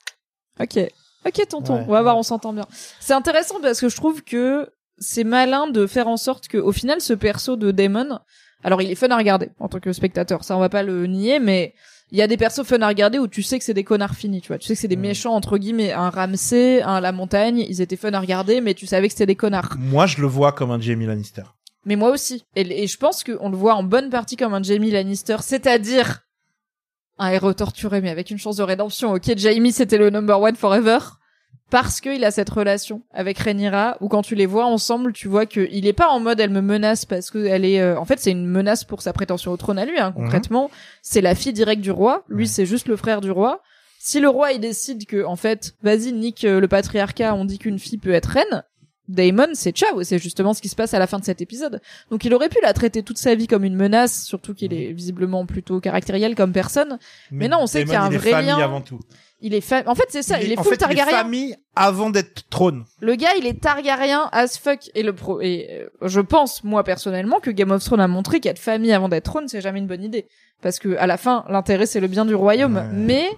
Ok, 0.61 0.79
ok 1.27 1.49
tonton, 1.49 1.85
on 1.89 1.93
va 1.93 2.03
voir, 2.03 2.17
on 2.17 2.23
s'entend 2.23 2.53
bien. 2.53 2.67
C'est 3.01 3.15
intéressant 3.15 3.61
parce 3.61 3.81
que 3.81 3.89
je 3.89 3.97
trouve 3.97 4.23
que 4.23 4.71
c'est 4.99 5.25
malin 5.25 5.69
de 5.69 5.87
faire 5.87 6.09
en 6.09 6.17
sorte 6.17 6.49
que 6.49 6.59
au 6.59 6.73
final 6.73 7.01
ce 7.01 7.13
perso 7.13 7.57
de 7.57 7.71
Damon, 7.71 8.19
alors 8.63 8.83
il 8.83 8.91
est 8.91 8.95
fun 8.95 9.09
à 9.09 9.17
regarder 9.17 9.51
en 9.59 9.69
tant 9.69 9.81
que 9.81 9.93
spectateur, 9.93 10.45
ça 10.45 10.57
on 10.57 10.61
va 10.61 10.69
pas 10.69 10.83
le 10.83 11.07
nier, 11.07 11.39
mais 11.41 11.75
il 12.11 12.19
y 12.19 12.23
a 12.23 12.27
des 12.27 12.37
persos 12.37 12.63
fun 12.65 12.81
à 12.81 12.89
regarder 12.89 13.19
où 13.19 13.29
tu 13.29 13.43
sais 13.43 13.59
que 13.59 13.65
c'est 13.65 13.75
des 13.75 13.85
connards 13.85 14.15
finis, 14.15 14.41
tu 14.41 14.49
vois. 14.49 14.59
Tu 14.59 14.67
sais 14.67 14.75
que 14.75 14.81
c'est 14.81 14.89
des 14.89 14.97
Mm. 14.97 15.01
méchants 15.01 15.35
entre 15.35 15.59
guillemets, 15.59 15.93
un 15.93 16.11
Ramsay, 16.11 16.83
un 16.83 17.01
La 17.01 17.13
Montagne, 17.13 17.65
ils 17.69 17.81
étaient 17.81 17.97
fun 17.97 18.13
à 18.13 18.21
regarder, 18.21 18.61
mais 18.61 18.75
tu 18.75 18.87
savais 18.87 19.09
que 19.09 19.13
c'était 19.13 19.27
des 19.27 19.37
connards. 19.37 19.75
Moi, 19.79 20.07
je 20.07 20.21
le 20.21 20.27
vois 20.27 20.53
comme 20.53 20.71
un 20.71 20.81
Jamie 20.81 21.07
Lannister. 21.07 21.43
Mais 21.85 21.97
moi 21.97 22.11
aussi. 22.11 22.45
Et, 22.57 22.83
et 22.83 22.87
je 22.87 22.97
pense 22.99 23.25
qu'on 23.25 23.49
le 23.51 23.57
voit 23.57 23.75
en 23.75 23.83
bonne 23.83 24.11
partie 24.11 24.37
comme 24.37 24.55
un 24.55 24.63
Jamie 24.63 24.91
Lannister, 24.91 25.37
c'est-à-dire 25.41 26.21
un 27.19 27.31
héros 27.31 27.53
torturé, 27.53 28.01
mais 28.01 28.11
avec 28.11 28.31
une 28.31 28.39
chance 28.39 28.57
de 28.57 28.63
rédemption. 28.63 29.13
Ok, 29.13 29.37
Jamie, 29.37 29.73
c'était 29.73 29.99
le 29.99 30.11
number 30.11 30.41
one 30.41 30.55
forever. 30.57 30.99
Parce 31.71 32.01
qu'il 32.01 32.25
a 32.25 32.31
cette 32.31 32.49
relation 32.49 33.03
avec 33.13 33.39
Rhaenyra, 33.39 33.99
où 34.01 34.09
quand 34.09 34.23
tu 34.23 34.35
les 34.35 34.47
vois 34.47 34.65
ensemble, 34.65 35.13
tu 35.13 35.29
vois 35.29 35.45
que 35.45 35.69
il 35.71 35.87
est 35.87 35.93
pas 35.93 36.09
en 36.09 36.19
mode 36.19 36.41
elle 36.41 36.51
me 36.51 36.63
menace 36.63 37.05
parce 37.05 37.31
que 37.31 37.45
elle 37.45 37.65
est, 37.65 37.81
euh, 37.81 37.99
en 37.99 38.07
fait, 38.07 38.19
c'est 38.19 38.31
une 38.31 38.47
menace 38.47 38.85
pour 38.85 39.03
sa 39.03 39.13
prétention 39.13 39.53
au 39.53 39.57
trône 39.59 39.79
à 39.79 39.85
lui, 39.85 39.99
hein, 39.99 40.13
concrètement. 40.13 40.71
C'est 41.03 41.21
la 41.21 41.35
fille 41.35 41.53
directe 41.53 41.83
du 41.83 41.91
roi. 41.91 42.25
Lui, 42.29 42.49
c'est 42.49 42.65
juste 42.65 42.89
le 42.89 42.97
frère 42.97 43.21
du 43.21 43.31
roi. 43.31 43.61
Si 43.99 44.21
le 44.21 44.29
roi, 44.29 44.53
il 44.53 44.61
décide 44.61 45.07
que, 45.07 45.25
en 45.25 45.37
fait, 45.37 45.75
vas-y, 45.83 46.13
nique 46.13 46.45
euh, 46.45 46.61
le 46.61 46.69
patriarcat, 46.69 47.35
on 47.35 47.45
dit 47.45 47.59
qu'une 47.59 47.79
fille 47.79 47.99
peut 47.99 48.13
être 48.13 48.27
reine, 48.27 48.65
Daemon, 49.09 49.49
c'est 49.55 49.73
ciao, 49.73 50.03
c'est 50.03 50.19
justement 50.19 50.53
ce 50.53 50.61
qui 50.61 50.69
se 50.69 50.77
passe 50.77 50.93
à 50.93 50.99
la 50.99 51.07
fin 51.07 51.19
de 51.19 51.25
cet 51.25 51.41
épisode. 51.41 51.81
Donc 52.11 52.25
il 52.25 52.35
aurait 52.35 52.51
pu 52.51 52.59
la 52.63 52.75
traiter 52.75 53.03
toute 53.03 53.17
sa 53.17 53.35
vie 53.35 53.47
comme 53.47 53.65
une 53.65 53.75
menace, 53.75 54.25
surtout 54.25 54.55
qu'il 54.55 54.75
est 54.75 54.93
visiblement 54.93 55.47
plutôt 55.47 55.81
caractériel 55.81 56.35
comme 56.35 56.53
personne. 56.53 56.99
Mais 57.31 57.49
non, 57.49 57.59
on 57.63 57.67
sait 57.67 57.85
qu'il 57.85 57.93
y 57.93 57.97
a 57.97 58.03
un 58.03 58.11
vrai 58.11 58.43
lien. 58.43 58.59
avant 58.59 58.83
tout. 58.83 59.01
Il 59.41 59.55
est 59.55 59.61
fa- 59.61 59.85
en 59.87 59.95
fait 59.95 60.07
c'est 60.09 60.23
ça, 60.23 60.41
il 60.43 60.51
est, 60.53 60.59
en 60.59 60.63
full 60.65 60.73
fait, 60.77 60.85
il 60.87 60.93
est 60.93 60.97
Targaryen. 60.97 61.17
famille 61.19 61.57
avant 61.77 62.11
d'être 62.11 62.49
trône. 62.51 62.85
Le 63.01 63.15
gars, 63.15 63.35
il 63.39 63.47
est 63.47 63.61
Targaryen 63.61 64.29
as 64.33 64.59
fuck 64.59 64.91
et 64.97 65.03
le 65.05 65.13
pro 65.13 65.41
et 65.41 65.69
euh, 65.71 65.89
je 66.09 66.21
pense 66.21 66.65
moi 66.65 66.83
personnellement 66.83 67.39
que 67.39 67.51
Game 67.51 67.71
of 67.71 67.85
Thrones 67.85 68.01
a 68.01 68.09
montré 68.09 68.41
qu'être 68.41 68.59
famille 68.59 68.93
avant 68.93 69.09
d'être 69.09 69.25
trône, 69.27 69.47
c'est 69.47 69.61
jamais 69.61 69.79
une 69.79 69.87
bonne 69.87 70.03
idée 70.03 70.27
parce 70.61 70.79
que 70.81 70.97
à 70.97 71.07
la 71.07 71.17
fin, 71.17 71.45
l'intérêt 71.49 71.87
c'est 71.87 72.01
le 72.01 72.09
bien 72.09 72.25
du 72.25 72.35
royaume, 72.35 72.77
Ouais. 72.77 72.89
mais 72.93 73.29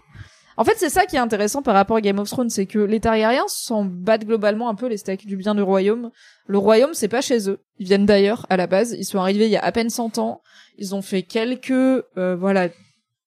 en 0.56 0.64
fait, 0.64 0.74
c'est 0.76 0.90
ça 0.90 1.06
qui 1.06 1.16
est 1.16 1.20
intéressant 1.20 1.62
par 1.62 1.74
rapport 1.74 1.96
à 1.96 2.00
Game 2.02 2.18
of 2.18 2.28
Thrones, 2.28 2.50
c'est 2.50 2.66
que 2.66 2.78
les 2.78 3.00
Targaryens 3.00 3.44
s'en 3.48 3.84
battent 3.84 4.26
globalement 4.26 4.68
un 4.68 4.74
peu 4.74 4.88
les 4.88 4.98
steaks 4.98 5.26
du 5.26 5.36
bien 5.38 5.54
du 5.54 5.62
royaume. 5.62 6.10
Le 6.46 6.58
royaume, 6.58 6.90
c'est 6.92 7.08
pas 7.08 7.22
chez 7.22 7.48
eux. 7.48 7.60
Ils 7.78 7.86
viennent 7.86 8.04
d'ailleurs 8.04 8.44
à 8.50 8.58
la 8.58 8.66
base. 8.66 8.94
Ils 8.98 9.04
sont 9.06 9.18
arrivés 9.18 9.46
il 9.46 9.50
y 9.52 9.56
a 9.56 9.64
à 9.64 9.72
peine 9.72 9.88
100 9.88 10.18
ans. 10.18 10.42
Ils 10.76 10.94
ont 10.94 11.00
fait 11.00 11.22
quelques, 11.22 11.70
euh, 11.70 12.36
voilà, 12.38 12.68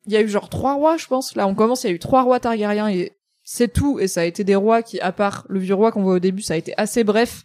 il 0.06 0.14
y 0.14 0.18
a 0.18 0.22
eu 0.22 0.28
genre 0.30 0.50
trois 0.50 0.74
rois, 0.74 0.98
je 0.98 1.08
pense. 1.08 1.36
Là, 1.36 1.48
on 1.48 1.56
commence, 1.56 1.84
il 1.84 1.88
y 1.88 1.92
a 1.92 1.96
eu 1.96 2.00
trois 2.00 2.24
rois 2.24 2.40
Targaryens 2.40 2.90
et 2.90 3.14
c'est 3.44 3.72
tout. 3.72 4.00
Et 4.00 4.08
ça 4.08 4.22
a 4.22 4.24
été 4.26 4.44
des 4.44 4.56
rois 4.56 4.82
qui, 4.84 5.00
à 5.00 5.12
part 5.12 5.46
le 5.50 5.60
vieux 5.60 5.76
roi 5.76 5.92
qu'on 5.92 6.04
voit 6.04 6.16
au 6.16 6.20
début, 6.20 6.42
ça 6.42 6.54
a 6.56 6.58
été 6.58 6.74
assez 6.78 7.04
bref 7.04 7.44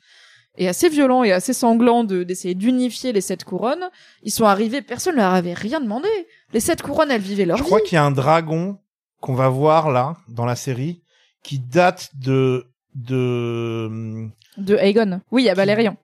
et 0.56 0.68
assez 0.68 0.88
violent 0.88 1.22
et 1.22 1.30
assez 1.32 1.52
sanglant 1.52 2.02
de 2.04 2.24
d'essayer 2.24 2.54
d'unifier 2.54 3.12
les 3.12 3.20
sept 3.20 3.44
couronnes. 3.44 3.90
Ils 4.22 4.32
sont 4.32 4.44
arrivés, 4.44 4.82
personne 4.82 5.14
ne 5.14 5.20
leur 5.20 5.32
avait 5.34 5.54
rien 5.54 5.80
demandé. 5.80 6.08
Les 6.52 6.60
sept 6.60 6.82
couronnes, 6.82 7.10
elles 7.10 7.20
vivaient 7.20 7.44
leur 7.44 7.58
Je 7.58 7.62
vie. 7.62 7.66
crois 7.68 7.80
qu'il 7.80 7.94
y 7.94 7.98
a 7.98 8.04
un 8.04 8.10
dragon 8.10 8.78
qu'on 9.20 9.34
va 9.34 9.48
voir 9.48 9.90
là 9.90 10.16
dans 10.28 10.44
la 10.46 10.56
série 10.56 11.02
qui 11.44 11.58
date 11.60 12.10
de 12.16 12.66
de 12.94 14.28
De 14.56 14.76
Aegon. 14.76 15.20
Oui, 15.30 15.42
il 15.42 15.46
y 15.46 15.50
a 15.50 15.54
Balérion. 15.54 15.96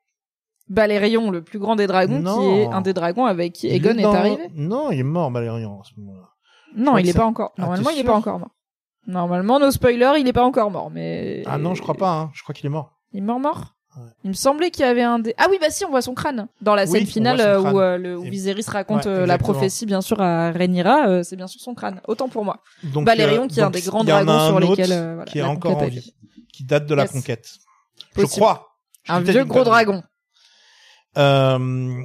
Balérion, 0.68 1.30
le 1.30 1.42
plus 1.42 1.58
grand 1.58 1.76
des 1.76 1.86
dragons, 1.86 2.20
Non. 2.20 2.38
qui 2.40 2.46
est 2.60 2.66
un 2.66 2.80
des 2.80 2.92
dragons 2.94 3.26
avec 3.26 3.52
qui 3.52 3.68
Aegon 3.68 3.98
est, 3.98 4.02
dans- 4.02 4.14
arrivé. 4.14 4.48
Non, 4.54 4.90
il 4.90 5.00
est 5.00 5.02
mort 5.02 5.30
Balérion 5.30 5.80
à 5.80 5.84
ce 5.84 5.98
moment-là. 6.00 6.28
Non, 6.74 6.98
il 6.98 7.08
est 7.08 7.12
ça- 7.12 7.20
pas 7.20 7.26
encore. 7.26 7.52
Ah, 7.56 7.62
Normalement, 7.62 7.90
il 7.90 7.98
est 8.00 8.04
pas 8.04 8.14
encore 8.14 8.38
mort. 8.38 8.50
Normalement, 9.06 9.58
no 9.60 9.70
spoiler, 9.70 10.12
il 10.18 10.26
est 10.28 10.32
pas 10.32 10.44
encore 10.44 10.70
mort, 10.70 10.90
mais. 10.90 11.42
Ah 11.46 11.58
non, 11.58 11.74
je 11.74 11.82
crois 11.82 11.94
pas. 11.94 12.10
Hein. 12.10 12.30
Je 12.34 12.42
crois 12.42 12.54
qu'il 12.54 12.66
est 12.66 12.70
mort. 12.70 12.92
Il 13.12 13.18
est 13.18 13.22
mort 13.22 13.38
mort. 13.38 13.74
Ouais. 13.96 14.02
Il 14.24 14.28
me 14.30 14.34
semblait 14.34 14.70
qu'il 14.72 14.84
y 14.84 14.88
avait 14.88 15.02
un 15.02 15.20
des. 15.20 15.34
Ah 15.38 15.46
oui, 15.50 15.58
bah 15.60 15.70
si, 15.70 15.84
on 15.84 15.90
voit 15.90 16.02
son 16.02 16.14
crâne 16.14 16.48
dans 16.62 16.74
la 16.74 16.84
scène 16.86 17.06
finale 17.06 17.40
euh, 17.40 17.60
où, 17.60 17.78
euh, 17.80 17.96
le, 17.96 18.18
où 18.18 18.24
Et- 18.24 18.30
Viserys 18.30 18.64
raconte 18.66 19.04
Ouais, 19.04 19.10
euh, 19.12 19.26
la 19.26 19.38
prophétie, 19.38 19.86
bien 19.86 20.00
sûr, 20.00 20.20
à 20.20 20.50
Rhaenyra. 20.50 21.06
euh, 21.06 21.22
c'est 21.22 21.36
bien 21.36 21.46
sûr 21.46 21.60
son 21.60 21.74
crâne. 21.74 22.00
Autant 22.08 22.28
pour 22.28 22.44
moi. 22.44 22.60
Donc, 22.82 23.04
Balérion, 23.04 23.44
euh, 23.44 23.46
qui 23.46 23.60
est 23.60 23.62
un 23.62 23.70
des 23.70 23.82
grands 23.82 24.02
dragons 24.02 24.46
sur 24.48 24.58
lesquels 24.58 24.90
euh, 24.92 25.14
voilà, 25.16 25.30
qui 25.30 25.38
est 25.38 25.42
encore 25.42 25.76
en 25.80 25.86
vie, 25.86 26.12
qui 26.52 26.64
date 26.64 26.86
de 26.86 26.94
la 26.96 27.02
Yes. 27.02 27.12
conquête. 27.12 27.48
Je 28.16 28.22
crois. 28.24 28.68
Je 29.04 29.12
Un 29.12 29.20
vieux 29.20 29.44
gros 29.44 29.62
dragon. 29.64 30.02
Euh, 31.18 32.02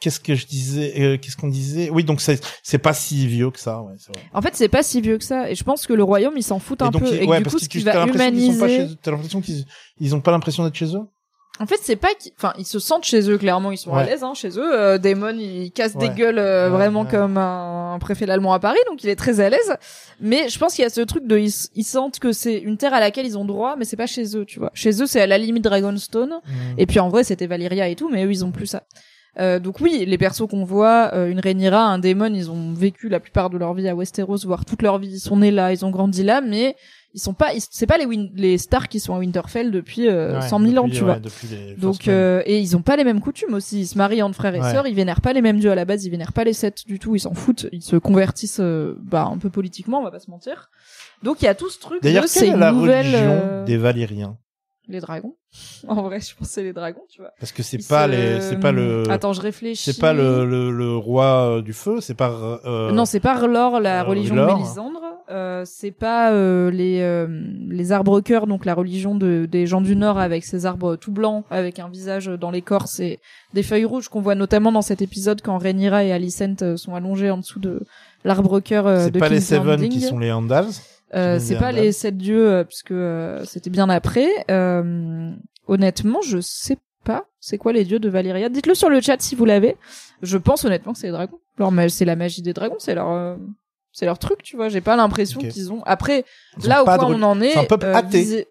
qu'est-ce 0.00 0.20
que 0.20 0.34
je 0.34 0.46
disais 0.46 0.94
euh, 1.00 1.16
Qu'est-ce 1.18 1.36
qu'on 1.36 1.48
disait? 1.48 1.90
Oui, 1.90 2.04
donc 2.04 2.20
c'est 2.20 2.40
c'est 2.62 2.78
pas 2.78 2.92
si 2.94 3.26
vieux 3.26 3.50
que 3.50 3.58
ça. 3.60 3.80
Ouais, 3.82 3.94
vrai. 3.94 4.22
En 4.32 4.42
fait, 4.42 4.54
c'est 4.54 4.68
pas 4.68 4.82
si 4.82 5.00
vieux 5.00 5.18
que 5.18 5.24
ça. 5.24 5.50
Et 5.50 5.54
je 5.54 5.64
pense 5.64 5.86
que 5.86 5.92
le 5.92 6.02
royaume, 6.02 6.34
il 6.36 6.42
s'en 6.42 6.58
fout 6.58 6.80
un 6.82 6.90
donc, 6.90 7.02
peu. 7.02 7.08
ils- 7.08 7.22
et 7.22 7.26
ouais, 7.26 7.38
du 7.38 7.44
parce 7.44 7.54
coup, 7.56 7.60
ce 7.60 7.68
qui 7.68 7.80
va 7.80 8.06
humaniser. 8.06 8.88
T'as 9.02 9.10
l'impression 9.10 9.40
qu'ils 9.40 9.64
ils 10.00 10.14
ont 10.14 10.20
pas 10.20 10.30
l'impression 10.30 10.64
d'être 10.64 10.74
chez 10.76 10.94
eux? 10.94 11.02
En 11.60 11.66
fait, 11.66 11.80
c'est 11.82 11.96
pas 11.96 12.14
qu'ils, 12.14 12.30
enfin, 12.38 12.52
ils 12.56 12.64
se 12.64 12.78
sentent 12.78 13.02
chez 13.04 13.28
eux, 13.28 13.36
clairement, 13.36 13.72
ils 13.72 13.78
sont 13.78 13.92
à 13.92 14.04
l'aise, 14.04 14.22
hein, 14.22 14.32
chez 14.32 14.50
eux. 14.50 14.74
Euh, 14.80 14.96
Damon, 14.98 15.36
il 15.36 15.72
casse 15.72 15.96
des 15.96 16.08
gueules 16.10 16.38
euh, 16.38 16.70
Ouais, 16.70 16.76
vraiment 16.76 17.04
comme 17.04 17.36
un, 17.36 17.94
un 17.94 17.98
préfet 17.98 18.30
allemand 18.30 18.52
à 18.52 18.60
Paris, 18.60 18.78
donc 18.88 19.02
il 19.02 19.10
est 19.10 19.16
très 19.16 19.40
à 19.40 19.50
l'aise. 19.50 19.74
Mais 20.20 20.48
je 20.48 20.56
pense 20.60 20.74
qu'il 20.74 20.84
y 20.84 20.86
a 20.86 20.90
ce 20.90 21.00
truc 21.00 21.26
de, 21.26 21.36
ils, 21.36 21.52
ils 21.74 21.82
sentent 21.82 22.20
que 22.20 22.30
c'est 22.30 22.58
une 22.58 22.76
terre 22.76 22.94
à 22.94 23.00
laquelle 23.00 23.26
ils 23.26 23.36
ont 23.36 23.44
droit, 23.44 23.74
mais 23.76 23.84
c'est 23.84 23.96
pas 23.96 24.06
chez 24.06 24.36
eux, 24.36 24.44
tu 24.44 24.60
vois. 24.60 24.70
Chez 24.72 25.02
eux, 25.02 25.06
c'est 25.06 25.20
à 25.20 25.26
la 25.26 25.36
limite 25.36 25.64
Dragonstone. 25.64 26.34
Et 26.76 26.86
puis 26.86 27.00
en 27.00 27.08
vrai, 27.08 27.24
c'était 27.24 27.48
Valyria 27.48 27.88
et 27.88 27.96
tout, 27.96 28.08
mais 28.08 28.24
eux, 28.24 28.30
ils 28.30 28.44
ont 28.44 28.52
plus 28.52 28.66
ça. 28.68 28.84
Euh, 29.40 29.58
donc 29.60 29.80
oui, 29.80 30.04
les 30.06 30.18
persos 30.18 30.48
qu'on 30.48 30.64
voit, 30.64 31.10
euh, 31.14 31.30
une 31.30 31.38
Rhaenyra, 31.40 31.80
un 31.84 31.98
démon, 31.98 32.32
ils 32.34 32.50
ont 32.50 32.72
vécu 32.72 33.08
la 33.08 33.20
plupart 33.20 33.50
de 33.50 33.58
leur 33.58 33.72
vie 33.74 33.88
à 33.88 33.94
Westeros, 33.94 34.38
voire 34.44 34.64
toute 34.64 34.82
leur 34.82 34.98
vie, 34.98 35.08
ils 35.14 35.20
sont 35.20 35.36
nés 35.36 35.50
là, 35.52 35.72
ils 35.72 35.84
ont 35.84 35.90
grandi 35.90 36.24
là, 36.24 36.40
mais 36.40 36.74
ils 37.14 37.20
sont 37.20 37.32
pas, 37.34 37.50
c'est 37.70 37.86
pas 37.86 37.98
les, 37.98 38.04
Win- 38.04 38.30
les 38.34 38.58
Stark 38.58 38.88
qui 38.90 39.00
sont 39.00 39.14
à 39.14 39.18
Winterfell 39.18 39.70
depuis 39.70 40.08
euh, 40.08 40.40
Ouais, 40.40 40.48
100 40.48 40.60
000 40.60 40.84
ans, 40.84 40.88
tu 40.88 40.96
ouais, 40.96 41.00
vois. 41.00 41.20
Donc 41.78 42.06
euh, 42.08 42.42
et 42.46 42.58
ils 42.60 42.76
ont 42.76 42.82
pas 42.82 42.96
les 42.96 43.04
mêmes 43.04 43.20
coutumes 43.20 43.54
aussi. 43.54 43.80
Ils 43.82 43.86
se 43.86 43.96
marient 43.96 44.22
entre 44.22 44.34
frères 44.36 44.54
et 44.54 44.60
Ouais. 44.60 44.70
sœurs. 44.72 44.86
Ils 44.86 44.94
vénèrent 44.94 45.20
pas 45.22 45.32
les 45.32 45.40
mêmes 45.40 45.58
dieux 45.58 45.70
à 45.70 45.74
la 45.74 45.84
base. 45.84 46.04
Ils 46.04 46.10
vénèrent 46.10 46.32
pas 46.34 46.44
les 46.44 46.52
sept 46.52 46.86
du 46.86 46.98
tout. 46.98 47.14
Ils 47.16 47.20
s'en 47.20 47.32
foutent. 47.32 47.66
Ils 47.72 47.82
se 47.82 47.96
convertissent 47.96 48.60
euh, 48.60 48.94
bah 49.02 49.28
un 49.32 49.38
peu 49.38 49.48
politiquement. 49.50 50.00
On 50.00 50.04
va 50.04 50.10
pas 50.10 50.20
se 50.20 50.30
mentir. 50.30 50.68
Donc 51.22 51.40
il 51.40 51.46
y 51.46 51.48
a 51.48 51.54
tout 51.54 51.70
ce 51.70 51.78
truc 51.80 52.02
D'ailleurs, 52.02 52.24
de 52.24 52.28
quelle 52.28 52.42
ces 52.44 52.48
est 52.50 52.56
la 52.56 52.72
nouvelles 52.72 53.06
religion 53.06 53.40
euh, 53.42 53.64
des 53.64 53.76
Valériens? 53.78 54.36
Les 54.88 55.00
dragons. 55.00 55.34
En 55.88 56.02
vrai, 56.02 56.20
je 56.20 56.34
pense 56.36 56.48
que 56.48 56.54
c'est 56.54 56.62
les 56.62 56.72
dragons, 56.72 57.04
tu 57.08 57.20
vois. 57.22 57.30
Parce 57.40 57.52
que 57.52 57.62
c'est 57.62 57.78
pas 57.88 58.06
se- 58.06 58.10
les, 58.10 58.40
c'est 58.40 58.58
pas 58.60 58.72
le, 58.72 59.04
Attends, 59.10 59.32
je 59.32 59.40
réfléchis. 59.40 59.92
c'est 59.92 60.00
pas 60.00 60.12
le, 60.12 60.44
le, 60.44 60.70
le 60.70 60.96
roi 60.96 61.24
euh, 61.58 61.62
du 61.62 61.72
feu, 61.72 62.00
c'est 62.00 62.14
pas. 62.16 62.60
euh, 62.66 62.90
Non, 62.92 63.04
c'est 63.06 63.20
pas 63.20 63.34
R'hllor, 63.34 63.80
la 63.80 64.00
euh, 64.02 64.04
religion 64.04 64.34
de 64.36 64.44
Mélisandre. 64.44 65.00
Euh, 65.30 65.62
c'est 65.66 65.90
pas 65.90 66.32
euh, 66.32 66.70
les 66.70 67.00
euh, 67.02 67.26
les 67.68 67.92
arbres 67.92 68.20
cœurs, 68.20 68.46
donc 68.46 68.64
la 68.64 68.74
religion 68.74 69.14
de, 69.14 69.46
des 69.50 69.66
gens 69.66 69.80
du 69.82 69.94
Nord 69.94 70.18
avec 70.18 70.44
ces 70.44 70.64
arbres 70.66 70.96
tout 70.96 71.12
blancs, 71.12 71.44
avec 71.50 71.78
un 71.78 71.88
visage 71.88 72.26
dans 72.26 72.50
l'écorce 72.50 72.98
et 73.00 73.18
des 73.54 73.62
feuilles 73.62 73.84
rouges 73.84 74.08
qu'on 74.08 74.20
voit 74.22 74.34
notamment 74.34 74.72
dans 74.72 74.82
cet 74.82 75.00
épisode 75.02 75.40
quand 75.42 75.58
Rhaenyra 75.58 76.04
et 76.04 76.12
Alicent 76.12 76.76
sont 76.76 76.94
allongés 76.94 77.30
en 77.30 77.38
dessous 77.38 77.60
de 77.60 77.80
l'arbre 78.24 78.60
cœur 78.60 78.84
c'est 79.00 79.18
pas 79.18 79.28
les 79.28 79.40
Seven 79.40 79.66
Landing. 79.66 79.90
qui 79.90 80.00
sont 80.00 80.18
les 80.18 80.32
Andals? 80.32 80.66
Euh, 81.14 81.38
c'est 81.40 81.56
pas 81.56 81.72
les 81.72 81.92
sept 81.92 82.16
dieux 82.18 82.50
euh, 82.50 82.64
puisque 82.64 82.90
euh, 82.90 83.44
c'était 83.44 83.70
bien 83.70 83.88
après. 83.88 84.28
Euh, 84.50 85.32
honnêtement, 85.66 86.20
je 86.22 86.38
sais 86.40 86.76
pas. 87.04 87.24
C'est 87.40 87.56
quoi 87.58 87.72
les 87.72 87.84
dieux 87.84 87.98
de 87.98 88.08
Valyria? 88.08 88.48
Dites-le 88.48 88.74
sur 88.74 88.90
le 88.90 89.00
chat 89.00 89.20
si 89.20 89.34
vous 89.34 89.44
l'avez. 89.46 89.76
Je 90.22 90.36
pense 90.36 90.64
honnêtement 90.64 90.92
que 90.92 90.98
c'est 90.98 91.06
les 91.06 91.12
dragons. 91.12 91.38
Leur 91.58 91.72
ma- 91.72 91.88
c'est 91.88 92.04
la 92.04 92.16
magie 92.16 92.42
des 92.42 92.52
dragons, 92.52 92.76
c'est 92.78 92.94
leur 92.94 93.10
euh, 93.10 93.36
c'est 93.92 94.04
leur 94.04 94.18
truc, 94.18 94.42
tu 94.42 94.56
vois. 94.56 94.68
J'ai 94.68 94.80
pas 94.82 94.96
l'impression 94.96 95.40
Ok. 95.40 95.48
qu'ils 95.48 95.72
ont. 95.72 95.82
Après, 95.86 96.24
Ils 96.58 96.66
ont 96.66 96.68
là 96.68 96.84
pas 96.84 96.98
de 96.98 97.04
où 97.04 97.06
on 97.08 97.22
en 97.22 97.40
est, 97.40 97.52
C'est 97.52 97.58
un 97.58 97.64
peuple 97.64 97.86
athée. 97.86 98.18
visé- 98.22 98.46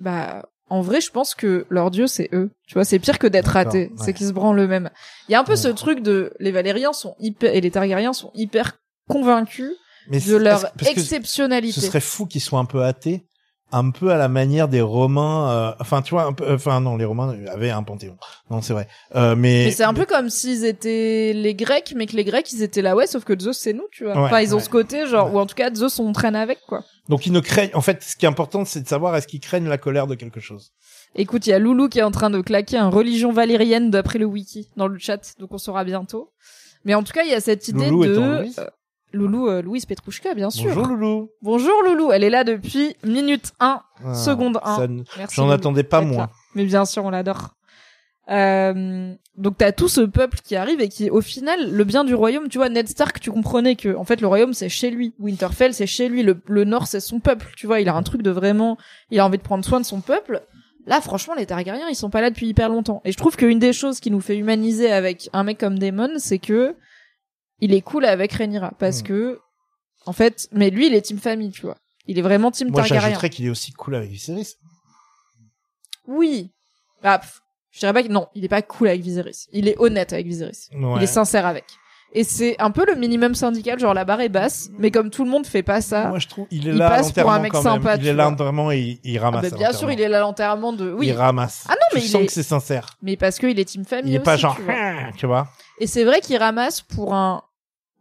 Bah, 0.00 0.48
en 0.70 0.80
vrai, 0.80 1.00
je 1.02 1.10
pense 1.10 1.34
que 1.34 1.66
leur 1.68 1.90
dieu 1.90 2.06
c'est 2.06 2.30
eux. 2.32 2.50
Tu 2.66 2.74
vois, 2.74 2.84
c'est 2.84 2.98
pire 2.98 3.18
que 3.18 3.26
d'être 3.26 3.52
D'accord, 3.54 3.68
athée. 3.70 3.88
ouais. 3.88 3.92
C'est 3.96 4.14
qu'ils 4.14 4.28
se 4.28 4.32
branlent 4.32 4.58
eux-mêmes. 4.58 4.88
Il 5.28 5.32
y 5.32 5.34
a 5.34 5.40
un 5.40 5.44
peu 5.44 5.52
Ouais. 5.52 5.56
ce 5.58 5.68
truc 5.68 6.00
de 6.00 6.32
les 6.40 6.50
Valériens 6.52 6.94
sont 6.94 7.14
hyper 7.20 7.54
et 7.54 7.60
les 7.60 7.70
Targaryens 7.70 8.14
sont 8.14 8.30
hyper 8.34 8.78
convaincus 9.08 9.72
Mais 10.08 10.20
de 10.20 10.36
leur 10.36 10.66
exceptionnalité. 10.86 11.80
Ce 11.80 11.86
serait 11.86 12.00
fou 12.00 12.26
qu'ils 12.26 12.40
soient 12.40 12.58
un 12.58 12.64
peu 12.64 12.82
athées, 12.84 13.24
un 13.70 13.90
peu 13.90 14.10
à 14.10 14.16
la 14.18 14.28
manière 14.28 14.68
des 14.68 14.80
Romains. 14.80 15.50
euh, 15.50 15.72
enfin, 15.80 16.02
tu 16.02 16.10
vois, 16.10 16.24
un 16.24 16.32
peu. 16.32 16.52
Enfin, 16.52 16.80
non, 16.80 16.96
les 16.96 17.04
Romains 17.04 17.34
avaient 17.48 17.70
un 17.70 17.82
panthéon. 17.82 18.16
Non, 18.50 18.60
c'est 18.62 18.72
vrai. 18.74 18.88
Euh, 19.14 19.34
mais 19.36 19.64
Mais 19.66 19.70
c'est 19.70 19.84
un 19.84 19.94
peu 19.94 20.04
comme 20.04 20.28
s'ils 20.30 20.64
étaient 20.64 21.32
les 21.34 21.54
Grecs, 21.54 21.94
mais 21.96 22.06
que 22.06 22.16
les 22.16 22.24
Grecs 22.24 22.52
ils 22.52 22.62
étaient 22.62 22.82
là, 22.82 22.94
ouais, 22.94 23.06
sauf 23.06 23.24
que 23.24 23.38
Zeus 23.38 23.56
c'est 23.58 23.72
nous, 23.72 23.86
tu 23.90 24.04
vois. 24.04 24.14
Ouais, 24.14 24.20
enfin, 24.24 24.40
ils 24.40 24.54
ont 24.54 24.60
ce 24.60 24.68
côté, 24.68 25.06
genre, 25.06 25.28
Ouais. 25.28 25.36
ou 25.36 25.38
en 25.38 25.46
tout 25.46 25.54
cas, 25.54 25.72
Zeus 25.74 25.98
on 25.98 26.12
traîne 26.12 26.36
avec, 26.36 26.58
quoi. 26.68 26.84
donc 27.08 27.26
ils 27.26 27.32
ne 27.32 27.40
craignent. 27.40 27.70
En 27.74 27.80
fait, 27.80 28.02
ce 28.02 28.16
qui 28.16 28.26
est 28.26 28.28
important, 28.28 28.64
c'est 28.64 28.80
de 28.82 28.88
savoir 28.88 29.16
est-ce 29.16 29.26
qu'ils 29.26 29.40
craignent 29.40 29.68
la 29.68 29.78
colère 29.78 30.06
de 30.06 30.14
quelque 30.14 30.40
chose. 30.40 30.72
Écoute, 31.14 31.46
il 31.46 31.50
y 31.50 31.52
a 31.52 31.58
Loulou 31.58 31.88
qui 31.90 31.98
est 31.98 32.02
en 32.02 32.10
train 32.10 32.30
de 32.30 32.40
claquer 32.40 32.78
un 32.78 32.88
religion 32.88 33.32
valérienne 33.32 33.90
d'après 33.90 34.18
le 34.18 34.24
wiki 34.24 34.68
dans 34.76 34.88
le 34.88 34.98
chat, 34.98 35.34
donc 35.38 35.52
on 35.52 35.58
saura 35.58 35.84
bientôt. 35.84 36.32
Mais 36.84 36.94
en 36.94 37.02
tout 37.02 37.12
cas, 37.12 37.22
il 37.22 37.30
y 37.30 37.34
a 37.34 37.40
cette 37.40 37.68
idée 37.68 37.88
Loulou 37.90 38.04
de 38.06 38.18
euh, 38.18 38.66
Loulou, 39.12 39.48
euh, 39.48 39.62
Louise 39.62 39.86
Petrouchka, 39.86 40.34
bien 40.34 40.50
sûr. 40.50 40.74
Bonjour 40.74 40.86
Loulou. 40.86 41.30
Bonjour 41.42 41.82
Loulou, 41.84 42.12
elle 42.12 42.24
est 42.24 42.30
là 42.30 42.44
depuis 42.44 42.94
minute 43.04 43.52
1, 43.60 43.82
Ah, 44.04 44.14
seconde 44.14 44.58
1. 44.62 44.76
ça 44.76 44.88
ne- 44.88 45.02
Merci. 45.18 45.36
J'en 45.36 45.50
attendais 45.50 45.82
pas 45.84 46.00
moins. 46.00 46.16
là. 46.24 46.30
Mais 46.54 46.64
bien 46.64 46.84
sûr, 46.84 47.04
on 47.04 47.10
l'adore. 47.10 47.50
Euh, 48.30 49.12
donc 49.36 49.58
t'as 49.58 49.72
tout 49.72 49.88
ce 49.88 50.00
peuple 50.00 50.38
qui 50.44 50.54
arrive 50.54 50.80
et 50.80 50.88
qui, 50.88 51.10
au 51.10 51.20
final, 51.20 51.72
le 51.72 51.84
bien 51.84 52.04
du 52.04 52.14
royaume, 52.14 52.48
tu 52.48 52.58
vois, 52.58 52.68
Ned 52.68 52.88
Stark, 52.88 53.18
tu 53.20 53.30
comprenais 53.32 53.74
que, 53.74 53.94
en 53.96 54.04
fait, 54.04 54.20
le 54.20 54.26
royaume 54.28 54.54
c'est 54.54 54.68
chez 54.68 54.90
lui, 54.90 55.12
Winterfell 55.18 55.74
c'est 55.74 55.86
chez 55.88 56.08
lui, 56.08 56.22
le, 56.22 56.40
le 56.46 56.64
Nord 56.64 56.86
c'est 56.86 57.00
son 57.00 57.18
peuple, 57.18 57.48
tu 57.56 57.66
vois, 57.66 57.80
il 57.80 57.88
a 57.88 57.94
un 57.94 58.02
truc 58.02 58.22
de 58.22 58.30
vraiment, 58.30 58.78
il 59.10 59.18
a 59.18 59.26
envie 59.26 59.38
de 59.38 59.42
prendre 59.42 59.64
soin 59.64 59.80
de 59.80 59.84
son 59.84 60.00
peuple. 60.00 60.42
Là, 60.86 61.00
franchement, 61.00 61.34
les 61.34 61.46
Targaryens, 61.46 61.88
ils 61.90 61.94
sont 61.94 62.10
pas 62.10 62.20
là 62.20 62.30
depuis 62.30 62.46
hyper 62.48 62.68
longtemps. 62.68 63.02
Et 63.04 63.12
je 63.12 63.16
trouve 63.16 63.36
qu'une 63.36 63.58
des 63.60 63.72
choses 63.72 64.00
qui 64.00 64.10
nous 64.10 64.20
fait 64.20 64.36
humaniser 64.36 64.90
avec 64.90 65.28
un 65.32 65.44
mec 65.44 65.58
comme 65.58 65.78
Daemon, 65.78 66.10
c'est 66.18 66.38
que 66.40 66.74
il 67.62 67.72
est 67.72 67.80
cool 67.80 68.04
avec 68.04 68.32
Rhaenyra, 68.32 68.72
parce 68.78 69.00
Hmm. 69.00 69.04
que, 69.04 69.40
en 70.06 70.12
fait, 70.12 70.48
mais 70.52 70.68
lui, 70.70 70.88
il 70.88 70.94
est 70.94 71.00
team 71.02 71.18
famille, 71.18 71.50
tu 71.52 71.62
vois. 71.62 71.76
Il 72.06 72.18
est 72.18 72.22
vraiment 72.22 72.50
team 72.50 72.68
Moi, 72.70 72.80
Targaryen. 72.82 73.00
j'ajouterais 73.02 73.30
qu'il 73.30 73.46
est 73.46 73.50
aussi 73.50 73.72
cool 73.72 73.94
avec 73.94 74.10
Viserys. 74.10 74.56
Oui. 76.06 76.50
Bah, 77.02 77.18
pff, 77.18 77.40
je 77.70 77.78
dirais 77.80 77.92
pas 77.92 78.02
que 78.02 78.08
non, 78.08 78.26
il 78.34 78.44
est 78.44 78.48
pas 78.48 78.62
cool 78.62 78.88
avec 78.88 79.00
Viserys. 79.00 79.46
Il 79.52 79.68
est 79.68 79.76
honnête 79.78 80.12
avec 80.12 80.26
Viserys. 80.26 80.68
Ouais. 80.74 80.94
Il 80.96 81.02
est 81.02 81.06
sincère 81.06 81.46
avec. 81.46 81.64
Et 82.14 82.24
c'est 82.24 82.60
un 82.60 82.70
peu 82.70 82.84
le 82.86 82.94
minimum 82.94 83.34
syndical, 83.34 83.78
genre 83.78 83.94
la 83.94 84.04
barre 84.04 84.20
est 84.20 84.28
basse, 84.28 84.68
mais 84.78 84.90
comme 84.90 85.08
tout 85.08 85.24
le 85.24 85.30
monde 85.30 85.46
fait 85.46 85.62
pas 85.62 85.80
ça. 85.80 86.08
Moi, 86.08 86.18
je 86.18 86.28
trouve 86.28 86.46
il 86.50 86.68
est 86.68 86.72
Il 86.72 86.76
là 86.76 86.90
passe 86.90 87.10
pour 87.12 87.30
un 87.32 87.38
mec 87.38 87.52
quand 87.52 87.62
même. 87.62 87.72
sympa, 87.74 87.96
il 87.96 88.06
est 88.06 88.12
là 88.12 88.24
l'enterrement 88.24 88.70
et 88.70 88.78
il, 88.80 89.00
il 89.02 89.18
Ah 89.18 89.22
ramasse. 89.30 89.50
bah, 89.50 89.56
bien 89.56 89.72
sûr, 89.72 89.90
il 89.90 89.98
est 89.98 90.08
là 90.10 90.20
l'enterrement 90.20 90.74
de. 90.74 90.92
Oui. 90.92 91.06
Il 91.06 91.12
ramasse. 91.14 91.64
Ah 91.68 91.72
non, 91.72 91.86
mais 91.94 92.00
il 92.02 92.08
sens 92.10 92.20
est- 92.22 92.26
que 92.26 92.32
c'est 92.32 92.42
sincère. 92.42 92.98
Mais 93.00 93.16
parce 93.16 93.38
qu'il 93.38 93.58
est 93.58 93.64
team 93.64 93.86
famille 93.86 94.12
Il 94.12 94.16
est 94.16 94.18
aussi. 94.18 94.24
pas 94.26 94.36
genre, 94.36 94.56
tu 94.56 94.62
vois. 94.62 94.74
tu 95.16 95.26
vois. 95.26 95.48
Et 95.78 95.86
c'est 95.86 96.04
vrai 96.04 96.20
qu'il 96.20 96.36
ramasse 96.36 96.82
pour 96.82 97.14
un 97.14 97.42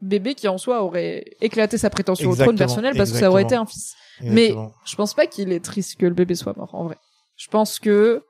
bébé 0.02 0.36
qui 0.36 0.48
en 0.48 0.58
soi 0.58 0.84
aurait 0.84 1.26
éclaté 1.42 1.78
sa 1.78 1.90
prétention 1.90 2.30
au 2.30 2.36
trône 2.36 2.58
personnel 2.58 2.96
parce 2.96 3.12
que 3.12 3.18
ça 3.18 3.30
aurait 3.30 3.44
été 3.44 3.56
un 3.56 3.66
fils. 3.66 3.96
Mais 4.22 4.56
je 4.86 4.96
pense 4.96 5.14
pas 5.14 5.28
qu'il 5.28 5.52
est 5.52 5.64
triste 5.64 6.00
que 6.00 6.06
le 6.06 6.14
bébé 6.14 6.36
soit 6.36 6.56
mort, 6.56 6.74
en 6.76 6.86
vrai. 6.86 6.98
Je 7.38 7.48
pense 7.48 7.80
que 7.80 8.24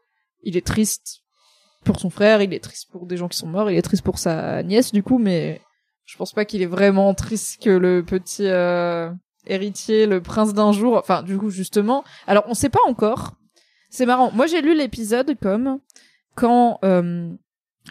il 0.43 0.57
est 0.57 0.65
triste 0.65 1.21
pour 1.83 1.99
son 1.99 2.09
frère, 2.09 2.41
il 2.41 2.53
est 2.53 2.63
triste 2.63 2.89
pour 2.91 3.05
des 3.05 3.17
gens 3.17 3.27
qui 3.27 3.37
sont 3.37 3.47
morts, 3.47 3.69
il 3.69 3.77
est 3.77 3.81
triste 3.81 4.03
pour 4.03 4.19
sa 4.19 4.63
nièce, 4.63 4.91
du 4.91 5.03
coup, 5.03 5.17
mais 5.17 5.61
je 6.05 6.15
pense 6.17 6.33
pas 6.33 6.45
qu'il 6.45 6.61
est 6.61 6.67
vraiment 6.67 7.13
triste 7.13 7.61
que 7.61 7.69
le 7.69 8.03
petit, 8.03 8.47
euh, 8.47 9.11
héritier, 9.45 10.05
le 10.05 10.21
prince 10.21 10.53
d'un 10.53 10.71
jour. 10.71 10.97
Enfin, 10.97 11.23
du 11.23 11.37
coup, 11.37 11.49
justement. 11.49 12.03
Alors, 12.27 12.43
on 12.47 12.53
sait 12.53 12.69
pas 12.69 12.81
encore. 12.87 13.33
C'est 13.89 14.05
marrant. 14.05 14.31
Moi, 14.31 14.47
j'ai 14.47 14.61
lu 14.61 14.75
l'épisode 14.75 15.37
comme 15.39 15.79
quand 16.35 16.79
euh, 16.83 17.29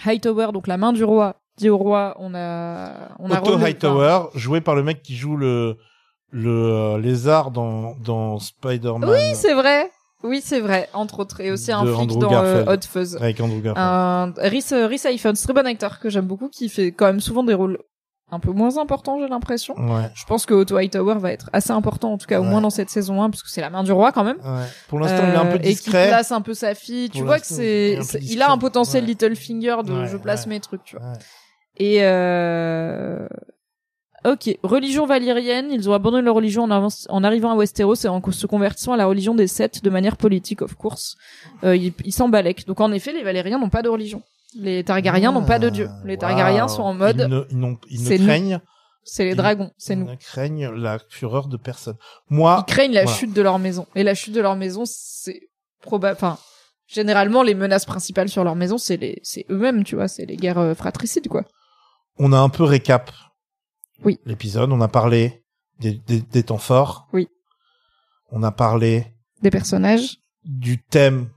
Hightower, 0.05 0.53
donc 0.53 0.67
la 0.67 0.77
main 0.77 0.93
du 0.93 1.05
roi, 1.05 1.40
dit 1.57 1.69
au 1.69 1.77
roi, 1.79 2.17
on 2.19 2.35
a, 2.35 2.93
on 3.19 3.31
a 3.31 3.41
Otto 3.41 3.53
relevé- 3.57 3.65
Hightower, 3.67 4.29
joué 4.35 4.61
par 4.61 4.75
le 4.75 4.83
mec 4.83 5.03
qui 5.03 5.17
joue 5.17 5.37
le 5.37 5.77
le 6.33 6.51
euh, 6.95 6.99
lézard 6.99 7.51
dans 7.51 7.97
dans 8.05 8.39
Spider-Man 8.39 9.09
Oui, 9.11 9.35
c'est 9.35 9.55
vrai. 9.55 9.91
Oui, 10.23 10.41
c'est 10.45 10.61
vrai. 10.61 10.89
Entre 10.93 11.19
autres, 11.21 11.41
et 11.41 11.51
aussi 11.51 11.73
un 11.73 11.81
flic 11.85 11.97
Andrew 11.99 12.19
dans 12.21 12.33
euh. 12.45 12.65
Hot 12.67 12.83
Fuzz. 12.89 13.17
avec 13.17 13.41
Andrew 13.41 13.61
Garfield. 13.63 13.79
Un 13.79 14.33
Rhys, 14.39 14.67
euh, 14.73 15.33
très 15.35 15.53
bon 15.55 15.67
acteur 15.67 15.99
que 15.99 16.09
j'aime 16.11 16.27
beaucoup, 16.27 16.49
qui 16.49 16.69
fait 16.69 16.93
quand 16.93 17.07
même 17.07 17.21
souvent 17.21 17.43
des 17.43 17.55
rôles 17.55 17.79
un 18.33 18.39
peu 18.39 18.53
moins 18.53 18.79
importants, 18.79 19.19
j'ai 19.19 19.27
l'impression. 19.29 19.75
Ouais. 19.77 20.09
Je 20.15 20.25
pense 20.25 20.47
que 20.47 20.55
Otto 20.55 20.77
Hightower 20.77 21.17
va 21.19 21.33
être 21.33 21.51
assez 21.53 21.73
important, 21.73 22.13
en 22.13 22.19
tout 22.19 22.27
cas 22.29 22.39
au 22.39 22.45
moins 22.45 22.61
dans 22.61 22.71
cette 22.71 22.91
saison 22.91 23.21
1, 23.23 23.31
parce 23.31 23.43
que 23.43 23.51
c'est 23.51 23.61
la 23.63 23.71
main 23.71 23.83
du 23.83 23.91
roi 23.91 24.13
quand 24.13 24.23
même. 24.23 24.37
Ouais. 24.37 24.67
Pour 24.89 25.01
l'instant, 25.01 25.25
il 25.27 25.35
est 25.35 25.37
un 25.37 25.47
peu 25.47 25.55
Euh, 25.55 25.63
Et 25.63 25.75
qui 25.75 25.83
discret. 25.83 26.07
place 26.09 26.31
un 26.31 26.43
peu 26.43 26.55
sa 26.55 26.75
fille. 26.77 27.11
Tu 27.11 27.25
vois 27.25 27.41
que 27.41 27.47
c'est, 27.47 27.95
il 27.95 28.21
discret. 28.21 28.43
a 28.43 28.53
un 28.53 28.59
potentiel 28.59 29.03
Ouais. 29.03 29.09
little 29.09 29.35
finger 29.35 29.79
de 29.85 30.05
je 30.07 30.17
place 30.17 30.47
mes 30.47 30.61
trucs, 30.61 30.85
tu 30.85 30.97
vois. 30.97 31.15
Et 31.81 32.05
euh... 32.05 33.27
Ok, 34.27 34.55
religion 34.63 35.07
valérienne, 35.07 35.71
ils 35.73 35.89
ont 35.89 35.95
abandonné 35.95 36.23
leur 36.23 36.35
religion 36.35 36.65
en, 36.65 36.71
avance- 36.71 37.07
en 37.09 37.25
arrivant 37.25 37.53
à 37.53 37.57
Westeros 37.57 37.95
et 38.05 38.09
en 38.09 38.21
se 38.31 38.47
convertissant 38.47 38.93
à 38.93 38.99
la 38.99 39.07
religion 39.07 39.35
des 39.35 39.47
Sept 39.47 39.83
de 39.83 39.89
manière 39.89 40.19
politique, 40.19 40.61
of 40.61 40.75
course. 40.75 41.17
Euh, 41.65 41.75
ils 41.75 41.95
ils 42.05 42.13
s'en 42.13 42.29
balèquent. 42.29 42.67
Donc 42.67 42.83
en 42.83 42.93
effet, 42.93 43.15
les 43.15 43.23
Valériens 43.23 43.59
n'ont 43.59 43.71
pas 43.71 43.81
de 43.81 43.89
religion. 43.89 44.23
Les 44.57 44.85
Targaryens 44.85 45.33
n'ont 45.33 45.45
pas 45.47 45.59
de 45.59 45.71
dieu. 45.71 45.89
Les 46.05 46.19
Targaryens 46.19 46.65
Ah, 46.65 46.67
Waouh. 46.67 46.77
sont 46.77 46.83
en 46.83 46.93
mode, 46.93 47.21
Ils 47.51 47.59
ne, 47.59 47.75
ils 47.89 48.01
ils 48.11 48.19
ne 48.21 48.27
craignent, 48.27 48.61
c'est 49.05 49.25
les 49.25 49.31
ils- 49.31 49.37
dragons, 49.37 49.71
c'est 49.79 49.95
ils 49.95 50.01
nous. 50.01 50.11
ne 50.11 50.17
craignent 50.17 50.69
la 50.69 50.99
fureur 51.09 51.49
de 51.49 51.57
personne. 51.57 51.97
Moi, 52.29 52.63
Ils 52.69 52.71
craignent 52.71 52.93
la 52.93 53.05
voilà. 53.05 53.17
chute 53.17 53.33
de 53.33 53.41
leur 53.41 53.59
maison. 53.59 53.87
Et 53.95 54.03
la 54.03 54.15
chute 54.15 54.35
de 54.35 54.41
leur 54.43 54.55
maison, 54.57 54.83
c'est 54.85 55.41
probable. 55.81 56.17
Enfin, 56.17 56.37
généralement, 56.87 57.43
les 57.43 57.55
menaces 57.55 57.87
principales 57.87 58.29
sur 58.29 58.45
leur 58.45 58.55
maison, 58.55 58.77
c'est 58.77 58.99
les, 58.99 59.19
c'est 59.23 59.47
eux-mêmes, 59.49 59.83
tu 59.83 59.95
vois, 59.95 60.09
c'est 60.09 60.27
les 60.27 60.37
guerres 60.37 60.59
euh, 60.59 60.75
fratricides, 60.75 61.29
quoi. 61.29 61.45
On 62.21 62.33
a 62.33 62.39
un 62.39 62.49
peu 62.51 62.63
récap. 62.65 63.11
Oui. 64.05 64.19
L'épisode, 64.25 64.71
on 64.73 64.81
a 64.81 64.89
parlé 64.89 65.45
des, 65.79 65.95
des, 65.95 66.21
des 66.21 66.43
temps 66.45 66.59
forts. 66.59 67.09
Oui. 67.13 67.29
On 68.31 68.43
a 68.43 68.53
parlé 68.53 69.07
Des 69.43 69.51
personnages. 69.51 70.19
du 70.45 70.83
thème 70.83 71.31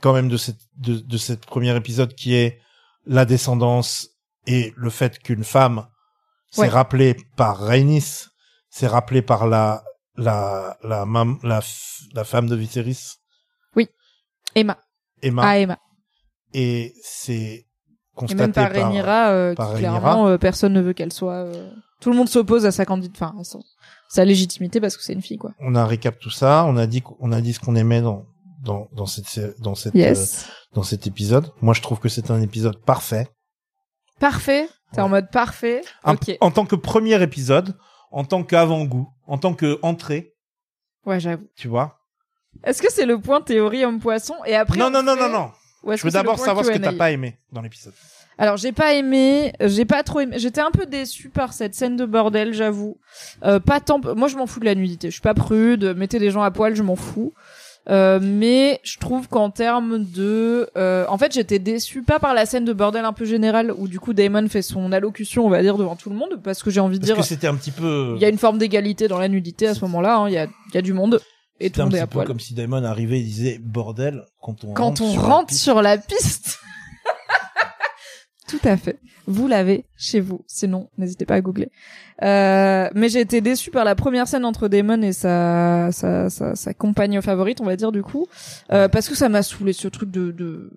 quand 0.00 0.12
même 0.12 0.28
de 0.28 0.36
cette 0.36 0.60
de, 0.76 0.98
de 0.98 1.16
cet 1.18 1.44
premier 1.46 1.74
épisode 1.76 2.14
qui 2.14 2.34
est 2.34 2.60
la 3.06 3.24
descendance 3.24 4.08
et 4.46 4.72
le 4.76 4.90
fait 4.90 5.18
qu'une 5.18 5.44
femme 5.44 5.86
s'est 6.50 6.62
Ouais. 6.62 6.68
rappelée 6.68 7.16
par 7.36 7.58
Rhaenys, 7.58 8.26
s'est 8.70 8.86
rappelée 8.86 9.22
par 9.22 9.46
la 9.46 9.84
la 10.16 10.76
la 10.82 11.04
mam- 11.04 11.38
la, 11.42 11.60
femme 12.24 12.48
de 12.48 12.56
Viserys, 12.56 13.16
Emma. 14.54 14.78
Emma, 15.22 15.42
Ah, 15.44 15.58
Emma. 15.58 15.78
et 16.54 16.94
c'est 17.02 17.67
Et 18.26 18.34
même 18.34 18.52
par 18.52 18.70
par 18.72 18.72
Rhaenyra, 18.88 19.28
euh, 19.30 19.54
par 19.54 19.68
qui 19.68 19.74
Rhaenyra. 19.76 20.00
clairement, 20.00 20.26
euh, 20.28 20.38
personne 20.38 20.72
ne 20.72 20.80
veut 20.80 20.92
qu'elle 20.92 21.12
soit. 21.12 21.34
euh, 21.44 21.70
Tout 22.00 22.10
le 22.10 22.16
monde 22.16 22.28
s'oppose 22.28 22.64
à 22.66 22.70
sa 22.72 22.84
candidate, 22.84 23.16
enfin, 23.20 23.34
à 23.40 23.44
son- 23.44 23.62
sa 24.08 24.24
légitimité 24.24 24.80
parce 24.80 24.96
que 24.96 25.02
c'est 25.02 25.12
une 25.12 25.22
fille, 25.22 25.36
quoi. 25.38 25.50
on 25.60 25.74
a 25.74 25.84
récap 25.86 26.18
tout 26.18 26.30
ça, 26.30 26.64
on 26.66 26.76
a 26.76 26.86
dit 26.86 27.02
qu'on 27.02 27.30
a 27.32 27.40
dit 27.40 27.52
ce 27.52 27.60
qu'on 27.60 27.74
aimait 27.76 28.00
dans 28.00 28.24
dans 28.64 28.88
dans 28.92 29.06
cette 29.06 29.60
dans 29.60 29.74
cette 29.74 29.94
Yes. 29.94 30.46
euh, 30.48 30.52
dans 30.74 30.82
cet 30.82 31.06
épisode. 31.06 31.52
Moi, 31.60 31.74
je 31.74 31.82
trouve 31.82 31.98
que 32.00 32.08
c'est 32.08 32.30
un 32.30 32.40
épisode 32.40 32.78
parfait. 32.84 33.28
Parfait. 34.20 34.68
T'es 34.92 35.00
en 35.00 35.08
mode 35.08 35.30
parfait. 35.30 35.82
Un-. 36.04 36.16
En 36.40 36.50
tant 36.50 36.64
que 36.66 36.74
premier 36.76 37.22
épisode, 37.22 37.76
en 38.10 38.24
tant 38.24 38.42
qu'avant-goût, 38.42 39.08
en 39.26 39.36
tant 39.38 39.54
que 39.54 39.78
entrée, 39.82 40.34
Ouais, 41.04 41.20
j'avoue. 41.20 41.46
tu 41.56 41.68
vois? 41.68 41.98
Est-ce 42.64 42.80
que 42.82 42.90
c'est 42.90 43.06
le 43.06 43.20
point 43.20 43.40
théorie 43.42 43.84
homme-poisson 43.84 44.34
et 44.46 44.56
après 44.56 44.78
non, 44.78 44.86
on 44.86 44.90
non, 44.90 45.02
non, 45.02 45.14
non, 45.16 45.28
non. 45.28 45.50
Ou 45.82 45.96
Je 45.96 46.02
veux 46.02 46.10
d'abord 46.10 46.38
savoir 46.38 46.64
ce 46.64 46.70
que 46.70 46.78
t'as 46.78 46.92
pas 46.92 47.10
aimé 47.10 47.36
dans 47.52 47.62
l'épisode. 47.62 47.94
Alors 48.40 48.56
j'ai 48.56 48.70
pas 48.72 48.94
aimé, 48.94 49.52
j'ai 49.60 49.84
pas 49.84 50.02
trop 50.04 50.20
aimé. 50.20 50.36
J'étais 50.38 50.60
un 50.60 50.70
peu 50.70 50.86
déçue 50.86 51.28
par 51.28 51.52
cette 51.52 51.74
scène 51.74 51.96
de 51.96 52.04
bordel, 52.06 52.54
j'avoue. 52.54 52.96
Euh, 53.44 53.58
pas 53.58 53.80
tant. 53.80 54.00
Moi 54.14 54.28
je 54.28 54.36
m'en 54.36 54.46
fous 54.46 54.60
de 54.60 54.64
la 54.64 54.76
nudité. 54.76 55.08
Je 55.08 55.14
suis 55.14 55.20
pas 55.22 55.34
prude. 55.34 55.94
Mettez 55.96 56.18
des 56.20 56.30
gens 56.30 56.42
à 56.42 56.50
poil, 56.52 56.76
je 56.76 56.82
m'en 56.84 56.94
fous. 56.94 57.32
Euh, 57.90 58.20
mais 58.22 58.80
je 58.84 58.98
trouve 58.98 59.28
qu'en 59.28 59.48
termes 59.50 60.04
de, 60.04 60.68
euh, 60.76 61.06
en 61.08 61.16
fait, 61.16 61.32
j'étais 61.32 61.58
déçue 61.58 62.02
pas 62.02 62.18
par 62.18 62.34
la 62.34 62.44
scène 62.44 62.66
de 62.66 62.74
bordel 62.74 63.04
un 63.06 63.14
peu 63.14 63.24
générale 63.24 63.72
où 63.74 63.88
du 63.88 63.98
coup 63.98 64.12
Damon 64.12 64.46
fait 64.48 64.60
son 64.60 64.92
allocution, 64.92 65.46
on 65.46 65.48
va 65.48 65.62
dire 65.62 65.78
devant 65.78 65.96
tout 65.96 66.10
le 66.10 66.16
monde, 66.16 66.38
parce 66.44 66.62
que 66.62 66.68
j'ai 66.70 66.80
envie 66.80 66.98
de 66.98 67.06
Parce 67.06 67.14
dire, 67.14 67.22
que 67.22 67.26
c'était 67.26 67.46
un 67.46 67.54
petit 67.54 67.70
peu. 67.70 68.12
il 68.16 68.20
y 68.20 68.26
a 68.26 68.28
une 68.28 68.36
forme 68.36 68.58
d'égalité 68.58 69.08
dans 69.08 69.18
la 69.18 69.28
nudité 69.28 69.66
à 69.68 69.74
ce 69.74 69.80
moment-là. 69.86 70.18
hein. 70.18 70.28
Il 70.28 70.34
y 70.34 70.38
a, 70.38 70.44
il 70.68 70.74
y 70.74 70.76
a 70.78 70.82
du 70.82 70.92
monde 70.92 71.18
et 71.60 71.70
tout 71.70 71.80
le 71.80 71.82
un 71.82 71.84
monde 71.86 71.94
est 71.94 71.98
petit 71.98 72.02
à 72.02 72.06
peu 72.06 72.12
poil. 72.14 72.26
comme 72.26 72.40
si 72.40 72.54
Damon 72.54 72.84
arrivait 72.84 73.20
et 73.20 73.22
disait 73.22 73.58
bordel 73.58 74.24
quand 74.40 74.64
on 74.64 74.72
Quand 74.74 74.84
rentre 74.84 75.02
on 75.02 75.10
sur 75.12 75.22
la 75.22 75.28
rentre 75.28 75.46
piste. 75.48 75.62
sur 75.62 75.82
la 75.82 75.98
piste. 75.98 76.58
Tout 78.48 78.60
à 78.64 78.76
fait. 78.78 78.98
Vous 79.26 79.46
l'avez 79.46 79.84
chez 79.96 80.20
vous. 80.20 80.42
Sinon, 80.46 80.88
n'hésitez 80.96 81.26
pas 81.26 81.34
à 81.34 81.40
googler. 81.42 81.70
Euh, 82.22 82.88
mais 82.94 83.10
j'ai 83.10 83.20
été 83.20 83.42
déçue 83.42 83.70
par 83.70 83.84
la 83.84 83.94
première 83.94 84.26
scène 84.26 84.46
entre 84.46 84.68
Damon 84.68 85.02
et 85.02 85.12
sa, 85.12 85.90
sa, 85.92 86.30
sa, 86.30 86.56
sa 86.56 86.72
compagne 86.74 87.20
favorite, 87.20 87.60
on 87.60 87.66
va 87.66 87.76
dire 87.76 87.92
du 87.92 88.02
coup, 88.02 88.26
euh, 88.72 88.88
parce 88.88 89.06
que 89.08 89.14
ça 89.14 89.28
m'a 89.28 89.42
saoulé 89.42 89.74
ce 89.74 89.86
truc 89.88 90.10
de, 90.10 90.30
de, 90.30 90.70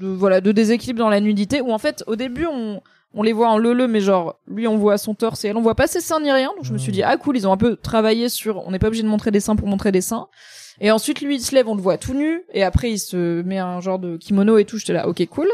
de, 0.00 0.06
voilà, 0.06 0.42
de 0.42 0.52
déséquilibre 0.52 0.98
dans 0.98 1.08
la 1.08 1.20
nudité, 1.20 1.62
où 1.62 1.72
en 1.72 1.78
fait, 1.78 2.04
au 2.06 2.14
début, 2.14 2.44
on, 2.46 2.82
on 3.14 3.22
les 3.22 3.32
voit 3.32 3.48
en 3.48 3.58
leu 3.58 3.86
mais 3.86 4.00
genre, 4.00 4.38
lui, 4.46 4.66
on 4.66 4.76
voit 4.76 4.98
son 4.98 5.14
torse 5.14 5.44
et 5.44 5.48
elle, 5.48 5.56
on 5.56 5.62
voit 5.62 5.74
pas 5.74 5.86
ses 5.86 6.00
seins 6.00 6.20
ni 6.20 6.30
rien. 6.30 6.52
Donc 6.56 6.64
je 6.64 6.72
me 6.72 6.78
suis 6.78 6.92
dit, 6.92 7.02
ah 7.02 7.16
cool, 7.16 7.36
ils 7.36 7.46
ont 7.46 7.52
un 7.52 7.56
peu 7.56 7.76
travaillé 7.76 8.28
sur, 8.28 8.66
on 8.66 8.70
n'est 8.70 8.78
pas 8.78 8.88
obligé 8.88 9.02
de 9.02 9.08
montrer 9.08 9.30
des 9.30 9.40
seins 9.40 9.56
pour 9.56 9.68
montrer 9.68 9.92
des 9.92 10.00
seins. 10.00 10.28
Et 10.80 10.90
ensuite, 10.90 11.20
lui, 11.20 11.36
il 11.36 11.40
se 11.40 11.54
lève, 11.54 11.68
on 11.68 11.76
le 11.76 11.82
voit 11.82 11.98
tout 11.98 12.14
nu, 12.14 12.42
et 12.52 12.64
après, 12.64 12.90
il 12.90 12.98
se 12.98 13.42
met 13.42 13.58
un 13.58 13.80
genre 13.80 14.00
de 14.00 14.16
kimono 14.16 14.58
et 14.58 14.64
tout. 14.64 14.76
J'étais 14.76 14.92
là, 14.92 15.06
ok, 15.06 15.24
cool. 15.26 15.48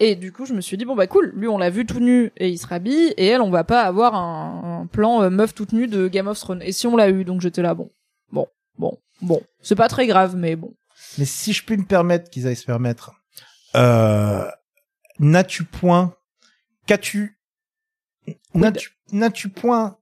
Et 0.00 0.16
du 0.16 0.32
coup, 0.32 0.46
je 0.46 0.52
me 0.54 0.60
suis 0.60 0.76
dit, 0.76 0.84
bon, 0.84 0.96
bah 0.96 1.06
cool, 1.06 1.32
lui, 1.36 1.46
on 1.46 1.58
l'a 1.58 1.70
vu 1.70 1.86
tout 1.86 2.00
nu 2.00 2.32
et 2.36 2.48
il 2.48 2.58
se 2.58 2.66
rhabille, 2.66 3.14
et 3.16 3.26
elle, 3.26 3.40
on 3.40 3.50
va 3.50 3.62
pas 3.62 3.82
avoir 3.82 4.16
un, 4.16 4.80
un 4.82 4.86
plan 4.86 5.22
euh, 5.22 5.30
meuf 5.30 5.54
toute 5.54 5.72
nue 5.72 5.86
de 5.86 6.08
Game 6.08 6.26
of 6.26 6.40
Thrones. 6.40 6.62
Et 6.62 6.72
si 6.72 6.88
on 6.88 6.96
l'a 6.96 7.08
eu, 7.08 7.24
donc 7.24 7.40
j'étais 7.40 7.62
là, 7.62 7.74
bon, 7.74 7.90
bon, 8.32 8.48
bon, 8.78 8.98
bon. 9.20 9.40
C'est 9.60 9.76
pas 9.76 9.88
très 9.88 10.08
grave, 10.08 10.34
mais 10.34 10.56
bon. 10.56 10.74
Mais 11.18 11.24
si 11.24 11.52
je 11.52 11.64
puis 11.64 11.76
me 11.76 11.84
permettre 11.84 12.30
qu'ils 12.30 12.48
aillent 12.48 12.56
se 12.56 12.64
permettre, 12.64 13.12
euh, 13.76 14.44
n'as-tu 15.20 15.62
point, 15.64 16.14
qu'as-tu, 16.86 17.38
n'as-tu, 18.54 18.90
n'as-tu 19.12 19.48
point 19.48 19.98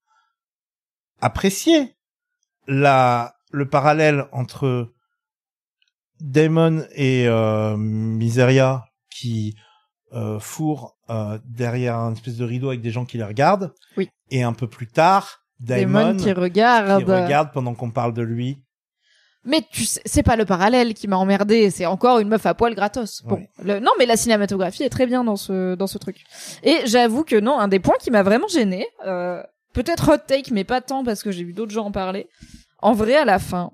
apprécié 1.20 1.97
la, 2.66 3.35
le 3.51 3.69
parallèle 3.69 4.27
entre 4.32 4.93
Damon 6.20 6.85
et 6.94 7.27
euh, 7.27 7.77
Miseria 7.77 8.85
qui 9.11 9.57
euh, 10.12 10.39
fourrent 10.39 10.97
euh, 11.09 11.39
derrière 11.44 11.97
un 11.97 12.12
espèce 12.12 12.36
de 12.36 12.44
rideau 12.44 12.69
avec 12.69 12.81
des 12.81 12.90
gens 12.90 13.05
qui 13.05 13.16
les 13.16 13.24
regardent? 13.24 13.74
Oui. 13.97 14.09
Et 14.31 14.43
un 14.43 14.52
peu 14.52 14.69
plus 14.69 14.86
tard, 14.86 15.44
Damon, 15.59 16.12
Damon 16.12 16.16
qui 16.16 16.32
regarde. 16.32 17.05
qui 17.05 17.11
regarde 17.11 17.52
pendant 17.52 17.74
qu'on 17.74 17.90
parle 17.90 18.15
de 18.15 18.23
lui. 18.23 18.62
Mais 19.45 19.62
tu 19.73 19.85
sais, 19.85 20.03
c'est 20.05 20.23
pas 20.23 20.37
le 20.37 20.45
parallèle 20.45 20.93
qui 20.93 21.09
m'a 21.09 21.17
emmerdé, 21.17 21.71
c'est 21.71 21.87
encore 21.87 22.19
une 22.19 22.29
meuf 22.29 22.45
à 22.45 22.53
poil 22.55 22.75
gratos. 22.75 23.23
Bon, 23.25 23.37
Ouais. 23.37 23.49
le- 23.65 23.81
non, 23.81 23.91
mais 23.99 24.05
la 24.05 24.17
cinématographie 24.19 24.83
est 24.83 24.91
très 24.91 25.07
bien 25.07 25.25
dans 25.25 25.37
ce 25.37 25.75
dans 25.77 25.87
ce 25.87 25.97
truc. 25.99 26.19
Et 26.62 26.77
j'avoue 26.85 27.25
que 27.25 27.37
non, 27.41 27.59
un 27.59 27.69
des 27.69 27.81
points 27.81 27.97
qui 28.01 28.11
m'a 28.11 28.23
vraiment 28.23 28.49
gêné, 28.49 28.87
euh, 29.07 29.43
peut-être 29.73 30.12
hot 30.12 30.19
take, 30.27 30.53
mais 30.53 30.65
pas 30.65 30.81
tant 30.83 31.05
parce 31.05 31.23
que 31.23 31.31
j'ai 31.31 31.45
vu 31.45 31.53
d'autres 31.55 31.73
gens 31.73 31.87
en 31.87 31.93
parler. 31.93 32.29
En 32.83 32.93
vrai, 32.93 33.15
à 33.17 33.25
la 33.25 33.39
fin, 33.39 33.71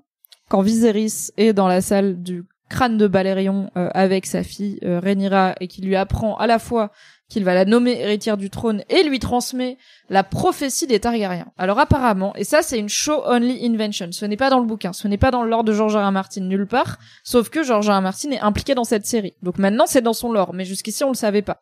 quand 0.49 0.61
Viserys 0.61 1.31
est 1.35 1.51
dans 1.51 1.67
la 1.67 1.81
salle 1.81 2.21
du 2.23 2.45
crâne 2.69 2.97
de 2.97 3.07
Balérion 3.07 3.69
euh, 3.77 3.89
avec 3.93 4.25
sa 4.25 4.43
fille 4.43 4.79
euh, 4.83 4.99
Rhaenyra 5.01 5.55
et 5.59 5.67
qui 5.67 5.81
lui 5.81 5.95
apprend 5.95 6.35
à 6.37 6.47
la 6.47 6.59
fois 6.59 6.91
qu'il 7.29 7.43
va 7.43 7.53
la 7.53 7.65
nommer 7.65 7.99
héritière 7.99 8.37
du 8.37 8.49
trône 8.49 8.83
et 8.89 9.03
lui 9.03 9.19
transmet 9.19 9.77
la 10.09 10.23
prophétie 10.23 10.87
des 10.87 10.99
Targaryens. 10.99 11.51
Alors 11.57 11.79
apparemment, 11.79 12.35
et 12.35 12.43
ça 12.43 12.61
c'est 12.61 12.79
une 12.79 12.89
show 12.89 13.21
only 13.25 13.65
invention, 13.65 14.11
ce 14.11 14.25
n'est 14.25 14.37
pas 14.37 14.49
dans 14.49 14.59
le 14.59 14.65
bouquin, 14.65 14.93
ce 14.93 15.07
n'est 15.07 15.17
pas 15.17 15.31
dans 15.31 15.43
le 15.43 15.49
lore 15.49 15.63
de 15.63 15.73
George 15.73 15.95
R. 15.95 16.07
R. 16.07 16.11
Martin 16.11 16.41
nulle 16.41 16.67
part, 16.67 16.97
sauf 17.23 17.49
que 17.49 17.63
George 17.63 17.89
R. 17.89 17.97
R. 17.97 18.01
Martin 18.01 18.31
est 18.31 18.39
impliqué 18.39 18.75
dans 18.75 18.85
cette 18.85 19.05
série. 19.05 19.33
Donc 19.43 19.57
maintenant 19.57 19.85
c'est 19.87 20.01
dans 20.01 20.13
son 20.13 20.31
lore, 20.31 20.53
mais 20.53 20.65
jusqu'ici 20.65 21.03
on 21.03 21.09
le 21.09 21.15
savait 21.15 21.41
pas. 21.41 21.61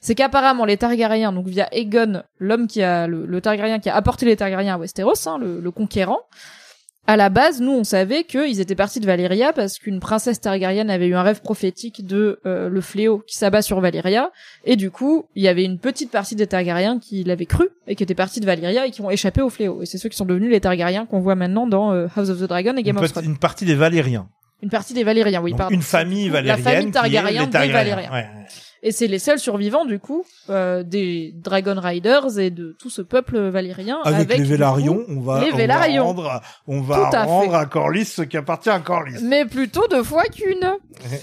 C'est 0.00 0.14
qu'apparemment 0.14 0.64
les 0.64 0.76
Targaryens, 0.76 1.32
donc 1.32 1.46
via 1.46 1.68
Aegon, 1.72 2.24
l'homme 2.38 2.66
qui 2.66 2.82
a 2.82 3.06
le, 3.06 3.24
le 3.24 3.40
Targaryen 3.40 3.78
qui 3.78 3.88
a 3.88 3.94
apporté 3.94 4.26
les 4.26 4.36
Targaryens 4.36 4.74
à 4.74 4.78
Westeros, 4.78 5.28
hein, 5.28 5.38
le 5.38 5.70
conquérant, 5.70 6.20
à 7.06 7.16
la 7.16 7.28
base, 7.28 7.60
nous, 7.60 7.72
on 7.72 7.84
savait 7.84 8.24
qu'ils 8.24 8.60
étaient 8.60 8.74
partis 8.74 8.98
de 8.98 9.06
Valyria 9.06 9.52
parce 9.52 9.78
qu'une 9.78 10.00
princesse 10.00 10.40
Targaryen 10.40 10.88
avait 10.88 11.06
eu 11.06 11.14
un 11.14 11.22
rêve 11.22 11.42
prophétique 11.42 12.06
de 12.06 12.40
euh, 12.46 12.70
le 12.70 12.80
fléau 12.80 13.22
qui 13.26 13.36
s'abat 13.36 13.60
sur 13.60 13.78
Valyria. 13.80 14.30
Et 14.64 14.76
du 14.76 14.90
coup, 14.90 15.26
il 15.34 15.42
y 15.42 15.48
avait 15.48 15.64
une 15.64 15.78
petite 15.78 16.10
partie 16.10 16.34
des 16.34 16.46
Targaryens 16.46 16.98
qui 16.98 17.22
l'avaient 17.22 17.44
cru 17.44 17.68
et 17.86 17.94
qui 17.94 18.02
étaient 18.02 18.14
partis 18.14 18.40
de 18.40 18.46
Valyria 18.46 18.86
et 18.86 18.90
qui 18.90 19.02
ont 19.02 19.10
échappé 19.10 19.42
au 19.42 19.50
fléau. 19.50 19.82
Et 19.82 19.86
c'est 19.86 19.98
ceux 19.98 20.08
qui 20.08 20.16
sont 20.16 20.24
devenus 20.24 20.50
les 20.50 20.60
Targaryens 20.60 21.04
qu'on 21.04 21.20
voit 21.20 21.34
maintenant 21.34 21.66
dans 21.66 21.92
euh, 21.92 22.06
House 22.16 22.30
of 22.30 22.40
the 22.40 22.44
Dragon 22.44 22.74
et 22.76 22.82
Game 22.82 22.96
Une, 22.96 23.04
of 23.04 23.12
Thrones. 23.12 23.24
une 23.26 23.38
partie 23.38 23.66
des 23.66 23.74
Valériens. 23.74 24.28
Une 24.62 24.70
partie 24.70 24.94
des 24.94 25.04
Valériens, 25.04 25.42
oui, 25.42 25.50
Donc, 25.50 25.58
pardon. 25.58 25.74
une 25.74 25.82
famille 25.82 26.28
valérienne 26.28 26.64
La 26.64 26.70
famille 26.70 26.84
qui 26.84 26.88
est 26.88 26.92
Targaryen 26.92 27.46
des. 27.46 27.72
Valériens. 27.72 28.10
Ouais, 28.10 28.12
ouais. 28.12 28.46
Et 28.86 28.92
c'est 28.92 29.06
les 29.06 29.18
seuls 29.18 29.38
survivants 29.38 29.86
du 29.86 29.98
coup 29.98 30.26
euh, 30.50 30.82
des 30.82 31.32
Dragon 31.34 31.74
Riders 31.80 32.38
et 32.38 32.50
de 32.50 32.76
tout 32.78 32.90
ce 32.90 33.00
peuple 33.00 33.38
valyrien 33.38 33.98
Avec, 34.04 34.36
les 34.36 34.44
Vélarions, 34.44 35.02
on 35.08 35.20
va, 35.20 35.40
les 35.40 35.52
on 35.52 35.56
va 35.56 36.02
rendre, 36.02 36.42
on 36.66 36.80
va 36.82 37.10
à 37.10 37.24
rendre 37.24 37.54
à 37.54 37.64
Corlys 37.64 38.04
ce 38.04 38.20
qui 38.20 38.36
appartient 38.36 38.68
à 38.68 38.80
Corlys. 38.80 39.22
Mais 39.22 39.46
plutôt 39.46 39.88
deux 39.88 40.02
fois 40.02 40.24
qu'une. 40.24 40.70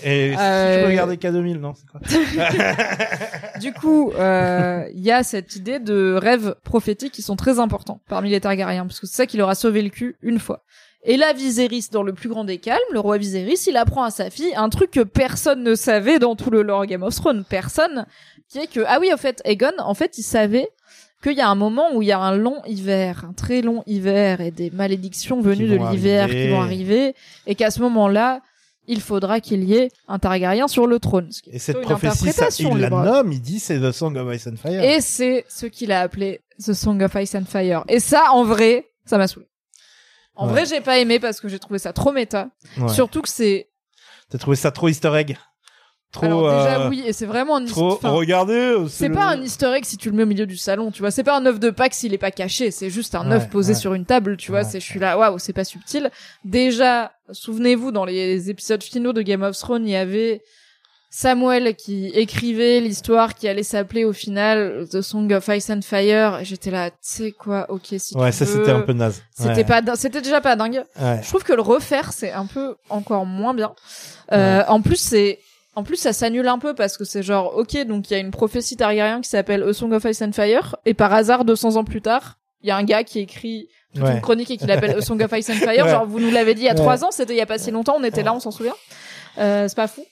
Et 0.03 0.31
si 0.31 0.39
Euh, 0.39 0.81
je 0.81 0.87
regardais 0.87 1.15
K2000, 1.17 1.59
non, 1.59 1.73
c'est 1.75 1.85
quoi 1.87 1.99
Du 3.59 3.73
coup, 3.73 4.11
euh, 4.13 4.83
il 4.95 5.03
y 5.03 5.11
a 5.11 5.21
cette 5.21 5.55
idée 5.55 5.77
de 5.77 6.17
rêves 6.19 6.55
prophétiques 6.63 7.13
qui 7.13 7.21
sont 7.21 7.35
très 7.35 7.59
importants 7.59 8.01
parmi 8.09 8.31
les 8.31 8.41
Targaryens, 8.41 8.87
parce 8.87 8.99
que 8.99 9.05
c'est 9.05 9.17
ça 9.17 9.25
qui 9.27 9.37
leur 9.37 9.49
a 9.49 9.55
sauvé 9.55 9.83
le 9.83 9.89
cul 9.89 10.15
une 10.23 10.39
fois. 10.39 10.63
Et 11.03 11.17
là, 11.17 11.33
Viserys, 11.33 11.87
dans 11.91 12.03
le 12.03 12.13
plus 12.13 12.29
grand 12.29 12.43
des 12.43 12.59
calmes, 12.59 12.79
le 12.91 12.99
roi 12.99 13.17
Viserys, 13.17 13.65
il 13.67 13.77
apprend 13.77 14.03
à 14.03 14.11
sa 14.11 14.29
fille 14.29 14.53
un 14.55 14.69
truc 14.69 14.91
que 14.91 14.99
personne 14.99 15.63
ne 15.63 15.75
savait 15.75 16.19
dans 16.19 16.35
tout 16.35 16.51
le 16.51 16.61
lore 16.61 16.85
Game 16.85 17.03
of 17.03 17.15
Thrones. 17.15 17.43
Personne. 17.47 18.05
Qui 18.49 18.59
est 18.59 18.67
que, 18.67 18.81
ah 18.85 18.97
oui, 18.99 19.11
au 19.13 19.17
fait, 19.17 19.41
Aegon, 19.45 19.71
en 19.79 19.93
fait, 19.93 20.17
il 20.17 20.23
savait 20.23 20.69
qu'il 21.23 21.33
y 21.33 21.41
a 21.41 21.49
un 21.49 21.55
moment 21.55 21.93
où 21.93 22.01
il 22.01 22.07
y 22.07 22.11
a 22.11 22.19
un 22.19 22.35
long 22.35 22.61
hiver, 22.65 23.25
un 23.29 23.33
très 23.33 23.61
long 23.61 23.83
hiver, 23.87 24.41
et 24.41 24.51
des 24.51 24.69
malédictions 24.71 25.41
venues 25.41 25.67
de 25.67 25.75
l'hiver 25.75 26.27
qui 26.29 26.49
vont 26.49 26.61
arriver, 26.61 27.15
et 27.47 27.55
qu'à 27.55 27.71
ce 27.71 27.79
moment-là, 27.81 28.41
il 28.87 28.99
faudra 28.99 29.39
qu'il 29.39 29.63
y 29.63 29.75
ait 29.75 29.89
un 30.07 30.19
Targaryen 30.19 30.67
sur 30.67 30.87
le 30.87 30.99
trône. 30.99 31.31
Ce 31.31 31.41
qui 31.41 31.51
est 31.51 31.55
Et 31.55 31.59
cette 31.59 31.81
prophétie, 31.81 32.31
ça, 32.31 32.47
il 32.59 32.77
la 32.77 32.89
nomme, 32.89 33.31
il 33.31 33.41
dit 33.41 33.59
c'est 33.59 33.79
The 33.79 33.91
Song 33.91 34.17
of 34.17 34.35
Ice 34.35 34.47
and 34.47 34.57
Fire. 34.57 34.83
Et 34.83 35.01
c'est 35.01 35.45
ce 35.47 35.67
qu'il 35.67 35.91
a 35.91 36.01
appelé 36.01 36.41
The 36.63 36.73
Song 36.73 37.01
of 37.01 37.13
Ice 37.15 37.35
and 37.35 37.45
Fire. 37.45 37.83
Et 37.87 37.99
ça, 37.99 38.31
en 38.31 38.43
vrai, 38.43 38.87
ça 39.05 39.17
m'a 39.17 39.27
saoulé. 39.27 39.45
En 40.35 40.47
Ouais. 40.47 40.53
vrai, 40.53 40.65
j'ai 40.65 40.81
pas 40.81 40.97
aimé 40.99 41.19
parce 41.19 41.39
que 41.41 41.47
j'ai 41.49 41.59
trouvé 41.59 41.77
ça 41.79 41.93
trop 41.93 42.11
méta. 42.11 42.49
Ouais. 42.77 42.87
Surtout 42.89 43.21
que 43.21 43.29
c'est. 43.29 43.69
T'as 44.29 44.37
trouvé 44.37 44.55
ça 44.55 44.71
trop 44.71 44.87
easter 44.87 45.13
egg 45.15 45.37
Trop, 46.13 46.25
Alors 46.25 46.41
déjà 46.41 46.81
euh, 46.81 46.89
oui, 46.89 47.03
et 47.05 47.13
c'est 47.13 47.25
vraiment 47.25 47.55
un. 47.55 47.63
trop, 47.65 47.93
enfin, 47.93 48.09
regardez, 48.09 48.53
euh, 48.53 48.87
c'est 48.89 49.07
le- 49.07 49.13
pas 49.15 49.27
un 49.29 49.41
Easter 49.41 49.71
egg 49.73 49.85
si 49.85 49.95
tu 49.95 50.09
le 50.09 50.15
mets 50.17 50.23
au 50.23 50.25
milieu 50.25 50.45
du 50.45 50.57
salon, 50.57 50.91
tu 50.91 50.99
vois. 50.99 51.09
C'est 51.09 51.23
pas 51.23 51.37
un 51.37 51.45
œuf 51.45 51.57
de 51.57 51.69
Pâques 51.69 51.93
s'il 51.93 52.13
est 52.13 52.17
pas 52.17 52.31
caché. 52.31 52.69
C'est 52.69 52.89
juste 52.89 53.15
un 53.15 53.29
Ouais, 53.29 53.37
œuf 53.37 53.49
posé 53.49 53.71
ouais. 53.71 53.79
sur 53.79 53.93
une 53.93 54.05
table, 54.05 54.35
tu 54.35 54.51
vois. 54.51 54.59
Ouais, 54.63 54.65
c'est, 54.69 54.81
je 54.81 54.85
suis 54.85 54.99
là, 54.99 55.17
waouh, 55.17 55.39
c'est 55.39 55.53
pas 55.53 55.63
subtil. 55.63 56.11
Déjà, 56.43 57.13
souvenez-vous, 57.31 57.93
dans 57.93 58.03
les 58.03 58.49
épisodes 58.49 58.83
finaux 58.83 59.13
de 59.13 59.21
Game 59.21 59.41
of 59.41 59.57
Thrones, 59.57 59.87
il 59.87 59.91
y 59.91 59.95
avait 59.95 60.41
Samuel 61.13 61.75
qui 61.75 62.07
écrivait 62.07 62.79
l'histoire 62.79 63.35
qui 63.35 63.45
allait 63.49 63.63
s'appeler 63.63 64.05
au 64.05 64.13
final 64.13 64.85
The 64.89 65.01
Song 65.01 65.29
of 65.33 65.45
Ice 65.49 65.69
and 65.69 65.81
Fire. 65.81 66.39
J'étais 66.43 66.71
là, 66.71 66.89
tu 66.89 66.95
sais 67.01 67.31
quoi, 67.33 67.65
ok, 67.69 67.81
si 67.97 68.15
Ouais, 68.15 68.31
tu 68.31 68.37
ça 68.37 68.45
veux. 68.45 68.59
c'était 68.59 68.71
un 68.71 68.79
peu 68.79 68.93
naze. 68.93 69.21
C'était 69.37 69.69
Ouais. 69.69 69.81
pas, 69.81 69.95
c'était 69.97 70.21
déjà 70.21 70.39
pas 70.39 70.55
dingue. 70.55 70.83
Ouais. 70.99 71.19
Je 71.21 71.27
trouve 71.27 71.43
que 71.43 71.51
le 71.51 71.61
refaire, 71.61 72.13
c'est 72.13 72.31
un 72.31 72.45
peu 72.45 72.75
encore 72.89 73.25
moins 73.25 73.53
bien. 73.53 73.73
Euh, 74.31 74.63
En 74.69 74.81
plus, 74.81 74.95
c'est, 74.95 75.39
en 75.75 75.83
plus, 75.83 75.97
ça 75.97 76.13
s'annule 76.13 76.47
un 76.47 76.59
peu 76.59 76.73
parce 76.73 76.95
que 76.95 77.03
c'est 77.03 77.23
genre, 77.23 77.57
ok, 77.57 77.85
donc 77.85 78.09
il 78.09 78.13
y 78.13 78.15
a 78.15 78.19
une 78.19 78.31
prophétie 78.31 78.77
Targaryen 78.77 79.19
qui 79.19 79.29
s'appelle 79.29 79.63
A 79.63 79.73
Song 79.73 79.91
of 79.91 80.05
Ice 80.05 80.21
and 80.21 80.31
Fire, 80.31 80.77
et 80.85 80.93
par 80.93 81.13
hasard, 81.13 81.43
200 81.43 81.75
ans 81.75 81.83
plus 81.83 82.01
tard, 82.01 82.37
il 82.61 82.69
y 82.69 82.71
a 82.71 82.77
un 82.77 82.83
gars 82.85 83.03
qui 83.03 83.19
écrit 83.19 83.67
toute 83.93 84.07
une 84.07 84.21
chronique 84.21 84.49
et 84.51 84.55
qui 84.55 84.65
l'appelle 84.65 84.97
A 84.97 85.01
Song 85.01 85.21
of 85.21 85.31
Ice 85.37 85.49
and 85.49 85.53
Fire. 85.65 85.89
Genre, 85.89 86.05
vous 86.05 86.21
nous 86.21 86.31
l'avez 86.31 86.53
dit 86.55 86.61
il 86.61 86.67
y 86.67 86.69
a 86.69 86.73
trois 86.75 87.03
ans, 87.03 87.11
c'était 87.11 87.33
il 87.33 87.37
y 87.37 87.41
a 87.41 87.45
pas 87.45 87.57
si 87.57 87.69
longtemps, 87.71 87.95
on 87.99 88.03
était 88.05 88.23
là, 88.23 88.33
on 88.33 88.39
s'en 88.39 88.51
souvient. 88.51 88.75
Euh, 89.39 89.67
c'est 89.67 89.75
pas 89.75 89.87
fou. 89.89 90.05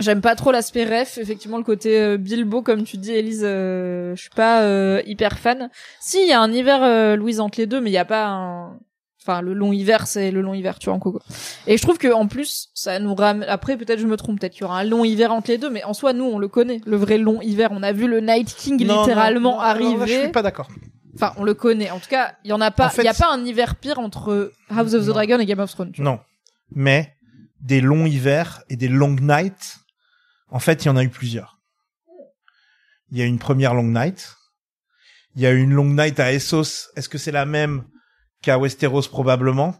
J'aime 0.00 0.20
pas 0.20 0.34
trop 0.34 0.50
l'aspect 0.52 0.84
ref, 0.84 1.18
effectivement 1.18 1.58
le 1.58 1.64
côté 1.64 2.00
euh, 2.00 2.16
Bilbo 2.16 2.62
comme 2.62 2.84
tu 2.84 2.96
dis 2.96 3.12
Elise, 3.12 3.42
euh, 3.44 4.14
je 4.16 4.20
suis 4.20 4.30
pas 4.30 4.62
euh, 4.62 5.02
hyper 5.06 5.38
fan. 5.38 5.70
Si 6.00 6.18
il 6.22 6.28
y 6.28 6.32
a 6.32 6.40
un 6.40 6.50
hiver 6.52 6.82
euh, 6.82 7.16
Louise 7.16 7.40
entre 7.40 7.60
les 7.60 7.66
deux, 7.66 7.80
mais 7.80 7.90
il 7.90 7.94
y 7.94 7.98
a 7.98 8.04
pas 8.04 8.26
un 8.28 8.78
enfin 9.22 9.42
le 9.42 9.52
long 9.52 9.70
hiver 9.72 10.06
c'est 10.06 10.30
le 10.30 10.40
long 10.40 10.54
hiver 10.54 10.78
tu 10.78 10.86
vois 10.86 10.94
en 10.94 10.98
coco. 10.98 11.20
Et 11.66 11.76
je 11.76 11.82
trouve 11.82 11.98
que 11.98 12.10
en 12.10 12.26
plus 12.26 12.70
ça 12.72 12.98
nous 12.98 13.14
ramène 13.14 13.46
après 13.50 13.76
peut-être 13.76 13.98
je 13.98 14.06
me 14.06 14.16
trompe, 14.16 14.40
peut-être 14.40 14.52
qu'il 14.54 14.62
y 14.62 14.64
aura 14.64 14.78
un 14.80 14.84
long 14.84 15.04
hiver 15.04 15.30
entre 15.32 15.50
les 15.50 15.58
deux 15.58 15.68
mais 15.68 15.84
en 15.84 15.92
soi 15.92 16.14
nous 16.14 16.24
on 16.24 16.38
le 16.38 16.48
connaît, 16.48 16.80
le 16.86 16.96
vrai 16.96 17.18
long 17.18 17.42
hiver, 17.42 17.68
on 17.72 17.82
a 17.82 17.92
vu 17.92 18.08
le 18.08 18.20
Night 18.20 18.54
King 18.56 18.82
Non, 18.86 19.02
littéralement 19.02 19.56
non, 19.56 19.60
arriver. 19.60 20.06
je 20.06 20.20
suis 20.22 20.28
pas 20.32 20.40
d'accord. 20.42 20.68
Enfin, 21.16 21.34
on 21.36 21.44
le 21.44 21.52
connaît. 21.54 21.90
En 21.90 21.98
tout 21.98 22.08
cas, 22.08 22.34
il 22.44 22.50
y 22.50 22.52
en 22.54 22.60
a 22.62 22.70
pas 22.70 22.86
En 22.86 22.88
fait- 22.88 23.02
il 23.02 23.04
y 23.04 23.08
a 23.08 23.12
pas 23.14 23.30
un 23.30 23.44
hiver 23.44 23.74
pire 23.74 23.98
entre 23.98 24.52
House 24.70 24.94
of 24.94 25.04
the. 25.04 25.08
Dragon 25.08 25.38
et 25.40 25.44
Game 25.44 25.58
of 25.58 25.70
Thrones. 25.70 25.90
tu 25.92 26.00
vois. 26.02 26.12
Non. 26.12 26.20
Mais 26.74 27.12
des 27.60 27.80
longs 27.82 28.06
hivers 28.06 28.62
et 28.70 28.76
des 28.76 28.88
long 28.88 29.16
nights, 29.20 29.79
en 30.50 30.58
fait, 30.58 30.84
il 30.84 30.86
y 30.86 30.90
en 30.90 30.96
a 30.96 31.04
eu 31.04 31.08
plusieurs. 31.08 31.58
Il 33.12 33.18
y 33.18 33.22
a 33.22 33.24
une 33.24 33.38
première 33.38 33.74
long 33.74 33.82
night. 33.84 34.36
Il 35.36 35.42
y 35.42 35.46
a 35.46 35.52
eu 35.52 35.60
une 35.62 35.72
long 35.74 35.92
night 35.92 36.18
à 36.20 36.32
Essos. 36.32 36.90
Est-ce 36.96 37.08
que 37.08 37.18
c'est 37.18 37.32
la 37.32 37.46
même 37.46 37.84
qu'à 38.42 38.58
Westeros 38.58 39.02
probablement? 39.08 39.74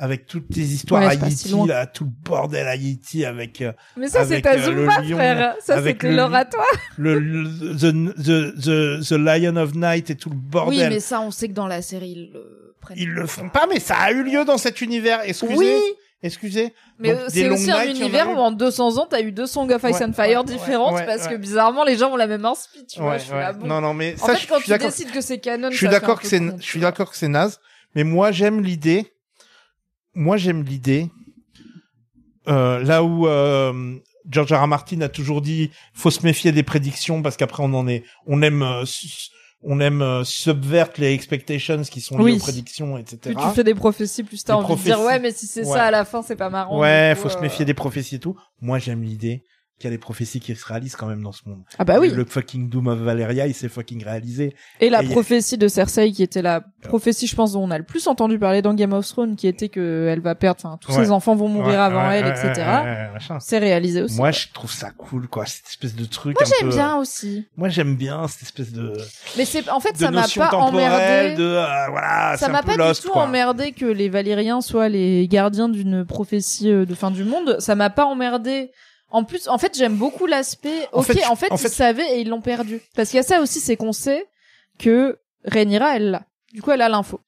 Avec 0.00 0.26
toutes 0.26 0.54
les 0.54 0.74
histoires 0.74 1.02
Ouais, 1.02 1.08
à 1.20 1.28
si 1.30 1.48
Yiti, 1.48 1.66
là, 1.66 1.84
tout 1.86 2.04
le 2.04 2.10
bordel 2.22 2.68
à 2.68 2.76
Yiti 2.76 3.24
avec 3.24 3.60
euh, 3.62 3.72
Mais 3.96 4.06
ça 4.08 4.24
c'est 4.24 4.40
ta 4.42 4.52
euh, 4.52 4.62
Zumba 4.62 5.00
lion, 5.00 5.16
frère. 5.16 5.56
Ça 5.60 5.82
c'était 5.82 6.12
l'oratoire. 6.12 6.64
le, 6.98 7.18
le- 7.18 7.48
the, 7.74 8.14
the, 8.14 8.54
the, 8.60 9.08
the 9.08 9.12
Lion 9.18 9.56
of 9.56 9.74
Night 9.74 10.08
et 10.10 10.14
tout 10.14 10.30
le 10.30 10.36
Oui, 10.36 10.42
bordel. 10.50 10.90
mais 10.90 11.00
ça 11.00 11.20
on 11.20 11.32
sait 11.32 11.48
que 11.48 11.52
dans 11.54 11.66
la 11.66 11.82
série 11.82 12.10
ils 12.12 12.30
le 12.32 12.76
prennent. 12.80 12.96
Ils 12.96 13.10
le 13.10 13.26
font 13.26 13.48
pas, 13.48 13.66
mais 13.68 13.80
ça 13.80 13.96
a 13.98 14.12
eu 14.12 14.22
lieu 14.22 14.44
dans 14.44 14.56
cet 14.56 14.80
univers. 14.82 15.20
Excusez. 15.24 15.56
Oui. 15.56 15.80
Excusez. 16.22 16.74
Mais 16.98 17.10
euh, 17.12 17.26
c'est 17.28 17.48
aussi 17.48 17.70
un 17.70 17.86
univers 17.86 18.28
où 18.28 18.36
en 18.36 18.50
200 18.50 18.98
ans, 18.98 19.06
t'as 19.08 19.22
eu 19.22 19.30
deux 19.30 19.46
Song 19.46 19.70
of 19.70 19.82
Ice 19.84 20.00
Ouais, 20.00 20.04
and 20.04 20.12
Fire 20.12 20.40
ouais, 20.40 20.44
différentes 20.44 20.94
ouais, 20.94 21.06
parce 21.06 21.28
que 21.28 21.36
bizarrement, 21.36 21.84
les 21.84 21.96
gens 21.96 22.10
ont 22.12 22.16
la 22.16 22.26
même 22.26 22.44
inspi, 22.44 22.84
tu 22.86 22.98
vois. 23.00 23.12
Ouais, 23.12 23.18
je 23.20 23.24
suis 23.24 23.32
ouais. 23.34 23.38
là, 23.38 23.52
bon. 23.52 23.66
Non, 23.66 23.80
non, 23.80 23.94
mais 23.94 24.14
en 24.20 24.26
ça, 24.26 24.34
fait, 24.34 24.42
je 24.42 24.48
quand 24.48 24.58
suis 24.58 24.72
tu 24.72 24.78
décides 24.78 25.10
que 25.12 25.20
c'est 25.20 25.38
canon, 25.38 25.70
Je 25.70 25.76
suis 25.76 25.88
d'accord 25.88 26.20
que 26.20 26.26
c'est, 26.26 26.38
je 26.42 26.50
tu 26.56 26.62
suis 26.62 26.80
vois. 26.80 26.90
d'accord 26.90 27.10
que 27.10 27.16
c'est 27.16 27.28
naze. 27.28 27.60
Mais 27.94 28.02
moi, 28.02 28.32
j'aime 28.32 28.62
l'idée. 28.62 29.12
Moi, 30.14 30.36
j'aime 30.36 30.64
l'idée. 30.64 31.08
Euh, 32.48 32.82
là 32.82 33.04
où 33.04 33.28
euh, 33.28 33.94
George 34.28 34.52
R. 34.52 34.62
R. 34.62 34.66
Martin 34.66 35.00
a 35.02 35.08
toujours 35.08 35.40
dit, 35.40 35.70
faut 35.94 36.10
se 36.10 36.24
méfier 36.24 36.50
des 36.50 36.62
prédictions 36.62 37.22
parce 37.22 37.36
qu'après 37.36 37.62
on 37.62 37.72
en 37.74 37.86
est, 37.86 38.04
on 38.26 38.42
aime, 38.42 38.62
euh, 38.62 38.84
on 39.62 39.80
aime 39.80 40.02
euh, 40.02 40.24
subvert 40.24 40.88
les 40.98 41.12
expectations 41.12 41.82
qui 41.82 42.00
sont 42.00 42.16
liées 42.18 42.24
Oui. 42.24 42.36
aux 42.36 42.38
prédictions, 42.38 42.96
etc. 42.96 43.18
Plus 43.22 43.34
tu 43.34 43.54
fais 43.54 43.64
des 43.64 43.74
prophéties, 43.74 44.22
plus 44.22 44.44
t'as 44.44 44.54
envie 44.54 44.76
de 44.76 44.80
dire 44.82 45.00
ouais, 45.00 45.18
mais 45.18 45.32
si 45.32 45.46
c'est 45.46 45.64
Ouais. 45.66 45.72
ça 45.72 45.84
à 45.84 45.90
la 45.90 46.04
fin, 46.04 46.22
c'est 46.22 46.36
pas 46.36 46.50
marrant. 46.50 46.78
Ouais, 46.80 47.14
faut 47.16 47.28
se 47.28 47.36
euh, 47.36 47.40
méfier 47.40 47.64
des 47.64 47.74
prophéties 47.74 48.16
et 48.16 48.20
tout. 48.20 48.36
Moi, 48.60 48.78
j'aime 48.78 49.02
l'idée 49.02 49.42
qu'il 49.78 49.88
y 49.88 49.92
a 49.92 49.96
des 49.96 50.00
prophéties 50.00 50.40
qui 50.40 50.54
se 50.56 50.66
réalisent 50.66 50.96
quand 50.96 51.06
même 51.06 51.22
dans 51.22 51.32
ce 51.32 51.42
monde. 51.46 51.62
Ah 51.78 51.84
bah 51.84 51.98
oui. 52.00 52.10
Le 52.10 52.24
fucking 52.24 52.68
Doom 52.68 52.88
of 52.88 52.98
Valeria, 52.98 53.46
il 53.46 53.54
s'est 53.54 53.68
fucking 53.68 54.02
réalisé. 54.04 54.54
Et 54.80 54.90
la 54.90 55.02
Et 55.02 55.06
y 55.06 55.08
a- 55.08 55.12
prophétie 55.12 55.56
de 55.56 55.68
Cersei, 55.68 56.10
qui 56.12 56.22
était 56.22 56.42
la 56.42 56.62
prophétie, 56.82 57.26
je 57.26 57.36
pense, 57.36 57.52
dont 57.52 57.62
on 57.62 57.70
a 57.70 57.78
le 57.78 57.84
plus 57.84 58.06
entendu 58.08 58.38
parler 58.38 58.60
dans 58.62 58.74
Game 58.74 58.92
of 58.92 59.06
Thrones, 59.06 59.36
qui 59.36 59.46
était 59.46 59.68
que 59.68 60.08
elle 60.10 60.20
va 60.20 60.34
perdre, 60.34 60.60
enfin, 60.64 60.78
tous 60.80 60.96
Ouais. 60.96 61.04
ses 61.04 61.10
enfants 61.10 61.34
vont 61.36 61.48
mourir 61.48 61.68
Ouais, 61.70 61.76
avant 61.76 62.08
ouais, 62.08 62.18
elle, 62.18 62.26
etc. 62.26 62.52
ouais, 62.56 62.62
ouais, 62.82 63.10
machin. 63.12 63.38
C'est 63.40 63.58
réalisé 63.58 64.02
aussi. 64.02 64.16
Moi, 64.16 64.30
je 64.32 64.48
trouve 64.52 64.72
ça 64.72 64.90
cool, 64.90 65.28
quoi. 65.28 65.46
Cette 65.46 65.68
espèce 65.68 65.94
de 65.94 66.04
truc. 66.04 66.36
Moi, 66.40 66.48
j'aime 66.58 66.68
peu- 66.70 66.74
bien 66.74 66.96
aussi. 66.96 67.46
Moi, 67.56 67.68
j'aime 67.68 67.94
bien 67.96 68.26
cette 68.28 68.42
espèce 68.42 68.72
de, 68.72 68.92
Mais 69.36 69.44
c'est, 69.44 69.68
en 69.70 69.80
fait, 69.80 69.92
de 69.92 69.98
ça 69.98 70.10
m'a 70.10 70.26
pas 70.26 70.56
emmerdé. 70.56 71.34
de, 71.36 71.42
euh, 71.44 71.86
voilà, 71.90 72.36
ça 72.36 72.48
m'a 72.48 72.62
pas 72.62 72.76
lost, 72.76 73.02
du 73.02 73.06
tout 73.06 73.12
quoi. 73.12 73.22
emmerdé 73.24 73.72
que 73.72 73.86
les 73.86 74.08
Valériens 74.08 74.60
soient 74.60 74.88
les 74.88 75.26
gardiens 75.28 75.68
d'une 75.68 76.04
prophétie 76.04 76.70
euh, 76.72 76.84
de 76.84 76.94
fin 76.94 77.10
du 77.10 77.24
monde. 77.24 77.56
Ça 77.60 77.74
m'a 77.74 77.90
pas 77.90 78.04
emmerdé. 78.04 78.70
En 79.10 79.24
plus, 79.24 79.48
en 79.48 79.56
fait, 79.58 79.76
j'aime 79.76 79.94
beaucoup 79.96 80.26
l'aspect. 80.26 80.86
En 80.92 81.00
Ok, 81.00 81.06
fait, 81.06 81.24
en 81.26 81.34
fait, 81.36 81.50
en 81.50 81.56
ils 81.56 81.58
fait- 81.58 81.68
savaient 81.68 82.16
et 82.16 82.20
ils 82.20 82.28
l'ont 82.28 82.40
perdu. 82.42 82.80
Parce 82.94 83.08
qu'il 83.10 83.16
y 83.16 83.20
a 83.20 83.22
ça 83.22 83.40
aussi, 83.40 83.58
c'est 83.60 83.76
qu'on 83.76 83.92
sait 83.92 84.26
que 84.78 85.18
Rhaenyra, 85.44 85.96
elle 85.96 86.10
l'a. 86.10 86.22
Du 86.52 86.60
coup, 86.62 86.70
elle 86.70 86.82
a 86.82 86.88
l'info. 86.88 87.20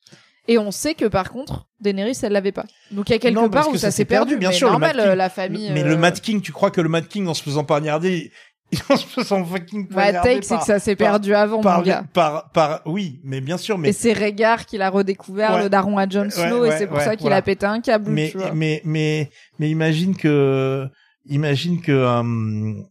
Et 0.48 0.59
on 0.59 0.70
sait 0.73 0.94
que 0.94 1.05
par 1.07 1.31
contre, 1.31 1.66
Daenerys, 1.81 2.19
elle 2.23 2.32
l'avait 2.32 2.52
pas. 2.52 2.65
Donc 2.90 3.09
il 3.09 3.12
y 3.12 3.15
a 3.15 3.19
quelque 3.19 3.35
Non, 3.35 3.48
part 3.48 3.69
où 3.69 3.77
ça, 3.77 3.90
s'est 3.90 4.05
perdu, 4.05 4.31
perdu. 4.32 4.39
bien 4.40 4.48
mais 4.51 4.55
sûr, 4.55 4.66
le 4.69 4.73
normal, 4.73 4.97
Mad 4.97 5.05
King. 5.05 5.12
euh, 5.12 5.15
la 5.15 5.28
famille. 5.31 5.70
Mais 5.73 5.82
euh, 5.85 5.89
le 5.89 5.97
Mad 5.97 6.20
King, 6.20 6.40
tu 6.40 6.52
crois 6.52 6.70
que 6.70 6.81
le 6.81 6.89
Mad 6.89 7.07
King, 7.07 7.27
en 7.28 7.35
se 7.35 7.43
faisant 7.43 7.62
poignarder, 7.65 8.32
en 8.90 8.97
se 8.97 9.07
faisant 9.07 9.44
fucking 9.44 9.82
Ouais, 9.82 9.93
poignarder 9.94 10.35
take, 10.35 10.43
c'est 10.43 10.59
que 10.59 10.65
ça 10.65 10.78
s'est 10.81 10.97
perdu 10.97 11.35
avant, 11.35 11.61
par, 11.61 11.78
mon 11.78 11.85
gars. 11.85 12.05
par, 12.12 12.51
par, 12.51 12.81
oui, 12.86 13.20
mais 13.23 13.40
bien 13.40 13.59
sûr, 13.59 13.78
mais, 13.78 13.90
Et 13.90 13.93
c'est 13.93 14.12
Rhaegar 14.12 14.66
qui 14.66 14.77
l'a 14.78 14.90
redécouvert, 14.90 15.55
Ouais. 15.55 15.62
le 15.65 15.69
daron 15.70 15.97
à 15.98 16.09
Jon 16.09 16.23
Ouais, 16.24 16.31
Snow, 16.31 16.65
et 16.65 16.73
c'est 16.73 16.86
pour 16.89 17.01
ça 17.01 17.12
qu'il 17.16 17.23
voilà. 17.23 17.36
a 17.36 17.43
pété 17.43 17.66
un 17.66 17.81
câble. 17.81 18.11
mais, 18.11 18.31
tu 18.31 18.39
vois. 18.39 18.52
mais, 18.52 18.81
mais, 18.85 19.31
mais 19.59 19.70
imagine 19.70 20.16
que, 20.16 20.89
imagine 21.26 21.80
que, 21.80 21.92
euh, 21.92 22.82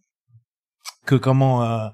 que 1.06 1.15
comment, 1.15 1.64
euh, 1.64 1.88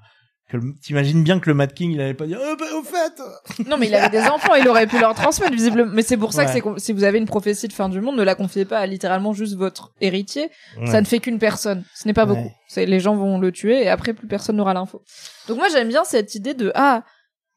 que 0.48 0.58
t'imagines 0.80 1.24
bien 1.24 1.40
que 1.40 1.48
le 1.48 1.54
Mad 1.54 1.74
King, 1.74 1.90
il 1.92 2.00
allait 2.00 2.14
pas 2.14 2.26
dire, 2.26 2.38
oh, 2.40 2.54
bah, 2.58 2.66
au 2.78 2.82
fait, 2.82 3.64
Non, 3.68 3.76
mais 3.78 3.88
il 3.88 3.94
avait 3.94 4.10
des 4.16 4.26
enfants, 4.28 4.54
il 4.54 4.68
aurait 4.68 4.86
pu 4.86 4.98
leur 5.00 5.14
transmettre 5.14 5.52
visiblement. 5.52 5.90
Mais 5.92 6.02
c'est 6.02 6.16
pour 6.16 6.32
ça 6.32 6.44
que 6.44 6.68
Ouais. 6.68 6.78
si 6.78 6.92
vous 6.92 7.02
avez 7.04 7.18
une 7.18 7.26
prophétie 7.26 7.66
de 7.66 7.72
fin 7.72 7.88
du 7.88 8.00
monde, 8.00 8.16
ne 8.16 8.22
la 8.22 8.34
confiez 8.36 8.64
pas 8.64 8.78
à 8.78 8.86
littéralement 8.86 9.32
juste 9.32 9.56
votre 9.56 9.92
héritier. 10.00 10.50
Ouais. 10.78 10.86
Ça 10.86 11.00
ne 11.00 11.06
fait 11.06 11.18
qu'une 11.18 11.38
personne. 11.40 11.84
Ce 11.94 12.06
n'est 12.06 12.14
pas 12.14 12.26
beaucoup. 12.26 12.52
C'est 12.68 12.86
les 12.86 13.00
gens 13.00 13.16
vont 13.16 13.38
le 13.38 13.50
tuer 13.50 13.82
et 13.82 13.88
après 13.88 14.12
plus 14.14 14.28
personne 14.28 14.56
n'aura 14.56 14.72
l'info. 14.74 15.02
Donc 15.48 15.58
moi 15.58 15.66
j'aime 15.72 15.88
bien 15.88 16.04
cette 16.04 16.34
idée 16.36 16.54
de 16.54 16.70
ah 16.76 17.02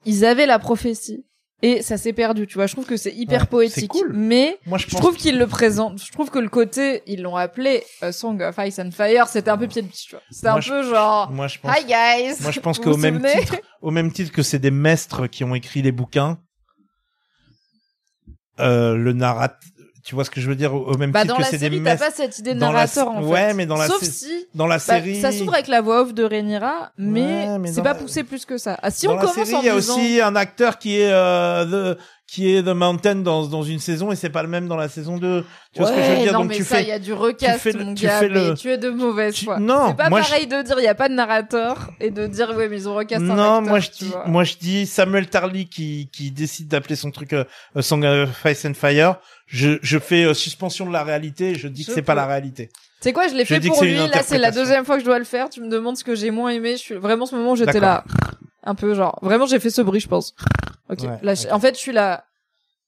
ils 0.06 0.23
avaient 0.26 0.45
la 0.47 0.57
prophétie 0.60 1.26
et 1.61 1.81
ça 1.81 1.98
s'est 1.98 2.14
perdu. 2.14 2.48
Tu 2.48 2.56
vois, 2.56 2.68
je 2.68 2.73
trouve 2.73 2.86
que 2.86 2.95
c'est 2.98 3.11
hyper 3.14 3.41
Ouais, 3.41 3.48
poétique. 3.48 3.91
cool. 3.91 4.11
Mais 4.14 4.57
moi, 4.65 4.77
je 4.77 4.88
trouve 4.88 5.15
qu'ils 5.15 5.38
le 5.38 5.45
présentent. 5.48 6.02
Je 6.03 6.11
trouve 6.11 6.30
que 6.31 6.40
le 6.40 6.49
côté 6.49 7.03
ils 7.06 7.22
l'ont 7.22 7.36
appelé 7.36 7.84
A 8.02 8.11
Song 8.11 8.41
of 8.41 8.56
Ice 8.65 8.80
and 8.80 8.91
Fire, 8.91 9.27
c'était 9.27 9.49
un 9.52 9.57
peu 9.57 9.68
pied 9.68 9.81
de 9.81 9.88
biche. 9.88 10.06
Tu 10.07 10.11
vois. 10.15 10.22
C'était 10.31 10.48
un 10.48 10.60
je- 10.61 10.69
peu 10.72 10.84
genre 10.90 11.30
moi, 11.31 11.48
je 11.48 11.60
pense, 11.60 11.76
Hi 11.77 11.86
guys. 11.86 12.41
moi, 12.41 12.52
je 12.52 12.60
pense 12.60 12.80
qu'au 12.80 12.98
même 12.98 13.22
titre, 13.22 13.57
au 13.81 13.91
même 13.91 14.11
titre 14.11 14.31
que 14.31 14.41
c'est 14.44 14.60
des 14.60 14.72
maîtres 14.72 15.27
qui 15.27 15.44
ont 15.44 15.53
écrit 15.56 15.81
les 15.81 15.91
bouquins, 15.91 16.38
euh, 18.60 18.95
le 18.95 19.14
narrat, 19.14 19.53
Tu 20.03 20.15
vois 20.15 20.23
ce 20.23 20.30
que 20.30 20.39
je 20.39 20.47
veux 20.47 20.55
dire 20.55 20.73
au 20.73 20.95
même 20.97 21.11
Bah, 21.11 21.21
titre 21.23 21.34
dans 21.34 21.38
que 21.38 21.41
la 21.43 21.47
c'est 21.49 21.57
des 21.57 21.65
série, 21.69 21.84
t'as 21.84 21.97
pas 21.97 22.09
cette 22.11 22.39
idée 22.39 22.53
de 22.53 22.59
dans 22.59 22.67
la 22.67 22.85
narrateur, 22.85 23.07
sé- 23.11 23.17
en 23.17 23.21
fait. 23.21 23.27
ouais, 23.27 23.53
mais 23.53 23.65
dans 23.65 23.76
la 23.76 23.88
Sauf 23.88 24.01
si, 24.01 24.47
dans 24.55 24.65
la 24.65 24.76
bah, 24.77 24.80
série. 24.80 25.19
ça 25.19 25.31
s'ouvre 25.34 25.53
avec 25.53 25.67
la 25.67 25.81
voix 25.81 26.01
off 26.03 26.13
de 26.13 26.23
Rhaenyra, 26.23 26.91
mais, 26.97 27.21
Ouais, 27.21 27.59
c'est 27.67 27.76
dans 27.77 27.84
pas 27.84 27.89
la- 27.93 27.95
poussé 27.99 28.23
plus 28.23 28.45
que 28.45 28.57
ça. 28.57 28.80
Ah, 28.81 28.91
si 28.91 29.05
dans 29.07 29.11
on 29.13 29.15
la 29.15 29.21
commence 29.23 29.35
série, 29.35 29.55
en 29.55 29.59
il 29.61 29.65
y 29.65 29.69
a 29.69 29.76
disant- 29.76 29.95
aussi 29.97 30.21
un 30.21 30.35
acteur 30.38 30.80
qui 30.80 31.01
est 31.01 31.11
euh, 31.11 31.95
the 31.95 31.97
qui 32.31 32.53
est 32.56 32.61
The 32.64 32.68
Mountain 32.76 33.15
dans 33.15 33.47
dans 33.47 33.64
une 33.64 33.80
saison 33.80 34.11
et 34.11 34.15
c'est 34.15 34.30
pas 34.30 34.43
le 34.43 34.49
même 34.49 34.68
dans 34.68 34.76
la 34.77 34.88
saison 34.89 35.18
2. 35.18 35.43
Tu 35.73 35.80
vois 35.81 35.89
ce 35.89 35.95
que 35.95 36.01
je 36.01 36.06
veux 36.07 36.15
Ouais, 36.18 36.23
dire? 36.23 36.34
non, 36.34 36.39
Donc 36.41 36.49
mais 36.49 36.56
tu 36.57 36.64
ça, 36.64 36.76
fais 36.77 36.84
il 36.84 36.88
y 36.89 36.91
a 36.91 36.99
du 36.99 37.14
recast, 37.14 37.60
fais 37.60 37.72
le- 37.72 37.84
mon 37.85 37.93
tu 37.95 38.06
gars, 38.06 38.19
fais 38.19 38.30
mais 38.30 38.49
le- 38.49 38.53
tu 38.56 38.69
es 38.69 38.77
de 38.77 38.89
mauvaise 38.89 39.34
tu- 39.35 39.45
foi. 39.45 39.60
non, 39.60 39.89
c'est 39.89 39.97
pas 39.97 40.10
moi, 40.10 40.22
je- 40.22 40.27
pareil 40.30 40.47
de 40.47 40.61
dire 40.61 40.76
il 40.80 40.84
y 40.84 40.88
a 40.88 40.95
pas 40.95 41.10
de 41.10 41.14
narrateur 41.15 41.89
et 41.99 42.11
de 42.11 42.27
dire 42.27 42.51
ouais 42.56 42.69
mais 42.69 42.77
ils 42.77 42.88
ont 42.89 42.95
recast 42.95 43.22
un 43.22 43.35
Non, 43.35 43.61
moi 43.61 43.80
je 43.80 43.89
tu 43.89 44.03
dis, 44.06 44.10
vois. 44.11 44.26
moi 44.27 44.43
je 44.43 44.56
dis 44.57 44.85
Samuel 44.85 45.27
Tarly 45.27 45.68
qui 45.69 46.10
qui 46.14 46.31
décide 46.31 46.68
d'appeler 46.68 46.95
son 46.95 47.11
truc 47.11 47.34
euh, 47.34 47.43
euh, 47.76 47.81
Song 47.81 48.03
of 48.06 48.30
Ice 48.45 48.65
and 48.65 48.73
Fire. 48.76 49.15
Je 49.47 49.80
je 49.81 49.97
fais 49.97 50.26
euh, 50.26 50.34
suspension 50.35 50.85
de 50.85 50.93
la 50.93 51.03
réalité. 51.03 51.51
et 51.51 51.56
Je 51.56 51.68
dis 51.68 51.84
que 51.84 51.91
Je 51.91 51.95
c'est 51.95 52.01
pas 52.03 52.14
la 52.15 52.27
réalité. 52.27 52.69
C'est 53.01 53.14
quoi, 53.14 53.27
je 53.30 53.34
l'ai 53.34 53.45
fait 53.45 53.60
que 53.61 53.68
pour 53.68 53.81
lui. 53.81 53.95
Là, 53.95 54.22
c'est 54.23 54.38
la 54.38 54.51
deuxième 54.51 54.84
fois 54.85 54.95
que 54.95 55.01
je 55.01 55.06
dois 55.06 55.18
le 55.19 55.26
faire. 55.26 55.49
Tu 55.49 55.61
me 55.61 55.69
demandes 55.69 55.95
ce 55.97 56.03
que 56.03 56.15
j'ai 56.15 56.31
moins 56.31 56.49
aimé. 56.49 56.73
Je 56.73 56.81
suis 56.81 56.95
vraiment 56.95 57.26
ce 57.26 57.34
moment 57.35 57.53
où 57.53 57.56
j'étais 57.56 57.80
là. 57.80 58.03
Un 58.64 58.76
peu 58.76 58.94
genre. 58.94 59.18
Vraiment, 59.22 59.45
j'ai 59.45 59.60
fait 59.60 59.69
ce 59.69 59.81
bruit, 59.81 59.99
je 59.99 60.07
pense. 60.07 60.34
Ok. 60.90 60.99
Ouais, 61.02 61.19
là, 61.22 61.36
je- 61.36 61.48
ok. 61.48 61.53
en 61.53 61.60
fait, 61.60 61.76
je 61.76 61.80
suis 61.80 61.91
là. 61.91 62.26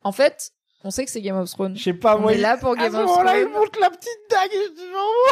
En 0.03 0.11
fait, 0.11 0.51
on 0.83 0.91
sait 0.91 1.05
que 1.05 1.11
c'est 1.11 1.21
Game 1.21 1.37
of 1.37 1.49
Thrones. 1.49 1.77
Je 1.77 1.83
sais 1.83 1.93
pas 1.93 2.15
On 2.17 2.21
moi. 2.21 2.31
est 2.33 2.35
il- 2.35 2.41
là 2.41 2.57
pour 2.57 2.71
à 2.71 2.75
Game 2.75 2.95
of 2.95 3.05
moment-là, 3.05 3.37
il 3.39 3.43
Thrones. 3.45 3.53
monte 3.61 3.79
la 3.79 3.89
petite 3.89 4.19
dague. 4.29 4.51
Et 4.51 4.63
je 4.65 4.71
dis, 4.75 4.89
oh, 4.95 5.31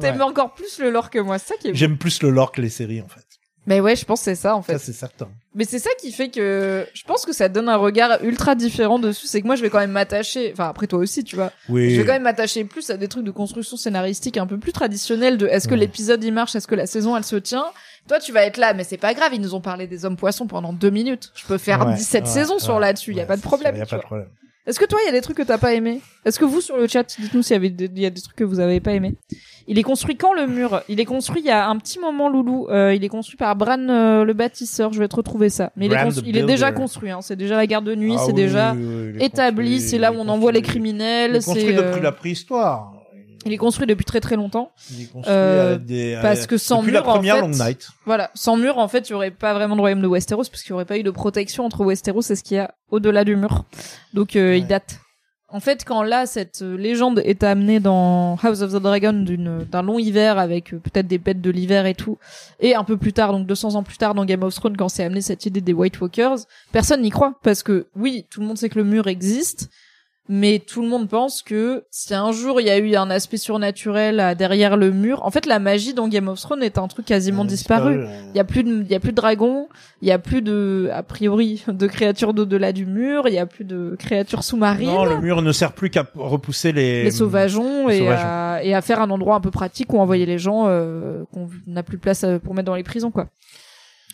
T'aimes 0.00 0.16
Ouais. 0.16 0.22
encore 0.22 0.54
plus 0.54 0.78
le 0.78 0.90
lore 0.90 1.10
que 1.10 1.18
moi. 1.18 1.38
C'est 1.38 1.48
ça 1.54 1.56
qui 1.60 1.68
est. 1.68 1.74
J'aime 1.74 1.98
plus 1.98 2.22
le 2.22 2.30
lore 2.30 2.52
que 2.52 2.60
les 2.60 2.70
séries 2.70 3.02
en 3.02 3.08
fait. 3.08 3.24
Mais 3.66 3.80
ouais, 3.80 3.96
je 3.96 4.04
pense 4.04 4.22
c'est 4.22 4.34
ça 4.34 4.56
en 4.56 4.62
fait. 4.62 4.72
Ça 4.74 4.78
c'est 4.78 4.92
certain. 4.92 5.28
Mais 5.54 5.64
c'est 5.64 5.80
ça 5.80 5.90
qui 6.00 6.12
fait 6.12 6.28
que 6.28 6.86
je 6.94 7.02
pense 7.02 7.26
que 7.26 7.32
ça 7.32 7.48
donne 7.48 7.68
un 7.68 7.76
regard 7.76 8.22
ultra 8.22 8.54
différent 8.54 9.00
dessus. 9.00 9.26
C'est 9.26 9.40
que 9.42 9.46
moi, 9.46 9.56
je 9.56 9.62
vais 9.62 9.70
quand 9.70 9.80
même 9.80 9.90
m'attacher. 9.90 10.50
Enfin, 10.52 10.68
après 10.68 10.86
toi 10.86 11.00
aussi, 11.00 11.24
tu 11.24 11.34
vois. 11.34 11.50
Oui. 11.68 11.90
Je 11.90 12.00
vais 12.00 12.06
quand 12.06 12.12
même 12.12 12.22
m'attacher 12.22 12.64
plus 12.64 12.88
à 12.90 12.96
des 12.96 13.08
trucs 13.08 13.24
de 13.24 13.32
construction 13.32 13.76
scénaristique 13.76 14.36
un 14.36 14.46
peu 14.46 14.58
plus 14.58 14.72
traditionnels 14.72 15.38
de 15.38 15.46
est-ce 15.48 15.66
que 15.66 15.74
Ouais. 15.74 15.80
l'épisode 15.80 16.22
il 16.22 16.32
marche, 16.32 16.54
est-ce 16.54 16.68
que 16.68 16.76
la 16.76 16.86
saison 16.86 17.16
elle 17.16 17.24
se 17.24 17.34
tient. 17.36 17.64
Toi, 18.08 18.20
tu 18.20 18.30
vas 18.32 18.44
être 18.44 18.58
là, 18.58 18.74
mais 18.74 18.84
c'est 18.84 18.96
pas 18.96 19.12
grave, 19.12 19.32
ils 19.34 19.40
nous 19.40 19.54
ont 19.56 19.60
parlé 19.60 19.86
des 19.88 20.04
hommes 20.04 20.16
poissons 20.16 20.46
pendant 20.46 20.72
deux 20.72 20.90
minutes. 20.90 21.32
Je 21.34 21.44
peux 21.46 21.58
faire 21.58 21.84
Ouais, 21.86 21.94
17 21.94 22.24
ouais, 22.24 22.30
saisons 22.30 22.58
sur 22.60 22.78
là-dessus, 22.78 23.12
y 23.14 23.20
a 23.20 23.26
pas 23.26 23.36
de 23.36 23.42
problème. 23.42 23.76
Y 23.76 23.80
a 23.82 23.86
pas 23.86 23.96
de 23.98 24.02
problème. 24.02 24.28
Est-ce 24.66 24.78
que 24.78 24.84
toi, 24.84 24.98
il 25.02 25.06
y 25.06 25.08
a 25.08 25.12
des 25.12 25.20
trucs 25.20 25.36
que 25.36 25.42
t'as 25.42 25.58
pas 25.58 25.74
aimé 25.74 26.00
Est-ce 26.24 26.38
que 26.38 26.44
vous 26.44 26.60
sur 26.60 26.76
le 26.76 26.86
chat, 26.86 27.02
dites-nous 27.18 27.42
s'il 27.42 27.54
y 27.54 27.56
avait 27.56 27.70
des, 27.70 27.86
il 27.86 27.98
y 28.00 28.06
a 28.06 28.10
des 28.10 28.20
trucs 28.20 28.36
que 28.36 28.44
vous 28.44 28.60
avez 28.60 28.78
pas 28.78 28.92
aimé 28.92 29.16
Il 29.70 29.78
est 29.78 29.84
construit 29.84 30.16
quand 30.16 30.32
le 30.32 30.48
mur? 30.48 30.82
Il 30.88 30.98
est 30.98 31.04
construit 31.04 31.42
il 31.42 31.46
y 31.46 31.50
a 31.50 31.68
un 31.68 31.76
petit 31.76 32.00
moment, 32.00 32.28
Loulou. 32.28 32.66
Euh, 32.70 32.92
il 32.92 33.04
est 33.04 33.08
construit 33.08 33.36
par 33.36 33.54
Bran 33.54 33.78
euh, 33.88 34.24
le 34.24 34.32
bâtisseur. 34.32 34.92
Je 34.92 34.98
vais 34.98 35.06
te 35.06 35.14
retrouver 35.14 35.48
ça. 35.48 35.70
Mais 35.76 35.86
il 35.86 35.92
est, 35.92 36.22
il 36.26 36.36
est 36.36 36.42
déjà 36.42 36.72
construit. 36.72 37.12
Hein. 37.12 37.20
C'est 37.22 37.36
déjà 37.36 37.56
la 37.56 37.68
garde 37.68 37.84
de 37.84 37.94
nuit. 37.94 38.14
Ah 38.16 38.22
c'est 38.22 38.32
oui, 38.32 38.34
déjà 38.34 38.72
oui, 38.72 39.12
oui, 39.14 39.24
établi. 39.24 39.80
C'est 39.80 39.98
là 39.98 40.10
où 40.10 40.16
on 40.16 40.26
envoie 40.26 40.50
les 40.50 40.62
criminels. 40.62 41.30
Il 41.30 41.36
est 41.36 41.44
construit 41.44 41.66
c'est, 41.66 41.72
depuis 41.72 42.00
euh, 42.00 42.02
la 42.02 42.10
préhistoire. 42.10 42.94
Il 43.46 43.52
est 43.52 43.58
construit 43.58 43.86
depuis 43.86 44.04
très 44.04 44.18
très 44.18 44.34
longtemps. 44.34 44.72
Il 44.90 45.02
est 45.02 45.06
construit 45.06 45.32
Euh, 45.32 45.78
des, 45.78 46.18
parce 46.20 46.48
que 46.48 46.58
sans 46.58 46.80
depuis 46.80 46.90
mur, 46.90 47.00
la 47.00 47.02
première 47.06 47.36
en 47.36 47.52
fait, 47.52 47.58
Long 47.58 47.64
Night. 47.64 47.88
Voilà, 48.06 48.32
sans 48.34 48.56
mur, 48.56 48.76
en 48.76 48.88
fait, 48.88 49.08
il 49.08 49.12
y 49.12 49.14
aurait 49.14 49.30
pas 49.30 49.54
vraiment 49.54 49.76
de 49.76 49.80
royaume 49.80 50.02
de 50.02 50.08
Westeros 50.08 50.50
parce 50.50 50.62
qu'il 50.62 50.70
y 50.70 50.72
aurait 50.72 50.84
pas 50.84 50.98
eu 50.98 51.04
de 51.04 51.12
protection 51.12 51.64
entre 51.64 51.84
Westeros 51.84 52.22
et 52.28 52.34
ce 52.34 52.42
qu'il 52.42 52.56
y 52.56 52.60
a 52.60 52.74
au-delà 52.90 53.24
du 53.24 53.36
mur. 53.36 53.66
Donc 54.14 54.34
euh, 54.34 54.56
il 54.56 54.66
date. 54.66 54.98
En 55.52 55.58
fait, 55.58 55.84
quand 55.84 56.02
là 56.04 56.26
cette 56.26 56.62
euh, 56.62 56.76
légende 56.76 57.20
est 57.24 57.42
amenée 57.42 57.80
dans 57.80 58.36
House 58.36 58.62
of 58.62 58.72
the 58.72 58.76
Dragon 58.76 59.12
d'une 59.12 59.64
d'un 59.64 59.82
long 59.82 59.98
hiver 59.98 60.38
avec 60.38 60.72
euh, 60.72 60.78
peut-être 60.78 61.08
des 61.08 61.18
bêtes 61.18 61.40
de 61.40 61.50
l'hiver 61.50 61.86
et 61.86 61.94
tout, 61.94 62.18
et 62.60 62.76
un 62.76 62.84
peu 62.84 62.96
plus 62.96 63.12
tard, 63.12 63.32
donc 63.32 63.48
200 63.48 63.74
ans 63.74 63.82
plus 63.82 63.98
tard 63.98 64.14
dans 64.14 64.24
Game 64.24 64.44
of 64.44 64.54
Thrones, 64.54 64.76
quand 64.76 64.88
c'est 64.88 65.02
amené 65.02 65.20
cette 65.20 65.46
idée 65.46 65.60
des 65.60 65.72
White 65.72 66.00
Walkers, 66.00 66.38
personne 66.70 67.02
n'y 67.02 67.10
croit 67.10 67.34
parce 67.42 67.64
que 67.64 67.88
oui, 67.96 68.26
tout 68.30 68.40
le 68.40 68.46
monde 68.46 68.58
sait 68.58 68.68
que 68.68 68.78
le 68.78 68.84
mur 68.84 69.08
existe, 69.08 69.70
mais 70.28 70.60
tout 70.64 70.80
le 70.82 70.88
monde 70.88 71.08
pense 71.08 71.42
que 71.42 71.82
si 71.90 72.14
un 72.14 72.30
jour 72.30 72.60
il 72.60 72.66
y 72.68 72.70
a 72.70 72.78
eu 72.78 72.94
un 72.94 73.10
aspect 73.10 73.36
surnaturel 73.36 74.20
à- 74.20 74.34
derrière 74.36 74.76
le 74.76 74.92
mur, 74.92 75.24
en 75.24 75.30
fait 75.30 75.44
la 75.46 75.58
magie 75.58 75.92
dans 75.92 76.06
Game 76.06 76.28
of 76.28 76.40
Thrones 76.40 76.62
est 76.62 76.78
un 76.78 76.86
truc 76.86 77.06
quasiment 77.06 77.42
Euh, 77.42 77.46
disparu. 77.46 77.98
euh, 77.98 78.06
Il 78.32 78.36
y 78.36 78.40
a 78.40 78.44
plus 78.44 78.62
de, 78.62 78.82
il 78.82 78.88
y 78.90 78.94
a 78.94 79.00
plus 79.00 79.10
de 79.10 79.16
dragons, 79.16 79.68
il 80.02 80.08
y 80.08 80.12
a 80.12 80.18
plus 80.20 80.40
de, 80.40 80.88
a 80.92 81.02
priori, 81.02 81.64
de 81.66 81.86
créatures 81.88 82.32
d'au-delà 82.32 82.72
du 82.72 82.86
mur, 82.86 83.26
il 83.26 83.34
y 83.34 83.38
a 83.38 83.46
plus 83.46 83.64
de 83.64 83.96
créatures 83.98 84.44
sous-marines, 84.44 84.86
Non, 84.88 85.04
le 85.04 85.20
mur 85.20 85.42
ne 85.42 85.50
sert 85.52 85.72
plus 85.72 85.90
qu'à 85.90 86.06
repousser 86.14 86.70
les, 86.70 87.02
les 87.02 87.10
sauvageons, 87.10 87.88
les 87.88 87.96
et, 87.96 87.98
sauvageons. 88.00 88.24
À, 88.28 88.60
et 88.62 88.72
à 88.74 88.80
faire 88.82 89.00
un 89.02 89.10
endroit 89.10 89.34
un 89.34 89.40
peu 89.40 89.50
pratique 89.50 89.92
où 89.92 89.98
envoyer 89.98 90.26
les 90.26 90.38
gens 90.38 90.66
euh, 90.68 91.24
qu'on 91.32 91.48
n'a 91.66 91.82
plus 91.82 91.96
de 91.96 92.02
place 92.02 92.22
euh, 92.22 92.38
pour 92.38 92.54
mettre 92.54 92.66
dans 92.66 92.76
les 92.76 92.84
prisons, 92.84 93.10
quoi. 93.10 93.26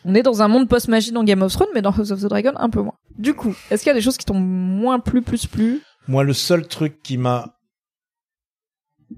On 0.09 0.15
est 0.15 0.23
dans 0.23 0.41
un 0.41 0.47
monde 0.49 0.69
post-magie 0.69 1.11
dans 1.11 1.25
Game 1.25 1.43
of 1.43 1.53
Thrones, 1.53 1.69
mais 1.75 1.83
dans 1.83 1.91
House 1.91 2.13
of 2.13 2.21
the 2.21 2.27
Dragon, 2.29 2.53
un 2.57 2.71
peu 2.71 2.81
moins. 2.81 2.95
Du 3.19 3.35
coup, 3.35 3.53
est-ce 3.71 3.83
qu'il 3.83 3.91
y 3.91 3.91
a 3.91 3.95
des 3.95 4.01
choses 4.01 4.17
qui 4.17 4.25
t'ont 4.25 4.39
moins 4.39 5.01
plu, 5.01 5.21
plus 5.21 5.47
plu? 5.47 5.81
Moi, 6.09 6.25
le 6.25 6.33
seul 6.33 6.67
truc 6.69 7.03
qui 7.03 7.17
m'a, 7.19 7.57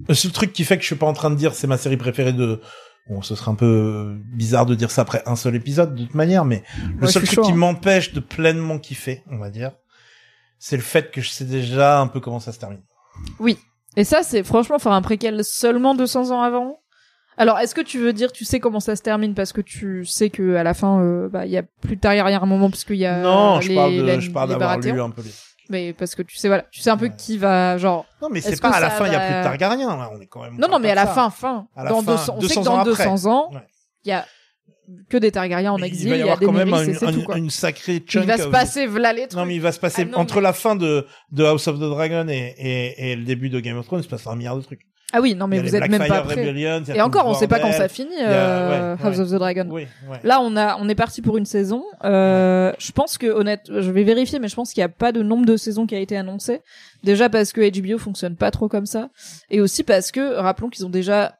le 0.08 0.14
seul 0.14 0.32
truc 0.32 0.52
qui 0.52 0.64
fait 0.64 0.76
que 0.76 0.82
je 0.82 0.86
suis 0.88 0.96
pas 0.96 1.06
en 1.06 1.12
train 1.12 1.30
de 1.30 1.36
dire 1.36 1.54
c'est 1.54 1.66
ma 1.66 1.78
série 1.78 1.96
préférée 1.96 2.32
de, 2.32 2.60
bon, 3.08 3.22
ce 3.22 3.34
serait 3.34 3.50
un 3.50 3.54
peu 3.54 4.16
bizarre 4.34 4.66
de 4.66 4.74
dire 4.74 4.90
ça 4.90 5.02
après 5.02 5.22
un 5.26 5.36
seul 5.36 5.54
épisode 5.54 5.94
de 5.94 6.04
toute 6.04 6.14
manière, 6.14 6.44
mais 6.44 6.62
le 6.98 7.06
Ouais, 7.06 7.12
seul 7.12 7.22
truc 7.24 7.36
chaud, 7.36 7.42
qui 7.42 7.52
hein. 7.52 7.56
m'empêche 7.56 8.12
de 8.12 8.20
pleinement 8.20 8.78
kiffer, 8.78 9.22
on 9.30 9.38
va 9.38 9.50
dire, 9.50 9.72
c'est 10.58 10.76
le 10.76 10.82
fait 10.82 11.10
que 11.10 11.20
je 11.20 11.28
sais 11.30 11.44
déjà 11.44 12.00
un 12.00 12.06
peu 12.08 12.20
comment 12.20 12.40
ça 12.40 12.52
se 12.52 12.58
termine. 12.58 12.82
Et 13.96 14.04
ça, 14.04 14.22
c'est 14.22 14.44
franchement 14.44 14.78
faire 14.78 14.92
un 14.92 15.02
préquel 15.02 15.42
seulement 15.44 15.94
200 15.94 16.30
ans 16.30 16.42
avant. 16.42 16.80
Alors, 17.36 17.58
est-ce 17.58 17.74
que 17.74 17.80
tu 17.80 17.98
veux 17.98 18.12
dire, 18.12 18.32
tu 18.32 18.44
sais 18.44 18.58
comment 18.60 18.80
ça 18.80 18.96
se 18.96 19.02
termine 19.02 19.34
parce 19.34 19.52
que 19.52 19.60
tu 19.60 20.04
sais 20.04 20.28
que 20.28 20.56
à 20.56 20.62
la 20.64 20.74
fin, 20.74 21.00
euh, 21.00 21.28
bah, 21.28 21.46
il 21.46 21.52
y 21.52 21.56
a 21.56 21.62
plus 21.62 21.96
de 21.96 22.06
arrière 22.06 22.42
un 22.42 22.46
moment 22.46 22.68
parce 22.68 22.84
qu'il 22.84 22.96
y 22.96 23.06
a 23.06 23.22
non, 23.22 23.60
je 23.60 23.72
parle 23.74 23.96
de, 23.96 24.02
la- 24.02 24.20
je 24.20 24.30
parle 24.30 24.48
les 24.50 24.54
d'avoir 24.56 24.78
lu 24.78 25.00
un 25.00 25.10
peu 25.10 25.22
les. 25.22 25.30
Mais 25.70 25.92
parce 25.92 26.14
que 26.14 26.22
tu 26.22 26.36
sais, 26.36 26.48
voilà, 26.48 26.64
tu 26.70 26.80
sais 26.80 26.90
un 26.90 26.96
peu 26.96 27.06
Ouais. 27.06 27.12
qui 27.16 27.36
va, 27.38 27.76
genre. 27.78 28.06
Non, 28.22 28.28
mais 28.30 28.40
c'est 28.40 28.60
pas 28.60 28.70
à 28.70 28.80
la 28.80 28.90
fin, 28.90 29.06
il 29.06 29.12
y 29.12 29.16
a 29.16 29.18
va- 29.18 29.26
plus 29.26 29.34
de 29.36 29.42
Targaryen, 29.42 29.96
là, 29.96 30.10
on 30.14 30.20
est 30.20 30.26
quand 30.26 30.42
même. 30.42 30.56
Non, 30.58 30.68
non, 30.68 30.78
mais 30.78 30.90
à 30.90 30.94
la 30.94 31.06
fin, 31.06 31.28
fin. 31.30 31.66
À 31.76 31.84
la 31.84 31.90
dans 31.90 32.02
fin, 32.02 32.12
200, 32.12 32.34
on 32.36 32.40
sait 32.40 32.46
200 32.48 32.60
que 32.60 32.64
dans 32.66 32.72
ans 32.74 32.78
après. 32.80 33.04
200 33.04 33.26
ans, 33.30 33.50
Ouais. 33.52 33.60
il 34.04 34.08
y 34.08 34.12
a 34.12 34.24
que 35.10 35.18
des 35.18 35.30
Targaryens 35.30 35.72
en 35.72 35.82
exil, 35.82 36.06
il 36.06 36.10
va 36.10 36.16
y 36.16 36.20
a 36.20 36.22
avoir 36.22 36.38
des 36.38 36.46
quand 36.46 36.52
même 36.52 36.72
un- 36.72 36.78
un- 36.88 37.12
tout, 37.12 37.32
une 37.36 37.50
sacrée 37.50 37.98
chunk. 37.98 38.24
Il 38.24 38.28
va 38.28 38.38
se 38.38 38.48
passer 38.48 38.86
v'là 38.86 39.12
les 39.12 39.28
trucs. 39.28 39.38
Non, 39.38 39.44
mais 39.44 39.54
il 39.56 39.60
va 39.60 39.72
se 39.72 39.78
passer 39.80 40.02
Ah 40.02 40.10
non, 40.12 40.18
entre 40.18 40.36
mais- 40.36 40.40
la 40.42 40.52
fin 40.54 40.76
de, 40.76 41.06
de 41.32 41.44
House 41.44 41.68
of 41.68 41.76
the 41.76 41.80
Dragon 41.80 42.26
et, 42.28 42.54
et, 42.56 43.10
et 43.12 43.16
le 43.16 43.24
début 43.24 43.50
de 43.50 43.60
Game 43.60 43.76
of 43.76 43.84
Thrones, 43.86 44.00
il 44.00 44.04
se 44.04 44.08
passe 44.08 44.26
un 44.26 44.34
milliard 44.36 44.56
de 44.56 44.62
trucs. 44.62 44.80
Ah 45.12 45.20
oui, 45.22 45.34
non, 45.34 45.46
mais 45.46 45.60
vous 45.60 45.74
êtes 45.74 45.88
même 45.88 46.06
pas 46.06 46.18
a 46.22 46.94
Et 46.94 47.00
encore, 47.00 47.26
on 47.26 47.32
sait 47.34 47.48
pas 47.48 47.60
quand 47.60 47.72
ça 47.72 47.88
finit, 47.88 48.14
a- 48.16 48.28
euh, 48.28 48.94
ouais, 48.96 49.02
House 49.02 49.16
ouais. 49.16 49.22
of 49.22 49.30
the 49.30 49.34
Dragon. 49.34 49.66
Oui, 49.70 49.86
ouais. 50.10 50.20
Là, 50.22 50.40
on 50.42 50.54
a, 50.54 50.76
on 50.78 50.88
est 50.88 50.94
parti 50.94 51.22
pour 51.22 51.38
une 51.38 51.46
saison. 51.46 51.82
Euh, 52.04 52.72
je 52.78 52.92
pense 52.92 53.16
que, 53.16 53.26
honnête, 53.26 53.62
je 53.70 53.90
vais 53.90 54.04
vérifier, 54.04 54.38
mais 54.38 54.48
je 54.48 54.54
pense 54.54 54.72
qu'il 54.74 54.82
n'y 54.82 54.86
a 54.86 54.90
pas 54.90 55.12
de 55.12 55.22
nombre 55.22 55.46
de 55.46 55.56
saisons 55.56 55.86
qui 55.86 55.94
a 55.94 55.98
été 55.98 56.14
annoncé. 56.16 56.60
Déjà 57.04 57.30
parce 57.30 57.52
que 57.52 57.62
HBO 57.80 57.96
fonctionne 57.96 58.36
pas 58.36 58.50
trop 58.50 58.68
comme 58.68 58.84
ça, 58.86 59.08
et 59.50 59.62
aussi 59.62 59.82
parce 59.82 60.10
que, 60.12 60.34
rappelons 60.34 60.68
qu'ils 60.68 60.84
ont 60.84 60.90
déjà, 60.90 61.37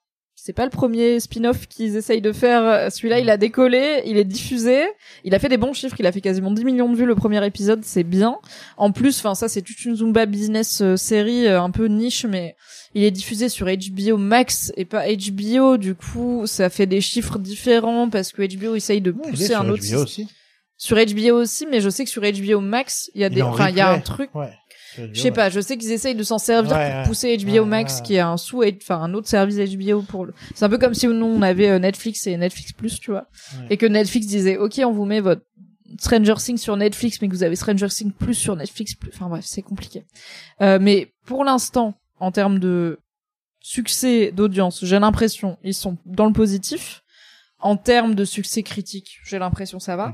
c'est 0.49 0.55
pas 0.55 0.65
le 0.65 0.71
premier 0.71 1.21
spin-off 1.21 1.67
qu'ils 1.69 1.97
essayent 1.97 2.23
de 2.23 2.33
faire. 2.33 2.91
Celui-là, 2.91 3.21
il 3.21 3.29
a 3.29 3.37
décollé, 3.37 4.01
il 4.07 4.17
est 4.17 4.25
diffusé, 4.25 4.83
il 5.23 5.35
a 5.35 5.39
fait 5.39 5.51
des 5.51 5.59
bons 5.59 5.75
chiffres, 5.75 5.97
il 5.99 6.07
a 6.07 6.13
fait 6.13 6.23
quasiment 6.23 6.51
10 6.51 6.65
millions 6.65 6.91
de 6.91 6.97
vues 6.97 7.05
le 7.05 7.15
premier 7.15 7.45
épisode, 7.45 7.85
c'est 7.85 8.03
bien. 8.03 8.39
En 8.79 8.91
plus, 8.91 9.19
enfin 9.19 9.35
ça, 9.35 9.51
c'est 9.51 9.61
toute 9.61 9.85
une 9.85 9.95
Zumba 9.95 10.25
business 10.25 10.81
euh, 10.81 10.97
série 10.97 11.47
euh, 11.47 11.61
un 11.61 11.71
peu 11.71 11.85
niche, 11.85 12.25
mais 12.25 12.57
il 12.95 13.03
est 13.03 13.11
diffusé 13.11 13.51
sur 13.51 13.67
HBO 13.67 14.17
Max 14.17 14.73
et 14.79 14.87
pas 14.87 15.05
HBO. 15.07 15.77
Du 15.77 15.95
coup, 15.95 16.45
ça 16.47 16.71
fait 16.71 16.87
des 16.87 17.03
chiffres 17.03 17.39
différents 17.39 18.09
parce 18.09 18.33
que 18.33 18.41
HBO 18.41 18.75
essaye 18.75 19.03
de 19.03 19.11
pousser 19.11 19.49
sur 19.49 19.61
un 19.61 19.69
autre 19.69 20.03
aussi. 20.03 20.29
Sur 20.79 20.97
HBO 20.97 21.43
aussi, 21.43 21.67
mais 21.67 21.83
je 21.83 21.91
sais 21.91 22.05
que 22.05 22.11
sur 22.11 22.23
HBO 22.23 22.61
Max, 22.61 23.11
il 23.15 23.21
y 23.21 23.25
a 23.25 23.29
des, 23.29 23.43
enfin, 23.43 23.69
il 23.69 23.77
y 23.77 23.83
a 23.83 23.91
un 23.91 24.01
truc. 24.01 24.35
Ouais. 24.35 24.49
Je 25.13 25.21
sais 25.21 25.29
ouais. 25.29 25.35
pas, 25.35 25.51
je 25.51 25.61
sais 25.61 25.77
qu'ils 25.77 25.93
essayent 25.93 26.15
de 26.15 26.23
s'en 26.23 26.39
servir 26.39 26.73
Ouais, 26.77 26.93
pour 27.03 27.09
pousser 27.09 27.37
HBO 27.37 27.51
Ouais, 27.53 27.65
Max, 27.65 27.97
ouais. 27.97 28.03
qui 28.03 28.15
est 28.15 28.21
un 28.21 28.37
sous, 28.37 28.63
enfin 28.65 29.01
un 29.01 29.15
autre 29.15 29.29
service 29.29 29.57
HBO 29.57 30.03
pour 30.03 30.27
le. 30.27 30.35
C'est 30.55 30.65
un 30.65 30.69
peu 30.69 30.79
comme 30.79 30.95
si 30.95 31.07
nous 31.07 31.27
on 31.27 31.43
avait 31.43 31.69
euh, 31.71 31.79
Netflix 31.79 32.27
et 32.27 32.37
Netflix 32.37 32.73
Plus, 32.73 32.99
tu 33.01 33.11
vois, 33.11 33.29
et 33.71 33.77
que 33.77 33.87
Netflix 33.87 34.27
disait, 34.27 34.57
ok, 34.57 34.81
on 34.85 34.93
vous 34.93 35.05
met 35.05 35.21
votre 35.21 35.43
Stranger 35.99 36.35
Things 36.37 36.59
sur 36.59 36.77
Netflix, 36.77 37.21
mais 37.23 37.29
que 37.29 37.33
vous 37.33 37.43
avez 37.43 37.57
Stranger 37.57 37.89
Things 37.89 38.13
Plus 38.13 38.35
sur 38.35 38.55
Netflix 38.57 38.95
Plus. 38.95 39.11
Enfin 39.15 39.29
bref, 39.29 39.45
c'est 39.47 39.63
compliqué. 39.63 40.05
Euh, 40.61 40.79
mais 40.81 41.13
pour 41.25 41.45
l'instant, 41.45 41.95
en 42.21 42.31
termes 42.31 42.59
de 42.59 42.99
succès 43.61 44.33
d'audience, 44.33 44.85
j'ai 44.85 44.99
l'impression 44.99 45.59
ils 45.65 45.75
sont 45.75 45.97
dans 46.07 46.27
le 46.27 46.33
positif. 46.33 47.03
En 47.61 47.77
termes 47.77 48.15
de 48.15 48.25
succès 48.25 48.63
critique, 48.63 49.19
j'ai 49.25 49.39
l'impression 49.41 49.81
ça 49.81 49.97
va 49.97 50.13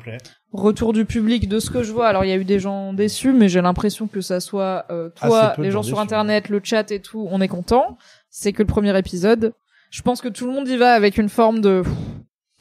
retour 0.52 0.92
du 0.94 1.04
public 1.04 1.48
de 1.48 1.58
ce 1.58 1.68
que 1.68 1.82
je 1.82 1.92
vois. 1.92 2.08
Alors 2.08 2.24
il 2.24 2.28
y 2.28 2.32
a 2.32 2.36
eu 2.36 2.44
des 2.44 2.58
gens 2.60 2.92
déçus, 2.94 3.32
mais 3.32 3.48
j'ai 3.50 3.60
l'impression 3.60 4.06
que 4.06 4.20
ça 4.22 4.40
soit 4.40 4.86
euh, 4.90 5.10
toi, 5.10 5.54
les 5.58 5.70
gens 5.70 5.82
sur 5.82 6.00
internet, 6.00 6.48
le 6.48 6.60
chat 6.62 6.90
et 6.90 7.00
tout, 7.00 7.26
on 7.30 7.40
est 7.40 7.48
content. 7.48 7.98
C'est 8.30 8.52
que 8.52 8.62
le 8.62 8.66
premier 8.66 8.96
épisode. 8.98 9.52
Je 9.90 10.00
pense 10.02 10.20
que 10.22 10.28
tout 10.28 10.46
le 10.46 10.52
monde 10.52 10.66
y 10.68 10.76
va 10.76 10.94
avec 10.94 11.18
une 11.18 11.28
forme 11.28 11.60
de 11.60 11.82
pff, 11.82 11.92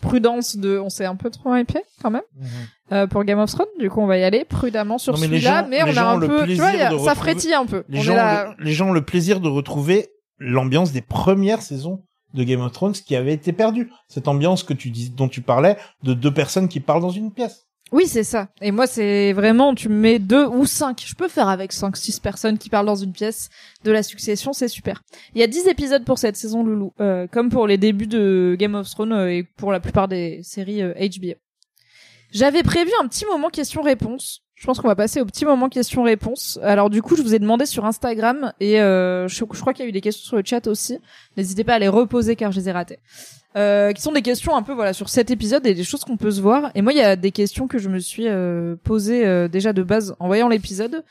prudence, 0.01 0.57
de 0.57 0.77
on 0.77 0.89
s'est 0.89 1.05
un 1.05 1.15
peu 1.15 1.29
trop 1.29 1.55
hypé 1.55 1.79
quand 2.01 2.11
même 2.11 2.21
Mhm. 2.35 2.47
euh, 2.91 3.07
pour 3.07 3.23
Game 3.23 3.39
of 3.39 3.49
Thrones. 3.51 3.67
Du 3.79 3.89
coup 3.89 4.01
on 4.01 4.05
va 4.07 4.17
y 4.17 4.23
aller 4.23 4.43
prudemment 4.43 4.97
sur 4.97 5.17
celui-là, 5.17 5.65
mais 5.69 5.81
on 5.83 5.95
a 5.95 6.03
un 6.03 6.19
peu, 6.19 6.45
tu 6.45 6.55
vois, 6.55 6.67
a- 6.67 6.99
ça 6.99 7.15
frétille 7.15 7.53
un 7.53 7.65
peu. 7.65 7.83
Les 7.89 7.99
on 7.99 8.01
gens, 8.01 8.13
est 8.13 8.17
là. 8.17 8.55
le- 8.57 8.65
les 8.65 8.73
gens 8.73 8.89
ont 8.89 8.93
le 8.93 9.01
plaisir 9.05 9.39
de 9.39 9.47
retrouver 9.47 10.09
l'ambiance 10.39 10.91
des 10.91 11.01
premières 11.01 11.61
saisons 11.61 12.03
de 12.33 12.43
Game 12.43 12.61
of 12.61 12.71
Thrones 12.71 12.93
qui 12.93 13.15
avait 13.15 13.33
été 13.33 13.53
perdue. 13.53 13.91
Cette 14.07 14.27
ambiance 14.27 14.63
que 14.63 14.73
tu 14.73 14.89
dis, 14.89 15.09
dont 15.09 15.27
tu 15.27 15.41
parlais, 15.41 15.77
de 16.03 16.13
deux 16.13 16.33
personnes 16.33 16.67
qui 16.67 16.79
parlent 16.79 17.01
dans 17.01 17.09
une 17.09 17.31
pièce. 17.31 17.67
Oui, 17.93 18.07
c'est 18.07 18.23
ça. 18.23 18.47
Et 18.59 18.71
moi, 18.71 18.87
c'est 18.87 19.33
vraiment, 19.33 19.75
tu 19.75 19.87
me 19.87 19.93
mets 19.93 20.17
deux 20.17 20.47
ou 20.47 20.65
cinq. 20.65 21.03
Je 21.05 21.13
peux 21.13 21.27
faire 21.27 21.47
avec 21.47 21.71
cinq, 21.71 21.95
six 21.95 22.19
personnes 22.19 22.57
qui 22.57 22.71
parlent 22.71 22.87
dans 22.87 22.95
une 22.95 23.11
pièce 23.11 23.49
de 23.83 23.91
la 23.91 24.01
succession, 24.01 24.51
c'est 24.51 24.67
super. 24.67 25.03
Il 25.35 25.41
y 25.41 25.43
a 25.43 25.47
dix 25.47 25.67
épisodes 25.67 26.03
pour 26.03 26.17
cette 26.17 26.35
saison, 26.35 26.63
Loulou. 26.63 26.93
Euh, 26.99 27.27
comme 27.27 27.49
pour 27.49 27.67
les 27.67 27.77
débuts 27.77 28.07
de 28.07 28.55
Game 28.57 28.73
of 28.73 28.89
Thrones 28.89 29.13
euh, 29.13 29.31
et 29.31 29.43
pour 29.43 29.71
la 29.71 29.79
plupart 29.79 30.07
des 30.07 30.41
séries 30.41 30.81
euh, 30.81 30.93
HBO. 30.95 31.35
J'avais 32.31 32.63
prévu 32.63 32.89
un 32.99 33.07
petit 33.07 33.25
moment 33.25 33.49
question-réponse. 33.49 34.41
Je 34.63 34.65
pense 34.65 34.79
qu'on 34.79 34.87
va 34.87 34.95
passer 34.95 35.19
au 35.19 35.25
petit 35.25 35.43
moment 35.43 35.67
question-réponse. 35.67 36.57
Alors 36.63 36.89
du 36.89 37.01
coup, 37.01 37.17
je 37.17 37.21
vous 37.21 37.35
ai 37.35 37.39
demandé 37.39 37.65
sur 37.65 37.83
Instagram 37.83 38.53
et 38.61 38.79
euh, 38.79 39.27
je, 39.27 39.35
je 39.35 39.59
crois 39.59 39.73
qu'il 39.73 39.83
y 39.83 39.85
a 39.85 39.89
eu 39.89 39.91
des 39.91 39.99
questions 39.99 40.25
sur 40.25 40.37
le 40.37 40.43
chat 40.45 40.65
aussi. 40.67 40.99
N'hésitez 41.35 41.65
pas 41.65 41.73
à 41.73 41.79
les 41.79 41.89
reposer 41.89 42.37
car 42.37 42.53
je 42.53 42.61
les 42.61 42.69
ai 42.69 42.71
ratées. 42.71 42.99
Euh, 43.57 43.91
qui 43.91 44.01
sont 44.01 44.13
des 44.13 44.21
questions 44.21 44.55
un 44.55 44.63
peu 44.63 44.71
voilà 44.71 44.93
sur 44.93 45.09
cet 45.09 45.31
épisode 45.31 45.67
et 45.67 45.73
des 45.73 45.83
choses 45.83 46.05
qu'on 46.05 46.15
peut 46.15 46.31
se 46.31 46.39
voir. 46.39 46.71
Et 46.75 46.81
moi, 46.81 46.93
il 46.93 46.97
y 46.97 47.01
a 47.01 47.17
des 47.17 47.31
questions 47.31 47.67
que 47.67 47.77
je 47.77 47.89
me 47.89 47.99
suis 47.99 48.29
euh, 48.29 48.77
posées 48.85 49.27
euh, 49.27 49.49
déjà 49.49 49.73
de 49.73 49.83
base 49.83 50.15
en 50.21 50.27
voyant 50.27 50.47
l'épisode. 50.47 51.03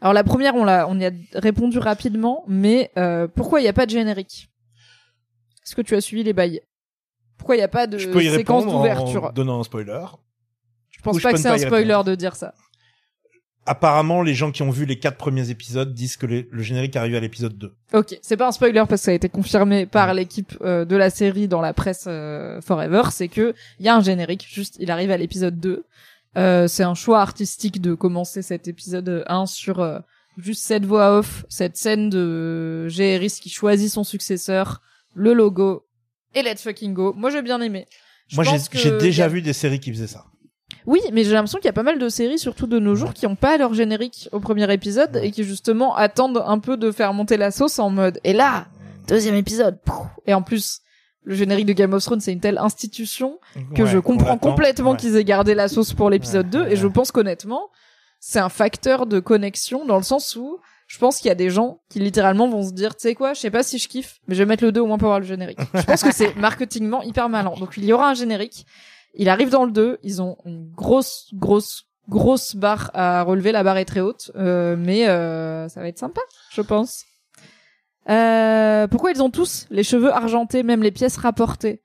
Alors 0.00 0.12
la 0.12 0.22
première, 0.22 0.54
on 0.54 0.62
l'a, 0.62 0.86
on 0.88 0.96
y 1.00 1.04
a 1.04 1.10
répondu 1.34 1.80
rapidement, 1.80 2.44
mais 2.46 2.92
euh, 2.96 3.26
pourquoi 3.26 3.58
il 3.58 3.64
n'y 3.64 3.68
a 3.68 3.72
pas 3.72 3.86
de 3.86 3.90
générique? 3.90 4.50
Est-ce 5.66 5.74
que 5.74 5.82
tu 5.82 5.96
as 5.96 6.00
suivi 6.00 6.22
les 6.22 6.32
bails? 6.32 6.60
Pourquoi 7.38 7.56
il 7.56 7.58
n'y 7.58 7.64
a 7.64 7.68
pas 7.68 7.88
de 7.88 7.98
Je 7.98 8.08
peux 8.08 8.22
y 8.22 8.30
séquence 8.30 8.66
d'ouverture 8.66 9.24
en 9.24 9.32
donnant 9.32 9.58
un 9.58 9.64
spoiler. 9.64 10.04
Je 10.90 11.02
pense 11.02 11.16
ou 11.16 11.20
pas 11.20 11.32
que 11.32 11.40
c'est 11.40 11.48
un 11.48 11.58
spoiler 11.58 11.86
répondre. 11.86 12.04
de 12.04 12.14
dire 12.14 12.36
ça. 12.36 12.54
Apparemment, 13.66 14.22
les 14.22 14.34
gens 14.34 14.50
qui 14.50 14.62
ont 14.62 14.70
vu 14.70 14.86
les 14.86 14.98
quatre 14.98 15.18
premiers 15.18 15.50
épisodes 15.50 15.92
disent 15.92 16.16
que 16.16 16.26
le 16.26 16.62
générique 16.62 16.96
arrive 16.96 17.14
à 17.14 17.20
l'épisode 17.20 17.56
2. 17.58 17.74
Ok, 17.92 18.18
c'est 18.22 18.36
pas 18.36 18.48
un 18.48 18.52
spoiler 18.52 18.84
parce 18.88 19.02
que 19.02 19.04
ça 19.04 19.10
a 19.10 19.14
été 19.14 19.28
confirmé 19.28 19.86
par 19.86 20.14
l'équipe 20.14 20.56
euh, 20.62 20.84
de 20.84 20.96
la 20.96 21.10
série 21.10 21.46
dans 21.46 21.60
la 21.60 21.74
presse 21.74 22.04
euh, 22.06 22.60
Forever, 22.62 23.02
c'est 23.10 23.28
que 23.28 23.54
il 23.78 23.86
y 23.86 23.88
a 23.88 23.94
un 23.94 24.00
générique, 24.00 24.46
juste 24.50 24.76
il 24.80 24.90
arrive 24.90 25.10
à 25.10 25.16
l'épisode 25.18 25.60
2. 25.60 25.84
Euh, 26.36 26.68
c'est 26.68 26.84
un 26.84 26.94
choix 26.94 27.20
artistique 27.20 27.80
de 27.80 27.94
commencer 27.94 28.42
cet 28.42 28.68
épisode 28.68 29.24
1 29.26 29.46
sur 29.46 29.80
euh, 29.80 29.98
juste 30.38 30.64
cette 30.64 30.86
voix 30.86 31.18
off, 31.18 31.44
cette 31.48 31.76
scène 31.76 32.08
de 32.08 32.88
Géris 32.88 33.38
qui 33.40 33.50
choisit 33.50 33.90
son 33.90 34.04
successeur, 34.04 34.80
le 35.14 35.34
logo 35.34 35.86
et 36.34 36.42
let's 36.42 36.62
fucking 36.62 36.94
go. 36.94 37.12
Moi 37.16 37.30
j'ai 37.30 37.42
bien 37.42 37.60
aimé. 37.60 37.86
Je 38.28 38.36
Moi, 38.36 38.44
j'ai 38.44 38.58
que 38.58 39.00
déjà 39.00 39.26
vu 39.26 39.42
des 39.42 39.52
séries 39.52 39.80
qui 39.80 39.90
faisaient 39.92 40.06
ça. 40.06 40.24
Oui, 40.86 41.00
mais 41.12 41.24
j'ai 41.24 41.32
l'impression 41.32 41.58
qu'il 41.58 41.66
y 41.66 41.70
a 41.70 41.72
pas 41.74 41.82
mal 41.82 41.98
de 41.98 42.08
séries, 42.08 42.38
surtout 42.38 42.66
de 42.66 42.78
nos 42.78 42.94
jours, 42.94 43.12
qui 43.14 43.26
ont 43.26 43.36
pas 43.36 43.56
leur 43.58 43.74
générique 43.74 44.28
au 44.32 44.40
premier 44.40 44.72
épisode 44.72 45.16
et 45.22 45.30
qui 45.30 45.44
justement 45.44 45.94
attendent 45.94 46.42
un 46.46 46.58
peu 46.58 46.76
de 46.76 46.90
faire 46.90 47.12
monter 47.12 47.36
la 47.36 47.50
sauce 47.50 47.78
en 47.78 47.90
mode. 47.90 48.18
Et 48.24 48.32
là, 48.32 48.66
deuxième 49.08 49.34
épisode. 49.34 49.78
Et 50.26 50.34
en 50.34 50.42
plus, 50.42 50.80
le 51.24 51.34
générique 51.34 51.66
de 51.66 51.72
Game 51.74 51.92
of 51.92 52.02
Thrones, 52.04 52.20
c'est 52.20 52.32
une 52.32 52.40
telle 52.40 52.58
institution 52.58 53.38
que 53.74 53.82
Ouais, 53.82 53.88
je 53.88 53.98
comprends 53.98 54.38
complètement 54.38 54.92
Ouais. 54.92 54.96
qu'ils 54.96 55.16
aient 55.16 55.24
gardé 55.24 55.54
la 55.54 55.68
sauce 55.68 55.92
pour 55.92 56.08
l'épisode 56.10 56.46
Ouais, 56.46 56.50
2 56.52 56.60
ouais, 56.62 56.72
et 56.72 56.76
je 56.76 56.86
pense 56.86 57.12
qu'honnêtement, 57.12 57.68
c'est 58.20 58.38
un 58.38 58.48
facteur 58.48 59.06
de 59.06 59.20
connexion 59.20 59.84
dans 59.84 59.96
le 59.96 60.02
sens 60.02 60.34
où 60.36 60.58
je 60.86 60.98
pense 60.98 61.18
qu'il 61.18 61.28
y 61.28 61.30
a 61.30 61.36
des 61.36 61.50
gens 61.50 61.80
qui 61.88 62.00
littéralement 62.00 62.48
vont 62.48 62.62
se 62.66 62.72
dire, 62.72 62.96
tu 62.96 63.02
sais 63.02 63.14
quoi, 63.14 63.32
je 63.34 63.40
sais 63.40 63.50
pas 63.50 63.62
si 63.62 63.78
je 63.78 63.86
kiffe, 63.86 64.18
mais 64.26 64.34
je 64.34 64.42
vais 64.42 64.46
mettre 64.46 64.64
le 64.64 64.72
2 64.72 64.80
au 64.80 64.86
moins 64.86 64.98
pour 64.98 65.06
avoir 65.08 65.20
le 65.20 65.26
générique. 65.26 65.60
je 65.74 65.82
pense 65.82 66.02
que 66.02 66.12
c'est 66.12 66.34
marketingement 66.36 67.02
hyper 67.02 67.28
malin. 67.28 67.52
Donc 67.60 67.74
il 67.76 67.84
y 67.84 67.92
aura 67.92 68.08
un 68.10 68.14
générique. 68.14 68.66
Il 69.14 69.28
arrive 69.28 69.50
dans 69.50 69.64
le 69.64 69.72
2, 69.72 69.98
ils 70.02 70.22
ont 70.22 70.36
une 70.44 70.70
grosse, 70.70 71.28
grosse, 71.34 71.84
grosse 72.08 72.54
barre 72.56 72.90
à 72.94 73.22
relever. 73.22 73.52
La 73.52 73.62
barre 73.62 73.78
est 73.78 73.84
très 73.84 74.00
haute, 74.00 74.30
euh, 74.36 74.76
mais 74.78 75.08
euh, 75.08 75.68
ça 75.68 75.80
va 75.80 75.88
être 75.88 75.98
sympa, 75.98 76.20
je 76.52 76.62
pense. 76.62 77.04
Euh, 78.08 78.86
pourquoi 78.88 79.10
ils 79.12 79.22
ont 79.22 79.30
tous 79.30 79.66
les 79.70 79.82
cheveux 79.82 80.12
argentés, 80.12 80.62
même 80.62 80.82
les 80.82 80.90
pièces 80.90 81.16
rapportées? 81.16 81.82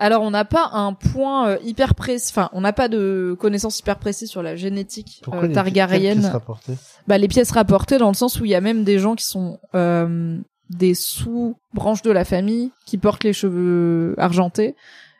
Alors 0.00 0.22
on 0.22 0.30
n'a 0.30 0.44
pas 0.44 0.70
un 0.74 0.92
point 0.92 1.48
euh, 1.48 1.58
hyper 1.64 1.96
précis, 1.96 2.28
enfin 2.30 2.48
on 2.52 2.60
n'a 2.60 2.72
pas 2.72 2.88
de 2.88 3.36
connaissances 3.40 3.80
hyper 3.80 3.98
précises 3.98 4.30
sur 4.30 4.44
la 4.44 4.54
génétique 4.54 5.18
euh, 5.22 5.24
Pourquoi 5.24 5.46
les- 5.48 5.52
targaryenne. 5.52 6.12
quelles 6.14 6.20
pièces 6.20 6.32
rapportées? 6.32 6.74
Bah, 7.08 7.18
les 7.18 7.26
pièces 7.26 7.50
rapportées 7.50 7.98
dans 7.98 8.06
le 8.06 8.14
sens 8.14 8.38
où 8.40 8.44
il 8.44 8.50
y 8.52 8.54
a 8.54 8.60
même 8.60 8.84
des 8.84 9.00
gens 9.00 9.16
qui 9.16 9.24
sont 9.26 9.58
euh, 9.74 10.38
des 10.70 10.94
sous-branches 10.94 12.02
de 12.02 12.12
la 12.12 12.24
famille 12.24 12.70
qui 12.86 12.96
portent 12.96 13.24
les 13.24 13.32
cheveux 13.32 14.14
argentés. 14.18 14.76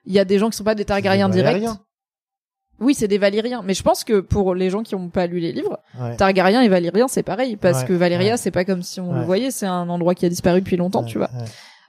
Il 0.08 0.14
y 0.14 0.18
a 0.18 0.24
des 0.24 0.38
gens 0.38 0.50
qui 0.50 0.56
sont 0.56 0.64
pas 0.64 0.74
des 0.74 0.84
Targaryens 0.84 1.28
directs. 1.28 1.62
Oui, 2.80 2.94
c'est 2.94 3.08
des 3.08 3.18
Valériens. 3.18 3.62
Mais 3.64 3.74
je 3.74 3.82
pense 3.82 4.04
que 4.04 4.20
pour 4.20 4.54
les 4.54 4.70
gens 4.70 4.82
qui 4.82 4.94
ont 4.94 5.08
pas 5.10 5.26
lu 5.26 5.38
les 5.40 5.52
livres, 5.52 5.78
Ouais. 6.00 6.16
Targaryen 6.16 6.62
et 6.62 6.68
Valérien, 6.68 7.08
c'est 7.08 7.22
pareil. 7.22 7.56
Parce 7.56 7.82
Ouais, 7.82 7.88
que 7.88 7.92
Valéria, 7.92 8.32
ouais. 8.32 8.36
c'est 8.36 8.50
pas 8.52 8.64
comme 8.64 8.82
si 8.82 9.00
on 9.00 9.12
le 9.12 9.22
voyait. 9.22 9.50
C'est 9.50 9.66
un 9.66 9.88
endroit 9.88 10.14
qui 10.14 10.26
a 10.26 10.28
disparu 10.28 10.60
depuis 10.60 10.76
longtemps, 10.76 11.04
tu 11.04 11.18
vois. 11.18 11.30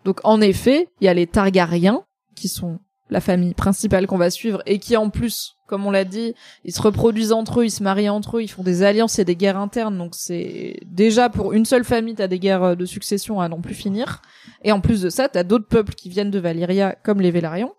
Donc 0.06 0.20
en 0.24 0.42
effet, 0.42 0.90
il 1.02 1.06
y 1.06 1.08
a 1.08 1.14
les 1.14 1.28
Targaryens 1.28 2.04
qui 2.36 2.48
sont 2.48 2.80
la 3.12 3.22
famille 3.22 3.54
principale 3.56 4.06
qu'on 4.08 4.18
va 4.18 4.30
suivre 4.30 4.62
et 4.68 4.78
qui 4.80 4.96
en 4.96 5.10
plus, 5.10 5.56
comme 5.68 5.86
on 5.88 5.92
l'a 5.92 6.06
dit, 6.06 6.36
ils 6.64 6.74
se 6.74 6.82
reproduisent 6.82 7.32
entre 7.32 7.60
eux, 7.62 7.66
ils 7.66 7.72
se 7.72 7.82
marient 7.84 8.08
entre 8.10 8.38
eux, 8.38 8.44
ils 8.44 8.48
font 8.48 8.62
des 8.64 8.84
alliances 8.84 9.18
et 9.20 9.26
des 9.26 9.36
guerres 9.36 9.58
internes. 9.58 9.98
Donc 9.98 10.14
c'est 10.16 10.78
déjà 10.86 11.28
pour 11.30 11.54
une 11.54 11.66
seule 11.66 11.84
famille, 11.84 12.14
t'as 12.16 12.28
des 12.28 12.38
guerres 12.40 12.64
euh, 12.64 12.76
de 12.76 12.86
succession 12.86 13.42
à 13.42 13.50
n'en 13.50 13.62
plus 13.62 13.74
finir. 13.74 14.22
Et 14.64 14.72
en 14.72 14.80
plus 14.80 15.02
de 15.02 15.10
ça, 15.10 15.28
t'as 15.28 15.44
d'autres 15.44 15.68
peuples 15.68 15.94
qui 15.96 16.10
viennent 16.10 16.32
de 16.32 16.40
Valyria, 16.40 16.96
comme 17.04 17.20
les 17.20 17.32
Vélarions, 17.32 17.74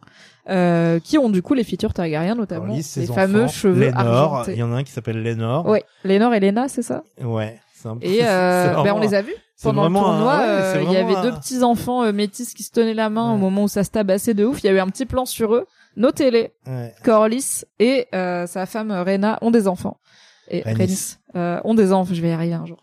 euh, 0.50 0.98
qui 1.00 1.16
ont 1.18 1.28
du 1.30 1.42
coup 1.42 1.54
les 1.54 1.64
features 1.64 1.92
Targaryens, 1.94 2.34
notamment 2.34 2.64
Alors, 2.64 2.76
les 2.96 3.06
fameux 3.06 3.46
cheveux 3.48 3.86
Lénore, 3.86 4.34
argentés. 4.34 4.52
il 4.52 4.58
y 4.58 4.62
en 4.62 4.72
a 4.72 4.76
un 4.76 4.82
qui 4.84 4.92
s'appelle 4.92 5.22
Lénore. 5.22 5.66
Ouais, 5.66 5.84
Lénore 6.04 6.34
et 6.34 6.40
Léna, 6.40 6.68
c'est 6.68 6.82
ça 6.82 7.02
Ouais. 7.22 7.58
c'est 7.74 7.88
un 7.88 7.96
peu- 7.96 8.06
Et 8.06 8.20
euh, 8.24 8.82
ben, 8.82 8.92
on 8.94 9.00
les 9.00 9.14
a 9.14 9.22
vus 9.22 9.34
pendant 9.62 9.82
le 9.84 9.90
vraiment 9.90 10.08
un- 10.08 10.16
tournoi. 10.16 10.38
ouais, 10.38 10.44
euh, 10.48 10.82
il 10.86 10.92
y 10.92 10.96
avait 10.96 11.22
deux 11.22 11.32
petits 11.36 11.62
enfants 11.62 12.02
euh, 12.04 12.12
métis 12.12 12.54
qui 12.54 12.62
se 12.62 12.70
tenaient 12.72 12.94
la 12.94 13.10
main 13.10 13.32
au 13.32 13.36
moment 13.36 13.64
où 13.64 13.68
ça 13.68 13.84
se 13.84 13.90
tabassait 13.90 14.34
de 14.34 14.44
ouf. 14.44 14.62
Il 14.62 14.66
y 14.66 14.68
a 14.70 14.72
eu 14.72 14.80
un 14.80 14.88
petit 14.88 15.06
plan 15.06 15.24
sur 15.24 15.54
eux. 15.54 15.66
Notez-les. 15.96 16.52
Ouais. 16.66 16.94
Corlys 17.04 17.64
et 17.78 18.06
euh, 18.14 18.46
sa 18.46 18.66
femme 18.66 18.90
Rhaena 18.90 19.38
ont 19.42 19.50
des 19.50 19.68
enfants. 19.68 19.98
Et 20.48 20.62
Rhaenys. 20.62 21.16
Euh, 21.36 21.60
ont 21.64 21.74
des 21.74 21.92
enfants. 21.92 22.12
Je 22.14 22.20
vais 22.22 22.30
y 22.30 22.32
arriver 22.32 22.54
un 22.54 22.66
jour. 22.66 22.78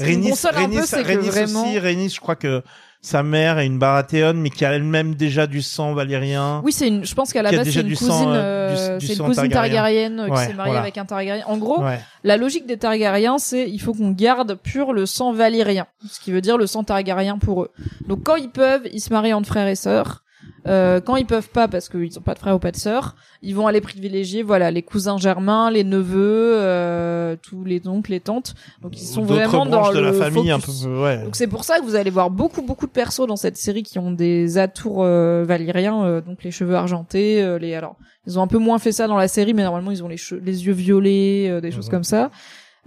Rhaenys, 0.00 0.30
Rhaenys- 0.32 0.94
Rhaenys 1.04 1.28
vraiment- 1.28 1.62
aussi, 1.62 1.78
Rhaenys, 1.78 2.08
je 2.10 2.20
crois 2.20 2.36
que 2.36 2.62
sa 3.00 3.22
mère 3.22 3.58
est 3.58 3.66
une 3.66 3.78
Baratheon, 3.78 4.34
mais 4.34 4.50
qui 4.50 4.64
a 4.64 4.72
elle-même 4.72 5.14
déjà 5.14 5.46
du 5.46 5.62
sang 5.62 5.94
valérien. 5.94 6.60
Oui, 6.64 6.72
c'est 6.72 6.88
une. 6.88 7.04
Je 7.04 7.14
pense 7.14 7.32
qu'à 7.32 7.42
la 7.42 7.52
base 7.52 7.68
c'est 7.70 7.80
une 7.80 7.94
cousine. 7.96 8.10
euh, 8.28 8.96
euh, 8.96 8.98
c'est 9.00 9.14
une 9.14 9.18
cousine 9.24 9.48
Targaryen. 9.48 9.50
targaryenne 9.50 10.20
euh, 10.20 10.28
qui 10.30 10.36
s'est 10.38 10.54
mariée 10.54 10.70
voilà. 10.72 10.80
avec 10.80 10.98
un 10.98 11.04
Targaryen. 11.04 11.44
En 11.46 11.56
gros, 11.58 11.82
Ouais. 11.82 12.00
La 12.24 12.36
logique 12.36 12.66
des 12.66 12.76
Targaryens, 12.76 13.38
c'est 13.38 13.68
il 13.70 13.78
faut 13.80 13.94
qu'on 13.94 14.10
garde 14.10 14.54
pur 14.54 14.92
le 14.92 15.06
sang 15.06 15.32
valyrien, 15.32 15.86
ce 16.10 16.18
qui 16.20 16.32
veut 16.32 16.40
dire 16.40 16.58
le 16.58 16.66
sang 16.66 16.82
Targaryen 16.84 17.38
pour 17.38 17.62
eux. 17.62 17.70
Donc 18.08 18.24
quand 18.24 18.36
ils 18.36 18.50
peuvent, 18.50 18.86
ils 18.92 19.00
se 19.00 19.12
marient 19.12 19.32
entre 19.32 19.48
frères 19.48 19.68
et 19.68 19.76
sœurs. 19.76 20.24
Euh, 20.66 21.00
quand 21.00 21.16
ils 21.16 21.24
peuvent 21.26 21.48
pas, 21.48 21.66
parce 21.68 21.88
qu'ils 21.88 22.18
ont 22.18 22.22
pas 22.22 22.34
de 22.34 22.38
frères 22.40 22.54
ou 22.56 22.58
pas 22.58 22.72
de 22.72 22.76
sœurs, 22.76 23.14
ils 23.42 23.54
vont 23.54 23.66
aller 23.66 23.80
privilégier 23.80 24.42
voilà 24.42 24.70
les 24.70 24.82
cousins 24.82 25.16
germains, 25.16 25.70
les 25.70 25.84
neveux, 25.84 26.54
euh, 26.58 27.36
tous 27.42 27.64
les 27.64 27.86
oncles, 27.88 28.10
les 28.10 28.20
tantes. 28.20 28.54
Donc 28.82 29.00
ils 29.00 29.06
sont 29.06 29.22
vraiment 29.22 29.64
dans 29.66 29.90
de 29.92 29.98
le 29.98 30.04
la 30.06 30.12
famille 30.12 30.50
un 30.50 30.58
focus. 30.58 30.82
peu, 30.84 31.02
ouais. 31.02 31.22
Donc 31.24 31.36
c'est 31.36 31.46
pour 31.46 31.64
ça 31.64 31.78
que 31.78 31.84
vous 31.84 31.94
allez 31.94 32.10
voir 32.10 32.30
beaucoup 32.30 32.62
beaucoup 32.62 32.86
de 32.86 32.90
persos 32.92 33.26
dans 33.26 33.36
cette 33.36 33.56
série 33.56 33.82
qui 33.82 33.98
ont 33.98 34.10
des 34.12 34.58
atours 34.58 35.02
euh, 35.04 35.44
valyriens, 35.46 36.04
euh, 36.04 36.20
donc 36.20 36.42
les 36.44 36.50
cheveux 36.50 36.74
argentés, 36.74 37.42
euh, 37.42 37.58
les 37.58 37.74
alors 37.74 37.96
ils 38.26 38.38
ont 38.38 38.42
un 38.42 38.46
peu 38.48 38.58
moins 38.58 38.78
fait 38.78 38.92
ça 38.92 39.06
dans 39.06 39.16
la 39.16 39.28
série, 39.28 39.54
mais 39.54 39.62
normalement 39.62 39.90
ils 39.90 40.02
ont 40.04 40.08
les 40.08 40.20
les 40.42 40.66
yeux 40.66 40.72
violets, 40.72 41.48
euh, 41.48 41.60
des 41.60 41.70
choses 41.70 41.86
Mhm. 41.86 41.90
comme 41.92 42.04
ça. 42.04 42.30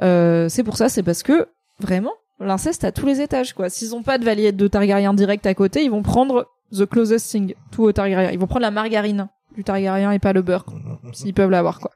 Euh, 0.02 0.50
c'est 0.50 0.64
pour 0.64 0.78
ça, 0.78 0.90
c'est 0.90 1.04
parce 1.04 1.24
que 1.24 1.48
vraiment 1.80 2.14
l'inceste 2.40 2.84
à 2.84 2.92
tous 2.92 3.06
les 3.06 3.22
étages 3.22 3.54
quoi. 3.54 3.70
S'ils 3.70 3.96
ont 3.96 4.04
pas 4.04 4.18
de 4.18 4.26
valier 4.26 4.52
de 4.52 4.68
Targaryen 4.68 5.14
direct 5.14 5.46
à 5.46 5.54
côté, 5.54 5.84
ils 5.84 5.92
vont 5.92 6.02
prendre 6.04 6.48
the 6.72 6.86
closest 6.86 7.30
thing 7.30 7.54
tout 7.72 7.84
au 7.84 7.92
Targaryen. 7.92 8.32
Ils 8.32 8.40
vont 8.40 8.48
prendre 8.48 8.62
la 8.62 8.72
margarine 8.72 9.28
du 9.56 9.64
Targaryen 9.64 10.12
et 10.12 10.20
pas 10.20 10.34
le 10.34 10.42
beurre 10.42 10.66
s'ils 11.14 11.34
peuvent 11.34 11.50
l'avoir 11.52 11.80
quoi. 11.80 11.92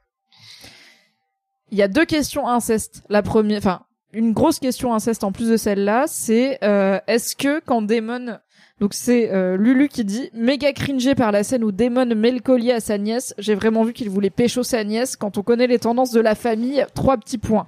Il 1.70 1.78
y 1.78 1.82
a 1.82 1.88
deux 1.88 2.04
questions 2.04 2.46
inceste. 2.48 3.02
La 3.08 3.22
première, 3.22 3.58
enfin 3.58 3.82
une 4.12 4.32
grosse 4.32 4.58
question 4.60 4.94
inceste 4.94 5.24
en 5.24 5.32
plus 5.32 5.50
de 5.50 5.56
celle-là, 5.56 6.04
c'est 6.06 6.58
euh, 6.62 6.98
est-ce 7.06 7.34
que 7.36 7.60
quand 7.60 7.82
Daemon 7.82 8.38
donc 8.78 8.92
c'est 8.92 9.30
euh, 9.32 9.56
Lulu 9.56 9.88
qui 9.88 10.04
dit 10.04 10.28
méga 10.34 10.72
cringé 10.74 11.14
par 11.14 11.32
la 11.32 11.42
scène 11.44 11.64
où 11.64 11.72
Daemon 11.72 12.14
met 12.14 12.30
le 12.30 12.40
collier 12.40 12.72
à 12.72 12.80
sa 12.80 12.98
nièce. 12.98 13.34
J'ai 13.38 13.54
vraiment 13.54 13.84
vu 13.84 13.94
qu'il 13.94 14.10
voulait 14.10 14.28
pécho 14.30 14.62
sa 14.62 14.84
nièce. 14.84 15.16
Quand 15.16 15.38
on 15.38 15.42
connaît 15.42 15.66
les 15.66 15.78
tendances 15.78 16.12
de 16.12 16.20
la 16.20 16.34
famille, 16.34 16.84
trois 16.94 17.16
petits 17.16 17.38
points. 17.38 17.66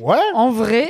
Ouais. 0.00 0.16
En 0.34 0.50
vrai, 0.50 0.88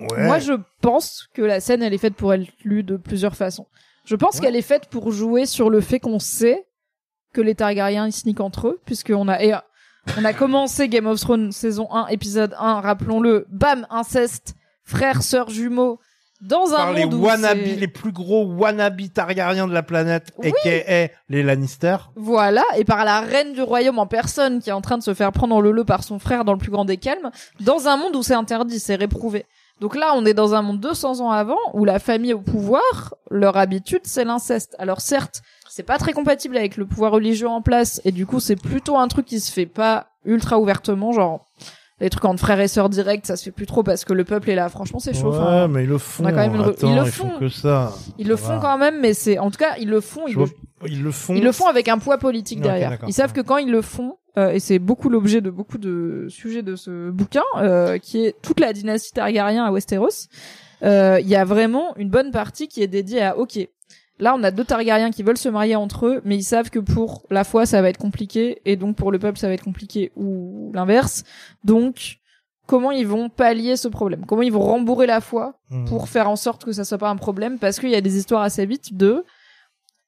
Ouais. 0.00 0.26
moi 0.26 0.40
je 0.40 0.54
pense 0.80 1.28
que 1.34 1.42
la 1.42 1.60
scène 1.60 1.80
elle 1.82 1.94
est 1.94 1.98
faite 1.98 2.14
pour 2.16 2.34
être 2.34 2.48
lue 2.64 2.82
de 2.82 2.96
plusieurs 2.96 3.36
façons. 3.36 3.66
Je 4.04 4.16
pense 4.16 4.36
Ouais. 4.36 4.40
qu'elle 4.42 4.56
est 4.56 4.62
faite 4.62 4.86
pour 4.90 5.10
jouer 5.12 5.46
sur 5.46 5.70
le 5.70 5.80
fait 5.80 6.00
qu'on 6.00 6.18
sait 6.18 6.66
que 7.32 7.40
les 7.40 7.54
Targaryens 7.54 8.06
ils 8.06 8.12
sneakent 8.12 8.40
entre 8.40 8.68
eux, 8.68 8.80
puisqu'on 8.84 9.28
a 9.28 9.42
et, 9.42 9.54
euh, 9.54 9.58
on 10.18 10.24
a 10.24 10.32
commencé 10.32 10.88
Game 10.88 11.06
of 11.06 11.18
Thrones 11.20 11.50
saison 11.52 11.88
1 11.90 12.08
épisode 12.08 12.54
1, 12.58 12.80
rappelons-le, 12.80 13.46
bam 13.50 13.86
inceste, 13.90 14.54
frères 14.84 15.22
sœurs 15.22 15.48
jumeaux 15.50 15.98
dans 16.42 16.74
un 16.74 16.76
par 16.76 16.92
les 16.92 17.04
monde 17.06 17.14
où 17.14 17.22
wannabes, 17.24 17.56
les 17.58 17.88
plus 17.88 18.12
gros 18.12 18.44
wannabes 18.44 19.00
targaryens 19.14 19.66
de 19.66 19.72
la 19.72 19.82
planète, 19.82 20.30
Oui. 20.36 20.48
aka 20.64 21.08
les 21.30 21.42
Lannister. 21.42 21.96
Voilà, 22.16 22.62
et 22.76 22.84
par 22.84 23.06
la 23.06 23.20
reine 23.22 23.54
du 23.54 23.62
royaume 23.62 23.98
en 23.98 24.06
personne 24.06 24.60
qui 24.60 24.68
est 24.68 24.74
en 24.74 24.82
train 24.82 24.98
de 24.98 25.02
se 25.02 25.14
faire 25.14 25.32
prendre 25.32 25.54
en 25.56 25.60
leu 25.62 25.84
par 25.84 26.04
son 26.04 26.18
frère 26.18 26.44
dans 26.44 26.52
le 26.52 26.58
plus 26.58 26.70
grand 26.70 26.84
des 26.84 26.98
calmes, 26.98 27.30
dans 27.60 27.88
un 27.88 27.96
monde 27.96 28.14
où 28.14 28.22
c'est 28.22 28.34
interdit, 28.34 28.78
c'est 28.78 28.96
réprouvé. 28.96 29.46
Donc 29.80 29.96
là, 29.96 30.12
on 30.14 30.24
est 30.24 30.34
dans 30.34 30.54
un 30.54 30.62
monde 30.62 30.80
200 30.80 31.20
ans 31.20 31.30
avant 31.30 31.58
où 31.72 31.84
la 31.84 31.98
famille 31.98 32.32
au 32.32 32.38
pouvoir, 32.40 33.14
leur 33.30 33.56
habitude, 33.56 34.02
c'est 34.04 34.24
l'inceste. 34.24 34.76
Alors 34.78 35.00
certes, 35.00 35.42
c'est 35.68 35.82
pas 35.82 35.98
très 35.98 36.12
compatible 36.12 36.56
avec 36.56 36.76
le 36.76 36.86
pouvoir 36.86 37.12
religieux 37.12 37.48
en 37.48 37.60
place 37.60 38.00
et 38.04 38.12
du 38.12 38.26
coup 38.26 38.38
c'est 38.38 38.54
plutôt 38.56 38.96
un 38.96 39.08
truc 39.08 39.26
qui 39.26 39.40
se 39.40 39.50
fait 39.50 39.66
pas 39.66 40.06
ultra 40.24 40.58
ouvertement 40.60 41.10
genre 41.10 41.44
les 42.00 42.08
trucs 42.10 42.24
entre 42.26 42.38
frères 42.40 42.60
et 42.60 42.68
sœurs 42.68 42.88
directs 42.88 43.26
ça 43.26 43.34
se 43.36 43.42
fait 43.44 43.50
plus 43.50 43.66
trop 43.66 43.82
parce 43.82 44.04
que 44.04 44.12
le 44.12 44.22
peuple 44.24 44.50
est 44.50 44.54
là 44.54 44.68
franchement 44.68 45.00
c'est 45.00 45.14
chaud 45.14 45.32
Ouais, 45.32 45.66
mais 45.66 45.82
ils 45.82 45.88
le 45.88 45.98
font. 45.98 46.22
on 46.22 46.26
a 46.26 46.30
quand 46.30 46.38
même 46.38 46.54
une 46.54 46.62
re- 46.62 46.70
Attends, 46.70 46.88
ils 46.88 46.94
le 46.96 47.02
ils 47.06 47.10
font. 47.10 47.28
font 47.30 47.38
que 47.40 47.48
ça. 47.48 47.92
ils 48.18 48.28
le 48.28 48.36
font 48.36 48.60
quand 48.60 48.78
même 48.78 49.00
mais 49.00 49.14
c'est 49.14 49.38
en 49.40 49.50
tout 49.50 49.58
cas 49.58 49.74
ils 49.80 49.88
le 49.90 50.00
font 50.00 50.28
ils 50.28 50.34
le, 50.36 50.44
vois- 50.44 50.48
Ils 50.86 51.02
le 51.02 51.10
font. 51.10 51.34
ils 51.34 51.42
le 51.42 51.50
font 51.52 51.66
avec 51.66 51.88
un 51.88 51.98
poids 51.98 52.18
politique 52.18 52.60
derrière 52.60 52.96
ils 53.08 53.12
savent 53.12 53.32
que 53.32 53.40
quand 53.40 53.56
ils 53.56 53.70
le 53.70 53.82
font 53.82 54.16
euh, 54.36 54.50
et 54.50 54.60
c'est 54.60 54.78
beaucoup 54.78 55.08
l'objet 55.08 55.40
de 55.40 55.50
beaucoup 55.50 55.78
de 55.78 56.26
sujets 56.28 56.62
de 56.62 56.76
ce 56.76 57.10
bouquin 57.10 57.42
euh, 57.56 57.98
qui 57.98 58.24
est 58.26 58.34
toute 58.42 58.60
la 58.60 58.72
dynastie 58.72 59.12
Targaryen 59.12 59.64
à 59.64 59.70
Westeros 59.72 60.28
euh, 60.82 61.18
il 61.20 61.28
y 61.28 61.36
a 61.36 61.44
vraiment 61.44 61.96
une 61.96 62.10
bonne 62.10 62.30
partie 62.30 62.68
qui 62.68 62.82
est 62.82 62.88
dédiée 62.88 63.22
à 63.22 63.38
ok 63.38 63.68
Là, 64.20 64.32
on 64.38 64.44
a 64.44 64.52
deux 64.52 64.62
Targaryens 64.62 65.10
qui 65.10 65.24
veulent 65.24 65.36
se 65.36 65.48
marier 65.48 65.74
entre 65.74 66.06
eux, 66.06 66.20
mais 66.24 66.36
ils 66.36 66.44
savent 66.44 66.70
que 66.70 66.78
pour 66.78 67.24
la 67.30 67.42
foi, 67.42 67.66
ça 67.66 67.82
va 67.82 67.88
être 67.88 67.98
compliqué, 67.98 68.60
et 68.64 68.76
donc 68.76 68.94
pour 68.94 69.10
le 69.10 69.18
peuple, 69.18 69.38
ça 69.40 69.48
va 69.48 69.54
être 69.54 69.64
compliqué, 69.64 70.12
ou 70.14 70.70
l'inverse. 70.72 71.24
Donc, 71.64 72.18
comment 72.68 72.92
ils 72.92 73.08
vont 73.08 73.28
pallier 73.28 73.76
ce 73.76 73.88
problème? 73.88 74.24
Comment 74.24 74.42
ils 74.42 74.52
vont 74.52 74.60
rembourrer 74.60 75.08
la 75.08 75.20
foi 75.20 75.58
Mhm. 75.70 75.86
pour 75.86 76.08
faire 76.08 76.30
en 76.30 76.36
sorte 76.36 76.64
que 76.64 76.70
ça 76.70 76.84
soit 76.84 76.96
pas 76.98 77.10
un 77.10 77.16
problème? 77.16 77.58
Parce 77.58 77.80
qu'il 77.80 77.90
y 77.90 77.96
a 77.96 78.00
des 78.00 78.16
histoires 78.16 78.42
assez 78.42 78.64
vite 78.66 78.96
de 78.96 79.24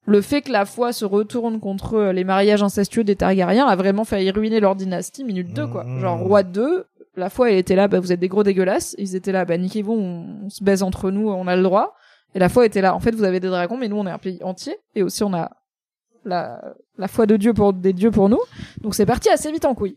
le 0.06 0.20
fait 0.20 0.42
que 0.42 0.52
la 0.52 0.64
foi 0.64 0.92
se 0.92 1.04
retourne 1.04 1.60
contre 1.60 1.94
euh, 1.94 2.12
les 2.12 2.24
mariages 2.24 2.62
incestueux 2.62 3.04
des 3.04 3.16
Targaryens 3.16 3.66
a 3.66 3.76
vraiment 3.76 4.04
failli 4.04 4.30
ruiner 4.30 4.60
leur 4.60 4.76
dynastie 4.76 5.24
minute 5.24 5.52
2 5.52 5.66
quoi. 5.66 5.84
Mhm. 5.84 6.00
Genre 6.00 6.18
roi 6.20 6.42
2, 6.42 6.86
la 7.16 7.30
foi 7.30 7.50
elle 7.50 7.58
était 7.58 7.76
là 7.76 7.88
bah 7.88 8.00
vous 8.00 8.12
êtes 8.12 8.20
des 8.20 8.28
gros 8.28 8.42
dégueulasses, 8.44 8.94
ils 8.98 9.16
étaient 9.16 9.32
là 9.32 9.44
bah 9.44 9.58
niquez-vous, 9.58 9.92
on, 9.92 10.44
on 10.46 10.50
se 10.50 10.62
baise 10.62 10.82
entre 10.82 11.10
nous, 11.10 11.28
on 11.28 11.46
a 11.46 11.56
le 11.56 11.62
droit. 11.62 11.94
Et 12.34 12.38
la 12.38 12.48
foi 12.48 12.66
était 12.66 12.80
là 12.80 12.94
en 12.94 13.00
fait 13.00 13.14
vous 13.14 13.24
avez 13.24 13.40
des 13.40 13.48
dragons 13.48 13.76
mais 13.76 13.88
nous 13.88 13.96
on 13.96 14.06
est 14.06 14.10
un 14.10 14.18
pays 14.18 14.38
entier 14.42 14.76
et 14.94 15.02
aussi 15.02 15.24
on 15.24 15.34
a 15.34 15.50
la 16.24 16.60
la 16.98 17.08
foi 17.08 17.26
de 17.26 17.36
Dieu 17.36 17.52
pour 17.52 17.72
des 17.72 17.92
dieux 17.92 18.10
pour 18.10 18.28
nous. 18.28 18.40
Donc 18.80 18.94
c'est 18.94 19.06
parti 19.06 19.28
assez 19.28 19.50
vite 19.50 19.64
en 19.64 19.74
couille. 19.74 19.96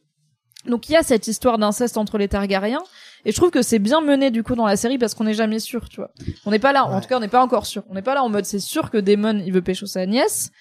Donc 0.66 0.90
il 0.90 0.94
y 0.94 0.96
a 0.96 1.04
cette 1.04 1.28
histoire 1.28 1.58
d'inceste 1.58 1.98
entre 1.98 2.18
les 2.18 2.28
Targaryens 2.28 2.84
et 3.26 3.32
je 3.32 3.36
trouve 3.38 3.52
que 3.52 3.62
c'est 3.62 3.80
bien 3.80 4.02
mené 4.02 4.32
du 4.32 4.44
coup 4.44 4.56
dans 4.56 4.66
la 4.66 4.78
série 4.78 4.98
parce 4.98 5.14
qu'on 5.14 5.26
n'est 5.26 5.34
jamais 5.34 5.60
sûr, 5.60 5.90
tu 5.90 5.98
vois. 5.98 6.12
On 6.46 6.52
n'est 6.52 6.60
pas 6.60 6.72
là, 6.74 6.86
en 6.86 7.02
tout 7.02 7.08
cas 7.08 7.18
on 7.18 7.20
n'est 7.20 7.28
pas 7.28 7.44
encore 7.44 7.66
sûr. 7.66 7.84
On 7.90 7.94
n'est 7.94 8.02
pas 8.02 8.14
là 8.14 8.24
en 8.24 8.30
mode 8.30 8.46
c'est 8.46 8.60
sûr 8.60 8.90
que 8.92 8.98
Daemon 8.98 9.42
il 9.46 9.52
veut 9.54 9.62
pécho 9.62 9.86
sa 9.86 10.06
nièce. 10.06 10.52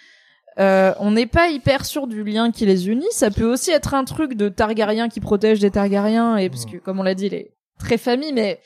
Euh, 0.59 0.93
on 0.99 1.13
n'est 1.13 1.27
pas 1.27 1.49
hyper 1.51 1.85
sûr 1.87 2.09
du 2.09 2.25
lien 2.25 2.51
qui 2.51 2.67
les 2.67 2.89
unit. 2.89 3.07
Ça 3.13 3.31
peut 3.31 3.45
aussi 3.51 3.71
être 3.71 3.95
un 3.95 4.05
truc 4.05 4.35
de 4.35 4.49
Targaryen 4.49 5.09
qui 5.09 5.21
protège 5.21 5.61
des 5.61 5.71
Targaryens 5.71 6.37
et 6.37 6.51
parce 6.51 6.65
que 6.67 6.79
comme 6.79 6.99
on 6.99 7.05
l'a 7.05 7.15
dit 7.15 7.27
il 7.27 7.35
est 7.35 7.53
très 7.79 7.97
famille 7.97 8.33
mais 8.33 8.61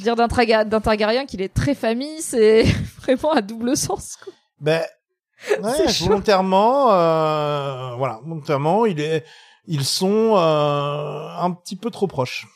dire 0.00 0.16
d'un 0.16 0.26
Traga- 0.26 0.64
d'un 0.64 0.80
Targaryen 0.80 1.24
qu'il 1.26 1.40
est 1.42 1.52
très 1.54 1.74
famille 1.76 2.20
c'est 2.20 2.64
vraiment 3.02 3.30
à 3.32 3.40
double 3.40 3.76
sens. 3.76 4.16
Quoi. 4.24 4.32
Ben, 4.60 4.82
ouais, 5.62 5.86
volontairement, 6.08 6.92
euh, 6.92 7.94
voilà, 7.96 8.20
volontairement, 8.24 8.86
il 8.86 9.00
est, 9.00 9.24
ils 9.66 9.84
sont 9.84 10.34
euh, 10.36 11.28
un 11.38 11.50
petit 11.52 11.76
peu 11.76 11.90
trop 11.90 12.06
proches. 12.06 12.46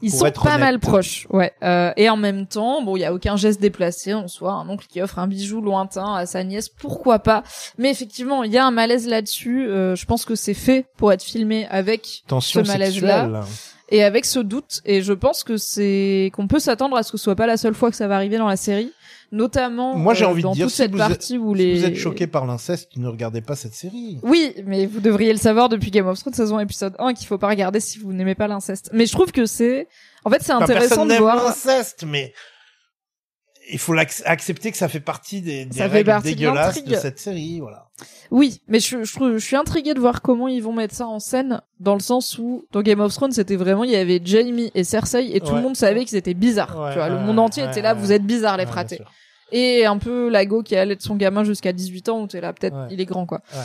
Ils 0.00 0.12
sont 0.12 0.30
pas 0.30 0.54
honnête. 0.54 0.60
mal 0.60 0.78
proches, 0.78 1.26
ouais. 1.30 1.52
Euh, 1.62 1.92
et 1.96 2.08
en 2.08 2.16
même 2.16 2.46
temps, 2.46 2.82
bon, 2.82 2.96
il 2.96 3.00
y 3.00 3.04
a 3.04 3.12
aucun 3.12 3.36
geste 3.36 3.60
déplacé 3.60 4.14
en 4.14 4.28
soi. 4.28 4.52
Un 4.52 4.68
oncle 4.68 4.86
qui 4.88 5.02
offre 5.02 5.18
un 5.18 5.26
bijou 5.26 5.60
lointain 5.60 6.14
à 6.14 6.26
sa 6.26 6.44
nièce, 6.44 6.68
pourquoi 6.68 7.18
pas 7.18 7.42
Mais 7.78 7.90
effectivement, 7.90 8.44
il 8.44 8.52
y 8.52 8.58
a 8.58 8.64
un 8.64 8.70
malaise 8.70 9.08
là-dessus. 9.08 9.66
Euh, 9.66 9.96
je 9.96 10.06
pense 10.06 10.24
que 10.24 10.36
c'est 10.36 10.54
fait 10.54 10.86
pour 10.96 11.12
être 11.12 11.22
filmé 11.22 11.66
avec 11.68 12.22
Tension 12.28 12.64
ce 12.64 12.68
malaise-là 12.68 13.44
et 13.90 14.04
avec 14.04 14.24
ce 14.24 14.38
doute. 14.38 14.80
Et 14.84 15.02
je 15.02 15.12
pense 15.12 15.42
que 15.42 15.56
c'est 15.56 16.30
qu'on 16.34 16.46
peut 16.46 16.58
s'attendre 16.58 16.96
à 16.96 17.02
ce 17.02 17.12
que 17.12 17.18
ce 17.18 17.24
soit 17.24 17.36
pas 17.36 17.46
la 17.46 17.56
seule 17.56 17.74
fois 17.74 17.90
que 17.90 17.96
ça 17.96 18.06
va 18.06 18.16
arriver 18.16 18.38
dans 18.38 18.48
la 18.48 18.56
série, 18.56 18.92
notamment 19.32 19.96
Moi, 19.96 20.14
j'ai 20.14 20.24
euh, 20.24 20.28
envie 20.28 20.42
de 20.42 20.46
dans 20.46 20.52
dire, 20.52 20.66
toute 20.66 20.70
si 20.72 20.76
cette 20.78 20.90
vous 20.92 21.00
êtes- 21.00 21.08
partie 21.08 21.38
où 21.38 21.54
Si 21.54 21.62
les 21.62 21.78
vous 21.78 21.84
êtes 21.84 21.96
choqué 21.96 22.26
par 22.26 22.46
l'inceste, 22.46 22.90
ne 22.96 23.08
regardez 23.08 23.40
pas 23.40 23.56
cette 23.56 23.74
série. 23.74 24.18
oui, 24.22 24.54
mais 24.64 24.86
vous 24.86 25.00
devriez 25.00 25.32
le 25.32 25.38
savoir 25.38 25.68
depuis 25.68 25.90
Game 25.90 26.06
of 26.06 26.18
Thrones 26.18 26.34
saison 26.34 26.58
épisode 26.60 26.94
1 26.98 27.14
qu'il 27.14 27.26
faut 27.26 27.38
pas 27.38 27.48
regarder 27.48 27.80
si 27.80 27.98
vous 27.98 28.12
n'aimez 28.12 28.34
pas 28.34 28.48
l'inceste. 28.48 28.90
Mais 28.92 29.06
je 29.06 29.12
trouve 29.12 29.32
que 29.32 29.44
c'est 29.46 29.88
en 30.24 30.30
fait 30.30 30.42
c'est 30.42 30.52
intéressant 30.52 31.06
de 31.06 31.14
voir 31.14 31.36
l'inceste, 31.36 32.04
mais 32.06 32.32
il 33.70 33.78
faut 33.78 33.94
accepter 34.24 34.70
que 34.70 34.76
ça 34.78 34.88
fait 34.88 35.00
partie 35.00 35.42
des, 35.42 35.66
des 35.66 35.76
Ça 35.76 35.84
fait 35.88 35.96
règles 35.96 36.06
partie 36.10 36.34
dégueulasses 36.34 36.82
de, 36.84 36.94
cette 36.96 37.18
série, 37.18 37.60
voilà. 37.60 37.87
Oui, 38.30 38.60
mais 38.68 38.78
je, 38.80 39.02
je, 39.02 39.18
je 39.38 39.44
suis 39.44 39.56
intriguée 39.56 39.94
de 39.94 40.00
voir 40.00 40.22
comment 40.22 40.46
ils 40.48 40.62
vont 40.62 40.72
mettre 40.72 40.94
ça 40.94 41.06
en 41.06 41.18
scène, 41.18 41.60
dans 41.80 41.94
le 41.94 42.00
sens 42.00 42.38
où 42.38 42.64
dans 42.72 42.82
Game 42.82 43.00
of 43.00 43.12
Thrones 43.14 43.32
c'était 43.32 43.56
vraiment 43.56 43.84
il 43.84 43.90
y 43.90 43.96
avait 43.96 44.20
Jaime 44.24 44.68
et 44.74 44.84
Cersei 44.84 45.34
et 45.34 45.40
tout 45.40 45.48
Ouais. 45.48 45.56
le 45.56 45.62
monde 45.62 45.76
savait 45.76 46.04
qu'ils 46.04 46.16
étaient 46.18 46.34
bizarres. 46.34 46.78
Ouais, 46.80 46.92
tu 46.92 46.98
vois, 46.98 47.08
le 47.08 47.18
monde 47.18 47.38
entier 47.38 47.64
était 47.64 47.82
là, 47.82 47.94
vous 47.94 48.12
êtes 48.12 48.24
bizarres 48.24 48.56
les 48.56 48.66
fratés. 48.66 49.00
Et 49.50 49.86
un 49.86 49.96
peu 49.98 50.28
Lago 50.28 50.62
qui 50.62 50.76
allait 50.76 50.94
de 50.96 51.02
son 51.02 51.16
gamin 51.16 51.42
jusqu'à 51.42 51.72
18 51.72 52.08
ans 52.10 52.20
où 52.20 52.26
t'es 52.26 52.40
là 52.40 52.52
peut-être 52.52 52.76
il 52.90 53.00
est 53.00 53.06
grand 53.06 53.24
quoi. 53.26 53.40
Ouais. 53.52 53.60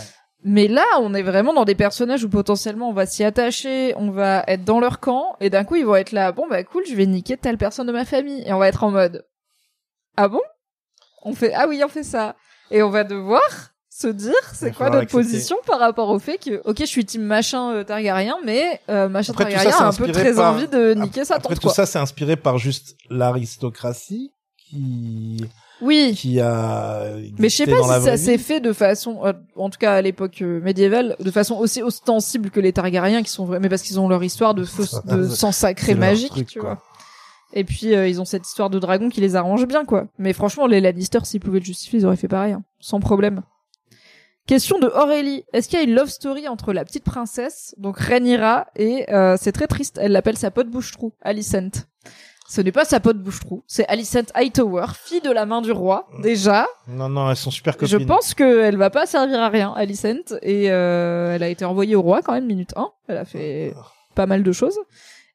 Mais 0.46 0.68
là, 0.68 0.84
on 1.00 1.14
est 1.14 1.22
vraiment 1.22 1.54
dans 1.54 1.64
des 1.66 1.76
personnages 1.76 2.24
où 2.26 2.30
potentiellement 2.30 2.90
on 2.90 2.94
va 2.94 3.06
s'y 3.06 3.24
attacher, 3.24 3.94
on 3.98 4.12
va 4.12 4.44
être 4.48 4.66
dans 4.66 4.80
leur 4.82 5.00
camp, 5.00 5.36
et 5.40 5.50
d'un 5.50 5.64
coup 5.64 5.76
ils 5.76 5.86
vont 5.86 5.96
être 5.96 6.12
là, 6.12 6.32
bon 6.34 6.48
bah 6.50 6.64
cool, 6.64 6.84
je 6.86 6.96
vais 6.96 7.06
niquer 7.06 7.38
telle 7.38 7.58
personne 7.58 7.88
de 7.88 7.94
ma 7.94 8.04
famille, 8.04 8.44
et 8.46 8.52
on 8.52 8.60
va 8.60 8.68
être 8.68 8.84
en 8.84 8.92
mode, 8.92 9.26
ah 10.18 10.28
bon? 10.28 10.42
On 11.24 11.34
fait, 11.34 11.54
ah 11.54 11.66
oui, 11.70 11.82
on 11.86 11.88
fait 11.88 12.04
ça, 12.04 12.36
et 12.72 12.84
on 12.84 12.90
va 12.90 13.06
devoir 13.06 13.42
se 14.04 14.08
dire, 14.08 14.34
c'est 14.54 14.72
quoi 14.76 14.90
notre 14.90 15.10
position 15.10 15.56
par 15.66 15.80
rapport 15.80 16.10
au 16.10 16.20
fait 16.20 16.38
que, 16.38 16.62
ok, 16.66 16.78
je 16.80 16.86
suis 16.86 17.06
team 17.06 17.24
machin 17.24 17.72
euh, 17.74 17.84
Targaryen, 17.84 18.36
mais 18.46 18.80
euh, 18.90 19.10
machin 19.10 19.34
Après, 19.34 19.52
ça, 19.52 19.64
Targaryen 19.64 19.86
a 19.86 19.90
un 19.90 19.94
peu 19.94 20.12
très 20.12 20.34
par- 20.34 20.54
envie 20.54 20.68
de 20.68 20.94
niquer 20.94 21.26
sa 21.26 21.36
Après 21.36 21.50
tante 21.50 21.56
tout 21.62 21.68
quoi. 21.68 21.74
ça, 21.74 21.86
c'est 21.86 22.00
inspiré 22.00 22.36
par 22.36 22.58
juste 22.58 22.96
l'aristocratie 23.10 24.32
qui 24.70 25.44
Oui. 25.82 26.14
qui 26.18 26.40
a. 26.40 27.14
Mais 27.40 27.50
je 27.50 27.56
sais 27.58 27.66
pas 27.68 27.82
si 28.00 28.06
ça 28.06 28.18
s'est 28.18 28.38
fait 28.38 28.60
de 28.60 28.74
façon, 28.74 29.22
euh, 29.26 29.34
en 29.56 29.70
tout 29.70 29.80
cas 29.80 29.94
à 29.96 30.02
l'époque 30.02 30.42
euh, 30.42 30.60
médiévale, 30.62 31.16
de 31.20 31.32
façon 31.32 31.56
aussi 31.56 31.82
ostensible 31.82 32.50
que 32.50 32.60
les 32.60 32.74
Targaryens 32.74 33.24
qui 33.24 33.30
sont 33.32 33.46
mais 33.48 33.70
parce 33.70 33.82
qu'ils 33.82 34.00
ont 34.00 34.08
leur 34.08 34.24
histoire 34.24 34.54
de, 34.54 34.64
feu, 34.64 34.84
de 35.06 35.28
sang 35.28 35.52
sacré 35.52 35.96
magique, 35.96 36.30
truc, 36.32 36.48
tu 36.48 36.60
quoi. 36.60 36.70
vois. 36.76 36.84
Et 37.56 37.64
puis 37.66 37.94
euh, 37.96 38.08
ils 38.08 38.20
ont 38.20 38.26
cette 38.26 38.48
histoire 38.48 38.72
de 38.72 38.80
dragon 38.80 39.10
qui 39.10 39.22
les 39.22 39.36
arrange 39.36 39.68
bien, 39.68 39.86
quoi. 39.86 40.06
Mais 40.18 40.34
franchement, 40.34 40.66
les 40.66 40.82
Lannister, 40.82 41.20
s'ils 41.24 41.40
pouvaient 41.40 41.60
le 41.60 41.66
justifier, 41.66 42.00
ils 42.00 42.06
auraient 42.06 42.16
fait 42.16 42.28
pareil, 42.28 42.54
hein, 42.54 42.64
sans 42.80 43.00
problème. 43.00 43.42
Question 44.48 44.78
de 44.80 44.88
Aurélie. 44.88 45.46
Est-ce 45.54 45.70
qu'il 45.70 45.80
y 45.80 45.82
a 45.82 45.86
une 45.86 45.96
love 45.96 46.10
story 46.10 46.48
entre 46.50 46.74
la 46.74 46.84
petite 46.84 47.06
princesse, 47.06 47.74
donc 47.78 47.98
Rhaenyra, 47.98 48.68
et 48.76 49.10
euh, 49.14 49.38
c'est 49.40 49.54
très 49.54 49.68
triste, 49.68 49.98
elle 50.02 50.12
l'appelle 50.12 50.38
sa 50.38 50.52
pote 50.52 50.68
bouche-trou, 50.70 51.14
Alicent. 51.22 51.86
Ce 52.50 52.60
n'est 52.60 52.74
pas 52.74 52.84
sa 52.84 53.00
pote 53.00 53.18
bouche-trou, 53.20 53.64
c'est 53.68 53.88
Alicent 53.88 54.26
Hightower, 54.34 54.88
fille 55.02 55.22
de 55.22 55.32
la 55.32 55.46
main 55.46 55.62
du 55.62 55.72
roi, 55.72 56.10
déjà. 56.22 56.68
Non, 56.90 57.08
non, 57.08 57.30
elles 57.30 57.38
sont 57.38 57.52
super 57.52 57.76
Je 57.82 57.96
copines. 57.96 58.06
pense 58.06 58.34
qu'elle 58.34 58.76
va 58.76 58.90
pas 58.90 59.06
servir 59.06 59.40
à 59.40 59.48
rien, 59.48 59.72
Alicent, 59.78 60.34
et 60.42 60.70
euh, 60.70 61.36
elle 61.36 61.44
a 61.44 61.48
été 61.48 61.64
envoyée 61.64 61.96
au 61.96 62.02
roi 62.02 62.22
quand 62.22 62.34
même, 62.34 62.46
minute 62.46 62.74
1. 62.76 62.92
Elle 63.08 63.18
a 63.18 63.26
fait 63.26 63.74
pas 64.14 64.26
mal 64.26 64.44
de 64.44 64.52
choses. 64.52 64.78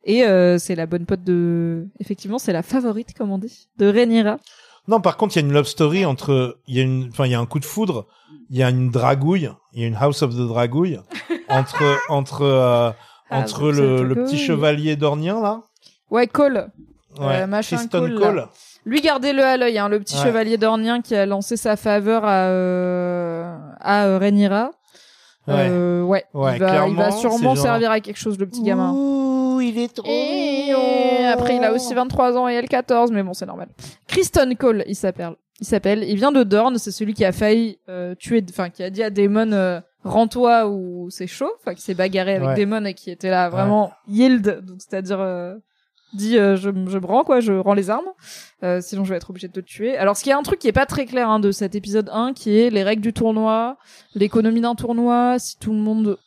Et 0.04 0.24
euh, 0.24 0.58
c'est 0.58 0.74
la 0.74 0.86
bonne 0.86 1.04
pote 1.06 1.24
de... 1.24 1.86
Effectivement, 1.98 2.38
c'est 2.38 2.52
la 2.52 2.62
favorite, 2.62 3.14
comme 3.14 3.30
on 3.32 3.38
dit, 3.38 3.68
de 3.78 3.86
Rhaenyra. 3.90 4.38
Non, 4.88 5.00
par 5.00 5.16
contre, 5.16 5.36
il 5.36 5.40
y 5.40 5.44
a 5.44 5.46
une 5.46 5.52
love 5.52 5.66
story 5.66 6.04
entre, 6.06 6.58
il 6.66 6.76
y 6.76 6.80
a 6.80 6.82
une, 6.82 7.08
enfin, 7.12 7.26
il 7.26 7.32
y 7.32 7.34
a 7.34 7.40
un 7.40 7.46
coup 7.46 7.60
de 7.60 7.64
foudre, 7.66 8.06
il 8.50 8.56
y 8.56 8.62
a 8.62 8.70
une 8.70 8.90
dragouille, 8.90 9.50
il 9.74 9.82
y 9.82 9.84
a 9.84 9.86
une 9.88 9.94
House 9.96 10.22
of 10.22 10.34
the 10.34 10.46
Dragouille 10.48 10.98
entre 11.48 11.82
entre 12.08 12.42
euh, 12.42 12.90
House 13.30 13.52
entre 13.52 13.70
le, 13.70 14.14
petit 14.14 14.38
chevalier 14.38 14.96
dornien 14.96 15.40
là, 15.42 15.62
Ouais, 16.10 16.26
Cole. 16.26 16.70
ouais, 17.20 17.42
Euh, 17.42 17.46
machin 17.46 17.76
Kristen 17.76 18.14
Cole, 18.18 18.36
là. 18.36 18.48
Lui, 18.86 19.02
gardez-le 19.02 19.44
à 19.44 19.58
l'œil, 19.58 19.78
hein, 19.78 19.90
le 19.90 20.00
petit 20.00 20.16
Ouais. 20.16 20.22
chevalier 20.22 20.56
dornien 20.56 21.02
qui 21.02 21.14
a 21.14 21.26
lancé 21.26 21.58
sa 21.58 21.76
faveur 21.76 22.24
à, 22.24 22.44
euh, 22.46 23.54
à 23.80 24.06
euh, 24.06 24.18
Rhaenyra. 24.18 24.70
Ouais. 25.46 25.68
Euh, 25.70 26.02
ouais. 26.02 26.24
Il, 26.34 26.40
va, 26.58 26.88
il 26.88 26.94
va 26.96 27.10
sûrement 27.10 27.54
genre- 27.54 27.64
servir 27.64 27.90
à 27.90 28.00
quelque 28.00 28.16
chose, 28.18 28.38
le 28.38 28.46
petit 28.46 28.62
gamin. 28.62 28.92
Ouh, 28.92 29.37
il 29.60 29.78
est 29.78 29.94
trop. 29.94 30.06
Et 30.08 30.72
après, 31.26 31.56
il 31.56 31.64
a 31.64 31.72
aussi 31.72 31.94
23 31.94 32.36
ans 32.36 32.48
et 32.48 32.54
elle 32.54 32.68
14, 32.68 33.10
mais 33.12 33.22
bon, 33.22 33.32
c'est 33.34 33.46
normal. 33.46 33.68
Kristen 34.06 34.56
Cole, 34.56 34.84
il 34.86 34.94
s'appelle. 34.96 35.34
Il 35.60 35.66
s'appelle. 35.66 36.04
Il 36.04 36.16
vient 36.16 36.30
de 36.32 36.44
Dorne, 36.44 36.78
c'est 36.78 36.92
celui 36.92 37.14
qui 37.14 37.24
a 37.24 37.32
failli 37.32 37.78
euh, 37.88 38.14
tuer, 38.14 38.44
enfin, 38.48 38.70
qui 38.70 38.82
a 38.82 38.90
dit 38.90 39.02
à 39.02 39.10
Daemon, 39.10 39.50
euh, 39.52 39.80
rends-toi 40.04 40.68
ou 40.68 41.10
c'est 41.10 41.26
chaud, 41.26 41.50
enfin, 41.60 41.74
qui 41.74 41.82
s'est 41.82 41.94
bagarré 41.94 42.36
avec 42.36 42.48
Ouais. 42.50 42.54
Daemon 42.54 42.84
et 42.84 42.94
qui 42.94 43.10
était 43.10 43.30
là 43.30 43.48
vraiment 43.48 43.90
yield, 44.06 44.60
donc 44.64 44.76
c'est-à-dire 44.78 45.18
euh, 45.20 45.54
dit 46.14 46.38
euh, 46.38 46.54
je, 46.54 46.70
je 46.86 46.98
me 46.98 47.06
rends 47.06 47.24
quoi, 47.24 47.40
je 47.40 47.52
rends 47.52 47.74
les 47.74 47.90
armes, 47.90 48.06
euh, 48.62 48.80
sinon 48.80 49.04
je 49.04 49.10
vais 49.10 49.16
être 49.16 49.30
obligé 49.30 49.48
de 49.48 49.52
te 49.52 49.58
tuer. 49.60 49.96
Alors, 49.98 50.16
ce 50.16 50.22
qui 50.22 50.30
est 50.30 50.34
un 50.34 50.42
truc 50.44 50.60
qui 50.60 50.68
est 50.68 50.72
pas 50.72 50.86
très 50.86 51.06
clair 51.06 51.28
hein, 51.28 51.40
de 51.40 51.50
cet 51.50 51.74
épisode 51.74 52.08
1, 52.12 52.34
qui 52.34 52.56
est 52.56 52.70
les 52.70 52.84
règles 52.84 53.02
du 53.02 53.12
tournoi, 53.12 53.76
l'économie 54.14 54.60
d'un 54.60 54.76
tournoi, 54.76 55.40
si 55.40 55.58
tout 55.58 55.72
le 55.72 55.78
monde 55.78 56.18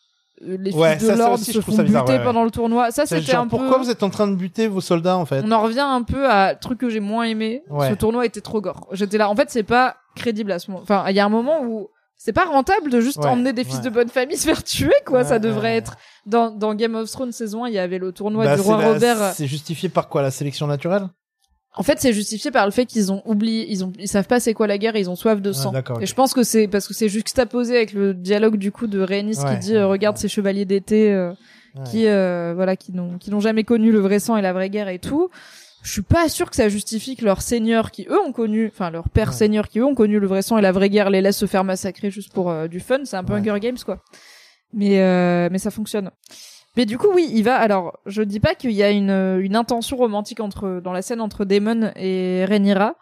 les 0.44 0.74
Ouais, 0.74 0.98
fils 0.98 1.08
de 1.10 1.14
l'ordre 1.18 1.38
se 1.38 1.60
font 1.62 1.72
bizarre, 1.84 2.04
buter 2.04 2.14
ouais, 2.14 2.20
ouais. 2.20 2.24
pendant 2.26 2.44
le 2.44 2.52
tournoi. 2.52 2.92
Ça, 2.92 3.06
c'était 3.06 3.36
un 3.36 3.44
peu. 3.48 3.58
pourquoi 3.58 3.78
vous 3.78 3.90
êtes 3.90 4.04
en 4.04 4.10
train 4.10 4.28
de 4.28 4.36
buter 4.36 4.68
vos 4.68 4.82
soldats 4.82 5.18
en 5.18 5.26
fait 5.26 5.44
On 5.46 5.52
en 5.52 5.62
revient 5.62 5.80
un 5.80 6.04
peu 6.04 6.30
à 6.30 6.56
truc 6.56 6.80
que 6.80 6.90
j'ai 6.90 7.00
moins 7.00 7.24
aimé. 7.24 7.64
Ce 7.90 7.94
tournoi 7.94 8.26
était 8.26 8.42
trop 8.42 8.62
gore. 8.62 8.88
J'étais 8.92 9.18
là. 9.18 9.30
En 9.30 9.36
fait, 9.36 9.50
c'est 9.50 9.64
pas 9.64 9.98
crédible 10.16 10.52
à 10.52 10.60
ce 10.60 10.70
moment. 10.72 10.84
Enfin, 10.84 11.06
il 11.10 11.16
y 11.16 11.20
a 11.20 11.26
un 11.26 11.30
moment 11.30 11.62
où 11.64 11.88
c'est 12.18 12.34
pas 12.34 12.46
rentable 12.46 12.92
de 12.92 13.02
juste 13.02 13.18
emmener 13.26 13.52
des 13.54 13.64
fils 13.64 13.82
de 13.82 13.90
bonne 13.90 14.10
famille 14.10 14.38
se 14.38 14.46
faire 14.46 14.64
tuer, 14.64 14.94
quoi. 15.06 15.24
Ça 15.24 15.40
devrait 15.40 15.76
être 15.78 15.96
dans, 16.26 16.52
dans 16.52 16.76
Game 16.76 16.96
of 16.96 17.10
Thrones 17.10 17.32
saison 17.32 17.64
1, 17.64 17.70
il 17.70 17.74
y 17.74 17.80
avait 17.80 17.98
le 17.98 18.12
tournoi 18.12 18.46
Bah, 18.46 18.56
du 18.56 18.62
roi 18.62 18.78
la- 18.78 18.94
Robert. 18.94 19.18
C'est 19.34 19.48
justifié 19.48 19.90
par 19.90 20.08
quoi 20.08 20.22
la 20.22 20.30
sélection 20.32 20.68
naturelle? 20.68 21.08
En 21.76 21.84
fait, 21.84 22.00
c'est 22.02 22.12
justifié 22.12 22.52
par 22.52 22.66
le 22.66 22.72
fait 22.72 22.86
qu'ils 22.86 23.14
ont 23.14 23.22
oublié, 23.26 23.66
ils 23.70 23.86
ont, 23.86 23.94
ils 23.98 24.10
savent 24.10 24.28
pas 24.28 24.42
c'est 24.42 24.54
quoi 24.54 24.68
la 24.68 24.78
guerre, 24.78 24.96
et 24.98 25.00
ils 25.00 25.10
ont 25.10 25.16
soif 25.16 25.42
de 25.42 25.54
sang. 25.54 25.72
Et 26.02 26.06
je 26.06 26.14
pense 26.14 26.34
que 26.34 26.44
c'est 26.44 26.68
parce 26.68 26.86
que 26.88 26.94
c'est 26.94 27.08
juxtaposé 27.08 27.78
avec 27.78 27.94
le 27.94 28.14
dialogue 28.14 28.58
du 28.58 28.72
coup 28.74 28.88
de 28.88 29.00
Rhaenys 29.00 29.38
Ouais, 29.40 29.54
qui 29.54 29.60
dit 29.60 29.76
euh, 29.76 29.88
regarde 29.88 30.18
ces 30.18 30.28
chevaliers 30.28 30.66
d'été 30.66 31.12
euh, 31.14 31.32
Ouais. 31.74 31.84
qui 31.90 32.08
euh, 32.08 32.52
voilà 32.54 32.76
qui 32.76 32.92
n'ont 32.92 33.18
qui 33.18 33.32
n'ont 33.32 33.40
jamais 33.40 33.64
connu 33.64 33.94
le 33.94 34.00
vrai 34.00 34.20
sang 34.20 34.36
et 34.36 34.42
la 34.42 34.52
vraie 34.52 34.70
guerre 34.70 34.90
et 34.90 35.00
tout. 35.00 35.30
Je 35.84 35.92
suis 35.94 36.02
pas 36.02 36.28
sûr 36.28 36.50
que 36.50 36.56
ça 36.58 36.68
justifie 36.68 37.16
que 37.16 37.24
leurs 37.24 37.42
seigneurs 37.42 37.92
qui 37.92 38.06
eux 38.10 38.20
ont 38.20 38.34
connu, 38.34 38.68
enfin 38.74 38.90
leurs 38.92 39.08
pères 39.08 39.30
Ouais. 39.30 39.34
seigneurs 39.36 39.70
qui 39.70 39.80
eux 39.80 39.86
ont 39.86 39.96
connu 39.96 40.20
le 40.20 40.28
vrai 40.28 40.42
sang 40.42 40.58
et 40.58 40.62
la 40.62 40.74
vraie 40.74 40.90
guerre 40.90 41.10
les 41.10 41.22
laissent 41.22 41.38
se 41.38 41.46
faire 41.46 41.64
massacrer 41.64 42.12
juste 42.12 42.34
pour 42.34 42.52
euh, 42.52 42.68
du 42.68 42.82
fun. 42.82 43.00
C'est 43.06 43.16
un 43.16 43.24
peu. 43.24 43.34
Hunger 43.36 43.58
Games 43.62 43.78
quoi. 43.86 44.04
Mais 44.74 45.00
euh, 45.00 45.48
mais 45.50 45.60
ça 45.60 45.72
fonctionne. 45.72 46.12
Mais 46.78 46.86
du 46.86 46.98
coup, 46.98 47.08
oui, 47.14 47.30
il 47.34 47.44
va. 47.44 47.58
Alors, 47.58 48.00
je 48.06 48.22
dis 48.22 48.40
pas 48.40 48.56
qu'il 48.56 48.72
y 48.72 48.82
a 48.82 48.92
une, 48.92 49.40
une 49.42 49.56
intention 49.58 49.98
romantique 49.98 50.40
entre 50.40 50.80
dans 50.82 50.94
la 50.94 51.02
scène 51.02 51.20
entre 51.20 51.44
Damon 51.44 51.92
et 51.98 52.46
Rhaenyra, 52.48 52.96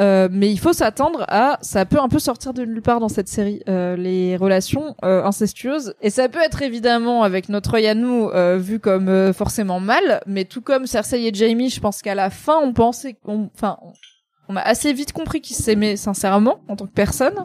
euh, 0.00 0.28
mais 0.30 0.50
il 0.50 0.58
faut 0.58 0.72
s'attendre 0.72 1.24
à. 1.28 1.58
Ça 1.62 1.84
peut 1.84 2.00
un 2.00 2.08
peu 2.08 2.18
sortir 2.18 2.52
de 2.52 2.64
nulle 2.64 2.82
part 2.82 2.98
dans 2.98 3.08
cette 3.08 3.28
série, 3.28 3.62
euh, 3.68 3.94
les 3.94 4.36
relations 4.36 4.96
euh, 5.04 5.22
incestueuses, 5.24 5.94
et 6.02 6.10
ça 6.10 6.28
peut 6.28 6.40
être 6.40 6.62
évidemment 6.62 7.22
avec 7.22 7.48
notre 7.48 7.74
œil 7.74 7.86
à 7.86 7.94
nous 7.94 8.30
vu 8.58 8.80
comme 8.80 9.08
euh, 9.08 9.32
forcément 9.32 9.80
mal, 9.80 10.20
mais 10.26 10.44
tout 10.44 10.60
comme 10.60 10.86
Cersei 10.86 11.26
et 11.26 11.34
Jaime, 11.34 11.68
je 11.68 11.80
pense 11.80 12.02
qu'à 12.02 12.14
la 12.14 12.30
fin, 12.30 12.58
on 12.62 12.72
pensait, 12.72 13.16
enfin, 13.54 13.78
on, 13.82 13.92
on 14.48 14.56
a 14.56 14.60
assez 14.60 14.92
vite 14.92 15.12
compris 15.12 15.40
qu'ils 15.40 15.56
s'aimaient 15.56 15.96
sincèrement 15.96 16.60
en 16.68 16.76
tant 16.76 16.86
que 16.86 16.92
personne, 16.92 17.44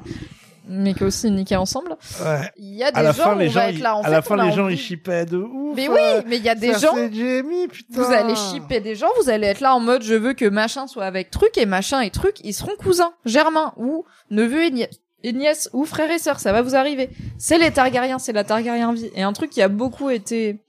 mais 0.68 0.94
qu'aussi 0.94 1.28
ils 1.28 1.34
niquaient 1.36 1.56
ensemble. 1.56 1.96
Ouais. 2.24 2.52
Il 2.58 2.76
y 2.76 2.84
a 2.84 2.92
des 2.92 3.00
À 3.00 3.04
la 3.04 3.12
gens 3.12 3.24
fin, 3.24 3.36
les 3.36 3.48
on 3.48 3.52
gens, 3.52 3.60
va 3.60 3.70
être 3.70 3.80
là. 3.80 3.96
En 3.96 4.02
à 4.02 4.06
fait, 4.06 4.12
la 4.12 4.22
fin, 4.22 4.36
les 4.46 4.52
gens, 4.52 4.64
envie- 4.66 4.74
ils 4.76 4.80
shippaient 4.80 5.26
de 5.26 5.38
ouf. 5.38 5.76
Mais 5.76 5.88
oui, 5.88 5.98
euh, 6.00 6.22
mais 6.28 6.38
il 6.38 6.44
y 6.44 6.50
a 6.50 6.56
des 6.56 6.74
gens 6.74 6.94
putain. 6.94 8.02
vous 8.04 8.12
allez 8.12 8.36
shipper 8.36 8.80
des 8.80 8.96
gens, 8.96 9.08
vous 9.22 9.30
allez 9.30 9.48
être 9.48 9.60
là 9.62 9.74
en 9.76 9.80
mode 9.80 10.04
je 10.04 10.16
veux 10.16 10.34
que 10.34 10.46
machin 10.46 10.88
soit 10.88 11.06
avec 11.06 11.32
truc 11.32 11.58
et 11.58 11.66
machin 11.66 12.02
et 12.02 12.10
truc, 12.10 12.38
ils 12.44 12.54
seront 12.54 12.76
cousins, 12.78 13.14
germains 13.26 13.74
ou 13.78 14.06
neveux 14.30 14.64
et 14.64 14.72
nièces. 14.72 15.00
Et 15.24 15.34
nièces 15.34 15.70
ou 15.74 15.84
frères 15.86 16.12
et 16.12 16.20
sœurs, 16.20 16.40
ça 16.40 16.54
va 16.54 16.62
vous 16.62 16.76
arriver. 16.76 17.10
C'est 17.40 17.58
les 17.58 17.72
Targaryens, 17.72 18.20
c'est 18.20 18.34
la 18.34 18.44
Targaryen 18.44 18.94
vie. 18.94 19.10
Et 19.16 19.24
un 19.24 19.34
truc 19.34 19.50
qui 19.50 19.62
a 19.64 19.68
beaucoup 19.68 20.12
été 20.12 20.60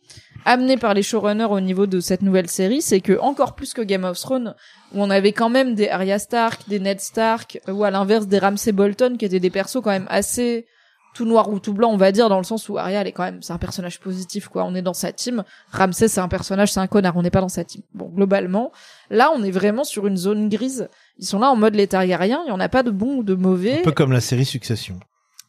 amené 0.44 0.76
par 0.76 0.94
les 0.94 1.02
showrunners 1.02 1.44
au 1.50 1.60
niveau 1.60 1.86
de 1.86 2.00
cette 2.00 2.22
nouvelle 2.22 2.48
série, 2.48 2.82
c'est 2.82 3.00
que 3.00 3.18
encore 3.18 3.54
plus 3.54 3.74
que 3.74 3.82
Game 3.82 4.04
of 4.04 4.18
Thrones, 4.18 4.54
où 4.94 5.02
on 5.02 5.10
avait 5.10 5.32
quand 5.32 5.50
même 5.50 5.74
des 5.74 5.88
Arya 5.88 6.18
Stark, 6.18 6.68
des 6.68 6.80
Ned 6.80 7.00
Stark, 7.00 7.60
ou 7.68 7.84
à 7.84 7.90
l'inverse 7.90 8.26
des 8.26 8.38
Ramsay 8.38 8.72
Bolton, 8.72 9.16
qui 9.18 9.24
étaient 9.24 9.40
des 9.40 9.50
persos 9.50 9.80
quand 9.82 9.90
même 9.90 10.06
assez 10.08 10.66
tout 11.14 11.24
noir 11.24 11.48
ou 11.50 11.58
tout 11.58 11.72
blanc, 11.72 11.90
on 11.90 11.96
va 11.96 12.12
dire, 12.12 12.28
dans 12.28 12.38
le 12.38 12.44
sens 12.44 12.68
où 12.68 12.78
Arya, 12.78 13.00
elle 13.00 13.08
est 13.08 13.12
quand 13.12 13.24
même, 13.24 13.42
c'est 13.42 13.52
un 13.52 13.58
personnage 13.58 13.98
positif, 13.98 14.48
quoi. 14.48 14.64
On 14.64 14.74
est 14.76 14.82
dans 14.82 14.94
sa 14.94 15.10
team. 15.10 15.42
Ramsay, 15.72 16.06
c'est 16.06 16.20
un 16.20 16.28
personnage, 16.28 16.72
c'est 16.72 16.80
un 16.80 16.86
connard. 16.86 17.16
On 17.16 17.22
n'est 17.22 17.30
pas 17.30 17.40
dans 17.40 17.48
sa 17.48 17.64
team. 17.64 17.82
Bon, 17.92 18.08
globalement, 18.08 18.70
là, 19.10 19.32
on 19.34 19.42
est 19.42 19.50
vraiment 19.50 19.82
sur 19.82 20.06
une 20.06 20.16
zone 20.16 20.48
grise. 20.48 20.88
Ils 21.18 21.26
sont 21.26 21.40
là 21.40 21.50
en 21.50 21.56
mode 21.56 21.74
les 21.74 21.88
Targaryens. 21.88 22.42
Il 22.46 22.50
y 22.50 22.52
en 22.52 22.60
a 22.60 22.68
pas 22.68 22.84
de 22.84 22.90
bon 22.90 23.16
ou 23.16 23.22
de 23.24 23.34
mauvais. 23.34 23.80
Un 23.80 23.82
peu 23.82 23.92
comme 23.92 24.12
la 24.12 24.20
série 24.20 24.44
Succession. 24.44 25.00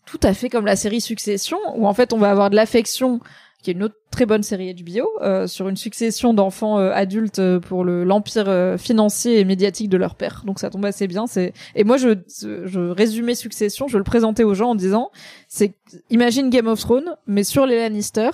Tout 0.06 0.20
à 0.24 0.34
fait 0.34 0.50
comme 0.50 0.66
la 0.66 0.76
série 0.76 1.02
Succession, 1.02 1.60
où 1.76 1.88
en 1.88 1.94
fait, 1.94 2.14
on 2.14 2.18
va 2.18 2.32
avoir 2.32 2.50
de 2.50 2.56
l'affection, 2.56 3.20
qui 3.62 3.72
est 3.72 3.74
une 3.74 3.84
autre 3.84 3.96
très 4.10 4.26
bonne 4.26 4.42
série 4.44 4.74
HBO, 4.74 5.08
euh, 5.22 5.46
sur 5.48 5.68
une 5.68 5.76
succession 5.76 6.34
d'enfants 6.34 6.80
euh, 6.80 6.92
adultes 6.94 7.40
euh, 7.40 7.60
pour 7.60 7.84
le 7.84 8.04
l'empire 8.06 8.46
euh, 8.48 8.78
financier 8.78 9.40
et 9.40 9.46
médiatique 9.46 9.90
de 9.90 9.98
leur 9.98 10.16
père. 10.16 10.44
Donc 10.46 10.60
ça 10.60 10.70
tombe 10.70 10.86
assez 10.86 11.08
bien. 11.08 11.28
C'est 11.28 11.54
et 11.76 11.84
moi 11.84 11.98
je 11.98 12.10
je 12.38 12.80
résumais 12.90 13.36
Succession, 13.36 13.88
je 13.88 13.98
le 13.98 14.04
présentais 14.04 14.44
aux 14.44 14.54
gens 14.54 14.70
en 14.72 14.76
disant 14.76 15.12
c'est 15.48 15.74
imagine 16.10 16.50
Game 16.50 16.68
of 16.68 16.80
Thrones 16.80 17.16
mais 17.28 17.44
sur 17.44 17.66
les 17.66 17.78
Lannister 17.78 18.30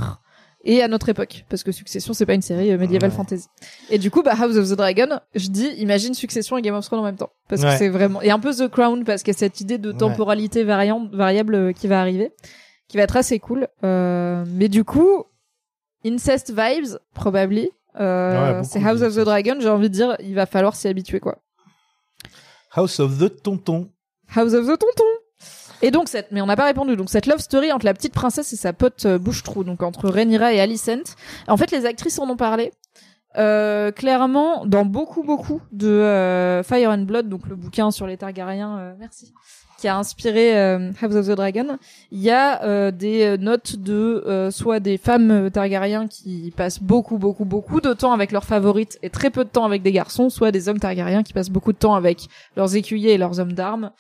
et 0.68 0.82
à 0.82 0.88
notre 0.88 1.10
époque 1.10 1.46
parce 1.50 1.64
que 1.64 1.72
Succession 1.72 2.14
c'est 2.14 2.26
pas 2.26 2.34
une 2.36 2.42
série 2.42 2.72
euh, 2.72 2.78
médiévale 2.78 3.10
Ouais. 3.12 3.16
fantasy. 3.16 3.48
Et 3.90 3.98
du 3.98 4.10
coup 4.12 4.22
bah 4.24 4.34
House 4.40 4.56
of 4.58 4.70
the 4.70 4.74
Dragon, 4.76 5.20
je 5.36 5.48
dis 5.50 5.68
imagine 5.78 6.14
Succession 6.14 6.58
et 6.58 6.62
Game 6.62 6.76
of 6.76 6.86
Thrones 6.86 7.02
en 7.02 7.04
même 7.04 7.18
temps 7.18 7.32
parce 7.50 7.62
que 7.62 7.68
Ouais. 7.68 7.78
c'est 7.78 7.90
vraiment 7.90 8.22
et 8.22 8.32
un 8.32 8.40
peu 8.40 8.54
The 8.54 8.68
Crown 8.68 9.04
parce 9.04 9.22
qu'il 9.24 9.34
y 9.34 9.36
a 9.36 9.40
cette 9.40 9.60
idée 9.62 9.78
de 9.80 9.92
Ouais. 9.92 9.98
temporalité 9.98 10.64
variante 10.64 11.12
variable 11.14 11.56
euh, 11.56 11.72
qui 11.72 11.88
va 11.88 12.00
arriver 12.00 12.32
qui 12.88 12.98
va 12.98 13.04
être 13.04 13.18
assez 13.18 13.40
cool. 13.40 13.68
Euh, 13.84 14.44
mais 14.48 14.70
du 14.70 14.84
coup, 14.84 15.24
Incest 16.06 16.54
Vibes, 16.56 16.98
probably. 17.14 17.72
Euh, 18.00 18.60
Ouais, 18.60 18.64
c'est 18.64 18.84
House 18.84 19.02
of 19.02 19.16
the. 19.16 19.20
Dragon, 19.20 19.56
j'ai 19.60 19.70
envie 19.70 19.90
de 19.90 19.94
dire, 19.94 20.16
il 20.20 20.36
va 20.36 20.46
falloir 20.46 20.76
s'y 20.76 20.88
habituer, 20.88 21.20
quoi. 21.20 21.38
House 22.74 23.00
of 23.00 23.18
the 23.20 23.42
Tonton. 23.42 23.90
House 24.36 24.54
of 24.54 24.66
the 24.66 24.78
Tonton. 24.78 25.04
Et 25.82 25.92
donc 25.92 26.08
cette, 26.08 26.32
mais 26.32 26.42
on 26.42 26.46
n'a 26.46 26.56
pas 26.56 26.66
répondu. 26.66 26.96
Donc 26.96 27.10
cette 27.10 27.26
love 27.26 27.40
story 27.40 27.72
entre 27.72 27.86
la 27.86 27.94
petite 27.94 28.14
princesse 28.14 28.52
et 28.54 28.56
sa 28.56 28.74
pote 28.74 29.06
euh, 29.06 29.18
Bouche-Trou, 29.20 29.64
donc 29.64 29.84
entre 29.84 30.10
Rhaenyra 30.10 30.54
et 30.54 30.60
Alicent. 30.60 31.16
En 31.48 31.58
fait, 31.58 31.72
les 31.72 31.86
actrices 31.86 32.20
en 32.20 32.30
ont 32.30 32.38
parlé. 32.38 32.72
Euh, 33.38 33.92
clairement, 33.92 34.66
dans 34.66 34.86
beaucoup 34.86 35.22
beaucoup 35.22 35.62
de 35.74 35.90
euh, 35.90 36.64
Fire 36.64 36.90
and 36.90 37.00
Blood, 37.00 37.28
donc 37.28 37.48
le 37.48 37.56
bouquin 37.56 37.92
sur 37.92 38.08
les 38.08 38.16
Targaryens, 38.16 38.96
merci, 38.98 39.34
qui 39.78 39.88
a 39.88 39.98
inspiré 39.98 40.58
euh, 40.58 40.92
House 41.02 41.16
of 41.16 41.28
the 41.28 41.32
Dragon, 41.32 41.78
il 42.12 42.20
y 42.22 42.32
a 42.32 42.64
euh, 42.64 42.92
des 42.92 43.38
notes 43.38 43.76
de 43.78 44.24
euh, 44.26 44.52
soit 44.52 44.80
des 44.80 44.98
femmes 44.98 45.32
euh, 45.32 45.50
Targaryens 45.50 46.08
qui 46.08 46.54
passent 46.56 46.82
beaucoup 46.82 47.18
beaucoup 47.18 47.46
beaucoup 47.46 47.82
de 47.82 47.94
temps 47.94 48.14
avec 48.14 48.32
leurs 48.32 48.46
favorites 48.46 48.98
et 49.04 49.10
très 49.10 49.30
peu 49.30 49.44
de 49.44 49.50
temps 49.50 49.66
avec 49.66 49.82
des 49.84 49.92
garçons, 49.92 50.30
soit 50.30 50.52
des 50.52 50.70
hommes 50.70 50.80
Targaryens 50.80 51.24
qui 51.24 51.34
passent 51.34 51.50
beaucoup 51.50 51.74
de 51.74 51.78
temps 51.78 51.96
avec 51.96 52.28
leurs 52.56 52.76
écuyers 52.76 53.14
et 53.14 53.18
leurs 53.18 53.40
hommes 53.40 53.54
d'armes. 53.54 53.92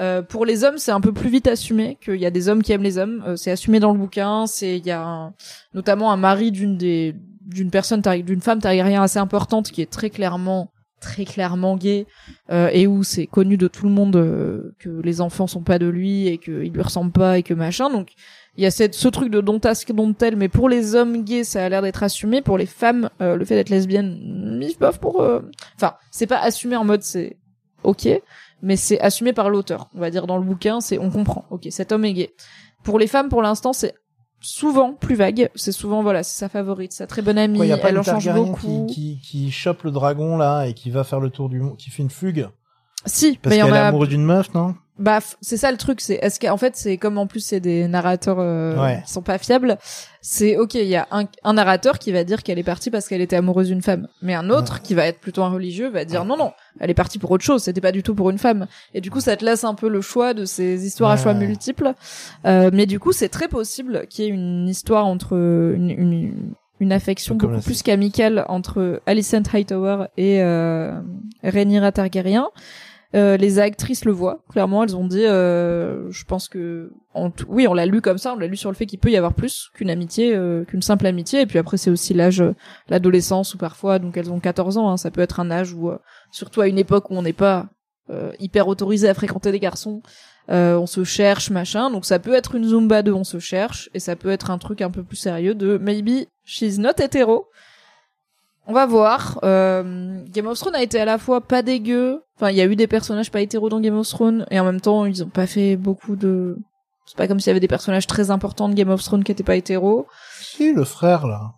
Euh, 0.00 0.22
pour 0.22 0.46
les 0.46 0.64
hommes, 0.64 0.78
c'est 0.78 0.92
un 0.92 1.00
peu 1.00 1.12
plus 1.12 1.28
vite 1.28 1.46
assumé 1.46 1.98
qu'il 2.02 2.16
y 2.16 2.24
a 2.26 2.30
des 2.30 2.48
hommes 2.48 2.62
qui 2.62 2.72
aiment 2.72 2.82
les 2.82 2.96
hommes. 2.96 3.22
Euh, 3.26 3.36
c'est 3.36 3.50
assumé 3.50 3.80
dans 3.80 3.92
le 3.92 3.98
bouquin. 3.98 4.46
C'est 4.46 4.78
il 4.78 4.86
y 4.86 4.90
a 4.92 5.02
un- 5.02 5.34
notamment 5.74 6.10
un 6.12 6.16
mari 6.16 6.50
d'une 6.52 6.76
des 6.76 7.14
d'une 7.46 7.70
personne 7.70 8.00
d'une 8.00 8.40
femme 8.40 8.60
Targaryen 8.60 9.02
assez 9.02 9.18
importante 9.18 9.70
qui 9.72 9.82
est 9.82 9.90
très 9.90 10.08
clairement 10.08 10.70
très 11.00 11.24
clairement 11.24 11.76
gay 11.76 12.06
euh, 12.50 12.68
et 12.72 12.86
où 12.86 13.02
c'est 13.02 13.26
connu 13.26 13.56
de 13.56 13.66
tout 13.68 13.86
le 13.86 13.92
monde 13.92 14.16
euh, 14.16 14.74
que 14.78 14.88
les 14.88 15.20
enfants 15.20 15.46
sont 15.46 15.62
pas 15.62 15.78
de 15.78 15.86
lui 15.86 16.28
et 16.28 16.38
qu'ils 16.38 16.72
lui 16.72 16.82
ressemblent 16.82 17.12
pas 17.12 17.38
et 17.38 17.42
que 17.42 17.54
machin. 17.54 17.90
Donc 17.90 18.12
il 18.56 18.62
y 18.64 18.66
a 18.66 18.70
cette, 18.70 18.94
ce 18.94 19.08
truc 19.08 19.30
de 19.30 19.40
don't 19.40 19.60
ask, 19.64 19.90
don't 19.92 20.14
tell, 20.14 20.36
mais 20.36 20.48
pour 20.48 20.68
les 20.68 20.94
hommes 20.94 21.24
gays, 21.24 21.44
ça 21.44 21.64
a 21.64 21.68
l'air 21.68 21.82
d'être 21.82 22.02
assumé. 22.02 22.42
Pour 22.42 22.58
les 22.58 22.66
femmes, 22.66 23.08
euh, 23.20 23.36
le 23.36 23.44
fait 23.44 23.54
d'être 23.54 23.70
lesbienne, 23.70 24.58
mif 24.58 24.78
bof 24.78 24.98
pour. 24.98 25.20
euh, 25.22 25.40
Enfin, 25.76 25.94
c'est 26.10 26.26
pas 26.26 26.38
assumé 26.38 26.76
en 26.76 26.84
mode 26.84 27.02
c'est 27.02 27.38
ok, 27.82 28.08
mais 28.62 28.76
c'est 28.76 29.00
assumé 29.00 29.32
par 29.32 29.48
l'auteur. 29.48 29.88
On 29.94 30.00
va 30.00 30.10
dire 30.10 30.26
dans 30.26 30.36
le 30.36 30.44
bouquin, 30.44 30.80
c'est 30.80 30.98
on 30.98 31.10
comprend. 31.10 31.46
Ok, 31.50 31.66
cet 31.70 31.92
homme 31.92 32.04
est 32.04 32.12
gay. 32.12 32.30
Pour 32.82 32.98
les 32.98 33.06
femmes, 33.06 33.28
pour 33.28 33.42
l'instant, 33.42 33.72
c'est 33.72 33.94
souvent 34.40 34.92
plus 34.94 35.14
vague. 35.14 35.50
C'est 35.54 35.72
souvent 35.72 36.02
voilà, 36.02 36.22
c'est 36.22 36.38
sa 36.38 36.48
favorite, 36.48 36.92
sa 36.92 37.06
très 37.06 37.22
bonne 37.22 37.38
amie. 37.38 37.58
Quoi, 37.58 37.66
y 37.66 37.72
a 37.72 37.78
pas 37.78 37.90
elle 37.90 37.98
en 37.98 38.02
change 38.02 38.32
beaucoup. 38.32 38.86
qui, 38.86 39.18
qui, 39.20 39.20
qui 39.20 39.50
chope 39.50 39.82
le 39.82 39.90
dragon, 39.90 40.36
là, 40.36 40.66
et 40.66 40.74
qui 40.74 40.90
va 40.90 41.04
faire 41.04 41.20
le 41.20 41.30
tour 41.30 41.48
du 41.48 41.60
monde, 41.60 41.76
qui 41.76 41.90
fait 41.90 42.02
une 42.02 42.10
fugue. 42.10 42.48
Si, 43.06 43.38
Parce 43.42 43.56
qu'elle 43.56 43.66
est 43.66 43.78
amoureuse 43.78 44.08
d'une 44.10 44.24
meuf, 44.24 44.52
non? 44.54 44.74
Bah, 45.00 45.18
c'est 45.40 45.56
ça 45.56 45.70
le 45.72 45.78
truc, 45.78 46.00
c'est 46.02 46.16
est-ce 46.20 46.38
qu'en 46.38 46.58
fait 46.58 46.76
c'est 46.76 46.98
comme 46.98 47.16
en 47.16 47.26
plus 47.26 47.40
c'est 47.40 47.58
des 47.58 47.88
narrateurs 47.88 48.36
euh, 48.38 48.76
Ouais. 48.80 49.02
qui 49.06 49.10
sont 49.10 49.22
pas 49.22 49.38
fiables, 49.38 49.78
c'est 50.20 50.58
ok, 50.58 50.74
il 50.74 50.84
y 50.86 50.94
a 50.96 51.08
un, 51.10 51.24
un 51.42 51.54
narrateur 51.54 51.98
qui 51.98 52.12
va 52.12 52.22
dire 52.22 52.42
qu'elle 52.42 52.58
est 52.58 52.62
partie 52.62 52.90
parce 52.90 53.08
qu'elle 53.08 53.22
était 53.22 53.36
amoureuse 53.36 53.68
d'une 53.68 53.80
femme, 53.80 54.08
mais 54.20 54.34
un 54.34 54.50
autre 54.50 54.82
qui 54.82 54.92
va 54.94 55.06
être 55.06 55.18
plutôt 55.18 55.42
un 55.42 55.48
religieux 55.48 55.88
va 55.88 56.04
dire 56.04 56.26
non 56.26 56.36
non, 56.36 56.52
elle 56.80 56.90
est 56.90 56.94
partie 56.94 57.18
pour 57.18 57.30
autre 57.30 57.42
chose, 57.44 57.62
c'était 57.62 57.80
pas 57.80 57.92
du 57.92 58.02
tout 58.02 58.14
pour 58.14 58.28
une 58.28 58.36
femme. 58.38 58.66
Et 58.92 59.00
du 59.00 59.10
coup 59.10 59.20
ça 59.20 59.36
te 59.38 59.44
laisse 59.44 59.64
un 59.64 59.74
peu 59.74 59.88
le 59.88 60.02
choix 60.02 60.34
de 60.34 60.44
ces 60.44 60.84
histoires 60.86 61.12
à 61.12 61.16
choix 61.16 61.32
multiples, 61.34 61.94
Euh, 62.44 62.70
mais 62.72 62.84
du 62.84 63.00
coup 63.00 63.12
c'est 63.12 63.30
très 63.30 63.48
possible 63.48 64.06
qu'il 64.10 64.24
y 64.26 64.28
ait 64.28 64.30
une 64.30 64.68
histoire 64.68 65.06
entre 65.06 65.32
une, 65.34 65.88
une 65.90 66.52
une 66.82 66.92
affection 66.92 67.34
beaucoup 67.34 67.60
plus 67.60 67.82
qu'amicale 67.82 68.44
entre 68.48 69.02
Alicent 69.04 69.42
Hightower 69.52 70.06
et 70.16 70.42
euh, 70.42 70.98
Rhaenyra 71.42 71.92
Targaryen. 71.92 72.48
Euh, 73.16 73.36
les 73.36 73.58
actrices 73.58 74.04
le 74.04 74.12
voient 74.12 74.44
clairement 74.48 74.84
elles 74.84 74.94
ont 74.94 75.04
dit 75.04 75.24
euh, 75.24 76.08
je 76.12 76.24
pense 76.24 76.48
que 76.48 76.92
oui 77.48 77.66
on 77.66 77.74
l'a 77.74 77.84
lu 77.84 78.00
comme 78.00 78.18
ça 78.18 78.32
on 78.34 78.36
l'a 78.36 78.46
lu 78.46 78.56
sur 78.56 78.70
le 78.70 78.76
fait 78.76 78.86
qu'il 78.86 79.00
peut 79.00 79.10
y 79.10 79.16
avoir 79.16 79.34
plus 79.34 79.68
qu'une 79.74 79.90
amitié 79.90 80.32
euh, 80.32 80.64
qu'une 80.64 80.80
simple 80.80 81.08
amitié 81.08 81.40
et 81.40 81.46
puis 81.46 81.58
après 81.58 81.76
c'est 81.76 81.90
aussi 81.90 82.14
l'âge 82.14 82.40
l'adolescence 82.88 83.52
ou 83.54 83.58
parfois 83.58 83.98
donc 83.98 84.16
elles 84.16 84.30
ont 84.30 84.38
14 84.38 84.78
ans 84.78 84.90
hein, 84.90 84.96
ça 84.96 85.10
peut 85.10 85.22
être 85.22 85.40
un 85.40 85.50
âge 85.50 85.72
où 85.72 85.90
surtout 86.30 86.60
à 86.60 86.68
une 86.68 86.78
époque 86.78 87.10
où 87.10 87.16
on 87.16 87.22
n'est 87.22 87.32
pas 87.32 87.66
hyper 88.38 88.68
autorisé 88.68 89.08
à 89.08 89.14
fréquenter 89.14 89.50
des 89.50 89.58
garçons 89.58 90.02
on 90.48 90.86
se 90.86 91.02
cherche 91.02 91.50
machin 91.50 91.90
donc 91.90 92.04
ça 92.04 92.20
peut 92.20 92.34
être 92.34 92.54
une 92.54 92.68
zumba 92.68 93.02
de 93.02 93.10
on 93.10 93.24
se 93.24 93.40
cherche 93.40 93.90
et 93.92 93.98
ça 93.98 94.14
peut 94.14 94.30
être 94.30 94.52
un 94.52 94.58
truc 94.58 94.82
un 94.82 94.90
peu 94.92 95.02
plus 95.02 95.16
sérieux 95.16 95.56
de 95.56 95.78
maybe 95.78 96.28
she's 96.44 96.78
not 96.78 97.02
hétéro 97.02 97.46
on 98.70 98.72
va 98.72 98.86
voir. 98.86 99.40
Euh, 99.42 100.22
Game 100.28 100.46
of 100.46 100.58
Thrones 100.58 100.76
a 100.76 100.82
été 100.82 101.00
à 101.00 101.04
la 101.04 101.18
fois 101.18 101.40
pas 101.40 101.62
dégueu. 101.62 102.22
Enfin, 102.36 102.50
il 102.50 102.56
y 102.56 102.60
a 102.60 102.66
eu 102.66 102.76
des 102.76 102.86
personnages 102.86 103.30
pas 103.30 103.40
hétéros 103.40 103.68
dans 103.68 103.80
Game 103.80 103.96
of 103.96 104.08
Thrones 104.08 104.46
et 104.50 104.60
en 104.60 104.64
même 104.64 104.80
temps, 104.80 105.06
ils 105.06 105.24
ont 105.24 105.28
pas 105.28 105.46
fait 105.46 105.76
beaucoup 105.76 106.14
de. 106.14 106.56
C'est 107.04 107.16
pas 107.16 107.26
comme 107.26 107.40
s'il 107.40 107.48
y 107.48 107.50
avait 107.50 107.60
des 107.60 107.68
personnages 107.68 108.06
très 108.06 108.30
importants 108.30 108.68
de 108.68 108.74
Game 108.74 108.90
of 108.90 109.02
Thrones 109.02 109.24
qui 109.24 109.32
étaient 109.32 109.42
pas 109.42 109.56
hétéros. 109.56 110.06
Si, 110.40 110.72
le 110.72 110.84
frère, 110.84 111.26
là. 111.26 111.54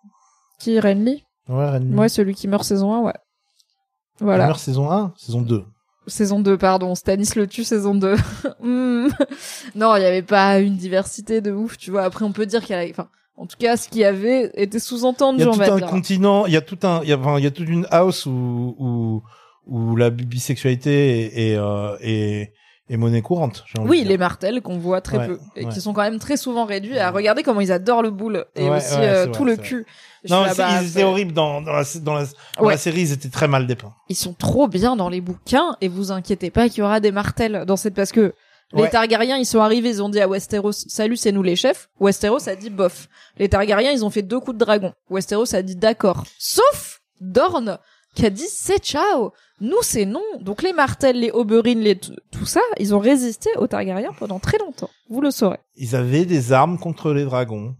Qui 0.58 0.80
Renly? 0.80 1.26
Ouais, 1.48 1.70
Renly. 1.70 1.94
Ouais, 1.94 2.08
celui 2.08 2.34
qui 2.34 2.48
meurt 2.48 2.64
saison 2.64 2.94
1, 2.94 3.00
ouais. 3.00 3.12
Voilà. 4.18 4.44
Elle 4.44 4.48
meurt 4.48 4.60
saison 4.60 4.90
1, 4.90 5.12
saison 5.18 5.42
2. 5.42 5.64
Saison 6.06 6.40
2, 6.40 6.56
pardon. 6.56 6.94
Stanis 6.94 7.34
le 7.36 7.46
tue, 7.46 7.64
saison 7.64 7.94
2. 7.94 8.16
Hmm. 8.62 9.08
non, 9.74 9.96
il 9.96 10.02
y 10.02 10.06
avait 10.06 10.22
pas 10.22 10.60
une 10.60 10.76
diversité 10.76 11.40
de 11.40 11.50
ouf, 11.50 11.76
tu 11.76 11.90
vois. 11.90 12.04
Après, 12.04 12.24
on 12.24 12.30
peut 12.30 12.46
dire 12.46 12.62
qu'il 12.64 12.76
y 12.76 12.78
a... 12.78 12.88
Enfin, 12.88 13.08
en 13.42 13.46
tout 13.46 13.56
cas, 13.58 13.76
ce 13.76 13.88
qu'il 13.88 14.00
y 14.00 14.04
avait 14.04 14.50
était 14.54 14.78
Il 14.78 14.80
sous-entendu, 14.80 15.40
y 15.44 15.48
a 15.48 15.50
tout 15.52 15.60
un 15.62 15.76
dire. 15.76 15.86
continent, 15.88 16.46
il 16.46 16.52
y 16.52 16.56
a 16.56 16.60
tout 16.60 16.78
un, 16.84 17.00
il 17.02 17.08
y 17.08 17.12
a, 17.12 17.18
enfin, 17.18 17.38
il 17.38 17.44
y 17.44 17.46
a 17.46 17.50
toute 17.50 17.68
une 17.68 17.86
house 17.90 18.24
où, 18.26 18.30
où, 18.78 19.22
où 19.66 19.96
la 19.96 20.10
bisexualité 20.10 21.20
est, 21.36 21.50
est, 21.52 21.56
euh, 21.56 21.96
est, 22.00 22.52
est 22.88 22.96
monnaie 22.96 23.22
courante. 23.22 23.64
envie 23.78 23.88
Oui, 23.88 23.96
de 23.98 24.02
dire. 24.02 24.10
les 24.12 24.18
martels 24.18 24.60
qu'on 24.62 24.78
voit 24.78 25.00
très 25.00 25.18
Ouais, 25.18 25.26
peu 25.28 25.38
et 25.56 25.64
ouais. 25.64 25.72
qui 25.72 25.80
sont 25.80 25.92
quand 25.92 26.02
même 26.02 26.18
très 26.18 26.36
souvent 26.36 26.64
réduits 26.64 26.98
à 26.98 27.10
regarder 27.10 27.42
comment 27.42 27.60
ils 27.60 27.72
adorent 27.72 28.02
le 28.02 28.10
boule 28.10 28.44
et 28.54 28.68
Ouais, 28.68 28.76
aussi 28.76 28.94
euh, 28.98 29.26
tout 29.28 29.44
le 29.44 29.56
cul. 29.56 29.86
Je 30.24 30.32
Non, 30.32 30.44
ils 30.46 30.88
étaient 30.90 31.02
horribles 31.04 31.32
dans, 31.32 31.62
dans, 31.62 31.72
la, 31.72 31.82
dans, 32.02 32.14
la, 32.14 32.24
dans 32.58 32.64
Ouais. 32.64 32.72
la 32.74 32.78
série, 32.78 33.00
ils 33.02 33.12
étaient 33.12 33.28
très 33.30 33.48
mal 33.48 33.66
dépeints. 33.66 33.92
Ils 34.08 34.14
sont 34.16 34.34
trop 34.34 34.68
bien 34.68 34.94
dans 34.94 35.08
les 35.08 35.20
bouquins 35.20 35.76
et 35.80 35.88
vous 35.88 36.12
inquiétez 36.12 36.50
pas 36.50 36.68
qu'il 36.68 36.78
y 36.78 36.82
aura 36.82 37.00
des 37.00 37.10
martels 37.12 37.64
dans 37.66 37.76
cette 37.76 37.94
parce 37.94 38.12
que 38.12 38.34
les 38.74 38.82
Ouais. 38.82 38.90
Targaryens 38.90 39.36
ils 39.36 39.44
sont 39.46 39.60
arrivés 39.60 39.90
ils 39.90 40.02
ont 40.02 40.08
dit 40.08 40.20
à 40.20 40.28
Westeros 40.28 40.72
salut 40.72 41.16
c'est 41.16 41.32
nous 41.32 41.42
les 41.42 41.56
chefs. 41.56 41.88
Westeros 42.00 42.48
a 42.48 42.56
dit 42.56 42.70
bof. 42.70 43.08
Les 43.38 43.48
Targaryens 43.48 43.90
ils 43.92 44.04
ont 44.04 44.10
fait 44.10 44.22
deux 44.22 44.40
coups 44.40 44.54
de 44.58 44.64
dragon. 44.64 44.92
Westeros 45.10 45.54
a 45.54 45.62
dit 45.62 45.76
d'accord. 45.76 46.24
Sauf 46.38 47.00
Dorne 47.20 47.78
qui 48.14 48.26
a 48.26 48.30
dit 48.30 48.48
c'est 48.48 48.78
ciao. 48.82 49.32
Nous 49.60 49.82
c'est 49.82 50.04
non. 50.06 50.22
Donc 50.40 50.62
les 50.62 50.72
martels 50.72 51.18
les 51.20 51.30
Oberyn 51.30 51.74
les 51.80 51.96
tout 51.96 52.46
ça 52.46 52.60
ils 52.78 52.94
ont 52.94 52.98
résisté 52.98 53.50
aux 53.58 53.66
Targaryens 53.66 54.12
pendant 54.18 54.38
très 54.38 54.58
longtemps. 54.58 54.90
Vous 55.08 55.20
le 55.20 55.30
saurez. 55.30 55.58
Ils 55.76 55.94
avaient 55.96 56.24
des 56.24 56.52
armes 56.52 56.78
contre 56.78 57.12
les 57.12 57.24
dragons. 57.24 57.74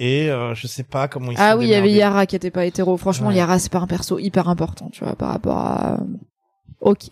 Et 0.00 0.30
euh, 0.30 0.54
je 0.54 0.68
sais 0.68 0.84
pas 0.84 1.08
comment 1.08 1.32
ils 1.32 1.36
ah 1.40 1.52
sont 1.54 1.58
oui 1.58 1.64
il 1.66 1.70
y 1.70 1.74
avait. 1.74 1.90
Yara 1.90 2.24
qui 2.26 2.36
était 2.36 2.52
pas 2.52 2.64
hétéro. 2.64 2.96
Franchement 2.96 3.28
Ouais. 3.28 3.34
Yara 3.34 3.58
c'est 3.58 3.72
pas 3.72 3.80
un 3.80 3.88
perso 3.88 4.18
hyper 4.20 4.48
important 4.48 4.88
tu 4.92 5.02
vois 5.02 5.16
par 5.16 5.30
rapport 5.30 5.58
à 5.58 5.98
ok 6.80 7.08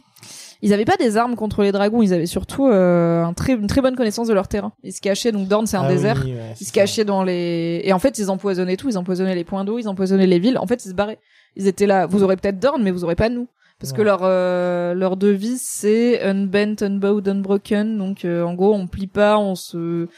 ils 0.62 0.72
avaient 0.72 0.84
pas 0.84 0.96
des 0.96 1.16
armes 1.16 1.36
contre 1.36 1.62
les 1.62 1.72
dragons 1.72 2.02
ils 2.02 2.12
avaient 2.14 2.26
surtout 2.26 2.66
euh, 2.66 3.22
un 3.24 3.32
très, 3.32 3.52
une 3.54 3.66
très 3.66 3.80
bonne 3.82 3.96
connaissance 3.96 4.28
de 4.28 4.34
leur 4.34 4.48
terrain. 4.48 4.72
Ils 4.82 4.92
se 4.92 5.00
cachaient 5.00 5.32
donc 5.32 5.48
Dorne 5.48 5.66
c'est 5.66 5.76
un 5.76 5.84
Ah 5.84 5.88
désert. 5.88 6.22
oui, 6.24 6.32
ouais, 6.32 6.40
c'est 6.54 6.60
ils 6.62 6.66
se 6.66 6.72
cachaient 6.72 7.04
dans 7.04 7.22
les 7.24 7.80
et 7.84 7.92
en 7.92 7.98
fait 7.98 8.18
ils 8.18 8.30
empoisonnaient 8.30 8.76
tout. 8.76 8.88
Ils 8.88 8.98
empoisonnaient 8.98 9.34
les 9.34 9.44
points 9.44 9.64
d'eau 9.64 9.78
ils 9.78 9.88
empoisonnaient 9.88 10.26
les 10.26 10.38
villes. 10.38 10.58
En 10.58 10.66
fait 10.66 10.84
ils 10.84 10.88
se 10.90 10.94
barraient. 10.94 11.18
Ils 11.56 11.66
étaient 11.66 11.86
là. 11.86 12.06
Vous 12.06 12.22
aurez 12.22 12.36
peut-être 12.36 12.58
Dorne 12.58 12.82
mais 12.82 12.90
vous 12.90 13.04
aurez 13.04 13.16
pas 13.16 13.28
nous. 13.28 13.48
Parce 13.78 13.92
que 13.92 14.00
leur 14.00 14.20
euh, 14.22 14.94
leur 14.94 15.18
devise 15.18 15.60
c'est 15.62 16.22
unbent 16.22 16.76
unbowed 16.82 17.28
unbroken. 17.28 17.98
Donc 17.98 18.24
euh, 18.24 18.42
en 18.42 18.54
gros 18.54 18.72
on 18.72 18.86
plie 18.86 19.06
pas 19.06 19.38
on 19.38 19.54
se 19.54 20.08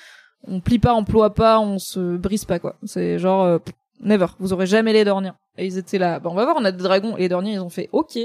on 0.47 0.61
plie 0.61 0.79
pas 0.79 0.95
on 0.95 1.03
ploie 1.03 1.35
pas 1.35 1.59
on 1.59 1.79
se 1.81 2.17
brise 2.17 2.45
pas 2.45 2.61
quoi. 2.61 2.77
C'est 2.85 3.19
genre 3.19 3.43
euh, 3.45 3.59
never. 4.01 4.27
Vous 4.39 4.53
aurez 4.53 4.67
jamais 4.67 4.93
les 4.93 5.05
dorniens. 5.05 5.35
Et 5.57 5.67
ils 5.67 5.77
étaient 5.77 5.99
là. 5.99 6.21
Bah 6.21 6.31
on 6.33 6.37
va 6.37 6.45
voir 6.45 6.57
on 6.61 6.65
a 6.65 6.71
des 6.71 6.83
dragons. 6.83 7.17
Et 7.17 7.23
les 7.23 7.29
dorniens 7.29 7.55
ils 7.55 7.61
ont 7.61 7.69
fait 7.69 7.89
ok 7.91 8.17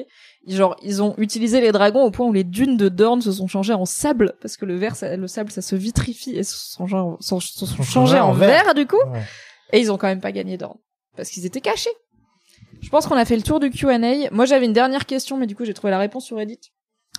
genre 0.48 0.76
ils 0.82 1.02
ont 1.02 1.16
utilisé 1.18 1.62
les 1.62 1.72
dragons 1.72 2.04
au 2.04 2.12
point 2.12 2.26
où 2.28 2.34
les 2.34 2.44
dunes 2.44 2.76
de 2.78 2.90
Dorne 2.90 3.22
se 3.22 3.32
sont 3.32 3.48
changées 3.48 3.74
en 3.74 3.86
sable 3.86 4.34
parce 4.42 4.58
que 4.58 4.66
le 4.66 4.76
verre 4.76 4.96
ça- 4.96 5.16
le 5.16 5.28
sable 5.28 5.52
ça 5.52 5.62
se 5.62 5.76
vitrifie 5.76 6.36
et 6.36 6.44
se 6.44 6.56
sont, 6.58 7.18
sont 7.22 7.40
changés 7.84 8.20
en 8.20 8.34
verre 8.34 8.74
du 8.74 8.86
coup 8.86 8.98
Ouais. 9.12 9.22
et 9.72 9.80
ils 9.80 9.92
ont 9.92 9.98
quand 9.98 10.08
même 10.08 10.22
pas 10.22 10.32
gagné 10.34 10.58
Dorne. 10.58 10.78
Parce 11.16 11.30
qu'ils 11.30 11.46
étaient 11.46 11.62
cachés. 11.62 11.92
Je 12.82 12.90
pense 12.90 13.08
qu'on 13.08 13.16
a 13.16 13.24
fait 13.24 13.36
le 13.38 13.44
tour 13.44 13.60
du 13.62 13.70
Q&A. 13.70 14.30
Moi, 14.32 14.46
j'avais 14.46 14.66
une 14.66 14.74
dernière 14.74 15.06
question, 15.06 15.38
mais 15.38 15.48
du 15.48 15.56
coup, 15.56 15.64
j'ai 15.64 15.74
trouvé 15.74 15.92
la 15.92 16.00
réponse 16.00 16.26
sur 16.26 16.36
Reddit. 16.38 16.60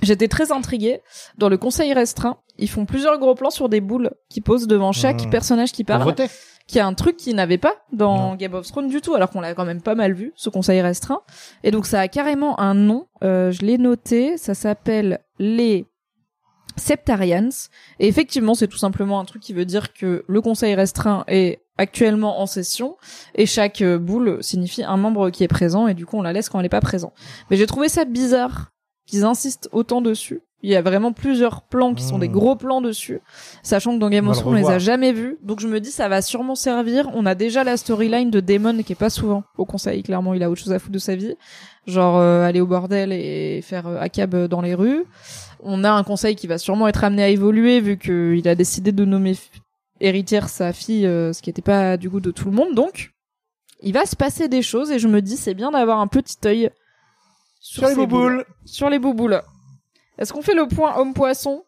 J'étais 0.05 0.29
très 0.29 0.53
intriguée. 0.53 1.01
Dans 1.39 1.49
le 1.49 1.57
conseil 1.57 1.93
restreint, 1.93 2.39
ils 2.59 2.69
font 2.71 2.85
plusieurs 2.87 3.19
gros 3.19 3.35
plans 3.35 3.51
sur 3.51 3.69
des 3.69 3.81
boules 3.81 4.11
qui 4.29 4.41
posent 4.41 4.67
devant 4.67 4.93
chaque 4.93 5.27
Mmh. 5.27 5.31
personnage 5.31 5.73
qui 5.73 5.85
parle, 5.85 6.15
qui 6.67 6.79
a 6.79 6.87
un 6.87 6.95
truc 6.95 7.17
qu'ils 7.17 7.35
n'avaient 7.37 7.59
pas 7.59 7.75
dans 7.93 8.31
Non. 8.31 8.35
Game 8.37 8.55
of 8.55 8.67
Thrones 8.67 8.89
du 8.89 9.01
tout, 9.01 9.15
alors 9.15 9.31
qu'on 9.31 9.41
l'a 9.41 9.55
quand 9.55 9.65
même 9.65 9.83
pas 9.83 9.95
mal 9.95 10.13
vu, 10.13 10.33
ce 10.37 10.49
conseil 10.51 10.81
restreint. 10.81 11.21
Et 11.63 11.71
donc, 11.71 11.87
ça 11.87 12.01
a 12.01 12.09
carrément 12.09 12.59
un 12.61 12.75
nom. 12.75 13.07
Euh, 13.23 13.51
je 13.51 13.63
l'ai 13.63 13.79
noté. 13.79 14.37
Ça 14.39 14.55
s'appelle 14.55 15.21
les 15.39 15.87
Septarians. 16.77 17.49
Et 18.01 18.09
effectivement, 18.09 18.55
c'est 18.55 18.69
tout 18.69 18.79
simplement 18.79 19.21
un 19.21 19.25
truc 19.25 19.43
qui 19.43 19.53
veut 19.53 19.65
dire 19.65 19.93
que 19.93 20.25
le 20.27 20.41
conseil 20.41 20.75
restreint 20.75 21.25
est 21.29 21.61
actuellement 21.77 22.41
en 22.41 22.47
session 22.47 22.97
et 23.35 23.47
chaque 23.47 23.83
euh, 23.83 23.99
boule 23.99 24.43
signifie 24.43 24.85
un 24.85 24.97
membre 24.97 25.31
qui 25.31 25.43
est 25.43 25.49
présent 25.49 25.89
et 25.89 25.95
du 25.95 26.07
coup 26.07 26.17
on 26.17 26.23
la 26.23 26.33
laisse 26.33 26.49
quand 26.49 26.61
elle 26.61 26.67
est 26.67 26.69
pas 26.69 26.81
présent. 26.81 27.13
Mais 27.51 27.57
j'ai 27.57 27.67
trouvé 27.67 27.89
ça 27.89 28.05
bizarre 28.05 28.71
qu'ils 29.07 29.25
insistent 29.25 29.69
autant 29.73 30.01
dessus. 30.01 30.41
Il 30.63 30.71
y 30.71 30.77
a 30.77 30.83
vraiment 30.83 31.13
plusieurs 31.13 31.61
plans 31.61 31.93
qui 31.93 32.03
sont 32.03 32.17
Mmh. 32.17 32.21
des 32.21 32.29
gros 32.31 32.57
plans 32.57 32.81
dessus, 32.81 33.21
sachant 33.63 33.95
que 33.95 33.99
dans 33.99 34.09
Game 34.09 34.29
of 34.29 34.37
le 34.37 34.41
Thrones 34.41 34.55
on 34.55 34.57
les 34.57 34.71
a 34.71 34.79
jamais 34.79 35.13
vus. 35.13 35.37
Donc 35.43 35.61
je 35.61 35.69
me 35.69 35.79
dis 35.79 35.91
ça 35.91 36.09
va 36.09 36.23
sûrement 36.23 36.55
servir. 36.55 37.11
On 37.13 37.27
a 37.27 37.35
déjà 37.35 37.65
la 37.65 37.77
storyline 37.77 38.31
de 38.31 38.41
Daemon 38.41 38.83
qui 38.83 38.93
est 38.93 38.97
pas 38.97 39.11
souvent 39.11 39.45
au 39.59 39.67
conseil. 39.67 40.03
Clairement 40.03 40.33
il 40.33 40.43
a 40.43 40.49
autre 40.49 40.63
chose 40.63 40.73
à 40.73 40.79
foutre 40.79 40.93
de 40.93 40.99
sa 40.99 41.17
vie, 41.17 41.35
genre 41.87 42.17
euh, 42.17 42.47
aller 42.47 42.63
au 42.63 42.67
bordel 42.67 43.13
et 43.13 43.61
faire 43.61 43.87
euh, 43.87 44.01
acab 44.01 44.35
dans 44.47 44.63
les 44.63 44.75
rues. 44.75 45.05
On 45.61 45.85
a 45.85 45.91
un 45.91 46.03
conseil 46.03 46.35
qui 46.35 46.47
va 46.47 46.57
sûrement 46.57 46.89
être 46.89 47.05
amené 47.05 47.25
à 47.25 47.29
évoluer 47.29 47.81
vu 47.81 47.99
qu'il 47.99 48.49
a 48.49 48.55
décidé 48.55 48.91
de 48.91 49.05
nommer 49.05 49.35
héritière 50.01 50.49
sa 50.49 50.73
fille, 50.73 51.07
euh, 51.07 51.35
ce 51.35 51.43
qui 51.43 51.51
n'était 51.51 51.61
pas 51.61 51.99
du 51.99 52.09
goût 52.09 52.21
de 52.21 52.31
tout 52.31 52.49
le 52.49 52.57
monde. 52.57 52.75
Donc, 52.75 53.11
il 53.83 53.93
va 53.93 54.07
se 54.07 54.17
passer 54.17 54.49
des 54.49 54.63
choses 54.63 54.91
et 54.91 54.99
je 54.99 55.09
me 55.09 55.21
dis 55.21 55.37
c'est 55.37 55.55
bien 55.55 55.71
d'avoir 55.71 55.99
un 56.01 56.07
petit 56.07 56.39
œil 56.47 56.71
Sur 57.65 57.89
les 57.89 57.95
bouboules. 57.95 58.45
Sur 58.67 58.91
les 58.91 58.99
bouboules. 58.99 59.41
Est-ce 60.19 60.35
qu'on 60.35 60.43
fait 60.43 60.55
le 60.55 60.69
point 60.69 60.99
homme-poisson 60.99 61.65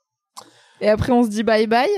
et 0.82 0.90
après 0.90 1.10
on 1.10 1.24
se 1.24 1.30
dit 1.30 1.42
bye 1.42 1.66
bye? 1.66 1.88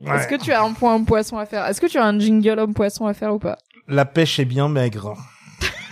Ouais. 0.00 0.16
Est-ce 0.16 0.26
que 0.26 0.34
tu 0.34 0.52
as 0.52 0.60
un 0.60 0.72
point 0.72 0.96
homme-poisson 0.96 1.38
à 1.38 1.46
faire? 1.46 1.64
Est-ce 1.66 1.80
que 1.80 1.86
tu 1.86 1.96
as 1.96 2.04
un 2.04 2.18
jingle 2.18 2.58
homme-poisson 2.58 3.06
à 3.06 3.14
faire 3.14 3.32
ou 3.32 3.38
pas? 3.38 3.56
La 3.86 4.04
pêche 4.04 4.40
est 4.40 4.44
bien 4.44 4.68
maigre. 4.68 5.14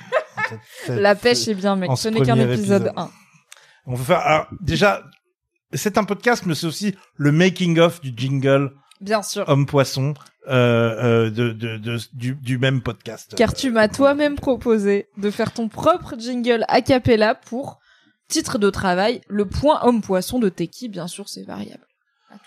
La 0.89 1.15
pêche 1.15 1.47
est 1.47 1.55
bien 1.55 1.81
en 1.81 1.95
ce 1.95 2.09
n'est 2.09 2.23
qu'un 2.23 2.37
épisode 2.37 2.83
épisode. 2.83 2.93
1. 2.97 3.11
On 3.87 3.97
peut 3.97 4.03
faire. 4.03 4.19
Alors 4.19 4.47
déjà, 4.61 5.05
c'est 5.73 5.97
un 5.99 6.05
podcast, 6.05 6.43
mais 6.45 6.57
c'est 6.57 6.67
aussi 6.67 6.97
le 7.15 7.31
making 7.31 7.79
of 7.79 8.01
du 8.01 8.13
jingle 8.15 8.73
Bien 9.01 9.23
sûr. 9.23 9.49
homme 9.49 9.67
poisson 9.67 10.15
euh, 10.49 11.27
euh, 11.27 11.31
de, 11.31 11.53
de, 11.53 11.77
de 11.77 11.99
du, 12.15 12.35
du 12.35 12.59
même 12.59 12.83
podcast. 12.83 13.35
Car 13.37 13.55
tu 13.55 13.71
m'as 13.71 13.89
toi-même 13.89 14.35
proposé 14.35 15.09
de 15.17 15.31
faire 15.31 15.53
ton 15.53 15.69
propre 15.69 16.15
jingle 16.19 16.65
a 16.69 16.81
cappella 16.81 17.35
pour 17.35 17.79
titre 18.29 18.59
de 18.59 18.71
travail, 18.71 19.21
le 19.29 19.47
point 19.47 19.85
homme-poisson 19.85 20.39
de 20.39 20.49
Teki, 20.49 20.89
bien 20.89 21.07
sûr, 21.07 21.29
c'est 21.29 21.45
variable. 21.45 21.87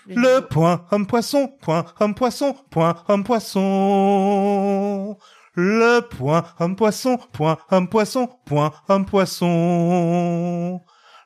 Le 0.08 0.14
niveaux. 0.16 0.42
point 0.48 0.84
homme 0.90 1.06
poisson, 1.06 1.48
point 1.62 1.86
homme 2.00 2.14
poisson, 2.14 2.56
point 2.70 2.96
homme 3.08 3.24
poisson. 3.24 5.16
Le 5.54 6.00
point 6.00 6.44
homme 6.58 6.76
poisson, 6.76 7.18
point 7.32 7.56
homme 7.70 7.88
poisson, 7.88 8.28
point 8.44 8.72
homme 8.88 9.06
poisson. 9.06 10.80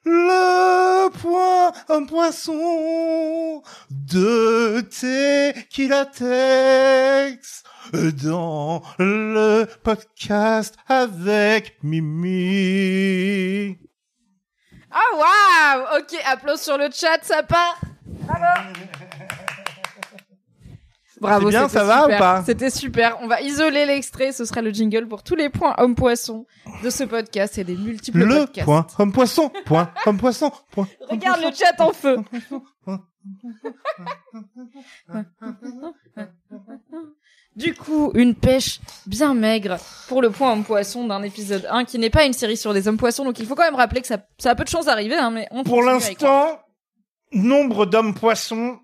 Le 0.05 1.11
point 1.11 1.73
homme 1.89 2.07
poisson 2.07 3.63
de 3.91 4.81
Tequilatex 4.81 6.21
dans 8.23 8.83
le 8.99 9.67
podcast 9.83 10.77
avec 10.89 11.79
Mimi. 11.83 13.79
Ah 14.91 15.17
waouh! 15.17 15.99
Ok, 15.99 16.17
applause 16.25 16.61
sur 16.63 16.79
le 16.79 16.89
chat, 16.93 17.23
ça 17.23 17.43
part. 17.43 17.79
Bravo 18.07 18.45
Bravo, 21.21 21.47
C'est 21.47 21.51
bien, 21.51 21.69
c'était 21.69 21.79
ça 21.81 21.85
va 21.85 22.03
super. 22.03 22.17
ou 22.17 22.19
pas 22.19 22.43
C'était 22.47 22.71
super. 22.71 23.19
On 23.21 23.27
va 23.27 23.41
isoler 23.43 23.85
l'extrait, 23.87 24.33
ce 24.33 24.45
sera 24.45 24.63
le 24.63 24.71
jingle 24.71 25.07
pour 25.07 25.23
tous 25.23 25.35
les 25.35 25.51
points 25.51 25.75
homme-poisson 25.79 26.47
de 26.83 26.89
ce 26.91 27.05
podcast 27.05 27.59
et 27.59 27.65
des 27.65 27.77
multiples 27.77 28.19
Le 28.21 28.35
podcasts. 28.47 28.65
point 28.65 28.87
homme 28.99 29.13
poisson, 29.13 29.51
point 29.67 29.91
homme 30.07 30.17
poisson, 30.19 30.51
point. 30.71 30.89
homme 31.03 31.09
Regarde 31.11 31.41
le 31.43 31.49
poisson. 31.49 31.65
chat 31.65 31.81
en 31.85 31.93
feu. 31.93 32.17
Du 37.57 37.75
coup, 37.75 38.13
une 38.15 38.35
pêche 38.37 38.81
bien 39.07 39.35
maigre 39.35 39.77
pour 40.09 40.23
le 40.23 40.31
point 40.31 40.53
homme 40.53 40.65
poisson 40.65 41.07
d'un 41.07 41.23
épisode 41.23 41.67
1 41.69 41.85
qui 41.85 41.99
n'est 41.99 42.09
pas 42.09 42.25
une 42.25 42.33
série 42.33 42.57
sur 42.57 42.73
des 42.73 42.87
hommes 42.89 42.97
poissons, 42.97 43.25
donc 43.25 43.39
il 43.41 43.47
faut 43.47 43.55
quand 43.57 43.65
même 43.65 43.75
rappeler 43.75 44.01
que 44.01 44.07
ça, 44.07 44.19
ça 44.39 44.51
a 44.51 44.55
peu 44.55 44.63
de 44.65 44.69
chance 44.69 44.87
d'arriver, 44.87 45.17
hein, 45.17 45.31
mais 45.31 45.49
on 45.51 45.65
Pour 45.65 45.83
l'instant, 45.83 46.61
nombre 47.33 47.87
d'hommes 47.87 48.15
poissons, 48.15 48.79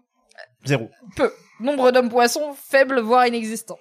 zéro. 0.64 0.90
peu. 1.14 1.30
Nombre 1.60 1.90
d'hommes 1.92 2.10
poissons 2.10 2.54
faible 2.68 3.00
voire 3.00 3.26
inexistant. 3.26 3.78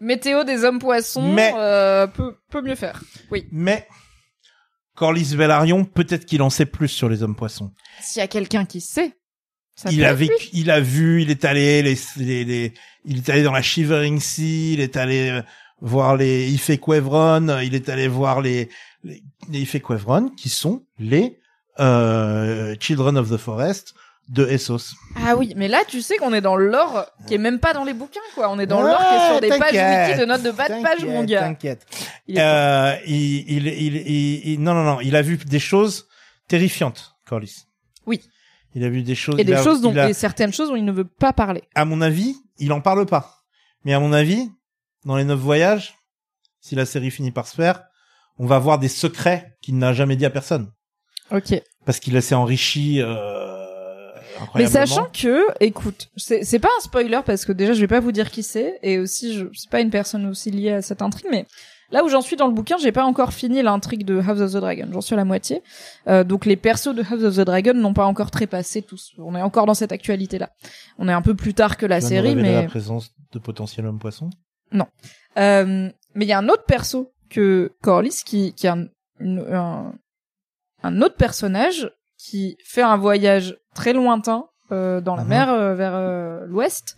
Météo 0.00 0.44
des 0.44 0.64
hommes 0.64 0.78
poissons 0.78 1.32
Mais- 1.32 1.52
euh, 1.56 2.06
peut 2.06 2.36
peut 2.50 2.62
mieux 2.62 2.74
faire. 2.76 3.02
Oui. 3.30 3.46
Mais, 3.50 3.86
Corlys 4.94 5.34
Velaryon, 5.36 5.84
peut-être 5.84 6.24
qu'il 6.24 6.42
en 6.42 6.50
sait 6.50 6.66
plus 6.66 6.88
sur 6.88 7.08
les 7.08 7.22
hommes 7.22 7.36
poissons. 7.36 7.72
S'il 8.00 8.20
y 8.20 8.22
a 8.22 8.28
quelqu'un 8.28 8.64
qui 8.64 8.80
sait, 8.80 9.12
ça 9.74 9.90
Il 9.90 10.04
a 10.04 10.12
lui. 10.12 10.28
vécu, 10.28 10.48
il 10.52 10.70
a 10.70 10.80
vu, 10.80 11.22
il 11.22 11.30
est 11.30 11.44
allé, 11.44 11.82
les, 11.82 11.96
les, 12.16 12.44
les- 12.44 12.74
il 13.04 13.18
est 13.18 13.28
allé 13.28 13.42
dans 13.42 13.52
la 13.52 13.62
Shivering 13.62 14.20
Sea, 14.20 14.72
il 14.74 14.80
est 14.80 14.96
allé 14.96 15.30
euh, 15.30 15.42
voir 15.80 16.16
les 16.16 16.50
Ifequevron, 16.52 17.58
il 17.60 17.74
est 17.74 17.88
allé 17.88 18.06
voir 18.08 18.40
les, 18.40 18.68
les, 19.04 19.22
les 19.48 19.60
Ifequevron, 19.60 20.30
qui 20.30 20.48
sont 20.48 20.84
les, 20.98 21.38
euh, 21.80 22.74
Children 22.80 23.16
of 23.18 23.30
the 23.30 23.36
Forest 23.36 23.94
de 24.28 24.46
Essos. 24.46 24.94
Ah 25.26 25.36
oui, 25.36 25.54
mais 25.56 25.68
là 25.68 25.80
tu 25.88 26.02
sais 26.02 26.16
qu'on 26.16 26.32
est 26.34 26.40
dans 26.42 26.56
l'or 26.56 27.06
qui 27.26 27.34
est 27.34 27.38
même 27.38 27.58
pas 27.60 27.72
dans 27.72 27.84
les 27.84 27.94
bouquins 27.94 28.20
quoi. 28.34 28.50
On 28.50 28.58
est 28.58 28.66
dans 28.66 28.82
Ouais, 28.82 28.90
l'or 28.90 28.98
qui 28.98 29.14
est 29.14 29.28
sur 29.30 29.40
des 29.40 29.48
pages 29.58 30.08
wiki 30.08 30.20
de 30.20 30.24
notes 30.26 30.42
de 30.42 30.50
bas 30.50 30.68
de 30.68 30.82
page 30.82 31.04
mon 31.04 31.24
gars. 31.24 31.40
T'inquiète. 31.40 31.86
Il 32.26 32.38
Euh, 32.38 32.94
il, 33.06 33.50
il, 33.50 33.66
il, 33.66 34.48
il- 34.52 34.60
non, 34.62 34.74
non, 34.74 34.84
non, 34.84 35.00
il 35.00 35.16
a 35.16 35.22
vu 35.22 35.36
des 35.38 35.58
choses 35.58 36.08
terrifiantes, 36.46 37.14
Corlys. 37.26 37.64
Oui. 38.06 38.20
Il 38.74 38.84
a 38.84 38.90
vu 38.90 39.02
des 39.02 39.14
choses. 39.14 39.38
Et 39.38 39.44
des 39.44 39.54
a- 39.54 39.62
choses 39.64 39.80
dont 39.80 39.96
a- 39.96 40.10
et 40.10 40.12
certaines 40.12 40.52
choses 40.52 40.68
dont 40.68 40.76
il 40.76 40.84
ne 40.84 40.92
veut 40.92 41.04
pas 41.08 41.32
parler. 41.32 41.62
à 41.74 41.84
mon 41.86 42.00
avis, 42.02 42.36
il 42.58 42.72
en 42.72 42.80
parle 42.82 43.06
pas. 43.06 43.34
Mais 43.84 43.94
à 43.94 44.00
mon 44.00 44.12
avis, 44.12 44.50
dans 45.06 45.16
les 45.16 45.24
neuf 45.24 45.38
voyages, 45.38 45.94
si 46.60 46.74
la 46.74 46.84
série 46.84 47.10
finit 47.10 47.30
par 47.30 47.46
se 47.46 47.54
faire, 47.54 47.82
on 48.38 48.46
va 48.46 48.58
voir 48.58 48.78
des 48.78 48.88
secrets 48.88 49.56
qu'il 49.62 49.78
n'a 49.78 49.92
jamais 49.94 50.16
dit 50.16 50.26
à 50.26 50.30
personne. 50.30 50.70
Ok. 51.30 51.60
parce 51.86 51.98
qu'il 52.00 52.20
s'est 52.22 52.34
enrichi. 52.34 53.00
Euh, 53.00 53.57
Mais 54.54 54.66
sachant 54.66 55.06
que, 55.12 55.44
écoute, 55.60 56.08
c'est 56.16 56.58
pas 56.58 56.68
un 56.68 56.82
spoiler 56.82 57.20
parce 57.24 57.44
que 57.44 57.52
déjà 57.52 57.72
je 57.72 57.80
vais 57.80 57.88
pas 57.88 58.00
vous 58.00 58.12
dire 58.12 58.30
qui 58.30 58.42
c'est 58.42 58.78
et 58.82 58.98
aussi 58.98 59.34
je 59.34 59.46
c'est 59.54 59.70
pas 59.70 59.80
une 59.80 59.90
personne 59.90 60.26
aussi 60.26 60.50
liée 60.50 60.72
à 60.72 60.82
cette 60.82 61.02
intrigue, 61.02 61.28
mais 61.30 61.46
là 61.90 62.04
où 62.04 62.08
j'en 62.08 62.20
suis 62.20 62.36
dans 62.36 62.46
le 62.46 62.52
bouquin, 62.52 62.76
j'ai 62.78 62.92
pas 62.92 63.04
encore 63.04 63.32
fini 63.32 63.62
l'intrigue 63.62 64.04
de 64.04 64.20
House 64.20 64.40
of 64.40 64.52
the 64.52 64.56
Dragon. 64.56 64.88
J'en 64.92 65.00
suis 65.00 65.14
à 65.14 65.16
la 65.16 65.24
moitié. 65.24 65.62
Euh, 66.06 66.24
donc 66.24 66.44
les 66.44 66.56
persos 66.56 66.94
de 66.94 67.02
House 67.02 67.22
of 67.22 67.36
the 67.36 67.40
Dragon 67.40 67.74
n'ont 67.74 67.94
pas 67.94 68.04
encore 68.06 68.30
trépassé 68.30 68.82
tous. 68.82 69.12
On 69.18 69.34
est 69.34 69.42
encore 69.42 69.66
dans 69.66 69.74
cette 69.74 69.92
actualité 69.92 70.38
là. 70.38 70.50
On 70.98 71.08
est 71.08 71.12
un 71.12 71.22
peu 71.22 71.34
plus 71.34 71.54
tard 71.54 71.76
que 71.76 71.86
la 71.86 72.00
série, 72.00 72.34
mais 72.34 72.62
la 72.62 72.68
présence 72.68 73.10
de 73.32 73.38
potentiel 73.38 73.86
homme 73.86 73.98
poisson. 73.98 74.30
Euh, 75.38 75.90
mais 76.14 76.24
il 76.24 76.28
y 76.28 76.32
a 76.32 76.38
un 76.38 76.48
autre 76.48 76.64
perso 76.64 77.12
que 77.30 77.72
Corlys 77.82 78.22
qui, 78.24 78.54
qui 78.54 78.66
est 78.66 78.70
un, 78.70 78.86
un, 79.20 79.92
un 80.82 81.02
autre 81.02 81.16
personnage 81.16 81.90
qui 82.18 82.56
fait 82.64 82.82
un 82.82 82.96
voyage 82.96 83.56
très 83.74 83.92
lointain 83.92 84.46
euh, 84.72 85.00
dans 85.00 85.16
la 85.16 85.22
Mhm. 85.22 85.28
mer 85.28 85.50
euh, 85.50 85.74
vers 85.74 85.94
euh, 85.94 86.40
l'ouest 86.46 86.96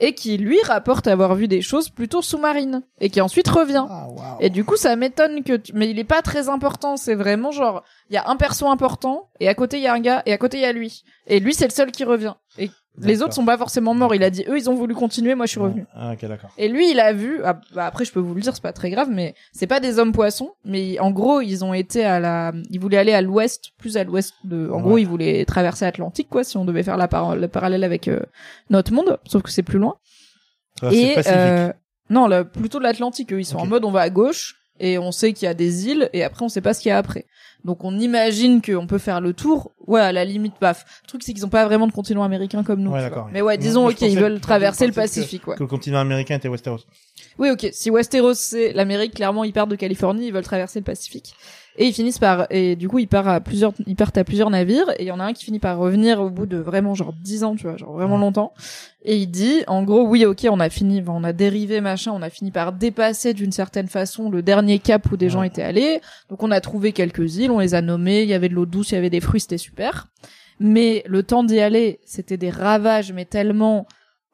et 0.00 0.14
qui 0.14 0.36
lui 0.38 0.60
rapporte 0.62 1.06
avoir 1.06 1.36
vu 1.36 1.46
des 1.46 1.62
choses 1.62 1.88
plutôt 1.88 2.22
sous-marines 2.22 2.82
et 3.00 3.08
qui 3.10 3.20
ensuite 3.20 3.46
revient. 3.46 3.84
Ah. 3.88 4.08
Et 4.40 4.50
du 4.50 4.64
coup, 4.64 4.76
ça 4.76 4.96
m'étonne 4.96 5.44
que, 5.44 5.54
tu- 5.56 5.72
mais 5.74 5.88
il 5.88 5.98
est 6.00 6.04
pas 6.04 6.22
très 6.22 6.48
important. 6.48 6.96
C'est 6.96 7.14
vraiment 7.14 7.52
genre, 7.52 7.84
il 8.10 8.14
y 8.14 8.16
a 8.16 8.28
un 8.28 8.34
perso 8.36 8.66
important 8.66 9.28
et 9.38 9.48
à 9.48 9.54
côté 9.54 9.76
il 9.76 9.82
y 9.84 9.86
a 9.86 9.92
un 9.92 10.00
gars 10.00 10.22
et 10.26 10.32
à 10.32 10.38
côté 10.38 10.56
il 10.56 10.62
y 10.62 10.66
a 10.66 10.72
lui. 10.72 11.04
Et 11.28 11.38
lui, 11.38 11.54
c'est 11.54 11.66
le 11.66 11.70
seul 11.70 11.92
qui 11.92 12.02
revient. 12.02 12.34
Et 12.58 12.70
les 12.98 13.22
autres 13.22 13.32
sont 13.32 13.44
pas 13.46 13.56
forcément 13.56 13.94
morts. 13.94 14.14
Il 14.14 14.22
a 14.22 14.28
dit, 14.30 14.44
eux, 14.48 14.58
ils 14.58 14.68
ont 14.68 14.74
voulu 14.74 14.94
continuer, 14.94 15.34
moi 15.34 15.46
je 15.46 15.52
suis 15.52 15.60
revenu. 15.60 15.86
Ah, 15.94 16.12
ok, 16.12 16.26
d'accord. 16.28 16.50
Et 16.58 16.68
lui, 16.68 16.90
il 16.90 17.00
a 17.00 17.12
vu. 17.12 17.40
ah, 17.44 17.58
bah 17.74 17.86
après, 17.86 18.04
je 18.04 18.12
peux 18.12 18.20
vous 18.20 18.34
le 18.34 18.40
dire, 18.42 18.54
c'est 18.54 18.62
pas 18.62 18.72
très 18.74 18.90
grave, 18.90 19.08
mais 19.10 19.34
c'est 19.52 19.66
pas 19.66 19.80
des 19.80 19.98
hommes 19.98 20.12
poissons. 20.12 20.52
Mais 20.64 20.98
en 21.00 21.10
gros, 21.10 21.40
ils 21.40 21.64
ont 21.64 21.72
été 21.74 22.04
à 22.04 22.20
la. 22.20 22.52
Ils 22.70 22.78
voulaient 22.80 22.98
aller 22.98 23.12
à 23.14 23.22
l'ouest, 23.22 23.70
plus 23.78 23.96
à 23.96 24.04
l'ouest 24.04 24.34
de. 24.44 24.68
En 24.70 24.76
Ouais. 24.76 24.82
gros, 24.82 24.98
ils 24.98 25.06
voulaient 25.06 25.44
traverser 25.46 25.84
l'Atlantique, 25.86 26.28
quoi, 26.28 26.44
si 26.44 26.56
on 26.58 26.64
devait 26.64 26.82
faire 26.82 26.96
la 26.98 27.08
par- 27.08 27.34
le 27.36 27.48
parallèle 27.48 27.84
avec 27.84 28.08
euh, 28.08 28.20
notre 28.68 28.92
monde. 28.92 29.18
Sauf 29.26 29.42
que 29.42 29.50
c'est 29.50 29.62
plus 29.62 29.78
loin. 29.78 29.96
Ah, 30.82 30.88
c'est 30.90 30.96
et 30.96 31.14
Pacifique. 31.14 31.36
euh, 31.38 31.72
non, 32.10 32.26
le- 32.28 32.44
plutôt 32.44 32.78
de 32.78 32.84
l'Atlantique. 32.84 33.32
Eux, 33.32 33.40
ils 33.40 33.44
sont 33.46 33.56
Ok. 33.56 33.62
en 33.62 33.66
mode, 33.66 33.84
on 33.86 33.90
va 33.90 34.00
à 34.00 34.10
gauche 34.10 34.56
et 34.80 34.98
on 34.98 35.12
sait 35.12 35.32
qu'il 35.32 35.46
y 35.46 35.48
a 35.48 35.54
des 35.54 35.88
îles 35.88 36.10
et 36.12 36.24
après, 36.24 36.44
on 36.44 36.48
sait 36.48 36.60
pas 36.60 36.74
ce 36.74 36.80
qu'il 36.80 36.90
y 36.90 36.92
a 36.92 36.98
après. 36.98 37.24
Donc, 37.64 37.84
on 37.84 37.96
imagine 37.98 38.60
qu'on 38.60 38.86
peut 38.86 38.98
faire 38.98 39.20
le 39.20 39.32
tour. 39.32 39.70
Ouais, 39.86 40.00
à 40.00 40.10
la 40.12 40.24
limite, 40.24 40.54
paf. 40.58 40.84
Le 41.04 41.08
truc, 41.08 41.22
c'est 41.22 41.32
qu'ils 41.32 41.46
ont 41.46 41.50
pas 41.50 41.64
vraiment 41.64 41.86
de 41.86 41.92
continent 41.92 42.22
américain 42.24 42.64
comme 42.64 42.80
nous. 42.80 42.90
Ouais. 42.90 43.08
Mais 43.32 43.40
ouais, 43.40 43.56
disons, 43.58 43.88
ok, 43.88 44.00
ils 44.02 44.18
veulent 44.18 44.40
traverser 44.40 44.86
le 44.86 44.90
que- 44.90 44.96
Pacifique, 44.96 45.46
ouais. 45.46 45.54
Que 45.56 45.62
le 45.62 45.68
continent 45.68 45.98
américain 45.98 46.36
était 46.36 46.48
Westeros. 46.48 46.80
Oui, 47.38 47.50
ok. 47.50 47.68
Si 47.72 47.90
Westeros 47.90 48.34
c'est 48.34 48.72
l'Amérique, 48.72 49.14
clairement 49.14 49.44
ils 49.44 49.52
partent 49.52 49.70
de 49.70 49.76
Californie, 49.76 50.26
ils 50.26 50.32
veulent 50.32 50.42
traverser 50.44 50.80
le 50.80 50.84
Pacifique. 50.84 51.34
Et 51.76 51.86
ils 51.86 51.92
finissent 51.94 52.18
par 52.18 52.46
et 52.50 52.76
du 52.76 52.88
coup 52.88 52.98
ils 52.98 53.08
partent 53.08 53.28
à 53.28 53.40
plusieurs 53.40 53.72
ils 53.86 53.96
partent 53.96 54.18
à 54.18 54.24
plusieurs 54.24 54.50
navires 54.50 54.90
et 54.98 55.04
il 55.04 55.06
y 55.06 55.10
en 55.10 55.20
a 55.20 55.24
un 55.24 55.32
qui 55.32 55.44
finit 55.44 55.58
par 55.58 55.78
revenir 55.78 56.20
au 56.20 56.28
bout 56.28 56.44
de 56.44 56.58
vraiment 56.58 56.94
genre 56.94 57.14
10 57.14 57.44
ans, 57.44 57.56
tu 57.56 57.62
vois, 57.62 57.76
genre 57.78 57.92
vraiment 57.92 58.18
longtemps. 58.18 58.52
Et 59.04 59.16
il 59.16 59.28
dit 59.28 59.64
en 59.66 59.82
gros 59.82 60.06
oui, 60.06 60.26
OK, 60.26 60.46
on 60.50 60.60
a 60.60 60.68
fini 60.68 61.02
on 61.06 61.24
a 61.24 61.32
dérivé 61.32 61.80
machin, 61.80 62.12
on 62.14 62.20
a 62.20 62.28
fini 62.28 62.50
par 62.50 62.72
dépasser 62.72 63.32
d'une 63.32 63.52
certaine 63.52 63.88
façon 63.88 64.30
le 64.30 64.42
dernier 64.42 64.80
cap 64.80 65.10
où 65.10 65.16
des 65.16 65.30
gens 65.30 65.42
étaient 65.42 65.62
allés. 65.62 66.00
Donc 66.28 66.42
on 66.42 66.50
a 66.50 66.60
trouvé 66.60 66.92
quelques 66.92 67.36
îles, 67.36 67.50
on 67.50 67.58
les 67.58 67.74
a 67.74 67.80
nommées, 67.80 68.22
il 68.22 68.28
y 68.28 68.34
avait 68.34 68.50
de 68.50 68.54
l'eau 68.54 68.66
douce, 68.66 68.90
il 68.90 68.96
y 68.96 68.98
avait 68.98 69.10
des 69.10 69.20
fruits, 69.20 69.40
c'était 69.40 69.58
super. 69.58 70.08
Mais 70.60 71.02
le 71.06 71.22
temps 71.22 71.42
d'y 71.42 71.58
aller, 71.58 72.00
c'était 72.04 72.36
des 72.36 72.50
ravages 72.50 73.12
mais 73.12 73.24
tellement 73.24 73.86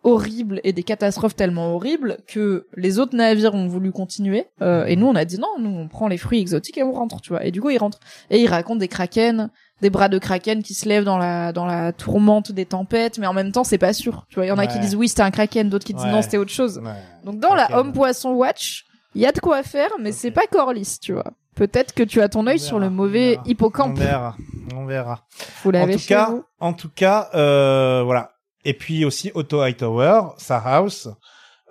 horribles 0.05 0.61
et 0.65 0.73
des 0.73 0.83
catastrophes 0.85 1.35
tellement 1.35 1.75
horribles 1.75 2.19
que 2.27 2.67
les 2.77 2.99
autres 2.99 3.17
navires 3.17 3.55
ont 3.55 3.67
voulu 3.67 3.91
continuer 3.91 4.47
euh, 4.63 4.85
et 4.87 4.95
nous 4.97 5.07
on 5.07 5.15
a 5.17 5.25
dit 5.25 5.39
non 5.39 5.49
nous 5.59 5.71
on 5.71 5.89
prend 5.89 6.07
les 6.09 6.19
fruits 6.19 6.39
exotiques 6.41 6.79
et 6.79 6.83
on 6.85 6.93
rentre 6.93 7.21
tu 7.21 7.31
vois 7.31 7.45
et 7.45 7.51
du 7.51 7.61
coup 7.61 7.71
ils 7.71 7.79
rentrent 7.79 7.99
et 8.31 8.41
ils 8.41 8.47
racontent 8.49 8.79
des 8.79 8.87
kraken 8.89 9.51
des 9.83 9.91
bras 9.91 10.09
de 10.09 10.19
kraken 10.19 10.63
qui 10.63 10.75
se 10.75 10.89
lèvent 10.89 11.05
dans 11.05 11.19
la 11.19 11.53
dans 11.53 11.67
la 11.67 11.93
tourmente 11.93 12.53
des 12.53 12.65
tempêtes 12.65 13.19
mais 13.19 13.27
en 13.27 13.33
même 13.35 13.51
temps 13.51 13.65
c'est 13.65 13.79
pas 13.79 13.93
sûr 13.93 14.25
tu 14.29 14.37
vois 14.37 14.47
il 14.47 14.49
y 14.49 14.53
en 14.53 14.59
a 14.59 14.67
qui 14.69 14.79
disent 14.79 14.95
oui 14.95 15.09
c'était 15.09 15.23
un 15.23 15.31
kraken 15.33 15.69
d'autres 15.69 15.85
qui 15.85 15.95
disent 15.95 16.05
Ouais. 16.05 16.13
non 16.13 16.23
c'était 16.23 16.39
autre 16.39 16.53
chose 16.53 16.79
Ouais. 16.85 16.93
donc 17.25 17.41
dans 17.41 17.55
la 17.55 17.77
homme 17.77 17.93
poisson 17.93 18.31
watch 18.33 18.85
il 19.17 19.21
y 19.23 19.27
a 19.27 19.33
de 19.33 19.41
quoi 19.41 19.63
faire 19.65 19.91
mais 20.01 20.13
c'est 20.13 20.31
pas 20.31 20.47
Corlys 20.51 20.99
tu 21.01 21.13
vois 21.13 21.33
peut-être 21.57 21.93
que 21.93 22.05
tu 22.05 22.21
as 22.23 22.29
ton 22.29 22.47
œil 22.47 22.61
sur 22.61 22.79
le 22.79 22.89
mauvais 22.89 23.31
verra. 23.31 23.43
On 23.45 23.49
hippocampe 23.51 23.99
verra. 23.99 24.37
On 24.77 24.85
verra. 24.85 25.27
vous 25.65 25.71
En 25.73 25.87
tout 25.89 25.99
cas, 26.07 26.31
vous 26.31 26.45
en 26.61 26.73
tout 26.73 26.89
cas, 26.95 27.31
euh, 27.35 28.03
voilà. 28.05 28.31
Et 28.65 28.75
puis 28.75 29.05
aussi 29.05 29.31
Otto 29.35 29.61
Hightower, 29.61 30.21
sa 30.39 30.59
house, 30.59 31.09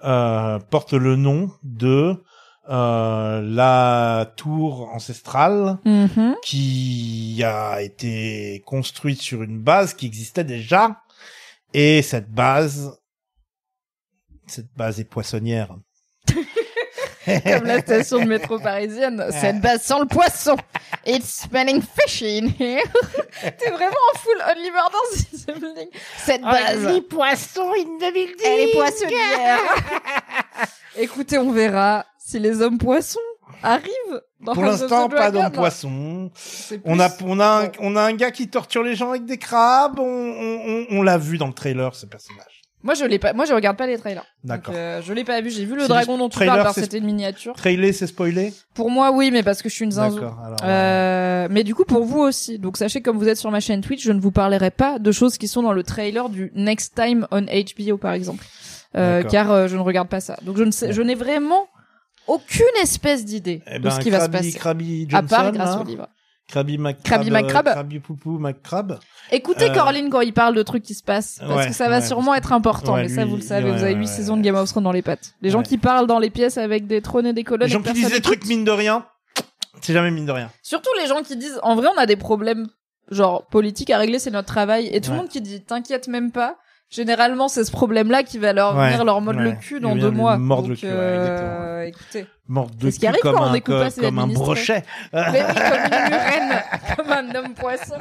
euh, 0.03 0.59
porte 0.59 0.93
le 0.93 1.15
nom 1.15 1.51
de 1.63 2.23
euh, 2.69 3.41
la 3.41 4.33
tour 4.35 4.89
ancestrale 4.93 5.77
Mhm. 5.85 6.35
qui 6.43 7.41
a 7.45 7.81
été 7.81 8.61
construite 8.65 9.21
sur 9.21 9.41
une 9.43 9.61
base 9.61 9.93
qui 9.93 10.05
existait 10.05 10.43
déjà. 10.43 11.01
Et 11.73 12.01
cette 12.01 12.29
base, 12.31 12.97
cette 14.47 14.73
base 14.75 14.99
est 14.99 15.05
poissonnière. 15.09 15.75
comme 17.43 17.65
la 17.65 17.81
station 17.81 18.19
de 18.19 18.25
métro 18.25 18.59
parisienne 18.59 19.25
cette 19.31 19.59
base 19.61 19.81
sans 19.83 19.99
le 19.99 20.05
poisson 20.07 20.55
it's 21.05 21.45
smelling 21.47 21.81
fishy 21.81 22.39
in 22.39 22.47
here 22.59 22.83
t'es 23.59 23.69
vraiment 23.69 23.95
en 24.13 24.17
full 24.19 24.41
Only 24.49 24.71
Murders 24.71 25.25
in 25.49 25.53
the 25.53 25.59
Building 25.59 25.89
cette 26.17 26.41
base 26.41 26.85
Les 26.93 27.01
poissons, 27.01 27.71
in 27.73 27.97
the 27.97 28.13
building. 28.13 28.35
Elle 28.45 28.69
est 28.69 28.71
poissonnière. 28.73 29.59
Écoutez, 30.97 31.37
on 31.37 31.51
verra 31.51 32.05
si 32.17 32.39
les 32.39 32.61
hommes 32.61 32.77
poissons 32.77 33.19
arrivent 33.63 34.21
dans 34.39 34.53
Pour 34.53 34.63
l'instant, 34.63 35.09
pas 35.09 35.29
Dragon. 35.31 35.43
d'homme 35.43 35.51
poisson. 35.51 36.31
C'est 36.35 36.79
On 36.85 36.99
a, 36.99 37.09
on 37.23 37.39
a, 37.39 37.65
un, 37.65 37.71
on 37.79 37.95
a 37.95 38.01
un 38.01 38.13
gars 38.13 38.31
qui 38.31 38.49
torture 38.49 38.83
les 38.83 38.95
gens 38.95 39.09
avec 39.09 39.25
des 39.25 39.37
crabes. 39.37 39.99
On, 39.99 40.03
on, 40.03 40.61
on, 40.67 40.85
on 40.99 41.01
l'a 41.03 41.17
vu 41.17 41.37
dans 41.37 41.47
le 41.47 41.53
trailer, 41.53 41.95
ce 41.95 42.05
personnage. 42.05 42.56
Moi, 42.87 42.93
je 42.93 43.03
l'ai 43.03 43.19
pas. 43.19 43.33
Moi, 43.33 43.43
je 43.43 43.53
regarde 43.53 43.75
pas 43.75 43.85
les 43.85 43.97
trailers. 43.97 44.21
Donc, 44.45 44.59
D'accord. 44.59 44.73
euh, 44.77 45.01
je 45.01 45.11
l'ai 45.11 45.25
pas 45.25 45.41
vu. 45.41 45.49
J'ai 45.51 45.65
vu 45.65 45.75
le 45.75 45.89
dragon 45.89 46.17
dont 46.17 46.29
tu 46.29 46.35
trailer, 46.37 46.53
parles 46.53 46.63
parce 46.63 46.75
que 46.75 46.79
c'est- 46.79 46.85
c'était 46.85 46.99
une 46.99 47.05
miniature. 47.05 47.53
Trailer, 47.53 47.93
c'est 47.93 48.07
spoilé 48.07 48.53
Pour 48.73 48.89
moi, 48.89 49.11
oui, 49.11 49.29
mais 49.29 49.43
parce 49.43 49.61
que 49.61 49.67
je 49.67 49.75
suis 49.75 49.83
une 49.83 49.91
zinzou. 49.91 50.21
D'accord. 50.21 50.39
Alors, 50.41 50.57
Euh, 50.63 51.49
mais 51.51 51.65
du 51.65 51.75
coup, 51.75 51.83
pour 51.83 52.05
vous 52.05 52.21
aussi. 52.21 52.59
Donc, 52.59 52.77
sachez, 52.77 53.01
comme 53.01 53.17
vous 53.17 53.27
êtes 53.27 53.35
sur 53.35 53.51
ma 53.51 53.59
chaîne 53.59 53.81
Twitch, 53.81 54.01
je 54.05 54.13
ne 54.13 54.21
vous 54.21 54.31
parlerai 54.31 54.71
pas 54.71 54.99
de 54.99 55.11
choses 55.11 55.37
qui 55.37 55.49
sont 55.49 55.63
dans 55.63 55.73
le 55.73 55.83
trailer 55.83 56.29
du 56.29 56.49
Next 56.55 56.95
Time 56.95 57.27
on 57.29 57.41
HBO, 57.41 57.97
par 57.97 58.13
exemple. 58.13 58.45
Euh, 58.95 59.21
car 59.21 59.51
euh, 59.51 59.67
je 59.67 59.75
ne 59.75 59.81
regarde 59.81 60.07
pas 60.07 60.21
ça. 60.21 60.37
Donc, 60.43 60.55
je 60.55 60.63
ne 60.63 60.71
sais, 60.71 60.93
je 60.93 61.01
n'ai 61.01 61.15
vraiment 61.15 61.67
aucune 62.25 62.65
espèce 62.81 63.25
d'idée 63.25 63.61
eh 63.67 63.79
de 63.79 63.83
ben, 63.83 63.91
ce 63.91 63.99
qui 63.99 64.09
va 64.11 64.21
se 64.21 64.29
passer. 64.29 64.53
Krabby 64.57 65.07
À 65.11 65.17
Johnson, 65.19 65.27
part 65.35 65.51
grâce 65.51 65.75
au 65.81 65.83
livre. 65.83 66.07
Krabby 66.47 66.77
McCrab. 66.77 67.03
Krabby 67.03 67.31
McCrab. 67.31 67.67
euh, 67.67 67.73
Krabby 67.73 67.99
Poupou 67.99 68.39
McCrab. 68.39 68.99
Écoutez 69.31 69.69
Euh, 69.69 69.73
Corline 69.73 70.09
quand 70.09 70.21
il 70.21 70.33
parle 70.33 70.55
de 70.55 70.63
trucs 70.63 70.83
qui 70.83 70.93
se 70.93 71.03
passent, 71.03 71.39
parce 71.39 71.53
Ouais, 71.53 71.67
que 71.67 71.73
ça 71.73 71.89
va 71.89 71.99
ouais, 71.99 72.05
sûrement 72.05 72.33
être 72.35 72.53
important, 72.53 72.93
ouais, 72.93 73.03
mais 73.03 73.09
ça 73.09 73.25
vous 73.25 73.35
le 73.35 73.41
savez, 73.41 73.69
vous 73.69 73.83
avez 73.83 73.93
ouais, 73.93 73.99
huit 73.99 74.05
ouais, 74.07 74.11
saisons 74.11 74.33
ouais. 74.35 74.39
de 74.39 74.45
Game 74.45 74.55
of 74.55 74.69
Thrones 74.69 74.83
dans 74.85 74.91
les 74.93 75.01
pattes. 75.01 75.33
Les 75.41 75.49
gens 75.49 75.61
qui 75.61 75.77
parlent 75.77 76.07
dans 76.07 76.19
les 76.19 76.29
pièces 76.29 76.57
avec 76.57 76.87
des 76.87 77.01
trônes 77.01 77.25
et 77.27 77.33
des 77.33 77.43
colonnes. 77.43 77.67
Les 77.67 77.73
gens 77.73 77.81
qui 77.81 77.91
disent 77.93 78.11
des 78.11 78.21
trucs 78.21 78.45
mine 78.45 78.63
de 78.63 78.71
rien, 78.71 79.05
c'est 79.81 79.91
jamais 79.93 80.11
mine 80.11 80.25
de 80.25 80.31
rien. 80.31 80.49
Surtout 80.63 80.89
les 81.01 81.07
gens 81.07 81.21
qui 81.21 81.35
disent, 81.35 81.59
en 81.63 81.75
vrai 81.75 81.87
on 81.93 81.97
a 81.99 82.05
des 82.05 82.15
problèmes, 82.15 82.67
genre 83.11 83.45
politiques 83.47 83.89
à 83.89 83.97
régler, 83.97 84.17
c'est 84.19 84.31
notre 84.31 84.47
travail, 84.47 84.87
et 84.93 85.01
tout 85.01 85.11
le 85.11 85.17
monde 85.17 85.27
qui 85.29 85.41
dit, 85.41 85.61
t'inquiète 85.61 86.07
même 86.07 86.31
pas. 86.31 86.55
Généralement, 86.89 87.47
c'est 87.49 87.65
ce 87.65 87.71
problème-là 87.71 88.23
qui 88.23 88.37
va 88.37 88.53
leur 88.53 88.75
Ouais, 88.75 88.87
venir 88.91 89.03
leur 89.03 89.19
mordre 89.19 89.41
le 89.41 89.49
ouais. 89.49 89.57
cul 89.59 89.79
dans 89.81 89.95
deux 89.95 90.09
mois. 90.11 90.37
mordre 90.37 90.69
le 90.69 90.75
cul, 90.75 90.85
ouais, 90.87 90.91
euh, 90.93 91.81
écoutez. 91.83 92.25
De 92.49 92.65
C'est 92.83 92.91
ce 92.91 92.95
qui 92.95 92.99
cul 93.01 93.07
arrive 93.07 93.21
comme 93.21 93.35
quand 93.35 93.43
on 93.43 93.47
un, 93.51 93.89
ses 93.89 94.01
comme 94.01 94.19
un 94.19 94.27
brochet. 94.27 94.83
Mais 95.11 95.21
oui, 95.21 95.53
comme 95.53 95.83
une 95.83 96.09
murène, 96.09 96.63
comme 96.95 97.11
un 97.11 97.35
homme 97.35 97.53
poisson. 97.53 97.95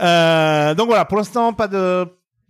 Euh, 0.00 0.74
donc 0.74 0.86
voilà, 0.88 1.04
pour 1.04 1.18
l'instant, 1.18 1.52
pas 1.52 1.68
de, 1.68 2.06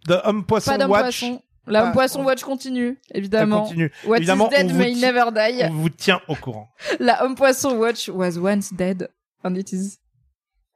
de 0.06 0.14
homme 0.24 0.44
poisson 0.44 0.70
Pas 0.72 0.78
watch. 0.88 1.02
poisson. 1.02 1.42
La 1.66 1.82
homme 1.82 1.88
Pas- 1.88 1.92
poisson 1.94 2.24
watch 2.24 2.42
continue, 2.42 2.98
évidemment. 3.12 3.62
continue. 3.62 3.92
What 4.04 4.16
Évidemment, 4.18 4.48
is 4.48 4.56
dead 4.56 4.66
on 4.66 4.72
vous 4.72 4.78
may 4.78 4.94
never 4.94 5.24
die. 5.32 5.62
On 5.64 5.70
vous 5.74 5.88
tient 5.90 6.20
au 6.28 6.34
courant. 6.34 6.68
La 6.98 7.24
Homme 7.24 7.34
Poisson 7.34 7.76
Watch 7.76 8.08
was 8.08 8.38
once 8.38 8.72
dead 8.72 9.08
and 9.44 9.54
it 9.56 9.72
is 9.72 9.98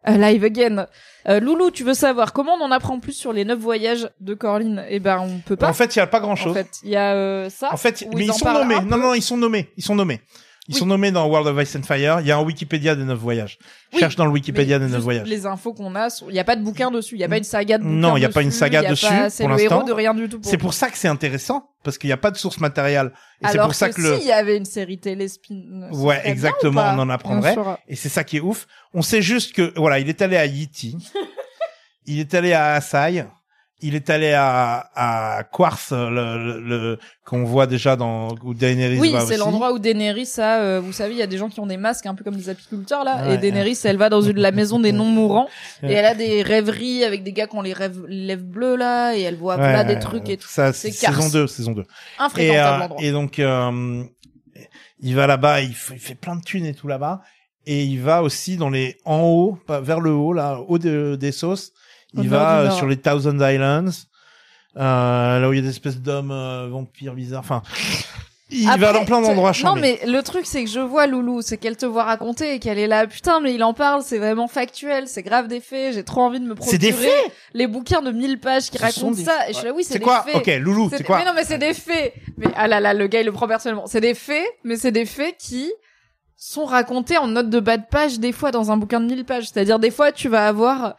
alive 0.04 0.44
again. 0.44 0.86
Euh, 1.28 1.40
Loulou, 1.40 1.70
tu 1.70 1.84
veux 1.84 1.94
savoir 1.94 2.32
comment 2.32 2.54
on 2.54 2.64
en 2.64 2.70
apprend 2.70 3.00
plus 3.00 3.12
sur 3.14 3.32
les 3.32 3.44
neuf 3.44 3.58
voyages 3.58 4.08
de 4.20 4.34
Corline 4.34 4.84
Eh 4.88 5.00
ben, 5.00 5.18
on 5.20 5.38
peut 5.38 5.56
pas. 5.56 5.68
en 5.68 5.72
fait, 5.72 5.96
il 5.96 5.98
y 5.98 6.02
a 6.02 6.06
pas 6.06 6.20
grand 6.20 6.32
En 6.32 6.36
chose. 6.36 6.54
fait, 6.54 6.68
il 6.82 6.90
y 6.90 6.96
a 6.96 7.14
euh, 7.14 7.50
ça. 7.50 7.72
En 7.72 7.76
fait, 7.76 8.04
mais 8.14 8.24
ils, 8.24 8.30
en 8.30 8.34
sont 8.34 8.52
nommés. 8.52 8.80
Non, 8.82 8.98
non, 8.98 9.14
ils 9.14 9.22
sont 9.22 9.36
nommés. 9.36 9.70
Ils 9.76 9.84
sont 9.84 9.94
nommés. 9.94 10.20
Ils 10.66 10.74
Oui. 10.74 10.78
sont 10.80 10.86
nommés 10.86 11.10
dans 11.10 11.26
World 11.28 11.46
of 11.46 11.62
Ice 11.62 11.76
and 11.76 11.82
Fire. 11.82 12.20
Il 12.20 12.26
y 12.26 12.32
a 12.32 12.38
un 12.38 12.42
Wikipédia 12.42 12.96
des 12.96 13.04
neuf 13.04 13.18
voyages. 13.18 13.58
Oui, 13.92 13.98
Cherche 14.00 14.16
dans 14.16 14.24
le 14.24 14.30
Wikipédia 14.30 14.78
des 14.78 14.86
neuf 14.86 15.02
voyages. 15.02 15.28
Les 15.28 15.44
infos 15.44 15.74
qu'on 15.74 15.94
a, 15.94 16.08
il 16.30 16.34
y 16.34 16.38
a 16.38 16.44
pas 16.44 16.56
de 16.56 16.62
bouquin 16.62 16.90
dessus. 16.90 17.16
Il 17.16 17.20
y 17.20 17.24
a 17.24 17.28
pas 17.28 17.36
une 17.36 17.44
saga 17.44 17.76
de 17.76 17.84
Non, 17.84 18.16
il 18.16 18.22
y 18.22 18.24
a 18.24 18.30
pas 18.30 18.40
une 18.40 18.50
saga 18.50 18.80
il 18.80 18.84
y 18.84 18.86
a 18.86 18.90
dessus, 18.90 19.06
pas- 19.06 19.28
C'est 19.28 19.44
pour 19.44 19.52
le 19.56 19.60
héros 19.60 19.82
de 19.82 19.92
rien 19.92 20.14
du 20.14 20.26
tout. 20.26 20.40
Pour 20.40 20.50
C'est 20.50 20.56
pour 20.56 20.72
ça 20.72 20.88
que 20.88 20.96
c'est 20.96 21.08
intéressant 21.08 21.68
parce 21.82 21.98
qu'il 21.98 22.08
n'y 22.08 22.14
a 22.14 22.16
pas 22.16 22.30
de 22.30 22.38
source 22.38 22.60
matérielle. 22.60 23.12
Et 23.42 23.48
c'est 23.48 23.58
pour 23.58 23.74
ça 23.74 23.90
que, 23.90 23.96
que, 23.96 24.00
le 24.00 24.16
si 24.16 24.22
il 24.22 24.28
y 24.28 24.32
avait 24.32 24.56
une 24.56 24.64
série 24.64 24.98
télé 24.98 25.28
spin. 25.28 25.90
Ouais, 25.92 26.22
exactement, 26.24 26.82
on 26.94 26.98
en 26.98 27.10
apprendrait. 27.10 27.56
Et 27.86 27.94
c'est 27.96 28.08
ça 28.08 28.24
qui 28.24 28.38
est 28.38 28.40
ouf. 28.40 28.66
On 28.94 29.02
sait 29.02 29.20
juste 29.20 29.54
que 29.54 29.70
voilà, 29.76 29.98
il 29.98 30.08
est 30.08 30.22
allé 30.22 30.38
à 30.38 30.46
Yiti. 30.46 30.96
il 32.06 32.20
est 32.20 32.32
allé 32.32 32.54
à 32.54 32.72
Asai 32.74 33.26
il 33.80 33.94
est 33.94 34.08
allé 34.08 34.32
à, 34.32 34.88
à 34.94 35.44
Quarth, 35.44 35.90
le, 35.90 36.08
le, 36.38 36.60
le- 36.60 36.98
qu'on 37.26 37.44
voit 37.44 37.66
déjà 37.66 37.96
dans 37.96 38.34
où 38.42 38.54
Daenerys 38.54 38.98
Oui, 38.98 39.12
va 39.12 39.20
c'est 39.20 39.36
l'endroit 39.36 39.72
où 39.72 39.78
Daenerys 39.78 40.28
a, 40.38 40.60
euh, 40.60 40.80
vous 40.80 40.92
savez, 40.92 41.12
il 41.14 41.18
y 41.18 41.22
a 41.22 41.26
des 41.26 41.36
gens 41.36 41.48
qui 41.50 41.60
ont 41.60 41.66
des 41.66 41.76
masques 41.76 42.06
un 42.06 42.14
peu 42.14 42.24
comme 42.24 42.36
des 42.36 42.48
apiculteurs 42.48 43.04
là, 43.04 43.26
Ouais. 43.28 43.34
et 43.34 43.38
Daenerys, 43.38 43.78
elle 43.84 43.96
va 43.98 44.08
dans 44.08 44.22
une 44.22 44.38
la 44.38 44.52
maison 44.52 44.78
des 44.80 44.92
non 44.92 45.04
mourants 45.04 45.48
et 45.82 45.92
elle 45.92 46.04
a 46.06 46.14
des 46.14 46.42
rêveries 46.42 47.04
avec 47.04 47.22
des 47.24 47.32
gars 47.32 47.46
qui 47.46 47.56
ont 47.56 47.62
les 47.62 47.72
rêves, 47.74 48.00
lèvres 48.08 48.44
bleues 48.44 48.76
là, 48.76 49.14
et 49.16 49.22
elle 49.22 49.36
voit 49.36 49.56
Ouais, 49.56 49.72
là 49.72 49.84
des 49.84 49.98
trucs 49.98 50.28
et 50.30 50.36
tout. 50.38 50.48
Ça, 50.48 50.72
C'est 50.72 50.90
saison 50.92 51.12
Kars. 51.20 51.30
2, 51.32 51.46
saison 51.46 51.72
2. 51.72 51.84
Et, 52.38 52.58
euh, 52.58 52.80
endroit. 52.80 52.96
et 53.02 53.10
donc, 53.12 53.38
euh, 53.38 54.02
il 55.00 55.14
va 55.14 55.26
là-bas, 55.26 55.60
il, 55.60 55.74
fait- 55.74 55.94
il 55.94 56.00
fait 56.00 56.14
plein 56.14 56.36
de 56.36 56.42
thunes 56.42 56.66
et 56.66 56.74
tout 56.74 56.88
là-bas. 56.88 57.20
Et 57.66 57.84
il 57.84 58.00
va 58.00 58.22
aussi 58.22 58.56
dans 58.56 58.68
les, 58.70 58.98
en 59.04 59.20
haut, 59.22 59.58
vers 59.68 60.00
le 60.00 60.10
haut, 60.12 60.32
là, 60.32 60.60
haut 60.68 60.78
de- 60.78 61.16
des 61.18 61.32
sauces. 61.32 61.72
Il 62.16 62.28
va 62.28 62.60
euh, 62.60 62.70
sur 62.70 62.86
les 62.86 62.96
Thousand 62.96 63.38
Islands, 63.40 63.90
euh, 64.76 65.40
là 65.40 65.48
où 65.48 65.52
il 65.52 65.56
y 65.56 65.58
a 65.58 65.62
des 65.62 65.70
espèces 65.70 66.00
d'hommes 66.00 66.30
euh, 66.30 66.68
vampires 66.70 67.14
bizarres. 67.14 67.40
Enfin, 67.40 67.62
il 68.50 68.68
va 68.78 68.92
dans 68.92 69.04
plein 69.04 69.20
d'endroits 69.20 69.52
Non, 69.64 69.74
mais 69.74 69.98
le 70.06 70.20
truc, 70.22 70.46
c'est 70.46 70.62
que 70.62 70.70
je 70.70 70.78
vois 70.80 71.06
Loulou, 71.06 71.42
c'est 71.42 71.56
qu'elle 71.56 71.76
te 71.76 71.86
voit 71.86 72.04
raconter 72.04 72.54
et 72.54 72.58
qu'elle 72.58 72.78
est 72.78 72.86
là, 72.86 73.06
putain, 73.06 73.40
mais 73.40 73.54
il 73.54 73.64
en 73.64 73.74
parle, 73.74 74.02
c'est 74.02 74.18
vraiment 74.18 74.46
factuel, 74.48 75.08
c'est 75.08 75.22
grave 75.22 75.48
des 75.48 75.60
faits, 75.60 75.94
j'ai 75.94 76.04
trop 76.04 76.20
envie 76.20 76.40
de 76.40 76.44
me 76.46 76.54
procurer 76.54 76.72
C'est 76.72 76.78
des 76.78 76.92
faits 76.92 77.32
les 77.52 77.66
bouquins 77.66 78.02
de 78.02 78.12
1000 78.12 78.38
pages 78.38 78.70
qui 78.70 78.78
Ce 78.78 78.82
racontent 78.82 79.10
des- 79.12 79.24
ça. 79.24 79.48
Et 79.48 79.52
je 79.52 79.58
suis 79.58 79.66
là, 79.66 79.72
oui, 79.74 79.82
c'est 79.82 79.94
C'est 79.94 79.98
des 79.98 80.04
quoi 80.04 80.22
faits. 80.22 80.36
Ok, 80.36 80.46
Loulou, 80.60 80.90
c'est 80.90 81.02
quoi 81.02 81.18
Mais 81.18 81.24
non, 81.24 81.32
mais 81.34 81.44
c'est 81.44 81.58
des 81.58 81.74
faits. 81.74 82.14
Mais 82.36 82.46
ah 82.54 82.68
là 82.68 82.80
là, 82.80 82.94
le 82.94 83.06
gars, 83.06 83.20
il 83.20 83.26
le 83.26 83.32
prend 83.32 83.48
personnellement. 83.48 83.86
C'est 83.86 84.00
des 84.00 84.14
faits, 84.14 84.44
mais 84.62 84.76
c'est 84.76 84.92
des 84.92 85.06
faits 85.06 85.36
qui 85.38 85.72
sont 86.36 86.64
racontés 86.66 87.16
en 87.16 87.28
note 87.28 87.48
de 87.48 87.60
bas 87.60 87.78
de 87.78 87.84
page 87.90 88.18
des 88.20 88.32
fois 88.32 88.50
dans 88.50 88.70
un 88.70 88.76
bouquin 88.76 89.00
de 89.00 89.06
1000 89.06 89.24
pages. 89.24 89.44
C'est-à-dire 89.50 89.78
des 89.78 89.90
fois, 89.90 90.12
tu 90.12 90.28
vas 90.28 90.46
avoir 90.46 90.96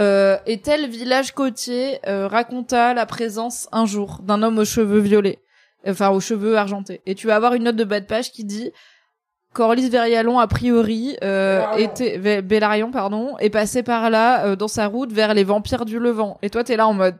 euh, 0.00 0.38
et 0.46 0.60
tel 0.60 0.88
village 0.88 1.32
côtier 1.32 1.98
euh, 2.06 2.28
raconta 2.28 2.94
la 2.94 3.06
présence 3.06 3.68
un 3.72 3.86
jour 3.86 4.20
d'un 4.22 4.42
homme 4.42 4.58
aux 4.58 4.64
cheveux 4.64 4.98
violets, 4.98 5.38
enfin 5.86 6.10
aux 6.10 6.20
cheveux 6.20 6.56
argentés. 6.56 7.00
Et 7.06 7.14
tu 7.14 7.26
vas 7.26 7.36
avoir 7.36 7.54
une 7.54 7.64
note 7.64 7.76
de 7.76 7.84
bas 7.84 8.00
de 8.00 8.06
page 8.06 8.30
qui 8.30 8.44
dit 8.44 8.72
Corlys 9.54 9.88
Verialon 9.88 10.38
a 10.38 10.46
priori 10.46 11.16
euh, 11.24 11.64
était 11.76 12.42
Bellarion 12.42 12.90
pardon 12.90 13.38
est 13.38 13.48
passé 13.48 13.82
par 13.82 14.10
là 14.10 14.44
euh, 14.44 14.56
dans 14.56 14.68
sa 14.68 14.86
route 14.86 15.12
vers 15.12 15.32
les 15.32 15.44
vampires 15.44 15.86
du 15.86 15.98
Levant. 15.98 16.38
Et 16.42 16.50
toi 16.50 16.62
t'es 16.62 16.76
là 16.76 16.86
en 16.86 16.92
mode 16.92 17.16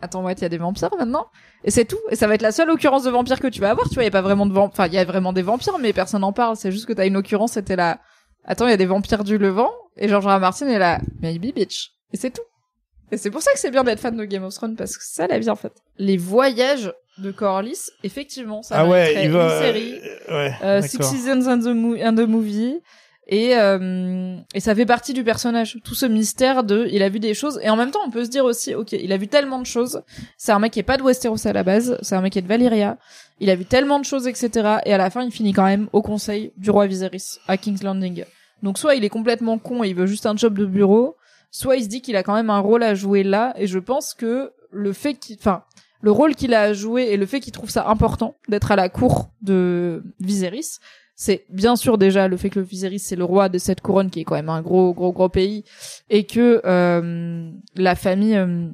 attends 0.00 0.24
ouais 0.24 0.32
il 0.32 0.40
y 0.40 0.46
a 0.46 0.48
des 0.48 0.56
vampires 0.56 0.96
maintenant? 0.98 1.26
Et 1.64 1.70
c'est 1.70 1.84
tout. 1.84 1.98
Et 2.10 2.16
ça 2.16 2.26
va 2.26 2.34
être 2.34 2.42
la 2.42 2.52
seule 2.52 2.70
occurrence 2.70 3.04
de 3.04 3.10
vampire 3.10 3.40
que 3.40 3.48
tu 3.48 3.60
vas 3.60 3.68
avoir 3.68 3.88
tu 3.90 3.94
vois. 3.94 4.04
Il 4.04 4.06
y 4.06 4.08
a 4.08 4.10
pas 4.12 4.22
vraiment 4.22 4.46
de 4.46 4.54
vampires 4.54 4.72
enfin 4.72 4.86
il 4.86 4.94
y 4.94 4.98
a 4.98 5.04
vraiment 5.04 5.34
des 5.34 5.42
vampires 5.42 5.78
mais 5.78 5.92
personne 5.92 6.22
n'en 6.22 6.32
parle. 6.32 6.56
C'est 6.56 6.72
juste 6.72 6.86
que 6.86 6.94
t'as 6.94 7.06
une 7.06 7.18
occurrence 7.18 7.52
c'était 7.52 7.76
là 7.76 7.98
attends 8.44 8.66
il 8.66 8.70
y 8.70 8.74
a 8.74 8.78
des 8.78 8.86
vampires 8.86 9.24
du 9.24 9.38
Levant 9.38 9.72
et 9.96 10.08
George 10.08 10.26
R. 10.26 10.36
R. 10.36 10.40
Martin 10.40 10.68
est 10.68 10.78
là 10.78 11.00
maybe 11.20 11.54
bitch 11.54 11.92
et 12.12 12.16
c'est 12.16 12.30
tout 12.30 12.42
et 13.10 13.16
c'est 13.16 13.30
pour 13.30 13.42
ça 13.42 13.52
que 13.52 13.58
c'est 13.58 13.70
bien 13.70 13.84
d'être 13.84 14.00
fan 14.00 14.16
de 14.16 14.24
Game 14.24 14.44
of 14.44 14.54
Thrones 14.54 14.76
parce 14.76 14.96
que 14.96 15.04
ça 15.04 15.26
la 15.26 15.38
vie 15.38 15.50
en 15.50 15.56
fait 15.56 15.72
les 15.98 16.16
voyages 16.16 16.92
de 17.18 17.30
Corlys 17.30 17.90
effectivement 18.02 18.62
ça 18.62 18.80
ah 18.80 18.86
ouais, 18.86 19.14
mériterait 19.14 19.24
il 19.24 19.30
va. 19.30 19.44
une 19.44 19.62
série 19.62 20.00
euh, 20.28 20.36
ouais, 20.36 20.54
euh, 20.62 20.82
Six. 20.82 21.02
Seasons 21.02 21.48
and 21.48 21.60
the, 21.60 22.02
and 22.04 22.14
the 22.16 22.28
Movie. 22.28 22.80
Et, 23.26 23.56
euh, 23.56 24.36
et 24.54 24.60
ça 24.60 24.74
fait 24.74 24.86
partie 24.86 25.14
du 25.14 25.24
personnage. 25.24 25.78
Tout 25.84 25.94
ce 25.94 26.06
mystère 26.06 26.62
de, 26.62 26.86
il 26.90 27.02
a 27.02 27.08
vu 27.08 27.20
des 27.20 27.34
choses. 27.34 27.58
Et 27.62 27.70
en 27.70 27.76
même 27.76 27.90
temps, 27.90 28.00
on 28.06 28.10
peut 28.10 28.24
se 28.24 28.30
dire 28.30 28.44
aussi, 28.44 28.74
ok, 28.74 28.92
il 28.92 29.12
a 29.12 29.16
vu 29.16 29.28
tellement 29.28 29.58
de 29.58 29.66
choses. 29.66 30.02
C'est 30.36 30.52
un 30.52 30.58
mec 30.58 30.72
qui 30.72 30.80
est 30.80 30.84
pas 30.84 30.96
de 30.96 31.02
Westeros 31.02 31.46
à 31.46 31.52
la 31.52 31.62
base. 31.62 31.98
C'est 32.02 32.14
un 32.14 32.20
mec 32.20 32.34
qui 32.34 32.38
est 32.38 32.42
de 32.42 32.48
Valyria. 32.48 32.98
Il 33.40 33.50
a 33.50 33.56
vu 33.56 33.64
tellement 33.64 33.98
de 33.98 34.04
choses, 34.04 34.26
etc. 34.26 34.78
Et 34.84 34.92
à 34.92 34.98
la 34.98 35.10
fin, 35.10 35.22
il 35.22 35.30
finit 35.30 35.52
quand 35.52 35.64
même 35.64 35.88
au 35.92 36.02
conseil 36.02 36.52
du 36.56 36.70
roi 36.70 36.86
Viserys 36.86 37.38
à 37.48 37.56
King's 37.56 37.82
Landing. 37.82 38.24
Donc 38.62 38.78
soit 38.78 38.94
il 38.94 39.04
est 39.04 39.10
complètement 39.10 39.58
con 39.58 39.84
et 39.84 39.88
il 39.88 39.94
veut 39.94 40.06
juste 40.06 40.26
un 40.26 40.36
job 40.36 40.58
de 40.58 40.66
bureau, 40.66 41.16
soit 41.50 41.76
il 41.76 41.84
se 41.84 41.88
dit 41.88 42.02
qu'il 42.02 42.16
a 42.16 42.22
quand 42.22 42.34
même 42.34 42.50
un 42.50 42.60
rôle 42.60 42.82
à 42.82 42.94
jouer 42.94 43.22
là. 43.22 43.54
Et 43.56 43.66
je 43.66 43.78
pense 43.78 44.14
que 44.14 44.52
le 44.70 44.92
fait 44.92 45.14
qu'il, 45.14 45.38
le 46.00 46.10
rôle 46.10 46.34
qu'il 46.34 46.54
a 46.54 46.62
à 46.62 46.72
jouer 46.72 47.04
et 47.04 47.16
le 47.16 47.26
fait 47.26 47.40
qu'il 47.40 47.52
trouve 47.52 47.70
ça 47.70 47.88
important 47.88 48.36
d'être 48.48 48.72
à 48.72 48.76
la 48.76 48.88
cour 48.88 49.30
de 49.42 50.02
Viserys, 50.20 50.78
c'est 51.16 51.44
bien 51.48 51.76
sûr 51.76 51.96
déjà 51.96 52.28
le 52.28 52.36
fait 52.36 52.50
que 52.50 52.58
le 52.58 52.64
Viserys 52.64 52.98
c'est 52.98 53.16
le 53.16 53.24
roi 53.24 53.48
de 53.48 53.58
cette 53.58 53.80
couronne 53.80 54.10
qui 54.10 54.20
est 54.20 54.24
quand 54.24 54.34
même 54.34 54.48
un 54.48 54.62
gros 54.62 54.92
gros 54.92 55.12
gros 55.12 55.28
pays 55.28 55.64
et 56.10 56.24
que 56.24 56.60
euh, 56.64 57.50
la 57.76 57.94
famille 57.94 58.36
euh, 58.36 58.68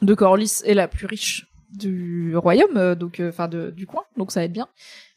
de 0.00 0.14
Corlys 0.14 0.62
est 0.64 0.74
la 0.74 0.88
plus 0.88 1.06
riche 1.06 1.51
du 1.72 2.36
royaume 2.36 2.76
euh, 2.76 2.94
donc 2.94 3.20
euh, 3.20 3.30
enfin 3.30 3.48
de 3.48 3.70
du 3.70 3.86
coin 3.86 4.02
donc 4.16 4.32
ça 4.32 4.44
aide 4.44 4.52
bien. 4.52 4.68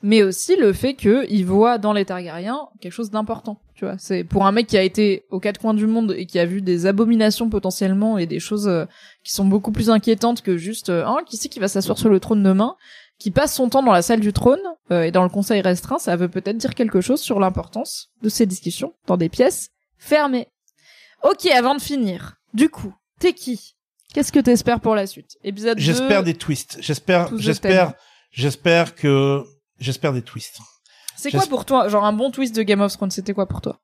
Mais 0.01 0.23
aussi 0.23 0.55
le 0.55 0.73
fait 0.73 0.93
que 0.93 1.25
il 1.29 1.45
voit 1.45 1.77
dans 1.77 1.93
les 1.93 2.05
Targaryens 2.05 2.67
quelque 2.81 2.93
chose 2.93 3.11
d'important 3.11 3.59
tu 3.75 3.83
vois. 3.83 3.95
C'est 3.97 4.23
pour 4.23 4.45
un 4.45 4.51
mec 4.51 4.67
qui 4.67 4.77
a 4.77 4.83
été 4.83 5.25
aux 5.29 5.39
quatre 5.39 5.59
coins 5.59 5.73
du 5.73 5.85
monde 5.85 6.13
et 6.17 6.25
qui 6.25 6.39
a 6.39 6.45
vu 6.45 6.61
des 6.61 6.85
abominations 6.85 7.49
potentiellement 7.49 8.17
et 8.17 8.25
des 8.25 8.39
choses 8.39 8.67
euh, 8.67 8.85
qui 9.23 9.33
sont 9.33 9.45
beaucoup 9.45 9.71
plus 9.71 9.89
inquiétantes 9.89 10.41
que 10.41 10.57
juste 10.57 10.89
euh, 10.89 11.05
hein, 11.05 11.17
qui 11.25 11.35
c'est 11.35 11.49
qui 11.49 11.59
va 11.59 11.67
s'asseoir 11.67 11.97
sur 11.97 12.09
le 12.09 12.19
trône 12.21 12.41
demain 12.41 12.77
qui 13.19 13.31
passe 13.31 13.53
son 13.53 13.69
temps 13.69 13.83
dans 13.83 13.91
la 13.91 14.01
salle 14.01 14.21
du 14.21 14.33
trône 14.33 14.61
euh, 14.91 15.03
et 15.03 15.11
dans 15.11 15.23
le 15.23 15.29
conseil 15.29 15.61
restreint, 15.61 15.99
ça 15.99 16.15
veut 16.15 16.29
peut-être 16.29 16.57
dire 16.57 16.73
quelque 16.75 17.01
chose 17.01 17.21
sur 17.21 17.39
l'importance 17.39 18.09
de 18.21 18.29
ces 18.29 18.45
discussions 18.45 18.93
dans 19.07 19.17
des 19.17 19.29
pièces 19.29 19.69
fermées. 19.97 20.47
Ok, 21.23 21.45
avant 21.47 21.75
de 21.75 21.81
finir, 21.81 22.35
du 22.53 22.69
coup, 22.69 22.93
t'es 23.19 23.33
qui? 23.33 23.74
Qu'est-ce 24.15 24.31
que 24.31 24.39
t'espères 24.39 24.79
pour 24.79 24.95
la 24.95 25.07
suite? 25.07 25.37
Épisode 25.43 25.77
2, 25.77 25.83
J'espère 25.83 26.23
des 26.23 26.35
twists. 26.35 26.77
J'espère, 26.79 27.37
j'espère, 27.37 27.91
j'espère 28.31 28.95
que, 28.95 29.43
j'espère 29.77 30.13
des 30.13 30.21
twists. 30.21 30.59
c'est 31.17 31.31
quoi 31.31 31.45
pour 31.47 31.65
toi 31.65 31.89
Genre 31.89 32.05
un 32.05 32.13
bon 32.13 32.31
twist 32.31 32.55
de 32.55 32.63
Game 32.63 32.79
of 32.79 32.93
Thrones, 32.93 33.11
c'était 33.11 33.33
quoi 33.33 33.45
pour 33.45 33.59
toi? 33.59 33.81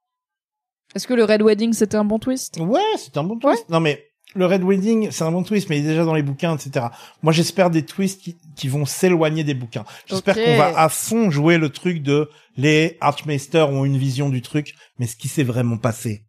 Est-ce 0.95 1.05
que 1.05 1.13
le 1.13 1.25
Red 1.25 1.41
Wedding 1.41 1.73
c'était 1.73 1.97
un 1.97 2.05
bon 2.05 2.17
twist? 2.17 2.57
Ouais, 2.61 2.79
c'est 2.95 3.17
un 3.17 3.25
bon 3.25 3.37
twist. 3.39 3.67
Non 3.67 3.81
mais 3.81 4.07
le 4.33 4.45
Red 4.45 4.63
Wedding, 4.63 5.11
c'est 5.11 5.25
un 5.25 5.33
bon 5.33 5.43
twist, 5.43 5.67
mais 5.67 5.79
il 5.79 5.85
est 5.85 5.89
déjà 5.89 6.05
dans 6.05 6.15
les 6.15 6.23
bouquins, 6.23 6.55
etc. 6.55 6.85
Moi, 7.23 7.33
j'espère 7.33 7.69
des 7.69 7.83
twists 7.83 8.21
qui, 8.21 8.37
qui 8.55 8.69
vont 8.69 8.85
s'éloigner 8.85 9.43
des 9.43 9.53
bouquins. 9.53 9.83
J'espère 10.05 10.35
qu'on 10.35 10.55
va 10.55 10.79
à 10.79 10.87
fond 10.87 11.29
jouer 11.29 11.57
le 11.57 11.67
truc 11.67 12.01
de 12.01 12.29
les 12.55 12.97
Archmaesters 13.01 13.69
ont 13.69 13.83
une 13.83 13.97
vision 13.97 14.29
du 14.29 14.41
truc, 14.41 14.75
mais 14.97 15.07
ce 15.07 15.17
qui 15.17 15.27
s'est 15.27 15.43
vraiment 15.43 15.77
passé, 15.77 16.23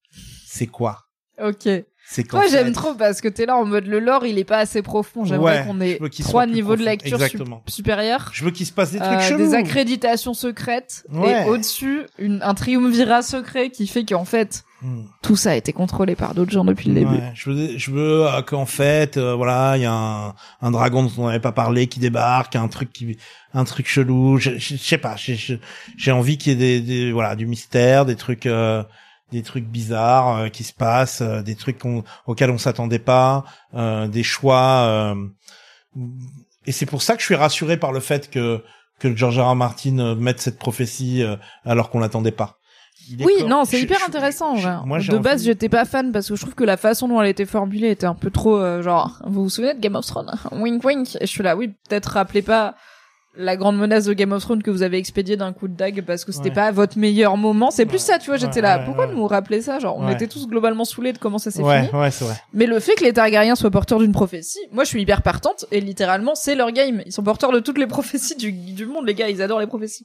c'est 0.48 0.66
quoi? 0.66 1.04
Ok. 1.40 1.68
C'est 2.14 2.30
Moi 2.30 2.44
j'aime 2.50 2.72
trop 2.72 2.92
parce 2.94 3.22
que 3.22 3.28
t'es 3.28 3.46
là 3.46 3.56
en 3.56 3.64
mode 3.64 3.86
le 3.86 3.98
lore 3.98 4.26
il 4.26 4.38
est 4.38 4.44
pas 4.44 4.58
assez 4.58 4.82
profond. 4.82 5.24
J'aimerais 5.24 5.60
Ouais, 5.60 5.64
qu'on 5.66 5.80
ait 5.80 5.98
trois 6.20 6.44
niveaux 6.46 6.76
de 6.76 6.82
lecture 6.84 7.14
Exactement. 7.14 7.62
supérieurs. 7.66 8.30
Je 8.34 8.44
veux 8.44 8.50
qu'il 8.50 8.66
se 8.66 8.72
passe 8.72 8.92
des 8.92 9.00
Euh, 9.00 9.04
trucs 9.04 9.20
chelous. 9.20 9.38
des 9.38 9.54
accréditations 9.54 10.34
secrètes 10.34 11.06
Ouais. 11.10 11.46
et 11.46 11.48
au-dessus 11.48 12.02
un 12.20 12.52
triumvirat 12.54 13.22
secret 13.22 13.70
qui 13.70 13.86
fait 13.86 14.04
qu'en 14.04 14.26
fait 14.26 14.62
Hmm. 14.82 15.04
tout 15.22 15.36
ça 15.36 15.52
a 15.52 15.54
été 15.54 15.72
contrôlé 15.72 16.16
par 16.16 16.34
d'autres 16.34 16.50
gens 16.50 16.64
depuis 16.64 16.88
le 16.88 16.94
début. 16.96 17.12
Ouais, 17.14 17.30
je 17.34 17.50
veux, 17.50 17.78
je 17.78 17.90
veux 17.92 18.26
euh, 18.26 18.42
qu'en 18.42 18.66
fait, 18.66 19.16
euh, 19.16 19.32
voilà, 19.36 19.74
il 19.76 19.82
y 19.82 19.86
a 19.86 19.92
un, 19.92 20.34
un 20.60 20.70
dragon 20.72 21.04
dont 21.04 21.12
on 21.18 21.26
n'avait 21.28 21.38
pas 21.38 21.52
parlé 21.52 21.86
qui 21.86 22.00
débarque, 22.00 22.56
un 22.56 22.66
truc 22.66 22.92
qui, 22.92 23.16
un 23.54 23.62
truc 23.62 23.86
chelou. 23.86 24.38
Je, 24.38 24.58
je, 24.58 24.74
je 24.74 24.76
sais 24.76 24.98
pas, 24.98 25.14
j'ai- 25.16 26.10
envie 26.10 26.36
qu'il 26.36 26.52
y 26.52 26.56
ait 26.56 26.80
des, 26.80 26.80
des- 26.80 27.12
voilà, 27.12 27.36
du 27.36 27.46
mystère, 27.46 28.04
des 28.04 28.16
trucs, 28.16 28.44
euh, 28.46 28.82
des 29.32 29.42
trucs 29.42 29.66
bizarres 29.66 30.36
euh, 30.38 30.48
qui 30.48 30.62
se 30.62 30.72
passent, 30.72 31.22
euh, 31.22 31.42
des 31.42 31.56
trucs 31.56 31.80
auxquels 32.26 32.50
on 32.50 32.58
s'attendait 32.58 32.98
pas, 33.00 33.44
euh, 33.74 34.06
des 34.06 34.22
choix. 34.22 34.84
euh, 34.86 35.14
et 36.66 36.72
c'est 36.72 36.86
pour 36.86 37.02
ça 37.02 37.14
que 37.14 37.20
je 37.20 37.26
suis 37.26 37.34
rassuré 37.34 37.76
par 37.76 37.92
le 37.92 38.00
fait 38.00 38.30
que 38.30 38.62
que 39.00 39.16
George 39.16 39.38
R. 39.40 39.50
R. 39.50 39.56
Martin 39.56 39.98
euh, 39.98 40.14
mette 40.14 40.40
cette 40.40 40.58
prophétie 40.60 41.24
euh, 41.24 41.34
alors 41.64 41.90
qu'on 41.90 41.98
l'attendait 41.98 42.30
pas. 42.30 42.58
Oui, 43.18 43.32
comme- 43.40 43.48
non, 43.48 43.64
c'est 43.64 43.80
hyper 43.80 43.98
je- 43.98 44.04
intéressant. 44.04 44.54
je- 44.54 44.68
moi, 44.86 45.00
de 45.00 45.18
base, 45.18 45.40
envie- 45.40 45.44
j'étais 45.46 45.68
pas 45.68 45.84
fan 45.84 46.12
parce 46.12 46.28
que 46.28 46.36
je 46.36 46.40
trouve 46.42 46.54
que 46.54 46.62
la 46.62 46.76
façon 46.76 47.08
dont 47.08 47.20
elle 47.20 47.26
était 47.28 47.46
formulée 47.46 47.90
était 47.90 48.06
un 48.06 48.14
peu 48.14 48.30
trop 48.30 48.56
euh, 48.58 48.80
genre. 48.80 49.18
Vous 49.26 49.42
vous 49.42 49.50
souvenez 49.50 49.74
de 49.74 49.80
Game 49.80 49.96
of 49.96 50.06
Thrones? 50.06 50.30
Wink 50.52 50.84
wink. 50.84 51.16
Et 51.16 51.26
je 51.26 51.30
suis 51.32 51.42
là, 51.42 51.56
oui, 51.56 51.68
peut-être 51.88 52.12
rappelez 52.12 52.42
pas 52.42 52.76
la 53.34 53.56
grande 53.56 53.78
menace 53.78 54.04
de 54.04 54.12
Game 54.12 54.32
of 54.32 54.42
Thrones 54.42 54.62
que 54.62 54.70
vous 54.70 54.82
avez 54.82 54.98
expédiée 54.98 55.36
d'un 55.38 55.52
coup 55.54 55.66
de 55.66 55.74
dague 55.74 56.02
parce 56.06 56.24
que 56.24 56.32
c'était 56.32 56.50
Ouais. 56.50 56.54
pas 56.54 56.70
votre 56.70 56.98
meilleur 56.98 57.36
moment. 57.38 57.70
C'est 57.70 57.86
plus 57.86 57.98
ça, 57.98 58.18
tu 58.18 58.26
vois. 58.26 58.36
J'étais 58.36 58.56
Ouais, 58.56 58.62
là, 58.62 58.78
pourquoi 58.80 59.06
nous 59.06 59.26
rappeler 59.26 59.62
ça 59.62 59.78
Genre, 59.78 59.96
on 59.96 60.08
était 60.10 60.26
tous 60.28 60.46
globalement 60.46 60.84
saoulés 60.84 61.12
de 61.14 61.18
comment 61.18 61.38
ça 61.38 61.50
s'est 61.50 61.62
Ouais, 61.62 61.86
fini. 61.88 61.98
ouais, 62.00 62.10
c'est 62.10 62.24
vrai. 62.26 62.36
Mais 62.52 62.66
le 62.66 62.78
fait 62.78 62.94
que 62.94 63.04
les 63.04 63.12
Targaryens 63.14 63.54
soient 63.54 63.70
porteurs 63.70 63.98
d'une 64.00 64.12
prophétie, 64.12 64.58
moi 64.70 64.84
je 64.84 64.88
suis 64.90 65.00
hyper 65.00 65.22
partante 65.22 65.64
et 65.70 65.80
littéralement 65.80 66.34
c'est 66.34 66.54
leur 66.54 66.72
game. 66.72 67.02
Ils 67.06 67.12
sont 67.12 67.22
porteurs 67.22 67.52
de 67.52 67.60
toutes 67.60 67.78
les 67.78 67.86
prophéties 67.86 68.36
du, 68.36 68.52
du 68.52 68.84
monde, 68.86 69.06
les 69.06 69.14
gars. 69.14 69.28
Ils 69.30 69.40
adorent 69.40 69.60
les 69.60 69.66
prophéties. 69.66 70.04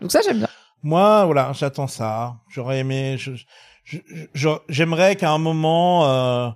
Donc 0.00 0.12
ça 0.12 0.20
j'aime 0.24 0.38
bien. 0.38 0.48
Moi, 0.84 1.24
voilà, 1.24 1.50
j'attends 1.54 1.88
ça. 1.88 2.34
J'aurais 2.48 2.78
aimé. 2.78 3.16
je- 3.18 3.32
je- 3.82 3.98
je- 4.34 4.48
J'aimerais 4.68 5.16
qu'à 5.16 5.30
un 5.32 5.38
moment 5.38 6.06
euh, 6.08 6.48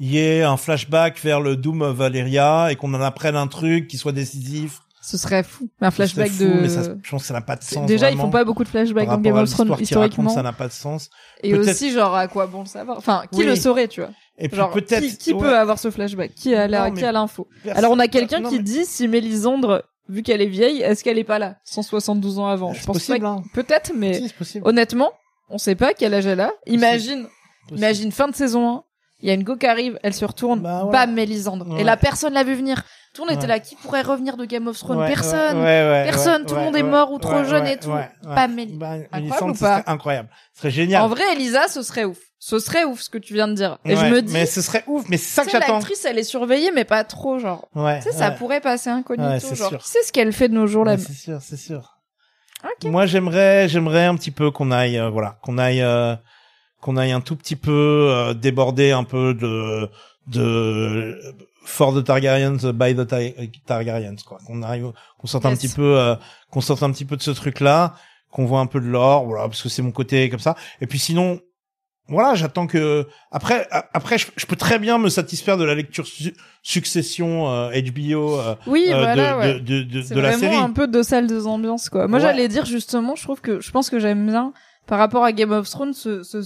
il 0.00 0.10
y 0.12 0.18
ait 0.18 0.42
un 0.42 0.58
flashback 0.58 1.18
vers 1.20 1.40
le 1.40 1.56
Doom 1.56 1.80
of 1.80 1.96
Valeria 1.96 2.70
et 2.70 2.76
qu'on 2.76 2.92
en 2.92 3.00
apprenne 3.00 3.36
un 3.36 3.46
truc 3.46 3.88
qui 3.88 3.96
soit 3.96 4.12
décisif. 4.12 4.80
Ce 5.04 5.18
serait 5.18 5.42
fou. 5.42 5.68
Un 5.80 5.90
flashback 5.90 6.30
fou, 6.30 6.44
de. 6.44 6.48
Mais 6.62 6.68
ça, 6.68 6.82
je 7.02 7.10
pense 7.10 7.22
que 7.22 7.26
ça 7.26 7.34
n'a 7.34 7.40
pas 7.40 7.56
de 7.56 7.64
sens. 7.64 7.86
Déjà 7.86 8.06
ils 8.08 8.12
vraiment, 8.14 8.24
font 8.24 8.30
pas 8.30 8.44
beaucoup 8.44 8.62
de 8.62 8.68
flashbacks 8.68 9.08
dans 9.08 9.18
Game 9.18 9.36
of 9.36 9.50
Thrones 9.50 9.76
historiquement. 9.80 10.30
ça 10.30 10.42
n'a 10.42 10.52
pas 10.52 10.68
de 10.68 10.72
sens. 10.72 11.10
Et 11.42 11.54
aussi 11.54 11.90
genre 11.90 12.14
à 12.14 12.28
quoi 12.28 12.46
bon 12.46 12.60
le 12.60 12.66
savoir? 12.66 12.98
Enfin 12.98 13.24
qui 13.32 13.40
Oui. 13.40 13.46
le 13.46 13.56
saurait 13.56 13.88
tu 13.88 14.00
vois? 14.00 14.10
Et 14.38 14.48
puis 14.48 14.60
peut-être. 14.72 15.02
qui, 15.02 15.18
qui 15.18 15.32
ouais, 15.32 15.40
peut 15.40 15.58
avoir 15.58 15.78
ce 15.78 15.90
flashback? 15.90 16.34
Qui 16.34 16.54
a 16.54 16.68
la, 16.68 16.84
Non, 16.88 16.94
mais 16.94 17.00
qui 17.00 17.04
a 17.04 17.10
l'info? 17.12 17.48
Alors 17.74 17.90
on 17.90 17.98
a 17.98 18.06
quelqu'un 18.06 18.42
qui 18.42 18.56
mais 18.58 18.62
dit 18.62 18.84
si 18.86 19.08
Mélisandre 19.08 19.82
vu 20.08 20.22
qu'elle 20.22 20.40
est 20.40 20.46
vieille 20.46 20.82
est-ce 20.82 21.02
qu'elle 21.02 21.18
est 21.18 21.24
pas 21.24 21.38
là? 21.40 21.56
172 21.64 22.38
ans 22.38 22.46
avant. 22.46 22.72
Je 22.72 22.84
pense 22.84 22.96
possible, 22.98 23.20
pas. 23.20 23.28
hein. 23.28 23.42
Peut-être 23.54 23.92
mais 23.96 24.22
Si, 24.42 24.60
honnêtement 24.64 25.10
on 25.50 25.58
sait 25.58 25.74
pas 25.74 25.94
quel 25.94 26.14
âge 26.14 26.26
elle 26.26 26.40
a. 26.40 26.52
Imagine. 26.66 27.26
Imagine 27.72 28.10
fin 28.12 28.28
de 28.28 28.34
saison 28.34 28.68
1, 28.68 28.84
Il 29.20 29.28
y 29.28 29.30
a 29.30 29.34
une 29.34 29.44
go 29.44 29.56
qui 29.56 29.66
arrive, 29.66 29.98
elle 30.02 30.14
se 30.14 30.24
retourne, 30.24 30.60
Bah, 30.60 30.88
bam, 30.90 31.12
Mélisandre. 31.12 31.68
Ouais. 31.68 31.80
Et 31.82 31.84
là, 31.84 31.96
personne 31.96 32.32
l'a 32.32 32.42
vu 32.42 32.54
venir. 32.54 32.82
Tout 33.14 33.24
le 33.24 33.28
monde 33.30 33.36
était 33.38 33.46
là, 33.46 33.60
qui 33.60 33.76
pourrait 33.76 34.00
revenir 34.02 34.38
de 34.38 34.44
Game 34.46 34.66
of 34.68 34.78
Thrones 34.78 34.98
Ouais, 34.98 35.06
Personne. 35.08 35.58
ouais, 35.58 35.62
ouais, 35.64 35.90
ouais, 35.90 36.04
Personne, 36.04 36.42
ouais, 36.42 36.48
tout 36.48 36.54
le 36.54 36.60
ouais, 36.60 36.64
monde 36.66 36.76
est 36.76 36.82
ouais, 36.82 36.88
mort 36.90 37.12
ou 37.12 37.18
trop 37.18 37.34
ouais, 37.40 37.44
jeune 37.44 37.64
ouais, 37.64 37.74
et 37.74 37.76
tout. 37.76 37.90
ouais, 37.90 38.08
ouais. 38.26 38.34
Pas 38.34 38.48
Mél- 38.48 38.78
Bah, 38.78 38.92
Incroyable 39.12 39.50
ou 39.50 39.54
ce 39.54 39.60
pas 39.60 39.80
serait 39.80 39.82
incroyable. 39.92 40.28
Ce 40.54 40.60
serait 40.60 40.70
génial. 40.70 41.02
En 41.02 41.08
vrai, 41.08 41.22
Elisa, 41.34 41.68
ce 41.68 41.82
serait 41.82 42.04
ouf. 42.04 42.16
Ce 42.38 42.58
serait 42.58 42.84
ouf, 42.84 43.02
ce 43.02 43.10
que 43.10 43.18
tu 43.18 43.34
viens 43.34 43.48
de 43.48 43.52
dire. 43.54 43.78
Et 43.84 43.94
je 43.96 44.06
me 44.06 44.22
dis, 44.22 44.32
mais 44.32 44.46
ce 44.46 44.62
serait 44.62 44.82
ouf, 44.86 45.04
mais 45.08 45.16
c'est 45.18 45.34
ça 45.34 45.44
que 45.44 45.50
j'attends. 45.50 45.74
l'actrice, 45.74 46.04
elle 46.06 46.18
est 46.18 46.24
surveillée, 46.24 46.72
mais 46.72 46.84
pas 46.84 47.04
trop, 47.04 47.38
genre. 47.38 47.68
Ouais. 47.74 47.98
Tu 48.00 48.10
sais, 48.10 48.16
ça 48.16 48.30
pourrait 48.30 48.60
passer 48.62 48.88
incognito, 48.90 49.30
Ouais, 49.30 49.40
c'est 49.40 49.54
genre. 49.56 49.68
sûr. 49.68 49.78
Qui 49.78 49.88
sait 49.88 50.02
ce 50.02 50.10
qu'elle 50.12 50.32
fait 50.32 50.48
de 50.48 50.54
nos 50.54 50.66
jours, 50.66 50.84
là? 50.84 50.92
Ouais, 50.94 50.98
c'est 50.98 51.12
sûr, 51.12 51.38
c'est 51.42 51.56
sûr. 51.58 51.98
Ok. 52.64 52.90
Moi, 52.90 53.04
j'aimerais, 53.06 53.68
j'aimerais 53.68 54.06
un 54.06 54.16
petit 54.16 54.30
peu 54.30 54.50
qu'on 54.50 54.70
aille, 54.70 54.98
euh, 54.98 55.10
voilà, 55.10 55.36
qu'on 55.42 55.58
aille, 55.58 55.82
euh, 55.82 56.16
qu'on 56.80 56.96
aille 56.96 57.12
un 57.12 57.20
tout 57.20 57.36
petit 57.36 57.56
peu 57.56 57.70
euh, 58.10 58.34
déborder 58.34 58.90
un 58.92 59.04
peu 59.04 59.34
de 59.34 59.88
de 60.28 61.18
for 61.64 61.94
the 61.94 62.04
Targaryens 62.04 62.72
by 62.72 62.94
the 62.94 63.06
Tar- 63.06 63.20
Targaryens, 63.66 64.16
quoi. 64.26 64.38
Qu'on 64.46 64.62
arrive, 64.62 64.92
qu'on 65.18 65.26
sorte 65.26 65.46
un 65.46 65.54
petit 65.54 65.68
peu, 65.68 65.98
euh, 65.98 66.14
qu'on 66.50 66.60
sorte 66.60 66.82
un 66.82 66.90
petit 66.92 67.04
peu 67.04 67.16
de 67.16 67.22
ce 67.22 67.30
truc-là, 67.30 67.94
qu'on 68.30 68.46
voit 68.46 68.60
un 68.60 68.66
peu 68.66 68.80
de 68.80 68.86
l'or, 68.86 69.24
voilà, 69.26 69.44
parce 69.48 69.62
que 69.62 69.68
c'est 69.68 69.82
mon 69.82 69.92
côté 69.92 70.28
comme 70.30 70.40
ça. 70.40 70.56
Et 70.80 70.86
puis 70.86 70.98
sinon. 70.98 71.40
Voilà, 72.08 72.34
j'attends 72.34 72.66
que 72.66 73.06
après 73.30 73.68
après 73.94 74.18
je, 74.18 74.26
je 74.36 74.44
peux 74.44 74.56
très 74.56 74.80
bien 74.80 74.98
me 74.98 75.08
satisfaire 75.08 75.56
de 75.56 75.62
la 75.62 75.76
lecture 75.76 76.04
su- 76.04 76.34
succession 76.60 77.48
euh, 77.48 77.70
HBO 77.70 78.38
euh, 78.40 78.54
Oui, 78.66 78.86
euh, 78.88 78.96
voilà, 78.98 79.32
de, 79.34 79.38
ouais. 79.38 79.54
de, 79.54 79.58
de, 79.60 79.82
de, 79.84 80.02
C'est 80.02 80.14
de 80.16 80.20
la 80.20 80.30
vraiment 80.30 80.52
série. 80.52 80.62
un 80.64 80.70
peu 80.72 80.88
deux 80.88 81.04
salles, 81.04 81.28
deux 81.28 81.46
ambiances, 81.46 81.88
quoi. 81.88 82.08
Moi, 82.08 82.18
Ouais. 82.18 82.24
j'allais 82.24 82.48
dire, 82.48 82.64
justement, 82.66 83.14
je 83.14 83.22
trouve 83.22 83.40
que, 83.40 83.60
je 83.60 83.70
pense 83.70 83.88
que 83.88 84.00
j'aime 84.00 84.26
bien, 84.26 84.52
par 84.88 84.98
rapport 84.98 85.22
à 85.22 85.30
Game 85.32 85.52
of 85.52 85.70
Thrones, 85.70 85.94
ce- 85.94 86.24
ce- 86.24 86.42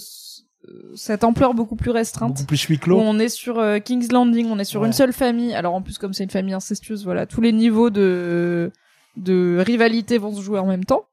cette 0.94 1.24
ampleur 1.24 1.54
beaucoup 1.54 1.76
plus 1.76 1.90
restreinte. 1.90 2.32
beaucoup 2.34 2.46
plus 2.46 2.62
huis 2.64 2.80
Où 2.86 2.92
on 2.94 3.18
est 3.18 3.28
sur 3.28 3.58
euh, 3.58 3.78
King's 3.78 4.10
Landing, 4.12 4.46
on 4.50 4.58
est 4.58 4.64
sur 4.64 4.80
Ouais. 4.80 4.86
une 4.86 4.92
seule 4.92 5.12
famille. 5.12 5.54
Alors 5.54 5.74
en 5.74 5.82
plus 5.82 5.98
comme 5.98 6.12
c'est 6.12 6.24
une 6.24 6.30
famille 6.30 6.54
incestueuse, 6.54 7.04
voilà, 7.04 7.26
tous 7.26 7.40
les 7.40 7.52
niveaux 7.52 7.90
de 7.90 8.70
de 9.16 9.62
rivalité 9.64 10.18
vont 10.18 10.34
se 10.34 10.42
jouer 10.42 10.58
en 10.58 10.66
même 10.66 10.84
temps. 10.84 11.04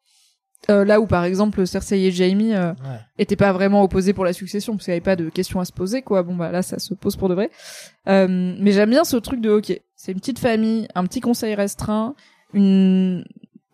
Euh, 0.69 0.85
là 0.85 1.01
où 1.01 1.07
par 1.07 1.25
exemple 1.25 1.67
Cersei 1.67 1.99
et 2.06 2.11
Jaime 2.11 2.40
euh, 2.53 2.72
Ouais. 2.72 2.99
étaient 3.17 3.35
pas 3.35 3.51
vraiment 3.51 3.83
opposés 3.83 4.14
pour 4.14 4.23
la 4.23 4.32
succession 4.32 4.73
parce 4.73 4.85
qu'il 4.85 4.93
y 4.93 4.95
avait 4.95 5.01
pas 5.01 5.17
de 5.17 5.27
questions 5.30 5.59
à 5.59 5.65
se 5.65 5.73
poser 5.73 6.01
quoi. 6.01 6.23
Bon 6.23 6.35
bah 6.35 6.51
là 6.51 6.61
ça 6.61 6.80
se 6.80 6.93
pose 6.93 7.15
pour 7.17 7.27
de 7.30 7.33
vrai. 7.33 7.51
Euh, 8.07 8.56
mais 8.59 8.72
j'aime 8.72 8.90
bien 8.90 9.03
ce 9.03 9.17
truc 9.17 9.41
de 9.41 9.49
ok, 9.49 9.77
c'est 9.95 10.11
une 10.14 10.19
petite 10.19 10.40
famille, 10.40 10.88
un 10.95 11.06
petit 11.06 11.19
conseil 11.19 11.53
restreint, 11.56 12.15
une 12.53 13.25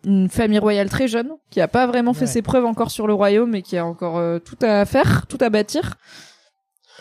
une 0.04 0.28
famille 0.28 0.58
royale 0.58 0.88
très 0.88 1.08
jeune 1.08 1.30
qui 1.50 1.60
a 1.60 1.68
pas 1.68 1.86
vraiment 1.86 2.14
fait 2.14 2.20
Ouais. 2.22 2.26
ses 2.26 2.42
preuves 2.42 2.64
encore 2.64 2.90
sur 2.90 3.06
le 3.06 3.14
royaume 3.14 3.54
et 3.54 3.62
qui 3.62 3.76
a 3.76 3.84
encore 3.84 4.18
euh, 4.18 4.38
tout 4.38 4.56
à 4.62 4.84
faire, 4.86 5.26
tout 5.28 5.38
à 5.40 5.50
bâtir. 5.50 5.96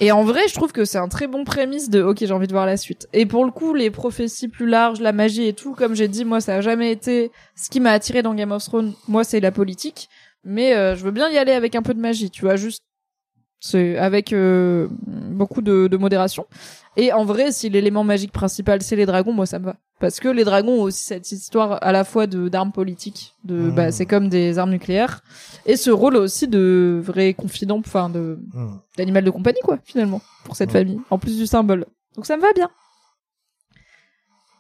Et 0.02 0.12
en 0.14 0.24
vrai, 0.24 0.42
je 0.48 0.54
trouve 0.54 0.72
que 0.72 0.86
c'est 0.86 0.98
un 0.98 1.10
très 1.10 1.28
bon 1.28 1.44
prémisse 1.44 1.90
de 1.90 2.02
OK, 2.02 2.18
j'ai 2.22 2.32
envie 2.32 2.48
de 2.48 2.54
voir 2.54 2.66
la 2.66 2.78
suite. 2.78 3.08
Et 3.12 3.26
pour 3.26 3.44
le 3.44 3.52
coup, 3.52 3.74
les 3.74 3.90
prophéties 3.92 4.48
plus 4.48 4.66
larges, 4.68 5.02
la 5.02 5.12
magie 5.12 5.48
et 5.48 5.54
tout, 5.54 5.74
comme 5.74 5.94
j'ai 5.94 6.08
dit, 6.08 6.24
moi 6.24 6.40
ça 6.40 6.56
a 6.56 6.62
jamais 6.62 6.92
été 6.92 7.32
ce 7.56 7.70
qui 7.70 7.80
m'a 7.82 7.92
attiré 7.92 8.22
dans 8.22 8.34
Game 8.34 8.52
of 8.54 8.64
Thrones. 8.64 8.94
Moi, 9.10 9.26
c'est 9.26 9.42
la 9.42 9.52
politique, 9.52 10.08
mais 10.46 10.74
euh, 10.76 10.96
je 10.96 11.04
veux 11.04 11.12
bien 11.12 11.30
y 11.30 11.38
aller 11.38 11.52
avec 11.52 11.76
un 11.76 11.82
peu 11.82 11.94
de 11.94 12.00
magie, 12.00 12.30
tu 12.30 12.42
vois, 12.46 12.56
juste 12.56 12.82
c'est 13.60 13.98
avec 13.98 14.34
euh, 14.34 14.88
beaucoup 15.08 15.62
de, 15.62 15.88
de 15.88 15.98
modération. 15.98 16.46
Et 16.98 17.14
en 17.14 17.24
vrai, 17.24 17.52
si 17.52 17.70
l'élément 17.70 18.04
magique 18.04 18.32
principal 18.32 18.82
c'est 18.82 18.96
les 18.96 19.06
dragons, 19.06 19.32
moi 19.34 19.46
ça 19.46 19.60
me 19.60 19.66
va. 19.66 19.76
Parce 20.00 20.20
que 20.20 20.28
les 20.30 20.44
dragons 20.46 20.80
ont 20.80 20.84
aussi 20.84 21.04
cette 21.04 21.32
histoire 21.32 21.78
à 21.84 21.92
la 21.92 22.04
fois 22.04 22.26
de 22.26 22.48
d'armes 22.50 22.72
politiques, 22.72 23.36
de 23.44 23.56
Mhm. 23.56 23.76
bah 23.76 23.92
c'est 23.92 24.06
comme 24.06 24.30
des 24.30 24.58
armes 24.58 24.72
nucléaires, 24.72 25.22
et 25.66 25.76
ce 25.76 25.92
rôle 25.92 26.16
aussi 26.16 26.48
de 26.48 27.02
vrai 27.04 27.34
confident, 27.34 27.80
enfin 27.80 28.10
de 28.10 28.40
Hmm. 28.54 28.78
d'animal 28.98 29.24
de 29.26 29.30
compagnie 29.32 29.60
quoi 29.64 29.78
finalement 29.84 30.22
pour 30.46 30.56
cette 30.56 30.72
Ouais. 30.74 30.80
famille, 30.80 31.00
en 31.10 31.18
plus 31.20 31.38
du 31.38 31.46
symbole. 31.48 31.86
Donc 32.16 32.26
ça 32.26 32.38
me 32.38 32.42
va 32.42 32.54
bien. 32.54 32.70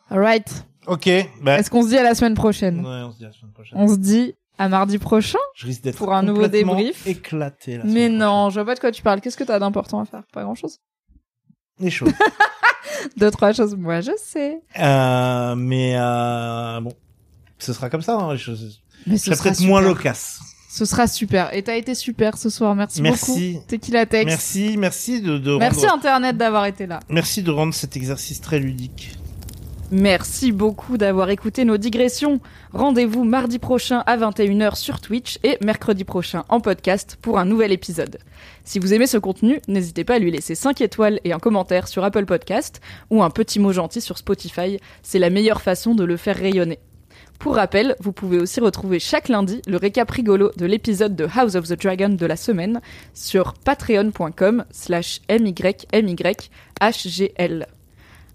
Alright. 0.09 0.65
Ok, 0.87 1.09
bah, 1.43 1.59
Est-ce 1.59 1.69
qu'on 1.69 1.83
se 1.83 1.89
dit 1.89 1.97
à 1.97 2.03
la 2.03 2.15
semaine 2.15 2.33
prochaine? 2.33 2.79
Ouais, 2.79 3.03
on 3.03 3.11
se 3.11 3.17
dit 3.17 3.25
à 3.25 3.27
la 3.27 3.33
semaine 3.33 3.51
prochaine. 3.53 3.77
On 3.79 3.87
se 3.87 3.97
dit 3.97 4.33
à 4.59 4.69
mardi 4.69 4.99
prochain. 4.99 5.39
Je 5.55 5.65
risque 5.65 5.81
d'être 5.81 5.97
pour 5.97 6.13
un 6.13 6.21
nouveau 6.21 6.47
débrief. 6.47 7.07
éclaté. 7.07 7.77
La 7.77 7.83
Mais 7.85 8.09
non, 8.09 8.49
je 8.51 8.55
vois 8.55 8.65
pas 8.65 8.75
de 8.75 8.79
quoi 8.79 8.91
tu 8.91 9.01
parles. 9.01 9.21
Qu'est-ce 9.21 9.37
que 9.37 9.43
t'as 9.43 9.57
d'important 9.57 9.99
à 10.01 10.05
faire? 10.05 10.23
Pas 10.31 10.43
grand 10.43 10.53
chose. 10.53 10.77
prochaine. 11.77 11.85
Les 11.85 11.89
choses. 11.89 12.13
Deux 13.17 13.31
trois 13.31 13.53
choses. 13.53 13.75
Moi 13.75 14.01
je 14.01 14.11
sais. 14.17 14.59
euh, 14.79 15.55
mais 15.55 15.95
euh, 15.97 16.81
bon, 16.81 16.93
ce 17.57 17.71
sera 17.73 17.89
comme 17.89 18.01
ça. 18.01 18.15
Hein, 18.17 18.33
les 18.33 18.37
choses. 18.37 18.81
Mais 19.07 19.15
Je 19.17 19.33
serai 19.33 19.49
peut-être 19.49 19.61
moins 19.61 19.79
loquace. 19.81 20.41
Ce 20.69 20.85
sera 20.85 21.07
super. 21.07 21.53
Et 21.55 21.63
t'as 21.63 21.77
été 21.77 21.95
super 21.95 22.37
ce 22.37 22.49
soir. 22.49 22.75
Merci, 22.75 23.01
Merci. 23.01 23.53
beaucoup. 23.53 23.65
Tequila 23.67 24.05
Tex. 24.05 24.25
Merci, 24.25 24.75
merci 24.77 25.21
de, 25.21 25.37
de 25.37 25.57
Merci 25.57 25.87
rendre, 25.87 25.93
Internet 25.95 26.37
d'avoir 26.37 26.65
été 26.67 26.85
là. 26.85 26.99
merci 27.09 27.41
de 27.41 27.49
rendre 27.49 27.73
cet 27.73 27.95
exercice 27.95 28.39
très 28.41 28.59
ludique. 28.59 29.15
Merci 29.91 30.51
beaucoup 30.51 30.97
d'avoir 30.99 31.31
écouté 31.31 31.65
nos 31.65 31.77
digressions. 31.77 32.39
Rendez-vous 32.73 33.23
mardi 33.23 33.57
prochain 33.57 34.03
à 34.05 34.17
21h 34.17 34.75
sur 34.75 35.01
Twitch 35.01 35.39
et 35.41 35.57
mercredi 35.61 36.03
prochain 36.03 36.45
en 36.47 36.59
podcast 36.59 37.17
pour 37.19 37.39
un 37.39 37.45
nouvel 37.45 37.71
épisode. 37.71 38.19
Si 38.63 38.77
vous 38.77 38.93
aimez 38.93 39.07
ce 39.07 39.17
contenu, 39.17 39.59
n'hésitez 39.67 40.03
pas 40.03 40.15
à 40.15 40.19
lui 40.19 40.29
laisser 40.29 40.53
5 40.53 40.81
étoiles 40.81 41.19
et 41.23 41.33
un 41.33 41.39
commentaire 41.39 41.87
sur 41.87 42.03
Apple 42.03 42.25
Podcast 42.25 42.81
ou 43.09 43.23
un 43.23 43.31
petit 43.31 43.57
mot 43.59 43.73
gentil 43.73 43.99
sur 43.99 44.19
Spotify, 44.19 44.79
c'est 45.01 45.17
la 45.17 45.31
meilleure 45.31 45.61
façon 45.61 45.95
de 45.95 46.03
le 46.03 46.17
faire 46.17 46.37
rayonner. 46.37 46.77
Pour 47.39 47.55
rappel, 47.55 47.95
vous 47.99 48.11
pouvez 48.11 48.37
aussi 48.37 48.59
retrouver 48.59 48.99
chaque 48.99 49.27
lundi 49.27 49.63
le 49.65 49.77
récap 49.77 50.11
rigolo 50.11 50.51
de 50.55 50.67
l'épisode 50.67 51.15
de 51.15 51.27
House 51.35 51.55
of 51.55 51.67
the 51.67 51.81
Dragon 51.81 52.09
de 52.09 52.25
la 52.27 52.35
semaine 52.35 52.79
sur 53.15 53.55
patreon.com 53.55 54.65
slash 54.69 55.21
mymyhgl. 55.29 56.19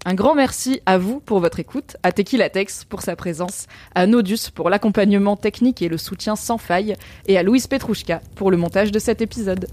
Un 0.07 0.13
grand 0.13 0.35
merci 0.35 0.81
à 0.85 0.99
vous 0.99 1.19
pour 1.19 1.39
votre 1.39 1.59
écoute, 1.59 1.97
à 2.03 2.11
Tequila 2.11 2.47
Tex 2.51 2.85
pour 2.85 3.01
sa 3.01 3.15
présence, 3.15 3.65
à 3.95 4.05
Nodus 4.05 4.51
pour 4.53 4.69
l'accompagnement 4.69 5.35
technique 5.35 5.81
et 5.81 5.89
le 5.89 5.97
soutien 5.97 6.35
sans 6.35 6.59
faille, 6.59 6.95
et 7.25 7.39
à 7.39 7.43
Louise 7.43 7.65
Petrouchka 7.65 8.21
pour 8.35 8.51
le 8.51 8.57
montage 8.57 8.91
de 8.91 8.99
cet 8.99 9.21
épisode. 9.21 9.67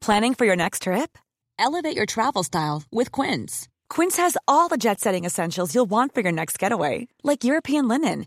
Planning 0.00 0.34
for 0.34 0.46
your 0.46 0.56
next 0.56 0.82
trip? 0.82 1.18
Elevate 1.58 1.96
your 1.96 2.06
travel 2.06 2.42
style 2.42 2.82
with 2.90 3.10
Quince. 3.10 3.68
Quince 3.88 4.18
has 4.18 4.36
all 4.48 4.68
the 4.68 4.76
jet 4.78 5.00
setting 5.00 5.24
essentials 5.24 5.74
you'll 5.74 5.88
want 5.88 6.14
for 6.14 6.22
your 6.22 6.32
next 6.32 6.58
getaway, 6.58 7.08
like 7.22 7.44
European 7.44 7.86
linen, 7.86 8.26